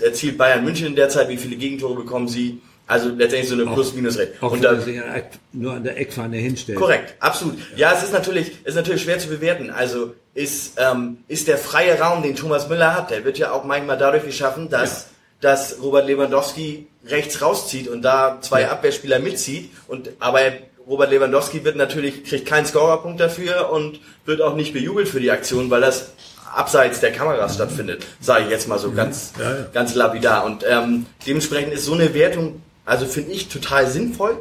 erzielt 0.00 0.38
Bayern 0.38 0.62
München 0.62 0.86
in 0.86 0.94
der 0.94 1.08
Zeit, 1.08 1.28
wie 1.30 1.36
viele 1.36 1.56
Gegentore 1.56 1.96
bekommen 1.96 2.28
sie. 2.28 2.60
Also 2.92 3.08
letztendlich 3.08 3.48
so 3.48 3.54
eine 3.54 3.64
Plus-Minus-Rechnung. 3.72 4.36
Auch 4.40 4.52
Und 4.52 4.62
wenn 4.62 4.76
da- 4.76 4.80
sich 4.80 5.00
an- 5.02 5.22
nur 5.52 5.72
an 5.72 5.84
der 5.84 5.98
Eckfahne 5.98 6.36
hinstellt. 6.36 6.78
Korrekt, 6.78 7.14
absolut. 7.20 7.56
Ja, 7.76 7.92
es 7.96 8.02
ist 8.02 8.12
natürlich, 8.12 8.52
ist 8.64 8.74
natürlich 8.74 9.02
schwer 9.02 9.18
zu 9.18 9.28
bewerten. 9.28 9.70
Also 9.70 10.14
ist, 10.34 10.74
ähm, 10.78 11.18
ist 11.28 11.48
der 11.48 11.58
freie 11.58 11.98
Raum, 11.98 12.22
den 12.22 12.36
Thomas 12.36 12.68
Müller 12.68 12.94
hat, 12.94 13.10
der 13.10 13.24
wird 13.24 13.38
ja 13.38 13.52
auch 13.52 13.64
manchmal 13.64 13.98
dadurch 13.98 14.24
geschaffen, 14.24 14.68
dass, 14.70 15.08
dass 15.40 15.76
Robert 15.82 16.06
Lewandowski 16.06 16.86
rechts 17.06 17.42
rauszieht 17.42 17.88
und 17.88 18.02
da 18.02 18.38
zwei 18.42 18.68
Abwehrspieler 18.68 19.18
mitzieht. 19.18 19.70
Und 19.88 20.10
aber 20.20 20.40
Robert 20.88 21.10
Lewandowski 21.10 21.64
wird 21.64 21.76
natürlich, 21.76 22.24
kriegt 22.24 22.46
keinen 22.46 22.66
Scorerpunkt 22.66 23.20
dafür 23.20 23.70
und 23.70 24.00
wird 24.24 24.40
auch 24.40 24.54
nicht 24.54 24.72
bejubelt 24.72 25.08
für 25.08 25.20
die 25.20 25.30
Aktion, 25.30 25.70
weil 25.70 25.80
das 25.80 26.12
abseits 26.54 27.00
der 27.00 27.12
Kameras 27.12 27.54
stattfindet, 27.54 28.04
sage 28.20 28.44
ich 28.44 28.50
jetzt 28.50 28.68
mal 28.68 28.78
so 28.78 28.92
ganz, 28.92 29.32
ganz 29.72 29.94
lapidar. 29.94 30.44
Und 30.44 30.64
ähm, 30.68 31.06
dementsprechend 31.26 31.72
ist 31.72 31.84
so 31.86 31.94
eine 31.94 32.12
Wertung, 32.14 32.60
also 32.84 33.06
finde 33.06 33.32
ich 33.32 33.48
total 33.48 33.86
sinnvoll. 33.86 34.38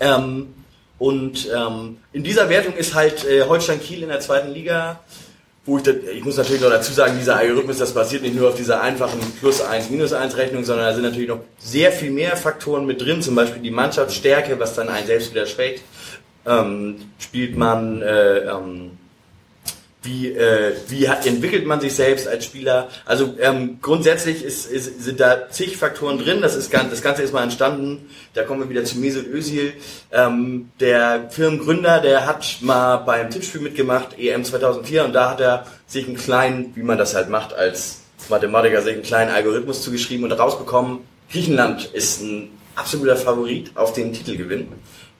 Ähm, 0.00 0.54
und 0.98 1.48
ähm, 1.54 1.98
in 2.12 2.22
dieser 2.22 2.48
Wertung 2.48 2.74
ist 2.74 2.94
halt 2.94 3.24
äh, 3.24 3.42
Holstein 3.42 3.80
Kiel 3.80 4.02
in 4.02 4.08
der 4.08 4.20
zweiten 4.20 4.52
Liga, 4.52 5.00
wo 5.64 5.76
ich, 5.76 5.82
das, 5.82 5.96
ich 6.12 6.24
muss 6.24 6.36
natürlich 6.36 6.62
noch 6.62 6.70
dazu 6.70 6.92
sagen, 6.92 7.16
dieser 7.18 7.36
Algorithmus, 7.36 7.78
das 7.78 7.92
basiert 7.92 8.22
nicht 8.22 8.34
nur 8.34 8.48
auf 8.48 8.56
dieser 8.56 8.80
einfachen 8.80 9.20
Plus 9.40 9.60
1, 9.60 9.90
Minus 9.90 10.12
1 10.12 10.36
Rechnung, 10.36 10.64
sondern 10.64 10.86
da 10.86 10.94
sind 10.94 11.02
natürlich 11.02 11.28
noch 11.28 11.40
sehr 11.58 11.92
viel 11.92 12.10
mehr 12.10 12.36
Faktoren 12.36 12.86
mit 12.86 13.00
drin, 13.00 13.22
zum 13.22 13.34
Beispiel 13.34 13.62
die 13.62 13.70
Mannschaftsstärke, 13.70 14.58
was 14.58 14.74
dann 14.74 14.88
einen 14.88 15.06
selbst 15.06 15.32
wieder 15.32 15.46
schwächt. 15.46 15.82
Ähm, 16.44 16.96
spielt 17.18 17.56
man 17.56 18.02
äh, 18.02 18.38
ähm, 18.40 18.98
wie, 20.02 20.32
äh, 20.32 20.74
wie 20.88 21.04
entwickelt 21.04 21.66
man 21.66 21.80
sich 21.80 21.94
selbst 21.94 22.26
als 22.26 22.44
Spieler? 22.44 22.88
Also 23.04 23.34
ähm, 23.40 23.78
grundsätzlich 23.80 24.44
ist, 24.44 24.70
ist, 24.70 25.02
sind 25.02 25.20
da 25.20 25.48
zig 25.48 25.76
Faktoren 25.76 26.18
drin. 26.18 26.40
Das, 26.40 26.56
ist 26.56 26.70
ganz, 26.70 26.90
das 26.90 27.02
Ganze 27.02 27.22
ist 27.22 27.32
mal 27.32 27.42
entstanden. 27.44 28.08
Da 28.34 28.42
kommen 28.42 28.60
wir 28.60 28.68
wieder 28.68 28.84
zu 28.84 28.98
Mesut 28.98 29.26
Özil. 29.26 29.74
Ähm, 30.10 30.70
der 30.80 31.28
Firmengründer, 31.30 32.00
der 32.00 32.26
hat 32.26 32.58
mal 32.60 32.98
beim 32.98 33.30
Tippspiel 33.30 33.60
mitgemacht, 33.60 34.18
EM 34.18 34.44
2004, 34.44 35.04
und 35.04 35.12
da 35.12 35.30
hat 35.30 35.40
er 35.40 35.66
sich 35.86 36.06
einen 36.06 36.16
kleinen, 36.16 36.74
wie 36.74 36.82
man 36.82 36.98
das 36.98 37.14
halt 37.14 37.28
macht 37.28 37.54
als 37.54 38.00
Mathematiker, 38.28 38.82
sich 38.82 38.94
einen 38.94 39.02
kleinen 39.02 39.30
Algorithmus 39.30 39.82
zugeschrieben 39.82 40.24
und 40.24 40.32
rausbekommen, 40.32 41.00
Griechenland 41.30 41.86
ist 41.86 42.20
ein 42.20 42.50
absoluter 42.74 43.16
Favorit 43.16 43.70
auf 43.74 43.92
den 43.92 44.12
Titelgewinn 44.12 44.68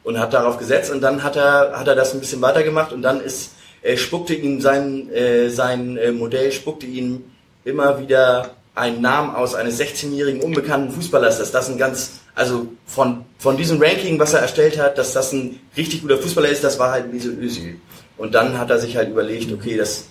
und 0.04 0.18
hat 0.18 0.34
darauf 0.34 0.58
gesetzt 0.58 0.90
und 0.90 1.00
dann 1.00 1.22
hat 1.22 1.36
er, 1.36 1.72
hat 1.78 1.88
er 1.88 1.94
das 1.94 2.12
ein 2.12 2.20
bisschen 2.20 2.42
weitergemacht 2.42 2.92
und 2.92 3.02
dann 3.02 3.20
ist 3.20 3.52
er 3.82 3.96
spuckte 3.96 4.34
ihm 4.34 4.60
sein, 4.60 5.10
äh, 5.12 5.48
sein 5.50 5.96
äh, 5.96 6.12
Modell, 6.12 6.52
spuckte 6.52 6.86
ihm 6.86 7.24
immer 7.64 8.00
wieder 8.00 8.54
einen 8.74 9.02
Namen 9.02 9.34
aus 9.34 9.54
eines 9.54 9.80
16-jährigen 9.80 10.40
unbekannten 10.40 10.92
Fußballers, 10.92 11.38
dass 11.38 11.52
das 11.52 11.68
ein 11.68 11.78
ganz, 11.78 12.20
also 12.34 12.68
von, 12.86 13.24
von 13.38 13.56
diesem 13.56 13.82
Ranking, 13.82 14.18
was 14.18 14.32
er 14.32 14.40
erstellt 14.40 14.78
hat, 14.78 14.96
dass 14.96 15.12
das 15.12 15.32
ein 15.32 15.60
richtig 15.76 16.02
guter 16.02 16.16
Fußballer 16.16 16.48
ist, 16.48 16.64
das 16.64 16.78
war 16.78 16.90
halt 16.90 17.12
Mesut 17.12 17.38
Özil. 17.38 17.76
Und 18.16 18.34
dann 18.34 18.58
hat 18.58 18.70
er 18.70 18.78
sich 18.78 18.96
halt 18.96 19.10
überlegt, 19.10 19.52
okay, 19.52 19.76
das 19.76 20.06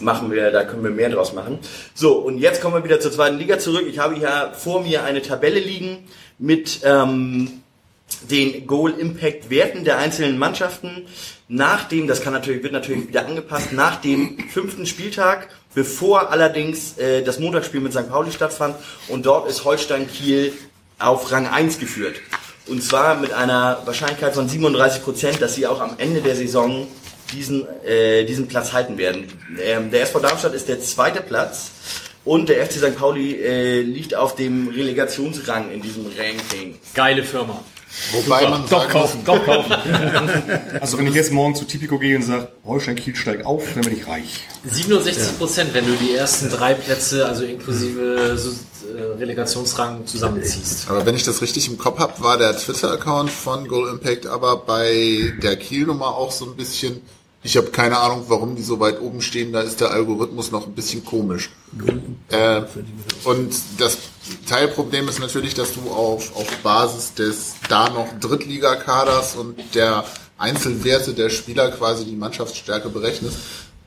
machen 0.00 0.30
wir, 0.30 0.50
da 0.50 0.64
können 0.64 0.84
wir 0.84 0.90
mehr 0.90 1.08
draus 1.10 1.32
machen. 1.32 1.58
So, 1.94 2.18
und 2.18 2.38
jetzt 2.38 2.60
kommen 2.60 2.74
wir 2.74 2.84
wieder 2.84 3.00
zur 3.00 3.12
zweiten 3.12 3.38
Liga 3.38 3.58
zurück. 3.58 3.86
Ich 3.88 3.98
habe 3.98 4.14
hier 4.14 4.52
vor 4.54 4.82
mir 4.82 5.04
eine 5.04 5.22
Tabelle 5.22 5.60
liegen 5.60 5.98
mit 6.38 6.80
ähm, 6.84 7.62
den 8.30 8.66
Goal 8.66 8.92
Impact 8.92 9.50
Werten 9.50 9.84
der 9.84 9.98
einzelnen 9.98 10.38
Mannschaften 10.38 11.06
nach 11.48 11.88
dem, 11.88 12.06
das 12.06 12.22
kann 12.22 12.32
natürlich, 12.32 12.62
wird 12.62 12.72
natürlich 12.72 13.08
wieder 13.08 13.26
angepasst, 13.26 13.72
nach 13.72 14.00
dem 14.00 14.38
fünften 14.48 14.86
Spieltag, 14.86 15.48
bevor 15.74 16.30
allerdings 16.30 16.98
äh, 16.98 17.22
das 17.22 17.38
Montagsspiel 17.38 17.80
mit 17.80 17.92
St. 17.92 18.08
Pauli 18.08 18.32
stattfand 18.32 18.76
und 19.08 19.26
dort 19.26 19.48
ist 19.48 19.64
Holstein 19.64 20.08
Kiel 20.08 20.52
auf 20.98 21.30
Rang 21.30 21.46
1 21.46 21.78
geführt. 21.78 22.16
Und 22.66 22.82
zwar 22.82 23.14
mit 23.14 23.32
einer 23.32 23.82
Wahrscheinlichkeit 23.84 24.34
von 24.34 24.48
37 24.48 25.04
Prozent, 25.04 25.40
dass 25.40 25.54
sie 25.54 25.66
auch 25.66 25.80
am 25.80 25.94
Ende 25.98 26.20
der 26.20 26.34
Saison 26.34 26.88
diesen, 27.32 27.64
äh, 27.84 28.24
diesen 28.24 28.48
Platz 28.48 28.72
halten 28.72 28.98
werden. 28.98 29.26
Ähm, 29.62 29.90
der 29.90 30.02
SV 30.02 30.18
Darmstadt 30.18 30.54
ist 30.54 30.68
der 30.68 30.80
zweite 30.80 31.20
Platz 31.20 31.70
Und 32.26 32.48
der 32.48 32.66
FC 32.66 32.72
St. 32.72 32.98
Pauli 32.98 33.40
äh, 33.40 33.82
liegt 33.82 34.16
auf 34.16 34.34
dem 34.34 34.66
Relegationsrang 34.66 35.70
in 35.70 35.80
diesem 35.80 36.06
Ranking. 36.06 36.76
Geile 36.92 37.22
Firma. 37.22 37.62
Wobei 38.12 38.40
Super. 38.40 38.50
man 38.50 38.68
doch 38.68 38.88
kaufen, 38.88 39.20
doch 39.24 39.44
kaufen. 39.44 39.72
Also 40.80 40.98
wenn 40.98 41.06
ich 41.06 41.14
jetzt 41.14 41.32
morgen 41.32 41.54
zu 41.54 41.64
Tipico 41.64 41.98
gehe 41.98 42.16
und 42.16 42.22
sage, 42.22 42.48
Holstein 42.64 42.96
Kiel 42.96 43.16
steigt 43.16 43.44
auf, 43.46 43.64
dann 43.74 43.82
bin 43.82 43.96
ich 43.96 44.06
reich. 44.06 44.46
67 44.64 45.38
Prozent, 45.38 45.74
wenn 45.74 45.86
du 45.86 45.92
die 45.94 46.14
ersten 46.14 46.50
drei 46.50 46.74
Plätze, 46.74 47.26
also 47.26 47.44
inklusive 47.44 48.36
so, 48.36 48.50
äh, 48.50 49.18
Relegationsrang 49.18 50.06
zusammenziehst. 50.06 50.88
Aber 50.88 51.06
wenn 51.06 51.16
ich 51.16 51.24
das 51.24 51.42
richtig 51.42 51.68
im 51.68 51.78
Kopf 51.78 51.98
habe, 51.98 52.22
war 52.22 52.38
der 52.38 52.56
Twitter-Account 52.56 53.30
von 53.30 53.66
Goal 53.66 53.88
Impact 53.88 54.26
aber 54.26 54.58
bei 54.58 55.32
der 55.42 55.56
Kiel-Nummer 55.56 56.08
auch 56.08 56.30
so 56.30 56.44
ein 56.44 56.56
bisschen. 56.56 57.00
Ich 57.46 57.56
habe 57.56 57.68
keine 57.68 57.98
Ahnung, 57.98 58.24
warum 58.26 58.56
die 58.56 58.62
so 58.64 58.80
weit 58.80 59.00
oben 59.00 59.22
stehen. 59.22 59.52
Da 59.52 59.60
ist 59.60 59.80
der 59.80 59.92
Algorithmus 59.92 60.50
noch 60.50 60.66
ein 60.66 60.74
bisschen 60.74 61.04
komisch. 61.04 61.50
Äh, 62.28 62.62
und 63.22 63.54
das 63.78 63.98
Teilproblem 64.48 65.08
ist 65.08 65.20
natürlich, 65.20 65.54
dass 65.54 65.72
du 65.72 65.88
auf, 65.88 66.34
auf 66.34 66.48
Basis 66.64 67.14
des 67.14 67.54
da 67.68 67.88
noch 67.88 68.08
Drittligakaders 68.18 69.36
und 69.36 69.54
der 69.76 70.04
Einzelwerte 70.36 71.14
der 71.14 71.30
Spieler 71.30 71.70
quasi 71.70 72.04
die 72.04 72.16
Mannschaftsstärke 72.16 72.88
berechnest. 72.88 73.36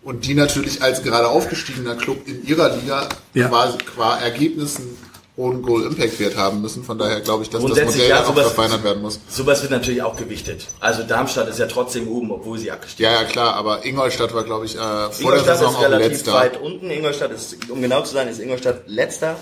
Und 0.03 0.25
die 0.25 0.35
natürlich 0.35 0.81
als 0.81 1.03
gerade 1.03 1.27
aufgestiegener 1.27 1.95
Club 1.95 2.25
in 2.29 2.47
ihrer 2.47 2.77
Liga 2.77 3.09
Ja. 3.33 3.49
quasi 3.49 3.77
qua 3.79 4.19
Ergebnissen 4.19 4.97
hohen 5.39 5.61
Goal-Impact-Wert 5.61 6.35
haben 6.35 6.61
müssen. 6.61 6.83
Von 6.83 6.97
daher 6.97 7.21
glaube 7.21 7.43
ich, 7.43 7.49
dass 7.49 7.61
das 7.63 7.69
Modell 7.69 8.07
ja, 8.09 8.21
auch 8.21 8.27
sowas- 8.27 8.51
verfeinert 8.51 8.83
werden 8.83 9.01
muss. 9.01 9.19
Sowas 9.29 9.61
wird 9.61 9.71
natürlich 9.71 10.01
auch 10.03 10.15
gewichtet. 10.17 10.67
Also 10.81 11.03
Darmstadt 11.03 11.47
ist 11.47 11.59
ja 11.59 11.65
trotzdem 11.67 12.07
oben, 12.09 12.29
obwohl 12.31 12.57
sie 12.59 12.69
abgestiegen 12.71 13.11
Ja, 13.11 13.21
ja, 13.21 13.27
klar, 13.27 13.53
aber 13.55 13.85
Ingolstadt 13.85 14.33
war, 14.33 14.43
glaube 14.43 14.65
ich, 14.65 14.75
äh, 14.75 14.77
vor 14.77 14.87
der 15.09 15.19
Ingolstadt 15.21 15.57
Saison 15.57 15.71
ist 15.71 15.77
auch 15.77 15.83
relativ 15.83 16.07
letzter. 16.11 16.33
weit 16.33 16.61
unten. 16.61 16.91
Ingolstadt 16.91 17.31
ist, 17.31 17.69
um 17.69 17.81
genau 17.81 18.01
zu 18.03 18.13
sein, 18.13 18.27
ist 18.27 18.39
Ingolstadt 18.39 18.81
letzter. 18.87 19.37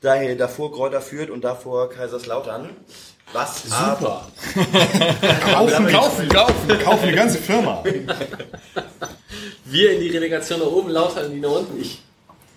Daher 0.00 0.36
davor 0.36 0.72
Kräuter 0.72 1.00
führt 1.00 1.30
und 1.30 1.42
davor 1.42 1.90
Kaiserslautern. 1.90 2.70
Was 3.32 3.62
Super. 3.64 4.28
Kaufen, 5.52 5.88
kaufen, 5.88 6.28
kaufen, 6.28 6.78
kaufen 6.84 7.08
die 7.08 7.14
ganze 7.14 7.38
Firma. 7.38 7.82
Wir 9.64 9.92
in 9.92 10.00
die 10.00 10.10
Relegation 10.10 10.60
nach 10.60 10.66
oben, 10.66 10.90
lauter 10.90 11.24
in 11.26 11.32
die 11.32 11.40
nach 11.40 11.50
unten. 11.50 11.80
Ich. 11.80 12.00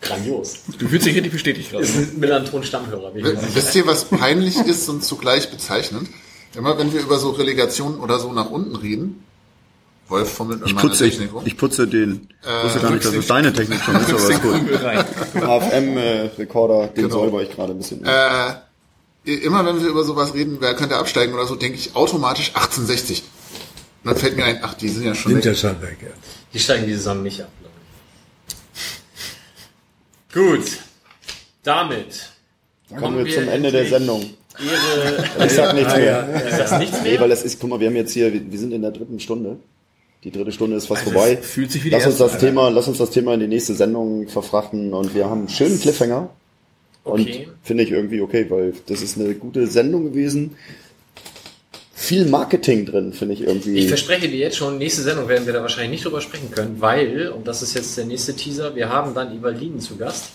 Grandios. 0.02 0.60
Du 0.78 0.88
fühlst 0.88 1.06
dich 1.06 1.16
richtig 1.16 1.32
bestätigt 1.34 1.72
gerade. 1.72 1.84
Ist 1.84 1.96
ein 1.96 2.20
Melanton-Stammhörer. 2.20 3.12
ich 3.16 3.24
Wisst 3.56 3.76
ihr, 3.76 3.86
was 3.88 4.06
peinlich 4.06 4.58
ist 4.58 4.88
und 4.90 5.04
zugleich 5.04 5.50
bezeichnend? 5.50 6.10
Immer 6.56 6.78
wenn 6.78 6.94
wir 6.94 7.02
über 7.02 7.18
so 7.20 7.32
Relegationen 7.32 8.00
oder 8.00 8.20
so 8.20 8.32
nach 8.32 8.50
unten 8.50 8.76
reden, 8.76 9.24
Wolf 10.08 10.32
fummelt 10.32 10.62
in 10.62 10.68
Ich 10.68 10.74
meiner 10.76 10.88
putze, 10.90 11.04
Technik 11.10 11.34
rum. 11.34 11.44
ich 11.46 11.58
putze 11.58 11.88
den. 11.88 12.30
Ich 12.42 12.48
Äh, 12.48 12.64
wusste 12.64 12.80
gar 12.80 12.92
nicht, 12.92 13.04
dass 13.06 13.14
es 13.14 13.28
deine 13.28 13.52
Technik 13.52 13.82
schon 13.82 13.96
ist, 13.96 14.10
aber 14.10 14.30
ist 14.30 14.42
gut. 14.42 14.62
HFM-Rekorder, 15.62 16.88
den 16.88 17.04
Genau. 17.10 17.16
säuber 17.26 17.42
ich 17.44 17.52
gerade 17.52 17.74
ein 17.74 17.78
bisschen. 17.78 18.04
Äh, 18.06 18.54
immer 19.26 19.66
wenn 19.66 19.82
wir 19.82 19.90
über 19.90 20.04
sowas 20.04 20.34
reden, 20.34 20.58
wer 20.60 20.74
könnte 20.76 20.96
absteigen 20.96 21.34
oder 21.34 21.46
so, 21.46 21.56
denke 21.56 21.78
ich 21.78 21.96
automatisch 21.96 22.50
1860. 22.56 23.24
Und 24.04 24.12
dann 24.12 24.16
fällt 24.16 24.38
mir 24.38 24.46
ein, 24.46 24.60
ach, 24.62 24.74
die 24.76 24.88
sind 24.90 25.04
ja 25.04 25.14
schon 25.16 25.34
Sind 25.34 25.44
ja 25.46 25.52
weg. 25.52 25.58
schon 25.58 25.82
weg, 25.82 25.98
ja. 26.02 26.10
Die 26.54 26.60
steigen 26.60 26.86
die 26.88 26.94
Saison 26.94 27.22
nicht 27.24 27.42
ab, 27.42 27.50
ich. 27.62 27.67
Gut. 30.38 30.80
Damit 31.64 32.30
Dann 32.90 33.00
kommen 33.00 33.26
wir 33.26 33.34
zum 33.34 33.48
Ende 33.50 33.72
der 33.72 33.86
Sendung. 33.88 34.22
Ihre, 34.60 35.26
Ich 35.46 35.52
sag 35.54 35.74
nichts 35.76 35.96
mehr. 35.96 36.30
Ist 36.48 36.60
das 36.60 36.80
nichts 36.80 37.02
Nee, 37.04 37.12
mehr? 37.12 37.22
weil 37.22 37.30
das 37.30 37.44
ist, 37.44 37.60
guck 37.60 37.70
mal, 37.70 37.80
wir 37.80 37.88
haben 37.88 37.96
jetzt 37.96 38.14
hier, 38.14 38.32
wir 38.34 38.52
wir 38.52 38.60
sind 38.60 38.72
in 38.74 38.82
der 38.82 38.92
dritten 38.92 39.20
Stunde. 39.20 39.58
Die 40.24 40.32
dritte 40.32 40.52
Stunde 40.52 40.78
ist 40.78 40.88
fast 40.88 41.02
Also 41.06 41.12
vorbei. 41.12 41.38
fühlt 41.38 41.72
sich 41.72 41.84
wie 41.84 41.90
lass 41.90 42.06
uns 42.06 42.18
das 42.18 42.34
an. 42.34 42.40
Thema, 42.40 42.70
lass 42.70 42.88
uns 42.88 42.98
das 42.98 43.12
Thema 43.12 43.34
in 43.34 43.40
die 43.40 43.48
nächste 43.48 43.74
Sendung 43.76 44.28
verfrachten 44.28 44.94
und 44.94 45.14
wir 45.16 45.26
haben 45.30 45.40
einen 45.42 45.50
schönen 45.50 45.80
Cliffhanger. 45.80 46.30
Und 47.04 47.22
Okay. 47.22 47.48
finde 47.64 47.84
ich 47.84 47.92
irgendwie 47.92 48.22
okay, 48.22 48.46
weil 48.50 48.74
das 48.88 49.02
ist 49.02 49.18
eine 49.20 49.34
gute 49.36 49.68
Sendung 49.68 50.04
gewesen. 50.06 50.56
Viel 52.00 52.28
Marketing 52.28 52.86
drin, 52.86 53.12
finde 53.12 53.34
ich 53.34 53.42
irgendwie. 53.42 53.76
Ich 53.76 53.88
verspreche 53.88 54.30
dir 54.30 54.38
jetzt 54.38 54.56
schon, 54.56 54.78
nächste 54.78 55.02
Sendung 55.02 55.28
werden 55.28 55.48
wir 55.48 55.54
da 55.54 55.64
wahrscheinlich 55.64 55.90
nicht 55.90 56.06
drüber 56.06 56.22
sprechen 56.22 56.52
können, 56.52 56.76
weil, 56.80 57.30
und 57.30 57.48
das 57.48 57.64
ist 57.64 57.74
jetzt 57.74 57.98
der 57.98 58.06
nächste 58.06 58.36
Teaser, 58.36 58.76
wir 58.76 58.90
haben 58.90 59.16
dann 59.16 59.36
Ivalinen 59.36 59.80
zu 59.80 59.98
Gast. 59.98 60.26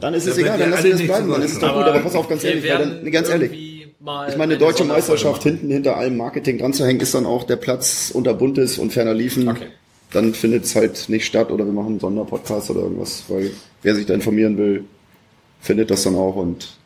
Dann 0.00 0.14
ist 0.14 0.26
es 0.26 0.38
egal, 0.38 0.58
dann 0.58 0.70
ja 0.70 0.76
lass 0.76 0.82
wir 0.82 0.92
das 0.92 1.02
bleiben, 1.02 1.30
dann 1.30 1.42
ist 1.42 1.52
es 1.52 1.58
doch 1.58 1.74
gut, 1.74 1.84
aber 1.84 2.00
pass 2.00 2.14
auf, 2.14 2.26
ganz 2.26 2.42
ehrlich, 2.42 2.66
dann, 2.66 3.12
ganz 3.12 3.28
ehrlich. 3.28 3.52
Ich 3.52 4.00
meine, 4.00 4.42
eine 4.42 4.56
deutsche 4.58 4.84
Meisterschaft 4.84 5.44
machen. 5.44 5.58
hinten 5.58 5.70
hinter 5.70 5.98
allem 5.98 6.16
Marketing 6.16 6.56
dran 6.56 6.72
zu 6.72 6.86
hängen, 6.86 7.00
ist 7.00 7.14
dann 7.14 7.26
auch 7.26 7.44
der 7.44 7.56
Platz 7.56 8.10
unter 8.12 8.32
Buntes 8.32 8.78
und 8.78 8.94
ferner 8.94 9.12
liefen. 9.12 9.46
Okay. 9.46 9.66
Dann 10.10 10.32
findet 10.32 10.64
es 10.64 10.74
halt 10.74 11.10
nicht 11.10 11.26
statt 11.26 11.50
oder 11.50 11.66
wir 11.66 11.72
machen 11.72 11.88
einen 11.88 12.00
Sonderpodcast 12.00 12.70
oder 12.70 12.80
irgendwas, 12.80 13.24
weil 13.28 13.50
wer 13.82 13.94
sich 13.94 14.06
da 14.06 14.14
informieren 14.14 14.56
will, 14.56 14.84
findet 15.60 15.90
das 15.90 16.02
dann 16.02 16.16
auch 16.16 16.36
und 16.36 16.78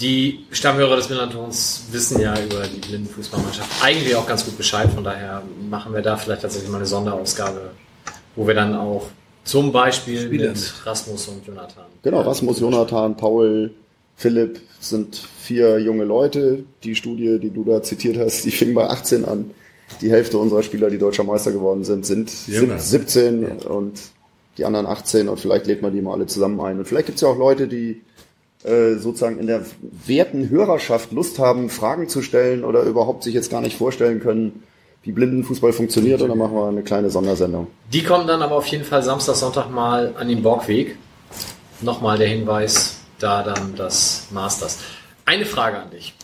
Die 0.00 0.44
Stammhörer 0.52 0.94
des 0.96 1.08
Millantons 1.08 1.86
wissen 1.90 2.20
ja 2.20 2.32
über 2.40 2.62
die 2.68 2.78
Blindenfußballmannschaft 2.78 3.82
eigentlich 3.82 4.14
auch 4.14 4.26
ganz 4.28 4.44
gut 4.44 4.56
Bescheid. 4.56 4.88
Von 4.92 5.02
daher 5.02 5.42
machen 5.68 5.92
wir 5.92 6.02
da 6.02 6.16
vielleicht 6.16 6.42
tatsächlich 6.42 6.70
mal 6.70 6.76
eine 6.78 6.86
Sonderausgabe, 6.86 7.70
wo 8.36 8.46
wir 8.46 8.54
dann 8.54 8.76
auch 8.76 9.08
zum 9.44 9.72
Beispiel 9.72 10.20
Spieler 10.20 10.50
mit 10.50 10.72
Rasmus 10.86 11.26
und 11.28 11.44
Jonathan. 11.46 11.84
genau, 12.02 12.20
Rasmus, 12.20 12.60
Jonathan, 12.60 13.16
Paul, 13.16 13.72
Philipp 14.14 14.60
sind 14.78 15.16
vier 15.40 15.78
junge 15.80 16.04
Leute. 16.04 16.64
Die 16.84 16.94
Studie, 16.94 17.38
die 17.40 17.50
du 17.50 17.64
da 17.64 17.82
zitiert 17.82 18.18
hast, 18.18 18.44
die 18.44 18.50
fing 18.52 18.74
bei 18.74 18.86
18 18.88 19.24
an. 19.24 19.50
Die 20.00 20.10
Hälfte 20.10 20.38
unserer 20.38 20.62
Spieler, 20.62 20.90
die 20.90 20.98
deutscher 20.98 21.24
Meister 21.24 21.50
geworden 21.50 21.82
sind, 21.82 22.04
sind 22.06 22.30
Jünger. 22.46 22.78
sieb- 22.78 23.08
17 23.08 23.46
und 23.62 23.98
die 24.58 24.64
anderen 24.64 24.86
18 24.86 25.28
und 25.28 25.40
vielleicht 25.40 25.66
lädt 25.66 25.82
man 25.82 25.92
die 25.94 26.02
mal 26.02 26.12
alle 26.12 26.26
zusammen 26.26 26.60
ein. 26.60 26.78
Und 26.78 26.84
vielleicht 26.86 27.06
gibt 27.06 27.16
es 27.16 27.22
ja 27.22 27.28
auch 27.28 27.38
Leute, 27.38 27.66
die 27.68 28.02
äh, 28.64 28.94
sozusagen 28.96 29.38
in 29.38 29.46
der 29.46 29.64
werten 30.06 30.48
Hörerschaft 30.48 31.12
Lust 31.12 31.38
haben, 31.38 31.70
Fragen 31.70 32.08
zu 32.08 32.22
stellen 32.22 32.64
oder 32.64 32.82
überhaupt 32.82 33.22
sich 33.22 33.34
jetzt 33.34 33.50
gar 33.50 33.60
nicht 33.60 33.76
vorstellen 33.76 34.20
können, 34.20 34.62
wie 35.02 35.12
Blindenfußball 35.12 35.72
funktioniert. 35.72 36.20
Und 36.22 36.28
dann 36.28 36.38
machen 36.38 36.54
wir 36.54 36.68
eine 36.68 36.82
kleine 36.82 37.10
Sondersendung. 37.10 37.68
Die 37.92 38.02
kommen 38.02 38.26
dann 38.26 38.42
aber 38.42 38.56
auf 38.56 38.66
jeden 38.66 38.84
Fall 38.84 39.02
Samstag, 39.02 39.36
Sonntag 39.36 39.70
mal 39.70 40.14
an 40.18 40.28
den 40.28 40.42
Borgweg. 40.42 40.96
Nochmal 41.80 42.18
der 42.18 42.28
Hinweis, 42.28 42.96
da 43.20 43.42
dann 43.42 43.76
das 43.76 44.26
Masters. 44.30 44.78
Eine 45.24 45.44
Frage 45.44 45.78
an 45.78 45.90
dich. 45.90 46.14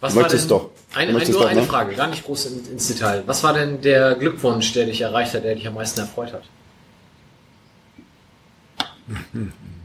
Was 0.00 0.12
Du 0.12 0.20
möchtest 0.20 0.50
denn, 0.50 0.58
doch. 0.58 0.64
Du 0.92 0.98
Eine, 0.98 1.12
möchtest 1.12 1.32
nur 1.32 1.42
doch, 1.42 1.48
eine 1.48 1.62
ne? 1.62 1.66
Frage, 1.66 1.94
gar 1.94 2.08
nicht 2.08 2.26
groß 2.26 2.46
in, 2.46 2.72
ins 2.72 2.88
Detail. 2.88 3.22
Was 3.24 3.42
war 3.42 3.54
denn 3.54 3.80
der 3.80 4.16
Glückwunsch, 4.16 4.74
der 4.74 4.84
dich 4.84 5.00
erreicht 5.00 5.32
hat, 5.32 5.44
der 5.44 5.54
dich 5.54 5.66
am 5.66 5.74
meisten 5.74 6.00
erfreut 6.00 6.34
hat? 6.34 6.42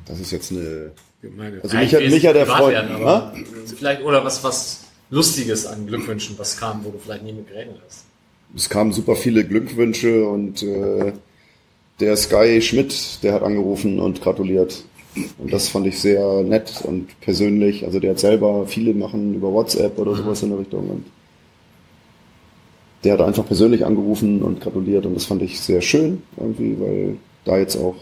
Das 0.05 0.19
ist 0.19 0.31
jetzt 0.31 0.51
eine. 0.51 0.91
Gemeine. 1.21 1.59
Also 1.61 1.77
mich 1.77 1.93
hat, 1.93 2.01
mich 2.01 2.25
hat 2.25 2.35
er 2.35 2.45
privat 2.45 2.57
freut. 2.57 2.73
werden, 2.73 2.91
aber 2.91 3.33
vielleicht, 3.77 4.03
oder 4.03 4.23
was, 4.23 4.43
was 4.43 4.85
Lustiges 5.09 5.65
an 5.65 5.87
Glückwünschen, 5.87 6.37
was 6.37 6.57
kam, 6.57 6.83
wo 6.83 6.91
du 6.91 6.99
vielleicht 6.99 7.23
nie 7.23 7.33
mit 7.33 7.47
gerechnet 7.47 7.77
hast. 7.85 8.05
Es 8.55 8.69
kamen 8.69 8.93
super 8.93 9.15
viele 9.15 9.45
Glückwünsche 9.45 10.27
und 10.27 10.63
äh, 10.63 11.13
der 11.99 12.15
Sky 12.17 12.61
Schmidt, 12.61 13.23
der 13.23 13.33
hat 13.33 13.43
angerufen 13.43 13.99
und 13.99 14.21
gratuliert. 14.21 14.83
Und 15.37 15.51
das 15.51 15.69
fand 15.69 15.87
ich 15.87 15.99
sehr 15.99 16.43
nett 16.43 16.81
und 16.83 17.19
persönlich. 17.19 17.83
Also 17.85 17.99
der 17.99 18.11
hat 18.11 18.19
selber 18.19 18.65
viele 18.67 18.93
machen 18.93 19.35
über 19.35 19.51
WhatsApp 19.51 19.97
oder 19.97 20.15
sowas 20.15 20.41
in 20.43 20.49
der 20.49 20.59
Richtung. 20.59 20.89
Und 20.89 21.05
der 23.03 23.13
hat 23.13 23.21
einfach 23.21 23.45
persönlich 23.45 23.85
angerufen 23.85 24.41
und 24.41 24.61
gratuliert 24.61 25.05
und 25.05 25.15
das 25.15 25.25
fand 25.25 25.41
ich 25.41 25.59
sehr 25.59 25.81
schön 25.81 26.21
irgendwie, 26.37 26.79
weil 26.79 27.17
da 27.45 27.57
jetzt 27.57 27.77
auch 27.77 27.95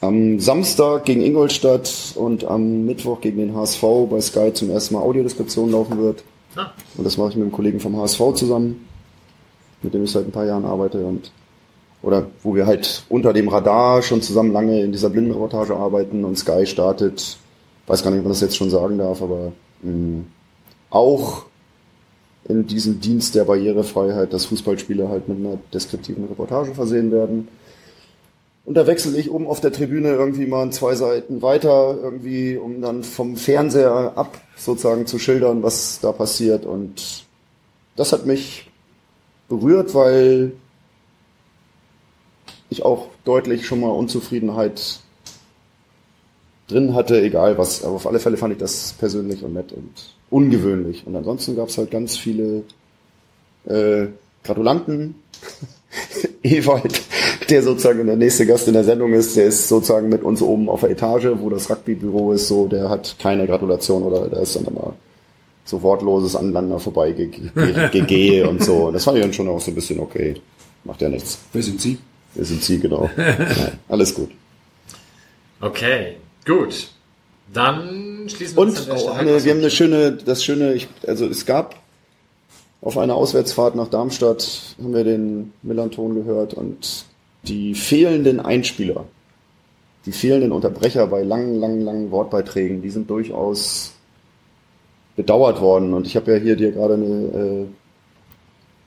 am 0.00 0.38
Samstag 0.40 1.04
gegen 1.04 1.22
Ingolstadt 1.22 2.12
und 2.16 2.44
am 2.44 2.84
Mittwoch 2.84 3.20
gegen 3.20 3.38
den 3.38 3.54
HSV 3.54 3.82
bei 4.10 4.20
Sky 4.20 4.52
zum 4.52 4.70
ersten 4.70 4.94
Mal 4.94 5.00
Audiodeskription 5.00 5.70
laufen 5.70 5.98
wird. 5.98 6.22
Und 6.96 7.04
das 7.04 7.16
mache 7.16 7.30
ich 7.30 7.36
mit 7.36 7.42
einem 7.44 7.52
Kollegen 7.52 7.80
vom 7.80 7.96
HSV 7.96 8.20
zusammen, 8.34 8.86
mit 9.82 9.94
dem 9.94 10.04
ich 10.04 10.10
seit 10.10 10.26
ein 10.26 10.32
paar 10.32 10.46
Jahren 10.46 10.64
arbeite 10.64 11.04
und 11.04 11.30
oder 12.02 12.26
wo 12.42 12.54
wir 12.54 12.66
halt 12.66 13.04
unter 13.08 13.32
dem 13.32 13.48
Radar 13.48 14.02
schon 14.02 14.22
zusammen 14.22 14.52
lange 14.52 14.80
in 14.82 14.92
dieser 14.92 15.10
Blindenreportage 15.10 15.74
arbeiten 15.74 16.24
und 16.24 16.38
Sky 16.38 16.66
startet, 16.66 17.36
weiß 17.86 18.02
gar 18.02 18.10
nicht, 18.10 18.18
ob 18.18 18.24
man 18.24 18.32
das 18.32 18.42
jetzt 18.42 18.56
schon 18.56 18.70
sagen 18.70 18.98
darf, 18.98 19.22
aber 19.22 19.52
mh, 19.82 20.22
auch 20.90 21.46
in 22.48 22.66
diesem 22.66 23.00
Dienst 23.00 23.34
der 23.34 23.44
Barrierefreiheit, 23.44 24.32
dass 24.32 24.44
Fußballspieler 24.44 25.08
halt 25.08 25.28
mit 25.28 25.38
einer 25.38 25.58
deskriptiven 25.72 26.26
Reportage 26.26 26.74
versehen 26.74 27.10
werden. 27.10 27.48
Und 28.66 28.74
da 28.74 28.88
wechsle 28.88 29.16
ich 29.16 29.30
oben 29.30 29.46
auf 29.46 29.60
der 29.60 29.72
Tribüne 29.72 30.08
irgendwie 30.08 30.44
mal 30.44 30.70
zwei 30.72 30.96
Seiten 30.96 31.40
weiter, 31.40 31.96
irgendwie, 32.02 32.56
um 32.56 32.82
dann 32.82 33.04
vom 33.04 33.36
Fernseher 33.36 34.12
ab 34.16 34.40
sozusagen 34.56 35.06
zu 35.06 35.20
schildern, 35.20 35.62
was 35.62 36.00
da 36.00 36.10
passiert. 36.10 36.66
Und 36.66 37.24
das 37.94 38.12
hat 38.12 38.26
mich 38.26 38.68
berührt, 39.48 39.94
weil 39.94 40.52
ich 42.68 42.84
auch 42.84 43.06
deutlich 43.24 43.66
schon 43.66 43.80
mal 43.80 43.90
Unzufriedenheit 43.90 44.98
drin 46.66 46.92
hatte, 46.94 47.22
egal 47.22 47.58
was. 47.58 47.84
Aber 47.84 47.94
auf 47.94 48.06
alle 48.08 48.18
Fälle 48.18 48.36
fand 48.36 48.52
ich 48.54 48.58
das 48.58 48.96
persönlich 48.98 49.44
und 49.44 49.54
nett 49.54 49.70
und 49.70 49.92
ungewöhnlich. 50.28 51.06
Und 51.06 51.14
ansonsten 51.14 51.54
gab 51.54 51.68
es 51.68 51.78
halt 51.78 51.92
ganz 51.92 52.16
viele 52.16 52.64
äh, 53.66 54.08
Gratulanten. 54.42 55.14
Ewald, 56.42 57.02
der 57.50 57.62
sozusagen 57.62 58.06
der 58.06 58.16
nächste 58.16 58.46
Gast 58.46 58.68
in 58.68 58.74
der 58.74 58.84
Sendung 58.84 59.12
ist, 59.12 59.36
der 59.36 59.46
ist 59.46 59.68
sozusagen 59.68 60.08
mit 60.08 60.22
uns 60.22 60.42
oben 60.42 60.68
auf 60.68 60.80
der 60.80 60.90
Etage, 60.90 61.28
wo 61.38 61.50
das 61.50 61.70
Rugbybüro 61.70 62.32
ist, 62.32 62.48
so, 62.48 62.66
der 62.66 62.88
hat 62.88 63.16
keine 63.18 63.46
Gratulation 63.46 64.02
oder 64.02 64.28
der 64.28 64.40
ist 64.40 64.56
dann 64.56 64.64
immer 64.64 64.94
so 65.64 65.82
wortloses 65.82 66.36
Aneinander 66.36 66.78
vorbei 66.78 67.12
gegehe 67.12 68.48
und 68.48 68.62
so. 68.62 68.86
Und 68.86 68.94
das 68.94 69.04
fand 69.04 69.18
ich 69.18 69.22
dann 69.22 69.32
schon 69.32 69.48
auch 69.48 69.60
so 69.60 69.70
ein 69.70 69.74
bisschen 69.74 69.98
okay. 70.00 70.36
Macht 70.84 71.02
ja 71.02 71.08
nichts. 71.08 71.38
Wer 71.52 71.62
sind 71.62 71.80
Sie? 71.80 71.98
Wir 72.34 72.44
sind 72.44 72.62
Sie, 72.62 72.78
genau. 72.78 73.10
Nein, 73.16 73.78
alles 73.88 74.14
gut. 74.14 74.30
Okay, 75.60 76.16
gut. 76.46 76.88
Dann 77.52 78.28
schließen 78.28 78.56
wir 78.56 78.62
uns 78.62 78.80
Und 78.80 78.90
an 78.90 78.96
der 78.96 79.06
oh, 79.06 79.10
eine, 79.10 79.44
wir 79.44 79.52
haben 79.52 79.58
eine 79.58 79.70
schöne, 79.70 80.12
das 80.12 80.44
schöne, 80.44 80.74
ich, 80.74 80.88
also 81.06 81.26
es 81.26 81.46
gab 81.46 81.76
auf 82.82 82.98
einer 82.98 83.14
Auswärtsfahrt 83.14 83.74
nach 83.74 83.88
Darmstadt 83.88 84.76
haben 84.78 84.94
wir 84.94 85.02
den 85.04 85.52
Millanton 85.62 86.14
gehört 86.14 86.54
und 86.54 87.06
die 87.44 87.74
fehlenden 87.74 88.40
Einspieler, 88.40 89.04
die 90.04 90.12
fehlenden 90.12 90.52
Unterbrecher 90.52 91.06
bei 91.06 91.22
langen, 91.22 91.58
langen, 91.60 91.80
langen 91.82 92.10
Wortbeiträgen, 92.10 92.82
die 92.82 92.90
sind 92.90 93.08
durchaus 93.10 93.92
bedauert 95.16 95.60
worden. 95.60 95.94
Und 95.94 96.06
ich 96.06 96.16
habe 96.16 96.32
ja 96.32 96.38
hier 96.38 96.56
dir 96.56 96.72
gerade 96.72 96.94
eine 96.94 97.04
äh, 97.06 97.66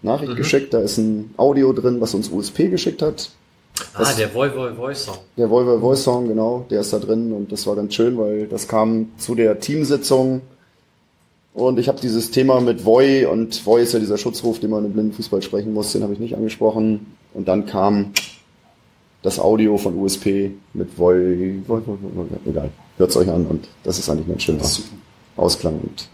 Nachricht 0.01 0.33
Mhm. 0.33 0.37
geschickt, 0.37 0.73
da 0.73 0.79
ist 0.79 0.97
ein 0.97 1.33
Audio 1.37 1.73
drin, 1.73 1.99
was 2.01 2.13
uns 2.13 2.29
USP 2.29 2.69
geschickt 2.69 3.01
hat. 3.01 3.29
Ah, 3.93 4.11
der 4.13 4.33
Voi 4.33 4.53
Voi 4.53 4.73
Voice 4.73 5.05
Song. 5.05 5.17
Der 5.37 5.49
Volvo 5.49 5.79
Voice 5.79 6.03
Song, 6.03 6.27
genau, 6.27 6.65
der 6.69 6.81
ist 6.81 6.91
da 6.91 6.99
drin 6.99 7.31
und 7.31 7.51
das 7.51 7.65
war 7.65 7.75
ganz 7.77 7.93
schön, 7.93 8.17
weil 8.17 8.47
das 8.47 8.67
kam 8.67 9.09
zu 9.17 9.35
der 9.35 9.59
Teamsitzung 9.59 10.41
und 11.53 11.79
ich 11.79 11.87
habe 11.87 11.99
dieses 11.99 12.29
Thema 12.31 12.59
mit 12.59 12.83
Voi 12.83 13.25
und 13.27 13.65
Voi 13.65 13.81
ist 13.81 13.93
ja 13.93 13.99
dieser 13.99 14.17
Schutzruf, 14.17 14.59
den 14.59 14.69
man 14.71 14.83
im 14.85 14.91
Blindenfußball 14.93 15.41
sprechen 15.41 15.73
muss, 15.73 15.93
den 15.93 16.03
habe 16.03 16.11
ich 16.13 16.19
nicht 16.19 16.35
angesprochen 16.35 17.15
und 17.33 17.47
dann 17.47 17.65
kam 17.67 18.11
das 19.21 19.39
Audio 19.39 19.77
von 19.77 19.95
USP 19.97 20.51
mit 20.73 20.97
Voi 20.97 21.61
egal, 22.45 22.69
hört's 22.97 23.17
euch 23.17 23.29
an 23.29 23.45
und 23.45 23.67
das 23.83 23.99
ist 23.99 24.09
eigentlich 24.09 24.29
ein 24.29 24.39
schöner 24.39 24.63
Ausklang 25.35 25.79
und 25.81 26.09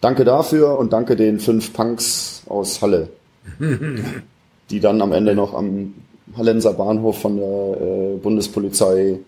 danke 0.00 0.24
dafür 0.24 0.78
und 0.78 0.92
danke 0.92 1.16
den 1.16 1.38
fünf 1.38 1.72
Punks 1.72 2.42
aus 2.48 2.82
Halle, 2.82 3.08
die 4.70 4.80
dann 4.80 5.00
am 5.02 5.12
Ende 5.12 5.34
noch 5.34 5.54
am 5.54 5.94
Hallenser 6.36 6.72
Bahnhof 6.74 7.18
von 7.18 7.36
der 7.36 7.80
äh, 7.80 8.16
Bundespolizei 8.16 9.18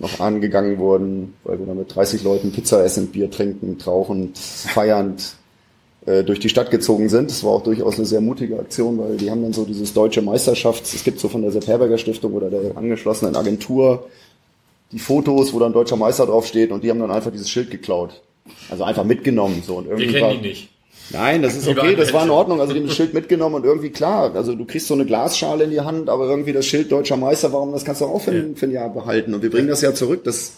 noch 0.00 0.18
angegangen 0.18 0.78
wurden, 0.78 1.34
weil 1.44 1.58
wir 1.58 1.66
da 1.66 1.74
mit 1.74 1.94
30 1.94 2.24
Leuten 2.24 2.52
Pizza 2.52 2.84
essen, 2.84 3.08
Bier 3.08 3.30
trinken, 3.30 3.76
rauchend, 3.86 4.38
feiernd 4.38 5.34
durch 6.06 6.40
die 6.40 6.48
Stadt 6.48 6.70
gezogen 6.70 7.08
sind. 7.10 7.30
Das 7.30 7.44
war 7.44 7.50
auch 7.52 7.62
durchaus 7.62 7.96
eine 7.96 8.06
sehr 8.06 8.20
mutige 8.22 8.58
Aktion, 8.58 8.98
weil 8.98 9.16
die 9.18 9.30
haben 9.30 9.42
dann 9.42 9.52
so 9.52 9.64
dieses 9.64 9.92
deutsche 9.92 10.22
Meisterschafts, 10.22 10.94
es 10.94 11.04
gibt 11.04 11.20
so 11.20 11.28
von 11.28 11.42
der 11.42 11.50
Sepp 11.52 11.66
Herberger 11.66 11.98
Stiftung 11.98 12.32
oder 12.32 12.48
der 12.48 12.76
angeschlossenen 12.76 13.36
Agentur 13.36 14.06
die 14.92 14.98
Fotos, 14.98 15.52
wo 15.52 15.58
dann 15.58 15.72
deutscher 15.72 15.96
Meister 15.96 16.26
draufsteht 16.26 16.72
und 16.72 16.82
die 16.82 16.90
haben 16.90 16.98
dann 17.00 17.10
einfach 17.10 17.30
dieses 17.30 17.50
Schild 17.50 17.70
geklaut. 17.70 18.22
Also 18.70 18.82
einfach 18.84 19.04
mitgenommen. 19.04 19.62
So, 19.64 19.76
und 19.76 19.84
Wir 19.84 19.92
irgendwie 19.92 20.12
kennen 20.12 20.22
war- 20.22 20.32
die 20.34 20.48
nicht. 20.48 20.68
Nein, 21.12 21.42
das 21.42 21.56
ist 21.56 21.66
okay, 21.68 21.96
das 21.96 22.12
war 22.12 22.24
in. 22.24 22.30
Ordnung. 22.30 22.60
Also 22.60 22.72
die 22.72 22.78
haben 22.78 22.86
das 22.86 22.96
Schild 22.96 23.12
mitgenommen 23.14 23.56
und 23.56 23.64
irgendwie 23.64 23.90
klar, 23.90 24.34
also 24.34 24.54
du 24.54 24.64
kriegst 24.64 24.86
so 24.86 24.94
eine 24.94 25.04
Glasschale 25.04 25.64
in 25.64 25.70
die 25.70 25.80
Hand, 25.80 26.08
aber 26.08 26.28
irgendwie 26.28 26.52
das 26.52 26.66
Schild 26.66 26.90
Deutscher 26.92 27.16
Meister, 27.16 27.52
warum, 27.52 27.72
das 27.72 27.84
kannst 27.84 28.00
du 28.00 28.06
auch 28.06 28.20
für, 28.20 28.30
ein, 28.30 28.54
für 28.56 28.66
ein 28.66 28.72
Jahr 28.72 28.88
behalten. 28.90 29.34
Und 29.34 29.42
wir 29.42 29.50
bringen 29.50 29.68
das 29.68 29.80
ja 29.82 29.92
zurück, 29.92 30.22
das 30.24 30.52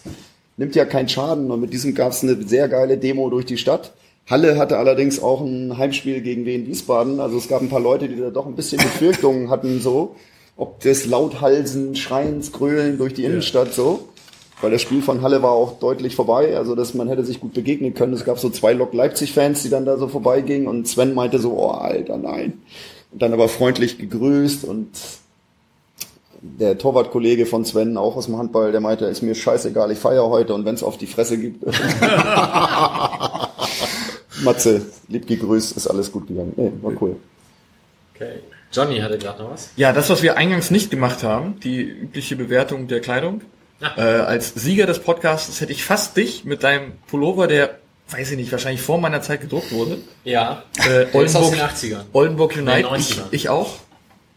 nimmt 0.59 0.75
ja 0.77 0.85
keinen 0.85 1.09
Schaden. 1.09 1.51
Und 1.51 1.61
mit 1.63 1.73
diesem 1.73 1.95
gab 1.95 2.13
es 2.13 2.23
eine 2.23 2.41
sehr 2.47 2.69
geile 2.69 2.99
Demo 2.99 3.29
durch 3.31 3.47
die 3.47 3.57
Stadt. 3.57 3.93
Halle 4.29 4.57
hatte 4.57 4.79
allerdings 4.79 5.23
auch 5.23 5.41
ein 5.41 5.77
Heimspiel 5.77 6.21
gegen 6.21 6.47
Wien 6.47 6.67
Wiesbaden. 6.67 7.21
Also 7.21 7.39
es 7.39 7.49
gab 7.49 7.61
ein 7.61 7.69
paar 7.69 7.81
Leute, 7.81 8.09
die 8.09 8.17
da 8.17 8.31
doch 8.31 8.47
ein 8.47 8.55
bisschen 8.55 8.79
Befürchtungen 8.79 9.51
hatten, 9.51 9.81
so, 9.81 10.15
ob 10.57 10.81
das 10.81 11.07
Lauthalsen, 11.07 11.97
Schreiens, 11.97 12.53
Grölen 12.53 12.99
durch 12.99 13.15
die 13.15 13.25
Innenstadt 13.25 13.75
so. 13.75 14.09
Weil 14.61 14.71
das 14.71 14.81
Spiel 14.81 15.03
von 15.03 15.23
Halle 15.23 15.43
war 15.43 15.51
auch 15.51 15.81
deutlich 15.81 16.15
vorbei, 16.15 16.57
also 16.57 16.77
dass 16.77 16.95
man 16.95 17.09
hätte 17.09 17.25
sich 17.25 17.41
gut 17.41 17.53
begegnen 17.53 17.95
können. 17.95 18.13
Es 18.13 18.25
gab 18.25 18.39
so 18.39 18.49
zwei 18.49 18.73
Lok 18.75 18.95
Leipzig-Fans, 18.95 19.65
die 19.65 19.71
dann 19.71 19.85
da 19.85 19.97
so 19.97 20.07
vorbeigingen 20.07 20.69
und 20.69 20.87
Sven 20.87 21.15
meinte 21.15 21.41
so, 21.41 21.59
oh 21.59 21.71
Alter, 21.71 22.17
nein. 22.17 22.63
Und 23.11 23.23
dann 23.23 23.33
aber 23.33 23.49
freundlich 23.49 23.99
gegrüßt 23.99 24.65
und 24.65 24.89
der 26.41 26.79
Torwartkollege 26.79 27.45
von 27.45 27.65
Sven, 27.65 27.97
auch 27.97 28.15
aus 28.17 28.27
dem 28.27 28.39
Handball, 28.39 28.71
der 28.71 28.81
meinte, 28.81 29.07
ist 29.07 29.23
mir 29.23 29.35
scheißegal, 29.35 29.91
ich 29.91 29.99
feiere 29.99 30.29
heute 30.29 30.55
und 30.55 30.65
wenn 30.65 30.77
es 30.77 30.85
auf 30.85 30.97
die 30.97 31.07
Fresse 31.09 31.39
gibt. 31.39 31.65
Matze, 34.43 34.83
lieb 35.09 35.27
gegrüßt, 35.27 35.77
ist 35.77 35.87
alles 35.87 36.11
gut 36.13 36.27
gegangen. 36.29 36.53
Nee, 36.57 36.73
war 36.83 36.93
cool. 37.01 37.17
Okay. 38.15 38.41
Johnny 38.73 39.01
hatte 39.01 39.19
gerade 39.19 39.43
noch 39.43 39.51
was. 39.53 39.71
Ja, 39.77 39.93
das, 39.93 40.09
was 40.09 40.23
wir 40.23 40.37
eingangs 40.37 40.71
nicht 40.71 40.91
gemacht 40.91 41.23
haben, 41.23 41.61
die 41.61 41.81
übliche 41.83 42.37
Bewertung 42.37 42.89
der 42.89 43.01
Kleidung. 43.01 43.43
Äh, 43.97 44.01
als 44.01 44.55
Sieger 44.55 44.87
des 44.87 45.01
Podcasts 45.01 45.61
hätte 45.61 45.73
ich 45.73 45.85
fast 45.85 46.17
dich 46.17 46.45
mit 46.45 46.63
deinem 46.63 46.93
Pullover, 47.09 47.49
der, 47.49 47.79
weiß 48.11 48.31
ich 48.31 48.37
nicht, 48.37 48.53
wahrscheinlich 48.53 48.81
vor 48.81 48.99
meiner 48.99 49.21
Zeit 49.23 49.41
gedruckt 49.41 49.73
wurde. 49.73 49.99
Ja. 50.25 50.63
Äh, 50.79 51.07
Der 51.07 51.23
ist 51.23 51.35
aus 51.37 51.47
Oldenburg, 51.51 51.81
den 51.81 51.91
80ern. 51.93 52.03
Oldenburg 52.13 52.57
United. 52.57 52.91
Nee, 52.93 52.99
ich, 52.99 53.11
90ern. 53.15 53.23
ich 53.33 53.49
auch. 53.49 53.75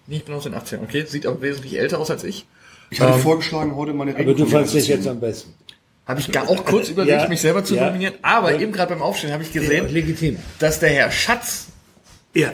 Nee, 0.07 0.17
ich 0.17 0.25
bin 0.25 0.33
aus 0.35 0.43
den 0.43 0.55
80ern. 0.55 0.83
Okay, 0.83 1.05
sieht 1.07 1.25
aber 1.27 1.41
wesentlich 1.41 1.77
älter 1.77 1.99
aus 1.99 2.09
als 2.09 2.23
ich. 2.23 2.45
Ich 2.89 2.99
hatte 2.99 3.13
Ähm, 3.13 3.19
vorgeschlagen, 3.19 3.75
heute 3.75 3.93
meine 3.93 4.15
Aber 4.15 4.33
du 4.33 4.45
fandst 4.45 4.73
dich 4.73 4.87
jetzt 4.87 5.07
am 5.07 5.19
besten. 5.19 5.53
Habe 6.07 6.19
ich 6.19 6.31
gar 6.31 6.47
auch 6.49 6.65
kurz 6.65 6.89
überlegt, 6.89 7.21
Ja, 7.21 7.27
mich 7.27 7.41
selber 7.41 7.63
zu 7.63 7.75
ja. 7.75 7.85
nominieren. 7.87 8.13
Aber 8.21 8.53
Ja. 8.53 8.59
eben 8.59 8.71
gerade 8.71 8.93
beim 8.93 9.01
Aufstehen 9.01 9.31
habe 9.33 9.43
ich 9.43 9.53
Ja, 9.53 9.61
gesehen, 9.61 9.87
legitim. 9.91 10.37
dass 10.59 10.79
der 10.79 10.89
Herr 10.89 11.09
Schatz, 11.11 11.67
Ja. 12.35 12.53